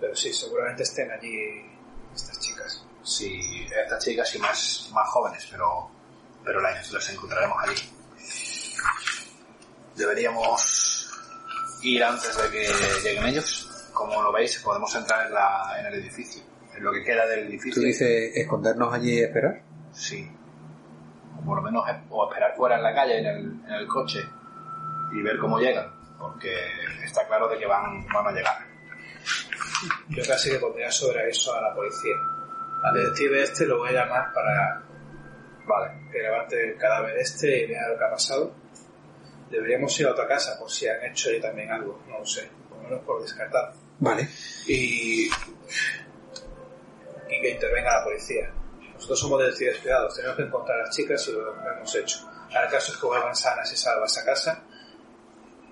Pero 0.00 0.14
sí, 0.16 0.32
seguramente 0.32 0.82
estén 0.84 1.10
allí 1.10 1.66
estas 2.14 2.38
chicas. 2.40 2.84
Sí, 3.02 3.66
estas 3.84 4.02
chicas 4.04 4.34
y 4.34 4.38
más, 4.38 4.90
más 4.92 5.08
jóvenes, 5.10 5.46
pero, 5.50 5.90
pero 6.44 6.60
las, 6.60 6.90
los 6.92 7.10
encontraremos 7.10 7.56
allí. 7.62 7.92
Deberíamos 9.98 11.10
ir 11.82 12.04
antes 12.04 12.36
de 12.36 12.50
que 12.50 12.68
lleguen 13.02 13.26
ellos. 13.26 13.90
Como 13.92 14.22
lo 14.22 14.32
veis, 14.32 14.60
podemos 14.60 14.94
entrar 14.94 15.26
en, 15.26 15.34
la, 15.34 15.74
en 15.80 15.86
el 15.86 15.94
edificio, 15.94 16.42
en 16.74 16.84
lo 16.84 16.92
que 16.92 17.02
queda 17.02 17.26
del 17.26 17.48
edificio. 17.48 17.74
¿Tú 17.74 17.86
dices 17.86 18.32
escondernos 18.36 18.94
allí 18.94 19.14
y 19.14 19.22
esperar? 19.22 19.60
Sí. 19.92 20.30
O 21.36 21.44
por 21.44 21.56
lo 21.56 21.62
menos 21.62 21.84
o 22.10 22.28
esperar 22.28 22.54
fuera 22.56 22.76
en 22.76 22.82
la 22.84 22.94
calle, 22.94 23.18
en 23.18 23.26
el, 23.26 23.38
en 23.66 23.72
el 23.72 23.88
coche, 23.88 24.20
y 25.12 25.22
ver 25.22 25.38
cómo 25.38 25.58
llegan, 25.58 25.92
porque 26.18 26.54
está 27.04 27.26
claro 27.26 27.48
de 27.48 27.58
que 27.58 27.66
van, 27.66 28.06
van 28.06 28.26
a 28.28 28.32
llegar. 28.32 28.56
Yo 30.10 30.22
casi 30.24 30.50
que 30.50 30.58
pondría 30.58 30.90
sobre 30.92 31.28
eso 31.28 31.54
a 31.54 31.60
la 31.60 31.74
policía. 31.74 32.14
Al 32.84 32.94
detective 32.94 33.42
este 33.42 33.66
lo 33.66 33.78
voy 33.78 33.88
a 33.90 34.04
llamar 34.04 34.32
para 34.32 34.82
Vale, 35.68 36.08
que 36.10 36.18
levante 36.18 36.70
el 36.70 36.78
cadáver 36.78 37.18
este 37.18 37.64
y 37.64 37.66
vea 37.66 37.88
lo 37.88 37.98
que 37.98 38.04
ha 38.04 38.10
pasado. 38.10 38.52
Deberíamos 39.50 39.98
ir 40.00 40.06
a 40.06 40.12
otra 40.12 40.26
casa 40.26 40.58
por 40.58 40.70
si 40.70 40.86
han 40.86 41.02
hecho 41.04 41.30
ahí 41.30 41.40
también 41.40 41.70
algo, 41.70 42.02
no 42.08 42.18
lo 42.18 42.26
sé, 42.26 42.48
por 42.68 42.78
lo 42.78 42.84
menos 42.84 43.04
por 43.04 43.22
descartar. 43.22 43.72
Vale. 43.98 44.28
Y, 44.66 45.26
y 45.26 45.30
que 47.40 47.50
intervenga 47.50 47.98
la 47.98 48.04
policía. 48.04 48.52
Nosotros 48.94 49.20
somos 49.20 49.40
detectives 49.40 49.78
privados, 49.78 50.14
tenemos 50.14 50.36
que 50.36 50.42
encontrar 50.42 50.80
a 50.80 50.82
las 50.84 50.94
chicas 50.94 51.26
y 51.28 51.32
lo 51.32 51.54
hemos 51.54 51.94
hecho. 51.94 52.18
Ahora 52.48 52.64
el 52.64 52.70
caso 52.70 52.92
es 52.92 52.98
que 52.98 53.06
vuelvan 53.06 53.36
sanas 53.36 53.72
y 53.72 53.76
salvas 53.76 54.18
a 54.18 54.24
casa 54.24 54.64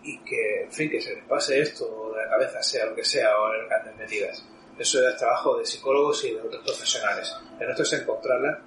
y 0.02 0.18
que, 0.20 0.62
en 0.62 0.72
fin, 0.72 0.90
que 0.90 1.00
se 1.00 1.14
les 1.14 1.24
pase 1.24 1.60
esto 1.60 2.12
de 2.14 2.24
la 2.24 2.30
cabeza, 2.30 2.62
sea 2.62 2.86
lo 2.86 2.94
que 2.94 3.04
sea, 3.04 3.36
o 3.40 3.54
en 3.54 3.64
el 3.64 3.72
anden 3.72 3.96
metidas. 3.96 4.44
Eso 4.78 5.08
es 5.08 5.16
trabajo 5.16 5.56
de 5.56 5.66
psicólogos 5.66 6.24
y 6.24 6.34
de 6.34 6.40
otros 6.40 6.62
profesionales. 6.62 7.34
El 7.58 7.66
nuestro 7.66 7.84
es 7.84 7.92
encontrarlas 7.94 8.58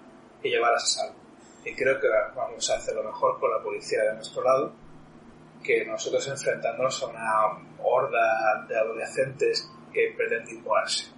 y 0.43 0.49
llevarlas 0.49 0.83
a 0.83 0.87
salvo. 0.87 1.15
Y 1.63 1.75
creo 1.75 1.99
que 1.99 2.07
vamos 2.35 2.69
a 2.69 2.75
hacer 2.75 2.95
lo 2.95 3.03
mejor 3.03 3.39
con 3.39 3.51
la 3.51 3.61
policía 3.61 4.03
de 4.03 4.15
nuestro 4.15 4.43
lado 4.43 4.73
que 5.69 5.85
nosotros 5.85 6.27
enfrentándonos 6.27 7.03
a 7.03 7.05
una 7.07 7.75
horda 7.83 8.65
de 8.67 8.75
adolescentes 8.75 9.69
que 9.93 10.13
pretende 10.17 10.51
imponerse. 10.53 11.11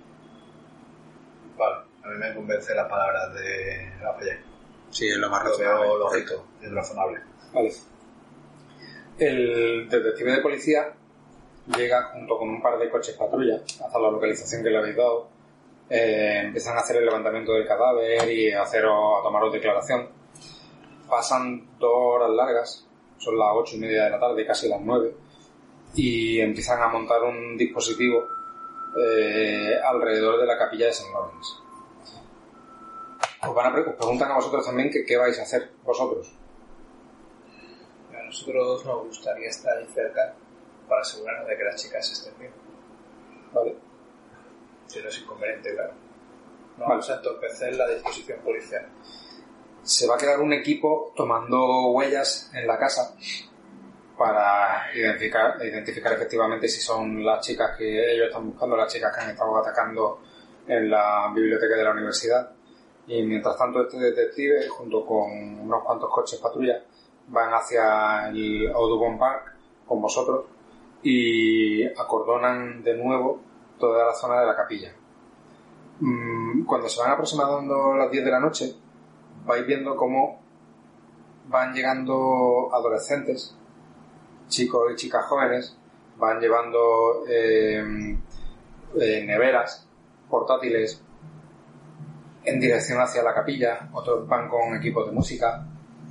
vale. 1.57 1.85
A 2.03 2.07
mí 2.09 2.15
me 2.17 2.33
convence 2.35 2.73
las 2.75 2.89
palabras 2.89 3.33
de 3.35 3.93
Lafayette. 4.01 4.43
Sí, 4.89 5.07
es 5.07 5.17
lo 5.17 5.29
más 5.29 5.43
Lo 5.43 5.51
razonable. 5.51 5.87
lógico, 5.99 6.47
es 6.61 6.71
razonable. 6.71 7.19
Vale. 7.53 7.71
El 9.19 9.87
detective 9.87 10.31
de 10.33 10.41
policía 10.41 10.93
llega 11.77 12.03
junto 12.11 12.37
con 12.39 12.49
un 12.49 12.61
par 12.61 12.77
de 12.79 12.89
coches 12.89 13.15
patrulla 13.15 13.55
hasta 13.85 13.99
la 13.99 14.09
localización 14.11 14.63
que 14.63 14.69
le 14.69 14.77
habéis 14.79 14.97
dado. 14.97 15.29
Eh, 15.89 16.41
empiezan 16.45 16.75
a 16.75 16.79
hacer 16.81 16.97
el 16.97 17.05
levantamiento 17.05 17.53
del 17.53 17.67
cadáver 17.67 18.29
y 18.29 18.51
a, 18.51 18.63
hacer, 18.63 18.83
a 18.85 19.21
tomaros 19.23 19.53
declaración. 19.53 20.09
Pasan 21.07 21.77
dos 21.77 21.91
horas 21.93 22.31
largas, 22.31 22.87
son 23.21 23.37
las 23.37 23.49
ocho 23.53 23.75
y 23.75 23.79
media 23.79 24.05
de 24.05 24.09
la 24.09 24.19
tarde, 24.19 24.45
casi 24.45 24.67
las 24.67 24.81
nueve, 24.81 25.15
y 25.93 26.39
empiezan 26.39 26.81
a 26.81 26.87
montar 26.87 27.21
un 27.23 27.55
dispositivo 27.55 28.27
eh, 28.97 29.75
alrededor 29.83 30.39
de 30.39 30.45
la 30.47 30.57
capilla 30.57 30.87
de 30.87 30.93
San 30.93 31.11
Lorenzo. 31.13 31.63
Os, 33.47 33.53
van 33.55 33.67
a 33.67 33.73
pre- 33.73 33.89
os 33.89 33.95
preguntan 33.95 34.31
a 34.31 34.35
vosotros 34.35 34.65
también 34.65 34.89
que 34.89 35.05
qué 35.05 35.17
vais 35.17 35.37
a 35.39 35.43
hacer 35.43 35.71
vosotros. 35.83 36.31
A 38.17 38.23
nosotros 38.23 38.85
nos 38.85 39.05
gustaría 39.07 39.49
estar 39.49 39.77
ahí 39.77 39.85
cerca 39.93 40.33
para 40.87 41.01
asegurarnos 41.01 41.47
de 41.47 41.57
que 41.57 41.63
las 41.63 41.81
chicas 41.81 42.11
estén 42.11 42.37
bien. 42.39 42.51
¿Vale? 43.53 43.75
Si 44.87 45.01
no 45.01 45.07
es 45.09 45.21
inconveniente, 45.21 45.73
claro. 45.73 45.93
No 45.93 46.83
Vale. 46.83 46.89
vamos 46.89 47.09
a 47.09 47.15
entorpecer 47.15 47.75
la 47.75 47.87
disposición 47.89 48.39
policial. 48.41 48.87
Se 49.83 50.07
va 50.07 50.15
a 50.15 50.17
quedar 50.17 50.39
un 50.39 50.53
equipo 50.53 51.11
tomando 51.15 51.87
huellas 51.91 52.51
en 52.53 52.67
la 52.67 52.77
casa 52.77 53.15
para 54.17 54.95
identificar, 54.95 55.57
identificar 55.63 56.13
efectivamente 56.13 56.67
si 56.67 56.79
son 56.79 57.23
las 57.23 57.45
chicas 57.45 57.75
que 57.77 58.13
ellos 58.13 58.27
están 58.27 58.51
buscando, 58.51 58.77
las 58.77 58.93
chicas 58.93 59.15
que 59.15 59.21
han 59.21 59.29
estado 59.31 59.57
atacando 59.57 60.19
en 60.67 60.89
la 60.89 61.31
biblioteca 61.33 61.75
de 61.75 61.83
la 61.83 61.91
universidad. 61.91 62.51
Y 63.07 63.23
mientras 63.23 63.57
tanto 63.57 63.81
este 63.81 63.97
detective, 63.97 64.67
junto 64.69 65.05
con 65.05 65.31
unos 65.59 65.83
cuantos 65.83 66.09
coches 66.11 66.39
patrulla, 66.39 66.83
van 67.27 67.51
hacia 67.51 68.29
el 68.29 68.71
Audubon 68.71 69.17
Park 69.17 69.55
con 69.87 70.01
vosotros 70.01 70.45
y 71.01 71.83
acordonan 71.85 72.83
de 72.83 72.95
nuevo 72.95 73.41
toda 73.79 74.05
la 74.05 74.13
zona 74.13 74.41
de 74.41 74.45
la 74.45 74.55
capilla. 74.55 74.93
Mm, 75.99 76.63
Cuando 76.65 76.87
se 76.87 77.01
van 77.01 77.11
aproximando 77.11 77.95
las 77.95 78.11
10 78.11 78.23
de 78.23 78.31
la 78.31 78.39
noche, 78.39 78.75
vais 79.45 79.65
viendo 79.65 79.95
cómo 79.95 80.41
van 81.47 81.73
llegando 81.73 82.69
adolescentes, 82.73 83.55
chicos 84.47 84.91
y 84.93 84.95
chicas 84.95 85.25
jóvenes, 85.25 85.77
van 86.17 86.39
llevando 86.39 87.23
eh, 87.27 88.17
eh, 88.99 89.23
neveras, 89.25 89.87
portátiles, 90.29 91.01
en 92.43 92.59
dirección 92.59 92.99
hacia 92.99 93.23
la 93.23 93.33
capilla, 93.33 93.89
otros 93.93 94.27
van 94.27 94.49
con 94.49 94.75
equipos 94.75 95.05
de 95.07 95.11
música. 95.11 95.65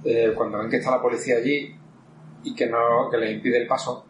Eh, 0.04 0.32
cuando 0.34 0.58
ven 0.58 0.70
que 0.70 0.76
está 0.76 0.90
la 0.90 1.02
policía 1.02 1.36
allí 1.36 1.76
y 2.42 2.54
que 2.54 2.66
no 2.66 3.10
que 3.10 3.18
les 3.18 3.32
impide 3.32 3.62
el 3.62 3.66
paso, 3.66 4.04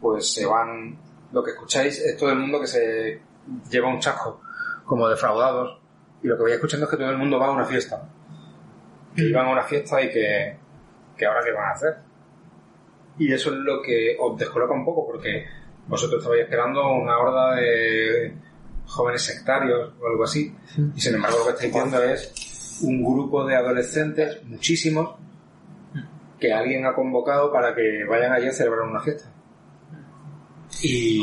pues 0.00 0.32
se 0.32 0.46
van. 0.46 0.98
Lo 1.32 1.42
que 1.42 1.50
escucháis 1.50 1.98
es 1.98 2.16
todo 2.16 2.30
el 2.30 2.38
mundo 2.38 2.60
que 2.60 2.66
se 2.66 3.20
lleva 3.68 3.88
un 3.88 3.98
chasco, 3.98 4.40
como 4.84 5.08
defraudados, 5.08 5.80
y 6.22 6.28
lo 6.28 6.36
que 6.36 6.44
vais 6.44 6.54
escuchando 6.54 6.86
es 6.86 6.90
que 6.90 6.96
todo 6.96 7.10
el 7.10 7.18
mundo 7.18 7.38
va 7.38 7.48
a 7.48 7.50
una 7.50 7.64
fiesta. 7.64 8.08
Que 9.14 9.28
iban 9.28 9.46
a 9.46 9.52
una 9.52 9.62
fiesta 9.62 10.02
y 10.02 10.10
que, 10.10 10.56
que 11.16 11.26
ahora 11.26 11.40
qué 11.44 11.52
van 11.52 11.68
a 11.68 11.72
hacer. 11.72 11.94
Y 13.18 13.32
eso 13.32 13.50
es 13.50 13.56
lo 13.58 13.80
que 13.80 14.16
os 14.18 14.36
descoloca 14.38 14.74
un 14.74 14.84
poco, 14.84 15.06
porque 15.06 15.46
vosotros 15.86 16.20
estabais 16.20 16.42
esperando 16.42 16.92
una 16.92 17.18
horda 17.18 17.54
de 17.54 18.34
jóvenes 18.86 19.22
sectarios 19.22 19.92
o 20.00 20.06
algo 20.06 20.24
así, 20.24 20.54
y 20.94 21.00
sin 21.00 21.14
embargo 21.14 21.38
lo 21.38 21.44
que 21.46 21.50
estáis 21.52 21.72
viendo 21.72 22.02
es 22.02 22.80
un 22.82 23.02
grupo 23.02 23.46
de 23.46 23.56
adolescentes, 23.56 24.42
muchísimos, 24.44 25.16
que 26.38 26.52
alguien 26.52 26.84
ha 26.86 26.94
convocado 26.94 27.52
para 27.52 27.74
que 27.74 28.04
vayan 28.04 28.32
allí 28.32 28.48
a 28.48 28.52
celebrar 28.52 28.82
una 28.82 29.00
fiesta. 29.00 29.30
Y 30.82 31.22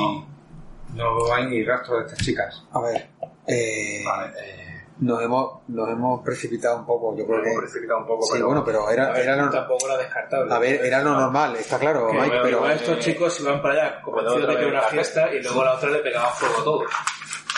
no 0.95 1.33
hay 1.33 1.45
ni 1.47 1.63
rastro 1.63 1.97
de 1.97 2.05
estas 2.05 2.19
chicas. 2.19 2.63
A 2.71 2.79
ver, 2.81 3.09
eh, 3.47 4.01
Vale, 4.05 4.31
eh, 4.39 4.70
nos, 5.01 5.21
hemos, 5.21 5.59
nos 5.67 5.89
hemos 5.89 6.23
precipitado 6.23 6.77
un 6.77 6.85
poco, 6.85 7.15
yo 7.17 7.25
creo 7.25 7.39
hemos 7.39 7.51
que... 7.53 7.59
precipitado 7.59 7.99
un 7.99 8.07
poco, 8.07 8.23
Sí, 8.25 8.31
pero 8.33 8.45
bueno, 8.47 8.63
pero 8.63 8.87
A 8.87 8.93
era, 8.93 9.11
ver, 9.11 9.21
era 9.23 9.35
lo, 9.35 9.49
tampoco 9.51 9.85
era 9.87 9.97
descartable. 9.97 10.53
a 10.53 10.59
ver, 10.59 10.85
era 10.85 11.01
lo 11.03 11.11
normal, 11.11 11.55
está 11.57 11.77
claro, 11.77 12.07
Que 12.07 12.13
Mike, 12.17 12.35
pero... 12.43 12.57
igual 12.57 12.71
estos 12.71 12.99
chicos 12.99 13.39
iban 13.41 13.61
para 13.61 13.73
allá 13.73 14.01
convencidos 14.01 14.45
Puedo 14.45 14.57
de 14.57 14.63
que 14.63 14.69
una 14.71 14.81
fiesta 14.83 15.33
y 15.33 15.41
luego 15.43 15.63
la 15.65 15.73
otra 15.73 15.89
le 15.89 15.99
pegaban 15.99 16.31
fuego 16.33 16.55
a 16.59 16.63
todos. 16.63 16.91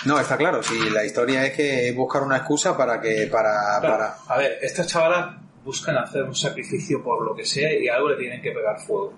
No, 0.05 0.19
está 0.19 0.35
claro, 0.35 0.61
si 0.61 0.89
la 0.89 1.05
historia 1.05 1.45
es 1.45 1.53
que 1.55 1.89
es 1.89 1.95
buscar 1.95 2.23
una 2.23 2.37
excusa 2.37 2.75
para 2.75 2.99
que... 2.99 3.27
para, 3.31 3.79
Claro, 3.79 3.97
para 3.97 4.17
A 4.27 4.37
ver, 4.37 4.57
estas 4.61 4.87
chavalas 4.87 5.35
buscan 5.63 5.97
hacer 5.97 6.23
un 6.23 6.35
sacrificio 6.35 7.01
por 7.01 7.23
lo 7.23 7.33
que 7.33 7.45
sea 7.45 7.71
y 7.73 7.87
algo 7.87 8.09
le 8.09 8.17
tienen 8.17 8.41
que 8.41 8.51
pegar 8.51 8.77
fuego. 8.79 9.13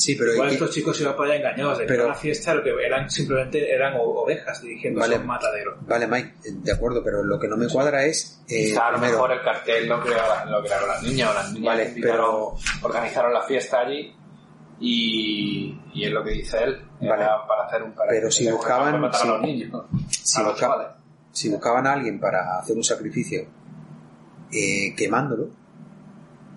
Sí, 0.00 0.14
pero... 0.14 0.32
Igual 0.32 0.48
y- 0.50 0.52
estos 0.54 0.70
chicos 0.70 0.98
iban 1.02 1.14
para 1.14 1.34
allá 1.34 1.36
engañados 1.50 1.78
de 1.78 1.84
que 1.84 1.88
Pero- 1.92 2.06
una 2.06 2.14
fiesta, 2.14 2.54
lo 2.54 2.64
que 2.64 2.70
eran 2.86 3.10
simplemente 3.10 3.70
eran 3.70 3.92
ovejas 3.98 4.62
dirigiéndose 4.62 5.04
Vale. 5.06 5.16
a 5.16 5.20
un 5.20 5.26
matadero. 5.26 5.76
Vale, 5.82 6.06
Mike, 6.06 6.28
eh, 6.46 6.52
de 6.54 6.72
acuerdo, 6.72 7.04
pero 7.04 7.22
lo 7.22 7.38
que 7.38 7.46
no 7.48 7.58
me 7.58 7.68
cuadra 7.68 8.04
es... 8.06 8.40
eh, 8.48 8.68
Quizá 8.68 8.86
a 8.86 8.90
lo 8.92 8.96
primero, 8.96 9.16
mejor 9.18 9.32
el 9.32 9.42
cartel 9.42 9.88
lo 9.88 10.00
crearon, 10.00 10.50
lo 10.50 10.62
crearon 10.62 10.88
las 10.88 11.02
niñas 11.02 11.30
o 11.30 11.34
las 11.34 11.52
niñas 11.52 11.66
Vale, 11.66 11.88
invitaron- 11.90 12.54
organizaron 12.82 13.32
la 13.34 13.42
fiesta 13.42 13.80
allí 13.80 14.14
y, 14.80 15.78
y 15.92 16.04
es 16.06 16.10
lo 16.12 16.24
que 16.24 16.30
dice 16.30 16.56
él, 16.64 16.82
era 17.00 17.46
para 17.46 17.66
hacer 17.66 17.82
un 17.82 17.92
para 17.92 18.08
Pero 18.10 18.30
si 18.30 18.50
buscaban- 18.50 18.98
matar 19.00 19.20
si- 19.20 19.28
a 19.28 19.30
los 19.32 19.42
niños, 19.42 19.84
si, 20.10 20.40
a 20.40 20.44
los 20.44 20.52
busca- 20.52 20.66
chavales. 20.66 20.86
si 21.32 21.48
buscaban 21.50 21.86
a 21.86 21.92
alguien 21.92 22.18
para 22.18 22.58
hacer 22.58 22.74
un 22.76 22.84
sacrificio 22.84 23.46
eh, 24.52 24.94
quemándolo, 24.96 25.50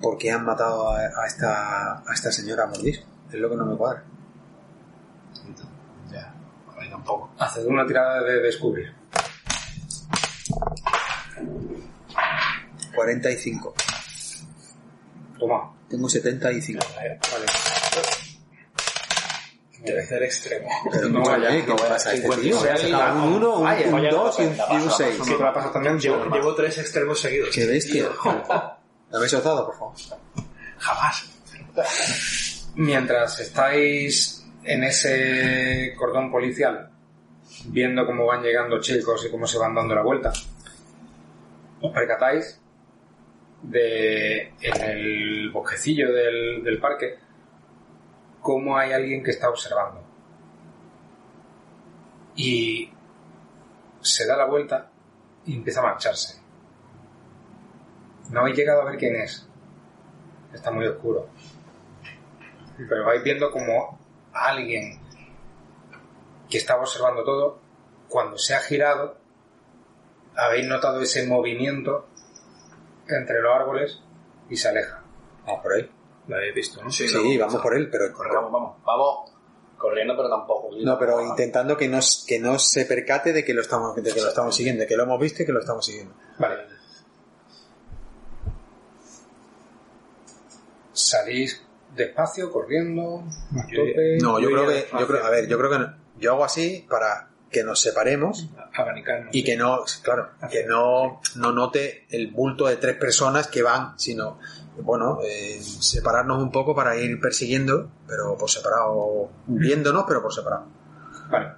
¿por 0.01 0.17
qué 0.17 0.31
han 0.31 0.45
matado 0.45 0.89
a, 0.91 0.99
a 0.99 1.27
esta, 1.27 1.99
a 1.99 2.13
esta 2.13 2.31
señora 2.31 2.63
a 2.63 2.67
mordisco? 2.67 3.05
Es 3.33 3.39
lo 3.39 3.49
que 3.49 3.55
no 3.55 3.65
me 3.65 3.75
cuadra. 3.75 4.03
ya, 6.11 6.33
a 6.75 6.79
mí 6.79 6.89
tampoco. 6.89 7.31
Haced 7.39 7.65
una 7.65 7.85
tirada 7.87 8.21
de 8.21 8.39
descubrir. 8.41 8.93
45. 12.95 13.73
Toma. 15.39 15.73
Tengo 15.89 16.07
75. 16.07 16.85
Vale. 16.95 17.19
Tercer 19.83 20.23
extremo. 20.23 20.69
Pero 20.91 21.09
No, 21.09 21.23
vaya, 21.23 21.49
¿qué 21.65 21.73
pasa 21.73 22.11
a 22.11 22.13
este 22.13 22.29
tío? 22.37 22.57
a 22.95 23.13
un 23.13 23.33
1, 23.33 23.55
un 23.57 23.63
Vaya, 23.63 23.91
vaya, 23.91 24.11
2 24.11 24.39
y 24.39 24.43
un- 24.43 24.55
pasa, 24.57 24.73
y 24.73 24.77
un 24.77 24.83
pasa, 24.85 24.97
6. 24.97 25.17
pasa, 25.17 25.29
Si 25.31 25.37
tú 25.37 25.43
la 25.43 25.53
pasas 25.53 25.73
también, 25.73 25.99
Llevo, 25.99 26.55
tres 26.55 26.77
extremos 26.77 27.19
seguidos. 27.19 27.49
Qué 27.53 27.65
bestia. 27.65 28.09
Dame 29.11 29.25
esos 29.25 29.43
dados, 29.43 29.65
por 29.65 29.75
favor. 29.77 29.93
Jamás. 30.77 31.25
Mientras 32.75 33.39
estáis 33.39 34.45
en 34.63 34.83
ese 34.83 35.93
cordón 35.97 36.31
policial, 36.31 36.89
viendo 37.65 38.05
cómo 38.05 38.25
van 38.25 38.41
llegando 38.41 38.79
chicos 38.79 39.25
y 39.25 39.31
cómo 39.31 39.45
se 39.45 39.59
van 39.59 39.75
dando 39.75 39.93
la 39.93 40.01
vuelta, 40.01 40.31
os 41.81 41.93
percatáis 41.93 42.59
de 43.61 44.53
en 44.59 44.81
el 44.81 45.51
bosquecillo 45.51 46.11
del, 46.11 46.63
del 46.63 46.79
parque 46.79 47.17
cómo 48.41 48.77
hay 48.77 48.91
alguien 48.91 49.23
que 49.23 49.31
está 49.31 49.49
observando. 49.49 50.01
Y 52.35 52.91
se 54.01 54.27
da 54.27 54.35
la 54.35 54.45
vuelta 54.45 54.89
y 55.45 55.55
empieza 55.55 55.79
a 55.79 55.83
marcharse. 55.83 56.41
No 58.29 58.41
habéis 58.41 58.57
llegado 58.57 58.81
a 58.81 58.85
ver 58.85 58.97
quién 58.97 59.15
es. 59.15 59.47
Está 60.53 60.71
muy 60.71 60.85
oscuro. 60.85 61.29
Pero 62.77 63.05
vais 63.05 63.23
viendo 63.23 63.51
como 63.51 63.99
alguien 64.33 64.99
que 66.49 66.57
estaba 66.57 66.81
observando 66.81 67.23
todo, 67.23 67.59
cuando 68.09 68.37
se 68.37 68.53
ha 68.53 68.59
girado, 68.59 69.17
habéis 70.35 70.67
notado 70.67 71.01
ese 71.01 71.25
movimiento 71.27 72.07
entre 73.07 73.41
los 73.41 73.53
árboles 73.53 73.99
y 74.49 74.57
se 74.57 74.69
aleja. 74.69 75.03
Vamos 75.45 75.61
por 75.63 75.73
ahí. 75.73 75.89
Lo 76.27 76.35
habéis 76.35 76.55
visto, 76.55 76.83
¿no? 76.83 76.89
Sí, 76.89 77.37
vamos 77.37 77.61
por 77.61 77.75
él, 77.75 77.89
pero 77.89 78.05
Vamos, 78.13 78.51
vamos. 78.51 78.83
Vamos 78.85 79.31
corriendo, 79.77 80.15
pero 80.15 80.29
tampoco. 80.29 80.69
no, 80.81 80.97
pero 80.97 81.21
intentando 81.21 81.75
que 81.75 81.89
no, 81.89 81.99
que 82.25 82.39
no 82.39 82.57
se 82.57 82.85
percate 82.85 83.33
de 83.33 83.43
que 83.43 83.53
lo 83.53 83.61
estamos, 83.61 83.93
de 83.95 84.13
que 84.13 84.21
lo 84.21 84.29
estamos 84.29 84.55
siguiendo, 84.55 84.81
de 84.81 84.87
que 84.87 84.95
lo 84.95 85.03
hemos 85.03 85.19
visto 85.19 85.43
y 85.43 85.45
que 85.45 85.51
lo 85.51 85.59
estamos 85.59 85.85
siguiendo. 85.85 86.13
Vale. 86.39 86.63
Salís 90.93 91.61
despacio, 91.95 92.51
corriendo, 92.51 93.23
a 93.57 93.63
tope. 93.67 94.17
No, 94.21 94.39
yo 94.39 94.49
creo 94.49 94.67
que, 94.67 94.85
yo 94.99 95.07
creo, 95.07 95.23
a 95.25 95.29
ver, 95.29 95.47
yo 95.47 95.57
creo 95.57 95.69
que 95.71 95.79
no- 95.79 95.93
yo 96.19 96.31
hago 96.33 96.43
así 96.45 96.85
para 96.89 97.29
que 97.51 97.63
nos 97.63 97.81
separemos 97.81 98.49
Abanicarnos. 98.73 99.29
y 99.35 99.43
que 99.43 99.55
no, 99.55 99.79
claro, 100.01 100.29
que 100.51 100.65
no, 100.65 101.21
no 101.35 101.51
note 101.51 102.05
el 102.09 102.31
bulto 102.31 102.65
de 102.67 102.77
tres 102.77 102.95
personas 102.95 103.47
que 103.47 103.61
van, 103.61 103.97
sino, 103.99 104.39
bueno, 104.77 105.19
eh, 105.23 105.59
separarnos 105.61 106.41
un 106.41 106.51
poco 106.51 106.73
para 106.75 106.95
ir 106.97 107.19
persiguiendo, 107.19 107.91
pero 108.07 108.35
por 108.37 108.49
separado, 108.49 109.29
viéndonos, 109.45 110.05
pero 110.07 110.21
por 110.23 110.33
separado. 110.33 110.65
Vale. 111.29 111.49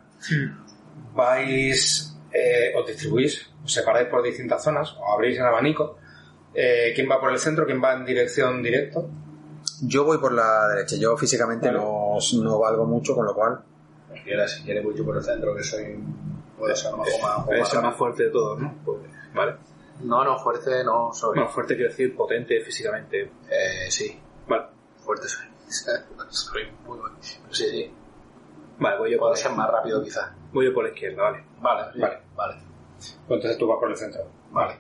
Vais, 1.14 2.16
eh, 2.34 2.74
os 2.76 2.86
distribuís, 2.86 3.48
os 3.64 3.72
separáis 3.72 4.08
por 4.10 4.22
distintas 4.22 4.64
zonas, 4.64 4.92
os 4.92 5.14
abrís 5.14 5.38
en 5.38 5.46
abanico. 5.46 5.98
Eh, 6.54 6.92
¿Quién 6.96 7.10
va 7.10 7.20
por 7.20 7.32
el 7.32 7.40
centro? 7.40 7.66
¿Quién 7.66 7.82
va 7.82 7.94
en 7.94 8.06
dirección 8.06 8.62
directo? 8.62 9.10
Yo 9.88 10.04
voy 10.06 10.18
por 10.18 10.32
la 10.32 10.68
derecha, 10.70 10.96
yo 10.98 11.16
físicamente 11.18 11.68
Vale. 11.68 11.80
no, 11.80 12.18
no 12.44 12.60
valgo 12.60 12.86
mucho, 12.86 13.14
con 13.16 13.26
lo 13.26 13.34
cual, 13.34 13.60
Si 14.14 14.20
quieres, 14.22 14.52
si 14.52 14.64
quieres 14.64 14.84
voy 14.84 14.96
yo 14.96 15.06
por 15.06 15.18
el 15.18 15.24
centro, 15.24 15.56
que 15.56 15.64
soy... 15.64 16.00
Puede 16.58 16.76
ser 16.76 16.94
más... 16.96 17.08
Más 17.22 17.68
es 17.68 17.74
el 17.74 17.82
más 17.82 17.96
fuerte 17.96 18.24
de 18.24 18.30
todos, 18.30 18.60
¿no? 18.60 18.74
Pues, 18.86 19.00
vale. 19.34 19.56
No, 20.04 20.24
no, 20.24 20.38
fuerte 20.40 20.84
no 20.84 21.12
soy. 21.14 21.36
Bueno, 21.36 21.50
fuerte 21.50 21.76
quiero 21.76 21.90
decir 21.90 22.16
potente 22.16 22.60
físicamente. 22.62 23.22
Eh, 23.50 23.90
sí, 23.90 24.20
Vale. 24.48 24.66
fuerte 25.00 25.28
soy. 25.28 25.46
soy 26.30 26.64
muy 26.86 26.98
bueno. 26.98 27.16
Sí, 27.22 27.40
sí. 27.52 27.94
Vale, 28.80 28.98
voy 28.98 29.12
yo 29.12 29.18
por, 29.18 29.30
Puedo 29.30 29.36
ser 29.36 29.52
más 29.54 29.70
rápido 29.70 30.04
quizás. 30.04 30.32
voy 30.52 30.66
yo 30.66 30.74
por 30.74 30.84
la 30.84 30.90
izquierda, 30.92 31.24
vale. 31.24 31.44
Vale, 31.62 31.94
sí, 31.94 32.00
Vale. 32.00 32.20
vale. 32.36 32.56
Pues 32.98 33.18
entonces 33.30 33.58
tú 33.58 33.68
vas 33.68 33.80
por 33.80 33.90
el 33.90 33.98
centro. 33.98 34.22
Vale. 34.52 34.80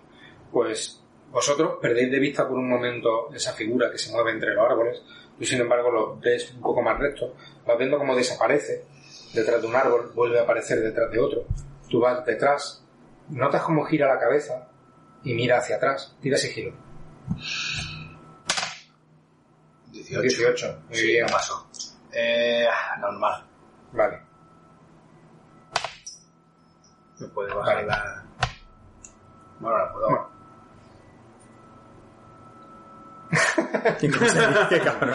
Pues 0.51 1.01
vosotros 1.35 1.79
perdéis 1.81 2.09
de 2.09 2.17
vista 2.19 2.47
por 2.47 2.57
un 2.57 2.69
momento 2.69 3.29
esa 3.33 3.51
figura 3.51 3.91
que 3.91 3.97
se 3.97 4.09
mueve 4.11 4.31
entre 4.31 4.53
los 4.53 4.65
árboles. 4.71 5.03
Tú, 5.37 5.43
sin 5.43 5.59
embargo, 5.59 5.91
lo 5.91 6.17
ves 6.17 6.53
un 6.53 6.61
poco 6.61 6.81
más 6.81 6.97
recto. 6.97 7.35
Vas 7.67 7.77
viendo 7.77 7.97
cómo 7.97 8.15
desaparece 8.15 8.85
detrás 9.33 9.61
de 9.61 9.67
un 9.67 9.75
árbol, 9.75 10.13
vuelve 10.15 10.39
a 10.39 10.43
aparecer 10.43 10.79
detrás 10.79 11.11
de 11.11 11.19
otro. 11.19 11.43
Tú 11.89 11.99
vas 11.99 12.25
detrás, 12.25 12.83
notas 13.27 13.63
cómo 13.63 13.83
gira 13.83 14.07
la 14.07 14.17
cabeza 14.17 14.69
y 15.25 15.33
mira 15.33 15.57
hacia 15.57 15.75
atrás. 15.75 16.15
Tira 16.21 16.37
sigilo. 16.37 16.73
18. 19.91 20.21
18. 20.21 20.81
Muy 20.87 20.95
Sí, 20.97 21.07
bien. 21.07 21.25
no 21.25 21.31
pasó. 21.33 21.67
Eh, 22.13 22.65
normal. 23.01 23.45
Vale. 23.91 24.21
Me 27.19 27.27
puede 27.27 27.53
bajar 27.53 27.75
Vale. 27.75 27.87
la... 27.87 28.25
Bueno, 29.59 29.77
la 29.77 29.91
puedo... 29.91 30.34
qué 33.99 34.09
qué 34.69 34.79
cabrón. 34.81 35.13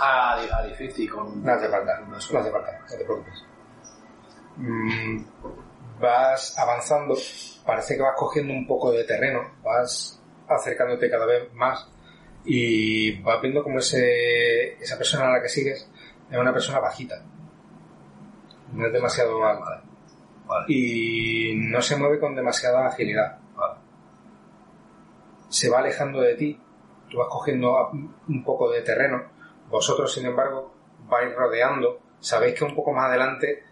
A, 0.00 0.40
di- 0.40 0.48
a 0.50 0.62
difícil 0.68 1.10
con... 1.10 1.42
No 1.44 1.52
hace 1.52 1.68
falta, 1.68 2.00
no 2.00 2.16
hace 2.16 2.32
falta, 2.50 2.78
no 2.80 2.86
te 2.86 3.04
preocupes. 3.04 3.44
Mm, 4.56 5.24
vas 6.00 6.58
avanzando, 6.58 7.14
parece 7.64 7.96
que 7.96 8.02
vas 8.02 8.14
cogiendo 8.16 8.52
un 8.52 8.66
poco 8.66 8.90
de 8.92 9.04
terreno, 9.04 9.40
vas 9.62 10.20
acercándote 10.48 11.10
cada 11.10 11.26
vez 11.26 11.52
más 11.54 11.88
y 12.44 13.20
vas 13.22 13.40
viendo 13.42 13.62
como 13.62 13.78
ese, 13.80 14.74
esa 14.82 14.96
persona 14.96 15.26
a 15.28 15.32
la 15.32 15.42
que 15.42 15.48
sigues 15.48 15.90
es 16.30 16.38
una 16.38 16.52
persona 16.52 16.78
bajita. 16.80 17.22
No 18.72 18.86
es 18.86 18.92
demasiado 18.92 19.44
alta. 19.44 19.82
Vale. 20.46 20.64
Y 20.68 21.54
no 21.56 21.80
se 21.82 21.96
mueve 21.96 22.18
con 22.20 22.34
demasiada 22.34 22.86
agilidad. 22.86 23.38
Vale. 23.56 23.80
Se 25.48 25.68
va 25.68 25.78
alejando 25.78 26.20
de 26.20 26.34
ti, 26.34 26.60
tú 27.10 27.18
vas 27.18 27.28
cogiendo 27.30 27.76
un 28.28 28.44
poco 28.44 28.70
de 28.70 28.82
terreno, 28.82 29.24
vosotros 29.68 30.12
sin 30.12 30.26
embargo 30.26 30.74
vais 31.08 31.34
rodeando, 31.34 32.00
sabéis 32.20 32.54
que 32.54 32.64
un 32.64 32.74
poco 32.74 32.92
más 32.92 33.06
adelante 33.08 33.62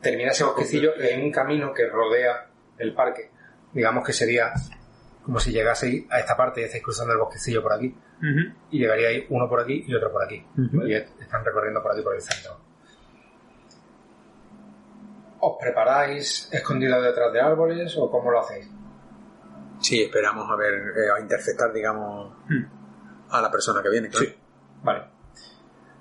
termina 0.00 0.30
ese 0.30 0.44
bosquecillo 0.44 0.92
hay 1.00 1.20
un 1.22 1.32
camino 1.32 1.72
que 1.72 1.86
rodea 1.88 2.48
el 2.78 2.94
parque. 2.94 3.30
Digamos 3.72 4.04
que 4.04 4.12
sería 4.12 4.52
como 5.22 5.40
si 5.40 5.50
llegaseis 5.52 6.04
a 6.10 6.20
esta 6.20 6.36
parte 6.36 6.60
y 6.60 6.64
estáis 6.64 6.82
cruzando 6.84 7.12
el 7.12 7.18
bosquecillo 7.18 7.62
por 7.62 7.72
aquí 7.72 7.94
y 8.70 8.78
llegaríais 8.78 9.24
uno 9.30 9.48
por 9.48 9.60
aquí 9.60 9.84
y 9.86 9.94
otro 9.94 10.12
por 10.12 10.22
aquí. 10.24 10.44
Y 10.88 10.94
est- 10.94 11.20
están 11.20 11.44
recorriendo 11.44 11.82
por 11.82 11.92
aquí 11.92 12.02
por 12.02 12.14
el 12.14 12.20
centro. 12.22 12.58
¿Os 15.40 15.56
preparáis 15.60 16.48
escondidos 16.52 17.02
detrás 17.02 17.32
de 17.32 17.40
árboles 17.40 17.94
o 17.98 18.10
cómo 18.10 18.30
lo 18.30 18.40
hacéis? 18.40 18.68
Sí, 19.80 20.02
esperamos 20.02 20.50
a 20.50 20.56
ver, 20.56 20.74
eh, 20.74 21.10
a 21.16 21.20
interceptar, 21.20 21.72
digamos, 21.72 22.34
a 23.30 23.40
la 23.40 23.50
persona 23.50 23.82
que 23.82 23.90
viene, 23.90 24.08
claro. 24.08 24.26
Sí. 24.26 24.36
Vale. 24.82 25.04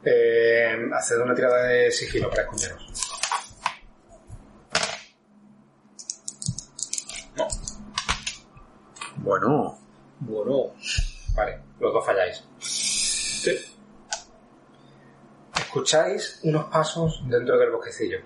Eh, 0.04 0.90
haced 0.94 1.20
una 1.20 1.34
tirada 1.34 1.64
de 1.64 1.92
sigilo 1.92 2.30
para 2.30 2.44
esconderos. 2.44 3.12
Bueno, 9.18 9.78
Bueno. 10.20 10.74
Vale, 11.36 11.60
los 11.80 11.94
dos 11.94 12.06
falláis. 12.06 12.44
Escucháis 15.58 16.40
unos 16.44 16.66
pasos 16.66 17.24
dentro 17.28 17.58
del 17.58 17.72
bosquecillo. 17.72 18.20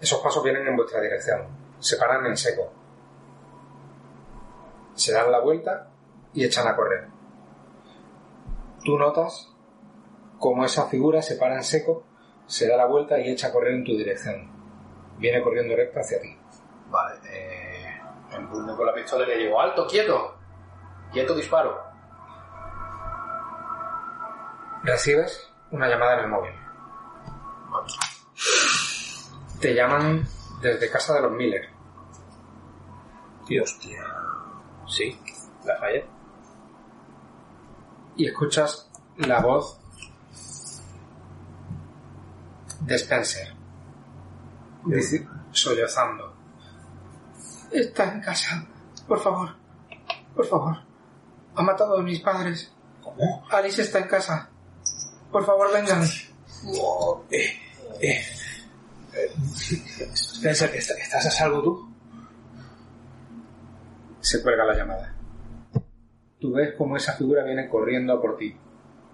Esos 0.00 0.20
pasos 0.20 0.42
vienen 0.42 0.66
en 0.66 0.76
vuestra 0.76 1.00
dirección. 1.00 1.46
Se 1.80 1.96
paran 1.96 2.24
en 2.26 2.36
seco. 2.36 2.72
Se 4.98 5.12
dan 5.12 5.30
la 5.30 5.38
vuelta 5.38 5.90
y 6.34 6.44
echan 6.44 6.66
a 6.66 6.74
correr. 6.74 7.06
Tú 8.84 8.98
notas 8.98 9.54
cómo 10.40 10.64
esa 10.64 10.86
figura 10.86 11.22
se 11.22 11.36
para 11.36 11.54
en 11.54 11.62
seco, 11.62 12.02
se 12.46 12.66
da 12.66 12.76
la 12.76 12.86
vuelta 12.86 13.20
y 13.20 13.30
echa 13.30 13.46
a 13.46 13.52
correr 13.52 13.74
en 13.74 13.84
tu 13.84 13.92
dirección. 13.92 14.50
Viene 15.18 15.40
corriendo 15.40 15.76
recto 15.76 16.00
hacia 16.00 16.20
ti. 16.20 16.36
Vale, 16.90 17.20
eh... 17.30 18.00
Empuño 18.32 18.76
con 18.76 18.86
la 18.86 18.94
pistola 18.94 19.24
y 19.24 19.28
le 19.28 19.38
digo, 19.38 19.60
¡alto, 19.60 19.86
quieto! 19.86 20.34
Quieto, 21.12 21.34
disparo. 21.34 21.80
Recibes 24.82 25.48
una 25.70 25.88
llamada 25.88 26.14
en 26.14 26.20
el 26.20 26.28
móvil. 26.28 26.54
Te 29.60 29.74
llaman 29.74 30.26
desde 30.60 30.90
casa 30.90 31.14
de 31.14 31.22
los 31.22 31.32
Miller. 31.32 31.68
Tío, 33.46 33.62
hostia. 33.62 34.04
Sí, 34.88 35.18
la 35.64 35.76
fallé. 35.78 36.06
y 38.16 38.26
escuchas 38.26 38.88
la 39.18 39.40
voz 39.40 39.78
de 42.80 42.94
Spencer. 42.96 43.54
Dice, 44.86 45.28
sollozando. 45.52 46.34
Está 47.70 48.12
en 48.12 48.20
casa. 48.20 48.66
Por 49.06 49.20
favor. 49.20 49.54
Por 50.34 50.46
favor. 50.46 50.76
Ha 51.54 51.62
matado 51.62 51.98
a 51.98 52.02
mis 52.02 52.20
padres. 52.20 52.72
¿Cómo? 53.02 53.44
Alice 53.50 53.82
está 53.82 53.98
en 54.00 54.08
casa. 54.08 54.48
Por 55.30 55.44
favor, 55.44 55.72
vengan. 55.72 56.02
Spencer, 60.14 60.74
¿est- 60.74 60.90
¿estás 60.98 61.26
a 61.26 61.30
salvo 61.30 61.62
tú? 61.62 61.94
Se 64.28 64.42
cuelga 64.42 64.62
la 64.66 64.76
llamada. 64.76 65.14
Tú 66.38 66.52
ves 66.52 66.74
cómo 66.76 66.98
esa 66.98 67.14
figura 67.14 67.44
viene 67.44 67.66
corriendo 67.66 68.12
a 68.12 68.20
por 68.20 68.36
ti. 68.36 68.54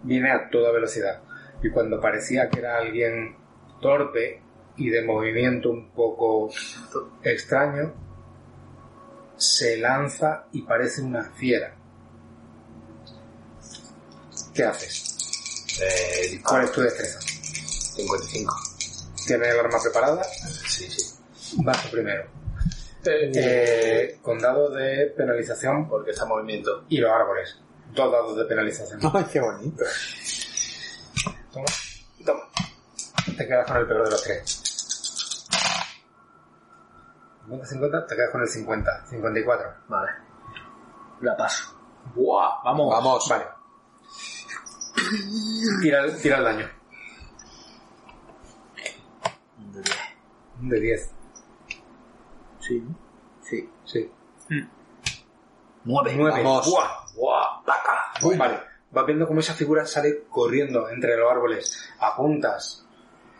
Viene 0.02 0.32
a 0.32 0.50
toda 0.50 0.72
velocidad. 0.72 1.22
Y 1.62 1.70
cuando 1.70 2.00
parecía 2.00 2.50
que 2.50 2.58
era 2.58 2.78
alguien 2.78 3.36
torpe 3.80 4.42
y 4.76 4.90
de 4.90 5.04
movimiento 5.04 5.70
un 5.70 5.92
poco 5.92 6.50
extraño, 7.22 7.94
se 9.36 9.76
lanza 9.76 10.46
y 10.50 10.62
parece 10.62 11.02
una 11.02 11.22
fiera. 11.22 11.76
¿Qué 14.52 14.64
haces? 14.64 15.78
Eh. 15.80 16.42
¿Cuál 16.42 16.64
es 16.64 16.72
tu 16.72 16.80
destreza? 16.80 17.20
55. 17.20 18.52
¿Tienes 19.28 19.48
el 19.48 19.60
arma 19.60 19.78
preparada? 19.80 20.24
Sí, 20.24 20.90
sí. 20.90 21.16
Vas 21.62 21.86
primero. 21.86 22.43
Eh, 23.06 24.18
con 24.22 24.38
dados 24.38 24.74
de 24.74 25.12
penalización 25.16 25.88
Porque 25.88 26.10
está 26.12 26.22
en 26.24 26.28
movimiento. 26.30 26.84
y 26.88 26.98
los 26.98 27.10
árboles. 27.10 27.58
Dos 27.92 28.10
dados 28.12 28.36
de 28.36 28.44
penalización. 28.46 29.00
ay, 29.14 29.24
qué 29.32 29.40
bonito. 29.40 29.84
Toma. 31.52 31.66
Toma. 32.24 32.40
Te 33.36 33.46
quedas 33.46 33.66
con 33.66 33.76
el 33.78 33.86
peor 33.86 34.04
de 34.04 34.10
los 34.10 34.22
tres. 34.22 34.60
50-50, 37.48 38.06
te 38.06 38.16
quedas 38.16 38.30
con 38.30 38.40
el 38.40 38.48
50. 38.48 39.06
54. 39.06 39.74
Vale. 39.88 40.10
La 41.20 41.36
paso. 41.36 41.76
¡Buah! 42.14 42.62
Vamos. 42.64 42.90
Vamos. 42.90 43.28
Vale. 43.28 43.44
Tira, 45.82 46.04
el- 46.04 46.20
tira 46.20 46.38
el 46.38 46.44
daño. 46.44 46.70
De 50.60 50.80
10. 50.80 51.10
Sí. 52.66 52.82
Sí. 53.42 53.70
Sí. 53.84 54.10
Nueve. 55.84 56.14
9. 56.16 56.42
Vamos. 56.42 56.70
¡Buah! 56.70 57.14
¡Buah! 57.14 57.64
¡Placa! 57.64 58.36
Vale. 58.38 58.60
Vas 58.90 59.06
viendo 59.06 59.26
cómo 59.26 59.40
esa 59.40 59.54
figura 59.54 59.84
sale 59.86 60.24
corriendo 60.30 60.88
entre 60.88 61.16
los 61.16 61.30
árboles. 61.30 61.90
Apuntas. 61.98 62.86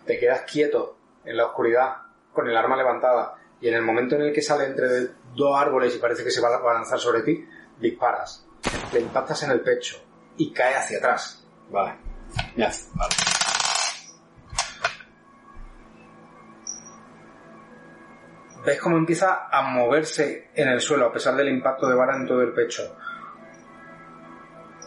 Te 0.05 0.19
quedas 0.19 0.43
quieto 0.43 0.99
en 1.25 1.37
la 1.37 1.47
oscuridad 1.47 1.97
con 2.33 2.49
el 2.49 2.57
arma 2.57 2.77
levantada. 2.77 3.37
Y 3.61 3.69
en 3.69 3.75
el 3.75 3.83
momento 3.83 4.17
en 4.17 4.23
el 4.23 4.33
que 4.33 4.43
sale 4.43 4.67
entre 4.67 4.87
dos 5.35 5.57
árboles 5.57 5.95
y 5.95 5.99
parece 5.99 6.23
que 6.23 6.31
se 6.31 6.41
va 6.41 6.49
a 6.49 6.75
lanzar 6.75 6.99
sobre 6.99 7.23
ti, 7.23 7.47
disparas. 7.81 8.47
Le 8.93 9.01
impactas 9.01 9.43
en 9.45 9.53
el 9.53 9.61
pecho 9.61 9.97
y 10.37 10.53
cae 10.53 10.75
hacia 10.75 10.99
atrás. 10.99 11.47
Vale. 11.71 11.97
Ya. 12.57 12.71
Vale. 12.95 13.15
Ves 18.65 18.81
cómo 18.81 18.97
empieza 18.97 19.49
a 19.51 19.63
moverse 19.63 20.51
en 20.55 20.69
el 20.69 20.81
suelo 20.81 21.07
a 21.07 21.13
pesar 21.13 21.35
del 21.37 21.49
impacto 21.49 21.87
de 21.89 21.95
bala 21.95 22.17
en 22.17 22.27
todo 22.27 22.41
el 22.41 22.53
pecho. 22.53 22.97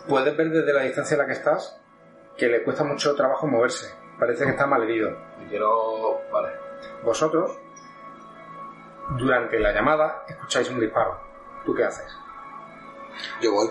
Puedes 0.07 0.35
ver 0.35 0.49
desde 0.49 0.73
la 0.73 0.81
distancia 0.83 1.15
en 1.15 1.19
la 1.19 1.27
que 1.27 1.33
estás 1.33 1.79
que 2.37 2.47
le 2.47 2.63
cuesta 2.63 2.83
mucho 2.83 3.15
trabajo 3.15 3.47
moverse. 3.47 3.93
Parece 4.19 4.45
que 4.45 4.51
está 4.51 4.65
mal 4.65 4.83
herido. 4.83 5.11
Y 5.43 5.49
quiero... 5.49 6.21
Vale. 6.31 6.49
Vosotros, 7.03 7.57
durante 9.17 9.59
la 9.59 9.73
llamada, 9.73 10.23
escucháis 10.27 10.69
un 10.69 10.79
disparo. 10.79 11.19
¿Tú 11.65 11.73
qué 11.75 11.83
haces? 11.83 12.15
Yo 13.41 13.51
voy. 13.53 13.69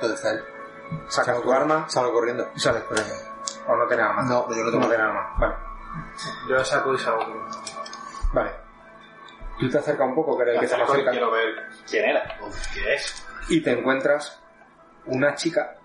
¿Dónde 0.00 0.14
está 0.16 0.32
él? 0.32 0.44
Sacas 1.08 1.40
tu 1.40 1.52
arma 1.52 1.88
Salgo 1.88 2.12
corriendo. 2.12 2.50
y 2.54 2.60
sales 2.60 2.82
corriendo. 2.84 3.14
¿O 3.66 3.76
no 3.76 3.86
tienes 3.86 4.06
arma? 4.06 4.22
No, 4.22 4.48
yo 4.54 4.64
no 4.64 4.70
tengo. 4.70 4.86
No 4.88 4.94
arma. 4.94 5.34
Vale. 5.38 5.54
Yo 6.48 6.56
la 6.56 6.64
saco 6.64 6.94
y 6.94 6.98
salgo. 6.98 7.46
Vale. 8.32 8.63
Tú 9.60 9.70
te 9.70 9.78
acercas 9.78 10.08
un 10.08 10.14
poco, 10.14 10.36
que 10.36 10.42
era 10.42 10.52
el 10.54 10.60
que 10.60 10.66
se 10.68 10.74
acerca. 10.74 11.10
quiero 11.12 11.30
ver 11.30 11.54
quién 11.88 12.04
era. 12.04 12.36
¿Qué 12.74 12.94
es? 12.94 13.26
y 13.48 13.60
te 13.62 13.72
encuentras 13.72 14.40
una 15.06 15.34
chica 15.34 15.76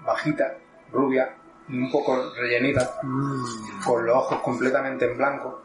bajita, 0.00 0.54
rubia, 0.90 1.34
un 1.68 1.90
poco 1.92 2.32
rellenita, 2.34 2.98
con 3.84 4.06
los 4.06 4.16
ojos 4.16 4.40
completamente 4.40 5.04
en 5.04 5.16
blanco, 5.18 5.62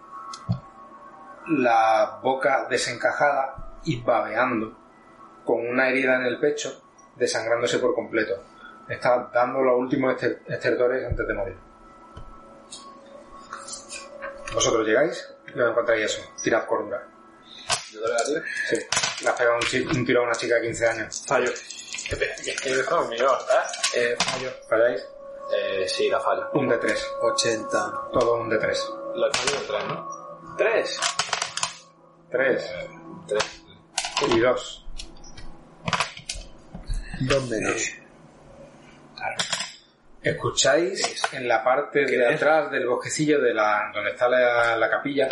la 1.48 2.20
boca 2.22 2.68
desencajada 2.70 3.80
y 3.86 4.02
babeando, 4.02 4.78
con 5.46 5.66
una 5.66 5.88
herida 5.90 6.18
en 6.18 6.24
el 6.26 6.40
pecho, 6.40 6.82
desangrándose 7.16 7.80
por 7.80 7.96
completo. 7.96 8.34
Está 8.90 9.30
dando 9.34 9.62
los 9.62 9.80
últimos 9.80 10.14
ester- 10.16 10.42
estertores 10.48 11.06
antes 11.06 11.28
de 11.28 11.34
morir. 11.34 11.58
Vosotros 14.54 14.86
llegáis 14.88 15.34
y 15.54 15.60
os 15.60 15.72
encontráis 15.72 16.06
eso. 16.06 16.22
Tirad 16.44 16.66
cordura. 16.66 17.06
¿Yo 17.98 18.04
te 18.04 18.10
la? 18.10 18.20
Sí. 18.70 18.76
Le 19.24 19.30
has 19.30 19.36
pegado 19.36 19.58
un, 19.58 20.06
tiro 20.06 20.22
a 20.22 20.24
una 20.26 20.36
chica 20.36 20.56
de 20.56 20.62
15 20.62 20.88
años. 20.88 21.24
Fallo. 21.28 21.52
Es 21.52 22.62
que 22.62 22.70
es 22.70 22.84
conmigo, 22.84 23.26
¿verdad? 23.26 23.72
Eh, 23.96 24.16
¿Falláis? 24.70 25.06
Eh, 25.56 25.86
sí, 25.88 26.10
la 26.10 26.20
fallo. 26.20 26.50
Un 26.54 26.70
de 26.70 26.78
3. 26.78 27.08
80. 27.22 27.94
Todo 28.14 28.36
un 28.36 28.50
de 28.50 28.58
3. 28.58 28.94
La 29.16 29.30
fallo 29.32 29.60
de 29.60 29.68
tres, 29.68 29.84
¿no? 29.88 30.56
¿Tres? 30.58 31.00
3 32.32 32.72
Tres. 33.28 33.64
y 34.28 34.40
2. 34.40 34.86
Dos 37.22 37.50
menos. 37.50 37.92
Escucháis 40.22 41.34
en 41.34 41.48
la 41.48 41.64
parte 41.64 42.06
de 42.06 42.28
atrás 42.28 42.70
del 42.70 42.88
bosquecillo 42.88 43.42
de 43.42 43.54
la, 43.54 43.92
donde 43.94 44.12
está 44.12 44.28
la, 44.28 44.76
la 44.76 44.90
capilla 44.90 45.30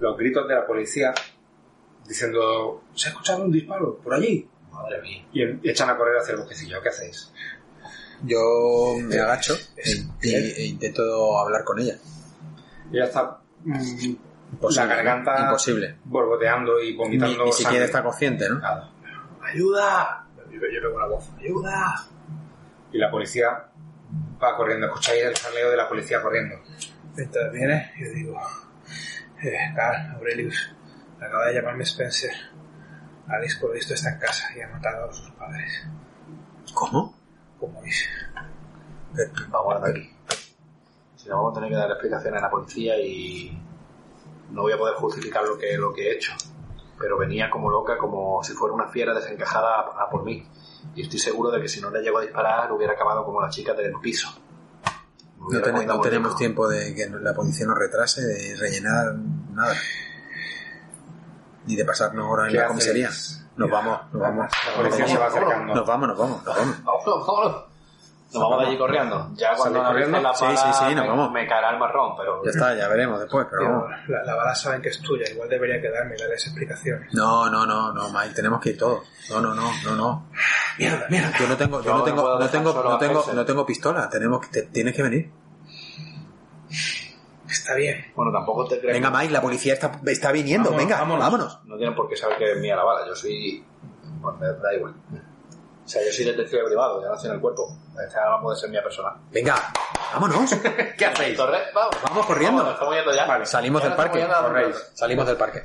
los 0.00 0.16
gritos 0.16 0.46
de 0.48 0.54
la 0.54 0.66
policía 0.66 1.14
diciendo 2.06 2.82
se 2.94 3.08
ha 3.08 3.10
escuchado 3.12 3.44
un 3.44 3.50
disparo 3.52 3.98
por 3.98 4.14
allí 4.14 4.48
Madre 4.72 5.00
mía. 5.02 5.26
y 5.32 5.42
em- 5.42 5.60
echan 5.62 5.88
a 5.90 5.96
correr 5.96 6.18
hacia 6.18 6.32
el 6.32 6.38
bosquecillo. 6.40 6.80
¿Qué 6.82 6.88
hacéis? 6.88 7.32
Yo 8.22 8.94
me 9.02 9.18
agacho 9.18 9.54
e, 9.76 9.90
e- 10.22 10.54
e 10.62 10.66
intento 10.66 11.38
hablar 11.38 11.64
con 11.64 11.78
ella. 11.78 11.96
Ella 12.92 13.04
está 13.04 13.40
mm, 13.64 14.12
la 14.74 14.86
garganta. 14.86 15.40
Imposible. 15.44 15.96
borboteando 16.04 16.80
y 16.82 16.90
Ni, 16.92 16.96
vomitando 16.96 17.44
ni 17.44 17.52
siquiera 17.52 17.70
sangre. 17.72 17.84
está 17.84 18.02
consciente, 18.02 18.48
¿no? 18.48 18.58
Nada. 18.60 18.90
¡Ayuda! 19.42 20.26
Yo, 20.50 20.60
yo 20.60 20.80
pego 20.80 20.96
una 20.96 21.06
voz. 21.06 21.28
¡Ayuda! 21.38 22.06
Y 22.92 22.98
la 22.98 23.10
policía 23.10 23.68
va 24.42 24.56
corriendo. 24.56 24.86
Escucháis 24.86 25.24
el 25.24 25.36
jaleo 25.36 25.70
de 25.70 25.76
la 25.76 25.88
policía 25.88 26.22
corriendo. 26.22 26.56
Mientras 27.16 27.52
viene, 27.52 27.92
yo 27.98 28.10
digo, 28.12 28.40
eh, 29.42 29.56
Carl, 29.76 30.16
Aurelius, 30.16 30.73
acaba 31.26 31.46
de 31.46 31.54
llamarme 31.54 31.84
Spencer. 31.84 32.32
Alice, 33.28 33.58
por 33.58 33.70
lo 33.70 33.74
visto, 33.74 33.94
está 33.94 34.10
en 34.10 34.18
casa 34.18 34.48
y 34.56 34.60
ha 34.60 34.68
matado 34.68 35.08
a 35.08 35.12
sus 35.12 35.30
padres. 35.32 35.82
¿Cómo? 36.74 37.14
Como 37.58 37.80
dice. 37.82 38.06
Vamos 39.48 39.82
a 39.82 39.88
aquí. 39.88 40.10
Si 41.16 41.28
no, 41.28 41.36
vamos 41.36 41.52
a 41.52 41.54
tener 41.54 41.70
que 41.70 41.76
dar 41.76 41.90
explicaciones 41.90 42.40
a 42.40 42.44
la 42.44 42.50
policía 42.50 42.98
y 42.98 43.58
no 44.50 44.62
voy 44.62 44.72
a 44.72 44.78
poder 44.78 44.94
justificar 44.96 45.44
lo 45.44 45.56
que, 45.56 45.76
lo 45.78 45.92
que 45.94 46.08
he 46.10 46.14
hecho. 46.16 46.32
Pero 46.98 47.16
venía 47.18 47.48
como 47.50 47.70
loca, 47.70 47.96
como 47.96 48.42
si 48.42 48.52
fuera 48.52 48.74
una 48.74 48.88
fiera 48.88 49.14
desencajada 49.14 49.76
a, 49.80 50.02
a 50.04 50.10
por 50.10 50.24
mí. 50.24 50.46
Y 50.94 51.02
estoy 51.02 51.18
seguro 51.18 51.50
de 51.50 51.60
que 51.62 51.68
si 51.68 51.80
no 51.80 51.90
le 51.90 52.02
llego 52.02 52.18
a 52.18 52.22
disparar, 52.22 52.70
hubiera 52.72 52.92
acabado 52.92 53.24
como 53.24 53.40
la 53.40 53.48
chica 53.48 53.72
del 53.72 53.94
piso. 54.02 54.28
Me 55.48 55.58
No, 55.58 55.62
ten- 55.62 55.86
no 55.86 56.00
tenemos 56.00 56.36
tiempo 56.36 56.68
de 56.68 56.94
que 56.94 57.08
la 57.08 57.34
policía 57.34 57.66
nos 57.66 57.78
retrase, 57.78 58.20
de 58.22 58.56
rellenar 58.56 59.14
nada. 59.52 59.74
Ni 61.66 61.76
de 61.76 61.84
pasarnos 61.84 62.26
horas 62.30 62.46
en 62.48 62.52
¿Qué 62.52 62.58
la 62.58 62.66
comisaría. 62.68 63.10
Nos 63.56 63.70
vamos, 63.70 64.00
nos 64.12 64.20
vamos. 64.22 64.46
La 64.68 64.74
policía 64.76 65.06
se 65.08 65.16
va 65.18 65.26
acercando. 65.26 65.74
Nos 65.74 65.86
vamos, 65.86 66.08
nos 66.08 66.18
vamos, 66.18 66.44
nos 66.44 66.56
vamos. 66.56 66.84
Vámonos, 66.84 67.26
vámonos. 67.26 67.64
Nos 68.32 68.42
vamos 68.42 68.60
de 68.62 68.66
allí 68.66 68.78
corriendo. 68.78 69.30
Ya 69.34 69.54
cuando 69.54 69.78
¿Salís 69.80 69.88
corriendo? 69.92 70.20
la 70.20 70.34
Sí, 70.34 70.44
bala, 70.44 70.56
sí, 70.56 70.68
sí, 70.72 70.94
nos 70.96 71.04
me- 71.04 71.08
vamos. 71.08 71.30
Me 71.30 71.46
caerá 71.46 71.70
el 71.70 71.78
marrón, 71.78 72.14
pero... 72.18 72.42
Ya 72.44 72.50
está, 72.50 72.74
ya 72.74 72.88
veremos 72.88 73.20
después, 73.20 73.46
pero 73.48 73.62
vamos. 73.64 73.90
la, 74.08 74.24
la 74.24 74.34
bala 74.34 74.54
saben 74.56 74.82
que 74.82 74.88
es 74.88 75.00
tuya, 75.00 75.24
igual 75.30 75.48
debería 75.48 75.80
quedarme 75.80 76.16
y 76.16 76.20
darles 76.20 76.44
explicaciones. 76.44 77.14
No, 77.14 77.48
no, 77.48 77.64
no, 77.64 77.92
no, 77.92 78.10
Mike, 78.10 78.34
tenemos 78.34 78.60
que 78.60 78.70
ir 78.70 78.78
todos. 78.78 79.04
No, 79.30 79.40
no, 79.40 79.54
no, 79.54 79.70
no, 79.84 79.94
no. 79.94 80.26
Mierda, 80.78 81.06
mierda. 81.08 81.30
Yo 81.38 81.46
no 81.46 81.56
tengo, 81.56 81.80
yo 81.80 81.90
no 81.92 81.98
no 81.98 82.04
tengo, 82.04 82.38
no 82.40 82.48
tengo, 82.48 82.72
no 82.82 82.98
tengo, 82.98 83.24
no 83.32 83.44
tengo 83.44 83.64
pistola. 83.66 84.08
Tenemos 84.10 84.40
que, 84.40 84.48
te- 84.48 84.62
tienes 84.66 84.94
que 84.96 85.02
venir. 85.04 85.30
Está 87.64 87.76
bien. 87.76 88.12
Bueno, 88.14 88.30
tampoco 88.30 88.68
te 88.68 88.78
crees... 88.78 88.92
Venga, 88.92 89.10
Mike, 89.10 89.32
la 89.32 89.40
policía 89.40 89.72
está, 89.72 89.98
está 90.04 90.30
viniendo. 90.32 90.68
Vámonos, 90.68 90.84
Venga, 90.86 91.00
vámonos. 91.00 91.24
vámonos. 91.24 91.60
No 91.64 91.78
tienen 91.78 91.94
por 91.94 92.06
qué 92.10 92.14
saber 92.14 92.36
que 92.36 92.52
es 92.52 92.58
mía 92.58 92.76
la 92.76 92.84
bala. 92.84 93.06
Yo 93.06 93.14
soy... 93.14 93.64
Bueno, 94.20 94.36
me 94.38 94.48
da 94.48 94.74
igual. 94.74 94.92
O 95.82 95.88
sea, 95.88 96.04
yo 96.04 96.12
soy 96.12 96.26
detective 96.26 96.62
privado, 96.66 97.02
ya 97.02 97.08
nací 97.08 97.26
en 97.26 97.32
el 97.32 97.40
cuerpo. 97.40 97.74
Esta 98.06 98.28
no 98.28 98.42
puede 98.42 98.58
ser 98.58 98.68
mía 98.68 98.82
personal. 98.82 99.14
Venga, 99.30 99.54
vámonos. 100.12 100.54
¿Qué 100.98 101.06
hacéis? 101.06 101.38
Torre, 101.38 101.58
vamos. 101.74 101.96
Vamos 102.02 102.26
corriendo. 102.26 102.58
Vamos, 102.58 102.74
estamos 102.74 102.94
yendo 102.96 103.14
ya. 103.14 103.26
Vale, 103.26 103.46
Salimos 103.46 103.82
Ya 103.82 103.88
del 103.88 103.96
parque. 103.96 104.26
Corréis. 104.26 104.90
Salimos 104.92 105.26
del 105.26 105.36
parque. 105.38 105.62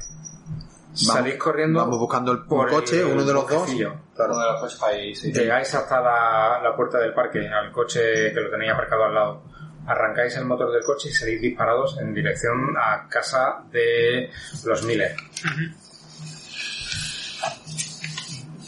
Salís 0.93 1.35
corriendo 1.35 1.79
Vamos 1.81 1.99
buscando 1.99 2.31
el, 2.31 2.45
por 2.45 2.69
coche, 2.69 3.01
el 3.01 3.07
uno 3.07 3.25
de 3.25 3.33
los 3.33 3.45
dos. 3.45 3.69
Claro. 4.15 4.33
Uno 4.33 4.39
de 4.39 4.51
los 4.53 4.61
coches 4.61 4.83
ahí, 4.83 5.13
sí. 5.15 5.33
Llegáis 5.33 5.75
hasta 5.75 5.99
la, 5.99 6.61
la 6.63 6.73
puerta 6.77 6.97
del 6.97 7.13
parque, 7.13 7.45
al 7.45 7.73
coche 7.73 8.33
que 8.33 8.39
lo 8.39 8.49
tenéis 8.49 8.71
aparcado 8.71 9.03
al 9.03 9.13
lado. 9.13 9.41
Arrancáis 9.89 10.35
el 10.37 10.45
motor 10.45 10.71
del 10.71 10.83
coche 10.83 11.09
y 11.09 11.13
salís 11.13 11.41
disparados 11.41 11.97
en 11.99 12.13
dirección 12.13 12.77
a 12.77 13.07
casa 13.09 13.63
de 13.71 14.29
los 14.63 14.83
Miller. 14.83 15.15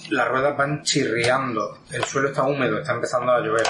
Las 0.10 0.28
ruedas 0.30 0.58
van 0.58 0.82
chirriando, 0.82 1.78
el 1.92 2.04
suelo 2.06 2.30
está 2.30 2.42
húmedo, 2.42 2.80
está 2.80 2.94
empezando 2.94 3.34
a 3.34 3.40
llover. 3.40 3.68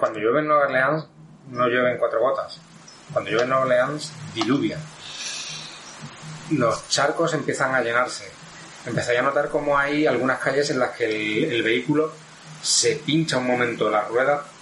Cuando 0.00 0.18
llueve 0.18 0.40
en 0.40 0.48
Nueva 0.48 0.64
Orleans, 0.64 1.08
no 1.50 1.68
llueve 1.68 1.92
en 1.92 1.98
cuatro 1.98 2.18
gotas. 2.18 2.60
Cuando 3.12 3.30
llueve 3.30 3.44
en 3.44 3.50
Nueva 3.50 3.64
Orleans, 3.66 4.12
diluvia. 4.34 4.78
Los 6.50 6.88
charcos 6.88 7.34
empiezan 7.34 7.72
a 7.72 7.82
llenarse. 7.82 8.28
Empezáis 8.84 9.20
a 9.20 9.22
notar 9.22 9.48
como 9.48 9.78
hay 9.78 10.08
algunas 10.08 10.40
calles 10.40 10.68
en 10.70 10.80
las 10.80 10.90
que 10.90 11.04
el, 11.04 11.52
el 11.52 11.62
vehículo 11.62 12.12
se 12.60 12.96
pincha 12.96 13.38
un 13.38 13.46
momento, 13.46 13.88
las 13.88 14.08
ruedas 14.08 14.53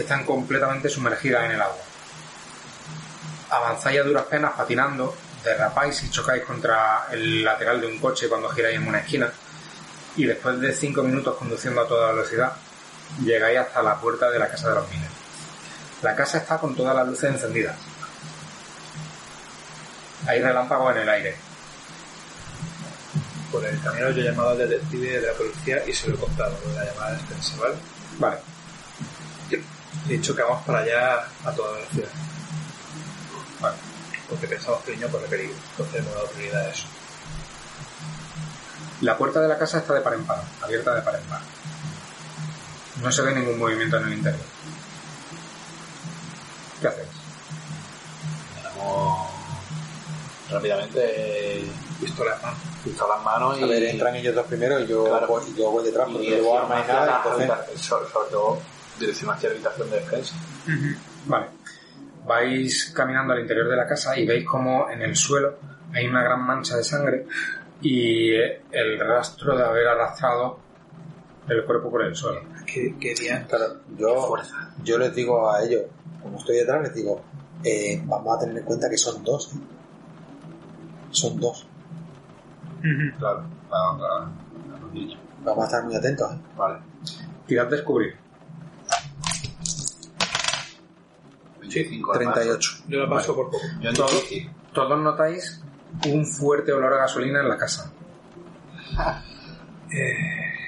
están 0.00 0.24
completamente 0.24 0.88
sumergidas 0.88 1.44
en 1.44 1.52
el 1.52 1.62
agua. 1.62 1.82
Avanzáis 3.50 4.00
a 4.00 4.02
duras 4.02 4.24
penas 4.24 4.52
patinando, 4.56 5.14
derrapáis 5.44 6.02
y 6.02 6.10
chocáis 6.10 6.44
contra 6.44 7.06
el 7.12 7.44
lateral 7.44 7.80
de 7.80 7.86
un 7.86 7.98
coche 7.98 8.28
cuando 8.28 8.48
giráis 8.48 8.76
en 8.76 8.88
una 8.88 8.98
esquina 8.98 9.30
y 10.16 10.24
después 10.24 10.58
de 10.60 10.72
cinco 10.72 11.02
minutos 11.02 11.36
conduciendo 11.36 11.82
a 11.82 11.88
toda 11.88 12.12
velocidad 12.12 12.52
llegáis 13.22 13.58
hasta 13.58 13.82
la 13.82 14.00
puerta 14.00 14.30
de 14.30 14.38
la 14.38 14.48
casa 14.48 14.70
de 14.70 14.74
los 14.76 14.90
Miller. 14.90 15.08
La 16.02 16.16
casa 16.16 16.38
está 16.38 16.58
con 16.58 16.74
todas 16.74 16.94
las 16.94 17.06
luces 17.06 17.30
encendidas. 17.30 17.76
Hay 20.26 20.42
relámpagos 20.42 20.96
en 20.96 21.02
el 21.02 21.08
aire. 21.08 21.36
Por 23.52 23.64
el 23.64 23.80
camino 23.80 24.10
yo 24.10 24.20
he 24.22 24.24
llamado 24.24 24.50
al 24.50 24.58
detective 24.58 25.20
de 25.20 25.26
la 25.28 25.32
policía 25.34 25.82
y 25.86 25.92
se 25.92 26.08
lo 26.08 26.16
he 26.16 26.18
contado, 26.18 26.58
la 26.74 26.84
llamada 26.84 27.16
Spencer, 27.16 27.58
¿vale? 27.60 27.74
Vale. 28.18 28.38
He 30.08 30.12
dicho 30.12 30.34
que 30.36 30.42
vamos 30.42 30.64
para 30.64 30.80
allá 30.80 31.26
a 31.44 31.52
toda 31.52 31.72
velocidad. 31.72 32.08
Vale. 33.60 33.76
Porque 34.28 34.46
pensamos 34.46 34.82
que 34.82 34.92
el 34.92 34.98
niño 35.00 35.10
corre 35.10 35.26
peligro. 35.26 35.54
Entonces 35.72 35.96
hemos 36.00 36.14
dado 36.14 36.26
prioridad 36.28 36.62
a 36.62 36.70
eso. 36.70 36.86
La 39.02 39.16
puerta 39.18 39.40
de 39.40 39.48
la 39.48 39.58
casa 39.58 39.78
está 39.78 39.94
de 39.94 40.00
par 40.00 40.14
en 40.14 40.24
par, 40.24 40.42
abierta 40.62 40.94
de 40.94 41.02
par 41.02 41.16
en 41.16 41.22
par. 41.24 41.40
No 43.02 43.12
se 43.12 43.22
ve 43.22 43.34
ningún 43.34 43.58
movimiento 43.58 43.98
en 43.98 44.06
el 44.06 44.12
interior. 44.14 44.40
¿Qué 46.80 46.88
hacéis? 46.88 47.08
Tenemos 48.54 49.28
rápidamente 50.50 51.64
Pistola 52.00 52.36
en 52.36 52.42
mano. 52.42 52.56
pistola 52.84 53.14
en 53.18 53.24
mano 53.24 53.58
y... 53.58 53.62
A 53.62 53.66
ver, 53.66 53.82
entran 53.84 54.14
ellos 54.16 54.34
dos 54.34 54.46
primero 54.46 54.78
y 54.80 54.86
yo, 54.86 55.04
Claro. 55.04 55.26
voy, 55.26 55.42
y 55.50 55.54
yo 55.58 55.70
voy 55.70 55.84
detrás 55.84 56.08
y 56.08 56.12
porque 56.12 56.26
llevo 56.30 56.58
arma 56.58 56.80
ni 56.80 56.86
nada. 56.88 57.22
sobre 57.80 58.06
todo 58.30 58.60
dirección 58.98 59.30
hacia 59.30 59.48
la 59.48 59.54
habitación 59.54 59.90
de 59.90 59.96
defensa. 59.96 60.34
Vale. 61.26 61.46
Vais 62.26 62.92
caminando 62.94 63.32
al 63.32 63.40
interior 63.40 63.68
de 63.68 63.76
la 63.76 63.86
casa 63.86 64.18
y 64.18 64.26
veis 64.26 64.44
como 64.44 64.90
en 64.90 65.02
el 65.02 65.14
suelo 65.14 65.58
hay 65.94 66.06
una 66.06 66.22
gran 66.22 66.44
mancha 66.44 66.76
de 66.76 66.84
sangre 66.84 67.26
y 67.80 68.32
el 68.34 68.98
rastro 68.98 69.56
de 69.56 69.64
haber 69.64 69.86
arrastrado 69.86 70.58
el 71.48 71.64
cuerpo 71.64 71.90
por 71.90 72.04
el 72.04 72.14
suelo. 72.14 72.40
¿Qué, 72.66 72.96
qué 73.00 73.14
día? 73.14 73.46
claro, 73.48 73.80
yo, 73.96 74.34
yo 74.82 74.98
les 74.98 75.14
digo 75.14 75.50
a 75.50 75.62
ellos, 75.62 75.82
como 76.22 76.38
estoy 76.38 76.56
detrás, 76.56 76.82
les 76.82 76.94
digo, 76.94 77.22
eh, 77.62 78.02
vamos 78.04 78.36
a 78.36 78.40
tener 78.40 78.58
en 78.58 78.64
cuenta 78.64 78.90
que 78.90 78.98
son 78.98 79.22
dos. 79.22 79.54
¿eh? 79.54 79.58
Son 81.10 81.38
dos. 81.38 81.66
Claro, 83.18 83.44
para, 83.70 83.98
para, 83.98 84.30
para 84.68 84.80
los 84.80 84.92
niños. 84.92 85.18
Vamos 85.44 85.64
a 85.64 85.66
estar 85.66 85.84
muy 85.84 85.94
atentos. 85.94 86.32
¿eh? 86.32 86.38
Vale. 86.56 86.80
Tirad 87.46 87.68
descubrir. 87.68 88.25
25 91.68 92.14
además. 92.14 92.34
38. 92.34 92.72
Yo 92.88 92.98
la 93.00 93.08
paso 93.10 93.34
por 93.34 93.46
poco. 93.50 93.64
Yo. 93.80 93.92
Todos 94.72 94.98
notáis 94.98 95.62
un 96.08 96.26
fuerte 96.26 96.72
olor 96.72 96.92
a 96.94 96.98
gasolina 96.98 97.40
en 97.40 97.48
la 97.48 97.56
casa. 97.56 97.92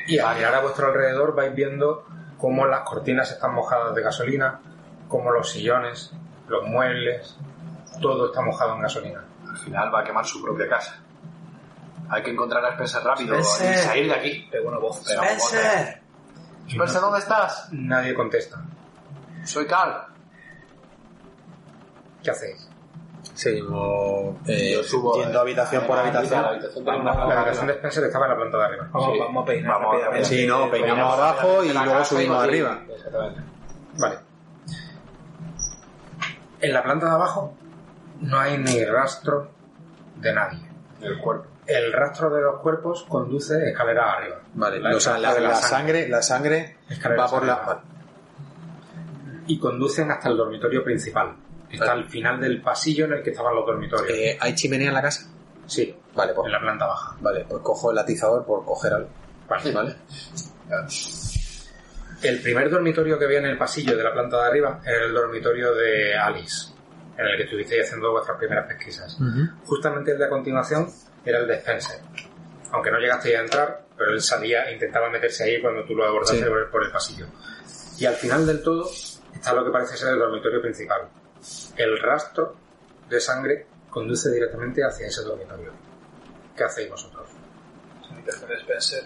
y 0.07 0.19
al 0.19 0.37
mirar 0.37 0.55
a 0.55 0.61
vuestro 0.61 0.87
alrededor 0.89 1.35
vais 1.35 1.55
viendo 1.55 2.05
cómo 2.39 2.67
las 2.67 2.81
cortinas 2.81 3.31
están 3.31 3.55
mojadas 3.55 3.95
de 3.95 4.03
gasolina, 4.03 4.61
cómo 5.09 5.31
los 5.31 5.51
sillones, 5.51 6.13
los 6.49 6.65
muebles, 6.67 7.37
todo 8.01 8.27
está 8.27 8.41
mojado 8.43 8.75
en 8.77 8.83
gasolina. 8.83 9.25
Al 9.49 9.57
final 9.59 9.95
va 9.95 10.01
a 10.01 10.05
quemar 10.05 10.25
su 10.25 10.43
propia 10.43 10.69
casa. 10.69 11.01
Hay 12.11 12.23
que 12.23 12.31
encontrar 12.31 12.65
a 12.65 12.71
Spencer 12.71 13.03
rápido 13.03 13.35
Spencer. 13.39 13.75
y 13.75 13.79
salir 13.79 14.07
de 14.07 14.15
aquí. 14.15 14.49
Pego 14.51 14.69
una 14.69 14.79
voz. 14.79 15.03
Pero 15.07 15.21
vamos 15.21 15.53
a- 15.53 15.57
¡Spencer! 15.57 16.03
Spencer, 16.69 17.01
¿dónde 17.01 17.19
estás? 17.19 17.69
Nadie 17.73 18.15
contesta. 18.15 18.63
Soy 19.45 19.67
Carl. 19.67 20.08
¿Qué 22.29 22.33
hacéis? 22.33 22.69
Seguimos 23.33 24.37
eh, 24.47 24.73
Yo 24.75 24.83
subo, 24.83 25.15
yendo 25.17 25.39
eh, 25.39 25.41
habitación 25.41 25.85
por 25.87 25.97
la 25.97 26.03
habitación. 26.03 26.43
La 26.85 27.41
habitación 27.41 27.67
de 27.69 27.73
Spencer 27.75 28.05
estaba 28.05 28.27
en 28.27 28.31
la 28.33 28.37
planta 28.37 28.59
de 28.59 28.65
arriba. 28.65 28.89
Vamos, 28.93 29.13
Sí. 29.15 29.19
vamos 29.19 29.43
a 29.43 29.47
peinar 29.47 29.73
Vamos 29.73 29.89
a 29.89 29.93
rápidamente. 29.93 30.29
Sí, 30.29 30.47
no, 30.47 30.71
peinamos 30.71 31.15
abajo 31.15 31.65
y 31.65 31.73
luego 31.73 32.05
subimos 32.05 32.45
y- 32.45 32.49
arriba. 32.49 32.83
Exactamente. 32.95 33.41
Vale. 33.99 34.17
En 36.61 36.73
la 36.75 36.83
planta 36.83 37.07
de 37.07 37.13
abajo 37.13 37.55
no 38.21 38.39
hay 38.39 38.59
ni 38.59 38.85
rastro 38.85 39.51
de 40.17 40.33
nadie. 40.35 40.69
El 41.01 41.19
cuerpo. 41.19 41.47
El 41.67 41.93
rastro 41.93 42.29
de 42.31 42.43
los 42.43 42.61
cuerpos 42.61 43.05
conduce 43.09 43.71
escalera 43.71 44.13
arriba. 44.15 44.37
Vale, 44.55 44.81
La- 44.81 44.97
o 44.97 45.01
sea, 45.01 45.17
la, 45.19 45.35
de 45.35 45.41
la 45.41 45.55
sangre, 45.55 46.09
la 46.09 46.21
sangre 46.23 46.77
Escalera 46.91 47.23
va 47.25 47.31
por 47.31 47.47
la. 47.47 47.81
Y 49.47 49.59
conducen 49.59 50.11
hasta 50.11 50.29
el 50.29 50.37
dormitorio 50.37 50.85
principal. 50.85 51.35
Está 51.71 51.93
al 51.93 52.05
final 52.09 52.41
del 52.41 52.61
pasillo 52.63 53.05
en 53.07 53.13
el 53.15 53.23
que 53.23 53.31
estaban 53.31 53.55
los 53.55 53.67
dormitorios. 53.67 54.09
Eh, 54.19 54.37
¿Hay 54.41 54.55
chimenea 54.55 54.89
en 54.89 54.95
la 54.95 55.03
casa? 55.03 55.29
sí, 55.67 55.95
Vale, 56.15 56.33
pues, 56.35 56.47
en 56.47 56.53
la 56.53 56.61
planta 56.61 56.87
baja. 56.87 57.17
vale, 57.21 57.45
pues 57.49 57.63
cojo 57.63 57.91
el 57.93 57.99
atizador 57.99 58.45
por 58.47 58.65
coger 58.65 58.95
algo. 58.95 59.09
Vale. 59.49 59.73
Vale. 59.73 59.97
El 62.23 62.41
primer 62.43 62.69
dormitorio 62.71 63.19
que 63.19 63.25
había 63.27 63.39
en 63.39 63.47
el 63.47 63.59
pasillo 63.59 63.97
de 63.97 64.03
la 64.03 64.13
planta 64.13 64.41
de 64.43 64.47
arriba 64.49 64.81
era 64.85 65.05
el 65.05 65.13
dormitorio 65.15 65.73
de 65.75 66.17
Alice, 66.17 66.73
en 67.17 67.27
el 67.27 67.37
que 67.37 67.45
estuvisteis 67.45 67.85
haciendo 67.87 68.11
vuestras 68.11 68.37
primeras 68.39 68.67
pesquisas. 68.67 69.17
Justamente 69.65 70.13
el 70.13 70.19
de 70.19 70.25
a 70.25 70.29
continuación 70.29 70.91
era 71.25 71.39
el 71.39 71.47
de 71.47 71.55
Spencer. 71.57 72.01
Aunque 72.73 72.91
no 72.91 72.99
llegasteis 72.99 73.37
a 73.37 73.41
entrar, 73.41 73.85
pero 73.97 74.11
él 74.11 74.21
salía 74.21 74.65
e 74.65 74.75
intentaba 74.75 75.09
meterse 75.11 75.45
ahí 75.45 75.61
cuando 75.63 75.85
tú 75.85 75.95
lo 75.95 76.05
abordaste 76.07 76.39
Sí. 76.39 76.45
por 76.73 76.85
el 76.85 76.91
pasillo. 76.91 77.27
Y 77.99 78.05
al 78.07 78.15
final 78.15 78.47
del 78.47 78.63
todo 78.63 78.91
está 79.35 79.53
lo 79.53 79.65
que 79.65 79.71
parece 79.71 79.97
ser 79.97 80.13
el 80.15 80.19
dormitorio 80.19 80.61
principal. 80.61 81.03
El 81.77 81.99
rastro 82.01 82.57
de 83.09 83.21
sangre 83.21 83.67
conduce 83.91 84.31
directamente 84.31 84.83
hacia 84.85 85.07
ese 85.07 85.23
dormitorio. 85.23 85.73
¿Qué 86.57 86.65
hacéis 86.65 86.91
vosotros? 86.91 87.29
Spencer. 88.61 89.05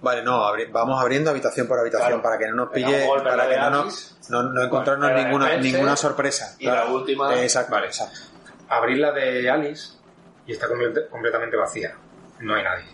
Vale, 0.00 0.22
no, 0.22 0.44
abri- 0.44 0.70
vamos 0.70 1.00
abriendo 1.00 1.30
habitación 1.30 1.66
por 1.66 1.78
habitación 1.80 2.08
Claro. 2.08 2.22
para 2.22 2.38
que 2.38 2.46
no 2.48 2.54
nos 2.54 2.70
pille, 2.70 3.08
para 3.24 3.44
que 3.44 3.54
de 3.54 3.56
no, 3.60 3.70
nos- 3.70 3.82
Alice. 3.84 4.14
no, 4.28 4.42
no 4.44 4.62
encontrarnos 4.62 5.10
ninguna, 5.12 5.46
Spencer. 5.46 5.72
ninguna 5.72 5.96
sorpresa. 5.96 6.56
Y 6.58 6.66
la 6.66 6.84
última- 6.86 7.34
Exacto, 7.42 7.72
Vale. 7.72 7.86
exacto. 7.86 8.18
La 8.96 9.12
de 9.12 9.50
Alice 9.50 9.94
y 10.46 10.52
está 10.52 10.66
complet- 10.68 11.08
completamente 11.08 11.56
vacía. 11.56 11.96
No 12.40 12.54
hay 12.54 12.62
nadie. 12.62 12.84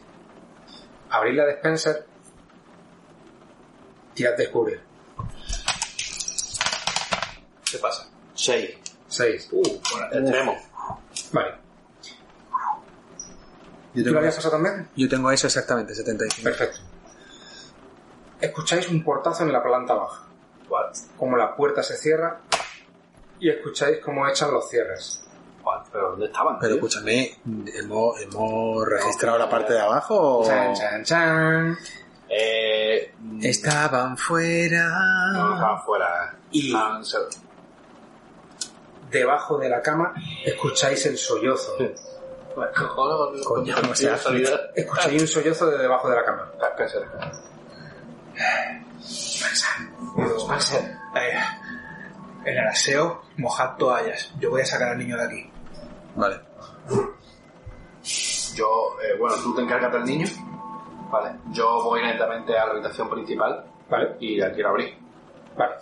Abrís 1.11 1.35
la 1.37 1.45
de 1.45 1.53
Spencer. 1.53 2.07
Tirad 4.15 4.37
descubrir. 4.37 4.81
¿Qué 7.71 7.79
pasa? 7.79 8.09
6. 8.39 8.71
6. 9.09 9.49
Uh, 9.53 9.63
bueno, 9.63 10.07
Extremo. 10.13 10.57
Vale. 11.33 11.55
Yo 13.95 14.05
¿Tú 14.05 14.11
lo 14.13 14.19
habías 14.19 14.37
pasado 14.37 14.53
también? 14.55 14.89
yo 14.97 15.09
tengo 15.09 15.31
eso 15.31 15.47
exactamente, 15.47 15.95
75. 15.95 16.45
Perfecto. 16.45 16.79
Escucháis 18.41 18.89
un 18.89 19.03
portazo 19.03 19.43
en 19.43 19.53
la 19.53 19.63
planta 19.63 19.95
baja. 19.95 20.23
Vale. 20.71 20.93
Como 21.17 21.37
la 21.37 21.57
puerta 21.57 21.83
se 21.83 21.97
cierra 21.97 22.41
y 23.41 23.51
escucháis 23.51 23.99
cómo 24.05 24.27
echan 24.29 24.53
los 24.53 24.69
cierres. 24.69 25.25
Vale, 25.65 25.85
¿Pero 25.91 26.11
dónde 26.11 26.27
estaban? 26.27 26.59
Pero 26.61 26.75
tío? 26.75 26.87
escúchame, 26.87 27.39
¿hemos, 27.75 28.21
hemos 28.21 28.87
registrado 28.87 29.39
la 29.39 29.49
parte 29.51 29.73
de 29.73 29.81
abajo 29.81 30.39
o...? 30.41 30.47
Chan, 30.47 30.75
chan, 30.75 31.05
chan. 31.05 31.79
Eh, 32.29 33.15
mm, 33.19 33.41
Estaban 33.45 34.17
fuera. 34.17 34.89
No, 35.33 35.55
estaban 35.55 35.83
fuera. 35.83 36.37
Y- 36.53 36.67
Estaban 36.69 37.05
se- 37.05 37.17
Debajo 39.11 39.59
de 39.59 39.69
la 39.69 39.81
cama 39.83 40.15
escucháis 40.45 41.05
el 41.07 41.17
sollozo. 41.19 41.77
Cojones, 42.77 43.45
Coño, 43.47 43.75
con- 43.77 43.91
o 43.91 43.95
sea, 43.95 44.13
casualidad. 44.13 44.61
Escucháis 44.75 45.23
un 45.23 45.29
sollozo 45.29 45.67
de 45.71 45.79
debajo 45.79 46.09
de 46.11 46.17
la 46.17 46.25
cama. 46.25 46.51
Eh, 51.15 51.35
en 52.45 52.57
el 52.59 52.67
aseo, 52.69 53.23
mojad 53.37 53.77
toallas. 53.77 54.33
Yo 54.39 54.51
voy 54.51 54.63
a 54.63 54.67
sacar 54.67 54.89
al 54.89 54.99
niño 54.99 55.17
de 55.17 55.25
aquí. 55.25 55.51
Vale. 56.17 56.41
Yo, 58.55 58.97
eh, 59.03 59.17
bueno, 59.19 59.37
tú 59.43 59.55
te 59.55 59.63
encargas 59.63 59.93
del 59.93 60.05
niño. 60.05 60.27
Vale. 61.11 61.37
Yo 61.53 61.83
voy 61.85 62.01
lentamente 62.03 62.57
a 62.59 62.67
la 62.67 62.73
habitación 62.73 63.09
principal 63.09 63.65
¿Vale? 63.89 64.17
y 64.21 64.37
la 64.37 64.53
quiero 64.53 64.71
abrir. 64.71 64.97
Vale. 65.57 65.75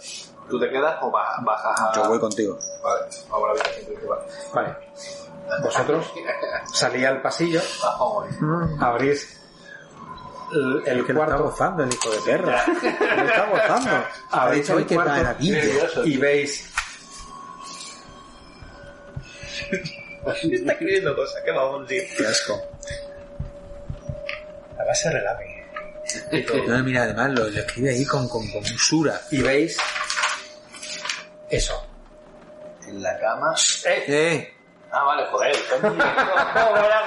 ¿Tú 0.48 0.60
te 0.60 0.70
quedas 0.70 0.96
o 1.02 1.10
ba- 1.10 1.36
bajas 1.42 1.80
a.? 1.80 1.92
Yo 1.96 2.08
voy 2.08 2.18
contigo. 2.20 2.58
Vale, 2.82 3.06
vamos 3.28 3.44
a 3.44 3.46
la 3.46 3.52
habitación 3.60 3.86
principal. 3.86 4.18
Vale. 4.54 4.76
Vosotros 5.62 6.12
salís 6.72 7.06
al 7.06 7.22
pasillo, 7.22 7.60
Vamos. 7.82 8.26
abrís 8.80 9.40
el, 10.52 10.82
el 10.86 11.06
Que 11.06 11.12
lo 11.12 11.20
está 11.22 11.26
cuarto, 11.36 11.42
gozando 11.44 11.82
el 11.84 11.92
hijo 11.92 12.10
de 12.10 12.20
perra. 12.20 12.64
Lo 12.66 13.24
está 13.28 13.46
gozando. 13.50 13.90
Abrís 14.32 14.62
dicho, 14.62 14.76
"Ay, 14.76 14.86
el 14.88 14.94
cuarto 14.94 15.12
maravilla". 15.12 15.62
y 16.04 16.16
veis 16.16 16.72
Está 20.52 20.72
escribiendo 20.72 21.14
cosas, 21.14 21.42
¿qué 21.44 21.50
vamos 21.52 21.80
a 21.80 21.82
decir? 21.92 22.16
Qué 22.16 22.26
asco. 22.26 22.60
La 24.76 24.84
base 24.84 25.10
relame. 25.10 25.56
No, 26.66 26.82
mira, 26.84 27.02
además 27.02 27.30
lo, 27.30 27.48
lo 27.50 27.60
escribe 27.60 27.90
ahí 27.90 28.04
con, 28.04 28.28
con, 28.28 28.46
con 28.50 28.62
usura. 28.62 29.20
y 29.30 29.42
veis 29.42 29.76
eso. 31.50 31.86
En 32.86 33.02
la 33.02 33.18
cama. 33.18 33.54
Eh, 33.84 34.52
Ah, 34.90 35.02
vale, 35.04 35.26
joder. 35.26 35.52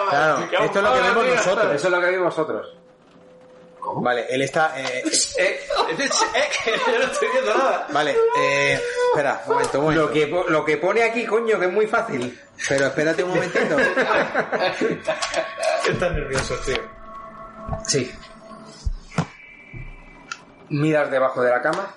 claro, 0.09 0.39
esto 0.63 0.79
es 0.79 0.83
lo 0.83 0.93
que 0.93 1.01
vemos 1.01 1.25
nosotros. 1.25 1.73
Eso 1.75 1.87
es 1.87 1.93
lo 1.93 1.99
que 2.01 2.05
veis 2.07 2.19
vosotros. 2.19 2.75
Vale, 3.95 4.27
él 4.29 4.41
está... 4.43 4.79
eh, 4.79 5.03
eh, 5.37 5.59
Eh, 5.95 6.09
yo 6.85 6.99
no 6.99 7.05
estoy 7.05 7.27
viendo 7.31 7.57
nada. 7.57 7.87
vale, 7.89 8.15
eh, 8.37 8.79
espera, 9.11 9.41
un 9.47 9.53
momento, 9.53 9.77
un 9.79 9.83
momento. 9.85 10.05
Lo 10.05 10.11
que, 10.11 10.27
lo 10.49 10.65
que 10.65 10.77
pone 10.77 11.01
aquí, 11.03 11.25
coño, 11.25 11.57
que 11.57 11.65
es 11.65 11.71
muy 11.71 11.87
fácil. 11.87 12.39
Pero 12.67 12.87
espérate 12.87 13.23
un 13.23 13.29
momentito. 13.29 13.77
Estás 15.89 16.11
nervioso, 16.11 16.55
tío. 16.65 16.75
Sí. 17.87 18.11
Miras 20.69 21.09
debajo 21.09 21.41
de 21.41 21.49
la 21.49 21.61
cama 21.61 21.95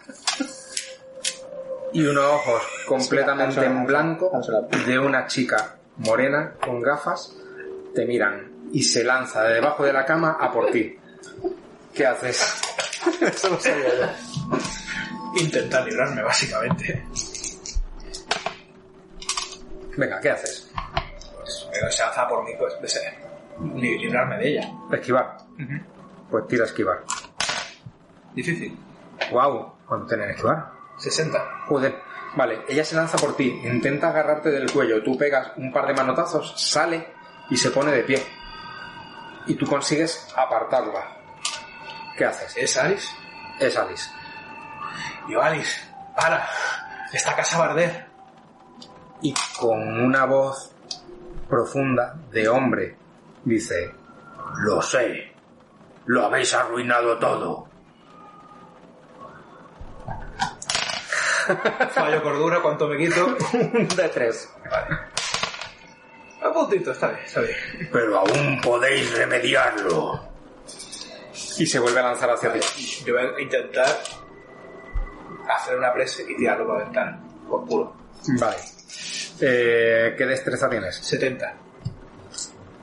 y 1.93 2.05
unos 2.07 2.25
ojos 2.25 2.62
completamente 2.87 3.65
en 3.65 3.85
blanco 3.87 4.31
de 4.87 4.99
una 4.99 5.27
chica 5.27 5.77
morena 5.99 6.55
con 6.65 6.81
gafas 6.81 7.37
te 7.95 8.07
miran 8.07 8.51
y 8.73 8.83
se 8.83 9.05
lanza 9.05 9.43
de 9.43 9.55
debajo 9.55 9.85
de 9.85 9.93
la 9.93 10.05
cama 10.05 10.37
a 10.41 10.51
por 10.51 10.71
ti. 10.71 10.97
¿Qué 11.95 12.07
haces? 12.07 12.61
Eso 13.21 13.51
lo 13.51 13.61
sabía 13.61 13.89
yo. 14.01 15.39
Intentar 15.41 15.85
librarme, 15.85 16.23
básicamente. 16.23 17.05
Venga, 19.97 20.21
¿qué 20.21 20.31
haces? 20.31 20.71
Pero 21.73 21.91
se 21.91 22.03
alza 22.03 22.27
por 22.29 22.45
mí, 22.45 22.53
pues, 22.59 22.81
de 22.81 22.89
ser. 22.89 23.15
li- 23.75 23.99
librarme 23.99 24.39
de 24.39 24.49
ella. 24.49 24.73
Esquivar. 24.93 25.37
Pues 26.31 26.47
tira 26.47 26.65
a 26.65 26.67
esquivar. 26.67 27.03
Difícil. 28.35 28.79
Wow, 29.31 29.73
¿cuánto 29.87 30.07
tienes 30.07 30.27
que 30.29 30.33
esquivar? 30.33 30.71
60. 31.03 31.65
Joder. 31.67 32.01
Vale, 32.35 32.65
ella 32.67 32.85
se 32.85 32.97
lanza 32.97 33.19
por 33.19 33.37
ti, 33.37 33.61
intenta 33.63 34.09
agarrarte 34.09 34.51
del 34.51 34.73
cuello, 34.73 35.03
tú 35.03 35.19
pegas 35.19 35.53
un 35.57 35.71
par 35.71 35.87
de 35.87 35.93
manotazos, 35.93 36.55
sale 36.57 37.13
y 37.51 37.57
se 37.59 37.71
pone 37.71 37.93
de 37.93 38.05
pie. 38.05 38.23
Y 39.47 39.55
tú 39.55 39.67
consigues 39.67 40.29
apartarla. 40.35 41.19
¿Qué 42.17 42.25
haces? 42.25 42.57
¿Es 42.57 42.77
Alice? 42.79 43.09
Es 43.61 43.77
Alice. 43.77 44.09
Yo, 45.29 45.43
Alice, 45.43 45.81
para. 46.17 46.49
Esta 47.13 47.37
casa 47.37 47.59
va 47.59 47.67
a 47.67 47.71
arder. 47.71 48.07
Y 49.21 49.35
con 49.59 50.03
una 50.03 50.25
voz 50.25 50.75
profunda 51.49 52.15
de 52.31 52.49
hombre 52.49 52.97
dice, 53.45 53.93
Lo 54.65 54.81
sé. 54.81 55.33
Lo 56.07 56.25
habéis 56.25 56.55
arruinado 56.55 57.19
todo. 57.19 57.72
Fallo 61.91 62.23
cordura, 62.23 62.61
¿cuánto 62.62 62.89
me 62.89 62.97
quito? 62.97 63.37
de 63.97 64.09
tres. 64.09 64.49
A 66.43 66.53
puntito, 66.53 66.93
está 66.93 67.09
bien, 67.09 67.21
está 67.25 67.41
bien. 67.41 67.57
Pero 67.93 68.19
aún 68.19 68.61
podéis 68.61 69.17
remediarlo. 69.17 70.29
Y 71.59 71.67
se 71.67 71.79
vuelve 71.79 72.01
a 72.01 72.05
lanzar 72.05 72.31
hacia 72.31 72.53
ti. 72.53 72.61
Yo 73.05 73.15
voy 73.15 73.25
a 73.27 73.41
intentar 73.41 73.87
hacer 75.49 75.77
una 75.79 75.93
presa 75.93 76.23
y 76.23 76.37
tirarlo 76.37 76.67
por 76.67 76.79
la 76.79 76.85
ventana. 76.85 77.21
Por 77.49 77.65
puro. 77.67 77.97
Vale. 78.41 78.57
Eh, 79.41 80.15
¿Qué 80.17 80.27
destreza 80.27 80.69
tienes? 80.69 80.97
70. 80.97 81.55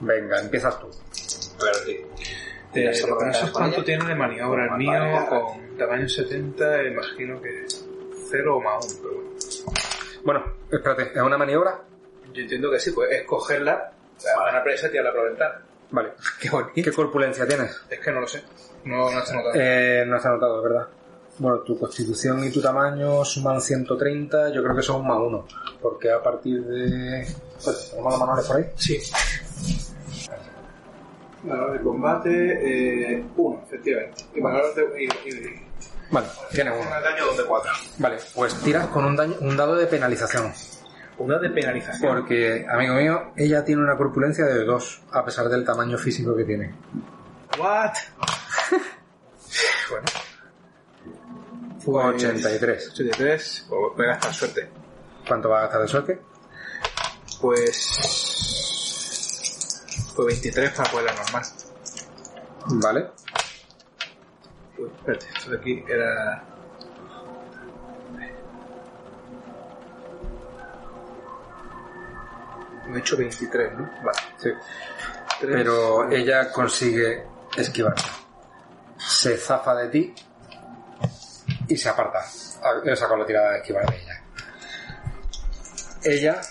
Venga, 0.02 0.40
empiezas 0.40 0.80
tú. 0.80 0.88
Eh, 1.68 2.06
sé 2.74 2.86
es 2.90 3.06
cuentas, 3.06 3.52
cuánto 3.52 3.84
tiene 3.84 4.06
de 4.06 4.16
maniobra. 4.16 4.64
El 4.64 4.70
Vale, 4.70 4.84
mío 4.84 5.12
vale. 5.14 5.28
con 5.28 5.78
tamaño 5.78 6.08
70, 6.08 6.84
imagino 6.84 7.42
que 7.42 7.66
0 8.30 8.58
o 8.58 8.62
más 8.62 8.86
1. 8.86 9.00
Pero 9.02 9.16
bueno. 9.16 9.30
Bueno, 10.24 10.44
espérate, 10.72 11.12
¿es 11.16 11.22
una 11.22 11.38
maniobra? 11.38 11.82
Yo 12.34 12.42
entiendo 12.42 12.70
que 12.70 12.80
sí, 12.80 12.92
pues 12.92 13.12
es 13.12 13.24
cogerla, 13.26 13.92
hacer 14.18 14.32
una 14.50 14.64
presa 14.64 14.88
y 14.88 14.92
tirarla 14.92 15.12
por 15.12 15.24
la 15.24 15.30
ventana. 15.30 15.62
Vale. 15.92 16.10
Qué 16.42 16.50
bonito. 16.50 16.72
¿Qué 16.76 16.92
corpulencia 16.92 17.48
tienes? 17.48 17.82
Es 17.90 18.00
que 18.00 18.12
no 18.12 18.22
lo 18.22 18.28
sé. 18.28 18.44
No, 18.86 19.12
no 19.12 19.20
está 19.20 19.34
notado. 19.34 19.56
Eh, 19.56 20.06
no 20.08 20.20
se 20.20 20.28
ha 20.28 20.32
notado, 20.32 20.62
¿verdad? 20.62 20.88
Bueno, 21.40 21.60
tu 21.60 21.80
constitución 21.80 22.44
y 22.44 22.52
tu 22.52 22.62
tamaño 22.62 23.24
suman 23.24 23.62
130, 23.62 24.50
yo 24.50 24.62
creo 24.62 24.76
que 24.76 24.82
son 24.82 25.08
más 25.08 25.18
uno. 25.20 25.48
Porque 25.82 26.12
a 26.12 26.22
partir 26.22 26.62
de... 26.66 27.26
Pues, 27.64 27.92
¿Tenemos 27.92 28.12
los 28.12 28.20
manuales 28.20 28.46
por 28.46 28.58
ahí? 28.58 28.66
Sí. 28.76 29.00
Valor 31.44 31.72
de 31.72 31.80
combate, 31.82 33.24
1, 33.38 33.64
efectivamente. 33.66 34.24
Y 34.36 34.42
valor 34.42 34.76
de. 34.76 35.04
Y, 35.04 35.06
y, 35.06 35.69
Vale, 36.12 36.28
tienes 36.52 36.74
uno. 36.80 36.90
daño 36.90 37.26
donde 37.26 37.46
4. 37.46 37.72
Vale, 37.98 38.18
pues 38.34 38.56
tiras 38.62 38.88
con 38.88 39.06
un, 39.06 39.16
daño, 39.16 39.36
un 39.42 39.56
dado 39.56 39.76
de 39.76 39.86
penalización. 39.88 40.52
Una 41.20 41.38
de 41.38 41.50
penalización. 41.50 42.16
Porque, 42.16 42.66
amigo 42.70 42.96
mío, 42.96 43.34
ella 43.36 43.64
tiene 43.64 43.84
una 43.84 43.98
corpulencia 43.98 44.46
de 44.46 44.64
2, 44.64 45.02
a 45.12 45.26
pesar 45.26 45.50
del 45.50 45.66
tamaño 45.66 45.98
físico 45.98 46.36
que 46.36 46.46
tiene. 46.46 46.74
¿What? 47.60 47.92
bueno. 49.90 50.06
Pues, 51.86 52.06
83. 52.24 52.90
83. 52.92 53.66
Pues 53.70 53.82
voy 53.96 54.06
a 54.06 54.10
gastar 54.10 54.34
suerte. 54.34 54.70
¿Cuánto 55.28 55.50
va 55.50 55.60
a 55.60 55.62
gastar 55.64 55.82
de 55.82 55.88
suerte? 55.88 56.22
Pues. 57.42 57.90
Pues 60.16 60.28
23 60.28 60.72
para 60.72 60.92
poder 60.92 61.16
normal. 61.16 61.44
Vale. 62.82 63.10
Espérate, 64.88 65.26
esto 65.36 65.52
de 65.52 65.58
aquí 65.58 65.84
era. 65.88 66.44
Me 72.88 72.98
he 72.98 73.00
hecho 73.00 73.18
23, 73.18 73.74
¿no? 73.74 73.84
Vale. 74.04 74.18
Sí. 74.38 74.50
Tres. 75.40 75.52
Pero 75.56 76.10
ella 76.12 76.52
consigue 76.52 77.24
esquivarte. 77.56 78.04
Se 78.98 79.38
zafa 79.38 79.76
de 79.76 79.90
ti 79.90 80.16
y 81.68 81.78
se 81.78 81.90
aparta. 81.90 82.26
Ah, 82.64 82.74
Le 82.84 82.96
saco 82.96 83.16
la 83.16 83.26
tirada 83.26 83.52
de 83.52 83.58
esquivar 83.60 83.86
de 83.90 83.98
ella. 83.98 84.22
Ella 86.04 86.42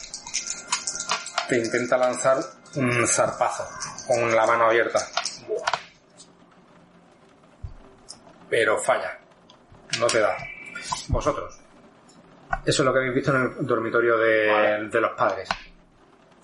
te 1.49 1.59
intenta 1.59 1.97
lanzar 1.97 2.39
un 2.77 3.07
zarpazo 3.07 3.67
con 4.07 4.35
la 4.35 4.47
mano 4.47 4.67
abierta. 4.67 5.01
Pero 8.49 8.78
falla. 8.78 9.18
No 9.99 10.07
te 10.07 10.20
da. 10.20 10.36
Vosotros. 11.09 11.59
Eso 12.65 12.83
es 12.83 12.86
lo 12.86 12.93
que 12.93 12.99
habéis 13.01 13.15
visto 13.15 13.31
en 13.35 13.43
el 13.59 13.67
dormitorio 13.67 14.17
de, 14.17 14.89
de 14.91 15.01
los 15.01 15.12
padres. 15.12 15.49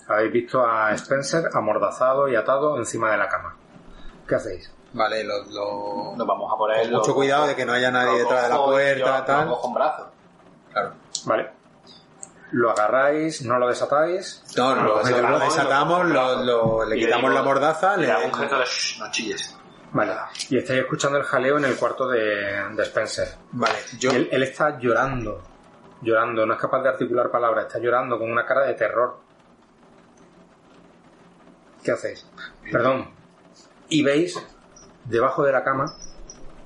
Habéis 0.07 0.31
visto 0.31 0.63
a 0.65 0.91
Spencer 0.93 1.49
amordazado 1.53 2.27
y 2.27 2.35
atado 2.35 2.77
encima 2.77 3.11
de 3.11 3.17
la 3.17 3.27
cama. 3.27 3.55
¿Qué 4.27 4.35
hacéis? 4.35 4.71
Vale, 4.93 5.23
lo, 5.23 5.43
lo- 5.45 6.13
Nos 6.15 6.27
vamos 6.27 6.51
a 6.51 6.81
él. 6.81 6.91
Mucho 6.91 7.09
lo- 7.09 7.15
cuidado 7.15 7.47
de 7.47 7.55
que 7.55 7.65
no 7.65 7.73
haya 7.73 7.91
nadie 7.91 8.11
lo 8.11 8.17
detrás 8.19 8.43
de 8.43 8.49
la 8.49 8.63
puerta, 8.63 9.17
yo 9.19 9.23
tal. 9.25 9.45
Lo 9.47 9.51
cojo 9.55 9.67
en 9.67 9.73
brazos. 9.73 10.07
Claro. 10.71 10.93
Vale. 11.25 11.51
Lo 12.51 12.71
agarráis, 12.71 13.41
no 13.43 13.57
lo 13.57 13.67
desatáis. 13.67 14.43
No, 14.55 14.75
lo, 14.75 14.83
Lo 14.83 14.87
lo 14.95 15.03
desatamos, 15.03 15.43
desatamos, 15.43 16.05
lo 16.05 16.13
lo, 16.13 16.43
lo- 16.43 16.85
le 16.85 16.95
quitamos 16.97 17.31
digo- 17.31 17.33
la 17.33 17.41
mordaza, 17.43 17.97
Le 17.97 18.05
le, 18.07 18.11
hago 18.13 18.25
un 18.25 18.33
gesto 18.33 18.59
de 18.59 18.65
"Shh, 18.65 18.99
no 18.99 19.11
chilles. 19.11 19.57
Vale. 19.95 20.13
Y 20.49 20.57
estáis 20.57 20.81
escuchando 20.81 21.17
el 21.17 21.23
jaleo 21.23 21.57
en 21.57 21.63
el 21.65 21.77
cuarto 21.77 22.05
de, 22.09 22.19
de 22.75 22.83
Spencer. 22.83 23.29
Vale, 23.53 23.75
yo... 23.97 24.11
Él, 24.11 24.27
él 24.29 24.43
está 24.43 24.77
llorando. 24.77 25.41
Llorando, 26.01 26.45
no 26.45 26.53
es 26.53 26.59
capaz 26.59 26.81
de 26.83 26.89
articular 26.89 27.31
palabras, 27.31 27.67
está 27.67 27.79
llorando 27.79 28.19
con 28.19 28.29
una 28.29 28.45
cara 28.45 28.65
de 28.65 28.73
terror. 28.73 29.17
¿Qué 31.81 31.91
hacéis? 31.91 32.25
Perdón. 32.71 33.09
Y 33.89 34.03
veis 34.03 34.37
debajo 35.05 35.43
de 35.43 35.51
la 35.53 35.63
cama 35.63 35.95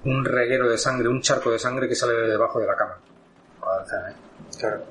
un 0.05 0.25
reguero 0.25 0.67
de 0.69 0.77
sangre, 0.77 1.07
un 1.09 1.21
charco 1.21 1.51
de 1.51 1.59
sangre 1.59 1.87
que 1.87 1.95
sale 1.95 2.13
de 2.13 2.29
debajo 2.29 2.59
de 2.59 2.65
la 2.67 2.75
cama. 2.75 2.97
Claro. 4.57 4.83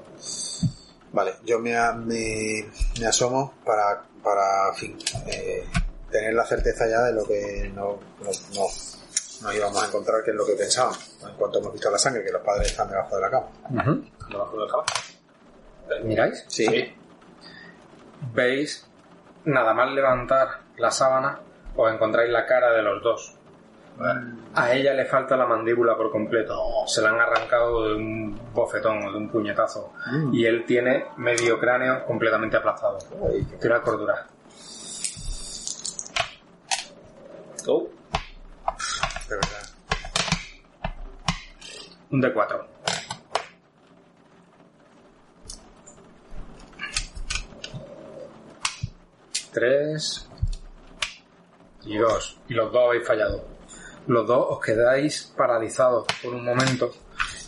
Vale, 1.12 1.34
yo 1.44 1.58
me, 1.58 1.76
a- 1.76 1.92
me, 1.94 2.70
me 3.00 3.06
asomo 3.06 3.54
para, 3.64 4.02
para 4.22 4.72
fin, 4.74 4.96
eh, 5.26 5.66
tener 6.10 6.34
la 6.34 6.44
certeza 6.44 6.86
ya 6.88 7.02
de 7.02 7.12
lo 7.12 7.24
que 7.26 7.70
no, 7.74 7.98
no, 8.20 8.30
no- 8.54 8.66
nos 9.40 9.54
íbamos 9.54 9.82
a 9.82 9.86
encontrar, 9.86 10.22
que 10.24 10.30
es 10.32 10.36
lo 10.36 10.44
que 10.44 10.54
pensábamos. 10.54 11.16
En 11.28 11.34
cuanto 11.36 11.58
hemos 11.60 11.72
visto 11.72 11.90
la 11.90 11.98
sangre, 11.98 12.24
que 12.24 12.32
los 12.32 12.42
padres 12.42 12.68
están 12.72 12.88
debajo 12.90 13.14
de 13.16 13.22
la 13.22 13.30
cama. 13.30 13.46
Ujú. 13.70 14.04
Debajo 14.30 14.58
del 14.60 14.68
caballo. 14.68 16.04
¿Miráis? 16.04 16.44
Sí. 16.48 16.92
Veis, 18.34 18.86
nada 19.44 19.72
más 19.74 19.90
levantar 19.92 20.48
la 20.76 20.90
sábana, 20.90 21.40
os 21.76 21.92
encontráis 21.92 22.30
la 22.30 22.46
cara 22.46 22.72
de 22.72 22.82
los 22.82 23.02
dos. 23.02 23.34
A 24.54 24.72
ella 24.72 24.94
le 24.94 25.04
falta 25.06 25.36
la 25.36 25.44
mandíbula 25.46 25.96
por 25.96 26.10
completo. 26.12 26.56
Se 26.86 27.02
la 27.02 27.08
han 27.10 27.20
arrancado 27.20 27.88
de 27.88 27.94
un 27.96 28.52
bofetón 28.54 29.04
o 29.06 29.10
de 29.10 29.18
un 29.18 29.28
puñetazo. 29.28 29.92
Y 30.32 30.44
él 30.46 30.64
tiene 30.66 31.06
medio 31.16 31.58
cráneo 31.58 32.04
completamente 32.06 32.56
aplastado. 32.56 32.98
Tira 33.60 33.82
cordura. 33.82 34.26
De 37.68 39.36
verdad. 39.36 39.68
Un 42.10 42.20
de 42.22 42.32
4. 42.32 42.66
Tres. 49.52 50.28
Y 51.82 51.98
dos. 51.98 52.40
Y 52.48 52.54
los 52.54 52.72
dos 52.72 52.88
habéis 52.88 53.06
fallado. 53.06 53.44
Los 54.06 54.26
dos 54.26 54.46
os 54.48 54.60
quedáis 54.64 55.34
paralizados 55.36 56.06
por 56.22 56.32
un 56.32 56.46
momento 56.46 56.90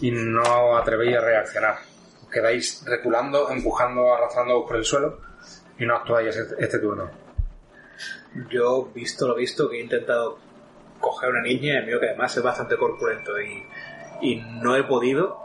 y 0.02 0.10
no 0.10 0.76
atrevéis 0.76 1.16
a 1.16 1.20
reaccionar. 1.22 1.78
Os 2.24 2.28
quedáis 2.28 2.84
reculando, 2.84 3.48
empujando, 3.48 4.12
arrastrando 4.12 4.66
por 4.66 4.76
el 4.76 4.84
suelo 4.84 5.18
y 5.78 5.86
no 5.86 5.96
actuáis 5.96 6.36
este, 6.36 6.62
este 6.62 6.78
turno. 6.78 7.19
Yo, 8.48 8.90
visto 8.94 9.26
lo 9.26 9.34
visto, 9.34 9.68
que 9.68 9.78
he 9.78 9.82
intentado 9.82 10.38
coger 11.00 11.28
a 11.28 11.32
una 11.32 11.42
niña, 11.42 11.80
y 11.80 11.86
mío 11.86 11.98
que 11.98 12.08
además 12.10 12.36
es 12.36 12.42
bastante 12.42 12.76
corpulento 12.76 13.32
y, 13.40 13.66
y 14.20 14.36
no 14.62 14.76
he 14.76 14.84
podido, 14.84 15.38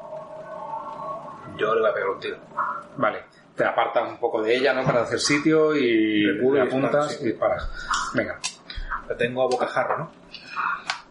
yo 1.57 1.73
le 1.73 1.81
voy 1.81 1.89
a 1.89 1.93
pegar 1.93 2.09
un 2.09 2.19
tiro. 2.19 2.37
Vale, 2.97 3.23
te 3.55 3.65
apartas 3.65 4.09
un 4.09 4.19
poco 4.19 4.41
de 4.41 4.55
ella, 4.55 4.73
¿no? 4.73 4.83
Para 4.83 5.01
hacer 5.01 5.19
sitio 5.19 5.75
y 5.75 6.25
Reculo 6.25 6.59
le 6.59 6.65
y 6.65 6.67
apuntas 6.67 6.91
disparo, 6.91 7.09
sí. 7.09 7.23
y 7.23 7.27
disparas. 7.27 7.69
Venga, 8.13 8.39
La 9.09 9.17
tengo 9.17 9.43
a 9.43 9.45
bocajarro, 9.45 9.97
¿no? 9.97 10.11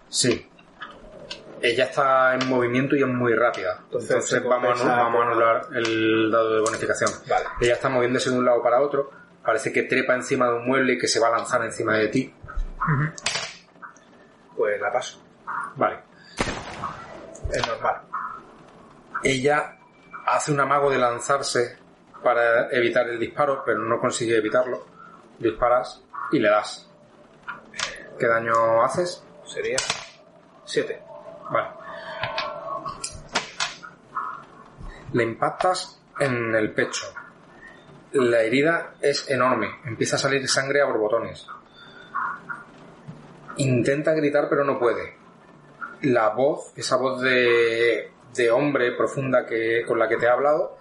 sí. 0.08 0.50
Ella 1.62 1.84
está 1.84 2.34
en 2.34 2.46
movimiento 2.46 2.94
y 2.94 3.00
es 3.00 3.06
muy 3.08 3.32
rápida. 3.34 3.80
Entonces, 3.84 4.44
vamos, 4.44 4.84
a, 4.84 4.96
vamos 4.96 5.22
a 5.22 5.26
anular 5.30 5.66
el 5.72 6.30
dado 6.30 6.56
de 6.56 6.60
bonificación. 6.60 7.10
Vale. 7.26 7.46
Ella 7.58 7.72
está 7.72 7.88
moviéndose 7.88 8.28
de 8.28 8.36
un 8.36 8.44
lado 8.44 8.62
para 8.62 8.82
otro. 8.82 9.10
Parece 9.44 9.72
que 9.72 9.82
trepa 9.82 10.14
encima 10.14 10.48
de 10.48 10.54
un 10.54 10.66
mueble 10.66 10.94
y 10.94 10.98
que 10.98 11.08
se 11.08 11.20
va 11.20 11.28
a 11.28 11.38
lanzar 11.38 11.62
encima 11.64 11.94
de 11.94 12.08
ti. 12.08 12.34
Pues 14.56 14.80
la 14.80 14.92
paso. 14.92 15.22
Vale. 15.76 15.98
Es 17.50 17.66
normal. 17.66 18.02
Ella 19.22 19.76
hace 20.26 20.52
un 20.52 20.60
amago 20.60 20.90
de 20.90 20.98
lanzarse 20.98 21.78
para 22.22 22.70
evitar 22.70 23.06
el 23.08 23.18
disparo, 23.18 23.62
pero 23.64 23.80
no 23.80 24.00
consigue 24.00 24.36
evitarlo. 24.36 24.86
Disparas 25.38 26.02
y 26.32 26.38
le 26.38 26.48
das. 26.48 26.88
¿Qué 28.18 28.26
daño 28.26 28.82
haces? 28.82 29.22
Sería 29.44 29.76
7. 30.64 31.02
Vale. 31.50 31.68
Le 35.12 35.22
impactas 35.22 36.00
en 36.18 36.54
el 36.54 36.72
pecho. 36.72 37.06
La 38.14 38.42
herida 38.42 38.94
es 39.00 39.28
enorme. 39.28 39.80
Empieza 39.84 40.14
a 40.14 40.20
salir 40.20 40.48
sangre 40.48 40.80
a 40.80 40.84
borbotones. 40.84 41.48
Intenta 43.56 44.12
gritar 44.12 44.48
pero 44.48 44.62
no 44.62 44.78
puede. 44.78 45.16
La 46.02 46.28
voz, 46.28 46.72
esa 46.76 46.96
voz 46.96 47.20
de, 47.20 48.12
de 48.32 48.50
hombre 48.52 48.92
profunda 48.92 49.44
que, 49.44 49.82
con 49.84 49.98
la 49.98 50.08
que 50.08 50.16
te 50.16 50.26
he 50.26 50.28
hablado, 50.28 50.78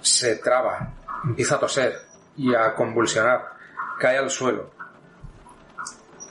se 0.00 0.34
traba. 0.36 0.94
Empieza 1.24 1.54
a 1.54 1.60
toser 1.60 1.94
y 2.36 2.52
a 2.52 2.74
convulsionar. 2.74 3.50
Cae 4.00 4.18
al 4.18 4.28
suelo. 4.28 4.70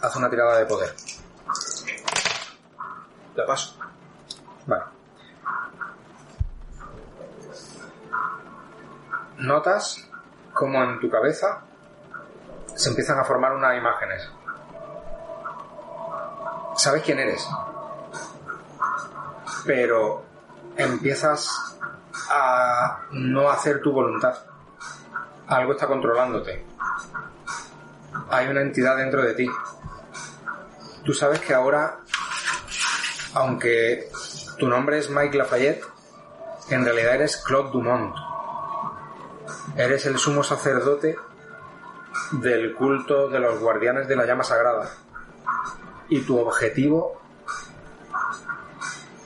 Hace 0.02 0.18
una 0.18 0.30
tirada 0.30 0.58
de 0.58 0.66
poder. 0.66 0.94
La 3.36 3.46
paso. 3.46 3.81
Notas 9.42 10.08
como 10.54 10.84
en 10.84 11.00
tu 11.00 11.10
cabeza 11.10 11.62
se 12.76 12.90
empiezan 12.90 13.20
a 13.20 13.24
formar 13.24 13.54
unas 13.54 13.78
imágenes. 13.78 14.30
Sabes 16.76 17.04
quién 17.04 17.20
eres, 17.20 17.48
pero 19.66 20.24
empiezas 20.78 21.78
a 22.30 23.02
no 23.12 23.50
hacer 23.50 23.82
tu 23.82 23.92
voluntad. 23.92 24.36
Algo 25.48 25.74
está 25.74 25.88
controlándote. 25.88 26.66
Hay 28.30 28.48
una 28.48 28.62
entidad 28.62 28.96
dentro 28.96 29.22
de 29.22 29.34
ti. 29.34 29.50
Tú 31.04 31.14
sabes 31.14 31.40
que 31.42 31.54
ahora 31.54 32.00
aunque 33.34 34.10
tu 34.58 34.68
nombre 34.68 34.98
es 34.98 35.10
Mike 35.10 35.38
Lafayette, 35.38 35.86
en 36.70 36.84
realidad 36.84 37.16
eres 37.16 37.38
Claude 37.38 37.72
Dumont. 37.72 38.31
Eres 39.76 40.06
el 40.06 40.18
sumo 40.18 40.44
sacerdote 40.44 41.16
del 42.32 42.76
culto 42.76 43.30
de 43.30 43.40
los 43.40 43.60
guardianes 43.60 44.08
de 44.08 44.16
la 44.16 44.26
llama 44.26 44.44
sagrada. 44.44 44.90
Y 46.10 46.22
tu 46.22 46.38
objetivo 46.40 47.22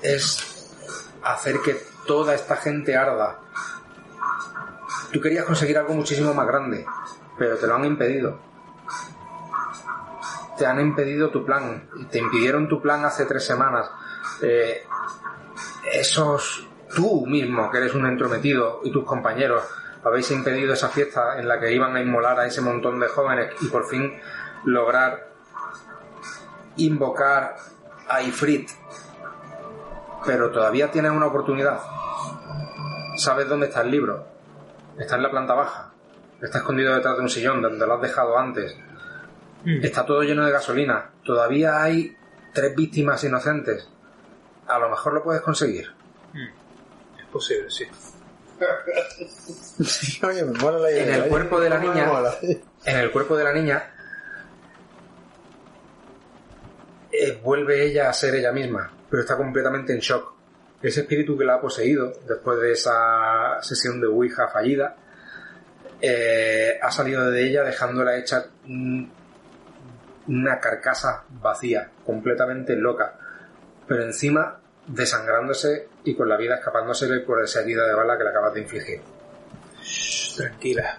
es 0.01 0.77
hacer 1.23 1.59
que 1.61 1.75
toda 2.05 2.35
esta 2.35 2.57
gente 2.57 2.95
arda. 2.95 3.39
Tú 5.11 5.19
querías 5.19 5.45
conseguir 5.45 5.77
algo 5.77 5.93
muchísimo 5.93 6.33
más 6.33 6.45
grande, 6.45 6.85
pero 7.37 7.57
te 7.57 7.65
lo 7.67 7.75
han 7.75 7.85
impedido 7.85 8.39
te 10.57 10.65
han 10.65 10.79
impedido 10.79 11.29
tu 11.29 11.45
plan, 11.45 11.89
te 12.09 12.19
impidieron 12.19 12.67
tu 12.67 12.81
plan 12.81 13.03
hace 13.05 13.25
tres 13.25 13.45
semanas. 13.45 13.89
Eh, 14.41 14.83
esos, 15.91 16.67
tú 16.95 17.25
mismo, 17.25 17.69
que 17.69 17.77
eres 17.77 17.93
un 17.93 18.05
entrometido, 18.05 18.81
y 18.83 18.91
tus 18.91 19.05
compañeros, 19.05 19.63
habéis 20.05 20.29
impedido 20.29 20.73
esa 20.73 20.89
fiesta 20.89 21.39
en 21.39 21.47
la 21.47 21.59
que 21.59 21.73
iban 21.73 21.95
a 21.95 22.01
inmolar 22.01 22.39
a 22.39 22.45
ese 22.45 22.61
montón 22.61 22.99
de 22.99 23.07
jóvenes 23.07 23.51
y 23.61 23.67
por 23.67 23.87
fin 23.87 24.13
lograr 24.63 25.31
invocar 26.77 27.55
a 28.07 28.21
Ifrit. 28.21 28.69
Pero 30.25 30.51
todavía 30.51 30.91
tienes 30.91 31.11
una 31.11 31.25
oportunidad. 31.25 31.79
¿Sabes 33.17 33.49
dónde 33.49 33.67
está 33.67 33.81
el 33.81 33.91
libro? 33.91 34.27
Está 34.97 35.15
en 35.15 35.23
la 35.23 35.31
planta 35.31 35.55
baja. 35.55 35.91
Está 36.39 36.59
escondido 36.59 36.93
detrás 36.93 37.15
de 37.17 37.23
un 37.23 37.29
sillón 37.29 37.61
donde 37.61 37.85
lo 37.85 37.95
has 37.95 38.01
dejado 38.01 38.37
antes. 38.37 38.77
Está 39.65 40.05
todo 40.05 40.21
lleno 40.21 40.45
de 40.45 40.51
gasolina. 40.51 41.09
Todavía 41.23 41.81
hay 41.81 42.15
tres 42.53 42.75
víctimas 42.75 43.23
inocentes. 43.23 43.89
A 44.67 44.77
lo 44.77 44.89
mejor 44.89 45.13
lo 45.13 45.23
puedes 45.23 45.41
conseguir. 45.41 45.91
Es 47.17 47.25
posible, 47.31 47.71
sí. 47.71 47.85
Oye, 50.27 50.43
me 50.45 50.57
mola 50.59 50.79
la 50.79 50.91
idea. 50.91 51.03
En 51.03 51.13
el 51.23 51.29
cuerpo 51.29 51.59
de 51.59 51.69
la 51.69 51.77
niña, 51.79 52.05
en 52.85 52.97
el 52.97 53.11
cuerpo 53.11 53.35
de 53.37 53.43
la 53.43 53.53
niña, 53.53 53.91
eh, 57.11 57.39
vuelve 57.43 57.83
ella 57.85 58.09
a 58.09 58.13
ser 58.13 58.35
ella 58.35 58.51
misma, 58.51 58.91
pero 59.09 59.21
está 59.21 59.37
completamente 59.37 59.93
en 59.93 59.99
shock. 59.99 60.33
Ese 60.81 61.01
espíritu 61.01 61.37
que 61.37 61.45
la 61.45 61.55
ha 61.55 61.61
poseído 61.61 62.13
después 62.27 62.59
de 62.59 62.71
esa 62.73 63.57
sesión 63.61 63.99
de 64.01 64.07
Ouija 64.07 64.47
fallida, 64.49 64.95
eh, 66.01 66.77
ha 66.81 66.91
salido 66.91 67.29
de 67.31 67.47
ella 67.47 67.63
dejándola 67.63 68.17
hecha 68.17 68.45
un- 68.67 69.11
una 70.27 70.59
carcasa 70.59 71.23
vacía, 71.41 71.89
completamente 72.05 72.75
loca, 72.75 73.17
pero 73.87 74.03
encima 74.03 74.59
desangrándose 74.87 75.89
y 76.03 76.15
con 76.15 76.29
la 76.29 76.37
vida 76.37 76.55
escapándosele 76.55 77.21
por 77.21 77.43
esa 77.43 77.61
herida 77.61 77.87
de 77.87 77.93
bala 77.93 78.17
que 78.17 78.23
le 78.23 78.29
acabas 78.29 78.53
de 78.53 78.61
infligir. 78.61 79.01
Tranquila. 80.35 80.97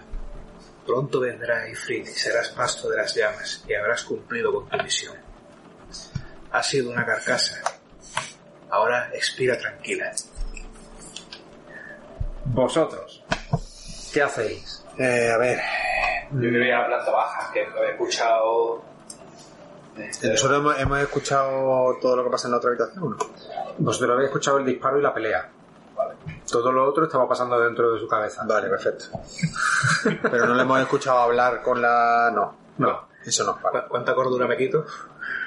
Pronto 0.85 1.19
vendrá 1.19 1.67
Ifrit 1.69 2.07
y 2.07 2.11
serás 2.11 2.49
pasto 2.49 2.89
de 2.89 2.97
las 2.97 3.13
llamas 3.13 3.63
y 3.67 3.73
habrás 3.73 4.03
cumplido 4.03 4.53
con 4.53 4.69
tu 4.69 4.77
misión. 4.83 5.15
Ha 6.51 6.63
sido 6.63 6.91
una 6.91 7.05
carcasa. 7.05 7.61
Ahora 8.69 9.09
expira 9.13 9.57
tranquila. 9.57 10.11
Vosotros, 12.45 13.23
¿qué 14.13 14.21
hacéis? 14.21 14.85
Eh, 14.97 15.29
a 15.33 15.37
ver, 15.37 15.59
Yo 16.31 16.39
quiero 16.39 16.65
ir 16.65 16.73
a 16.73 16.81
la 16.81 16.87
planta 16.87 17.11
baja, 17.11 17.51
que 17.53 17.59
he 17.61 17.91
escuchado. 17.91 18.83
Nosotros 19.97 20.59
hemos, 20.59 20.79
hemos 20.79 20.99
escuchado 20.99 21.97
todo 22.01 22.15
lo 22.15 22.23
que 22.23 22.29
pasa 22.29 22.47
en 22.47 22.51
la 22.51 22.57
otra 22.57 22.69
habitación, 22.71 23.09
¿no? 23.11 23.17
Vosotros 23.79 24.11
habéis 24.11 24.27
escuchado 24.27 24.57
el 24.57 24.65
disparo 24.65 24.99
y 24.99 25.01
la 25.01 25.13
pelea. 25.13 25.49
Todo 26.49 26.71
lo 26.71 26.87
otro 26.87 27.05
estaba 27.05 27.27
pasando 27.27 27.59
dentro 27.59 27.93
de 27.93 27.99
su 27.99 28.07
cabeza. 28.07 28.43
Vale, 28.45 28.69
perfecto. 28.69 29.05
Pero 30.21 30.45
no 30.45 30.55
le 30.55 30.61
hemos 30.61 30.79
escuchado 30.79 31.17
hablar 31.19 31.61
con 31.61 31.81
la... 31.81 32.31
No, 32.33 32.55
No, 32.77 33.07
eso 33.25 33.43
no. 33.43 33.59
Vale. 33.61 33.81
¿Cu- 33.83 33.87
¿Cuánta 33.89 34.13
cordura 34.15 34.47
me 34.47 34.55
quito? 34.57 34.85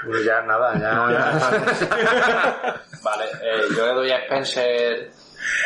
pues 0.05 0.25
ya 0.25 0.41
nada, 0.43 0.73
ya. 0.79 0.93
No, 0.93 1.11
ya. 1.11 1.33
Vale, 3.03 3.25
eh, 3.43 3.63
yo 3.77 3.87
le 3.87 3.93
doy 3.95 4.11
a 4.11 4.19
Spencer 4.25 5.11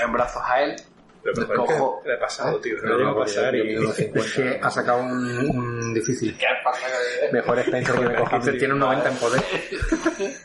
en 0.05 0.13
brazos 0.13 0.43
a 0.45 0.63
él. 0.63 0.77
Lo 1.25 1.33
mejor 1.35 1.55
es 1.55 1.61
Cojo- 1.79 2.03
que 2.03 2.09
le 2.11 2.19
pasado, 2.19 2.61
tío. 2.61 2.77
No, 2.83 3.11
a 3.11 3.17
pasar 3.19 3.55
y... 3.55 3.63
mido 3.65 3.81
unos 3.83 3.95
50. 3.97 4.21
Es 4.29 4.35
que 4.35 4.61
ha 4.63 4.71
sacado 4.71 4.99
un, 5.01 5.39
un 5.57 5.95
difícil. 5.95 6.37
¿Qué 6.39 6.47
pasa? 6.63 6.87
Mejor 7.33 7.59
Spencer 7.61 7.95
que 7.95 8.01
me 8.09 8.15
coja 8.15 8.41
tiene 8.41 8.75
un 8.75 8.79
90 8.81 9.09
en 9.09 9.17
poder. 9.17 9.43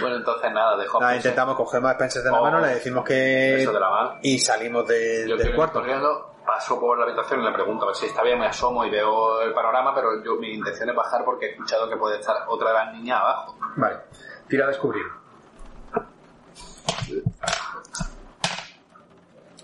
Bueno, 0.00 0.16
entonces 0.16 0.50
nada, 0.52 0.76
dejo 0.78 0.96
a 0.96 1.00
Nada, 1.00 1.16
intentamos 1.16 1.54
coger 1.54 1.84
a 1.84 1.90
Spencer 1.92 2.22
de 2.22 2.30
la 2.30 2.40
Oh. 2.40 2.42
mano, 2.44 2.60
le 2.60 2.68
decimos 2.68 3.04
que... 3.04 3.62
Eso 3.62 3.72
de 3.72 3.80
la 3.80 3.90
mano. 3.90 4.18
Y 4.22 4.38
salimos 4.38 4.88
de- 4.88 5.26
Yo 5.28 5.36
del 5.36 5.54
cuarto. 5.54 5.80
corriendo, 5.80 6.34
paso 6.46 6.80
por 6.80 6.98
la 6.98 7.04
habitación 7.04 7.42
y 7.42 7.44
le 7.44 7.52
pregunto 7.52 7.84
a 7.84 7.88
ver 7.88 7.96
si 7.96 8.06
está 8.06 8.22
bien, 8.22 8.38
me 8.38 8.46
asomo 8.46 8.86
y 8.86 8.90
veo 8.90 9.42
el 9.42 9.52
panorama, 9.52 9.94
pero 9.94 10.22
yo 10.24 10.36
mi 10.36 10.54
intención 10.54 10.88
es 10.88 10.96
bajar 10.96 11.22
porque 11.26 11.46
he 11.46 11.50
escuchado 11.50 11.90
que 11.90 11.96
puede 11.96 12.18
estar 12.20 12.36
otra 12.48 12.68
de 12.68 12.74
las 12.74 12.92
niñas 12.94 13.20
abajo. 13.20 13.58
Vale, 13.76 13.96
tira 14.48 14.64
a 14.64 14.68
descubrir. 14.68 15.04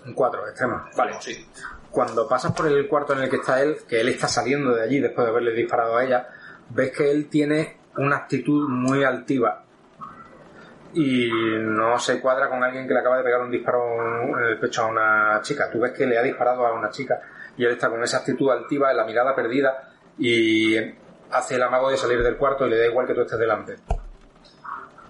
Un 0.05 0.13
4, 0.13 0.47
extremo. 0.47 0.85
Vale. 0.95 1.15
Sí. 1.19 1.47
Cuando 1.91 2.27
pasas 2.27 2.51
por 2.53 2.67
el 2.67 2.87
cuarto 2.87 3.13
en 3.13 3.23
el 3.23 3.29
que 3.29 3.37
está 3.37 3.61
él, 3.61 3.77
que 3.87 3.99
él 4.01 4.09
está 4.09 4.27
saliendo 4.27 4.75
de 4.75 4.83
allí 4.83 4.99
después 4.99 5.25
de 5.25 5.31
haberle 5.31 5.53
disparado 5.53 5.97
a 5.97 6.03
ella, 6.03 6.27
ves 6.69 6.91
que 6.95 7.09
él 7.09 7.27
tiene 7.29 7.77
una 7.97 8.17
actitud 8.17 8.69
muy 8.69 9.03
altiva 9.03 9.63
y 10.93 11.29
no 11.59 11.99
se 11.99 12.19
cuadra 12.19 12.49
con 12.49 12.63
alguien 12.63 12.87
que 12.87 12.93
le 12.93 12.99
acaba 12.99 13.17
de 13.17 13.23
pegar 13.23 13.41
un 13.41 13.51
disparo 13.51 14.37
en 14.39 14.45
el 14.45 14.59
pecho 14.59 14.83
a 14.83 14.85
una 14.87 15.39
chica. 15.41 15.69
Tú 15.71 15.79
ves 15.79 15.91
que 15.91 16.05
le 16.05 16.17
ha 16.17 16.23
disparado 16.23 16.65
a 16.65 16.73
una 16.73 16.89
chica 16.89 17.19
y 17.57 17.65
él 17.65 17.71
está 17.71 17.89
con 17.89 18.03
esa 18.03 18.17
actitud 18.17 18.49
altiva, 18.51 18.93
la 18.93 19.05
mirada 19.05 19.35
perdida 19.35 19.91
y 20.17 20.77
hace 21.31 21.55
el 21.55 21.63
amago 21.63 21.89
de 21.89 21.97
salir 21.97 22.23
del 22.23 22.37
cuarto 22.37 22.65
y 22.65 22.69
le 22.69 22.77
da 22.79 22.85
igual 22.87 23.05
que 23.05 23.13
tú 23.13 23.21
estés 23.21 23.39
delante. 23.39 23.75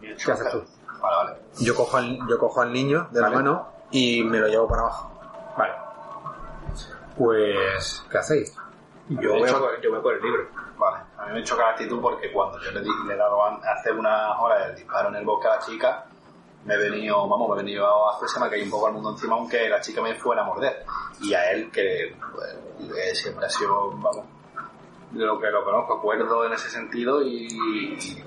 ¿Qué 0.02 0.32
haces 0.32 0.50
tú? 0.52 0.64
Vale, 1.02 1.16
vale. 1.16 1.38
Yo 1.60 1.76
cojo 1.76 1.98
al, 1.98 2.18
yo 2.28 2.38
cojo 2.38 2.62
al 2.62 2.74
niño 2.74 3.08
de 3.12 3.22
Vale. 3.22 3.36
la 3.36 3.42
mano 3.42 3.70
y 3.92 4.24
me 4.24 4.38
lo 4.40 4.48
llevo 4.48 4.68
para 4.68 4.82
abajo. 4.84 5.12
Vale. 5.58 5.74
Pues, 7.18 8.04
¿qué 8.10 8.18
hacéis? 8.18 8.56
Yo 9.10 9.32
voy, 9.34 9.50
a 9.50 9.82
yo 9.82 9.90
voy 9.90 10.00
a 10.00 10.02
por 10.02 10.14
el 10.14 10.22
libro. 10.22 10.48
Vale, 10.78 10.98
a 11.18 11.26
mí 11.26 11.34
me 11.34 11.44
choca 11.44 11.64
la 11.64 11.70
actitud 11.72 12.00
porque 12.02 12.32
cuando 12.32 12.60
yo 12.62 12.72
le, 12.72 12.82
di- 12.82 12.90
le 13.08 13.14
he 13.14 13.18
dado 13.18 13.44
hace 13.44 13.92
unas 13.92 14.38
horas 14.40 14.70
el 14.70 14.76
disparo 14.76 15.10
en 15.10 15.16
el 15.16 15.26
bosque 15.26 15.48
a 15.48 15.56
la 15.56 15.60
chica, 15.60 16.06
me 16.64 16.76
he 16.76 16.78
venido, 16.78 17.28
vamos, 17.28 17.50
me 17.50 17.56
he 17.56 17.58
venido 17.66 17.86
a 18.08 18.16
hacer, 18.16 18.30
se 18.30 18.40
me 18.40 18.46
ha 18.46 18.50
caído 18.50 18.66
un 18.66 18.72
poco 18.72 18.88
al 18.88 18.94
mundo 18.94 19.10
encima, 19.12 19.36
aunque 19.36 19.68
la 19.68 19.82
chica 19.82 20.02
me 20.02 20.16
fuera 20.16 20.44
a 20.44 20.46
morder. 20.46 20.86
Y 21.22 21.34
a 21.34 21.52
él, 21.52 21.70
que 21.72 22.16
pues, 22.32 23.20
siempre 23.20 23.46
ha 23.46 23.50
sido, 23.50 23.90
vamos, 23.92 24.26
de 25.12 25.26
lo 25.26 25.40
que 25.40 25.50
lo 25.50 25.66
conozco, 25.66 25.96
acuerdo 25.96 26.46
en 26.46 26.54
ese 26.54 26.70
sentido 26.70 27.22
y, 27.22 27.48
y 27.48 28.24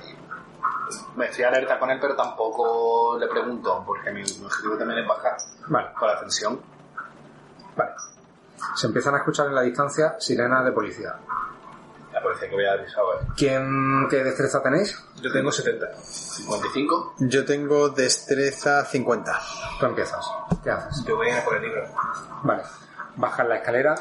me 1.17 1.27
estoy 1.27 1.45
alerta 1.45 1.79
con 1.79 1.91
él, 1.91 1.99
pero 2.01 2.15
tampoco 2.17 3.17
le 3.19 3.29
pregunto, 3.29 3.83
porque 3.87 4.11
mi, 4.11 4.23
mi 4.23 4.45
objetivo 4.45 4.77
también 4.77 4.99
es 5.01 5.07
bajar 5.09 5.37
Vale, 5.73 5.89
con 5.99 6.07
la 6.07 6.21
tensión. 6.21 6.61
vale. 7.75 7.93
Se 8.75 8.87
empiezan 8.87 9.15
a 9.15 9.19
escuchar 9.19 9.47
en 9.47 9.55
la 9.55 9.63
distancia 9.63 10.17
sirenas 10.19 10.65
de 10.67 10.73
policía. 10.73 11.15
La 12.13 12.23
policía 12.23 12.49
que 12.51 12.55
voy 12.55 12.67
a 12.67 12.73
avisar, 12.73 13.03
¿vale? 13.03 13.27
¿Quién, 13.35 14.07
qué 14.11 14.23
destreza 14.23 14.63
tenéis? 14.63 15.03
Yo 15.23 15.33
tengo 15.33 15.51
70. 15.51 15.95
55. 15.95 17.15
Yo 17.21 17.45
tengo 17.47 17.89
destreza 17.89 18.85
50. 18.85 19.41
Tú 19.81 19.87
empiezas. 19.87 20.31
¿Qué 20.63 20.71
haces? 20.71 21.05
Yo 21.07 21.17
voy 21.17 21.29
a 21.29 21.33
ir 21.33 21.39
a 21.39 21.45
por 21.45 21.57
el 21.57 21.63
libro. 21.63 21.89
Vale. 22.43 22.63
Bajas 23.17 23.49
la 23.49 23.57
escalera 23.57 23.95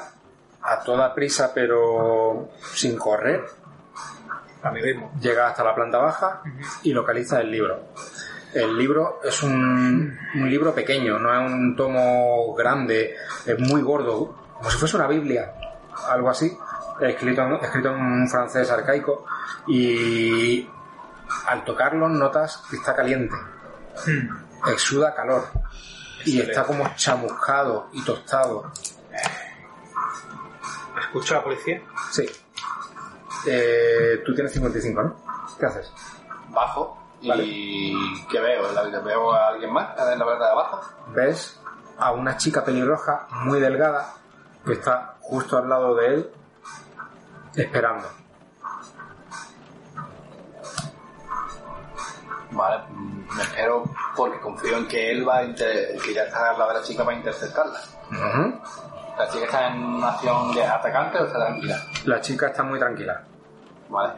a 0.62 0.80
toda 0.82 1.14
prisa, 1.16 1.54
pero 1.54 2.50
sin 2.74 2.98
correr. 2.98 3.46
A 4.62 4.72
mi 4.72 4.82
ritmo. 4.82 5.12
Llega 5.22 5.48
hasta 5.48 5.64
la 5.64 5.74
planta 5.74 6.00
baja 6.00 6.42
y 6.84 6.92
localiza 6.92 7.40
el 7.40 7.50
libro. 7.50 7.80
El 8.54 8.78
libro 8.78 9.22
es 9.24 9.44
un, 9.44 10.20
un 10.36 10.50
libro 10.50 10.74
pequeño, 10.74 11.18
no 11.20 11.34
es 11.34 11.52
un 11.52 11.76
tomo 11.76 12.54
grande, 12.54 13.16
es 13.46 13.60
muy 13.60 13.82
gordo, 13.82 14.36
como 14.58 14.70
si 14.70 14.78
fuese 14.78 14.98
una 14.98 15.08
Biblia, 15.08 15.54
algo 16.10 16.30
así, 16.30 16.58
escrito 17.00 17.42
escrito 17.62 17.90
en 17.90 18.02
un 18.02 18.30
francés 18.30 18.70
arcaico 18.70 19.26
y 19.68 20.68
al 21.48 21.64
tocarlo 21.64 22.10
notas 22.10 22.64
que 22.70 22.76
está 22.76 22.96
caliente, 22.96 23.36
exuda 24.68 25.16
calor 25.16 25.48
y 26.26 26.42
está 26.42 26.64
como 26.64 26.88
chamuscado 26.96 27.90
y 27.94 28.04
tostado. 28.04 28.72
¿Escucho 31.00 31.36
a 31.36 31.38
la 31.38 31.44
policía? 31.44 31.82
Sí. 32.12 32.26
Eh, 33.48 34.22
tú 34.26 34.34
tienes 34.36 34.54
55, 34.54 35.04
¿no? 35.04 35.16
¿Qué 35.60 35.66
haces? 35.66 35.92
bajo 36.52 37.01
y. 37.22 38.26
¿qué 38.30 38.40
veo? 38.40 38.68
¿En 38.70 38.92
la- 38.92 39.00
¿Veo 39.00 39.32
a 39.34 39.48
alguien 39.50 39.72
más 39.72 39.90
en 40.00 40.20
la 40.20 40.26
planta 40.26 40.46
de 40.46 40.52
abajo? 40.52 40.82
ves 41.14 41.60
a 41.98 42.12
una 42.12 42.36
chica 42.38 42.64
pelirroja 42.64 43.28
muy 43.44 43.60
delgada 43.60 44.14
que 44.66 44.74
está 44.74 45.16
justo 45.22 45.58
al 45.58 45.70
lado 45.70 45.96
de 45.96 46.08
él 46.08 46.32
esperando. 47.56 48.08
Vale, 52.52 52.84
mm, 52.90 53.36
me 53.38 53.44
espero 53.44 53.84
porque 54.16 54.40
confío 54.42 54.78
en 54.78 54.88
que 54.88 55.12
él 55.12 55.28
va 55.28 55.38
a 55.38 55.44
inter- 55.44 55.98
que 56.04 56.14
ya 56.14 56.24
está 56.24 56.50
al 56.52 56.60
lado 56.60 56.74
de 56.74 56.80
la 56.80 56.86
chica 56.86 57.06
para 57.06 57.16
interceptarla. 57.18 57.80
¿La 59.18 59.28
chica 59.30 59.46
está 59.46 59.68
en 59.68 60.04
acción 60.04 60.54
de 60.54 60.64
atacante 60.66 61.18
o 61.20 61.26
está 61.26 61.38
tranquila? 61.46 61.78
La 62.06 62.20
chica 62.22 62.48
está 62.48 62.64
muy 62.64 62.80
tranquila. 62.80 63.24
Vale, 63.90 64.14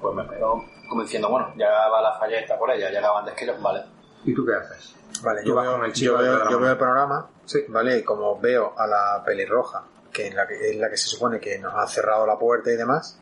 pues 0.00 0.14
me 0.14 0.22
espero 0.22 0.64
como 0.90 1.02
diciendo, 1.04 1.30
bueno, 1.30 1.54
ya 1.56 1.70
va 1.88 2.02
la 2.02 2.12
falleta 2.18 2.58
por 2.58 2.70
ella, 2.70 2.90
ya 2.92 3.00
va 3.00 3.20
antes 3.20 3.34
que 3.34 3.46
yo, 3.46 3.58
vale. 3.62 3.82
¿Y 4.24 4.34
tú 4.34 4.44
qué 4.44 4.52
haces? 4.54 4.94
Vale, 5.22 5.40
yo 5.44 5.54
veo, 5.54 5.82
el 5.84 5.92
yo 5.94 6.18
veo- 6.18 6.26
programa. 6.26 6.50
yo 6.50 6.58
veo 6.60 6.70
el 6.72 6.76
programa, 6.78 7.30
Sí. 7.46 7.64
¿vale? 7.68 7.98
Y 7.98 8.02
como 8.04 8.38
veo 8.38 8.74
a 8.76 8.86
la 8.86 9.22
pelirroja, 9.24 9.84
que 10.12 10.26
es 10.28 10.34
la 10.34 10.46
que, 10.46 10.70
es 10.70 10.76
la 10.76 10.90
que 10.90 10.96
se 10.98 11.06
supone 11.08 11.40
que 11.40 11.58
nos 11.58 11.72
ha 11.74 11.86
cerrado 11.86 12.26
la 12.26 12.38
puerta 12.38 12.70
y 12.70 12.76
demás, 12.76 13.18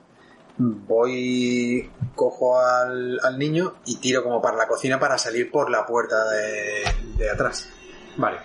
voy, 0.59 1.89
cojo 2.17 2.59
al, 2.61 3.21
al 3.23 3.39
niño 3.39 3.75
y 3.85 3.99
tiro 4.01 4.23
como 4.25 4.43
para 4.43 4.57
la 4.57 4.67
cocina 4.67 4.99
para 4.99 5.17
salir 5.19 5.51
por 5.53 5.71
la 5.71 5.87
puerta 5.87 6.25
de, 6.31 6.85
de 7.17 7.31
atrás. 7.31 7.69
Vale. 8.17 8.39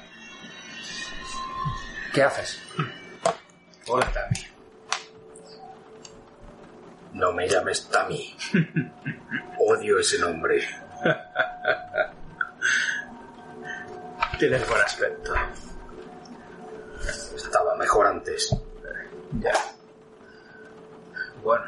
¿Qué 2.13 2.21
haces? 2.21 2.61
Hola, 3.87 4.05
Tami. 4.13 4.52
No 7.13 7.31
me 7.31 7.47
llames 7.47 7.87
Tami. 7.89 8.35
Odio 9.59 9.99
ese 9.99 10.19
nombre. 10.19 10.67
Tienes 14.39 14.67
buen 14.67 14.81
aspecto. 14.81 15.33
Estaba 17.35 17.75
mejor 17.75 18.07
antes. 18.07 18.55
Ya. 19.39 19.53
Bueno. 21.43 21.65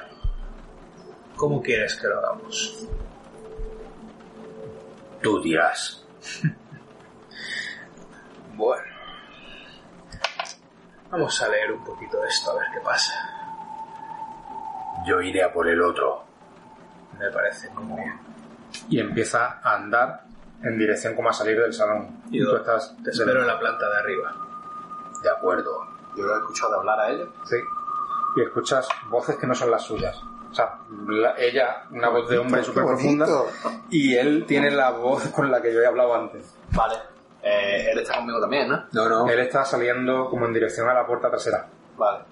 ¿Cómo 1.36 1.62
quieres 1.62 1.96
que 1.96 2.08
lo 2.08 2.20
hagamos? 2.20 2.88
Tú 5.22 5.42
dirás. 5.42 6.04
Bueno. 8.56 8.84
Vamos 11.12 11.42
a 11.42 11.50
leer 11.50 11.72
un 11.72 11.84
poquito 11.84 12.24
esto 12.26 12.52
a 12.52 12.56
ver 12.56 12.68
qué 12.74 12.80
pasa. 12.80 13.45
Yo 15.08 15.22
iré 15.22 15.44
a 15.44 15.52
por 15.52 15.68
el 15.68 15.82
otro. 15.82 16.24
Me 17.20 17.30
parece 17.32 17.70
muy 17.72 18.02
bien. 18.02 18.20
Y 18.90 19.00
empieza 19.00 19.60
a 19.64 19.76
andar 19.76 20.24
en 20.64 20.78
dirección 20.78 21.16
como 21.16 21.30
a 21.30 21.34
salir 21.34 21.60
del 21.60 21.74
salón. 21.74 22.22
Y 22.32 22.44
tú 22.44 22.56
estás 22.56 22.96
te 23.04 23.12
espero 23.12 23.42
en 23.42 23.48
la 23.48 23.60
planta 23.60 23.90
de 23.90 23.98
arriba. 23.98 24.34
De 25.22 25.30
acuerdo. 25.30 25.88
Yo 26.16 26.24
lo 26.24 26.36
he 26.36 26.40
escuchado 26.40 26.80
hablar 26.80 27.00
a 27.00 27.10
ella. 27.10 27.26
Sí. 27.46 27.58
Y 28.38 28.42
escuchas 28.42 28.88
voces 29.10 29.36
que 29.38 29.48
no 29.48 29.54
son 29.56 29.72
las 29.72 29.84
suyas. 29.84 30.18
O 30.52 30.54
sea, 30.54 30.78
la- 31.08 31.36
ella, 31.38 31.84
una 31.92 32.10
voz 32.10 32.30
de 32.30 32.38
hombre 32.38 32.64
súper 32.64 32.86
profunda, 32.86 33.28
y 33.90 34.16
él 34.16 34.46
tiene 34.48 34.72
la 34.72 34.92
voz 34.92 35.28
con 35.30 35.52
la 35.52 35.62
que 35.62 35.74
yo 35.74 35.82
he 35.82 35.86
hablado 35.86 36.16
antes. 36.16 36.56
Vale. 36.72 36.96
Eh, 37.44 37.90
él 37.92 38.00
está 38.00 38.16
conmigo 38.16 38.40
también, 38.40 38.70
¿no? 38.70 38.86
No, 38.94 39.10
no. 39.10 39.28
Él 39.30 39.40
está 39.40 39.64
saliendo 39.66 40.30
como 40.30 40.46
en 40.46 40.54
dirección 40.54 40.88
a 40.90 40.94
la 40.94 41.06
puerta 41.06 41.30
trasera. 41.30 41.68
Vale. 41.98 42.24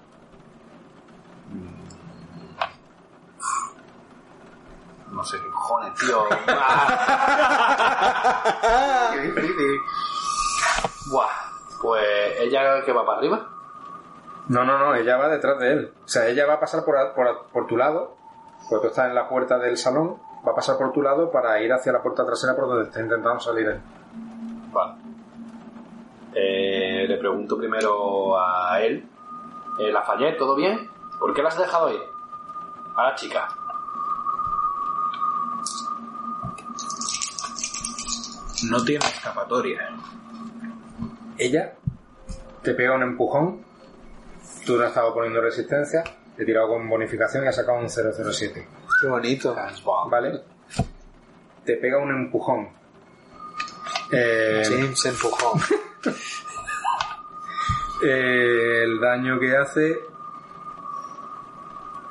No 5.14 5.22
sé 5.22 5.40
qué 5.40 5.48
cojones, 5.48 5.94
tío. 5.94 6.24
Buah. 11.06 11.28
Pues 11.80 12.40
ella 12.40 12.82
que 12.84 12.92
va 12.92 13.06
para 13.06 13.18
arriba. 13.18 13.46
No, 14.48 14.64
no, 14.64 14.78
no, 14.78 14.94
ella 14.94 15.16
va 15.16 15.28
detrás 15.28 15.58
de 15.58 15.72
él. 15.72 15.92
O 16.04 16.08
sea, 16.08 16.26
ella 16.26 16.46
va 16.46 16.54
a 16.54 16.60
pasar 16.60 16.84
por, 16.84 16.96
por, 17.14 17.46
por 17.52 17.66
tu 17.66 17.76
lado, 17.76 18.16
porque 18.68 18.86
tú 18.86 18.90
estás 18.90 19.08
en 19.08 19.14
la 19.14 19.28
puerta 19.28 19.58
del 19.58 19.76
salón, 19.76 20.18
va 20.46 20.52
a 20.52 20.54
pasar 20.54 20.76
por 20.76 20.92
tu 20.92 21.02
lado 21.02 21.30
para 21.30 21.60
ir 21.60 21.72
hacia 21.72 21.92
la 21.92 22.02
puerta 22.02 22.26
trasera 22.26 22.56
por 22.56 22.66
donde 22.66 22.84
está 22.84 23.00
intentando 23.00 23.40
salir 23.40 23.68
él. 23.68 23.80
Vale. 24.72 24.94
Eh, 26.34 27.06
le 27.08 27.16
pregunto 27.18 27.56
primero 27.56 28.38
a 28.38 28.80
él. 28.80 29.08
Eh, 29.78 29.92
¿La 29.92 30.02
fallé? 30.02 30.32
¿Todo 30.32 30.56
bien? 30.56 30.90
¿Por 31.20 31.32
qué 31.32 31.42
la 31.42 31.48
has 31.48 31.58
dejado 31.58 31.92
ir? 31.92 32.00
A 32.96 33.04
la 33.04 33.14
chica. 33.14 33.48
No 38.70 38.84
tiene 38.84 39.04
escapatoria. 39.06 39.90
Ella 41.38 41.74
te 42.62 42.74
pega 42.74 42.94
un 42.94 43.02
empujón, 43.02 43.64
tú 44.64 44.76
no 44.76 44.84
has 44.84 44.88
estado 44.90 45.12
poniendo 45.12 45.40
resistencia, 45.40 46.04
te 46.36 46.42
he 46.42 46.46
tirado 46.46 46.68
con 46.68 46.88
bonificación 46.88 47.44
y 47.44 47.48
has 47.48 47.56
sacado 47.56 47.78
un 47.78 47.88
007. 47.90 48.66
Qué 49.00 49.06
bonito. 49.06 49.56
¿Vale? 50.08 50.42
Te 51.64 51.76
pega 51.76 51.98
un 51.98 52.10
empujón. 52.10 52.68
Eh, 54.10 54.62
James 54.64 55.04
empujó. 55.06 55.58
eh, 58.02 58.82
el 58.84 59.00
daño 59.00 59.40
que 59.40 59.56
hace 59.56 59.98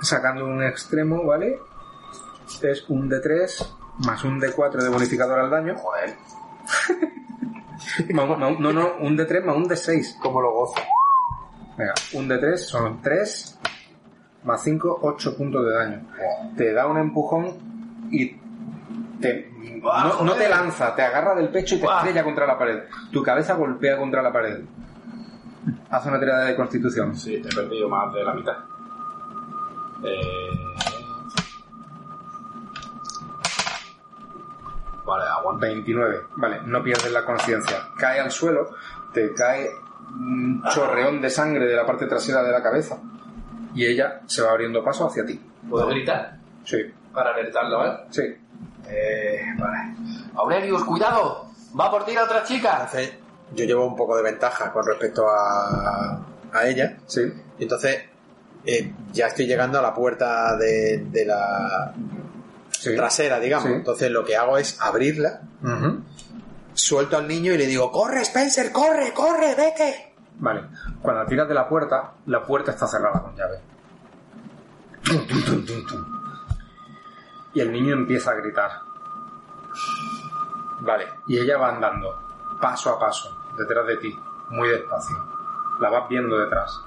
sacando 0.02 0.46
un 0.46 0.62
extremo, 0.64 1.24
¿vale? 1.24 1.60
Es 2.62 2.90
un 2.90 3.10
D3 3.10 3.76
más 4.00 4.24
un 4.24 4.40
D4 4.40 4.82
de 4.82 4.90
bonificador 4.90 5.40
al 5.40 5.50
daño. 5.50 5.76
Joder. 5.78 6.16
No, 8.10 8.38
no, 8.38 8.50
un 8.50 9.18
D3 9.18 9.44
más 9.44 9.56
un 9.56 9.68
D6. 9.68 10.18
¿Cómo 10.20 10.42
lo 10.42 10.52
gozo? 10.52 10.82
Venga, 11.78 11.94
un 12.14 12.30
D3 12.30 12.56
son 12.58 13.02
3 13.02 13.60
más 14.44 14.64
5, 14.64 15.00
8 15.02 15.38
puntos 15.38 15.66
de 15.66 15.72
daño. 15.74 16.02
Te 16.56 16.74
da 16.74 16.88
un 16.88 16.98
empujón 16.98 18.10
y 18.12 18.36
te 19.20 19.53
¡Ah, 19.86 20.20
No, 20.24 20.34
te 20.34 20.48
lanza, 20.48 20.95
te 20.95 21.02
agarra 21.02 21.36
del 21.36 21.50
pecho 21.50 21.76
y 21.76 21.80
te 21.80 21.86
estrella 21.86 22.24
contra 22.24 22.48
la 22.48 22.58
pared. 22.58 22.84
Tu 23.12 23.22
cabeza 23.22 23.56
golpea 23.56 23.98
contra 23.98 24.22
la 24.22 24.32
pared. 24.32 24.62
Haz 25.90 26.06
una 26.06 26.20
tirada 26.20 26.45
de 26.45 26.56
constitución. 26.56 27.16
Sí, 27.16 27.36
he 27.36 27.56
perdido 27.56 27.90
más 27.90 28.14
de 28.14 28.24
la 28.24 28.34
mitad. 28.34 28.58
Eh... 30.03 30.50
Vale, 35.06 35.24
aguanta. 35.30 35.66
29. 35.68 36.18
Vale, 36.38 36.62
no 36.66 36.84
pierdes 36.84 37.12
la 37.12 37.26
conciencia. 37.26 37.78
Cae 37.98 38.20
al 38.20 38.32
suelo, 38.32 38.70
te 39.14 39.34
cae 39.34 39.70
un 40.10 40.64
chorreón 40.74 41.22
de 41.22 41.30
sangre 41.30 41.66
de 41.66 41.76
la 41.76 41.86
parte 41.86 42.06
trasera 42.08 42.44
de 42.44 42.52
la 42.52 42.62
cabeza. 42.62 42.98
Y 43.76 43.86
ella 43.86 44.22
se 44.28 44.42
va 44.42 44.52
abriendo 44.52 44.84
paso 44.84 45.08
hacia 45.08 45.26
ti. 45.26 45.40
¿Puedo 45.70 45.88
gritar? 45.88 46.38
Sí, 46.64 46.78
Para 47.14 47.32
alertarlo, 47.32 47.78
¿vale? 47.80 48.00
sí. 48.10 48.22
Eh, 48.88 49.42
vale. 49.58 49.96
Aurelius, 50.36 50.84
cuidado. 50.84 51.48
Va 51.80 51.90
por 51.90 52.06
ti 52.06 52.14
la 52.14 52.24
otra 52.26 52.44
chica. 52.44 52.74
Entonces, 52.84 53.14
yo 53.56 53.66
llevo 53.66 53.86
un 53.88 53.96
poco 53.96 54.16
de 54.18 54.24
ventaja 54.24 54.72
con 54.72 54.86
respecto 54.86 55.26
a, 55.30 56.20
a 56.54 56.66
ella. 56.68 56.98
Sí. 57.08 57.22
Entonces, 57.60 58.04
eh, 58.66 58.94
ya 59.12 59.28
estoy 59.28 59.48
llegando 59.48 59.80
a 59.80 59.82
la 59.82 59.94
puerta 59.94 60.56
de, 60.58 61.06
de 61.10 61.26
la 61.26 61.94
Sí. 62.74 62.95
trasera, 62.95 63.40
digamos. 63.40 63.69
Sí. 63.69 63.74
Entonces, 63.76 64.11
lo 64.11 64.26
que 64.26 64.35
hago 64.35 64.58
es 64.58 64.80
abrirla, 64.82 65.42
suelto 66.74 67.18
al 67.18 67.27
niño 67.27 67.53
y 67.53 67.58
le 67.58 67.66
digo, 67.68 67.92
corre, 67.92 68.22
Spencer, 68.22 68.72
corre, 68.72 69.14
corre, 69.14 69.56
vete. 69.56 70.14
Vale. 70.40 70.64
Cuando 71.02 71.26
tiras 71.26 71.48
de 71.48 71.53
la 71.53 71.68
puerta, 71.69 72.14
la 72.26 72.43
puerta 72.43 72.72
está 72.72 72.88
cerrada 72.88 73.22
con 73.22 73.35
llave. 73.35 73.60
Tum, 75.03 75.27
tum, 75.27 75.43
tum, 75.43 75.66
tum, 75.66 75.85
tum. 75.88 76.06
Y 77.53 77.61
el 77.61 77.72
niño 77.72 77.93
empieza 77.93 78.32
a 78.32 78.35
gritar. 78.35 78.72
Vale. 80.82 81.06
Y 81.27 81.38
ella 81.38 81.58
va 81.58 81.69
andando, 81.69 82.10
paso 82.60 82.90
a 82.90 83.00
paso, 83.00 83.30
detrás 83.58 83.85
de 83.88 83.98
ti, 83.98 84.19
muy 84.50 84.68
despacio. 84.69 85.16
La 85.80 85.90
vas 85.90 86.10
viendo 86.10 86.38
detrás. 86.38 86.77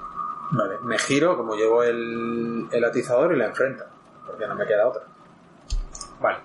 Vale, 0.51 0.79
me 0.83 0.99
giro 0.99 1.37
como 1.37 1.55
llevo 1.55 1.83
el, 1.83 2.69
el 2.71 2.85
atizador 2.85 3.35
y 3.35 3.39
la 3.39 3.47
enfrento, 3.47 3.85
porque 4.27 4.47
no 4.47 4.55
me 4.55 4.67
queda 4.67 4.87
otra. 4.87 5.03
Vale. 6.21 6.39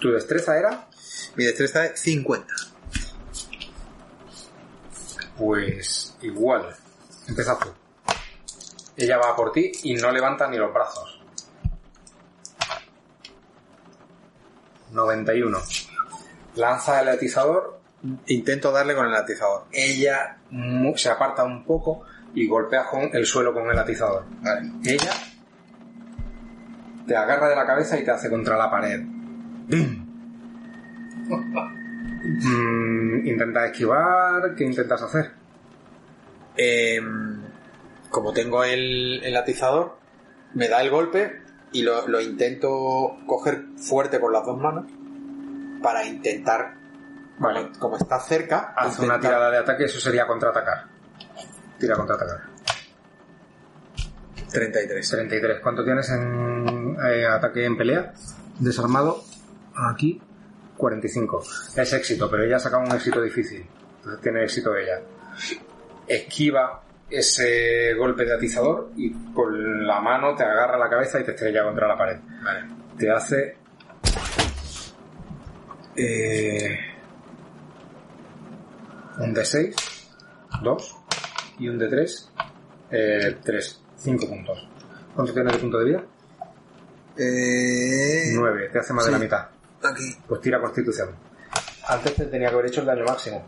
Tu 0.00 0.10
destreza 0.10 0.58
era, 0.58 0.88
Mi 1.36 1.44
destreza 1.44 1.86
es 1.86 2.00
50. 2.00 2.54
pues 5.36 6.16
igual. 6.20 6.74
Empieza 7.26 7.58
tú. 7.58 7.68
Ella 8.96 9.16
va 9.16 9.34
por 9.34 9.52
ti 9.52 9.72
y 9.84 9.94
no 9.94 10.10
levanta 10.12 10.48
ni 10.48 10.58
los 10.58 10.72
brazos. 10.72 11.20
91. 14.90 15.58
Lanza 16.56 17.00
el 17.00 17.08
atizador 17.08 17.80
Intento 18.26 18.72
darle 18.72 18.94
con 18.94 19.06
el 19.06 19.14
atizador. 19.14 19.64
ella 19.72 20.38
se 20.96 21.10
aparta 21.10 21.44
un 21.44 21.64
poco 21.64 22.02
y 22.34 22.48
golpea 22.48 22.86
con 22.86 23.10
el 23.12 23.26
suelo 23.26 23.52
con 23.52 23.70
el 23.70 23.78
atizador. 23.78 24.24
Vale. 24.40 24.70
Ella 24.84 25.12
te 27.10 27.16
agarra 27.16 27.48
de 27.48 27.56
la 27.56 27.66
cabeza 27.66 27.98
y 27.98 28.04
te 28.04 28.12
hace 28.12 28.30
contra 28.30 28.56
la 28.56 28.70
pared. 28.70 29.00
Mm, 31.28 33.26
intenta 33.26 33.66
esquivar. 33.66 34.54
¿Qué 34.54 34.62
intentas 34.62 35.02
hacer? 35.02 35.32
Em, 36.56 37.40
como 38.10 38.32
tengo 38.32 38.62
el, 38.62 39.24
el 39.24 39.36
atizador, 39.36 39.98
me 40.54 40.68
da 40.68 40.80
el 40.82 40.90
golpe 40.90 41.42
y 41.72 41.82
lo, 41.82 42.06
lo 42.06 42.20
intento 42.20 43.16
coger 43.26 43.64
fuerte 43.76 44.20
con 44.20 44.32
las 44.32 44.46
dos 44.46 44.60
manos 44.60 44.84
para 45.82 46.04
intentar, 46.06 46.74
Vale. 47.40 47.70
como 47.80 47.96
está 47.96 48.20
cerca, 48.20 48.72
Haz 48.76 49.00
una 49.00 49.16
intentar- 49.16 49.20
tirada 49.20 49.50
de 49.50 49.58
ataque, 49.58 49.86
eso 49.86 49.98
sería 49.98 50.28
contraatacar. 50.28 50.84
Tira 51.76 51.96
contraatacar. 51.96 52.42
33. 54.52 55.08
33. 55.10 55.60
¿Cuánto 55.60 55.84
tienes 55.84 56.08
en 56.10 56.79
eh, 57.06 57.26
ataque 57.26 57.64
en 57.64 57.76
pelea? 57.76 58.12
Desarmado. 58.58 59.22
Aquí. 59.74 60.20
45. 60.76 61.42
Es 61.76 61.92
éxito, 61.92 62.30
pero 62.30 62.42
ella 62.44 62.56
ha 62.56 62.60
sacado 62.60 62.82
un 62.82 62.92
éxito 62.92 63.20
difícil. 63.20 63.66
Entonces 63.98 64.20
tiene 64.22 64.44
éxito 64.44 64.74
ella. 64.74 65.00
Esquiva 66.06 66.82
ese 67.10 67.92
golpe 67.94 68.24
de 68.24 68.34
atizador 68.34 68.90
y 68.96 69.12
con 69.32 69.86
la 69.86 70.00
mano 70.00 70.34
te 70.34 70.44
agarra 70.44 70.78
la 70.78 70.88
cabeza 70.88 71.20
y 71.20 71.24
te 71.24 71.32
estrella 71.32 71.64
contra 71.64 71.86
la 71.88 71.98
pared. 71.98 72.18
Vale. 72.42 72.66
Te 72.96 73.10
hace. 73.10 73.56
eh, 75.96 76.78
un 79.18 79.34
D6, 79.34 79.74
2 80.62 80.96
y 81.58 81.68
un 81.68 81.78
D3, 81.78 82.30
3, 83.42 83.82
5 83.96 84.26
puntos. 84.28 84.68
¿Cuánto 85.14 85.34
tienes 85.34 85.52
de 85.52 85.58
punto 85.58 85.78
de 85.78 85.84
vida? 85.84 86.04
Eh, 87.22 88.30
9, 88.34 88.70
te 88.72 88.78
hace 88.78 88.92
más 88.94 89.04
de 89.06 89.12
la 89.12 89.18
mitad. 89.18 89.48
Aquí. 89.82 90.16
Pues 90.26 90.40
tira 90.40 90.60
constitución. 90.60 91.14
Antes 91.88 92.14
te 92.14 92.26
tenía 92.26 92.48
que 92.48 92.54
haber 92.54 92.66
hecho 92.66 92.80
el 92.80 92.86
daño 92.86 93.04
máximo. 93.04 93.46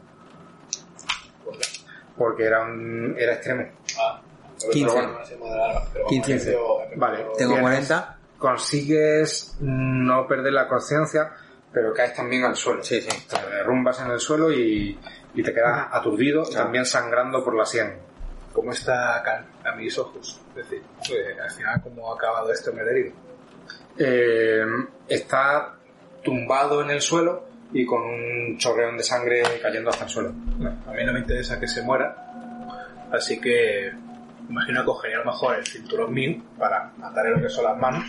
Porque 2.17 2.45
era 2.45 2.63
un, 2.63 3.15
era 3.19 3.35
extremo. 3.35 3.65
Ah, 3.99 4.21
15. 4.71 4.73
Pero 4.73 4.93
bueno, 4.93 5.19
de 5.29 5.57
la 5.57 5.65
arma, 5.67 5.81
pero 5.93 6.07
15. 6.07 6.55
vamos, 6.55 6.79
yo- 6.93 6.97
Vale. 7.01 7.17
Tengo 7.39 7.55
Tienes- 7.55 7.61
40. 7.61 8.19
Consigues 8.39 9.57
no 9.61 10.27
perder 10.27 10.53
la 10.53 10.67
conciencia, 10.69 11.31
pero 11.73 11.95
caes 11.95 12.15
también 12.15 12.45
al 12.45 12.57
suelo. 12.57 12.83
Sí, 12.83 13.01
sí. 13.01 13.09
Te 13.29 13.41
derrumbas 13.55 14.01
en 14.01 14.11
el 14.11 14.19
suelo 14.21 14.53
y, 14.53 14.99
y 15.35 15.43
te 15.43 15.55
quedas 15.55 15.87
aturdido, 15.93 16.43
también 16.45 16.85
sangrando 16.85 17.43
por 17.45 17.55
la 17.57 17.65
sien. 17.65 17.95
¿Cómo 18.53 18.73
está 18.73 19.23
Cal 19.25 19.47
a 19.65 19.77
mis 19.77 19.97
ojos? 19.97 20.41
Es 20.51 20.57
decir, 20.57 20.83
pues, 20.99 21.39
al 21.41 21.51
final, 21.51 21.81
¿cómo 21.83 22.13
ha 22.13 22.17
acabado 22.17 22.53
esto 22.53 22.71
en 22.73 22.79
el 22.81 22.89
herido? 22.89 23.13
Eh, 23.99 24.65
está 25.09 25.75
tumbado 26.23 26.83
en 26.83 26.91
el 26.91 27.01
suelo 27.01 27.45
y 27.73 27.85
con 27.87 28.03
un 28.03 28.59
chorreón 28.59 28.97
de 28.97 29.03
sangre 29.03 29.43
cayendo 29.61 29.91
hasta 29.91 30.05
el 30.05 30.11
suelo. 30.11 30.31
A 30.87 30.93
mí 30.93 31.05
no 31.05 31.13
me 31.13 31.21
interesa 31.21 31.59
que 31.59 31.69
se 31.69 31.83
muera, 31.83 32.15
así 33.13 33.41
que 33.41 33.93
imagino 34.49 34.81
que 34.81 34.87
cogería 34.87 35.17
a 35.17 35.21
lo 35.21 35.33
mejor 35.33 35.57
el 35.57 35.67
cinturón 35.67 36.13
mío 36.13 36.43
para 36.59 36.93
atarle 37.03 37.31
lo 37.31 37.43
que 37.43 37.49
son 37.49 37.65
las 37.65 37.79
manos 37.79 38.05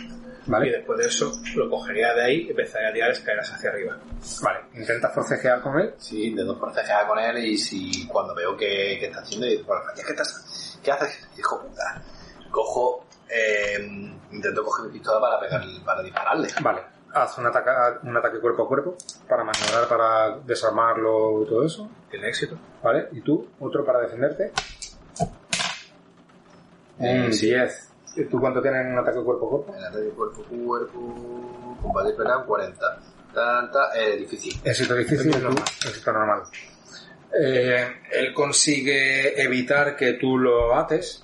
Vale. 0.46 0.68
y 0.68 0.72
después 0.72 0.98
de 0.98 1.06
eso 1.06 1.32
lo 1.54 1.70
cogería 1.70 2.12
de 2.14 2.24
ahí 2.24 2.42
y 2.42 2.50
empezaría 2.50 2.88
a 2.88 2.92
tirar 2.92 3.10
escaleras 3.10 3.52
hacia 3.52 3.70
arriba. 3.70 3.96
Vale, 4.42 4.60
intenta 4.74 5.08
forcejear 5.10 5.62
con 5.62 5.80
él. 5.80 5.94
Sí, 5.98 6.28
intento 6.28 6.58
forcejear 6.58 7.06
con 7.06 7.18
él 7.18 7.38
y 7.38 7.56
si 7.56 8.06
cuando 8.06 8.34
veo 8.34 8.56
que, 8.56 8.98
que 8.98 9.06
está 9.06 9.20
haciendo, 9.20 9.46
digo, 9.46 9.64
bueno, 9.64 9.82
¿qué, 9.94 10.02
estás, 10.02 10.78
¿qué 10.82 10.92
haces? 10.92 11.28
Hijo 11.38 11.62
puta. 11.62 12.02
Cojo, 12.50 13.03
eh, 13.34 13.78
intento 14.30 14.64
coger 14.64 14.86
mi 14.86 14.92
pistola 14.92 15.20
para 15.20 15.40
pegar, 15.40 15.62
para 15.84 16.02
dispararle. 16.02 16.48
Vale, 16.62 16.80
haz 17.12 17.38
un 17.38 17.46
ataque, 17.46 17.70
un 18.04 18.16
ataque 18.16 18.40
cuerpo 18.40 18.64
a 18.64 18.68
cuerpo 18.68 18.96
para 19.28 19.44
maniobrar, 19.44 19.88
para 19.88 20.38
desarmarlo 20.38 21.42
y 21.42 21.48
todo 21.48 21.64
eso. 21.64 21.90
¿Tiene 22.10 22.28
éxito? 22.28 22.56
Vale, 22.82 23.08
y 23.12 23.20
tú, 23.20 23.48
otro 23.60 23.84
para 23.84 24.00
defenderte. 24.00 24.52
Un 26.98 27.32
sí. 27.32 27.46
10. 27.46 27.90
¿Y 28.16 28.24
tú 28.26 28.38
cuánto 28.38 28.62
tienes 28.62 28.86
en 28.86 28.92
un 28.92 28.98
ataque 28.98 29.20
cuerpo 29.22 29.46
a 29.46 29.50
cuerpo? 29.50 29.74
El 29.76 29.84
ataque 29.84 30.08
cuerpo 30.10 30.42
a 30.42 30.48
cuerpo, 30.48 31.78
combate 31.82 32.10
esperado 32.10 32.46
40. 32.46 33.00
Tanta, 33.34 33.90
eh, 33.96 34.16
difícil. 34.16 34.60
Éxito 34.62 34.94
difícil, 34.94 35.32
tú, 35.32 35.48
éxito 35.88 36.12
normal. 36.12 36.44
Eh, 37.36 37.84
él 38.12 38.32
consigue 38.32 39.42
evitar 39.42 39.96
que 39.96 40.12
tú 40.12 40.38
lo 40.38 40.76
ates, 40.76 41.23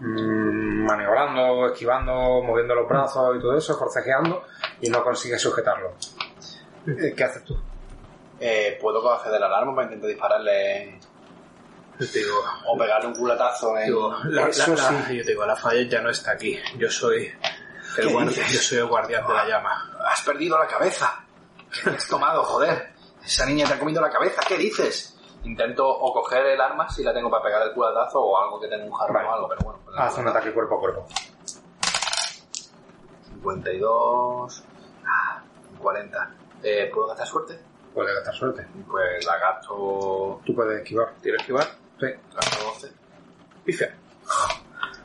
maniobrando, 0.00 1.66
esquivando, 1.68 2.42
moviendo 2.42 2.74
los 2.74 2.88
brazos 2.88 3.36
y 3.36 3.40
todo 3.40 3.56
eso, 3.56 3.76
forcejeando, 3.78 4.44
y 4.80 4.88
no 4.90 5.02
consigue 5.02 5.38
sujetarlo. 5.38 5.94
Eh, 6.86 7.14
¿Qué 7.16 7.24
haces 7.24 7.44
tú? 7.44 7.58
Eh, 8.38 8.78
¿Puedo 8.80 9.02
coger 9.02 9.32
del 9.32 9.42
alarma 9.42 9.74
para 9.74 9.86
intentar 9.86 10.08
dispararle 10.10 11.00
Yo 11.98 12.06
te 12.10 12.18
digo, 12.18 12.36
o 12.66 12.76
pegarle 12.78 13.08
un 13.08 13.14
culatazo 13.14 13.76
en... 13.78 13.86
digo, 13.86 14.14
la, 14.24 14.48
Eso 14.48 14.74
la- 14.76 14.82
la- 14.92 15.06
sí. 15.06 15.16
yo 15.16 15.24
te 15.24 15.30
digo, 15.30 15.46
la 15.46 15.56
falla 15.56 15.82
ya 15.88 16.00
no 16.02 16.10
está 16.10 16.32
aquí. 16.32 16.58
Yo 16.76 16.90
soy 16.90 17.24
el 17.96 18.06
¿Qué 18.06 18.12
guardia, 18.12 18.30
dices? 18.44 18.52
yo 18.52 18.58
soy 18.60 18.78
el 18.78 18.86
guardián 18.86 19.26
de 19.26 19.32
la 19.32 19.46
llama. 19.48 19.96
Has 20.06 20.20
perdido 20.22 20.58
la 20.58 20.66
cabeza. 20.66 21.24
¿Qué 21.72 21.90
te 21.90 21.96
has 21.96 22.06
tomado, 22.06 22.42
joder? 22.44 22.90
Esa 23.24 23.46
niña 23.46 23.66
te 23.66 23.72
ha 23.74 23.78
comido 23.78 24.00
la 24.02 24.10
cabeza, 24.10 24.42
¿qué 24.46 24.56
dices? 24.58 25.15
Intento 25.44 25.88
o 25.88 26.12
coger 26.12 26.44
el 26.46 26.60
arma 26.60 26.88
si 26.88 27.02
la 27.04 27.14
tengo 27.14 27.30
para 27.30 27.42
pegar 27.44 27.62
el 27.62 27.72
culatazo 27.72 28.20
o 28.20 28.36
algo 28.36 28.60
que 28.60 28.68
tenga 28.68 28.84
un 28.84 28.92
jarrón 28.92 29.14
Vale. 29.14 29.28
o 29.28 29.32
algo, 29.32 29.48
pero 29.48 29.60
bueno. 29.64 29.78
pues 29.84 29.96
Haz 29.98 30.18
un 30.18 30.28
ataque 30.28 30.52
cuerpo 30.52 30.76
a 30.76 30.80
cuerpo. 30.80 31.06
52... 33.34 34.64
Ah, 35.04 35.42
40. 35.78 36.30
Eh, 36.62 36.90
¿Puedo 36.92 37.06
gastar 37.08 37.26
suerte? 37.26 37.58
Puede 37.94 38.14
gastar 38.14 38.34
suerte. 38.34 38.66
Pues 38.90 39.24
la 39.24 39.38
gasto... 39.38 40.40
Tú 40.44 40.54
puedes 40.54 40.82
esquivar. 40.82 41.14
¿Tiro 41.22 41.36
esquivar? 41.36 41.64
Sí. 42.00 42.06
Gasto 42.34 42.64
12. 42.64 42.92
Pifia. 43.64 43.94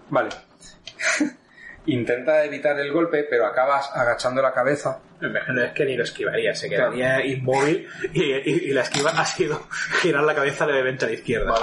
Vale. 0.09 0.29
Intenta 1.87 2.43
evitar 2.45 2.79
el 2.79 2.91
golpe, 2.91 3.25
pero 3.27 3.45
acabas 3.47 3.89
agachando 3.95 4.41
la 4.41 4.53
cabeza. 4.53 4.99
Me 5.19 5.29
imagino 5.29 5.63
es 5.63 5.71
que 5.73 5.85
ni 5.85 5.95
lo 5.97 6.03
esquivaría, 6.03 6.53
se 6.53 6.69
quedaría 6.69 7.25
inmóvil 7.25 7.87
y, 8.13 8.23
y- 8.23 8.69
y 8.69 8.71
la 8.71 8.81
esquiva 8.81 9.11
ha 9.11 9.25
sido 9.25 9.59
girar 10.01 10.23
la 10.23 10.35
cabeza 10.35 10.65
levemente 10.67 11.05
a 11.05 11.07
la 11.07 11.13
izquierda. 11.15 11.53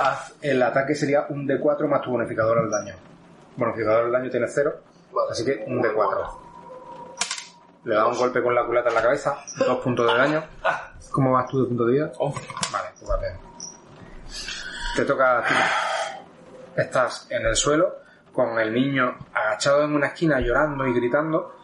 El 0.42 0.60
ataque 0.62 0.94
sería 0.96 1.26
un 1.28 1.46
D4 1.46 1.86
más 1.86 2.02
tu 2.02 2.10
bonificador 2.10 2.58
al 2.58 2.68
daño. 2.70 2.94
Bonificador 3.56 4.06
al 4.06 4.12
daño 4.12 4.30
tiene 4.30 4.46
0, 4.48 4.74
así 5.30 5.44
que 5.44 5.64
un 5.66 5.80
D4. 5.82 6.38
Le 7.84 7.94
da 7.94 8.06
un 8.08 8.16
golpe 8.18 8.42
con 8.42 8.54
la 8.54 8.64
culata 8.66 8.88
en 8.88 8.94
la 8.96 9.02
cabeza, 9.02 9.38
dos 9.56 9.78
puntos 9.80 10.06
de 10.12 10.18
daño. 10.18 10.44
¿Cómo 11.12 11.32
vas 11.32 11.46
tú 11.48 11.62
de 11.62 11.68
punto 11.68 11.86
de 11.86 11.92
vida? 11.92 12.12
Vale, 12.72 12.88
tú 12.98 13.06
vas 13.06 13.20
bien. 13.20 13.32
Te 14.96 15.04
toca 15.04 15.38
a 15.38 15.44
ti. 15.44 15.54
Estás 16.76 17.26
en 17.30 17.46
el 17.46 17.56
suelo 17.56 17.96
con 18.32 18.58
el 18.58 18.72
niño 18.72 19.16
agachado 19.34 19.84
en 19.84 19.94
una 19.94 20.08
esquina 20.08 20.40
llorando 20.40 20.86
y 20.86 20.94
gritando 20.94 21.54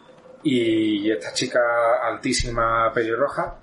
y 0.43 1.11
esta 1.11 1.33
chica 1.33 1.61
altísima 2.03 2.93
pelirroja 2.93 3.55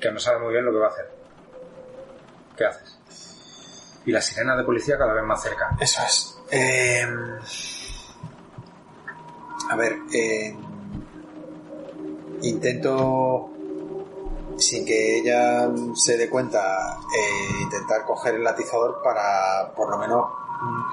que 0.00 0.10
no 0.10 0.18
sabe 0.18 0.40
muy 0.40 0.52
bien 0.52 0.64
lo 0.64 0.72
que 0.72 0.78
va 0.78 0.86
a 0.86 0.90
hacer. 0.90 1.10
¿Qué 2.56 2.64
haces? 2.66 2.98
Y 4.04 4.12
la 4.12 4.20
sirena 4.20 4.56
de 4.56 4.64
policía 4.64 4.98
cada 4.98 5.14
vez 5.14 5.24
más 5.24 5.42
cerca. 5.42 5.76
Eso 5.80 6.02
es. 6.02 6.38
Eh, 6.50 7.06
a 9.70 9.76
ver, 9.76 9.96
eh, 10.12 10.54
intento, 12.42 13.50
sin 14.58 14.84
que 14.84 15.20
ella 15.20 15.70
se 15.94 16.18
dé 16.18 16.28
cuenta, 16.28 16.98
eh, 17.16 17.62
intentar 17.62 18.04
coger 18.04 18.34
el 18.34 18.44
latizador 18.44 19.00
para, 19.02 19.72
por 19.74 19.90
lo 19.90 19.96
menos, 19.96 20.26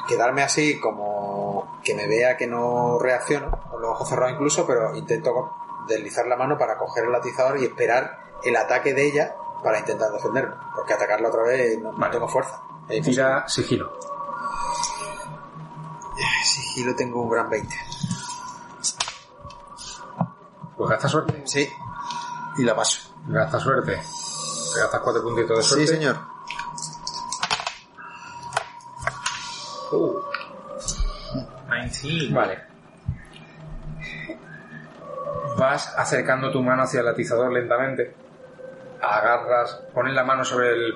quedarme 0.08 0.44
así 0.44 0.80
como 0.80 1.80
que 1.84 1.96
me 1.96 2.08
vea 2.08 2.38
que 2.38 2.48
no 2.48 3.00
reacciono, 3.00 3.52
con 3.70 3.82
los 3.82 3.92
ojos 3.92 4.10
cerrados 4.10 4.34
incluso, 4.34 4.66
pero 4.68 4.96
intento 4.96 5.54
deslizar 5.88 6.28
la 6.28 6.36
mano 6.36 6.58
para 6.58 6.78
coger 6.78 7.06
el 7.06 7.12
latizador 7.12 7.60
y 7.60 7.66
esperar 7.66 8.20
el 8.44 8.56
ataque 8.56 8.94
de 8.94 9.08
ella 9.08 9.36
para 9.64 9.80
intentar 9.80 10.12
defenderme, 10.12 10.56
porque 10.76 10.94
atacarla 10.94 11.30
otra 11.30 11.44
vez 11.44 11.80
no, 11.80 11.92
Vale. 11.94 12.12
tengo 12.14 12.28
fuerza. 12.28 12.62
Tira 12.88 13.48
sigilo. 13.48 13.92
Sigilo 16.44 16.96
tengo 16.96 17.22
un 17.22 17.30
gran 17.30 17.50
20. 17.50 17.76
Pues 20.76 20.90
gasta 20.90 21.08
suerte. 21.08 21.44
Sí. 21.46 21.70
Y 22.58 22.64
la 22.64 22.76
paso. 22.76 23.14
Gasta 23.28 23.60
suerte. 23.60 24.02
Te 24.74 24.80
gastas 24.80 25.02
cuatro 25.02 25.22
puntitos 25.22 25.58
de 25.58 25.64
suerte. 25.64 25.88
Sí, 25.88 25.94
señor. 25.94 26.18
19. 31.84 32.34
Vale. 32.34 32.60
Vas 35.58 35.94
acercando 35.98 36.52
tu 36.52 36.62
mano 36.62 36.84
hacia 36.84 37.02
el 37.02 37.08
atizador 37.08 37.52
lentamente. 37.52 38.14
Agarras, 39.02 39.84
pones 39.94 40.14
la 40.14 40.24
mano 40.24 40.46
sobre 40.46 40.72
el 40.72 40.94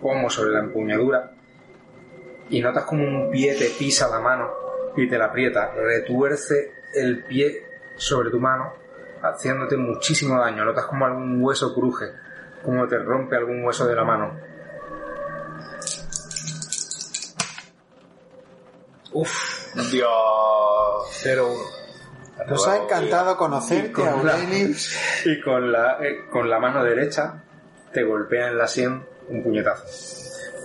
pomo, 0.00 0.30
sobre 0.30 0.52
la 0.52 0.60
empuñadura. 0.60 1.30
Y 2.48 2.60
notas 2.60 2.84
como 2.84 3.04
un 3.04 3.30
pie 3.30 3.54
te 3.54 3.70
pisa 3.78 4.08
la 4.08 4.20
mano 4.20 4.50
y 4.96 5.08
te 5.08 5.18
la 5.18 5.26
aprieta. 5.26 5.72
Retuerce 5.74 6.72
el 6.94 7.24
pie 7.24 7.66
sobre 7.96 8.30
tu 8.30 8.40
mano, 8.40 8.72
haciéndote 9.22 9.76
muchísimo 9.76 10.40
daño. 10.40 10.64
Notas 10.64 10.86
como 10.86 11.06
algún 11.06 11.42
hueso 11.42 11.74
cruje, 11.74 12.06
como 12.62 12.86
te 12.86 12.98
rompe 12.98 13.36
algún 13.36 13.64
hueso 13.64 13.86
de 13.86 13.96
la 13.96 14.04
mano. 14.04 14.38
Uf, 19.18 19.74
Dios. 19.90 20.10
0-1. 21.22 21.56
Nos 22.48 22.68
ha 22.68 22.76
encantado 22.82 23.36
conocerte, 23.36 23.92
con 23.92 24.26
la- 24.26 24.34
Aurelius. 24.34 24.94
y 25.24 25.40
con 25.40 25.72
la, 25.72 25.96
eh, 26.02 26.26
con 26.30 26.50
la 26.50 26.58
mano 26.58 26.84
derecha 26.84 27.42
te 27.92 28.02
golpea 28.04 28.48
en 28.48 28.58
la 28.58 28.66
sien 28.68 29.02
un 29.28 29.42
puñetazo. 29.42 29.84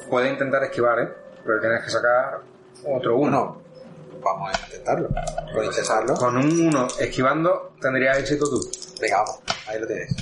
Puedes 0.10 0.32
intentar 0.34 0.62
esquivar, 0.66 1.00
¿eh? 1.00 1.10
Pero 1.46 1.62
tienes 1.62 1.84
que 1.86 1.90
sacar 1.92 2.40
otro 2.86 3.16
uno. 3.16 3.62
Bueno, 3.62 3.62
vamos 4.22 4.52
a 4.54 4.66
intentarlo. 4.66 5.10
Por 5.54 5.64
intentarlo. 5.66 6.14
Con 6.16 6.36
un 6.38 6.68
1 6.68 6.88
esquivando 7.00 7.74
tendrías 7.80 8.18
éxito 8.20 8.50
tú. 8.50 8.60
Venga, 9.00 9.18
vamos. 9.24 9.40
Ahí 9.68 9.80
lo 9.80 9.88
tienes. 9.88 10.14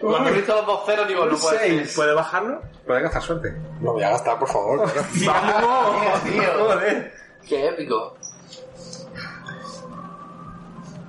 Cuando 0.00 0.28
he 0.28 0.32
visto 0.32 0.54
los 0.54 0.66
dos 0.66 0.84
ceros, 0.86 1.08
digo, 1.08 1.24
no 1.26 1.36
puede 1.38 1.84
ser. 1.84 1.94
¿Puede 1.96 2.14
bajarlo? 2.14 2.62
Puedes 2.86 3.02
gastar 3.02 3.22
suerte. 3.22 3.54
Lo 3.82 3.92
voy 3.94 4.02
a 4.02 4.10
gastar, 4.10 4.38
por 4.38 4.48
favor. 4.48 4.88
¡Vamos! 5.26 6.22
tío! 6.24 6.42
¡Qué 7.48 7.68
épico! 7.68 8.16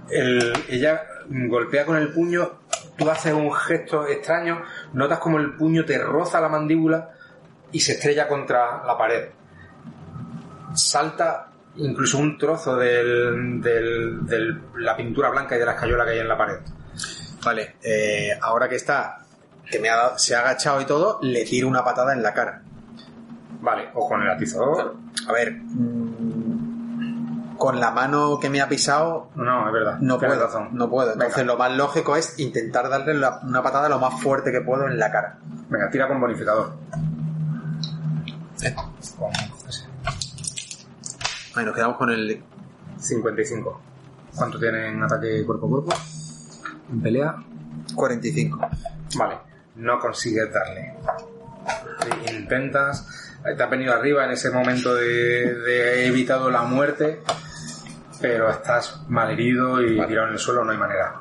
El- 0.09 0.53
ella 0.69 1.01
golpea 1.29 1.85
con 1.85 1.97
el 1.97 2.13
puño, 2.13 2.51
tú 2.97 3.09
haces 3.09 3.33
un 3.33 3.51
gesto 3.53 4.07
extraño, 4.07 4.61
notas 4.93 5.19
como 5.19 5.37
el 5.37 5.55
puño 5.55 5.83
te 5.85 5.97
roza 5.97 6.39
la 6.39 6.47
mandíbula 6.49 7.11
y 7.71 7.79
se 7.81 7.93
estrella 7.93 8.27
contra 8.27 8.83
la 8.85 8.97
pared. 8.97 9.29
Salta 10.73 11.47
incluso 11.75 12.17
un 12.19 12.37
trozo 12.37 12.75
del, 12.77 13.61
del- 13.61 14.25
del- 14.25 14.61
la 14.77 14.95
pintura 14.95 15.29
blanca 15.29 15.55
y 15.55 15.59
de 15.59 15.65
la 15.65 15.73
escayola 15.73 16.05
que 16.05 16.11
hay 16.11 16.19
en 16.19 16.27
la 16.29 16.37
pared. 16.37 16.59
Vale, 17.47 17.77
eh, 17.81 18.37
ahora 18.41 18.67
que 18.67 18.75
está, 18.75 19.19
que 19.71 19.79
me 19.79 19.89
ha 19.89 20.17
se 20.17 20.35
ha 20.35 20.41
agachado 20.41 20.81
y 20.81 20.85
todo, 20.85 21.17
le 21.21 21.45
tiro 21.45 21.69
una 21.69 21.81
patada 21.81 22.11
en 22.11 22.21
la 22.21 22.33
cara. 22.33 22.61
Vale, 23.61 23.87
o 23.93 24.05
con 24.05 24.21
el 24.21 24.29
atizador. 24.29 24.97
A 25.29 25.31
ver, 25.31 25.53
mm, 25.53 27.55
con 27.57 27.79
la 27.79 27.91
mano 27.91 28.37
que 28.37 28.49
me 28.49 28.59
ha 28.59 28.67
pisado, 28.67 29.29
No, 29.35 29.65
es 29.67 29.71
verdad. 29.73 29.97
no 30.01 30.19
puedo. 30.19 30.43
razón. 30.43 30.71
No 30.73 30.89
puedo. 30.89 31.13
Entonces, 31.13 31.37
Venga. 31.37 31.53
lo 31.53 31.57
más 31.57 31.71
lógico 31.71 32.17
es 32.17 32.37
intentar 32.37 32.89
darle 32.89 33.13
la- 33.13 33.39
una 33.43 33.63
patada 33.63 33.87
lo 33.87 33.97
más 33.97 34.21
fuerte 34.21 34.51
que 34.51 34.59
puedo 34.59 34.85
en 34.85 34.99
la 34.99 35.09
cara. 35.09 35.37
Venga, 35.69 35.89
tira 35.89 36.09
con 36.09 36.19
bonificador. 36.19 36.73
Eh. 38.61 38.75
Ahí 41.55 41.63
nos 41.65 41.73
quedamos 41.73 41.95
con 41.95 42.09
el 42.09 42.43
55. 42.99 43.81
¿Cuánto 44.35 44.59
tiene 44.59 44.89
en 44.89 45.01
ataque 45.01 45.45
cuerpo 45.45 45.65
a 45.65 45.69
cuerpo? 45.69 45.93
En 46.89 47.01
pelea. 47.01 47.35
45. 47.95 48.69
Vale, 49.17 49.35
no 49.75 49.99
consigues 49.99 50.51
darle. 50.51 50.93
Intentas, 52.31 53.37
te 53.43 53.63
has 53.63 53.69
venido 53.69 53.93
arriba 53.93 54.25
en 54.25 54.31
ese 54.31 54.49
momento 54.51 54.95
de, 54.95 55.53
de 55.55 56.03
he 56.03 56.07
evitado 56.07 56.49
la 56.49 56.63
muerte, 56.63 57.21
pero 58.21 58.49
estás 58.49 59.03
malherido 59.07 59.81
y 59.81 59.95
tirado 60.07 60.27
en 60.27 60.33
el 60.33 60.39
suelo, 60.39 60.63
no 60.63 60.71
hay 60.71 60.77
manera. 60.77 61.15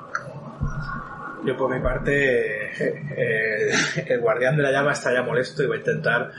Yo 1.45 1.57
por 1.57 1.73
mi 1.73 1.81
parte, 1.81 2.73
eh, 2.81 3.73
el 4.09 4.21
guardián 4.21 4.57
de 4.57 4.63
la 4.65 4.73
llama 4.73 4.93
está 4.93 5.13
ya 5.13 5.23
molesto 5.23 5.63
y 5.63 5.67
voy 5.67 5.77
a 5.77 5.81
intentar 5.81 6.33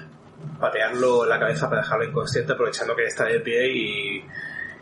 patearlo 0.60 1.24
en 1.24 1.30
la 1.30 1.40
cabeza 1.40 1.70
para 1.70 1.82
dejarlo 1.82 2.06
inconsciente 2.06 2.54
aprovechando 2.54 2.96
que 2.96 3.06
está 3.06 3.26
de 3.26 3.40
pie 3.40 3.68
y, 3.70 4.26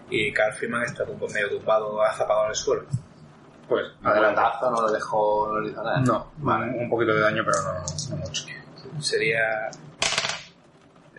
y 0.09 0.33
Carl 0.33 0.53
Freeman 0.53 0.83
está 0.83 1.03
medio 1.05 1.49
tumbado, 1.49 2.01
azapado 2.03 2.45
en 2.45 2.49
el 2.49 2.55
suelo. 2.55 2.85
Pues. 3.67 3.85
Adelantazo, 4.03 4.69
no 4.71 4.81
lo 4.81 4.91
dejo, 4.91 5.47
no 5.51 5.59
le 5.59 5.71
hizo 5.71 5.83
nada. 5.83 5.99
No, 6.01 6.31
un, 6.41 6.49
un 6.81 6.89
poquito 6.89 7.13
de 7.13 7.21
daño, 7.21 7.43
pero 7.45 7.57
no, 7.63 7.73
no 8.11 8.15
mucho. 8.17 8.45
Sería 8.99 9.69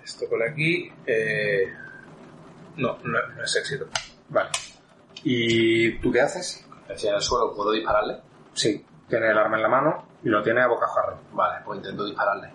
esto 0.02 0.26
por 0.28 0.42
aquí. 0.42 0.92
eh, 1.07 1.73
no, 2.76 2.99
no, 3.05 3.18
no 3.34 3.42
es 3.44 3.57
éxito. 3.57 3.86
Vale. 4.28 4.50
¿Y 5.25 5.99
tú 5.99 6.12
qué 6.12 6.20
haces? 6.20 6.65
Si 6.94 7.08
en 7.08 7.15
el 7.15 7.23
suelo 7.23 7.55
puedo 7.55 7.73
dispararle. 7.73 8.20
Sí, 8.52 8.84
tiene 9.08 9.31
el 9.31 9.39
arma 9.39 9.57
en 9.57 9.62
la 9.62 9.68
mano 9.68 10.07
y 10.23 10.28
lo 10.28 10.42
tiene 10.42 10.62
a 10.62 10.68
bocajarro. 10.68 11.18
Vale, 11.33 11.65
pues 11.65 11.78
intento 11.78 12.05
dispararle. 12.05 12.50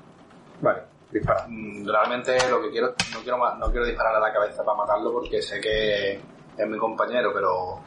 Vale, 0.61 0.83
dispara. 1.11 1.45
Mm, 1.49 1.85
Realmente 1.87 2.37
lo 2.49 2.61
que 2.61 2.69
quiero, 2.71 2.93
no 3.13 3.19
quiero, 3.21 3.55
no 3.57 3.71
quiero 3.71 3.85
disparar 3.85 4.15
a 4.15 4.19
la 4.19 4.31
cabeza 4.33 4.63
para 4.63 4.77
matarlo 4.77 5.11
porque 5.11 5.41
sé 5.41 5.59
que 5.59 6.13
es 6.57 6.67
mi 6.67 6.77
compañero, 6.77 7.31
pero 7.33 7.81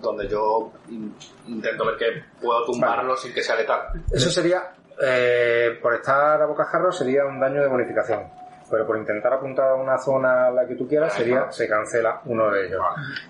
donde 0.00 0.28
yo 0.28 0.72
in- 0.88 1.14
intento 1.46 1.84
ver 1.86 1.96
que 1.96 2.22
puedo 2.40 2.64
tumbarlo 2.64 3.16
sin 3.16 3.32
que 3.34 3.42
sea 3.42 3.56
letal. 3.56 3.88
Eso 4.10 4.30
sería, 4.30 4.72
eh, 5.02 5.78
por 5.82 5.94
estar 5.94 6.40
a 6.40 6.46
bocajarro, 6.46 6.92
sería 6.92 7.24
un 7.24 7.40
daño 7.40 7.62
de 7.62 7.68
bonificación. 7.68 8.46
Pero 8.68 8.84
por 8.84 8.98
intentar 8.98 9.32
apuntar 9.32 9.68
a 9.68 9.74
una 9.76 9.96
zona 9.96 10.48
a 10.48 10.50
la 10.50 10.66
que 10.66 10.74
tú 10.74 10.88
quieras, 10.88 11.14
sería, 11.14 11.50
se 11.52 11.68
cancela 11.68 12.20
uno 12.24 12.50
de 12.50 12.66
ellos. 12.66 12.82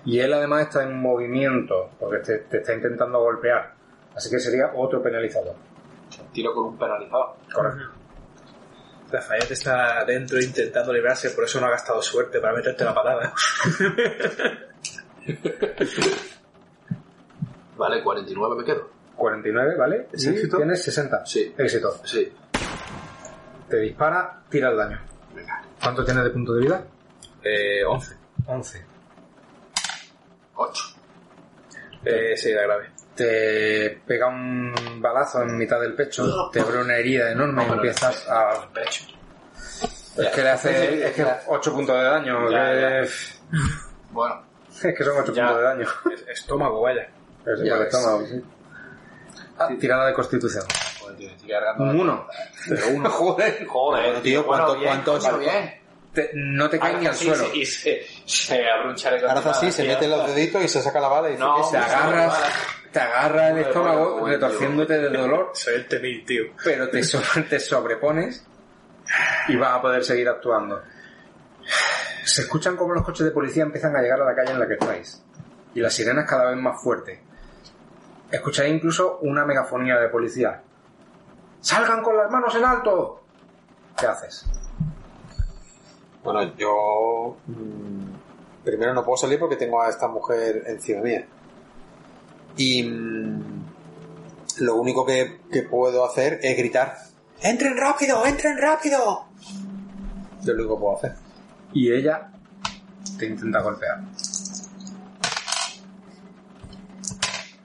Y 0.03 0.19
él 0.19 0.33
además 0.33 0.63
está 0.63 0.81
en 0.83 0.99
movimiento, 0.99 1.91
porque 1.99 2.17
te, 2.19 2.37
te 2.39 2.57
está 2.57 2.73
intentando 2.73 3.19
golpear. 3.19 3.71
Así 4.15 4.31
que 4.31 4.39
sería 4.39 4.71
otro 4.75 4.99
penalizador. 5.01 5.53
Tiro 6.33 6.53
con 6.55 6.65
un 6.65 6.77
penalizado. 6.79 7.35
Correcto. 7.53 7.83
Rafael 9.11 9.43
está 9.49 10.03
dentro 10.05 10.39
intentando 10.41 10.91
librarse, 10.91 11.29
por 11.29 11.43
eso 11.43 11.61
no 11.61 11.67
ha 11.67 11.69
gastado 11.69 12.01
suerte 12.01 12.39
para 12.41 12.55
meterte 12.55 12.83
la 12.83 12.95
patada. 12.95 13.31
Vale, 17.77 18.03
49 18.03 18.55
me 18.57 18.63
quedo. 18.65 18.89
49, 19.15 19.75
¿vale? 19.77 20.07
¿Es 20.13 20.25
y 20.25 20.29
éxito? 20.29 20.57
tienes 20.57 20.83
60. 20.83 21.25
Sí. 21.25 21.53
Éxito. 21.57 21.99
Sí. 22.03 22.31
Te 23.69 23.77
dispara, 23.77 24.41
tira 24.49 24.69
el 24.69 24.77
daño. 24.77 24.99
Venga. 25.33 25.61
¿Cuánto 25.81 26.03
tienes 26.05 26.23
de 26.23 26.29
punto 26.29 26.53
de 26.53 26.61
vida? 26.61 26.83
Eh, 27.43 27.83
11. 27.85 28.17
11. 28.45 28.85
Eh, 32.05 32.37
sí, 32.37 32.53
la 32.53 32.61
grave. 32.63 32.89
te 33.15 34.01
pega 34.05 34.27
un 34.27 34.73
balazo 35.01 35.41
en 35.41 35.57
mitad 35.57 35.79
del 35.81 35.93
pecho, 35.95 36.49
te 36.51 36.61
abre 36.61 36.79
una 36.81 36.95
herida 36.95 37.31
enorme 37.31 37.65
y 37.67 37.71
empiezas 37.71 38.27
a... 38.29 38.69
Es 40.17 40.29
que 40.33 40.41
le 40.41 40.49
hace 40.49 41.07
es 41.07 41.13
que 41.13 41.25
8 41.47 41.73
puntos 41.73 41.95
de 41.97 42.03
daño. 42.03 42.49
Ya, 42.51 42.71
que- 43.03 43.09
Bueno, 44.11 44.43
Es 44.83 44.95
que 44.95 45.03
son 45.03 45.17
8 45.21 45.33
Ya. 45.33 45.43
puntos 45.47 45.57
de 45.57 45.63
daño. 45.63 45.87
Es- 46.13 46.25
Estómago, 46.39 46.81
vaya. 46.81 47.07
Pero 47.47 47.57
sí, 47.59 47.63
Ya 47.65 47.71
por 47.71 47.77
el 47.79 47.85
ves. 47.85 47.93
estómago, 47.95 48.25
sí. 48.27 48.43
Ah, 49.57 49.69
tirada 49.79 50.07
de 50.07 50.13
constitución. 50.13 50.65
Tío, 51.17 51.29
estoy 51.29 51.49
cargando. 51.49 51.83
Un 51.85 51.99
1. 52.01 52.27
Pero 52.67 52.87
uno, 52.89 53.09
joder. 53.09 53.65
joder, 53.65 54.03
Bueno, 54.05 54.21
tío, 54.21 54.45
¿cuánto- 54.45 54.77
bien, 54.77 55.01
coño, 55.01 55.37
bien. 55.39 55.73
Te- 56.13 56.31
no 56.33 56.69
te 56.69 56.77
caes 56.79 56.97
ni 56.99 57.05
al 57.05 57.11
Así, 57.13 57.25
suelo. 57.25 57.45
sí, 57.45 57.59
Y 57.61 57.65
se, 57.65 58.01
se 58.25 58.69
abre 58.69 58.89
un 58.89 58.95
chaleco. 58.95 59.27
Ahora 59.27 59.39
hace 59.39 59.49
así, 59.49 59.71
se 59.71 59.83
mete 59.87 60.07
los 60.07 60.27
deditos 60.27 60.63
y 60.63 60.67
se 60.67 60.81
saca 60.81 60.99
la 60.99 61.07
bala 61.07 61.29
y 61.29 61.31
dice 61.33 61.43
No, 61.43 61.63
se 61.63 61.77
agarras, 61.77 62.37
te 62.91 62.99
agarra 62.99 63.49
el 63.51 63.57
estómago 63.59 64.19
Joder, 64.19 64.33
retorciéndote 64.33 64.97
de 64.97 65.09
dolor, 65.09 65.51
Soy 65.53 65.75
el 65.75 65.87
temil, 65.87 66.25
tío. 66.25 66.43
pero 66.63 66.89
te, 66.89 67.01
so- 67.03 67.21
te 67.49 67.59
sobrepones 67.59 68.45
y 69.47 69.55
vas 69.55 69.75
a 69.75 69.81
poder 69.81 70.03
seguir 70.03 70.27
actuando. 70.27 70.81
Se 72.25 72.41
escuchan 72.41 72.75
como 72.75 72.93
los 72.93 73.03
coches 73.03 73.25
de 73.25 73.31
policía 73.31 73.63
empiezan 73.63 73.95
a 73.95 74.01
llegar 74.01 74.19
a 74.21 74.25
la 74.25 74.35
calle 74.35 74.51
en 74.51 74.59
la 74.59 74.67
que 74.67 74.73
estáis. 74.73 75.23
Y 75.73 75.79
las 75.79 75.93
sirenas 75.93 76.25
cada 76.29 76.49
vez 76.49 76.57
más 76.57 76.81
fuertes. 76.81 77.19
Escucháis 78.31 78.73
incluso 78.73 79.19
una 79.21 79.45
megafonía 79.45 79.97
de 79.97 80.09
policía. 80.09 80.61
¡Salgan 81.61 82.03
con 82.03 82.17
las 82.17 82.29
manos 82.29 82.53
en 82.55 82.65
alto! 82.65 83.21
¿Qué 83.97 84.05
haces? 84.05 84.45
Bueno, 86.23 86.55
yo 86.55 87.37
mm, 87.47 88.63
primero 88.63 88.93
no 88.93 89.03
puedo 89.03 89.17
salir 89.17 89.39
porque 89.39 89.55
tengo 89.55 89.81
a 89.81 89.89
esta 89.89 90.07
mujer 90.07 90.63
encima 90.67 91.01
mía. 91.01 91.25
Y 92.57 92.83
mm, 92.83 93.63
lo 94.59 94.75
único 94.75 95.05
que, 95.05 95.39
que 95.51 95.63
puedo 95.63 96.05
hacer 96.05 96.39
es 96.41 96.57
gritar, 96.57 96.97
¡Entren 97.41 97.77
rápido! 97.77 98.25
¡Entren 98.25 98.57
rápido! 98.57 99.25
Es 100.39 100.45
lo 100.47 100.53
único 100.53 100.75
que 100.75 100.81
puedo 100.81 100.97
hacer. 100.97 101.13
Y 101.73 101.93
ella 101.93 102.31
te 103.17 103.27
intenta 103.27 103.61
golpear. 103.61 103.99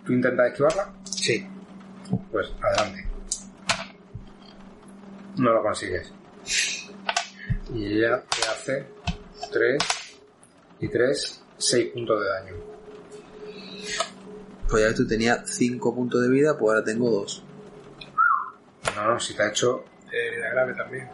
¿Tú 0.05 0.13
intentas 0.13 0.49
esquivarla? 0.49 0.93
Sí. 1.05 1.47
Pues 2.31 2.49
adelante. 2.61 3.09
No 5.37 5.53
lo 5.53 5.63
consigues. 5.63 6.13
Y 7.75 7.99
ella 7.99 8.23
te 8.29 8.49
hace 8.49 8.87
3 9.51 9.79
y 10.81 10.89
3, 10.89 11.43
6 11.57 11.93
puntos 11.93 12.21
de 12.21 12.29
daño. 12.29 12.55
Pues 14.69 14.83
ya 14.89 14.95
tú 14.95 15.07
tenías 15.07 15.41
5 15.57 15.95
puntos 15.95 16.21
de 16.23 16.29
vida, 16.29 16.57
pues 16.59 16.75
ahora 16.75 16.85
tengo 16.85 17.11
2. 17.11 17.45
No, 18.97 19.13
no, 19.15 19.21
si 19.21 19.35
te 19.35 19.43
ha 19.43 19.49
hecho... 19.49 19.85
Eh, 20.11 20.39
la 20.41 20.51
grave 20.51 20.75
también. 20.75 21.09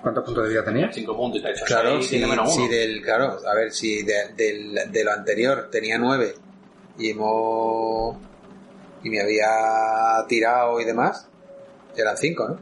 ¿Cuántos 0.00 0.24
puntos 0.24 0.44
de 0.44 0.50
vida 0.50 0.64
tenías? 0.64 0.94
5 0.94 1.16
puntos 1.16 1.40
y 1.40 1.42
te 1.42 1.48
ha 1.48 1.52
hecho 1.52 1.64
Claro, 1.66 1.96
seis, 1.96 2.04
si, 2.04 2.10
tiene 2.10 2.26
menos 2.28 2.54
uno. 2.56 2.64
si 2.66 2.70
del, 2.74 3.02
claro, 3.02 3.38
a 3.46 3.54
ver, 3.54 3.72
si 3.72 4.02
de, 4.02 4.14
del- 4.36 4.90
de 4.92 5.04
lo 5.04 5.12
anterior 5.12 5.68
tenía 5.70 5.98
9 5.98 6.34
y 6.98 7.10
hemos 7.10 8.16
y 9.02 9.10
me 9.10 9.20
había 9.20 10.24
tirado 10.28 10.80
y 10.80 10.84
demás, 10.84 11.28
eran 11.96 12.16
5, 12.16 12.48
¿no? 12.48 12.58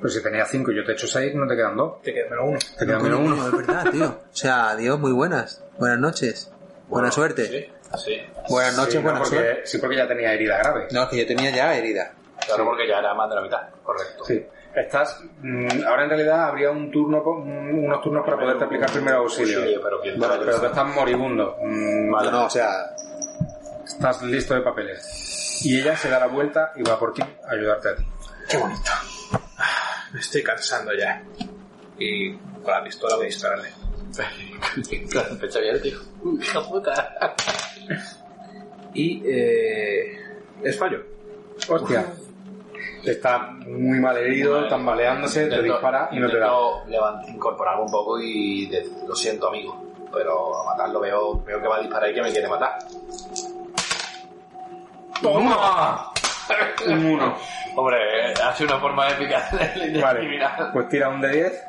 Pues 0.00 0.12
si 0.14 0.22
tenías 0.22 0.48
5 0.50 0.70
y 0.70 0.76
yo 0.76 0.84
te 0.84 0.92
he 0.92 0.94
hecho 0.94 1.06
6, 1.06 1.34
no 1.34 1.46
te 1.46 1.56
quedan 1.56 1.76
2. 1.76 2.02
Te 2.02 2.12
queda 2.12 2.28
menos 2.28 2.44
uno. 2.48 2.58
Te 2.78 2.86
queda 2.86 2.98
menos 2.98 3.20
1. 3.20 3.46
Es 3.46 3.52
verdad, 3.66 3.90
tío. 3.90 4.06
O 4.08 4.36
sea, 4.36 4.70
adiós, 4.70 4.98
muy 5.00 5.12
buenas. 5.12 5.64
Buenas 5.78 5.98
noches. 5.98 6.52
Buena 6.88 7.10
suerte. 7.10 7.46
Sí, 7.46 7.66
sí. 8.04 8.16
Buenas 8.50 8.76
noches, 8.76 9.02
buena 9.02 9.20
porque, 9.20 9.36
suerte. 9.36 9.60
Sí, 9.66 9.78
porque 9.78 9.96
ya 9.96 10.06
tenía 10.06 10.32
herida 10.34 10.58
grave. 10.58 10.88
No, 10.92 11.04
es 11.04 11.08
que 11.08 11.16
yo 11.18 11.26
tenía 11.26 11.50
ya 11.50 11.74
herida. 11.74 12.12
Claro, 12.46 12.64
porque 12.66 12.86
ya 12.86 12.98
era 12.98 13.14
más 13.14 13.28
de 13.30 13.34
la 13.36 13.40
mitad. 13.40 13.60
Correcto. 13.82 14.24
Sí. 14.26 14.44
Estás... 14.74 15.22
mm, 15.40 15.84
ahora 15.86 16.02
en 16.04 16.08
realidad 16.10 16.48
habría 16.48 16.70
un 16.70 16.90
turno, 16.90 17.22
mm, 17.24 17.84
unos 17.84 18.02
turnos 18.02 18.24
para 18.26 18.36
poderte 18.38 18.64
aplicar 18.64 18.90
primer 18.90 19.14
auxilio. 19.14 19.58
Auxilio, 19.60 19.80
pero 19.82 20.00
quién 20.02 20.18
Bueno, 20.18 20.34
sabe. 20.34 20.46
pero 20.46 20.60
tú 20.60 20.66
estás 20.66 20.94
moribundo. 20.94 21.56
Mm, 21.62 22.10
Vale, 22.12 22.30
no, 22.30 22.44
o 22.46 22.50
sea, 22.50 22.94
Estás 23.84 24.22
listo 24.22 24.54
de 24.54 24.60
papeles. 24.60 25.60
Y 25.64 25.80
ella 25.80 25.96
se 25.96 26.08
da 26.08 26.18
la 26.20 26.26
vuelta 26.26 26.72
y 26.76 26.82
va 26.82 26.98
por 26.98 27.12
ti 27.12 27.22
a 27.22 27.50
ayudarte 27.52 27.88
a 27.90 27.96
ti. 27.96 28.04
Qué 28.48 28.56
bonito. 28.58 28.90
Me 30.12 30.20
estoy 30.20 30.42
cansando 30.42 30.92
ya. 30.94 31.22
Y 31.98 32.34
con 32.36 32.72
la 32.72 32.82
pistola 32.82 33.16
voy 33.16 33.24
a 33.24 33.28
dispararle. 33.28 33.68
El 34.90 35.38
pecho 35.40 35.58
abierto, 35.58 35.82
tío. 35.82 35.98
Hija 36.40 36.60
puta. 36.68 37.34
Y 38.94 39.22
eh, 39.26 40.18
es 40.62 40.78
fallo. 40.78 41.02
Hostia. 41.68 42.06
Está 43.04 43.38
muy 43.66 44.00
mal 44.00 44.16
herido, 44.16 44.66
tambaleándose, 44.66 45.40
te 45.46 45.56
Intento- 45.56 45.74
dispara 45.74 46.08
y 46.10 46.18
no 46.20 46.30
te 46.30 46.38
da. 46.38 46.50
intento 46.86 47.28
incorporarme 47.32 47.82
un 47.82 47.90
poco 47.90 48.18
y 48.18 48.66
de- 48.66 48.88
lo 49.06 49.14
siento, 49.14 49.48
amigo. 49.48 49.82
Pero 50.12 50.56
a 50.60 50.64
matarlo 50.64 51.00
veo, 51.00 51.42
veo 51.44 51.60
que 51.60 51.68
va 51.68 51.76
a 51.76 51.80
disparar 51.80 52.10
y 52.10 52.14
que 52.14 52.22
me 52.22 52.30
quiere 52.32 52.48
matar. 52.48 52.78
¡Toma! 55.22 56.10
Un 56.86 57.06
1. 57.06 57.36
Hombre, 57.76 58.30
eh, 58.30 58.34
hace 58.44 58.64
una 58.64 58.78
forma 58.78 59.08
épica 59.10 59.48
de 59.52 60.00
Vale. 60.00 60.38
Pues 60.72 60.88
tira 60.88 61.08
un 61.08 61.20
de 61.20 61.28
10. 61.28 61.66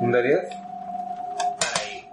Un 0.00 0.12
de 0.12 0.22
10. 0.22 0.40
Ahí. 1.80 2.10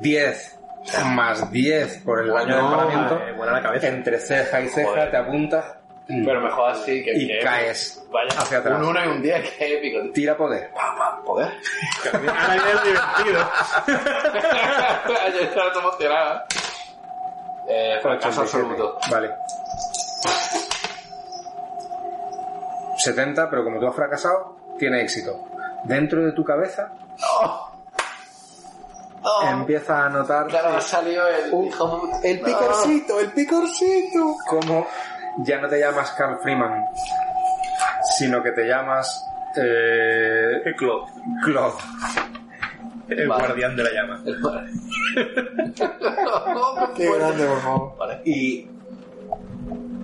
10 0.00 0.58
más 1.06 1.50
10 1.50 2.02
por 2.04 2.20
el 2.20 2.28
daño 2.28 2.54
de 2.56 2.60
emparamiento. 2.60 3.18
Eh, 3.26 3.32
buena 3.32 3.52
la 3.54 3.62
cabeza. 3.62 3.88
Entre 3.88 4.18
ceja 4.18 4.60
y 4.60 4.68
ceja 4.68 4.88
Joder. 4.90 5.10
te 5.10 5.16
apuntas 5.16 5.64
Pero 6.06 6.40
mejor 6.42 6.70
así 6.70 7.02
que 7.02 7.14
y 7.16 7.26
que- 7.26 7.38
caes 7.40 8.04
Vaya, 8.12 8.28
hacia 8.38 8.58
atrás. 8.58 8.78
un 8.78 8.84
1 8.88 9.04
y 9.04 9.08
un 9.08 9.22
10, 9.22 9.50
que 9.52 9.78
épico. 9.78 10.02
tío. 10.02 10.12
Tira 10.12 10.36
poder. 10.36 10.70
Ahora 11.24 12.82
divertido. 12.84 13.50
Yo 15.32 15.40
estaba 15.40 15.72
todo 15.72 15.80
emocionado. 15.88 16.42
Eh, 17.68 17.98
fracaso 18.02 18.42
87. 18.42 18.58
absoluto. 18.58 18.98
Vale. 19.10 19.30
70, 22.96 23.50
pero 23.50 23.64
como 23.64 23.80
tú 23.80 23.86
has 23.88 23.94
fracasado, 23.94 24.56
tiene 24.78 25.02
éxito. 25.02 25.44
Dentro 25.84 26.24
de 26.24 26.32
tu 26.32 26.44
cabeza 26.44 26.90
Oh, 29.26 29.42
empiezas 29.48 29.90
a 29.98 30.08
notar 30.10 30.46
claro, 30.48 30.76
ha 30.76 30.80
salido 30.82 31.26
el 31.26 31.46
hijo 31.66 32.00
puta. 32.00 32.18
el 32.22 32.40
picorcito, 32.40 33.20
el 33.20 33.32
picorcito. 33.32 34.36
cómo 34.46 34.86
ya 35.38 35.58
no 35.60 35.68
te 35.68 35.78
llamas 35.80 36.10
Carl 36.12 36.38
Freeman, 36.42 36.84
sino 38.18 38.42
que 38.42 38.52
te 38.52 38.66
llamas 38.66 39.24
eh, 39.56 40.62
Claude. 40.76 41.10
Claude. 41.42 41.76
El 43.08 43.28
Vale. 43.28 43.44
guardián 43.46 43.76
de 43.76 43.82
la 43.82 43.90
llama. 43.92 44.22
Qué 46.96 47.14
grande, 47.16 47.46
por 47.46 47.60
favor. 47.60 47.96
Vale. 47.98 48.20
y 48.24 48.68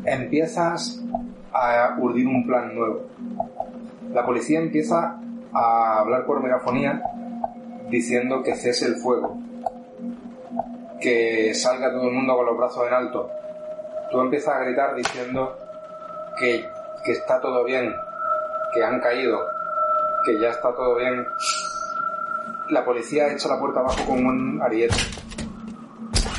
empiezas 0.05 1.01
a 1.53 1.95
urdir 1.99 2.27
un 2.27 2.47
plan 2.47 2.75
nuevo. 2.75 3.07
La 4.12 4.25
policía 4.27 4.59
empieza 4.61 5.17
a 5.53 5.99
hablar 6.01 6.25
por 6.27 6.43
megafonía 6.43 7.03
diciendo 7.89 8.43
que 8.43 8.55
cese 8.55 8.87
el 8.87 8.97
fuego, 8.97 9.37
que 11.01 11.53
salga 11.55 11.91
todo 11.91 12.09
el 12.09 12.15
mundo 12.15 12.37
con 12.37 12.47
los 12.47 12.57
brazos 12.57 12.87
en 12.87 12.95
alto. 12.95 13.31
Tú 14.11 14.20
empiezas 14.20 14.55
a 14.55 14.61
gritar 14.61 14.95
diciendo 14.95 15.57
que, 16.39 16.65
que 17.05 17.12
está 17.12 17.41
todo 17.41 17.65
bien, 17.65 17.93
que 18.75 18.83
han 18.85 19.01
caído, 19.01 19.39
que 20.25 20.39
ya 20.41 20.51
está 20.51 20.75
todo 20.75 20.97
bien. 20.97 21.25
La 22.70 22.84
policía 22.84 23.32
echa 23.32 23.49
la 23.49 23.58
puerta 23.58 23.81
abajo 23.81 24.05
con 24.07 24.24
un 24.24 24.60
ariete 24.62 24.94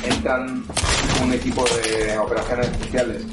entran 0.04 0.62
un 1.24 1.32
equipo 1.32 1.62
de 1.64 2.18
operaciones 2.18 2.68
especiales 2.68 3.26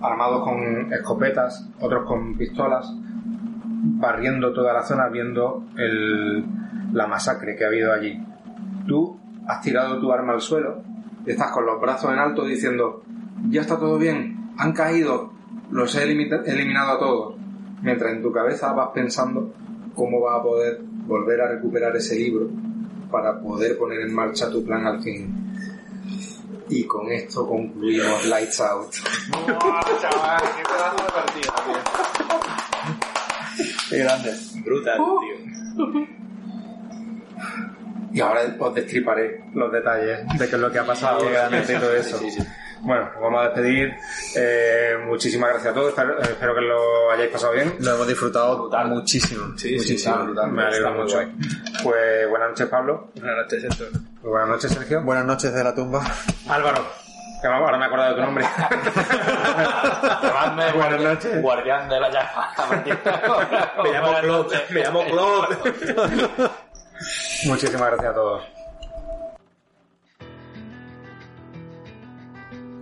armados 0.00 0.44
con 0.44 0.92
escopetas, 0.92 1.68
otros 1.80 2.06
con 2.06 2.36
pistolas, 2.36 2.92
barriendo 2.96 4.52
toda 4.52 4.72
la 4.74 4.82
zona 4.82 5.08
viendo 5.08 5.64
el- 5.76 6.44
la 6.92 7.06
masacre 7.06 7.56
que 7.56 7.64
ha 7.64 7.68
habido 7.68 7.92
allí. 7.92 8.22
Tú 8.86 9.18
has 9.48 9.62
tirado 9.62 9.98
tu 9.98 10.12
arma 10.12 10.34
al 10.34 10.40
suelo 10.40 10.82
y 11.26 11.30
estás 11.30 11.50
con 11.50 11.64
los 11.66 11.80
brazos 11.80 12.12
en 12.12 12.18
alto 12.18 12.44
diciendo, 12.44 13.02
ya 13.48 13.62
está 13.62 13.78
todo 13.78 13.98
bien, 13.98 14.50
han 14.58 14.72
caído, 14.72 15.32
los 15.70 15.94
he 15.96 16.02
eliminado 16.04 16.92
a 16.92 16.98
todos, 16.98 17.36
mientras 17.82 18.12
en 18.12 18.22
tu 18.22 18.30
cabeza 18.30 18.72
vas 18.72 18.90
pensando 18.94 19.52
cómo 19.94 20.20
vas 20.20 20.40
a 20.40 20.42
poder 20.42 20.82
volver 21.06 21.40
a 21.40 21.48
recuperar 21.48 21.96
ese 21.96 22.16
libro 22.16 22.48
para 23.10 23.40
poder 23.40 23.78
poner 23.78 24.00
en 24.00 24.14
marcha 24.14 24.50
tu 24.50 24.64
plan 24.64 24.86
al 24.86 25.02
fin. 25.02 25.32
Y 26.68 26.84
con 26.84 27.10
esto 27.12 27.46
concluimos 27.46 28.26
Lights 28.26 28.60
Out. 28.60 28.92
chaval, 30.00 30.42
qué 30.56 30.62
pedazo 30.64 31.04
de 31.04 31.10
partida, 31.12 31.54
tío. 31.64 31.76
Qué 33.90 33.98
grande. 33.98 34.34
Brutal, 34.64 34.98
tío. 34.98 35.36
Y 38.12 38.20
ahora 38.20 38.42
os 38.58 38.74
destriparé 38.74 39.44
los 39.54 39.72
detalles 39.72 40.20
de 40.38 40.48
qué 40.48 40.54
es 40.54 40.60
lo 40.60 40.70
que 40.70 40.78
ha 40.78 40.86
pasado 40.86 41.20
y 41.24 41.74
todo 41.74 41.94
eso. 41.94 42.20
Bueno, 42.84 43.10
nos 43.12 43.20
vamos 43.22 43.40
a 43.40 43.44
despedir. 43.48 43.94
Eh, 44.36 44.96
muchísimas 45.06 45.50
gracias 45.50 45.72
a 45.72 45.74
todos. 45.74 45.88
Espero, 45.88 46.20
espero 46.20 46.54
que 46.54 46.60
lo 46.60 47.10
hayáis 47.10 47.30
pasado 47.30 47.52
bien. 47.52 47.76
Lo 47.80 47.94
hemos 47.94 48.06
disfrutado 48.08 48.68
muchísimo. 48.86 49.46
muchísimo. 49.46 50.16
Me 50.50 50.62
alegro 50.62 50.88
Está 50.88 50.90
muy 50.90 50.98
mucho. 51.02 51.14
guay. 51.16 51.32
Pues 51.82 52.28
buenas 52.28 52.48
noches, 52.50 52.68
Pablo. 52.68 53.08
Buenas 53.14 53.36
noches, 53.38 53.64
Héctor. 53.64 53.88
Pues 53.90 54.30
buenas 54.30 54.48
noches, 54.48 54.70
Sergio. 54.72 55.02
Buenas 55.02 55.24
noches 55.24 55.52
de 55.54 55.64
la 55.64 55.74
tumba. 55.74 56.02
Álvaro. 56.48 56.84
Que 57.40 57.48
ahora 57.48 57.76
me 57.76 57.84
he 57.84 57.86
acordado 57.88 58.10
de 58.10 58.16
tu 58.16 58.22
nombre. 58.22 58.44
Llamadme 60.22 60.72
Buenas 60.72 60.74
guardián- 60.74 61.02
noches. 61.14 61.42
Guardián 61.42 61.88
de 61.88 62.00
la 62.00 62.08
llama. 62.10 62.54
Me 63.84 63.90
llamo 63.92 64.20
Claude. 64.20 64.64
Me 64.70 64.80
llamo 64.82 65.04
Claude. 65.04 65.56
Muchísimas 67.46 67.88
gracias 67.90 68.10
a 68.10 68.14
todos. 68.14 68.42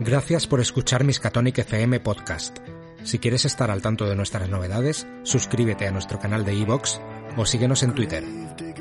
Gracias 0.04 0.48
por 0.48 0.60
escuchar 0.60 1.04
Miskatonic 1.04 1.58
FM 1.58 2.00
Podcast. 2.00 2.58
Si 3.04 3.20
quieres 3.20 3.44
estar 3.44 3.70
al 3.70 3.82
tanto 3.82 4.04
de 4.08 4.16
nuestras 4.16 4.48
novedades, 4.48 5.06
suscríbete 5.22 5.86
a 5.86 5.92
nuestro 5.92 6.18
canal 6.18 6.44
de 6.44 6.54
iVoox 6.54 6.98
o 7.36 7.46
síguenos 7.46 7.84
en 7.84 7.94
Twitter, 7.94 8.24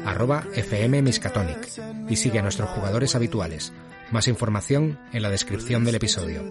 arroba 0.04 0.44
FM 0.56 1.04
Miskatonic, 1.04 1.68
y 2.10 2.16
sigue 2.16 2.40
a 2.40 2.42
nuestros 2.42 2.72
jugadores 2.72 3.14
habituales. 3.14 3.72
Más 4.10 4.28
información 4.28 5.00
en 5.14 5.22
la 5.22 5.30
descripción 5.30 5.86
del 5.86 5.96
episodio. 5.96 6.42